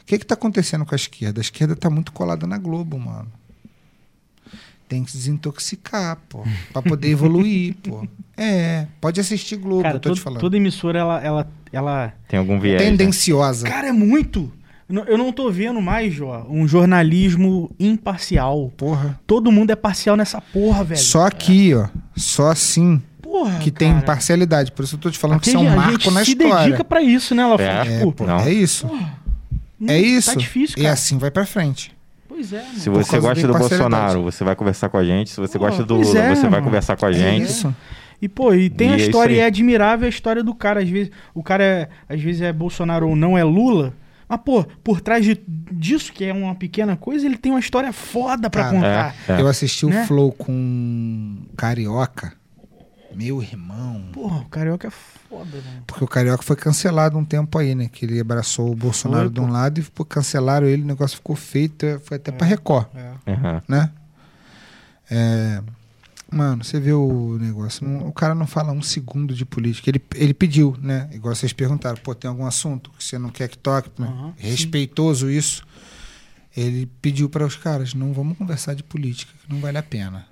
O 0.02 0.06
que 0.06 0.20
que 0.20 0.26
tá 0.26 0.36
acontecendo 0.36 0.86
com 0.86 0.94
a 0.94 0.96
esquerda? 0.96 1.40
A 1.40 1.42
esquerda 1.42 1.76
tá 1.76 1.90
muito 1.90 2.12
colada 2.12 2.46
na 2.46 2.58
Globo, 2.58 3.00
mano. 3.00 3.28
Tem 4.88 5.04
que 5.04 5.12
se 5.12 5.18
desintoxicar, 5.18 6.18
pô. 6.30 6.44
Pra 6.72 6.82
poder 6.82 7.10
evoluir, 7.10 7.76
pô. 7.84 8.08
É, 8.38 8.86
pode 9.00 9.18
assistir 9.22 9.56
Globo, 9.56 9.84
Cara, 9.84 9.96
eu 9.96 10.00
tô 10.02 10.10
todo- 10.10 10.18
te 10.18 10.22
falando. 10.22 10.42
toda 10.42 10.58
emissora, 10.58 11.00
ela, 11.00 11.22
ela, 11.24 11.48
ela... 11.72 12.14
Tem 12.28 12.38
algum 12.38 12.60
viés. 12.60 12.82
né? 12.82 12.90
Tendenciosa. 12.90 13.66
Cara, 13.66 13.88
é 13.88 13.92
muito... 13.94 14.52
Eu 14.90 14.96
não- 14.96 15.04
Eu 15.06 15.18
não 15.18 15.32
tô 15.32 15.50
vendo 15.50 15.82
mais, 15.82 16.14
Jó, 16.14 16.46
um 16.50 16.68
jornalismo 16.68 17.74
imparcial. 17.80 18.74
Porra. 18.76 19.18
Todo 19.26 19.50
mundo 19.54 19.72
é 19.72 19.76
parcial 19.78 20.18
nessa 20.18 20.42
porra, 20.42 20.84
velho. 20.84 21.00
Só 21.00 21.26
aqui, 21.26 21.74
ó. 21.74 21.88
Só 22.14 22.52
assim 22.52 23.02
Porra, 23.22 23.58
que 23.60 23.72
tem 23.72 23.88
cara. 23.92 24.02
imparcialidade. 24.04 24.74
Por 24.74 24.84
isso 24.84 24.96
eu 24.96 25.00
tô 25.00 25.10
te 25.10 25.18
falando 25.18 25.38
Aqui 25.38 25.52
que 25.52 25.58
isso 25.58 25.66
é 25.66 25.70
um 25.72 25.74
marco 25.76 26.12
na 26.12 26.26
se 26.26 26.32
história. 26.32 26.66
dedica 26.66 26.84
pra 26.84 27.02
isso, 27.02 27.34
né, 27.34 27.46
Lafon? 27.46 27.64
É, 27.64 27.88
É, 27.88 27.98
tipo, 28.00 28.12
pô, 28.12 28.26
Não. 28.28 28.40
é 28.42 28.52
isso. 28.52 28.86
não- 29.80 29.94
É 29.94 29.98
isso. 29.98 30.32
Tá 30.34 30.38
difícil, 30.38 30.76
E 30.78 30.82
cara. 30.82 30.94
assim 30.94 31.18
vai 31.18 31.32
pra 31.32 31.46
frente. 31.46 31.95
Pois 32.36 32.52
é, 32.54 32.62
mano. 32.62 32.74
Se 32.76 32.90
você 32.90 33.20
gosta 33.20 33.48
do. 33.48 33.54
Bolsonaro, 33.58 34.24
você 34.24 34.44
vai 34.44 34.56
conversar 34.56 34.90
com 34.90 34.98
a 34.98 35.04
gente. 35.04 35.30
Se 35.30 35.38
você 35.40 35.58
Pô, 35.58 35.66
gosta 35.66 35.84
do 35.86 35.96
Lula, 35.96 36.20
é, 36.20 36.36
você 36.36 36.42
vai 36.44 36.52
mano. 36.52 36.64
conversar 36.66 36.98
com 36.98 37.06
a 37.06 37.10
É 37.10 37.14
gente. 37.14 37.44
isso. 37.46 37.74
E, 38.22 38.28
pô, 38.30 38.54
e 38.54 38.70
tem 38.70 38.90
E 38.90 38.94
a 38.94 38.96
é 38.96 38.98
história, 38.98 39.34
aí. 39.34 39.40
e 39.40 39.42
é 39.42 39.46
admirável 39.46 40.06
a 40.06 40.10
história 40.10 40.44
do 40.44 40.54
cara. 40.54 40.82
Às 40.82 40.90
vezes, 40.90 41.12
o 41.34 41.42
cara, 41.44 41.64
é, 41.64 41.90
às 42.10 42.20
vezes 42.22 42.42
é 42.42 42.52
Bolsonaro 42.52 43.08
ou 43.10 43.16
não 43.16 43.38
é 43.38 43.44
Lula. 43.44 43.94
Mas, 44.28 44.40
pô, 44.44 44.64
por 44.84 45.02
trás 45.02 45.24
de, 45.24 45.40
disso, 45.72 46.12
que 46.12 46.26
é 46.26 46.34
uma 46.34 46.56
pequena 46.56 46.96
coisa, 46.98 47.26
ele 47.26 47.38
tem 47.38 47.52
uma 47.52 47.60
história 47.60 47.94
foda 47.94 48.50
pra 48.50 48.64
Cara, 48.64 48.76
contar. 48.76 49.16
É, 49.30 49.34
é. 49.34 49.42
Eu 49.42 49.48
assisti 49.48 49.86
Né? 49.86 50.02
o 50.04 50.06
Flow 50.08 50.32
com 50.32 51.38
Carioca. 51.56 52.34
Meu 53.16 53.42
irmão. 53.42 54.10
Porra, 54.12 54.42
o 54.42 54.46
carioca 54.46 54.88
é 54.88 54.92
foda, 54.92 55.46
mano. 55.66 55.84
Porque 55.88 56.04
o 56.04 56.08
Carioca 56.08 56.44
foi 56.44 56.56
cancelado 56.56 57.18
um 57.18 57.24
tempo 57.26 57.58
aí, 57.58 57.74
né? 57.76 57.88
Que 57.92 58.06
ele 58.06 58.20
abraçou 58.20 58.72
o 58.72 58.76
Bolsonaro 58.76 59.26
Foi, 59.26 59.34
de 59.34 59.40
um 59.40 59.46
pô. 59.48 59.52
lado 59.54 59.80
e 59.80 59.84
pô, 59.84 60.04
cancelaram 60.06 60.68
ele, 60.68 60.84
o 60.84 60.86
negócio 60.86 61.18
ficou 61.18 61.36
feito, 61.36 61.86
é, 61.86 61.98
foi 62.00 62.18
até 62.18 62.32
pra 62.32 62.46
Record, 62.46 62.88
É. 62.96 63.62
Né? 63.68 63.92
É, 65.10 65.62
Mano, 66.32 66.64
você 66.64 66.80
vê 66.80 66.92
o 66.92 67.38
negócio. 67.40 67.88
não- 67.88 68.08
o 68.08 68.12
cara 68.12 68.34
não 68.36 68.48
fala 68.48 68.72
um 68.74 68.82
segundo 68.82 69.34
de 69.34 69.46
política. 69.46 69.90
Ele, 69.90 70.02
ele 70.16 70.34
pediu, 70.34 70.76
né? 70.82 71.08
Igual 71.14 71.34
vocês 71.36 71.54
perguntaram, 71.54 71.98
pô, 71.98 72.14
tem 72.16 72.28
algum 72.28 72.46
assunto 72.46 72.90
que 72.98 73.04
você 73.04 73.18
não 73.20 73.30
quer 73.30 73.48
que 73.48 73.58
toque? 73.58 73.90
né? 74.02 74.08
Aham, 74.08 74.34
sim. 74.38 74.48
Respeitoso 74.50 75.30
isso. 75.30 75.66
Ele 76.58 76.88
pediu 77.02 77.30
para 77.30 77.46
os 77.46 77.56
caras, 77.56 77.94
não 77.94 78.12
vamos 78.12 78.38
conversar 78.38 78.74
de 78.74 78.82
política, 78.84 79.32
que 79.42 79.54
não 79.54 79.62
vale 79.62 79.78
a 79.78 79.84
pena. 79.84 80.26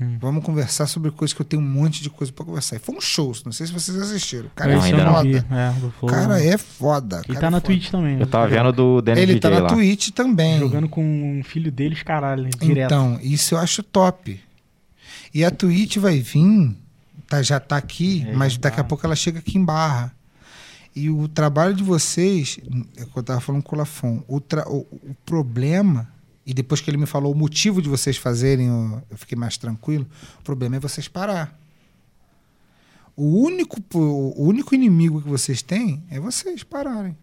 Hum. 0.00 0.16
Vamos 0.20 0.44
conversar 0.44 0.86
sobre 0.86 1.10
coisas 1.10 1.34
que 1.34 1.40
eu 1.40 1.46
tenho 1.46 1.62
um 1.62 1.66
monte 1.66 2.02
de 2.02 2.10
coisa 2.10 2.32
para 2.32 2.44
conversar. 2.44 2.76
E 2.76 2.78
foi 2.78 2.94
um 2.96 3.00
show, 3.00 3.32
não 3.44 3.52
sei 3.52 3.66
se 3.66 3.72
vocês 3.72 3.96
assistiram. 4.00 4.46
O 4.46 4.50
cara 4.50 4.74
Não, 4.76 4.84
é 4.84 4.92
não 4.92 5.12
foda. 5.14 5.22
vi. 5.28 5.36
É, 5.36 5.70
O 5.86 5.90
Flow. 5.90 6.10
cara 6.10 6.42
é 6.44 6.58
foda. 6.58 7.16
Ele 7.24 7.26
cara 7.34 7.40
tá 7.40 7.46
é 7.46 7.50
na 7.50 7.56
foda. 7.60 7.66
Twitch 7.66 7.90
também. 7.90 8.20
Eu 8.20 8.26
tava 8.26 8.48
vendo 8.48 8.72
do 8.72 9.00
Dennis 9.02 9.22
Ele 9.22 9.34
DJ 9.34 9.40
tá 9.40 9.50
na 9.50 9.58
lá. 9.60 9.68
Twitch 9.68 10.10
também. 10.10 10.58
Jogando 10.58 10.88
com 10.88 11.02
um 11.04 11.42
filho 11.44 11.70
deles, 11.70 12.02
caralho, 12.02 12.48
direto. 12.58 12.86
Então, 12.86 13.18
isso 13.22 13.54
eu 13.54 13.58
acho 13.58 13.82
top. 13.82 14.40
E 15.34 15.44
a 15.44 15.50
Twitch 15.50 15.96
vai 15.98 16.18
vir, 16.20 16.76
tá, 17.28 17.42
já 17.42 17.58
tá 17.60 17.76
aqui, 17.76 18.24
É, 18.28 18.32
mas 18.34 18.56
daqui 18.56 18.76
tá. 18.76 18.82
a 18.82 18.84
pouco 18.84 19.06
ela 19.06 19.16
chega 19.16 19.38
aqui 19.38 19.56
em 19.58 19.64
Barra. 19.64 20.12
E 20.94 21.08
o 21.08 21.26
trabalho 21.26 21.74
de 21.74 21.82
vocês, 21.82 22.58
é 22.98 23.02
o 23.04 23.06
que 23.06 23.18
eu 23.18 23.22
tava 23.22 23.40
falando 23.40 23.62
com 23.62 23.74
o 23.74 23.78
Lafon, 23.78 24.22
o, 24.28 24.36
o, 24.36 24.76
o 24.76 25.16
problema, 25.24 26.06
e 26.44 26.52
depois 26.52 26.80
que 26.80 26.90
ele 26.90 26.96
me 26.96 27.06
falou 27.06 27.32
o 27.32 27.36
motivo 27.36 27.80
de 27.80 27.88
vocês 27.88 28.16
fazerem, 28.16 28.68
eu 29.10 29.16
fiquei 29.16 29.36
mais 29.36 29.56
tranquilo, 29.56 30.06
o 30.40 30.42
problema 30.42 30.76
é 30.76 30.80
vocês 30.80 31.08
parar. 31.08 31.58
O 33.14 33.42
único, 33.42 33.78
o 33.94 34.44
único 34.46 34.74
inimigo 34.74 35.20
que 35.20 35.28
vocês 35.28 35.62
têm 35.62 36.02
é 36.10 36.18
vocês 36.18 36.62
pararem. 36.62 37.16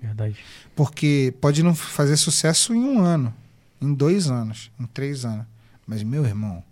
Verdade. 0.00 0.36
Porque 0.76 1.34
pode 1.40 1.62
não 1.62 1.74
fazer 1.74 2.16
sucesso 2.16 2.74
em 2.74 2.80
um 2.80 3.00
ano, 3.00 3.34
em 3.80 3.94
dois 3.94 4.28
anos, 4.28 4.70
em 4.78 4.84
três 4.86 5.24
anos. 5.24 5.46
Mas, 5.86 6.02
meu 6.02 6.24
irmão, 6.24 6.62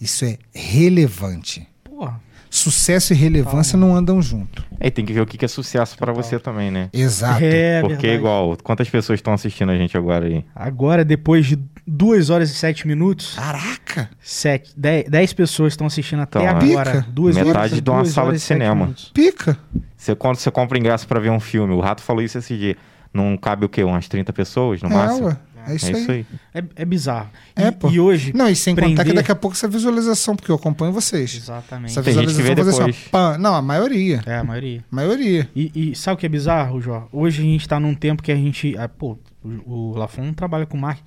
isso 0.00 0.24
é 0.24 0.38
relevante. 0.52 1.66
Porra. 1.82 2.20
Sucesso 2.50 3.12
e 3.12 3.16
relevância 3.16 3.76
não 3.78 3.94
andam 3.94 4.20
junto. 4.22 4.64
Aí 4.80 4.90
tem 4.90 5.04
que 5.04 5.12
ver 5.12 5.20
o 5.20 5.26
que 5.26 5.44
é 5.44 5.48
sucesso 5.48 5.96
pra 5.98 6.12
você 6.12 6.38
também, 6.38 6.70
né? 6.70 6.88
Exato. 6.92 7.42
É, 7.44 7.80
Porque, 7.80 7.94
verdade. 7.96 8.14
igual, 8.14 8.56
quantas 8.62 8.88
pessoas 8.88 9.18
estão 9.18 9.32
assistindo 9.34 9.70
a 9.70 9.76
gente 9.76 9.96
agora 9.96 10.26
aí? 10.26 10.44
Agora, 10.54 11.04
depois 11.04 11.46
de 11.46 11.58
2 11.86 12.30
horas 12.30 12.50
e 12.50 12.54
7 12.54 12.86
minutos, 12.86 13.34
Caraca! 13.34 14.08
7, 14.20 14.72
10, 14.76 15.32
pessoas 15.32 15.72
estão 15.74 15.86
assistindo 15.86 16.20
até 16.22 16.38
Então, 16.40 16.56
agora. 16.56 16.90
pica. 16.92 17.06
Duas 17.10 17.34
Metade 17.36 17.56
horas, 17.58 17.82
de 17.82 17.90
uma 17.90 18.04
sala 18.04 18.32
de 18.32 18.40
cinema. 18.40 18.94
Pica! 19.12 19.58
Você, 19.96 20.14
quando 20.14 20.36
você 20.36 20.50
compra 20.50 20.78
ingresso 20.78 21.06
pra 21.08 21.18
ver 21.20 21.30
um 21.30 21.40
filme, 21.40 21.74
o 21.74 21.80
Rato 21.80 22.02
falou 22.02 22.22
isso 22.22 22.38
esse 22.38 22.56
dia. 22.56 22.76
Não 23.12 23.36
cabe 23.36 23.64
o 23.64 23.68
quê? 23.68 23.82
Umas 23.82 24.06
30 24.06 24.32
pessoas 24.32 24.82
no 24.82 24.90
É, 24.90 24.94
máximo? 24.94 25.26
ué, 25.28 25.36
é 25.72 25.76
isso 25.76 25.86
é 25.86 25.94
aí. 25.94 26.00
isso 26.02 26.10
aí. 26.10 26.26
É, 26.54 26.64
é 26.76 26.84
bizarro. 26.84 27.30
É, 27.56 27.68
e, 27.68 27.72
pô. 27.72 27.90
e 27.90 28.00
hoje. 28.00 28.32
Não, 28.34 28.48
e 28.48 28.56
sem 28.56 28.74
contar 28.74 28.86
que 28.88 28.94
Prender- 28.96 29.14
daqui 29.14 29.32
a 29.32 29.36
pouco 29.36 29.56
essa 29.56 29.68
visualização, 29.68 30.34
porque 30.36 30.50
eu 30.50 30.56
acompanho 30.56 30.92
vocês. 30.92 31.34
Exatamente. 31.34 31.90
Essa 31.90 32.02
Tem 32.02 32.14
gente 32.14 32.26
que 32.28 32.32
visualização 32.34 32.54
vê 32.56 32.62
vai 32.64 32.72
fazer 32.72 32.82
assim, 32.90 33.02
depois. 33.04 33.24
ó. 33.34 33.38
Não, 33.38 33.54
a 33.54 33.62
maioria. 33.62 34.22
É, 34.26 34.36
a 34.38 34.44
maioria. 34.44 34.84
maioria. 34.90 35.48
E, 35.54 35.90
e 35.92 35.94
sabe 35.96 36.14
o 36.14 36.18
que 36.18 36.26
é 36.26 36.28
bizarro, 36.28 36.80
Jó? 36.80 37.08
Hoje 37.12 37.40
a 37.40 37.44
gente 37.44 37.68
tá 37.68 37.78
num 37.78 37.94
tempo 37.94 38.22
que 38.22 38.32
a 38.32 38.36
gente. 38.36 38.76
ah, 38.78 38.88
pô, 38.88 39.18
o, 39.42 39.92
o 39.92 39.96
Lafon 39.96 40.32
trabalha 40.32 40.66
com 40.66 40.76
marketing. 40.76 41.06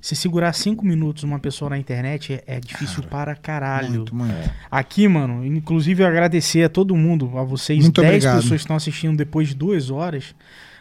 Você 0.00 0.14
segurar 0.14 0.52
cinco 0.52 0.86
minutos 0.86 1.24
uma 1.24 1.40
pessoa 1.40 1.70
na 1.70 1.76
internet 1.78 2.32
é, 2.34 2.44
é 2.46 2.60
difícil 2.60 3.02
para 3.02 3.34
caralho. 3.34 3.90
Muito, 3.90 4.14
muito. 4.14 4.32
Aqui, 4.70 5.08
mano, 5.08 5.44
inclusive 5.44 6.04
eu 6.04 6.06
agradecer 6.06 6.62
a 6.62 6.68
todo 6.68 6.94
mundo, 6.94 7.36
a 7.36 7.42
vocês, 7.42 7.82
Muito 7.82 8.00
10 8.00 8.14
obrigado. 8.14 8.36
pessoas 8.36 8.60
que 8.60 8.64
estão 8.64 8.76
assistindo 8.76 9.16
depois 9.16 9.48
de 9.48 9.54
duas 9.56 9.90
horas. 9.90 10.36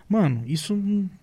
Mano, 0.09 0.41
isso 0.47 0.79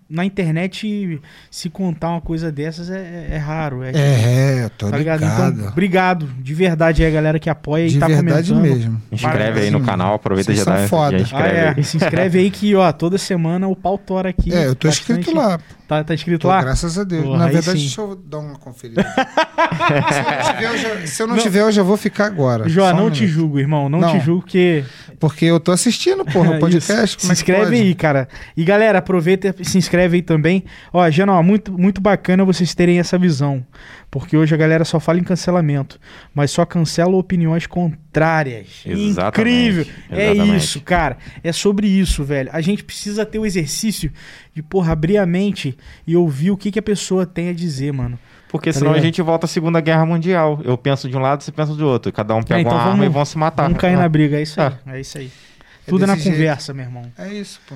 na 0.07 0.23
internet, 0.23 1.19
se 1.49 1.69
contar 1.71 2.09
uma 2.11 2.21
coisa 2.21 2.51
dessas 2.51 2.91
é, 2.91 3.29
é 3.31 3.37
raro. 3.37 3.81
É, 3.81 3.89
É, 3.95 4.69
tô 4.77 4.91
tá 4.91 4.97
ligado? 4.97 5.21
ligado. 5.21 5.53
Então, 5.57 5.67
obrigado 5.69 6.27
de 6.39 6.53
verdade 6.53 7.03
aí 7.03 7.09
a 7.09 7.11
galera 7.11 7.39
que 7.39 7.49
apoia 7.49 7.87
De 7.89 7.97
e 7.97 7.99
tá 7.99 8.07
verdade 8.07 8.49
comentando. 8.53 8.75
mesmo. 8.77 9.01
Inscreve 9.11 9.61
aí 9.61 9.71
no 9.71 9.81
canal, 9.81 10.13
aproveita 10.13 10.51
e 10.51 10.55
Vocês 10.55 10.65
já 10.67 10.75
dá 10.81 10.87
foda. 10.87 11.17
já 11.17 11.17
Ah, 11.17 11.21
inscreve 11.21 11.57
é. 11.57 11.67
aí. 11.69 11.75
E 11.79 11.83
se 11.83 11.97
inscreve 11.97 12.39
aí 12.39 12.51
que, 12.51 12.75
ó, 12.75 12.91
toda 12.91 13.17
semana 13.17 13.67
o 13.67 13.75
pau 13.75 13.97
tora 13.97 14.29
aqui. 14.29 14.53
É, 14.53 14.67
eu 14.67 14.75
tô 14.75 14.87
Bastante. 14.87 15.19
inscrito 15.21 15.35
lá. 15.35 15.59
Tá, 15.87 16.03
tá 16.03 16.13
inscrito 16.15 16.39
Tô, 16.41 16.47
lá? 16.47 16.61
graças 16.63 16.97
a 16.97 17.03
Deus. 17.03 17.23
Porra, 17.25 17.37
Na 17.37 17.45
verdade, 17.45 17.77
sim. 17.77 17.85
deixa 17.85 18.01
eu 18.01 18.15
dar 18.15 18.39
uma 18.39 18.55
conferida. 18.55 19.05
se 19.05 19.21
eu 20.31 20.37
não 20.37 20.55
tiver, 20.55 20.69
eu 20.69 20.77
já, 20.77 21.23
eu 21.23 21.27
não 21.27 21.37
tiver, 21.37 21.59
eu 21.61 21.71
já 21.71 21.83
vou 21.83 21.97
ficar 21.97 22.25
agora. 22.25 22.67
Só 22.69 22.91
um 22.91 22.97
não 22.97 23.11
te 23.11 23.21
minuto. 23.21 23.33
julgo, 23.39 23.59
irmão. 23.59 23.87
Não, 23.89 23.99
Não. 23.99 24.11
te 24.19 24.25
julgo, 24.25 24.41
porque. 24.41 24.83
Porque 25.19 25.45
eu 25.45 25.59
tô 25.59 25.71
assistindo, 25.71 26.25
porra, 26.25 26.51
o 26.57 26.59
podcast. 26.59 27.21
Se 27.21 27.25
é 27.25 27.27
que 27.27 27.33
inscreve 27.33 27.75
aí, 27.75 27.95
cara. 27.95 28.27
E 28.57 28.63
galera, 28.63 28.99
aproveita 28.99 29.53
e 29.59 29.65
se 29.65 29.77
inscreve 29.77 30.17
aí 30.17 30.21
também. 30.21 30.63
Ó, 30.91 31.07
Genó, 31.09 31.41
muito, 31.43 31.71
muito 31.71 32.01
bacana 32.01 32.43
vocês 32.43 32.73
terem 32.73 32.99
essa 32.99 33.17
visão. 33.17 33.65
Porque 34.17 34.37
hoje 34.37 34.55
a 34.55 34.57
galera 34.57 34.85
só 34.85 34.97
fala 34.97 35.19
em 35.19 35.23
cancelamento, 35.25 35.99
mas 36.33 36.49
só 36.49 36.65
cancela 36.65 37.17
opiniões 37.17 37.67
contrárias. 37.67 38.81
Exatamente, 38.85 39.27
Incrível. 39.41 39.85
É 40.09 40.31
exatamente. 40.31 40.57
isso, 40.63 40.79
cara. 40.81 41.17
É 41.43 41.51
sobre 41.51 41.85
isso, 41.85 42.23
velho. 42.23 42.49
A 42.53 42.61
gente 42.61 42.81
precisa 42.81 43.25
ter 43.25 43.39
o 43.39 43.45
exercício 43.45 44.09
de, 44.53 44.63
porra, 44.63 44.93
abrir 44.93 45.17
a 45.17 45.25
mente 45.25 45.77
e 46.07 46.15
ouvir 46.15 46.49
o 46.51 46.55
que, 46.55 46.71
que 46.71 46.79
a 46.79 46.81
pessoa 46.81 47.25
tem 47.25 47.49
a 47.49 47.53
dizer, 47.53 47.91
mano. 47.91 48.17
Porque 48.47 48.71
Tá 48.71 48.79
senão 48.79 48.93
a 48.93 48.99
gente 48.99 49.21
volta 49.21 49.47
à 49.47 49.49
Segunda 49.49 49.81
Guerra 49.81 50.05
Mundial. 50.05 50.61
Eu 50.63 50.77
penso 50.77 51.09
de 51.09 51.17
um 51.17 51.19
lado, 51.19 51.43
você 51.43 51.51
pensa 51.51 51.73
do 51.73 51.85
outro. 51.85 52.09
Cada 52.13 52.33
um 52.35 52.41
pega 52.41 52.59
É, 52.59 52.61
então 52.61 52.71
uma 52.71 52.79
arma 52.79 52.91
vamos- 52.93 53.05
e 53.07 53.09
vão 53.09 53.25
se 53.25 53.37
matar. 53.37 53.63
Vamos 53.63 53.79
cair 53.79 53.97
na 53.97 54.07
briga, 54.07 54.37
é 54.37 54.43
isso 54.43 54.61
aí. 54.61 54.67
Ah. 54.87 54.93
É 54.93 55.01
isso 55.01 55.17
aí. 55.17 55.29
Tudo 55.87 56.05
na 56.07 56.13
desse 56.13 56.25
jeito. 56.25 56.35
conversa, 56.37 56.73
meu 56.73 56.85
irmão. 56.85 57.11
É 57.17 57.33
isso, 57.33 57.59
pô. 57.67 57.75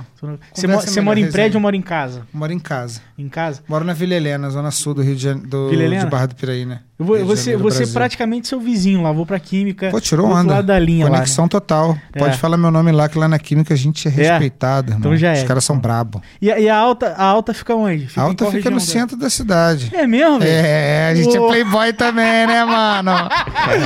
Você, 0.53 0.67
mo- 0.67 0.79
você 0.81 0.99
é 0.99 1.01
mora 1.01 1.19
em 1.19 1.23
melhor, 1.23 1.31
prédio 1.33 1.47
resenha. 1.47 1.57
ou 1.57 1.61
mora 1.61 1.75
em 1.75 1.81
casa? 1.81 2.27
Moro 2.33 2.51
em 2.53 2.59
casa. 2.59 3.01
Em 3.17 3.29
casa? 3.29 3.61
Moro 3.67 3.83
na 3.85 3.93
Vila 3.93 4.15
Helena, 4.15 4.49
zona 4.49 4.71
sul 4.71 4.93
do 4.93 5.01
Rio 5.01 5.15
de 5.15 5.23
Janeiro, 5.23 5.47
do, 5.49 5.69
Vila 5.69 5.83
Helena? 5.83 6.03
de 6.05 6.09
Barra 6.09 6.25
do 6.27 6.35
Piraí, 6.35 6.65
né? 6.65 6.81
Eu 6.99 7.05
vou, 7.05 7.17
de 7.17 7.23
você 7.23 7.55
você 7.55 7.87
praticamente 7.87 8.45
seu 8.49 8.59
vizinho 8.59 9.01
lá, 9.01 9.11
vou 9.13 9.25
pra 9.25 9.39
Química. 9.39 9.89
Pô, 9.89 10.01
tirou 10.01 10.27
onda. 10.27 10.55
lado 10.55 10.65
da 10.65 10.77
linha 10.77 11.07
Conexão 11.07 11.47
total. 11.47 11.97
É. 12.13 12.19
Pode 12.19 12.37
falar 12.37 12.57
meu 12.57 12.69
nome 12.69 12.91
lá, 12.91 13.07
que 13.07 13.17
lá 13.17 13.25
na 13.25 13.39
Química 13.39 13.73
a 13.73 13.77
gente 13.77 14.05
é 14.09 14.11
É? 14.11 14.13
respeitado, 14.13 14.89
irmão. 14.89 14.99
Então 14.99 15.15
já 15.15 15.31
Os 15.31 15.39
é. 15.39 15.45
caras 15.45 15.63
são 15.63 15.79
brabo. 15.79 16.17
lá. 16.17 16.23
E, 16.41 16.51
a- 16.51 16.59
e 16.59 16.67
a 16.67 16.75
alta, 16.75 17.13
a 17.17 17.23
alta 17.23 17.53
fica 17.53 17.73
onde? 17.73 18.09
A 18.17 18.19
em 18.19 18.23
alta 18.23 18.51
fica 18.51 18.69
no 18.69 18.81
centro 18.81 19.15
da 19.15 19.29
cidade. 19.29 19.89
É 19.95 20.05
mesmo, 20.05 20.39
velho? 20.39 20.51
É, 20.51 21.07
a 21.11 21.15
gente 21.15 21.37
é 21.37 21.39
Pô. 21.39 21.47
playboy 21.47 21.93
também, 21.93 22.45
né, 22.47 22.65
mano? 22.65 23.11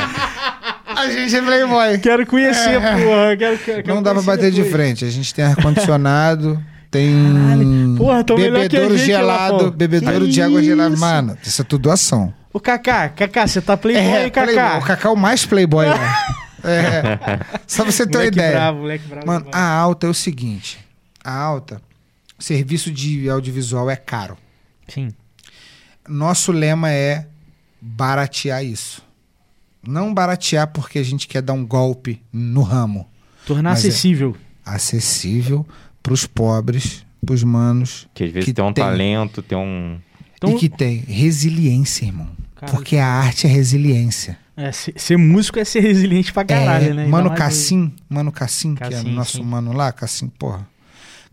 a 0.87 1.09
gente 1.09 1.35
é 1.35 1.41
playboy. 1.41 1.97
Quero 1.99 2.25
conhecer, 2.25 2.79
porra. 2.81 3.37
Quero, 3.37 3.57
quero, 3.59 3.77
Não 3.77 3.83
quero 3.83 4.01
dá 4.01 4.11
pra 4.13 4.21
bater 4.23 4.49
de 4.51 4.57
depois. 4.63 4.71
frente. 4.73 5.05
A 5.05 5.09
gente 5.11 5.33
tem 5.33 5.45
ar-condicionado, 5.45 6.59
tem 6.89 7.13
Caralho. 7.33 7.95
Porra, 7.97 8.19
a 8.19 8.23
bebedouro 8.23 8.89
lá, 8.93 8.97
gelado, 8.97 9.71
bebedouro 9.71 10.25
Que 10.25 10.31
de 10.31 10.41
água 10.41 10.63
gelada. 10.63 10.93
isso? 10.93 11.01
Mano, 11.01 11.37
isso 11.43 11.61
é 11.61 11.65
tudo 11.65 11.83
doação. 11.83 12.33
Ô, 12.53 12.59
Kaká, 12.59 13.09
Kaká, 13.09 13.47
você 13.47 13.59
tá 13.61 13.75
playboy, 13.75 14.05
É, 14.05 14.29
Kaká? 14.29 14.43
playboy. 14.51 14.79
O 14.79 14.85
Cacau 14.85 15.15
mais 15.15 15.45
playboy, 15.45 15.87
mano. 15.87 16.01
É. 16.65 17.19
Só 17.67 17.83
pra 17.83 17.91
você 17.91 18.07
ter 18.07 18.11
uma 18.17 18.19
Moleque 18.23 18.37
ideia. 18.37 18.51
bravo, 18.53 18.77
moleque 18.79 19.05
bravo. 19.05 19.27
Mano, 19.27 19.45
bravo. 19.51 19.57
a 19.57 19.69
alta 19.69 20.07
é 20.07 20.09
o 20.09 20.13
seguinte. 20.13 20.79
A 21.21 21.37
alta, 21.37 21.81
serviço 22.39 22.89
de 22.89 23.29
audiovisual 23.29 23.89
é 23.89 23.97
caro. 23.97 24.37
Sim. 24.87 25.09
Nosso 26.07 26.53
lema 26.53 26.89
é 26.89 27.27
baratear 27.81 28.63
isso. 28.63 29.01
Não 29.85 30.13
baratear 30.13 30.67
porque 30.67 30.99
a 30.99 31.03
gente 31.03 31.27
quer 31.27 31.41
dar 31.41 31.51
um 31.51 31.65
golpe 31.65 32.21
no 32.31 32.61
ramo. 32.61 33.09
Tornar 33.45 33.71
é- 33.71 33.73
acessível. 33.73 34.37
Acessível 34.65 35.67
pros 36.01 36.25
pobres, 36.25 37.05
pros 37.25 37.43
manos 37.43 38.07
Que 38.13 38.23
às 38.23 38.31
vezes 38.31 38.45
Que 38.45 38.53
tem 38.53 38.63
um 38.63 38.71
tem. 38.71 38.85
talento, 38.85 39.41
tem 39.41 39.57
um. 39.57 39.99
Então, 40.37 40.51
e 40.51 40.55
que 40.57 40.69
tem 40.69 40.99
resiliência, 40.99 42.05
irmão. 42.05 42.29
Porque 42.71 42.97
a 42.97 43.07
arte 43.07 43.47
é 43.47 43.49
resiliência. 43.49 44.37
é, 44.55 44.71
ser, 44.71 44.93
ser 44.95 45.17
músico 45.17 45.59
é 45.59 45.65
ser 45.65 45.79
resiliente 45.81 46.31
pra 46.33 46.43
caralho, 46.45 46.91
É, 46.91 46.93
né? 46.93 47.07
Mano. 47.07 47.31
Cassim, 47.33 47.91
Mano 48.09 48.31
Cassim, 48.31 48.75
que 48.75 48.83
é 48.83 48.89
Cassim, 48.89 49.13
nosso 49.13 49.37
sim. 49.37 49.43
mano 49.43 49.73
lá, 49.73 49.91
Cassim, 49.91 50.27
porra. 50.27 50.67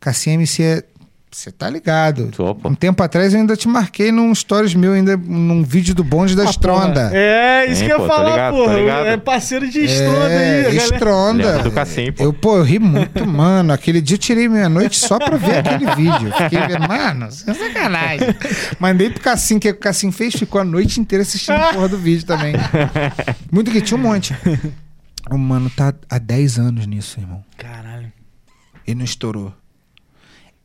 Cassim 0.00 0.30
MC 0.30 0.62
é. 0.62 0.84
Você 1.32 1.52
tá 1.52 1.70
ligado? 1.70 2.26
Tô. 2.32 2.56
Um 2.64 2.74
tempo 2.74 3.00
atrás 3.04 3.32
eu 3.32 3.38
ainda 3.38 3.56
te 3.56 3.68
marquei 3.68 4.10
num 4.10 4.34
stories 4.34 4.74
meu, 4.74 4.92
ainda 4.94 5.16
num 5.16 5.62
vídeo 5.62 5.94
do 5.94 6.02
bonde 6.02 6.34
da 6.34 6.42
Ah, 6.42 6.50
Stronda. 6.50 7.02
porra. 7.04 7.10
É, 7.16 7.66
isso 7.70 7.82
Hein, 7.82 7.86
que 7.86 7.92
eu 7.94 7.96
ia 7.98 8.02
tô 8.02 8.08
falar, 8.08 8.30
ligado, 8.30 8.54
tô 8.56 8.64
porra. 8.64 8.78
É 9.06 9.16
parceiro 9.16 9.70
de 9.70 9.84
Stronda 9.84 10.26
aí, 10.26 10.34
a 10.34 10.38
É, 10.40 10.62
galera. 10.64 10.76
Stronda. 10.96 11.46
Lembro 11.52 11.62
do 11.62 11.70
Cassim, 11.70 12.10
pô. 12.12 12.24
Eu, 12.24 12.32
pô, 12.32 12.56
eu 12.56 12.64
ri 12.64 12.78
muito, 12.80 13.24
mano. 13.24 13.72
Aquele 13.72 14.00
dia 14.00 14.16
eu 14.16 14.18
tirei 14.18 14.48
meia 14.48 14.68
noite 14.68 14.98
só 14.98 15.18
pra 15.20 15.36
ver 15.36 15.58
aquele 15.58 15.86
vídeo. 15.94 16.32
Fiquei 16.36 16.66
vendo, 16.66 16.88
mano, 16.88 17.26
é 17.26 17.30
sacanagem. 17.54 18.28
Mandei 18.80 19.08
pro 19.10 19.20
Cassim, 19.20 19.60
que 19.60 19.70
o 19.70 19.76
Cassim 19.76 20.10
fez, 20.10 20.34
ficou 20.34 20.60
a 20.60 20.64
noite 20.64 20.98
inteira 21.00 21.22
assistindo 21.22 21.54
a 21.62 21.72
porra 21.74 21.88
do 21.88 21.98
vídeo 21.98 22.26
também. 22.26 22.54
Muito 23.52 23.70
que 23.70 23.80
tinha 23.80 23.96
um 23.96 24.02
monte. 24.02 24.34
O 25.30 25.38
mano 25.38 25.70
tá 25.70 25.94
há 26.10 26.18
10 26.18 26.58
anos 26.58 26.86
nisso, 26.86 27.20
irmão. 27.20 27.44
Caralho. 27.56 28.10
E 28.84 28.96
não 28.96 29.04
estourou. 29.04 29.54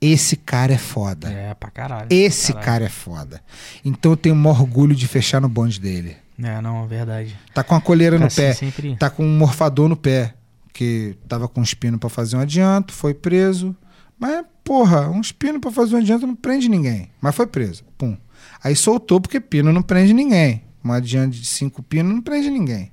Esse 0.01 0.35
cara 0.35 0.73
é 0.73 0.77
foda. 0.77 1.29
É, 1.31 1.53
pra 1.53 1.71
caralho. 1.71 2.07
Esse 2.09 2.51
Caralho. 2.53 2.65
cara 2.65 2.85
é 2.85 2.89
foda. 2.89 3.41
Então 3.83 4.11
eu 4.11 4.17
tenho 4.17 4.35
maior 4.35 4.59
orgulho 4.61 4.95
de 4.95 5.07
fechar 5.07 5.39
no 5.41 5.49
bonde 5.49 5.79
dele. 5.79 6.17
É, 6.41 6.61
não, 6.61 6.83
é 6.83 6.87
verdade. 6.87 7.35
Tá 7.53 7.63
com 7.63 7.75
a 7.75 7.81
coleira 7.81 8.17
no 8.17 8.25
Cassim 8.25 8.41
pé. 8.41 8.53
sempre- 8.53 8.95
Tá 8.97 9.09
com 9.09 9.25
um 9.25 9.37
morfador 9.37 9.87
no 9.87 9.95
pé. 9.95 10.33
Que 10.73 11.15
tava 11.29 11.47
com 11.47 11.61
um 11.61 11.63
espino 11.63 11.97
pra 11.97 12.09
fazer 12.09 12.35
um 12.35 12.41
adianto, 12.41 12.91
foi 12.93 13.13
preso. 13.13 13.73
Mas, 14.19 14.43
porra, 14.63 15.09
um 15.09 15.21
espino 15.21 15.59
pra 15.59 15.71
fazer 15.71 15.95
um 15.95 15.99
adianto 15.99 16.27
não 16.27 16.35
prende 16.35 16.67
ninguém. 16.67 17.09
Mas 17.21 17.33
foi 17.33 17.47
preso. 17.47 17.83
Pum. 17.97 18.17
Aí 18.61 18.75
soltou 18.75 19.21
porque 19.21 19.39
pino 19.39 19.71
não 19.71 19.81
prende 19.81 20.13
ninguém. 20.13 20.63
Um 20.83 20.91
adiante 20.91 21.39
de 21.39 21.47
cinco 21.47 21.81
pinos 21.81 22.13
não 22.13 22.21
prende 22.21 22.49
ninguém. 22.49 22.91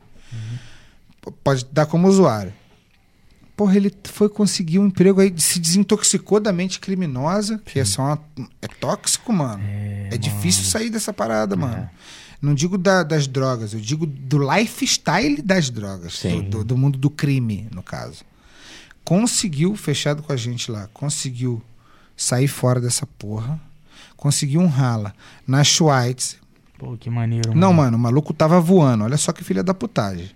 P- 1.21 1.33
Pode 1.43 1.67
dar 1.73 1.87
como 1.87 2.07
usuário. 2.09 2.53
Porra, 3.57 3.77
ele 3.77 3.93
foi 4.05 4.29
conseguir 4.29 4.79
um 4.79 4.87
emprego 4.87 5.21
aí, 5.21 5.33
se 5.37 5.59
desintoxicou 5.61 6.41
da 6.41 6.53
mente 6.53 6.81
criminosa, 6.81 7.61
que 7.65 7.79
é 7.79 7.85
só 7.85 8.03
uma, 8.03 8.19
é 8.63 8.67
tóxico, 8.67 9.33
mano. 9.33 9.63
É, 9.65 10.17
difícil 10.17 10.65
sair 10.65 10.89
dessa 10.91 11.13
parada, 11.13 11.55
mano. 11.55 11.89
Não 12.41 12.55
digo 12.55 12.77
da- 12.77 13.03
das 13.05 13.27
drogas, 13.29 13.73
eu 13.75 13.81
digo 13.81 14.05
do 14.07 14.39
lifestyle 14.53 15.41
das 15.43 15.71
drogas, 15.71 16.15
Sim. 16.19 16.43
do, 16.43 16.59
do- 16.59 16.65
do 16.65 16.77
mundo 16.77 16.99
do 16.99 17.09
crime, 17.11 17.69
no 17.73 17.83
caso. 17.83 18.25
Conseguiu, 19.05 19.77
fechado 19.77 20.23
com 20.23 20.33
a 20.33 20.37
gente 20.37 20.71
lá, 20.71 20.89
conseguiu 20.93 21.63
sair 22.17 22.49
fora 22.49 22.81
dessa 22.81 23.07
porra, 23.07 23.61
conseguiu 24.17 24.61
um 24.61 24.67
rala 24.67 25.13
na 25.47 25.63
Schweitz. 25.65 26.37
Pô, 26.79 26.97
que 26.97 27.11
maneiro. 27.11 27.55
Não, 27.55 27.73
mano, 27.73 27.97
o 27.97 28.01
maluco 28.01 28.33
tava 28.33 28.61
voando, 28.61 29.05
olha 29.05 29.17
só 29.17 29.33
que 29.33 29.45
filha 29.45 29.63
da 29.63 29.75
putagem. 29.75 30.31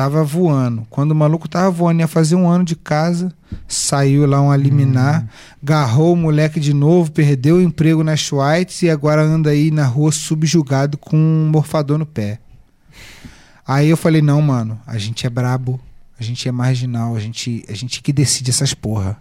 Tava 0.00 0.24
voando. 0.24 0.86
Quando 0.88 1.10
o 1.10 1.14
maluco 1.14 1.46
tava 1.46 1.70
voando, 1.70 2.00
ia 2.00 2.08
fazer 2.08 2.34
um 2.34 2.48
ano 2.48 2.64
de 2.64 2.74
casa, 2.74 3.30
saiu 3.68 4.24
lá 4.24 4.40
um 4.40 4.54
liminar, 4.54 5.28
agarrou 5.62 6.14
o 6.14 6.16
moleque 6.16 6.58
de 6.58 6.72
novo, 6.72 7.12
perdeu 7.12 7.56
o 7.56 7.60
emprego 7.60 8.02
na 8.02 8.16
Schweitz 8.16 8.80
e 8.80 8.88
agora 8.88 9.20
anda 9.20 9.50
aí 9.50 9.70
na 9.70 9.84
rua 9.84 10.10
subjugado 10.10 10.96
com 10.96 11.18
um 11.18 11.50
morfador 11.50 11.98
no 11.98 12.06
pé. 12.06 12.38
Aí 13.68 13.90
eu 13.90 13.96
falei, 13.98 14.22
não, 14.22 14.40
mano, 14.40 14.80
a 14.86 14.96
gente 14.96 15.26
é 15.26 15.28
brabo, 15.28 15.78
a 16.18 16.22
gente 16.22 16.48
é 16.48 16.50
marginal, 16.50 17.14
a 17.14 17.20
gente, 17.20 17.62
a 17.68 17.74
gente 17.74 18.00
que 18.00 18.10
decide 18.10 18.48
essas 18.48 18.72
porra. 18.72 19.18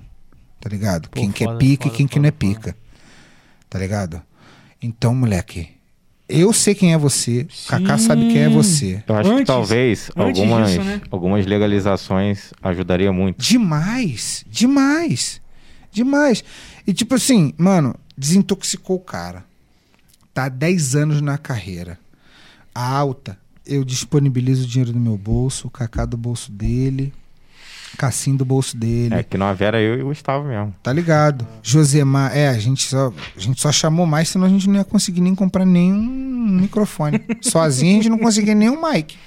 Tá 0.62 0.70
ligado? 0.70 1.10
Pô, 1.10 1.20
quem 1.20 1.30
que 1.30 1.44
é 1.44 1.48
foda, 1.48 1.60
pica 1.60 1.74
e 1.74 1.90
foda, 1.90 1.98
quem 1.98 2.08
que 2.08 2.14
foda, 2.14 2.22
não 2.22 2.30
é 2.30 2.32
pica. 2.32 2.78
Tá 3.70 3.78
ligado? 3.78 4.22
Então, 4.82 5.14
moleque, 5.14 5.72
eu 6.30 6.54
sei 6.54 6.76
quem 6.76 6.94
é 6.94 6.98
você, 6.98 7.48
Kaká 7.68 7.98
sabe 7.98 8.28
quem 8.28 8.40
é 8.44 8.50
você. 8.50 9.04
Eu 9.08 9.16
acho 9.16 9.30
Antes- 9.30 9.40
que 9.42 9.46
talvez 9.46 10.12
algumas, 10.16 10.70
disso, 10.72 10.84
né? 10.84 11.02
algumas 11.10 11.46
legalizações 11.46 12.52
ajudaria 12.62 13.12
muito. 13.12 13.44
Demais, 13.44 14.46
demais, 14.50 15.42
demais. 15.92 16.44
E 16.86 16.94
tipo 16.94 17.16
assim, 17.16 17.54
mano, 17.58 17.96
desintoxicou 18.18 18.98
o 18.98 19.00
cara. 19.02 19.44
Tá 20.34 20.46
há 20.46 20.50
10 20.50 20.96
anos 20.96 21.22
na 21.22 21.38
carreira. 21.38 21.98
A 22.74 22.88
alta, 22.98 23.38
eu 23.66 23.84
disponibilizo 23.84 24.64
o 24.64 24.68
dinheiro 24.68 24.94
do 24.94 25.00
meu 25.00 25.18
bolso, 25.18 25.68
o 25.68 25.72
Kaká 25.72 26.06
do 26.06 26.16
bolso 26.16 26.52
dele, 26.52 27.12
Cassim 27.98 28.36
do 28.36 28.46
bolso 28.46 28.76
dele. 28.78 29.16
É 29.16 29.24
que 29.24 29.38
não 29.38 29.54
Vera 29.56 29.80
eu 29.82 30.00
e 30.00 30.02
o 30.04 30.06
Gustavo 30.08 30.48
mesmo. 30.48 30.74
Tá 30.84 30.92
ligado? 30.94 31.46
Josemar, 31.64 32.36
é, 32.36 32.48
a 32.50 32.58
gente, 32.60 32.84
só, 32.88 33.14
a 33.36 33.40
gente 33.40 33.60
só 33.62 33.72
chamou 33.72 34.06
mais, 34.06 34.30
senão 34.30 34.46
a 34.46 34.50
gente 34.50 34.68
não 34.70 34.76
ia 34.76 34.84
conseguir 34.84 35.22
nem 35.22 35.34
comprar 35.36 35.66
nenhum 35.66 35.98
microfone. 36.62 37.22
Sozinho 37.42 37.92
a 37.92 37.96
gente 38.04 38.10
não 38.10 38.18
conseguia 38.20 38.56
nenhum 38.56 38.82
mic. 38.82 39.18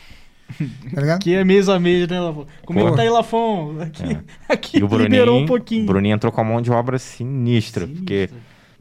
Tá 0.94 1.00
ligado? 1.00 1.16
Aqui 1.16 1.34
é 1.34 1.44
mês 1.44 1.68
a 1.68 1.78
mês, 1.80 2.06
né, 2.08 2.20
Lafon? 2.20 2.46
Como 2.66 2.78
é 2.78 2.82
que 2.82 2.88
Porra. 2.88 2.96
tá 2.96 3.02
aí, 3.02 3.08
Lafon? 3.10 3.76
Aqui, 3.80 4.02
É. 4.04 4.20
aqui 4.52 4.78
E 4.78 4.82
o 4.82 4.86
liberou 4.98 5.26
Bruninho, 5.26 5.44
um 5.44 5.46
pouquinho. 5.46 5.82
o 5.84 5.86
Bruninho 5.86 6.14
entrou 6.14 6.30
com 6.30 6.40
a 6.40 6.44
mão 6.44 6.60
de 6.60 6.70
obra 6.70 6.98
sinistra, 6.98 7.86
Sinistro. 7.86 8.04
porque 8.04 8.28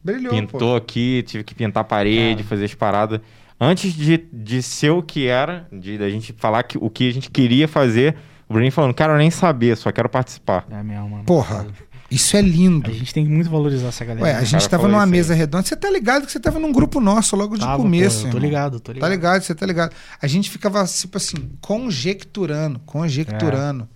Brilhou, 0.04 0.34
Pintou 0.34 0.60
pô. 0.72 0.76
aqui, 0.76 1.24
tive 1.26 1.44
que 1.44 1.56
pintar 1.56 1.82
a 1.82 1.84
parede, 1.86 2.44
fazer 2.44 2.66
as 2.66 2.74
paradas. 2.74 3.22
Antes 3.60 3.94
de, 3.94 4.18
de 4.34 4.62
ser 4.62 4.90
o 4.90 5.02
que 5.04 5.28
era, 5.28 5.68
de 5.72 5.98
da 5.98 6.10
gente 6.10 6.34
falar 6.34 6.64
que, 6.64 6.78
o 6.82 6.90
que 6.90 7.08
a 7.08 7.14
gente 7.14 7.30
queria 7.30 7.68
fazer, 7.68 8.16
o 8.52 8.54
Bruninho 8.54 8.72
falando, 8.72 8.94
cara, 8.94 9.14
eu 9.14 9.18
nem 9.18 9.32
saber, 9.32 9.76
só 9.78 9.92
quero 9.92 10.10
participar. 10.10 10.66
É 10.70 10.84
mesmo, 10.84 11.10
mano. 11.10 11.24
Porra, 11.24 11.66
isso 12.10 12.36
é 12.36 12.42
lindo. 12.42 12.90
A 12.92 12.94
gente 12.94 13.14
tem 13.14 13.26
que 13.26 13.32
muito 13.32 13.50
valorizar 13.50 13.88
essa 13.88 14.04
galera. 14.04 14.26
Ué, 14.26 14.36
a 14.36 14.44
gente 14.44 14.68
tava 14.70 14.84
numa 14.88 14.98
isso 14.98 15.06
aí. 15.06 15.10
mesa 15.12 15.34
redonda. 15.34 15.64
Você 15.66 15.76
tá 15.78 15.90
ligado 15.90 16.26
que 16.26 16.32
você 16.32 16.40
tava 16.40 16.60
num 16.60 16.72
grupo 16.74 17.00
nosso 17.00 17.36
logo 17.38 17.56
de 17.56 17.62
Tava, 17.62 17.78
pô, 17.78 17.84
começo. 17.84 18.28
eu 18.28 18.32
tô 18.32 18.38
ligado, 18.38 18.80
tô 18.80 18.92
ligado. 18.92 19.08
Tá 19.10 19.16
ligado, 19.16 19.42
você 19.44 19.56
tá 19.56 19.66
ligado. 19.66 19.94
A 20.22 20.28
gente 20.28 20.50
ficava, 20.50 20.84
tipo 20.86 21.16
assim, 21.18 21.50
conjecturando, 21.62 22.80
conjecturando. 22.86 23.88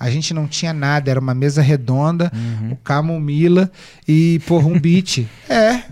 A 0.00 0.08
gente 0.10 0.32
não 0.32 0.46
tinha 0.46 0.72
nada, 0.72 1.10
era 1.10 1.18
uma 1.20 1.34
mesa 1.34 1.60
redonda, 1.60 2.30
Uhum. 2.34 2.72
o 2.72 2.76
camomila 2.76 3.70
e, 4.06 4.40
porra, 4.46 4.66
um 4.68 4.78
beat. 4.78 5.26
é, 5.50 5.82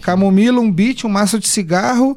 camomila, 0.00 0.60
um 0.60 0.70
beat, 0.70 1.04
um 1.04 1.08
maço 1.08 1.38
de 1.38 1.48
cigarro 1.48 2.16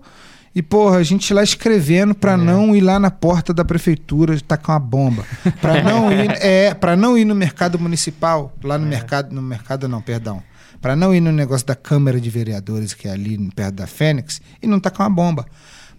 e, 0.59 0.61
porra, 0.61 0.97
a 0.97 1.03
gente 1.03 1.33
lá 1.33 1.41
escrevendo 1.41 2.13
pra 2.13 2.35
não 2.35 2.75
ir 2.75 2.81
lá 2.81 2.99
na 2.99 3.09
porta 3.09 3.53
da 3.53 3.63
prefeitura 3.63 4.39
tacar 4.41 4.73
uma 4.75 4.79
bomba. 4.79 5.25
Pra 5.61 5.81
não 5.83 6.11
ir, 6.11 6.29
é, 6.41 6.73
pra 6.73 6.95
não 6.95 7.17
ir 7.17 7.23
no 7.25 7.33
mercado 7.33 7.79
municipal, 7.79 8.53
lá 8.63 8.77
no 8.77 8.85
mercado, 8.85 9.33
no 9.33 9.41
mercado 9.41 9.87
não, 9.87 10.01
perdão. 10.01 10.43
Pra 10.81 10.95
não 10.95 11.13
ir 11.15 11.19
no 11.21 11.31
negócio 11.31 11.65
da 11.67 11.75
Câmara 11.75 12.19
de 12.19 12.29
Vereadores, 12.29 12.93
que 12.93 13.07
é 13.07 13.11
ali 13.11 13.37
perto 13.55 13.75
da 13.75 13.87
Fênix, 13.87 14.41
e 14.61 14.67
não 14.67 14.79
tacar 14.79 15.07
uma 15.07 15.15
bomba. 15.15 15.45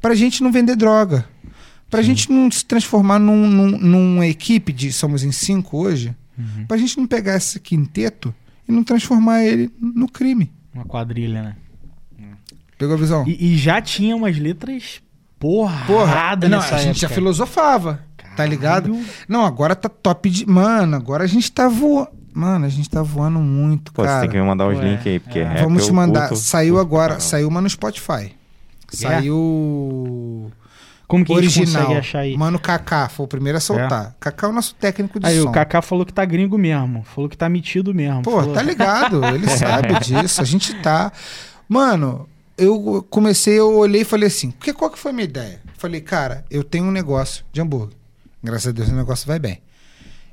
Pra 0.01 0.15
gente 0.15 0.43
não 0.43 0.51
vender 0.53 0.77
droga. 0.77 1.25
Pra 1.91 2.03
gente 2.03 2.31
não 2.31 2.51
se 2.51 2.65
transformar 2.65 3.19
num, 3.19 3.47
num- 3.49 3.79
numa 3.79 4.27
equipe 4.27 4.73
de 4.73 4.93
somos 4.93 5.25
em 5.25 5.33
cinco 5.33 5.77
hoje. 5.79 6.15
Uhum. 6.39 6.65
Pra 6.67 6.77
gente 6.77 6.97
não 6.97 7.07
pegar 7.07 7.37
esse 7.37 7.59
quinteto 7.61 8.33
e 8.69 8.73
não 8.73 8.85
transformar 8.85 9.43
ele 9.45 9.71
no 9.81 10.09
crime. 10.09 10.51
Uma 10.73 10.85
quadrilha, 10.85 11.43
né? 11.43 11.57
Pegou 12.81 12.95
a 12.95 12.99
visão? 12.99 13.25
E, 13.27 13.53
e 13.53 13.59
já 13.59 13.79
tinha 13.83 14.17
umas 14.17 14.39
letras 14.39 15.03
porra, 15.39 15.85
Porra, 15.87 16.35
não, 16.37 16.49
nessa 16.49 16.77
a 16.77 16.79
gente 16.79 16.99
já 16.99 17.11
filosofava, 17.11 18.01
tá 18.17 18.25
Caralho. 18.31 18.51
ligado? 18.51 18.99
Não, 19.29 19.45
agora 19.45 19.77
tá 19.77 19.87
top 19.91 20.31
de. 20.31 20.47
Mano, 20.49 20.97
agora 20.97 21.25
a 21.25 21.27
gente 21.27 21.53
tá 21.53 21.69
voando. 21.69 22.09
Mano, 22.33 22.65
a 22.65 22.69
gente 22.71 22.89
tá 22.89 23.03
voando 23.03 23.39
muito, 23.39 23.93
Pô, 23.93 24.03
cara. 24.03 24.15
você 24.17 24.21
tem 24.23 24.31
que 24.31 24.37
me 24.41 24.47
mandar 24.47 24.67
os 24.69 24.79
Ué, 24.79 24.85
links 24.85 25.07
aí, 25.07 25.19
porque 25.21 25.41
é. 25.41 25.45
rap 25.45 25.63
Vamos 25.63 25.85
te 25.85 25.93
mandar. 25.93 26.29
curto- 26.29 26.41
saiu 26.43 26.79
agora, 26.79 27.21
saiu 27.21 27.49
uma 27.49 27.61
no 27.61 27.69
Spotify. 27.69 28.33
Saiu 28.89 30.51
Como 31.07 31.25
que 31.25 31.33
a 31.35 31.43
gente 31.43 31.59
original. 31.61 31.97
achar 31.97 32.21
aí? 32.21 32.37
Mano 32.37 32.59
Kaká 32.59 33.09
foi 33.09 33.25
o 33.25 33.29
primeiro 33.29 33.59
a 33.59 33.61
soltar. 33.61 34.15
Kaká 34.19 34.47
é 34.47 34.51
o 34.51 34.53
nosso 34.53 34.75
técnico 34.77 35.21
de 35.21 35.27
Aí 35.27 35.41
som. 35.41 35.49
o 35.49 35.53
Kaká 35.53 35.83
falou 35.83 36.07
que 36.07 36.13
tá 36.15 36.25
gringo 36.25 36.57
mesmo. 36.57 37.03
Falou 37.03 37.29
que 37.29 37.37
tá 37.37 37.49
metido 37.49 37.93
mesmo. 37.95 38.23
Pô, 38.23 38.31
falou... 38.41 38.55
tá 38.55 38.63
ligado, 38.63 39.25
ele 39.27 39.47
sabe 39.51 39.99
disso, 40.01 40.41
a 40.41 40.45
gente 40.45 40.73
tá. 40.81 41.13
Mano, 41.69 42.29
eu 42.61 43.07
comecei, 43.09 43.59
eu 43.59 43.75
olhei 43.77 44.03
e 44.03 44.05
falei 44.05 44.29
assim, 44.29 44.51
que, 44.51 44.73
qual 44.73 44.91
que 44.91 44.99
foi 44.99 45.11
a 45.11 45.15
minha 45.15 45.25
ideia? 45.25 45.61
Falei, 45.79 46.01
cara, 46.01 46.45
eu 46.51 46.63
tenho 46.63 46.85
um 46.85 46.91
negócio 46.91 47.45
de 47.53 47.61
hambúrguer. 47.61 47.97
Graças 48.43 48.69
a 48.69 48.73
Deus 48.73 48.89
o 48.89 48.95
negócio 48.95 49.27
vai 49.27 49.39
bem. 49.39 49.61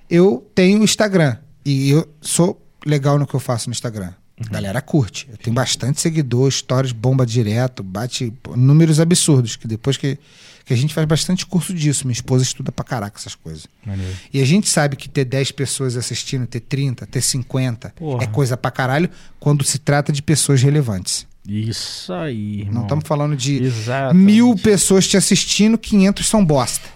Eu 0.10 0.46
tenho 0.54 0.84
Instagram 0.84 1.38
e 1.66 1.90
eu 1.90 2.08
sou 2.22 2.62
legal 2.86 3.18
no 3.18 3.26
que 3.26 3.34
eu 3.34 3.40
faço 3.40 3.70
no 3.70 3.72
Instagram. 3.72 4.14
A 4.40 4.50
galera 4.50 4.82
curte. 4.82 5.28
Eu 5.32 5.38
tenho 5.38 5.54
bastante 5.56 6.00
seguidor, 6.00 6.52
stories 6.52 6.92
bomba 6.92 7.26
direto, 7.26 7.82
bate 7.82 8.32
números 8.56 9.00
absurdos, 9.00 9.56
que 9.56 9.68
depois 9.68 9.98
que, 9.98 10.20
que 10.64 10.74
a 10.74 10.78
gente 10.78 10.94
faz 10.94 11.08
bastante 11.08 11.46
curso 11.46 11.74
disso, 11.74 12.06
minha 12.06 12.14
esposa 12.14 12.44
estuda 12.44 12.72
pra 12.72 12.86
caraca 12.86 13.18
essas 13.18 13.34
coisas. 13.34 13.66
Maneiro. 13.84 14.16
E 14.32 14.40
a 14.40 14.46
gente 14.46 14.70
sabe 14.70 14.96
que 14.96 15.10
ter 15.10 15.26
10 15.26 15.54
pessoas 15.54 15.98
assistindo, 15.98 16.46
ter 16.46 16.60
30, 16.60 17.08
ter 17.08 17.22
50 17.22 17.94
Porra. 17.96 18.24
é 18.24 18.28
coisa 18.28 18.56
pra 18.56 18.70
caralho 18.70 19.10
quando 19.40 19.64
se 19.64 19.80
trata 19.80 20.12
de 20.12 20.22
pessoas 20.22 20.62
relevantes. 20.62 21.26
Isso 21.48 22.12
aí, 22.14 22.60
irmão. 22.62 22.74
Não 22.74 22.82
estamos 22.84 23.08
falando 23.08 23.36
de 23.36 23.64
Exatamente. 23.64 24.26
mil 24.26 24.56
pessoas 24.56 25.08
te 25.08 25.16
assistindo, 25.16 25.78
500 25.78 26.28
são 26.28 26.44
bosta. 26.46 26.90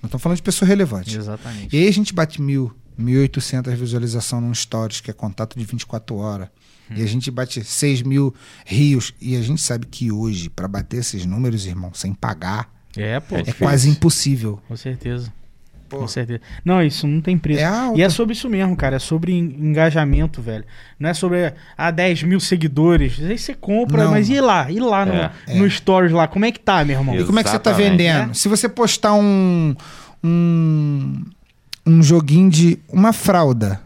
Não 0.00 0.06
estamos 0.06 0.22
falando 0.22 0.36
de 0.36 0.42
pessoa 0.42 0.68
relevante. 0.68 1.16
Exatamente. 1.16 1.74
E 1.74 1.80
aí 1.80 1.88
a 1.88 1.92
gente 1.92 2.12
bate 2.14 2.40
mil, 2.40 2.72
1.800 3.00 3.74
visualização 3.74 4.40
num 4.40 4.54
stories, 4.54 5.00
que 5.00 5.10
é 5.10 5.14
contato 5.14 5.58
de 5.58 5.64
24 5.64 6.14
horas. 6.16 6.48
E 6.94 7.02
a 7.02 7.06
gente 7.06 7.30
bate 7.30 7.64
6 7.64 8.02
mil 8.02 8.34
rios. 8.66 9.12
E 9.20 9.34
a 9.36 9.40
gente 9.42 9.60
sabe 9.62 9.86
que 9.86 10.12
hoje, 10.12 10.50
para 10.50 10.68
bater 10.68 10.98
esses 10.98 11.24
números, 11.24 11.64
irmão, 11.66 11.92
sem 11.94 12.12
pagar, 12.12 12.70
É, 12.94 13.18
pô. 13.18 13.36
É 13.36 13.38
é 13.38 13.42
difícil. 13.42 13.66
quase 13.66 13.88
impossível. 13.88 14.60
Com 14.68 14.76
certeza. 14.76 15.32
Pô. 15.94 16.00
Com 16.00 16.08
certeza. 16.08 16.40
Não, 16.64 16.82
isso 16.82 17.06
não 17.06 17.20
tem 17.20 17.36
preço. 17.38 17.60
É. 17.62 17.92
E 17.96 18.02
é 18.02 18.08
sobre 18.08 18.32
isso 18.34 18.48
mesmo, 18.48 18.76
cara. 18.76 18.96
É 18.96 18.98
sobre 18.98 19.32
en- 19.32 19.56
engajamento, 19.58 20.42
velho. 20.42 20.64
Não 20.98 21.08
é 21.08 21.14
sobre 21.14 21.52
ah, 21.76 21.90
10 21.90 22.22
mil 22.24 22.40
seguidores. 22.40 23.18
Aí 23.20 23.38
você 23.38 23.54
compra, 23.54 24.04
Não. 24.04 24.10
mas 24.10 24.28
e 24.28 24.40
lá? 24.40 24.70
E 24.70 24.78
lá 24.80 25.06
no, 25.06 25.12
É. 25.14 25.30
no 25.54 25.70
Stories 25.70 26.12
lá? 26.12 26.26
Como 26.28 26.44
é 26.44 26.52
que 26.52 26.60
tá, 26.60 26.84
meu 26.84 26.98
irmão? 26.98 27.14
E 27.16 27.24
como 27.24 27.38
é 27.38 27.42
que 27.42 27.48
você 27.50 27.58
tá 27.58 27.70
Exatamente. 27.70 27.90
vendendo? 27.98 28.30
É. 28.30 28.34
Se 28.34 28.48
você 28.48 28.68
postar 28.68 29.14
um, 29.14 29.74
um 30.22 31.22
um 31.86 32.02
joguinho 32.02 32.48
de 32.48 32.78
uma 32.88 33.12
fralda, 33.12 33.80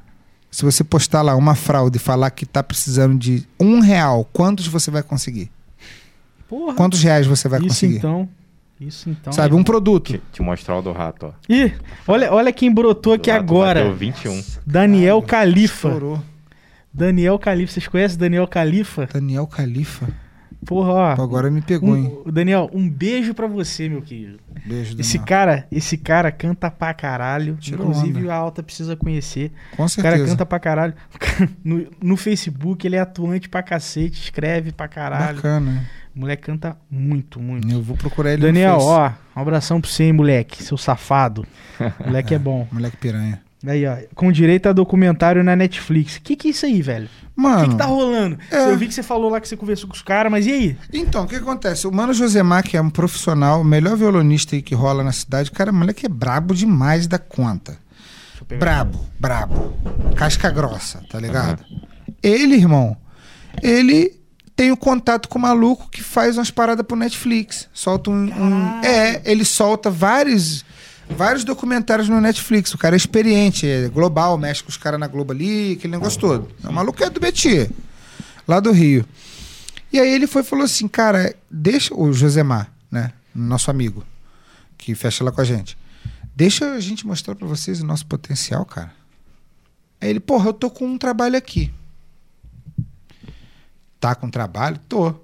se 0.51 0.65
você 0.65 0.85
postar 0.85 1.21
lá 1.23 1.35
uma 1.35 1.57
fralda 1.57 1.97
e 1.97 2.01
falar 2.01 2.31
que 2.31 2.47
tá 2.47 2.63
precisando 2.63 3.19
de 3.19 3.45
um 3.59 3.81
real, 3.81 4.25
quantos 4.33 4.69
você 4.69 4.89
vai 4.91 5.03
conseguir? 5.03 5.51
Porra. 6.49 6.75
Quantos 6.75 7.03
reais 7.03 7.27
você 7.27 7.49
vai 7.49 7.59
isso 7.59 7.69
conseguir? 7.69 7.97
então. 7.97 8.29
Isso 8.81 9.11
então. 9.11 9.33
Sabe, 9.33 9.55
um 9.55 9.65
produto. 9.65 10.13
Te, 10.13 10.23
te 10.33 10.43
mostrar 10.43 10.77
o 10.79 10.83
do 10.83 10.93
rato, 10.93 11.27
ó. 11.27 11.33
Ih, 11.49 11.73
olha, 12.07 12.33
olha 12.33 12.53
quem 12.53 12.73
brotou 12.73 13.13
aqui 13.13 13.31
agora. 13.31 13.81
bateu 13.81 13.97
21. 13.97 14.43
Daniel 14.67 15.21
Califa. 15.23 15.89
Estourou. 15.89 16.23
Daniel 16.93 17.39
Califa. 17.39 17.73
Vocês 17.73 17.89
conhecem 17.89 18.19
Daniel 18.19 18.47
Califa? 18.47 19.09
Daniel 19.13 19.47
Califa. 19.47 20.09
Porra, 20.67 20.91
ó. 20.91 21.17
Pô, 21.17 21.23
agora 21.23 21.51
me 21.51 21.63
pegou, 21.63 21.97
hein? 21.97 22.13
Um- 22.27 22.31
Daniel, 22.33 22.69
um 22.73 22.89
beijo 22.91 23.33
pra 23.33 23.47
você, 23.47 23.89
meu 23.89 24.03
querido. 24.03 24.41
Beijo, 24.67 24.97
Esse 24.99 25.13
Daniel. 25.19 25.27
cara, 25.27 25.67
esse 25.71 25.97
cara 25.97 26.33
canta 26.33 26.69
pra 26.71 26.93
caralho. 26.93 27.57
Tirou 27.57 27.87
Inclusive 27.89 28.23
onda. 28.25 28.33
a 28.33 28.37
Alta 28.37 28.63
precisa 28.63 28.97
conhecer. 28.97 29.53
Com 29.77 29.85
O 29.85 29.87
cara 29.87 29.89
certeza. 30.17 30.27
canta 30.27 30.45
pra 30.47 30.59
caralho. 30.59 30.95
No, 31.65 31.87
no 32.03 32.17
Facebook 32.17 32.85
ele 32.85 32.97
é 32.97 33.01
atuante 33.01 33.49
pra 33.49 33.63
cacete, 33.63 34.21
escreve 34.21 34.73
pra 34.73 34.89
caralho. 34.89 35.37
Bacana. 35.37 35.87
O 36.15 36.21
moleque 36.21 36.43
canta 36.43 36.77
muito, 36.91 37.41
muito. 37.41 37.71
Eu 37.71 37.83
vou 37.83 37.97
procurar 37.97 38.33
ele 38.33 38.43
Daniel, 38.43 38.79
ó, 38.81 39.13
um 39.37 39.41
abração 39.41 39.81
pra 39.81 39.91
você, 39.91 40.05
hein, 40.05 40.13
moleque, 40.13 40.63
seu 40.63 40.77
safado. 40.77 41.47
Moleque 42.05 42.35
é 42.35 42.39
bom. 42.39 42.67
Moleque 42.73 42.97
piranha. 42.97 43.41
Aí, 43.67 43.85
ó, 43.87 43.97
com 44.15 44.31
direito 44.31 44.69
a 44.69 44.73
documentário 44.73 45.43
na 45.43 45.57
Netflix. 45.57 46.19
Que 46.19 46.37
que 46.37 46.49
é 46.49 46.51
isso 46.53 46.65
aí, 46.65 46.81
velho? 46.81 47.09
O 47.37 47.41
Mano, 47.41 47.65
que, 47.65 47.71
que 47.71 47.77
tá 47.77 47.87
rolando? 47.87 48.39
É. 48.51 48.71
Eu 48.71 48.77
vi 48.77 48.87
que 48.87 48.95
você 48.95 49.03
falou 49.03 49.31
lá 49.31 49.41
que 49.41 49.49
você 49.49 49.57
conversou 49.57 49.89
com 49.89 49.95
os 49.95 50.03
caras, 50.03 50.31
mas 50.31 50.47
e 50.47 50.51
aí? 50.53 50.77
Então, 50.93 51.25
o 51.25 51.27
que 51.27 51.37
acontece? 51.37 51.87
O 51.87 51.93
Mano 51.93 52.13
Josemar, 52.13 52.63
que 52.63 52.77
é 52.77 52.81
um 52.81 52.91
profissional, 52.91 53.61
o 53.61 53.65
melhor 53.65 53.97
violonista 53.97 54.55
aí 54.55 54.63
que 54.63 54.75
rola 54.75 55.03
na 55.03 55.13
cidade, 55.13 55.51
cara, 55.51 55.73
o 55.73 55.75
moleque 55.75 56.07
é 56.07 56.09
brabo 56.09 56.55
demais 56.55 57.07
da 57.07 57.19
conta. 57.19 57.77
Brabo, 58.59 59.05
brabo. 59.19 59.75
Casca 60.17 60.51
grossa, 60.51 61.03
tá 61.11 61.19
ligado? 61.19 61.65
Ele, 62.23 62.55
irmão, 62.55 62.97
ele 63.63 64.18
tem 64.59 64.73
o 64.73 64.77
contato 64.77 65.29
com 65.29 65.39
o 65.39 65.43
maluco 65.43 65.89
que 65.89 66.03
faz 66.03 66.37
umas 66.37 66.51
paradas 66.51 66.85
pro 66.85 66.97
Netflix. 66.97 67.69
Solta 67.73 68.11
um. 68.11 68.25
um- 68.25 68.81
é, 68.85 69.23
ele 69.25 69.45
solta 69.45 69.89
vários. 69.89 70.65
Vários 71.09 71.45
documentários 71.45 72.09
no 72.09 72.21
Netflix. 72.21 72.75
O 72.75 72.77
cara 72.79 72.97
é 72.97 72.99
experiente, 72.99 73.67
é 73.67 73.89
global, 73.89 74.37
mexe 74.37 74.63
com 74.63 74.69
os 74.69 74.77
caras 74.77 74.99
na 75.01 75.07
Globo 75.07 75.33
ali, 75.33 75.75
aquele 75.75 75.93
negócio 75.93 76.19
todo. 76.21 76.49
O 76.63 76.73
maluco 76.73 77.03
é 77.03 77.09
do 77.09 77.19
Betia, 77.21 77.71
lá 78.49 78.59
do 78.61 78.73
Rio. 78.73 79.07
E 79.93 79.99
aí 80.01 80.13
ele 80.13 80.27
foi 80.27 80.43
e 80.43 80.45
falou 80.45 80.65
assim, 80.67 80.87
cara, 80.89 81.35
deixa 81.51 81.95
o 81.95 82.13
Josemar, 82.13 82.71
né? 82.91 83.13
Nosso 83.35 83.71
amigo, 83.71 84.05
que 84.77 84.95
fecha 84.95 85.23
lá 85.25 85.31
com 85.33 85.41
a 85.41 85.45
gente. 85.45 85.79
Deixa 86.37 86.73
a 86.73 86.81
gente 86.81 87.07
mostrar 87.07 87.35
pra 87.37 87.47
vocês 87.47 87.81
o 87.81 87.87
nosso 87.87 88.05
potencial, 88.05 88.65
cara. 88.67 88.93
Aí 90.01 90.11
ele, 90.11 90.21
porra, 90.21 90.49
eu 90.51 90.53
tô 90.53 90.69
com 90.69 90.85
um 90.85 90.99
trabalho 90.99 91.37
aqui. 91.39 91.73
Tá 94.01 94.15
com 94.15 94.31
trabalho? 94.31 94.79
Tô. 94.89 95.15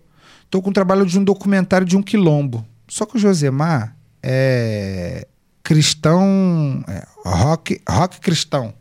Tô 0.50 0.62
com 0.62 0.72
trabalho 0.72 1.04
de 1.06 1.18
um 1.18 1.24
documentário 1.24 1.86
de 1.86 1.96
um 1.96 2.02
quilombo. 2.02 2.66
Só 2.88 3.06
que 3.06 3.16
o 3.16 3.18
Josemar 3.18 3.96
é 4.22 5.26
cristão, 5.62 6.84
é, 6.86 7.06
rock, 7.24 7.80
rock 7.88 8.20
cristão, 8.20 8.74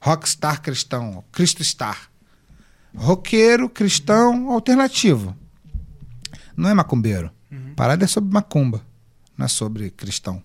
rockstar 0.00 0.60
cristão, 0.60 1.24
Cristo 1.30 1.62
Star. 1.62 2.10
Roqueiro, 2.96 3.68
cristão, 3.68 4.50
alternativo. 4.50 5.34
Não 6.56 6.68
é 6.68 6.74
macumbeiro. 6.74 7.30
Parada 7.74 8.04
é 8.04 8.08
sobre 8.08 8.32
macumba, 8.32 8.84
não 9.36 9.46
é 9.46 9.48
sobre 9.48 9.90
cristão. 9.90 10.42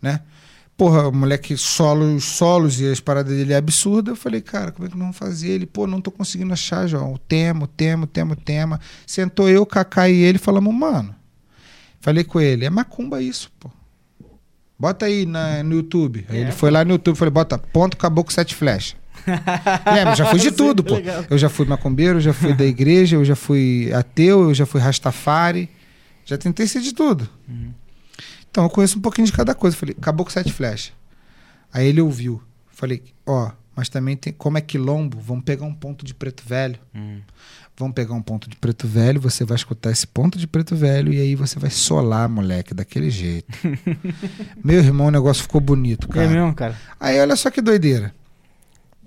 Né? 0.00 0.20
Porra, 0.76 1.06
o 1.08 1.12
moleque 1.12 1.56
solo, 1.56 2.16
os 2.16 2.24
solos 2.24 2.80
e 2.80 2.90
as 2.90 2.98
paradas 2.98 3.32
dele 3.36 3.52
é 3.52 3.56
absurda. 3.56 4.10
Eu 4.10 4.16
falei, 4.16 4.40
cara, 4.40 4.72
como 4.72 4.86
é 4.86 4.90
que 4.90 4.96
não 4.96 5.02
vamos 5.06 5.16
fazer? 5.16 5.50
Ele, 5.50 5.66
pô, 5.66 5.86
não 5.86 6.00
tô 6.00 6.10
conseguindo 6.10 6.52
achar, 6.52 6.86
João. 6.88 7.12
O 7.14 7.18
tema, 7.18 7.64
o 7.64 7.66
tema, 7.68 8.04
o 8.04 8.06
tema, 8.08 8.32
o 8.32 8.36
tema. 8.36 8.80
Sentou 9.06 9.48
eu, 9.48 9.64
Kaká 9.64 10.08
e 10.08 10.16
ele, 10.20 10.36
falamos, 10.38 10.74
mano. 10.74 11.14
Falei 12.00 12.24
com 12.24 12.40
ele, 12.40 12.64
é 12.64 12.70
macumba 12.70 13.22
isso, 13.22 13.50
pô. 13.60 13.70
Bota 14.76 15.06
aí 15.06 15.24
na- 15.24 15.62
no 15.62 15.76
YouTube. 15.76 16.26
Aí 16.28 16.38
É, 16.38 16.40
ele 16.40 16.52
foi 16.52 16.70
lá 16.72 16.84
no 16.84 16.90
YouTube, 16.92 17.16
falei, 17.16 17.30
bota 17.32 17.56
ponto, 17.56 17.96
caboclo, 17.96 18.32
sete 18.32 18.54
flechas. 18.54 18.96
Mas 20.04 20.18
já 20.18 20.26
fui 20.26 20.40
de 20.40 20.50
tudo, 20.50 20.82
pô. 20.82 20.96
legal. 20.96 21.24
Eu 21.30 21.38
já 21.38 21.48
fui 21.48 21.64
macumbeiro, 21.66 22.16
eu 22.18 22.20
já 22.20 22.32
fui 22.32 22.52
da 22.52 22.64
igreja, 22.64 23.16
eu 23.16 23.24
já 23.24 23.36
fui 23.36 23.90
ateu, 23.94 24.42
eu 24.48 24.54
já 24.54 24.66
fui 24.66 24.80
rastafari. 24.80 25.70
Já 26.26 26.36
tentei 26.36 26.66
ser 26.66 26.80
de 26.80 26.92
tudo. 26.92 27.28
Uhum. 27.48 27.70
Então 28.54 28.62
eu 28.62 28.70
conheço 28.70 28.98
um 28.98 29.00
pouquinho 29.00 29.26
de 29.26 29.32
cada 29.32 29.52
coisa. 29.52 29.76
Falei, 29.76 29.96
acabou 29.98 30.24
com 30.24 30.30
sete 30.30 30.52
flechas. 30.52 30.92
Aí 31.72 31.88
ele 31.88 32.00
ouviu. 32.00 32.40
Falei, 32.68 33.02
ó, 33.26 33.50
mas 33.74 33.88
também 33.88 34.16
tem. 34.16 34.32
Como 34.32 34.56
é 34.56 34.60
quilombo, 34.60 35.18
vamos 35.18 35.42
pegar 35.42 35.64
um 35.66 35.74
ponto 35.74 36.04
de 36.04 36.14
preto 36.14 36.44
velho. 36.46 36.78
Hum. 36.94 37.18
Vamos 37.76 37.96
pegar 37.96 38.14
um 38.14 38.22
ponto 38.22 38.48
de 38.48 38.54
preto 38.54 38.86
velho, 38.86 39.20
você 39.20 39.44
vai 39.44 39.56
escutar 39.56 39.90
esse 39.90 40.06
ponto 40.06 40.38
de 40.38 40.46
preto 40.46 40.76
velho 40.76 41.12
e 41.12 41.20
aí 41.20 41.34
você 41.34 41.58
vai 41.58 41.70
solar, 41.70 42.28
moleque, 42.28 42.72
daquele 42.72 43.10
jeito. 43.10 43.48
Meu 44.62 44.78
irmão, 44.78 45.08
o 45.08 45.10
negócio 45.10 45.42
ficou 45.42 45.60
bonito, 45.60 46.06
cara. 46.06 46.26
É 46.26 46.28
mesmo, 46.28 46.54
cara? 46.54 46.78
Aí 47.00 47.18
olha 47.18 47.34
só 47.34 47.50
que 47.50 47.60
doideira. 47.60 48.14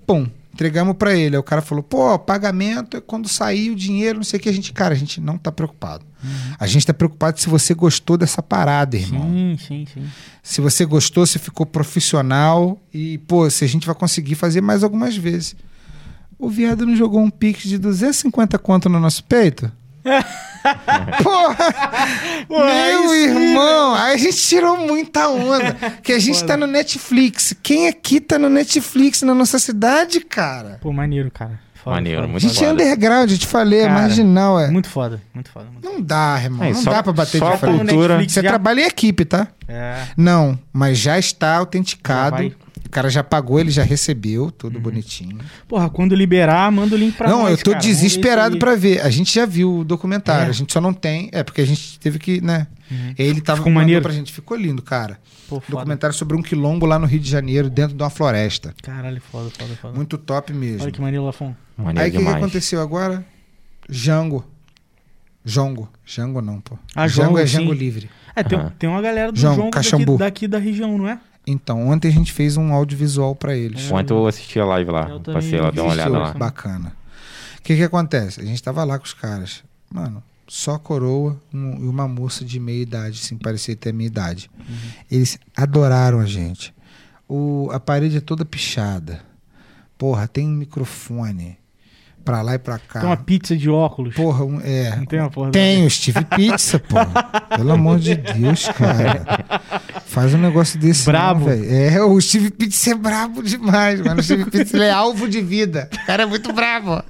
Pum, 0.06 0.28
entregamos 0.58 0.96
pra 0.96 1.14
ele. 1.14 1.36
Aí 1.36 1.40
o 1.40 1.42
cara 1.42 1.62
falou: 1.62 1.84
pô, 1.84 2.18
pagamento 2.18 2.96
é 2.96 3.00
quando 3.00 3.28
sair 3.28 3.70
o 3.70 3.76
dinheiro, 3.76 4.18
não 4.18 4.24
sei 4.24 4.40
o 4.40 4.42
que. 4.42 4.48
A 4.48 4.52
gente, 4.52 4.72
cara, 4.72 4.92
a 4.92 4.96
gente 4.96 5.20
não 5.20 5.38
tá 5.38 5.52
preocupado. 5.52 6.04
A 6.58 6.66
gente 6.66 6.84
tá 6.84 6.92
preocupado 6.92 7.38
se 7.38 7.48
você 7.48 7.72
gostou 7.72 8.16
dessa 8.16 8.42
parada, 8.42 8.96
irmão. 8.96 9.30
Sim, 9.30 9.56
sim, 9.56 9.86
sim. 9.94 10.04
Se 10.42 10.60
você 10.60 10.84
gostou, 10.84 11.24
se 11.24 11.38
ficou 11.38 11.64
profissional 11.64 12.76
e, 12.92 13.18
pô, 13.18 13.48
se 13.48 13.64
a 13.64 13.68
gente 13.68 13.86
vai 13.86 13.94
conseguir 13.94 14.34
fazer 14.34 14.60
mais 14.60 14.82
algumas 14.82 15.16
vezes. 15.16 15.54
O 16.36 16.48
viado 16.48 16.84
não 16.84 16.96
jogou 16.96 17.20
um 17.20 17.30
pix 17.30 17.62
de 17.62 17.78
250 17.78 18.58
conto 18.58 18.88
no 18.88 18.98
nosso 18.98 19.22
peito? 19.24 19.70
Porra! 21.22 21.56
Meu 22.48 23.08
sim, 23.10 23.14
irmão! 23.24 23.94
Aí 23.94 24.14
a 24.14 24.16
gente 24.16 24.36
tirou 24.36 24.76
muita 24.76 25.28
onda. 25.28 25.74
Que 26.02 26.12
a 26.12 26.18
gente 26.18 26.40
Foda. 26.40 26.48
tá 26.48 26.56
no 26.56 26.66
Netflix. 26.66 27.54
Quem 27.62 27.88
aqui 27.88 28.20
tá 28.20 28.38
no 28.38 28.48
Netflix 28.48 29.22
na 29.22 29.34
nossa 29.34 29.58
cidade, 29.58 30.20
cara? 30.20 30.78
Pô, 30.80 30.92
maneiro, 30.92 31.30
cara. 31.30 31.60
Foda, 31.74 31.94
Maneiro, 31.96 32.18
foda, 32.18 32.28
A 32.28 32.32
muito 32.32 32.42
gente 32.42 32.64
é 32.64 32.68
foda. 32.68 32.72
underground, 32.82 33.30
eu 33.30 33.38
te 33.38 33.46
falei, 33.46 33.80
é 33.80 33.86
Cara, 33.86 34.00
marginal, 34.00 34.58
é. 34.60 34.68
Muito 34.68 34.88
foda, 34.88 35.22
muito 35.32 35.48
foda. 35.50 35.66
Muito 35.70 35.84
Não 35.88 36.00
dá, 36.02 36.40
irmão. 36.42 36.66
É, 36.66 36.72
não 36.72 36.82
só- 36.82 36.90
dá 36.90 37.02
pra 37.04 37.12
bater 37.12 37.38
só 37.38 37.48
de 37.50 37.54
a 37.54 37.58
frente. 37.58 37.78
cultura- 37.78 38.18
Você 38.28 38.42
já- 38.42 38.48
trabalha 38.48 38.80
em 38.80 38.84
equipe, 38.86 39.24
tá? 39.24 39.46
É. 39.68 40.02
Não, 40.16 40.58
mas 40.72 40.98
já 40.98 41.16
está 41.18 41.54
autenticado. 41.56 42.42
Já. 42.42 42.50
O 42.88 42.90
cara 42.90 43.10
já 43.10 43.22
pagou, 43.22 43.60
ele 43.60 43.70
já 43.70 43.82
recebeu, 43.82 44.50
tudo 44.50 44.80
bonitinho. 44.80 45.38
Porra, 45.68 45.90
quando 45.90 46.14
liberar, 46.14 46.72
manda 46.72 46.94
o 46.94 46.98
link 46.98 47.14
pra 47.16 47.28
não, 47.28 47.42
nós, 47.42 47.50
eu 47.50 47.58
tô 47.58 47.72
cara. 47.72 47.82
Ver 47.82 47.88
desesperado 47.88 48.58
pra 48.58 48.74
ver. 48.74 49.02
A 49.02 49.10
gente 49.10 49.34
já 49.34 49.44
viu 49.44 49.80
o 49.80 49.84
documentário, 49.84 50.46
É. 50.46 50.48
a 50.48 50.52
gente 50.52 50.72
só 50.72 50.80
não 50.80 50.94
tem. 50.94 51.28
É, 51.30 51.42
porque 51.44 51.60
a 51.60 51.66
gente 51.66 51.98
teve 52.00 52.18
que, 52.18 52.40
né? 52.40 52.66
Uhum. 52.90 53.14
Ele 53.18 53.42
tava 53.42 53.58
Ficou 53.58 53.70
maneiro. 53.72 54.00
pra 54.02 54.10
gente. 54.12 54.32
Ficou 54.32 54.56
lindo, 54.56 54.80
cara. 54.80 55.20
Pô. 55.46 55.62
Documentário 55.68 56.16
sobre 56.16 56.34
um 56.34 56.40
quilombo 56.42 56.86
lá 56.86 56.98
no 56.98 57.06
Rio 57.06 57.20
de 57.20 57.28
Janeiro, 57.30 57.68
dentro 57.68 57.94
de 57.94 58.02
uma 58.02 58.08
floresta. 58.08 58.74
Caralho, 58.82 59.20
foda, 59.20 59.50
foda, 59.50 59.74
foda. 59.76 59.94
Muito 59.94 60.16
top 60.16 60.54
mesmo. 60.54 60.82
Olha 60.84 60.90
que 60.92 61.00
maneiro, 61.00 61.26
Lafon. 61.26 61.54
Maneiro 61.76 62.00
Aí 62.00 62.08
o 62.08 62.12
que, 62.12 62.24
que 62.24 62.36
aconteceu 62.38 62.80
agora? 62.80 63.22
Jango. 63.88 64.44
Jongo. 65.44 65.88
Jango 66.04 66.40
não, 66.40 66.60
pô. 66.60 66.78
Ah, 66.94 67.06
Jango 67.06 67.28
Jongo, 67.28 67.38
é 67.38 67.46
Jango 67.46 67.72
sim. 67.72 67.78
livre. 67.78 68.10
É, 68.34 68.42
tem, 68.42 68.58
Aham. 68.58 68.72
tem 68.78 68.88
uma 68.88 69.00
galera 69.02 69.32
do 69.32 69.38
João, 69.38 69.54
João 69.54 69.70
daqui, 69.70 70.16
daqui 70.18 70.48
da 70.48 70.58
região, 70.58 70.96
não 70.96 71.08
é? 71.08 71.18
Então, 71.50 71.88
ontem 71.88 72.08
a 72.08 72.12
gente 72.12 72.32
fez 72.32 72.56
um 72.56 72.72
audiovisual 72.72 73.34
pra 73.34 73.56
eles. 73.56 73.90
Ontem 73.90 74.12
eu 74.12 74.26
assisti 74.26 74.58
a 74.60 74.64
live 74.64 74.90
lá. 74.90 75.08
Eu 75.08 75.20
também 75.20 75.40
Passei 75.42 75.60
lá, 75.60 75.70
dei 75.70 75.82
uma 75.82 75.92
olhada 75.92 76.10
eu 76.10 76.20
lá. 76.20 76.32
só- 76.32 76.38
Bacana. 76.38 76.92
O 77.58 77.62
que 77.62 77.76
que 77.76 77.82
acontece? 77.82 78.40
A 78.40 78.44
gente 78.44 78.62
tava 78.62 78.84
lá 78.84 78.98
com 78.98 79.04
os 79.04 79.14
caras. 79.14 79.62
Mano, 79.92 80.22
só 80.46 80.78
coroa 80.78 81.40
um- 81.52 81.84
e 81.84 81.88
uma 81.88 82.06
moça 82.08 82.44
de 82.44 82.58
meia 82.60 82.82
idade, 82.82 83.20
assim, 83.22 83.36
parecia 83.36 83.74
ter 83.76 83.90
a 83.90 83.92
minha 83.92 84.06
idade. 84.06 84.50
Uhum. 84.58 84.76
Eles 85.10 85.38
adoraram 85.56 86.20
a 86.20 86.26
gente. 86.26 86.74
O, 87.28 87.68
a 87.72 87.80
parede 87.80 88.16
é 88.18 88.20
toda 88.20 88.44
pichada. 88.44 89.20
Porra, 89.98 90.26
tem 90.28 90.46
um 90.46 90.52
microfone 90.52 91.58
pra 92.28 92.42
lá 92.42 92.54
e 92.56 92.58
pra 92.58 92.78
cá. 92.78 93.00
Tem 93.00 93.08
uma 93.08 93.16
pizza 93.16 93.56
de 93.56 93.70
óculos. 93.70 94.14
Porra, 94.14 94.44
um- 94.44 94.60
é. 94.62 94.94
Não 94.94 95.06
tem 95.06 95.18
uma 95.18 95.30
porra 95.30 95.50
Tem 95.50 95.86
o 95.86 95.90
Steve 95.90 96.22
Pizza, 96.26 96.78
porra. 96.78 97.06
Pelo 97.56 97.72
amor 97.72 97.98
de 97.98 98.14
Deus, 98.16 98.68
cara. 98.68 99.24
Faz 100.04 100.34
um 100.34 100.38
negócio 100.38 100.78
desse. 100.78 101.06
Brabo. 101.06 101.46
velho. 101.46 101.64
é, 101.72 102.02
o 102.04 102.20
Steve 102.20 102.50
Pizza 102.50 102.90
é 102.90 102.94
brabo 102.94 103.42
demais, 103.42 103.98
mano. 104.02 104.20
O 104.20 104.22
Steve 104.22 104.44
Pizza 104.50 104.76
ele 104.76 104.84
é 104.84 104.90
alvo 104.90 105.26
de 105.26 105.40
vida. 105.40 105.88
O 106.02 106.06
cara 106.06 106.24
é 106.24 106.26
muito 106.26 106.52
brabo. 106.52 107.02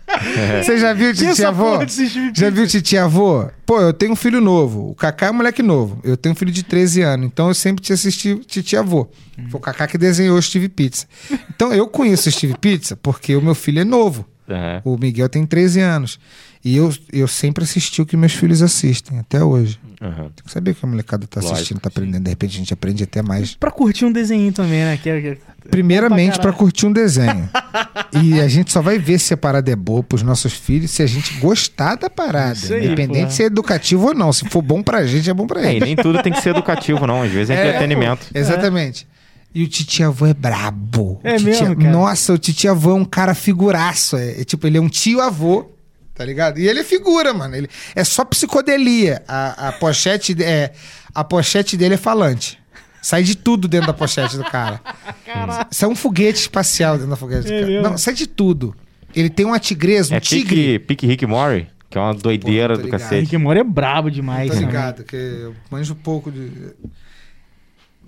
Você 0.62 0.78
já 0.78 0.92
viu 0.92 1.10
o 1.10 1.12
Que 1.12 1.18
Titi 1.18 1.30
essa 1.32 1.48
Avô? 1.48 1.64
porra 1.72 1.86
desse 1.86 2.08
Steve 2.08 2.32
Já 2.34 2.50
viu 2.50 2.62
o 2.62 2.66
Titi 2.66 2.96
Avô? 2.96 3.48
Pô, 3.66 3.80
eu 3.80 3.92
tenho 3.92 4.12
um 4.12 4.16
filho 4.16 4.40
novo. 4.40 4.90
O 4.90 4.94
Kaká 4.94 5.26
é 5.26 5.30
um 5.30 5.34
moleque 5.34 5.62
novo. 5.62 5.98
Eu 6.04 6.16
tenho 6.16 6.32
um 6.32 6.36
filho 6.36 6.52
de 6.52 6.62
13 6.62 7.02
anos. 7.02 7.26
Então 7.26 7.48
eu 7.48 7.54
sempre 7.54 7.82
te 7.84 7.92
assisti 7.92 8.36
Titi 8.46 8.76
Avô. 8.76 9.08
Foi 9.50 9.58
o 9.58 9.62
Kaká 9.62 9.86
que 9.88 9.98
desenhou 9.98 10.38
o 10.38 10.42
Steve 10.42 10.68
Pizza. 10.68 11.06
Então 11.54 11.72
eu 11.72 11.86
conheço 11.88 12.28
o 12.28 12.32
Steve 12.32 12.56
Pizza 12.58 12.96
porque 12.96 13.34
o 13.36 13.42
meu 13.42 13.54
filho 13.54 13.80
é 13.80 13.84
novo. 13.84 14.24
Aham. 14.48 14.82
O 14.84 14.96
Miguel 14.96 15.28
tem 15.28 15.44
13 15.44 15.80
anos. 15.80 16.18
E 16.64 16.76
eu, 16.76 16.92
eu 17.12 17.28
sempre 17.28 17.62
assisti 17.62 18.02
o 18.02 18.06
que 18.06 18.16
meus 18.16 18.32
filhos 18.32 18.62
assistem, 18.62 19.18
até 19.20 19.42
hoje. 19.44 19.78
Aham. 20.02 20.24
Tem 20.34 20.44
que 20.44 20.50
saber 20.50 20.72
o 20.72 20.74
que 20.74 20.84
a 20.84 20.88
molecada 20.88 21.26
tá 21.26 21.38
Lógico, 21.40 21.54
assistindo, 21.54 21.80
tá 21.80 21.88
aprendendo. 21.88 22.24
De 22.24 22.30
repente 22.30 22.54
a 22.56 22.58
gente 22.58 22.72
aprende 22.72 23.04
até 23.04 23.22
mais. 23.22 23.54
Pra 23.54 23.70
curtir 23.70 24.04
um 24.04 24.12
desenho 24.12 24.52
também, 24.52 24.80
né? 24.80 24.96
Que 25.00 25.08
é, 25.10 25.20
que 25.20 25.26
é- 25.28 25.38
Primeiramente, 25.70 26.38
caralho. 26.38 26.56
curtir 26.56 26.86
um 26.86 26.92
desenho. 26.92 27.48
e 28.22 28.40
a 28.40 28.48
gente 28.48 28.72
só 28.72 28.80
vai 28.82 28.98
ver 28.98 29.18
se 29.18 29.34
a 29.34 29.36
parada 29.36 29.70
é 29.70 29.76
boa 29.76 30.02
pros 30.02 30.22
nossos 30.22 30.52
filhos 30.52 30.90
se 30.90 31.02
a 31.02 31.06
gente 31.06 31.34
gostar 31.38 31.94
da 31.96 32.08
parada. 32.10 32.58
Aí, 32.74 32.86
independente 32.86 33.26
pô. 33.26 33.30
se 33.32 33.42
é 33.42 33.46
educativo 33.46 34.06
ou 34.08 34.14
não. 34.14 34.32
Se 34.32 34.48
for 34.48 34.62
bom 34.62 34.82
pra 34.82 35.06
gente, 35.06 35.28
é 35.30 35.34
bom 35.34 35.46
pra 35.46 35.60
É, 35.62 35.72
e 35.72 35.76
ele. 35.76 35.84
nem 35.84 35.96
tudo 35.96 36.22
tem 36.22 36.32
que 36.32 36.40
ser 36.40 36.50
educativo, 36.50 37.06
não. 37.06 37.22
Às 37.22 37.30
vezes 37.30 37.50
é, 37.50 37.54
É, 37.54 37.68
entretenimento. 37.68 38.26
Exatamente. 38.34 39.06
E 39.54 39.62
o 39.64 39.68
titiavô 39.68 40.26
é 40.26 40.34
brabo. 40.34 41.20
É 41.24 41.32
o 41.34 41.38
titi- 41.38 41.44
mesmo, 41.50 41.76
cara? 41.76 41.90
Nossa, 41.90 42.32
o 42.34 42.38
titiavô 42.38 42.90
é 42.92 42.94
um 42.94 43.04
cara 43.04 43.34
figuraço. 43.34 44.16
É, 44.16 44.40
é 44.40 44.44
tipo, 44.44 44.66
ele 44.66 44.78
é 44.78 44.80
um 44.80 44.88
tio-avô, 44.88 45.70
tá 46.14 46.24
ligado? 46.24 46.58
E 46.58 46.68
ele 46.68 46.80
é 46.80 46.84
figura, 46.84 47.32
mano. 47.32 47.56
Ele 47.56 47.68
é 47.94 48.04
só 48.04 48.24
psicodelia. 48.24 49.22
A, 49.26 49.68
a 49.68 49.72
pochete 49.72 50.36
é 50.42 50.72
a 51.14 51.24
pochete 51.24 51.76
dele 51.76 51.94
é 51.94 51.98
falante. 51.98 52.58
Sai 53.00 53.22
de 53.22 53.36
tudo 53.36 53.66
dentro 53.68 53.86
da 53.86 53.92
pochete 53.94 54.36
do 54.36 54.44
cara. 54.44 54.80
Isso 55.70 55.84
é 55.84 55.88
um 55.88 55.94
foguete 55.96 56.40
espacial 56.40 56.94
dentro 56.96 57.10
da 57.10 57.16
foguete 57.16 57.46
do 57.46 57.52
É 57.52 57.60
cara. 57.60 57.66
mesmo? 57.72 57.82
Não, 57.90 57.98
sai 57.98 58.12
de 58.14 58.26
tudo. 58.26 58.76
Ele 59.14 59.30
tem 59.30 59.46
uma 59.46 59.58
tigresa, 59.58 60.12
um 60.12 60.16
É 60.16 60.20
tigre. 60.20 60.78
pique, 60.78 60.78
pique 60.80 61.06
Rick 61.06 61.24
Mori, 61.26 61.68
que 61.88 61.96
é 61.96 62.00
uma 62.00 62.12
doideira 62.14 62.74
Pô, 62.74 62.80
do 62.80 62.84
ligado. 62.84 63.00
cacete. 63.00 63.22
Rick 63.22 63.38
Morty 63.38 63.60
é 63.60 63.64
brabo 63.64 64.10
demais. 64.10 64.50
Tô 64.50 64.56
né? 64.56 64.66
ligado, 64.66 65.04
que 65.04 65.16
eu 65.16 65.54
manjo 65.70 65.94
pouco 65.94 66.30
de. 66.30 66.50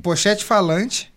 Pochete 0.03 0.45
falante. 0.45 1.11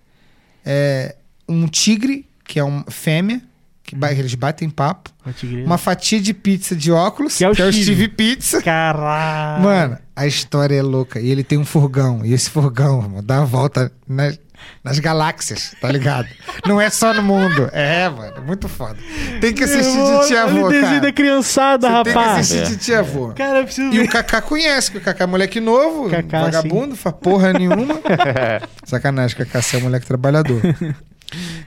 É 0.65 1.15
um 1.48 1.68
tigre, 1.68 2.27
que 2.45 2.60
é 2.60 2.64
uma 2.64 2.85
fêmea, 2.90 3.41
que 3.84 3.95
ba- 3.95 4.11
eles 4.11 4.34
batem 4.35 4.69
papo. 4.69 5.11
Uma 5.26 5.65
Uma 5.65 5.77
fatia 5.77 6.19
de 6.22 6.34
pizza 6.34 6.76
de 6.76 6.91
óculos, 6.91 7.38
Que 7.38 7.44
é 7.44 7.49
o 7.49 7.53
Steve. 7.53 7.73
Steve 7.84 8.07
Pizza. 8.07 8.61
Caralho. 8.61 9.64
Mano, 9.64 9.98
a 10.15 10.26
história 10.27 10.76
é 10.76 10.81
louca. 10.81 11.19
E 11.19 11.30
ele 11.30 11.44
tem 11.44 11.57
um 11.57 11.65
furgão. 11.65 12.26
E 12.26 12.34
esse 12.34 12.49
furgão 12.49 13.02
mano, 13.02 13.22
dá 13.22 13.41
a 13.41 13.45
volta 13.45 13.91
nas, 14.07 14.40
nas 14.84 14.99
galáxias, 14.99 15.73
tá 15.80 15.91
ligado? 15.91 16.27
Não 16.68 16.80
é 16.80 16.90
só 16.90 17.14
no 17.14 17.23
mundo. 17.23 17.69
É, 17.72 18.10
mano, 18.10 18.41
muito 18.45 18.68
foda. 18.68 18.98
Tem 19.40 19.53
que 19.53 19.64
assistir 19.64 19.95
Meu, 19.98 20.19
de 20.22 20.27
tia 20.27 20.44
avô, 20.44 20.69
cara. 20.69 20.99
da 20.99 21.11
criançada, 21.11 21.88
Você 21.88 21.94
tem 21.95 22.03
que 22.03 22.10
rapaz. 22.19 22.40
assistir 22.52 22.68
de 22.77 22.77
tia 22.84 22.99
avô. 22.99 23.34
Cara, 23.34 23.60
eu 23.60 23.64
preciso 23.65 23.94
E 23.94 23.98
ver. 23.99 24.06
o 24.06 24.10
Kaká 24.10 24.41
conhece, 24.41 24.91
que 24.91 24.98
o 24.98 25.02
Kaká 25.02 25.23
é 25.23 25.27
moleque 25.27 25.60
novo, 25.60 26.10
Kaká, 26.10 26.41
vagabundo, 26.44 26.95
faz 26.95 27.15
porra 27.22 27.53
nenhuma. 27.53 27.99
Sacanagem, 28.85 29.38
Kaká, 29.38 29.61
você 29.61 29.76
é 29.77 29.80
um 29.80 29.84
moleque 29.84 30.06
trabalhador. 30.06 30.61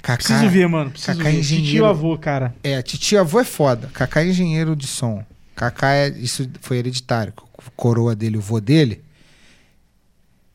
Kaká, 0.02 0.16
Preciso 0.22 0.48
ver, 0.48 0.68
mano. 0.68 0.90
Preciso 0.90 1.16
Kaká 1.18 1.28
é 1.28 1.32
ver. 1.32 1.38
engenheiro. 1.38 1.70
Tio 1.70 1.86
avô, 1.86 2.16
cara. 2.18 2.54
É, 2.62 2.80
titio 2.82 3.18
avô 3.20 3.40
é 3.40 3.44
foda. 3.44 3.88
Kaká 3.92 4.22
é 4.22 4.28
engenheiro 4.28 4.76
de 4.76 4.86
som. 4.86 5.24
Kaká 5.54 5.92
é. 5.94 6.08
Isso 6.10 6.48
foi 6.60 6.78
hereditário. 6.78 7.32
Coroa 7.74 8.14
dele, 8.14 8.36
o 8.38 8.40
vô 8.40 8.60
dele. 8.60 9.02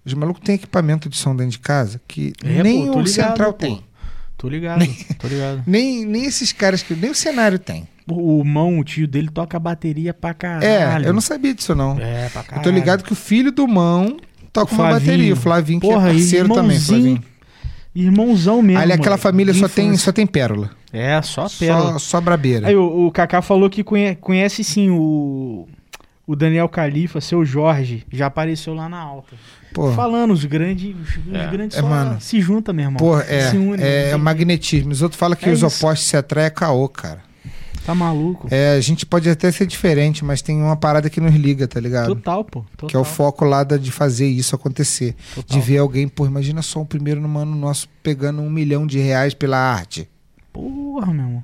Os 0.05 0.13
malucos 0.13 0.41
têm 0.43 0.55
equipamento 0.55 1.07
de 1.09 1.15
som 1.17 1.35
dentro 1.35 1.51
de 1.51 1.59
casa 1.59 2.01
que 2.07 2.33
É, 2.43 2.63
nem 2.63 2.85
pô, 2.87 2.97
o 2.97 3.01
ligado, 3.01 3.07
central 3.09 3.53
pô. 3.53 3.59
tem. 3.59 3.83
Tô 4.37 4.49
ligado, 4.49 4.83
tô 5.19 5.27
ligado. 5.27 5.61
Nem, 5.67 6.03
nem 6.03 6.25
esses 6.25 6.51
caras 6.51 6.81
que. 6.81 6.95
Nem 6.95 7.11
o 7.11 7.15
cenário 7.15 7.59
tem. 7.59 7.87
O, 8.09 8.39
o 8.39 8.43
mão, 8.43 8.79
o 8.79 8.83
tio 8.83 9.07
dele, 9.07 9.29
toca 9.29 9.59
bateria 9.59 10.11
pra 10.15 10.31
É, 10.31 10.33
caralho. 10.33 11.05
eu 11.05 11.13
não 11.13 11.21
sabia 11.21 11.53
disso, 11.53 11.75
não. 11.75 11.91
É, 11.99 12.27
pra 12.29 12.41
Eu 12.41 12.45
caralho. 12.45 12.63
tô 12.63 12.71
ligado 12.71 13.03
que 13.03 13.13
o 13.13 13.15
filho 13.15 13.51
do 13.51 13.67
mão 13.67 14.17
toca 14.51 14.73
uma 14.73 14.89
bateria. 14.93 15.33
O 15.33 15.35
Flavinho, 15.35 15.79
que 15.79 15.87
Porra, 15.87 16.09
é 16.09 16.13
parceiro 16.13 16.51
também. 16.51 16.79
Flavinho. 16.79 17.23
Irmãozão 17.93 18.61
mesmo. 18.61 18.81
Ali 18.81 18.93
aquela 18.93 19.11
mano. 19.11 19.21
família 19.21 19.53
só 19.53 19.67
tem, 19.67 19.95
só 19.97 20.11
tem 20.11 20.25
pérola. 20.25 20.71
É, 20.91 21.21
só 21.21 21.47
pérola. 21.49 21.93
Só, 21.93 21.99
só 21.99 22.21
brabeira. 22.21 22.67
Aí 22.67 22.75
o, 22.75 23.07
o 23.07 23.11
Kaká 23.11 23.41
falou 23.41 23.69
que 23.69 23.83
conhe- 23.83 24.15
conhece 24.15 24.63
sim 24.63 24.89
o, 24.89 25.67
o 26.25 26.35
Daniel 26.35 26.67
Califa, 26.69 27.19
seu 27.21 27.43
Jorge, 27.45 28.05
já 28.11 28.27
apareceu 28.27 28.73
lá 28.73 28.87
na 28.89 28.99
alta. 28.99 29.35
Porra. 29.73 29.95
Falando, 29.95 30.31
os 30.31 30.43
grandes, 30.45 30.95
os, 30.95 31.33
É. 31.35 31.47
grandes 31.47 31.77
É, 31.77 31.81
só 31.81 31.87
mano. 31.87 32.19
se 32.21 32.41
juntam, 32.41 32.73
meu 32.73 32.85
irmão. 32.85 32.97
Porra, 32.97 33.23
é, 33.27 33.49
se 33.49 33.57
unem. 33.57 33.75
é, 33.85 34.09
tem- 34.11 34.17
magnetismo. 34.19 34.91
Os 34.91 35.01
outros 35.01 35.19
falam 35.19 35.35
que 35.37 35.47
É 35.47 35.51
os 35.53 35.61
isso. 35.61 35.65
opostos 35.85 36.07
se 36.07 36.17
atraem 36.17 36.47
é 36.47 36.49
caô, 36.49 36.87
cara. 36.89 37.21
Tá 37.85 37.95
maluco. 37.95 38.47
É, 38.51 38.75
a 38.75 38.79
gente 38.81 39.07
pode 39.07 39.27
até 39.27 39.51
ser 39.51 39.65
diferente, 39.65 40.23
mas 40.23 40.41
tem 40.43 40.55
uma 40.61 40.75
parada 40.75 41.09
que 41.09 41.19
nos 41.19 41.33
liga, 41.33 41.67
tá 41.67 41.79
ligado? 41.79 42.13
Total, 42.13 42.43
pô. 42.45 42.61
Total. 42.77 42.89
Que 42.89 42.95
é 42.95 42.99
o 42.99 43.03
foco 43.03 43.43
lá 43.43 43.63
da- 43.63 43.77
de 43.77 43.91
fazer 43.91 44.27
isso 44.27 44.53
acontecer. 44.55 45.15
Total. 45.33 45.57
De 45.59 45.65
ver 45.65 45.79
alguém, 45.79 46.07
pô, 46.07 46.27
imagina 46.27 46.61
só 46.61 46.79
o 46.81 46.85
primeiro 46.85 47.19
no 47.19 47.39
ano 47.39 47.55
nosso 47.55 47.87
pegando 48.03 48.39
um 48.41 48.49
milhão 48.51 48.85
de 48.85 48.99
reais 48.99 49.33
pela 49.33 49.57
arte. 49.57 50.07
Pô, 50.53 50.61
Porra, 50.69 51.11
meu 51.13 51.25
irmão. 51.25 51.43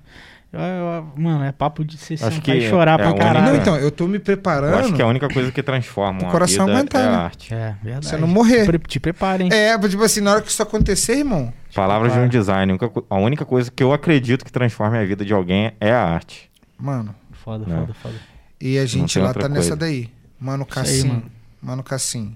Eu- 0.51 0.59
eu- 0.59 1.13
mano, 1.17 1.43
é 1.43 1.51
papo 1.51 1.83
de 1.83 1.97
você 1.97 2.13
Acho 2.21 2.41
que 2.41 2.51
e 2.53 2.69
chorar 2.69 2.93
é 2.93 2.97
pra 2.97 3.07
a 3.07 3.09
única- 3.11 3.25
caralho. 3.25 3.45
Não, 3.47 3.55
então, 3.55 3.75
eu 3.75 3.91
tô 3.91 4.07
me 4.07 4.15
Eu 4.15 4.21
preparando. 4.21 4.75
acho 4.75 4.93
que 4.93 5.01
é 5.01 5.05
a 5.05 5.07
única 5.07 5.27
coisa 5.27 5.51
que 5.51 5.61
transforma 5.61 6.21
O 6.27 6.31
coração 6.31 6.65
vida 6.65 6.77
aguentar, 6.79 7.01
é 7.03 7.09
né? 7.09 7.15
arte. 7.15 7.53
É, 7.53 7.75
verdade. 7.83 8.05
Você 8.07 8.17
não 8.17 8.27
morrer. 8.27 8.65
Pre- 8.65 8.79
Te 8.79 8.99
preparem. 8.99 9.49
É, 9.51 9.77
tipo 9.77 10.01
assim, 10.03 10.21
na 10.21 10.31
hora 10.31 10.41
que 10.41 10.49
isso 10.49 10.63
acontecer, 10.63 11.17
irmão. 11.17 11.53
Palavras 11.75 12.13
de 12.13 12.19
um 12.19 12.27
design. 12.29 12.77
A 13.09 13.15
única 13.17 13.45
coisa 13.45 13.69
que 13.69 13.83
eu 13.83 13.91
acredito 13.93 14.45
que 14.45 14.51
transforma 14.51 14.97
a 14.97 15.05
vida 15.05 15.23
de 15.25 15.33
alguém 15.33 15.73
é 15.81 15.91
a 15.91 16.01
arte. 16.03 16.49
Mano, 16.79 17.13
Foda, 17.43 17.65
Não. 17.67 17.81
foda, 17.81 17.93
foda. 17.95 18.15
e 18.59 18.77
a 18.77 18.85
gente 18.85 19.17
lá 19.19 19.33
tá 19.33 19.47
nessa 19.47 19.69
coisa. 19.69 19.75
daí. 19.75 20.09
Mano 20.39 20.65
Cassim. 20.65 21.07
mano. 21.07 21.23
Mano 21.61 21.83
Cassim. 21.83 22.35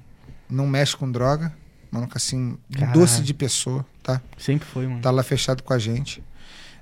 Não 0.49 0.67
mexe 0.67 0.95
com 0.97 1.09
droga. 1.11 1.51
Mano 1.91 2.07
Cassim, 2.07 2.57
Caralho. 2.73 2.99
doce 2.99 3.21
de 3.21 3.33
pessoa, 3.33 3.85
tá? 4.03 4.21
Sempre 4.37 4.65
foi, 4.67 4.85
mano. 4.87 5.01
Tá 5.01 5.11
lá 5.11 5.23
fechado 5.23 5.63
com 5.63 5.73
a 5.73 5.77
gente. 5.79 6.23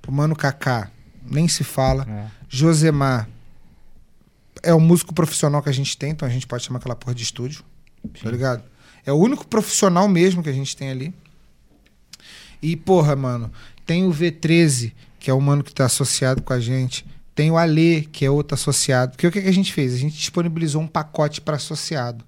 O 0.07 0.11
Mano 0.11 0.35
Kaká, 0.35 0.89
nem 1.29 1.47
se 1.47 1.63
fala. 1.63 2.05
É. 2.09 2.27
Josemar 2.49 3.29
é 4.61 4.73
o 4.73 4.79
músico 4.79 5.13
profissional 5.13 5.61
que 5.61 5.69
a 5.69 5.73
gente 5.73 5.97
tem, 5.97 6.11
então 6.11 6.27
a 6.27 6.31
gente 6.31 6.47
pode 6.47 6.63
chamar 6.63 6.79
aquela 6.79 6.95
porra 6.95 7.15
de 7.15 7.23
estúdio. 7.23 7.63
Tá 8.21 8.29
ligado? 8.29 8.63
É 9.05 9.11
o 9.11 9.15
único 9.15 9.47
profissional 9.47 10.07
mesmo 10.07 10.43
que 10.43 10.49
a 10.49 10.53
gente 10.53 10.75
tem 10.75 10.89
ali. 10.89 11.13
E, 12.61 12.75
porra, 12.75 13.15
mano, 13.15 13.51
tem 13.85 14.05
o 14.05 14.11
V13, 14.11 14.93
que 15.19 15.29
é 15.29 15.33
o 15.33 15.41
mano 15.41 15.63
que 15.63 15.73
tá 15.73 15.85
associado 15.85 16.41
com 16.41 16.53
a 16.53 16.59
gente. 16.59 17.05
Tem 17.33 17.49
o 17.49 17.57
Alê, 17.57 18.01
que 18.01 18.25
é 18.25 18.29
outro 18.29 18.55
associado. 18.55 19.11
Porque 19.11 19.27
o 19.27 19.31
que, 19.31 19.41
que 19.41 19.47
a 19.47 19.53
gente 19.53 19.73
fez? 19.73 19.93
A 19.93 19.97
gente 19.97 20.17
disponibilizou 20.17 20.81
um 20.81 20.87
pacote 20.87 21.39
para 21.39 21.55
associado. 21.55 22.25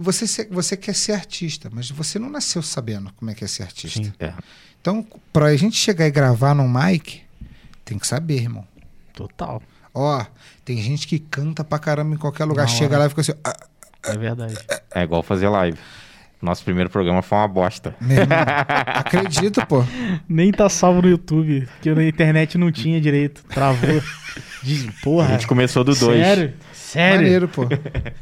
Você, 0.00 0.46
você 0.50 0.76
quer 0.76 0.94
ser 0.94 1.12
artista, 1.12 1.68
mas 1.72 1.90
você 1.90 2.18
não 2.18 2.30
nasceu 2.30 2.62
sabendo 2.62 3.12
como 3.14 3.30
é 3.30 3.34
que 3.34 3.44
é 3.44 3.48
ser 3.48 3.64
artista. 3.64 4.02
Sim. 4.02 4.12
É. 4.18 4.32
Então, 4.80 5.04
pra 5.32 5.54
gente 5.56 5.76
chegar 5.76 6.06
e 6.06 6.10
gravar 6.10 6.54
num 6.54 6.68
mic, 6.68 7.22
tem 7.88 7.98
que 7.98 8.06
saber, 8.06 8.36
irmão. 8.42 8.64
Total. 9.14 9.62
Ó, 9.94 10.24
tem 10.64 10.76
gente 10.78 11.06
que 11.08 11.18
canta 11.18 11.64
pra 11.64 11.78
caramba 11.78 12.14
em 12.14 12.18
qualquer 12.18 12.44
lugar. 12.44 12.62
Na 12.62 12.68
Chega 12.68 12.90
hora. 12.94 12.98
lá 12.98 13.06
e 13.06 13.08
fica 13.08 13.20
assim, 13.22 13.32
ah, 13.44 13.56
É 14.04 14.16
verdade. 14.16 14.56
É 14.94 15.02
igual 15.02 15.22
fazer 15.22 15.48
live. 15.48 15.78
Nosso 16.40 16.62
primeiro 16.62 16.88
programa 16.88 17.20
foi 17.20 17.36
uma 17.38 17.48
bosta. 17.48 17.96
meu 18.00 18.18
irmão, 18.18 18.36
acredito, 18.94 19.64
pô. 19.66 19.84
Nem 20.28 20.52
tá 20.52 20.68
salvo 20.68 21.02
no 21.02 21.08
YouTube, 21.08 21.66
porque 21.72 21.92
na 21.92 22.04
internet 22.04 22.56
não 22.56 22.70
tinha 22.70 23.00
direito. 23.00 23.42
Travou. 23.48 24.00
Diz, 24.62 24.86
porra. 25.02 25.28
A 25.28 25.32
gente 25.32 25.48
começou 25.48 25.82
do 25.82 25.94
2. 25.96 25.98
Sério? 26.24 26.54
Sério? 26.72 27.16
Maneiro, 27.22 27.48
pô. 27.48 27.62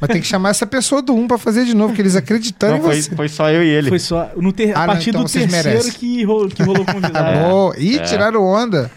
Mas 0.01 0.09
tem 0.11 0.21
que 0.23 0.27
chamar 0.27 0.49
essa 0.51 0.67
pessoa 0.67 1.03
do 1.03 1.13
1 1.15 1.21
um 1.21 1.29
pra 1.29 1.37
fazer 1.37 1.67
de 1.67 1.75
novo, 1.75 1.93
que 1.95 2.01
eles 2.01 2.17
acreditaram 2.17 2.79
Não, 2.79 2.81
em 2.81 2.87
foi, 2.87 3.03
você. 3.03 3.15
foi 3.17 3.29
só 3.29 3.51
eu 3.51 3.63
e 3.63 3.69
ele. 3.69 3.91
Foi 3.91 3.99
só. 3.99 4.31
No 4.37 4.51
ter, 4.51 4.75
Ah, 4.75 4.85
a 4.85 4.87
não, 4.87 4.95
partir 4.95 5.11
então 5.11 5.23
do 5.23 5.29
vocês 5.29 5.45
terceiro 5.51 5.79
merecem. 5.79 5.93
que, 5.93 6.25
ro- 6.25 6.49
que 6.49 6.63
rolou 6.63 6.85
Tá 6.87 6.93
convidado. 6.95 7.39
bom. 7.51 7.73
Ih, 7.77 7.99
É. 7.99 8.03
tiraram 8.03 8.43
onda. 8.43 8.91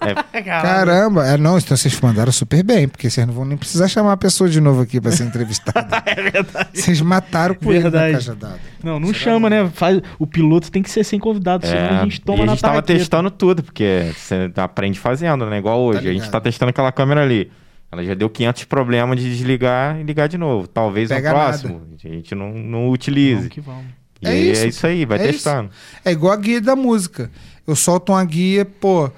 Caralho. 0.32 0.62
Caramba. 0.62 1.26
É, 1.26 1.36
não, 1.36 1.58
então 1.58 1.76
vocês 1.76 1.98
mandaram 2.00 2.32
super 2.32 2.62
bem, 2.62 2.88
porque 2.88 3.08
vocês 3.10 3.26
não 3.26 3.34
vão 3.34 3.44
nem 3.44 3.56
precisar 3.56 3.86
chamar 3.88 4.12
a 4.12 4.16
pessoa 4.16 4.48
de 4.48 4.60
novo 4.60 4.80
aqui 4.82 5.00
pra 5.00 5.12
ser 5.12 5.24
entrevistada. 5.24 6.02
É 6.06 6.14
verdade. 6.30 6.68
Vocês 6.74 7.00
mataram 7.00 7.54
com 7.54 7.72
ele 7.72 7.84
na 7.84 7.90
cajadada. 8.12 8.58
Não, 8.82 8.98
não 8.98 9.12
chama, 9.12 9.48
né? 9.50 9.70
Faz, 9.72 10.00
o 10.18 10.26
piloto 10.26 10.70
tem 10.70 10.82
que 10.82 10.90
ser 10.90 11.04
sem 11.04 11.18
convidado, 11.20 11.66
senão 11.66 11.78
É, 11.80 11.88
a 12.00 12.02
gente 12.04 12.20
toma 12.20 12.38
e 12.38 12.42
a 12.42 12.46
na 12.46 12.52
gente 12.52 12.62
tava 12.62 12.74
tarraqueta. 12.74 12.98
testando 12.98 13.30
tudo, 13.30 13.62
porque 13.62 14.10
você 14.16 14.50
aprende 14.56 14.98
fazendo, 14.98 15.46
né? 15.46 15.58
Igual 15.58 15.80
hoje. 15.80 16.08
a 16.08 16.12
gente 16.12 16.28
tá 16.30 16.40
testando 16.40 16.70
aquela 16.70 16.90
câmera 16.90 17.22
ali. 17.22 17.50
Ela 17.92 18.04
já 18.04 18.14
deu 18.14 18.30
500 18.30 18.64
problemas 18.64 19.18
de 19.20 19.28
desligar 19.28 19.98
e 19.98 20.02
ligar 20.04 20.28
de 20.28 20.38
novo. 20.38 20.66
Talvez 20.68 21.08
Pega 21.08 21.28
no 21.30 21.34
próximo 21.34 21.82
a 21.92 22.08
gente 22.08 22.34
não, 22.34 22.52
não 22.52 22.88
utilize. 22.88 23.34
Vamos 23.34 23.48
que 23.48 23.60
vamos. 23.60 23.84
E 24.22 24.26
É 24.26 24.30
aí 24.30 24.50
isso. 24.52 24.64
é 24.64 24.68
isso 24.68 24.86
aí, 24.86 25.04
vai 25.04 25.18
É 25.18 25.22
isso. 25.24 25.32
testando. 25.32 25.70
É 26.04 26.12
igual 26.12 26.32
a 26.32 26.36
guia 26.36 26.60
da 26.60 26.76
música. 26.76 27.30
Eu 27.66 27.74
solto 27.74 28.12
uma 28.12 28.24
guia, 28.24 28.64
pô, 28.64 29.10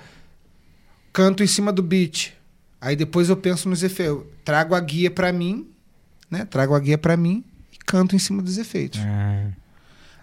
canto 1.12 1.43
em 1.43 1.47
cima 1.47 1.72
do 1.72 1.82
beat. 1.82 2.32
Aí 2.80 2.97
depois 2.97 3.28
eu 3.28 3.36
penso 3.36 3.68
nos 3.68 3.82
efeitos. 3.82 4.14
Eu 4.14 4.32
Trago 4.44 4.74
a 4.74 4.80
guia 4.80 5.10
pra 5.10 5.32
mim, 5.32 5.68
né? 6.30 6.44
Trago 6.44 6.74
a 6.74 6.80
guia 6.80 6.98
pra 6.98 7.16
mim 7.16 7.44
e 7.72 7.78
canto 7.78 8.16
em 8.16 8.18
cima 8.18 8.43
dos 8.43 8.59
efeitos. 8.59 9.01
É. 9.01 9.52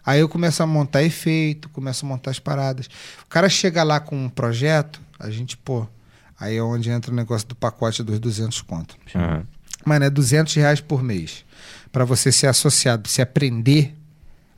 Aí 0.06 0.20
eu 0.20 0.28
começo 0.28 0.62
a 0.64 0.68
montar 0.68 1.04
efeito, 1.04 1.70
começo 1.70 2.06
a 2.06 2.10
montar 2.10 2.32
as 2.32 2.40
paradas. 2.40 2.88
O 3.24 3.30
cara 3.30 3.48
chega 3.48 3.84
lá 3.84 4.00
com 4.00 4.26
um 4.26 4.30
projeto, 4.30 5.00
a 5.20 5.30
gente, 5.30 5.56
pô, 5.56 5.88
aí 6.40 6.58
é 6.58 6.64
onde 6.64 6.90
entra 6.90 7.12
o 7.12 7.16
negócio 7.16 7.48
do 7.48 7.56
pacote 7.56 8.04
dos 8.04 8.20
200 8.20 8.62
conto. 8.62 8.98
Aham. 9.16 9.46
Mano, 9.86 10.06
é 10.06 10.10
200 10.10 10.54
reais 10.56 10.82
por 10.82 11.02
mês. 11.02 11.46
Pra 11.92 12.04
você 12.06 12.32
ser 12.32 12.48
associado, 12.48 13.04
pra 13.04 13.12
você 13.12 13.22
aprender 13.22 13.96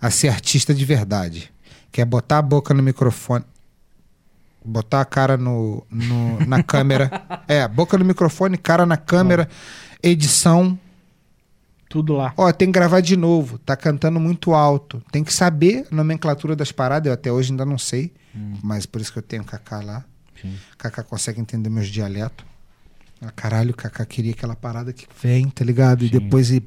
a 0.02 0.10
ser 0.10 0.30
artista 0.30 0.74
de 0.74 0.84
verdade. 0.84 1.52
Que 1.92 2.02
é 2.02 2.06
botar 2.06 2.40
a 2.40 2.42
boca 2.42 2.74
no 2.74 2.82
microfone. 2.82 3.46
Botar 4.64 5.02
a 5.02 5.06
cara 5.06 5.38
no, 5.38 5.84
no- 5.90 6.40
na 6.46 6.62
câmera. 6.64 7.10
É, 7.48 7.68
boca 7.68 7.98
no 7.98 8.06
microfone, 8.06 8.58
cara 8.58 8.86
na 8.86 8.96
câmera, 8.96 9.50
edição. 10.02 10.80
Tudo 11.90 12.14
lá. 12.14 12.34
Ó, 12.38 12.50
tem 12.54 12.70
que 12.70 12.80
gravar 12.80 13.02
de 13.02 13.18
novo. 13.18 13.58
Tá 13.58 13.76
cantando 13.76 14.20
muito 14.20 14.54
alto. 14.54 15.04
Tem 15.12 15.24
que 15.24 15.34
saber 15.34 15.86
a 15.92 15.96
nomenclatura 15.96 16.56
das 16.56 16.72
paradas. 16.72 17.08
Eu 17.08 17.14
até 17.14 17.30
hoje 17.32 17.52
ainda 17.52 17.66
não 17.66 17.78
sei. 17.78 18.14
Mas 18.64 18.86
por 18.86 19.02
isso 19.02 19.12
que 19.12 19.20
eu 19.20 19.24
tenho 19.24 19.42
o 19.42 19.46
Kaká 19.46 19.82
lá. 19.82 20.06
Sim. 20.42 20.56
Kaká 20.78 21.04
consegue 21.04 21.42
entender 21.42 21.70
meus 21.70 21.88
dialetos. 21.90 22.46
Ah, 23.22 23.30
caralho, 23.36 23.72
o 23.72 23.76
Kaká 23.76 24.06
queria 24.06 24.32
aquela 24.32 24.56
parada 24.56 24.94
que 24.94 25.06
vem, 25.22 25.50
tá 25.50 25.66
ligado? 25.66 26.06
E 26.06 26.08
Sim. 26.10 26.18
depois 26.20 26.50
ele 26.50 26.62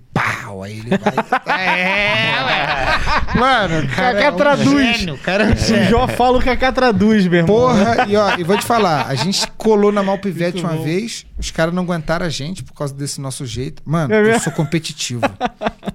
pau, 0.44 0.62
aí 0.62 0.78
ele 0.78 0.90
vai. 0.90 1.58
é, 1.58 2.44
ué. 2.44 3.34
Mano, 3.38 3.80
o 3.84 3.88
cara 3.88 4.12
Kaká 4.14 4.24
é 4.26 4.30
um 4.30 4.36
traduz. 4.36 4.96
gênio, 4.98 5.14
o 5.14 5.18
cara 5.18 5.44
é 5.44 5.52
um 5.52 5.56
Se 5.56 5.72
o. 5.72 5.84
Jó 5.84 6.08
fala, 6.08 6.38
o 6.38 6.42
Kaká 6.42 6.72
traduz, 6.72 7.26
meu 7.26 7.40
irmão. 7.40 7.56
Porra, 7.56 8.06
e 8.08 8.16
ó, 8.16 8.36
e 8.38 8.44
vou 8.44 8.56
te 8.56 8.64
falar, 8.64 9.06
a 9.06 9.14
gente 9.14 9.46
colou 9.56 9.90
na 9.92 10.02
Malpivete 10.02 10.58
Muito 10.62 10.66
uma 10.68 10.76
bom. 10.76 10.84
vez, 10.84 11.26
os 11.38 11.50
caras 11.50 11.74
não 11.74 11.82
aguentaram 11.82 12.26
a 12.26 12.28
gente 12.28 12.62
por 12.62 12.74
causa 12.74 12.94
desse 12.94 13.20
nosso 13.20 13.44
jeito. 13.46 13.82
Mano, 13.84 14.12
É 14.14 14.34
eu 14.34 14.40
sou 14.40 14.52
competitivo. 14.52 15.22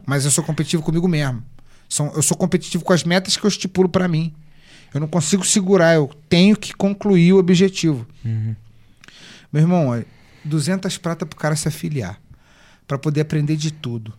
mas 0.06 0.26
eu 0.26 0.32
sou 0.32 0.44
competitivo 0.44 0.84
comigo 0.84 1.08
mesmo. 1.08 1.44
São- 1.88 2.12
eu 2.16 2.22
sou 2.22 2.38
competitivo 2.38 2.84
com 2.84 2.94
as 2.94 3.04
metas 3.04 3.36
que 3.36 3.44
eu 3.44 3.48
estipulo 3.48 3.90
pra 3.90 4.08
mim. 4.08 4.34
Eu 4.94 5.00
não 5.00 5.08
consigo 5.08 5.46
segurar, 5.46 5.94
eu 5.96 6.10
tenho 6.28 6.56
que 6.56 6.74
concluir 6.74 7.34
o 7.34 7.38
objetivo. 7.38 8.06
Uhum. 8.26 8.56
Meu 9.54 9.62
irmão, 9.64 9.88
ó, 9.90 10.02
200 10.44 10.98
prata 10.98 11.26
pro 11.26 11.38
cara 11.40 11.56
se 11.56 11.68
afiliar, 11.68 12.18
Pra 12.88 12.98
poder 12.98 13.22
aprender 13.22 13.56
de 13.56 13.70
tudo. 13.72 14.14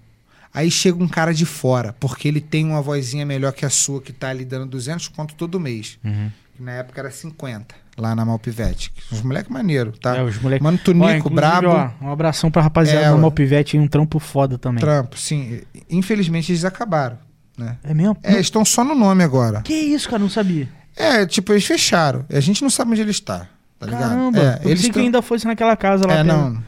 Aí 0.53 0.71
chega 0.71 1.03
um 1.03 1.07
cara 1.09 1.33
de 1.33 1.47
fora, 1.47 1.95
porque 2.01 2.27
ele 2.27 2.41
tem 2.41 2.65
uma 2.67 2.83
vozinha 2.83 3.25
melhor 3.25 3.53
que 3.53 3.65
a 3.65 3.71
sua, 3.71 4.01
que 4.03 4.13
tá 4.13 4.29
ali 4.31 4.45
dando 4.45 4.67
200 4.67 5.09
conto 5.09 5.35
todo 5.35 5.61
mês. 5.61 5.99
Uhum. 6.05 6.31
Que 6.57 6.63
na 6.63 6.73
época 6.73 7.01
era 7.01 7.11
50, 7.11 7.73
lá 7.97 8.15
na 8.17 8.25
Malpivete. 8.25 8.93
Os 9.13 9.23
moleques 9.23 9.49
maneiro, 9.51 9.93
tá? 9.93 10.17
É, 10.17 10.23
os 10.25 10.37
moleques. 10.41 10.63
Mano 10.65 10.79
Ó, 10.81 10.85
Tunico, 10.85 11.09
inclusive, 11.09 11.35
brabo, 11.37 11.69
ó, 11.69 11.91
um 12.05 12.11
abração 12.11 12.51
pra 12.51 12.63
rapaziada 12.63 13.07
É, 13.07 13.13
ó. 13.13 13.17
Malpivete 13.17 13.77
e 13.77 13.81
um 13.81 13.87
trampo 13.87 14.19
foda 14.19 14.59
também. 14.59 14.81
trampo, 14.81 15.17
sim. 15.17 15.61
Infelizmente 15.89 16.51
eles 16.51 16.65
acabaram, 16.65 17.17
né? 17.57 17.77
É 17.85 17.95
mesmo? 17.95 18.17
É, 18.23 18.33
eles 18.33 18.47
estão 18.47 18.65
só 18.65 18.83
no 18.83 18.95
nome 18.97 19.23
agora. 19.23 19.63
Que 19.63 19.73
isso, 19.75 20.09
cara? 20.09 20.21
Não 20.21 20.29
sabia. 20.29 20.69
É, 20.97 21.25
tipo, 21.27 21.53
eles 21.53 21.65
fecharam. 21.65 22.25
A 22.29 22.41
gente 22.41 22.61
não 22.63 22.71
sabe 22.71 22.91
onde 22.91 23.01
ele 23.03 23.13
está, 23.13 23.47
tá 23.79 23.87
ligado? 23.87 24.01
Caramba. 24.11 24.41
É, 24.41 24.61
eu 24.67 24.71
eles 24.71 24.83
que 24.83 24.91
tão- 24.93 25.03
ainda 25.03 25.23
fosse 25.23 25.47
naquela 25.47 25.77
casa 25.77 26.05
lá. 26.09 26.15
É, 26.17 26.25
não. 26.25 26.61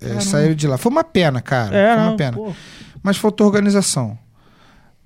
É, 0.00 0.20
saíram 0.20 0.54
de 0.54 0.66
lá. 0.66 0.76
Foi 0.76 0.92
uma 0.92 1.02
pena, 1.04 1.40
cara. 1.40 1.74
É, 1.74 1.94
Foi 1.94 2.02
uma 2.02 2.10
não. 2.10 2.16
pena. 2.18 2.32
pô. 2.36 2.52
Mas 3.04 3.18
faltou 3.18 3.46
organização. 3.46 4.18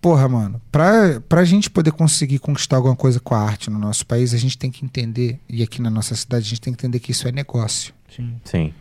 Porra, 0.00 0.28
mano, 0.28 0.62
pra, 0.70 1.20
pra 1.28 1.44
gente 1.44 1.68
poder 1.68 1.90
conseguir 1.90 2.38
conquistar 2.38 2.76
alguma 2.76 2.94
coisa 2.94 3.18
com 3.18 3.34
a 3.34 3.40
arte 3.40 3.68
no 3.68 3.78
nosso 3.80 4.06
país, 4.06 4.32
a 4.32 4.38
gente 4.38 4.56
tem 4.56 4.70
que 4.70 4.84
entender, 4.84 5.40
e 5.48 5.60
aqui 5.60 5.82
na 5.82 5.90
nossa 5.90 6.14
cidade, 6.14 6.46
a 6.46 6.48
gente 6.48 6.60
tem 6.60 6.72
que 6.72 6.78
entender 6.78 7.00
que 7.00 7.10
isso 7.10 7.26
é 7.26 7.32
negócio. 7.32 7.92
Sim. 8.14 8.40
Sim. 8.44 8.72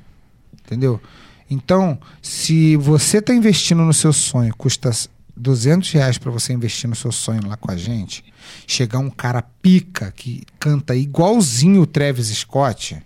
Entendeu? 0.64 1.02
Então, 1.50 2.00
se 2.22 2.76
você 2.76 3.20
tá 3.20 3.34
investindo 3.34 3.82
no 3.82 3.94
seu 3.94 4.14
sonho, 4.14 4.54
custa 4.56 4.92
200 5.36 5.92
reais 5.92 6.20
pra 6.20 6.30
você 6.30 6.54
investir 6.54 6.88
no 6.88 6.96
seu 6.96 7.12
sonho 7.12 7.48
lá 7.48 7.58
com 7.58 7.72
a 7.72 7.76
gente, 7.78 8.24
chegar 8.68 9.00
um 9.00 9.10
cara 9.10 9.42
pica 9.42 10.12
que 10.12 10.44
canta 10.60 10.96
igualzinho 10.96 11.82
o 11.82 11.88
Travis 11.88 12.28
Scott, 12.28 13.02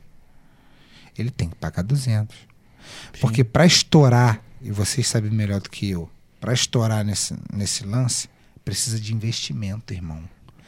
ele 1.18 1.30
tem 1.30 1.48
que 1.48 1.56
pagar 1.56 1.84
200. 1.84 2.36
Porque 3.22 3.44
pra 3.44 3.66
estourar, 3.66 4.44
e 4.62 4.72
vocês 4.72 5.08
sabem 5.08 5.32
melhor 5.32 5.60
do 5.60 5.70
que 5.70 5.90
eu, 5.90 6.10
pra 6.40 6.54
estourar 6.54 7.04
nesse, 7.04 7.36
nesse 7.54 7.86
lance, 7.86 8.30
precisa 8.64 9.00
de 9.00 9.14
investimento, 9.14 9.94
irmão. 9.94 10.22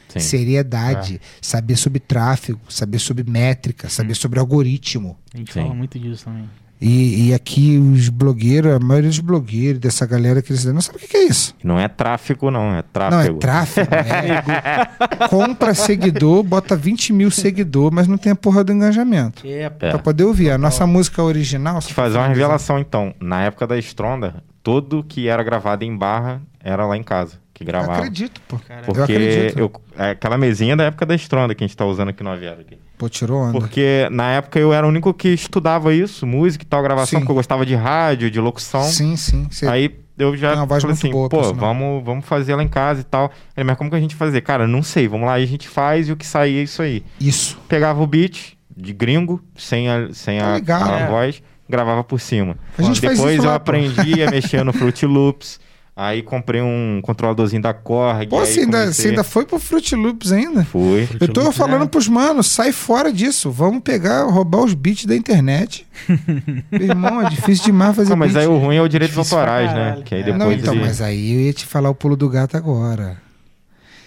Sim. 0.08 0.20
Seriedade, 0.20 1.20
saber 1.40 1.76
sobre 1.76 1.98
tráfego, 1.98 2.60
saber 2.68 2.98
sobre 2.98 3.28
métrica, 3.28 3.88
saber 3.88 4.14
sobre 4.14 4.38
algoritmo. 4.38 5.18
A 5.32 5.38
gente 5.38 5.52
Sim. 5.52 5.62
fala 5.62 5.74
muito 5.74 5.98
disso 5.98 6.24
também. 6.24 6.48
E, 6.80 7.28
e 7.28 7.34
aqui 7.34 7.78
os 7.78 8.08
blogueiros, 8.08 8.72
a 8.74 8.78
maioria 8.78 9.08
dos 9.08 9.20
blogueiros, 9.20 9.80
dessa 9.80 10.04
galera 10.04 10.42
que 10.42 10.52
eles 10.52 10.64
não 10.66 10.80
sabe 10.80 10.98
o 10.98 11.08
que 11.08 11.16
é 11.16 11.24
isso. 11.24 11.54
Não 11.64 11.78
é 11.78 11.88
tráfico, 11.88 12.50
não, 12.50 12.72
é 12.72 12.76
Não, 12.76 12.82
tráfego. 12.82 13.36
é 13.36 13.40
tráfego. 13.40 13.88
É. 13.94 15.28
Compra 15.28 15.72
seguidor, 15.72 16.42
bota 16.42 16.76
20 16.76 17.12
mil 17.12 17.30
seguidor, 17.30 17.90
mas 17.92 18.06
não 18.06 18.18
tem 18.18 18.32
a 18.32 18.36
porra 18.36 18.62
do 18.64 18.72
engajamento. 18.72 19.42
É. 19.46 19.62
É. 19.62 19.68
Pra 19.70 19.98
poder 19.98 20.24
ouvir. 20.24 20.50
A 20.50 20.58
nossa 20.58 20.86
música 20.86 21.22
original. 21.22 21.74
Deixa 21.74 21.90
eu 21.90 21.94
fazer 21.94 22.18
uma 22.18 22.28
revelação, 22.28 22.78
então. 22.78 23.14
Na 23.20 23.42
época 23.42 23.66
da 23.66 23.78
Estronda, 23.78 24.42
tudo 24.62 25.02
que 25.02 25.28
era 25.28 25.42
gravado 25.42 25.84
em 25.84 25.96
barra 25.96 26.42
era 26.62 26.84
lá 26.86 26.96
em 26.96 27.02
casa, 27.02 27.38
que 27.54 27.64
gravava. 27.64 27.98
Acredito, 27.98 28.40
pô. 28.48 28.58
Porque 28.84 28.98
Eu 29.00 29.04
acredito. 29.04 29.58
eu- 29.58 29.72
é 29.96 30.10
aquela 30.10 30.36
mesinha 30.36 30.76
da 30.76 30.84
época 30.84 31.06
da 31.06 31.14
Estronda 31.14 31.54
que 31.54 31.64
a 31.64 31.66
gente 31.66 31.76
tá 31.76 31.84
usando 31.86 32.08
aqui 32.08 32.22
no 32.22 32.30
Aviário. 32.30 32.60
Aqui. 32.62 32.78
Pô, 33.04 33.08
tirou 33.08 33.42
onda. 33.42 33.52
Porque 33.52 34.08
na 34.10 34.30
época 34.30 34.58
eu 34.58 34.72
era 34.72 34.86
o 34.86 34.88
único 34.88 35.12
que 35.12 35.28
estudava 35.28 35.92
isso, 35.94 36.26
música 36.26 36.64
e 36.64 36.66
tal, 36.66 36.82
gravação, 36.82 37.06
Sim. 37.10 37.16
porque 37.18 37.30
eu 37.32 37.36
gostava 37.36 37.66
de 37.66 37.74
rádio, 37.74 38.30
de 38.30 38.40
locução. 38.40 38.82
Sim, 38.82 39.14
sim. 39.16 39.46
Aí 39.68 39.94
eu 40.16 40.36
já 40.36 40.54
uma 40.54 40.64
voz 40.66 40.82
falei 40.82 40.94
assim, 40.96 41.10
boa, 41.10 41.28
pô, 41.28 41.52
vamos, 41.52 42.02
vamos 42.04 42.24
fazer 42.24 42.54
lá 42.54 42.62
em 42.62 42.68
casa 42.68 43.00
e 43.00 43.04
tal. 43.04 43.30
Ele, 43.56 43.64
mas 43.64 43.76
como 43.76 43.90
que 43.90 43.96
a 43.96 44.00
gente 44.00 44.14
fazer? 44.14 44.40
Cara, 44.40 44.66
não 44.66 44.82
sei, 44.82 45.06
vamos 45.08 45.26
lá, 45.26 45.34
aí 45.34 45.42
a 45.42 45.46
gente 45.46 45.68
faz 45.68 46.08
e 46.08 46.12
o 46.12 46.16
que 46.16 46.26
sair 46.26 46.58
é 46.58 46.62
isso 46.62 46.80
aí. 46.82 47.02
Isso. 47.20 47.58
Pegava 47.68 48.02
o 48.02 48.06
beat 48.06 48.54
de 48.76 48.92
gringo, 48.92 49.40
sem 49.56 49.88
a, 49.90 50.08
sem 50.12 50.38
Tá 50.38 50.76
a, 50.78 50.96
a 50.96 51.00
É. 51.00 51.06
voz, 51.08 51.42
gravava 51.68 52.02
por 52.02 52.20
cima. 52.20 52.56
A 52.78 52.82
gente 52.82 53.00
faz 53.00 53.16
Depois 53.18 53.34
isso 53.36 53.44
eu 53.44 53.50
lá, 53.50 53.58
pô. 53.60 53.70
aprendi 53.70 54.22
a 54.22 54.30
mexer 54.30 54.64
no 54.64 54.72
Fruit 54.74 55.04
Loops. 55.06 55.60
Aí 55.96 56.22
comprei 56.22 56.60
um 56.60 57.00
controladorzinho 57.04 57.62
da 57.62 57.72
Korg. 57.72 58.26
Pô, 58.28 58.40
aí 58.40 58.46
você 58.46 58.60
ainda, 58.60 58.78
comecei- 58.80 59.02
você 59.04 59.08
ainda 59.10 59.22
foi 59.22 59.46
pro 59.46 59.60
Fruit 59.60 59.94
Loops 59.94 60.32
ainda? 60.32 60.64
Fui. 60.64 61.08
Eu 61.20 61.28
tô 61.28 61.42
Loops, 61.42 61.56
falando 61.56 61.82
né? 61.82 61.86
pros 61.86 62.08
manos, 62.08 62.48
sai 62.48 62.72
fora 62.72 63.12
disso. 63.12 63.48
Vamos 63.48 63.80
pegar, 63.80 64.24
roubar 64.24 64.64
os 64.64 64.74
beats 64.74 65.04
da 65.06 65.14
internet. 65.14 65.86
Meu 66.72 66.82
irmão, 66.82 67.24
é 67.24 67.30
difícil 67.30 67.66
demais 67.66 67.94
fazer 67.94 68.10
Não, 68.10 68.16
mas 68.16 68.32
beat. 68.32 68.42
aí 68.42 68.48
o 68.48 68.58
ruim 68.58 68.74
é 68.76 68.82
o 68.82 68.88
direitos 68.88 69.16
autorais, 69.16 69.72
né? 69.72 70.02
Que 70.04 70.16
aí 70.16 70.22
É. 70.22 70.24
depois 70.24 70.38
Não, 70.42 70.52
então, 70.52 70.74
ele- 70.74 70.82
mas 70.84 71.00
aí 71.00 71.32
eu 71.32 71.40
ia 71.42 71.52
te 71.52 71.64
falar 71.64 71.90
o 71.90 71.94
pulo 71.94 72.16
do 72.16 72.28
gato 72.28 72.56
agora. 72.56 73.16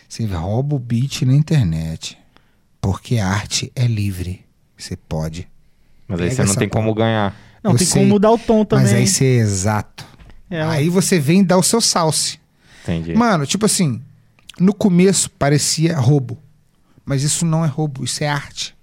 Você 0.09 0.25
rouba 0.25 0.75
o 0.75 0.79
beat 0.79 1.21
na 1.21 1.33
internet. 1.33 2.17
Porque 2.81 3.17
a 3.17 3.27
arte 3.29 3.71
é 3.75 3.85
livre. 3.87 4.41
Você 4.77 4.97
pode. 4.97 5.47
Mas 6.07 6.19
aí 6.19 6.29
Pega 6.29 6.43
você 6.43 6.47
não 6.49 6.55
tem 6.55 6.67
como 6.69 6.93
ganhar. 6.93 7.33
Não, 7.63 7.71
Eu 7.71 7.77
tem 7.77 7.87
como 7.87 8.05
mudar 8.05 8.31
o 8.31 8.37
tom 8.37 8.63
também. 8.65 8.85
Mas 8.85 8.93
aí 8.93 9.07
você 9.07 9.25
é 9.25 9.35
exato. 9.37 10.05
É, 10.49 10.61
aí 10.61 10.89
você 10.89 11.19
vem 11.19 11.43
dar 11.43 11.57
o 11.57 11.63
seu 11.63 11.81
salse. 11.81 12.39
Entendi. 12.83 13.13
Mano, 13.13 13.45
tipo 13.45 13.65
assim, 13.65 14.01
no 14.59 14.73
começo 14.73 15.29
parecia 15.31 15.97
roubo. 15.97 16.37
Mas 17.05 17.23
isso 17.23 17.45
não 17.45 17.63
é 17.63 17.67
roubo, 17.67 18.03
isso 18.03 18.23
é 18.23 18.27
arte. 18.27 18.75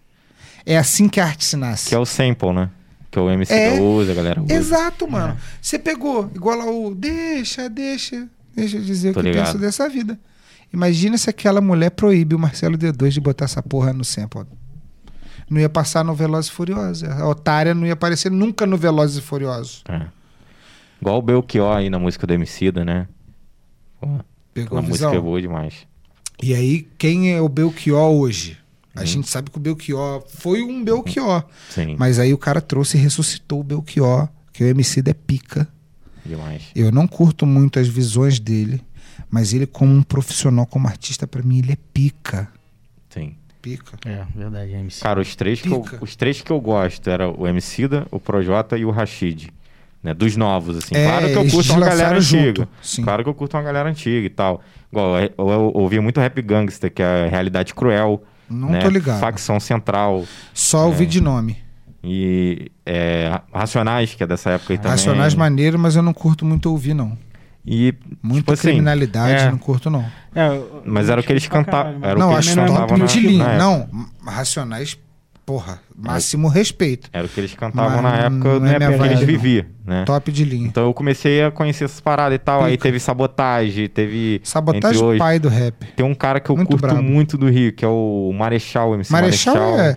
É 0.67 0.77
assim 0.79 1.09
que 1.09 1.21
a 1.21 1.27
arte 1.27 1.45
se 1.45 1.57
nasce. 1.57 1.89
Que 1.89 1.95
é 1.95 1.99
o 1.99 2.07
sample, 2.07 2.53
né? 2.53 2.71
Que 3.11 3.19
o 3.19 3.31
MC 3.31 3.53
É. 3.53 3.81
usa, 3.81 4.13
a 4.13 4.15
galera 4.15 4.43
usa. 4.43 4.53
Exato, 4.55 5.07
mano. 5.11 5.37
Você 5.61 5.79
pegou, 5.79 6.31
igual 6.35 6.57
lá 6.59 6.65
o 6.67 6.95
deixa, 6.95 7.69
deixa, 7.69 8.27
deixa 8.55 8.77
eu 8.79 8.83
dizer 8.83 9.11
o 9.11 9.15
Tô 9.15 9.21
que 9.21 9.27
eu 9.29 9.31
ligado. 9.33 9.47
penso 9.47 9.59
dessa 9.59 9.89
vida. 9.89 10.19
Imagina 10.73 11.17
se 11.19 11.31
aquela 11.31 11.61
mulher 11.61 11.91
proíbe 11.91 12.35
o 12.35 12.39
Marcelo 12.39 12.77
D2 12.77 13.11
de 13.11 13.21
botar 13.21 13.45
essa 13.45 13.63
porra 13.63 13.93
no 13.93 14.05
sample. 14.05 14.43
Não 15.49 15.61
ia 15.61 15.69
passar 15.69 16.03
no 16.03 16.15
Velozes 16.15 16.51
e 16.51 16.53
Furiosos. 16.55 17.05
A 17.09 17.29
otária 17.29 17.75
não 17.75 17.87
ia 17.87 17.93
aparecer 17.93 18.31
nunca 18.31 18.67
no 18.67 18.77
Velozes 18.77 19.19
e 19.19 19.21
Furiosos. 19.21 19.85
É. 19.89 20.07
Igual 21.05 21.19
o 21.19 21.23
Belchior 21.23 21.77
aí 21.77 21.91
na 21.91 21.99
música 21.99 22.27
do 22.27 22.33
Emicida, 22.33 22.83
né? 22.83 23.07
Pô, 24.01 24.09
Pegou 24.55 24.79
a 24.79 24.81
música 24.81 25.15
é 25.15 25.21
boa 25.21 25.39
demais. 25.39 25.87
E 26.43 26.55
aí, 26.55 26.89
quem 26.97 27.31
é 27.35 27.43
o 27.43 27.49
Belchior 27.49 28.11
hoje? 28.11 28.57
A 28.97 29.01
Uhum. 29.01 29.07
gente 29.07 29.29
sabe 29.29 29.51
que 29.51 29.59
o 29.59 29.61
Belchior 29.61 30.25
foi 30.27 30.63
um 30.63 30.83
Belchior. 30.83 31.45
Sim, 31.69 31.95
Mas 31.99 32.19
aí 32.19 32.33
o 32.33 32.39
cara 32.39 32.59
trouxe 32.63 32.97
e 32.97 33.01
ressuscitou 33.01 33.61
o 33.61 33.63
Belchior, 33.63 34.31
que 34.51 34.65
o 34.65 34.67
MC 34.67 35.03
é 35.07 35.13
pica. 35.13 35.69
demais. 36.25 36.63
Eu 36.75 36.91
não 36.91 37.07
curto 37.07 37.45
muito 37.45 37.79
as 37.79 37.87
visões 37.87 38.41
dele, 38.41 38.81
mas 39.29 39.53
ele 39.53 39.67
como 39.67 39.93
um 39.93 40.03
profissional, 40.03 40.65
como 40.65 40.89
artista, 40.89 41.27
pra 41.27 41.43
mim 41.43 41.59
ele 41.59 41.73
é 41.73 41.77
pica. 41.93 42.49
Sim. 43.11 43.35
Pica. 43.61 43.99
É, 44.07 44.25
verdade, 44.35 44.73
é 44.73 44.79
MC. 44.81 45.03
Cara, 45.03 45.21
os 45.21 45.37
três, 45.37 45.61
que 45.61 45.69
eu, 45.69 45.85
os 46.01 46.17
três 46.17 46.41
que 46.41 46.51
eu 46.51 46.61
gosto 46.63 47.11
era 47.11 47.29
o 47.29 47.47
Emicida, 47.47 48.07
o 48.11 48.19
Projota 48.19 48.79
e 48.79 48.87
o 48.87 48.91
Rashid. 48.91 49.51
Né? 50.05 50.13
Dos 50.13 50.37
novos, 50.37 50.77
assim. 50.77 50.95
É, 50.95 51.07
claro 51.07 51.27
que 51.29 51.37
eu 51.39 51.51
curto 51.51 51.73
uma 51.73 51.87
galera 51.87 52.17
antiga. 52.19 52.69
Claro 53.03 53.23
que 53.25 53.29
eu 53.31 53.35
curto 53.35 53.57
uma 53.57 53.63
galera 53.63 53.89
antiga 53.89 54.27
e 54.27 54.31
tal. 54.31 54.61
Igual, 54.93 55.19
eu, 55.19 55.31
eu, 55.39 55.49
eu 55.51 55.73
ouvia 55.75 56.03
muito 56.03 56.21
Rap 56.21 56.43
Gangster, 56.43 56.93
que 56.93 57.03
é 57.03 57.25
a 57.25 57.29
Realidade 57.31 57.75
Cruel. 57.75 58.23
Não 58.49 58.69
né? 58.69 58.81
tô 58.81 58.91
ligado. 58.91 59.19
Facção 59.19 59.59
Central. 59.59 60.25
Só 60.53 60.87
ouvi 60.87 61.07
de 61.07 61.23
nome. 61.23 61.57
E 62.03 62.71
é, 62.85 63.41
Racionais, 63.51 64.15
que 64.15 64.23
é 64.23 64.27
dessa 64.27 64.51
época 64.51 64.75
aí 64.75 64.77
também. 64.77 64.91
Racionais 64.91 65.35
maneiro, 65.35 65.79
mas 65.79 65.97
eu 65.97 66.03
não 66.03 66.13
curto 66.13 66.45
muito 66.45 66.71
ouvir, 66.71 66.93
não. 66.93 67.17
E, 67.67 67.95
Muita 68.23 68.41
tipo 68.41 68.53
assim, 68.53 68.63
criminalidade, 68.69 69.45
é. 69.45 69.51
não 69.51 69.57
curto, 69.57 69.89
não. 69.89 70.05
É, 70.35 70.49
eu- 70.49 70.83
Mas 70.85 71.07
eu 71.07 71.13
era 71.13 71.23
o 71.23 71.25
que 71.25 71.33
eles 71.33 71.49
cantavam, 71.49 71.99
não, 72.19 72.33
que 72.33 72.37
acho 72.37 72.51
é 72.51 72.55
cantavam 72.57 72.99
top 72.99 72.99
na- 73.01 73.05
época. 73.07 73.57
Não, 73.59 73.89
Racionais, 74.27 74.99
porra, 75.45 75.81
máximo 75.97 76.49
respeito. 76.49 77.09
Era 77.13 77.27
o 77.27 77.29
que 77.29 77.39
eles 77.41 77.55
cantavam 77.55 78.03
Mas 78.03 78.13
na 78.13 78.19
época 78.19 78.49
não 78.49 78.61
do 78.61 78.67
é 78.67 78.79
que 78.79 78.85
eles 78.85 78.99
vibe, 78.99 79.15
não. 79.15 79.27
viviam, 79.27 79.67
né? 79.85 80.05
Top 80.05 80.33
de 80.33 80.45
linha. 80.45 80.67
Então 80.67 80.85
eu 80.87 80.95
comecei 80.95 81.43
a 81.45 81.51
conhecer 81.51 81.85
essas 81.85 82.01
paradas 82.01 82.37
e 82.37 82.39
tal. 82.39 82.65
Aí 82.65 82.77
teve 82.77 82.99
sabotagem, 82.99 83.89
teve. 83.89 84.41
Sabotagem 84.45 84.91
entre 84.91 85.05
hoje. 85.05 85.19
pai 85.19 85.39
do 85.39 85.49
rap. 85.49 85.87
Tem 85.95 86.05
um 86.05 86.15
cara 86.15 86.41
que 86.41 86.51
eu 86.51 86.57
Muito 86.57 86.69
curto 86.71 86.83
brabo. 86.83 87.03
muito 87.03 87.37
do 87.37 87.49
Rio, 87.49 87.73
que 87.73 87.85
é 87.85 87.89
o 87.89 88.33
Marechal, 88.37 88.95
MC 88.95 89.13
Marechal, 89.13 89.55
Marechal. 89.55 89.81
é. 89.81 89.97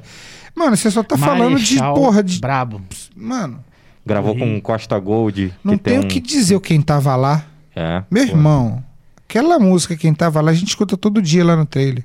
Mano, 0.55 0.75
você 0.75 0.89
só 0.89 1.03
tá 1.03 1.17
falando 1.17 1.57
de, 1.59 1.75
Marechal 1.75 1.93
porra, 1.93 2.23
de. 2.23 2.39
Brabo. 2.39 2.81
Mano, 3.15 3.63
Gravou 4.05 4.35
com. 4.37 4.59
Costa 4.61 4.97
Gold. 4.97 5.53
não 5.63 5.77
que 5.77 5.83
tem 5.83 5.93
tem 5.93 6.01
um... 6.01 6.05
o 6.05 6.07
que 6.07 6.19
dizer 6.19 6.59
quem 6.61 6.81
tava 6.81 7.15
lá. 7.15 7.45
É, 7.75 8.03
Meu 8.09 8.25
pô. 8.25 8.31
irmão, 8.31 8.83
aquela 9.27 9.59
música, 9.59 9.95
quem 9.95 10.13
tava 10.13 10.41
lá, 10.41 10.51
a 10.51 10.53
gente 10.53 10.69
escuta 10.69 10.97
todo 10.97 11.21
dia 11.21 11.45
lá 11.45 11.55
no 11.55 11.65
trailer. 11.65 12.03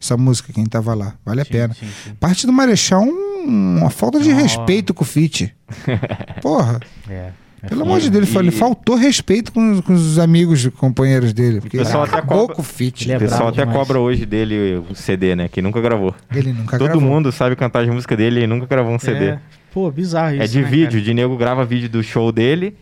Essa 0.00 0.16
música, 0.16 0.52
quem 0.52 0.64
tava 0.64 0.94
lá. 0.94 1.14
Vale 1.24 1.40
a 1.40 1.44
Sim, 1.44 1.50
pena. 1.50 1.74
sim, 1.74 1.86
sim. 2.04 2.10
Parte 2.20 2.46
do 2.46 2.52
Marechal, 2.52 3.02
um- 3.02 3.78
uma 3.80 3.90
falta 3.90 4.20
de 4.20 4.30
Não. 4.30 4.36
respeito 4.40 4.94
com 4.94 5.02
o 5.02 5.06
Fit. 5.06 5.52
Porra, 6.40 6.78
É. 7.08 7.30
é 7.62 7.68
pelo 7.68 7.82
amor 7.82 8.00
de 8.00 8.08
Deus, 8.10 8.34
ele, 8.36 8.48
E- 8.48 8.52
faltou 8.52 8.94
respeito 8.96 9.50
com, 9.52 9.72
os- 9.72 9.80
com 9.80 9.92
os 9.92 10.18
amigos, 10.18 10.66
companheiros 10.76 11.32
dele. 11.32 11.60
Porque 11.60 11.76
O 11.76 11.80
pessoal 11.84 12.04
até 12.04 12.22
cobra- 12.22 12.54
com 12.54 12.62
o 12.62 12.64
Fit. 12.64 13.04
Ele 13.06 13.12
é 13.12 13.16
O 13.16 13.20
pessoal 13.20 13.48
até 13.48 13.62
demais. 13.62 13.76
cobra 13.76 13.98
hoje 13.98 14.24
dele 14.24 14.82
o 14.88 14.94
CD, 14.94 15.34
né? 15.34 15.48
Que 15.48 15.60
nunca 15.60 15.80
gravou. 15.80 16.14
Ele 16.34 16.52
nunca 16.52 16.78
Todo 16.78 16.88
gravou. 16.88 17.02
mundo 17.08 17.32
sabe 17.32 17.56
cantar 17.56 17.82
as 17.82 17.88
músicas 17.88 18.16
dele 18.16 18.42
e 18.42 18.46
nunca 18.46 18.66
gravou 18.66 18.94
um 18.94 18.98
CD. 18.98 19.24
É, 19.30 19.38
pô, 19.72 19.90
bizarro 19.90 20.34
isso. 20.34 20.42
É 20.42 20.46
de 20.46 20.60
né, 20.62 20.68
vídeo, 20.68 20.90
cara? 20.92 21.02
de 21.02 21.14
nego 21.14 21.36
grava 21.36 21.64
vídeo 21.64 21.88
do 21.88 22.02
show 22.02 22.30
dele 22.30 22.76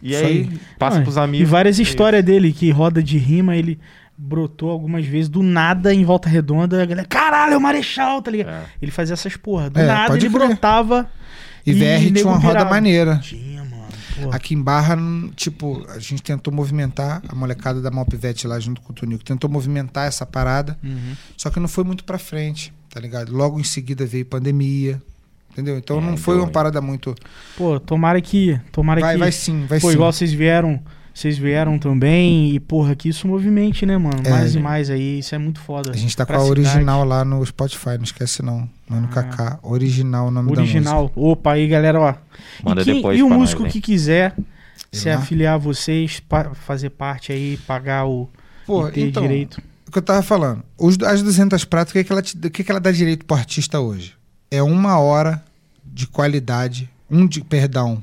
e 0.00 0.14
aí 0.14 0.24
aí. 0.24 0.50
passa 0.78 0.98
Não, 0.98 1.02
pros 1.04 1.16
E 1.16 1.20
amigos. 1.20 1.48
várias 1.48 1.78
e- 1.78 1.82
histórias 1.82 2.24
dele 2.24 2.52
que 2.52 2.70
roda 2.70 3.02
de 3.02 3.18
rima, 3.18 3.56
ele 3.56 3.78
brotou 4.22 4.70
algumas 4.70 5.04
vezes 5.06 5.28
do 5.28 5.42
nada 5.42 5.94
em 5.94 6.04
volta 6.04 6.28
redonda. 6.28 6.82
A 6.82 6.86
galera, 6.86 7.06
caralho, 7.08 7.54
é 7.54 7.56
o 7.56 7.60
Marechal, 7.60 8.20
tá 8.20 8.30
ligado? 8.30 8.50
É. 8.50 8.64
Ele 8.82 8.90
fazia 8.90 9.14
essas 9.14 9.36
porra. 9.36 9.70
Do 9.70 9.80
É, 9.80 9.86
nada 9.86 10.14
ele 10.16 10.28
crer. 10.28 10.30
brotava. 10.48 11.08
E 11.66 11.72
VR 11.72 12.12
tinha 12.12 12.24
uma 12.26 12.36
roda 12.36 12.48
pirava. 12.48 12.70
maneira. 12.70 13.18
Tinha, 13.18 13.64
mano. 13.64 13.80
Pô. 14.22 14.30
Aqui 14.32 14.54
em 14.54 14.62
Barra, 14.62 14.96
tipo, 15.34 15.86
a 15.88 15.98
gente 15.98 16.22
tentou 16.22 16.52
movimentar, 16.52 17.22
a 17.28 17.34
molecada 17.34 17.80
da 17.80 17.90
Malpivete 17.90 18.46
lá 18.46 18.60
junto 18.60 18.80
com 18.82 18.92
o 18.92 18.94
Tunico, 18.94 19.24
tentou 19.24 19.48
movimentar 19.48 20.06
essa 20.06 20.26
parada, 20.26 20.76
Uhum. 20.84 21.14
só 21.36 21.48
que 21.48 21.58
não 21.58 21.68
foi 21.68 21.84
muito 21.84 22.04
pra 22.04 22.18
frente, 22.18 22.72
tá 22.90 23.00
ligado? 23.00 23.32
Logo 23.34 23.58
em 23.58 23.64
seguida 23.64 24.04
veio 24.04 24.26
pandemia, 24.26 25.00
entendeu? 25.50 25.78
Então 25.78 25.98
É, 25.98 26.00
não 26.02 26.16
foi 26.18 26.34
deu 26.34 26.44
uma 26.44 26.50
parada 26.50 26.80
muito... 26.82 27.14
Pô, 27.56 27.80
tomara 27.80 28.20
que. 28.20 28.60
Tomara 28.72 29.00
Vai, 29.00 29.14
que. 29.14 29.20
vai 29.20 29.32
sim, 29.32 29.64
vai 29.66 29.80
Pô, 29.80 29.88
sim. 29.88 29.94
igual 29.94 30.12
vocês 30.12 30.32
vieram. 30.32 30.78
Vocês 31.12 31.36
vieram 31.36 31.78
também. 31.78 32.50
E, 32.54 32.60
porra, 32.60 32.94
que 32.94 33.08
isso 33.08 33.26
movimente, 33.26 33.84
né, 33.84 33.98
mano? 33.98 34.20
É. 34.24 34.30
mais 34.30 34.54
e 34.54 34.58
mais 34.60 34.90
aí. 34.90 35.18
Isso 35.18 35.34
é 35.34 35.38
muito 35.38 35.60
foda. 35.60 35.90
A 35.92 35.96
gente 35.96 36.16
tá 36.16 36.24
com 36.24 36.32
a 36.32 36.38
cidade. 36.40 36.50
original 36.60 37.04
lá 37.04 37.24
no 37.24 37.44
Spotify, 37.44 37.96
não 37.96 38.04
esquece 38.04 38.42
não. 38.42 38.68
Mano 38.88 39.08
Ah. 39.10 39.14
Kaká, 39.14 39.58
original 39.62 40.28
o 40.28 40.30
nome 40.30 40.50
Original. 40.52 41.10
Opa, 41.14 41.52
aí, 41.52 41.66
galera, 41.68 42.00
ó. 42.00 42.14
Manda 42.64 42.82
e, 42.82 42.84
quem- 42.84 42.94
depois 42.96 43.18
e 43.18 43.22
o 43.22 43.28
nós, 43.28 43.38
músico 43.38 43.64
hein? 43.64 43.70
que 43.70 43.80
quiser 43.80 44.34
se 44.92 45.08
lá. 45.08 45.16
afiliar 45.16 45.54
a 45.54 45.58
vocês, 45.58 46.20
pa- 46.20 46.52
fazer 46.54 46.90
parte 46.90 47.32
aí, 47.32 47.58
pagar 47.66 48.06
o. 48.06 48.24
da 48.24 48.24
música. 48.24 48.40
Pô, 48.66 48.88
e 48.88 48.92
ter 48.92 49.00
então, 49.08 49.22
direito. 49.22 49.60
o 49.86 49.90
que 49.92 49.98
eu 49.98 50.02
tava 50.02 50.22
falando, 50.22 50.62
os, 50.78 50.96
as 51.02 51.22
200 51.22 51.64
pratas, 51.64 51.90
o 51.90 51.92
que, 51.94 52.04
que, 52.04 52.12
ela 52.12 52.22
te- 52.22 52.36
o 52.36 52.50
que, 52.50 52.62
que 52.64 52.70
ela 52.70 52.80
dá 52.80 52.90
direito 52.92 53.24
pro 53.24 53.36
artista 53.36 53.80
hoje? 53.80 54.14
É 54.50 54.62
uma 54.62 54.98
hora 54.98 55.42
de 55.84 56.06
qualidade, 56.06 56.88
um 57.10 57.26
de, 57.26 57.40
perdão, 57.42 58.02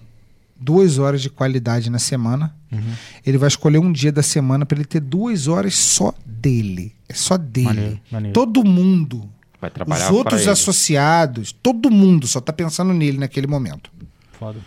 duas 0.60 0.98
horas 1.00 1.22
de 1.22 1.30
qualidade 1.30 1.90
na 1.90 2.00
semana. 2.00 2.54
Uhum. 2.72 2.94
Ele 3.26 3.38
vai 3.38 3.48
escolher 3.48 3.78
um 3.80 3.92
dia 3.92 4.12
da 4.12 4.24
semana 4.24 4.66
pra 4.66 4.78
ele 4.78 4.86
ter 4.86 5.00
duas 5.00 5.48
horas 5.48 5.76
só 5.76 6.14
dele. 6.26 6.94
É 7.08 7.14
só 7.14 7.38
dele. 7.38 7.66
Maneiro, 7.66 8.00
maneiro. 8.12 8.34
Todo 8.34 8.64
mundo, 8.64 9.30
Vai 9.60 9.72
trabalhar 9.72 10.12
os 10.12 10.18
outros 10.18 10.48
associados, 10.48 11.52
todo 11.52 11.90
mundo 11.90 12.28
só 12.28 12.40
tá 12.40 12.54
pensando 12.54 12.94
nele 12.94 13.18
naquele 13.18 13.48
momento. 13.48 13.92
Foda. 14.34 14.60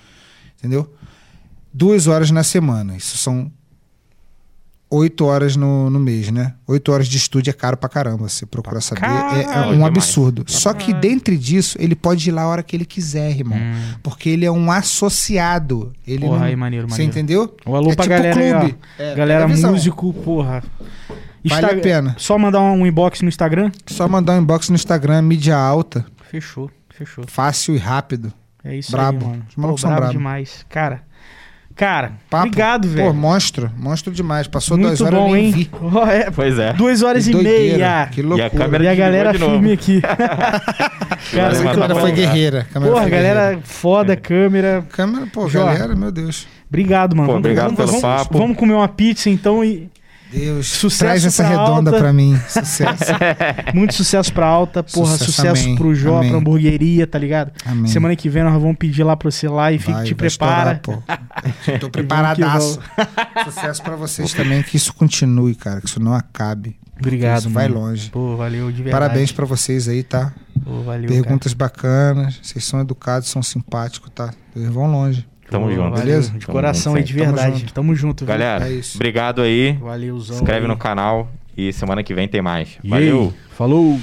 Entendeu? 0.59 0.93
Duas 1.73 2.07
horas 2.09 2.31
na 2.31 2.43
semana. 2.43 2.97
Isso 2.97 3.17
são 3.17 3.53
oito 4.91 5.25
horas 5.25 5.55
no, 5.57 5.89
no 5.89 6.01
mês, 6.01 6.31
né? 6.31 6.55
Oito 6.67 6.91
horas 6.93 7.07
de 7.07 7.17
estúdio 7.17 7.51
é 7.51 7.53
caro 7.55 7.77
pra 7.77 7.89
caramba. 7.89 8.29
Você 8.29 8.45
procura 8.45 8.81
saber. 8.81 9.05
É- 9.05 9.41
É, 9.41 9.45
caralho, 9.45 9.69
um 9.69 9.73
demais. 9.75 9.87
absurdo. 9.97 10.45
Só 10.47 10.73
que 10.75 10.87
caralho. 10.93 11.01
dentre 11.01 11.39
disso, 11.39 11.77
ele 11.81 11.95
pode 11.95 12.29
ir 12.29 12.33
lá 12.33 12.43
a 12.43 12.49
hora 12.49 12.63
que 12.63 12.75
ele 12.77 12.85
quiser, 12.85 13.31
irmão. 13.31 13.57
Hum. 13.59 13.95
Porque 14.03 14.29
ele 14.29 14.45
é 14.45 14.51
um 14.51 14.71
associado. 14.71 15.93
Ele 16.07 16.21
Porra, 16.27 16.39
não... 16.41 16.45
aí, 16.47 16.57
maneiro, 16.57 16.87
Você 16.89 16.93
maneiro. 17.03 17.11
entendeu? 17.13 17.57
Um 17.67 17.75
alô 17.77 17.91
É 17.93 17.95
pra 17.95 18.05
tipo 18.05 18.15
galera 18.17 18.41
aí, 18.41 18.51
clube. 18.53 18.79
É, 18.99 19.15
galera 19.15 19.49
músico, 19.49 20.13
porra. 20.13 20.63
Vale 21.45 21.67
a 21.67 21.77
pena. 21.81 22.15
Só 22.19 22.37
mandar 22.37 22.61
um 22.61 22.87
inbox 22.87 23.23
no 23.23 23.29
Instagram? 23.29 23.71
Só 23.87 24.07
mandar 24.09 24.35
um 24.35 24.43
inbox 24.43 24.69
no 24.69 24.75
Instagram, 24.75 25.23
mídia 25.23 25.57
alta, 25.57 26.05
Fechou, 26.31 26.71
fechou. 26.91 27.25
fácil 27.27 27.75
e 27.75 27.79
rápido. 27.79 28.33
É 28.63 28.77
isso 28.77 28.93
Brabo. 28.93 29.25
aí, 29.25 29.31
mano. 29.31 29.45
Os 29.49 29.55
Pô, 29.55 29.61
malucos 29.63 29.81
são 29.81 29.89
brabo 29.91 30.03
brabo. 30.03 30.19
demais. 30.19 30.67
Cara, 30.69 31.03
Cara, 31.81 32.13
Papo. 32.29 32.47
obrigado, 32.49 32.87
Pô, 32.89 32.95
velho. 32.95 33.15
monstro. 33.15 33.71
Monstro 33.79 34.13
demais. 34.13 34.47
Passou 34.47 34.77
Muito 34.77 34.89
duas 34.89 35.01
horas 35.01 35.19
bom, 35.19 35.29
eu 35.29 35.33
nem 35.35 35.47
hein? 35.47 35.51
vi. 35.53 35.71
Ó, 35.81 36.07
é, 36.07 36.29
Pois 36.31 36.59
é. 36.59 36.75
duas 36.75 37.03
horas 37.03 37.25
Que 37.25 37.31
e 37.31 37.33
doideira, 37.33 37.79
meia. 37.79 38.07
Que 38.13 38.21
loucura. 38.21 38.43
E 38.43 38.47
a 38.47 38.51
câmera 38.51 38.85
E 38.85 38.89
a 38.89 38.95
galera 38.95 39.33
novo. 39.33 39.73
aqui. 39.73 40.01
cara, 40.05 41.53
Essa 41.53 41.65
Mas 41.65 41.75
câmera 41.75 41.95
foi 41.95 42.13
guerreira. 42.13 42.61
a 42.61 42.65
câmera 42.65 42.93
Porra, 42.93 43.03
foi 43.05 43.11
galera 43.11 43.41
guerreira. 43.41 43.63
foda, 43.65 44.15
câmera. 44.17 44.85
Câmera, 44.91 45.27
pô, 45.33 45.49
Jó. 45.49 45.65
galera, 45.65 45.97
meu 45.97 46.13
Deus. 46.13 46.47
Obrigado, 46.69 47.17
mano. 47.17 47.29
Pô, 47.29 47.33
Vamos- 47.33 47.47
obrigado 47.47 47.65
vamos, 47.75 47.77
pelo 47.79 47.89
vamos- 47.89 48.03
papo. 48.03 48.39
Vamos 48.39 48.57
comer 48.59 48.75
uma 48.75 48.89
pizza 48.89 49.31
então 49.31 49.65
e 49.65 49.89
Deus. 50.31 50.67
Sucesso 50.67 50.99
Traz 51.05 51.25
essa 51.25 51.43
pra 51.45 51.51
redonda 51.53 51.93
pra 51.93 52.13
mim. 52.13 52.39
Sucesso. 52.49 53.05
muito 53.75 53.95
sucesso 53.95 54.33
pra 54.33 54.47
alta, 54.47 54.83
porra, 54.83 55.13
Sucesso, 55.19 55.33
sucesso 55.33 55.65
amém, 55.65 55.77
pro 55.77 55.95
Jó, 55.95 56.19
amém. 56.19 56.31
pra 56.31 56.39
hamburgueria, 56.39 57.07
tá 57.07 57.19
ligado? 57.19 57.53
Amém. 57.67 57.87
Semana 57.87 58.15
que 58.17 58.29
vem 58.29 58.43
nós 58.45 58.53
vamos 58.61 58.77
pedir 58.77 59.03
lá 59.03 59.17
pra 59.17 59.31
você 59.31 59.49
lá 59.49 59.73
e 59.73 59.79
Vai, 59.79 60.05
te 60.05 60.15
vai 60.15 60.29
prepara. 60.29 60.73
estourar, 60.75 60.81
pô. 60.81 61.03
Tô 61.81 61.91
preparadaço. 61.91 62.79
Sucesso 63.45 63.83
pra 63.83 63.97
vocês 63.97 64.33
também, 64.33 64.63
que 64.63 64.77
isso 64.77 64.93
continue, 64.95 65.55
cara, 65.55 65.81
que 65.81 65.87
isso 65.89 66.01
não 66.01 66.15
acabe. 66.15 66.77
Obrigado, 66.99 67.39
Isso 67.41 67.49
vai 67.51 67.67
mano. 67.67 67.81
longe. 67.81 68.11
Pô, 68.11 68.37
valeu 68.37 68.71
de 68.71 68.83
verdade. 68.83 68.91
Parabéns 68.93 69.33
pra 69.33 69.47
vocês 69.47 69.89
aí, 69.89 70.03
tá? 70.03 70.35
Pô, 70.63 70.83
valeu, 70.83 71.09
Perguntas 71.09 71.55
bacanas, 71.55 72.39
vocês 72.43 72.63
são 72.63 72.79
educados, 72.79 73.31
são 73.31 73.43
simpáticos, 73.43 74.11
tá? 74.15 74.35
Vocês 74.55 74.69
vão 74.69 74.87
longe. 74.93 75.27
Tamo 75.51 75.67
Pô, 75.67 75.73
junto. 75.73 75.91
valeu, 75.91 76.05
beleza? 76.05 76.31
De 76.33 76.47
Tamo 76.47 76.53
coração 76.53 76.93
junto 76.93 76.99
aí, 76.99 77.03
de 77.05 77.13
sempre. 77.13 77.25
Tamo 77.27 77.37
verdade. 77.37 77.61
junto. 77.61 77.73
Tamo 77.75 77.95
junto, 77.95 78.19
viu? 78.25 78.27
Galera, 78.29 78.69
É 78.69 78.73
isso. 78.73 78.97
obrigado 78.97 79.43
aí. 79.43 79.73
Valeuzão. 79.73 80.37
Se 80.37 80.43
inscreve 80.43 80.63
aí. 80.63 80.69
no 80.69 80.77
canal 80.77 81.29
e 81.57 81.73
semana 81.73 82.03
que 82.03 82.15
vem 82.15 82.29
tem 82.29 82.41
mais. 82.41 82.79
E? 82.83 82.89
Valeu! 82.89 83.35
Falou! 83.51 83.99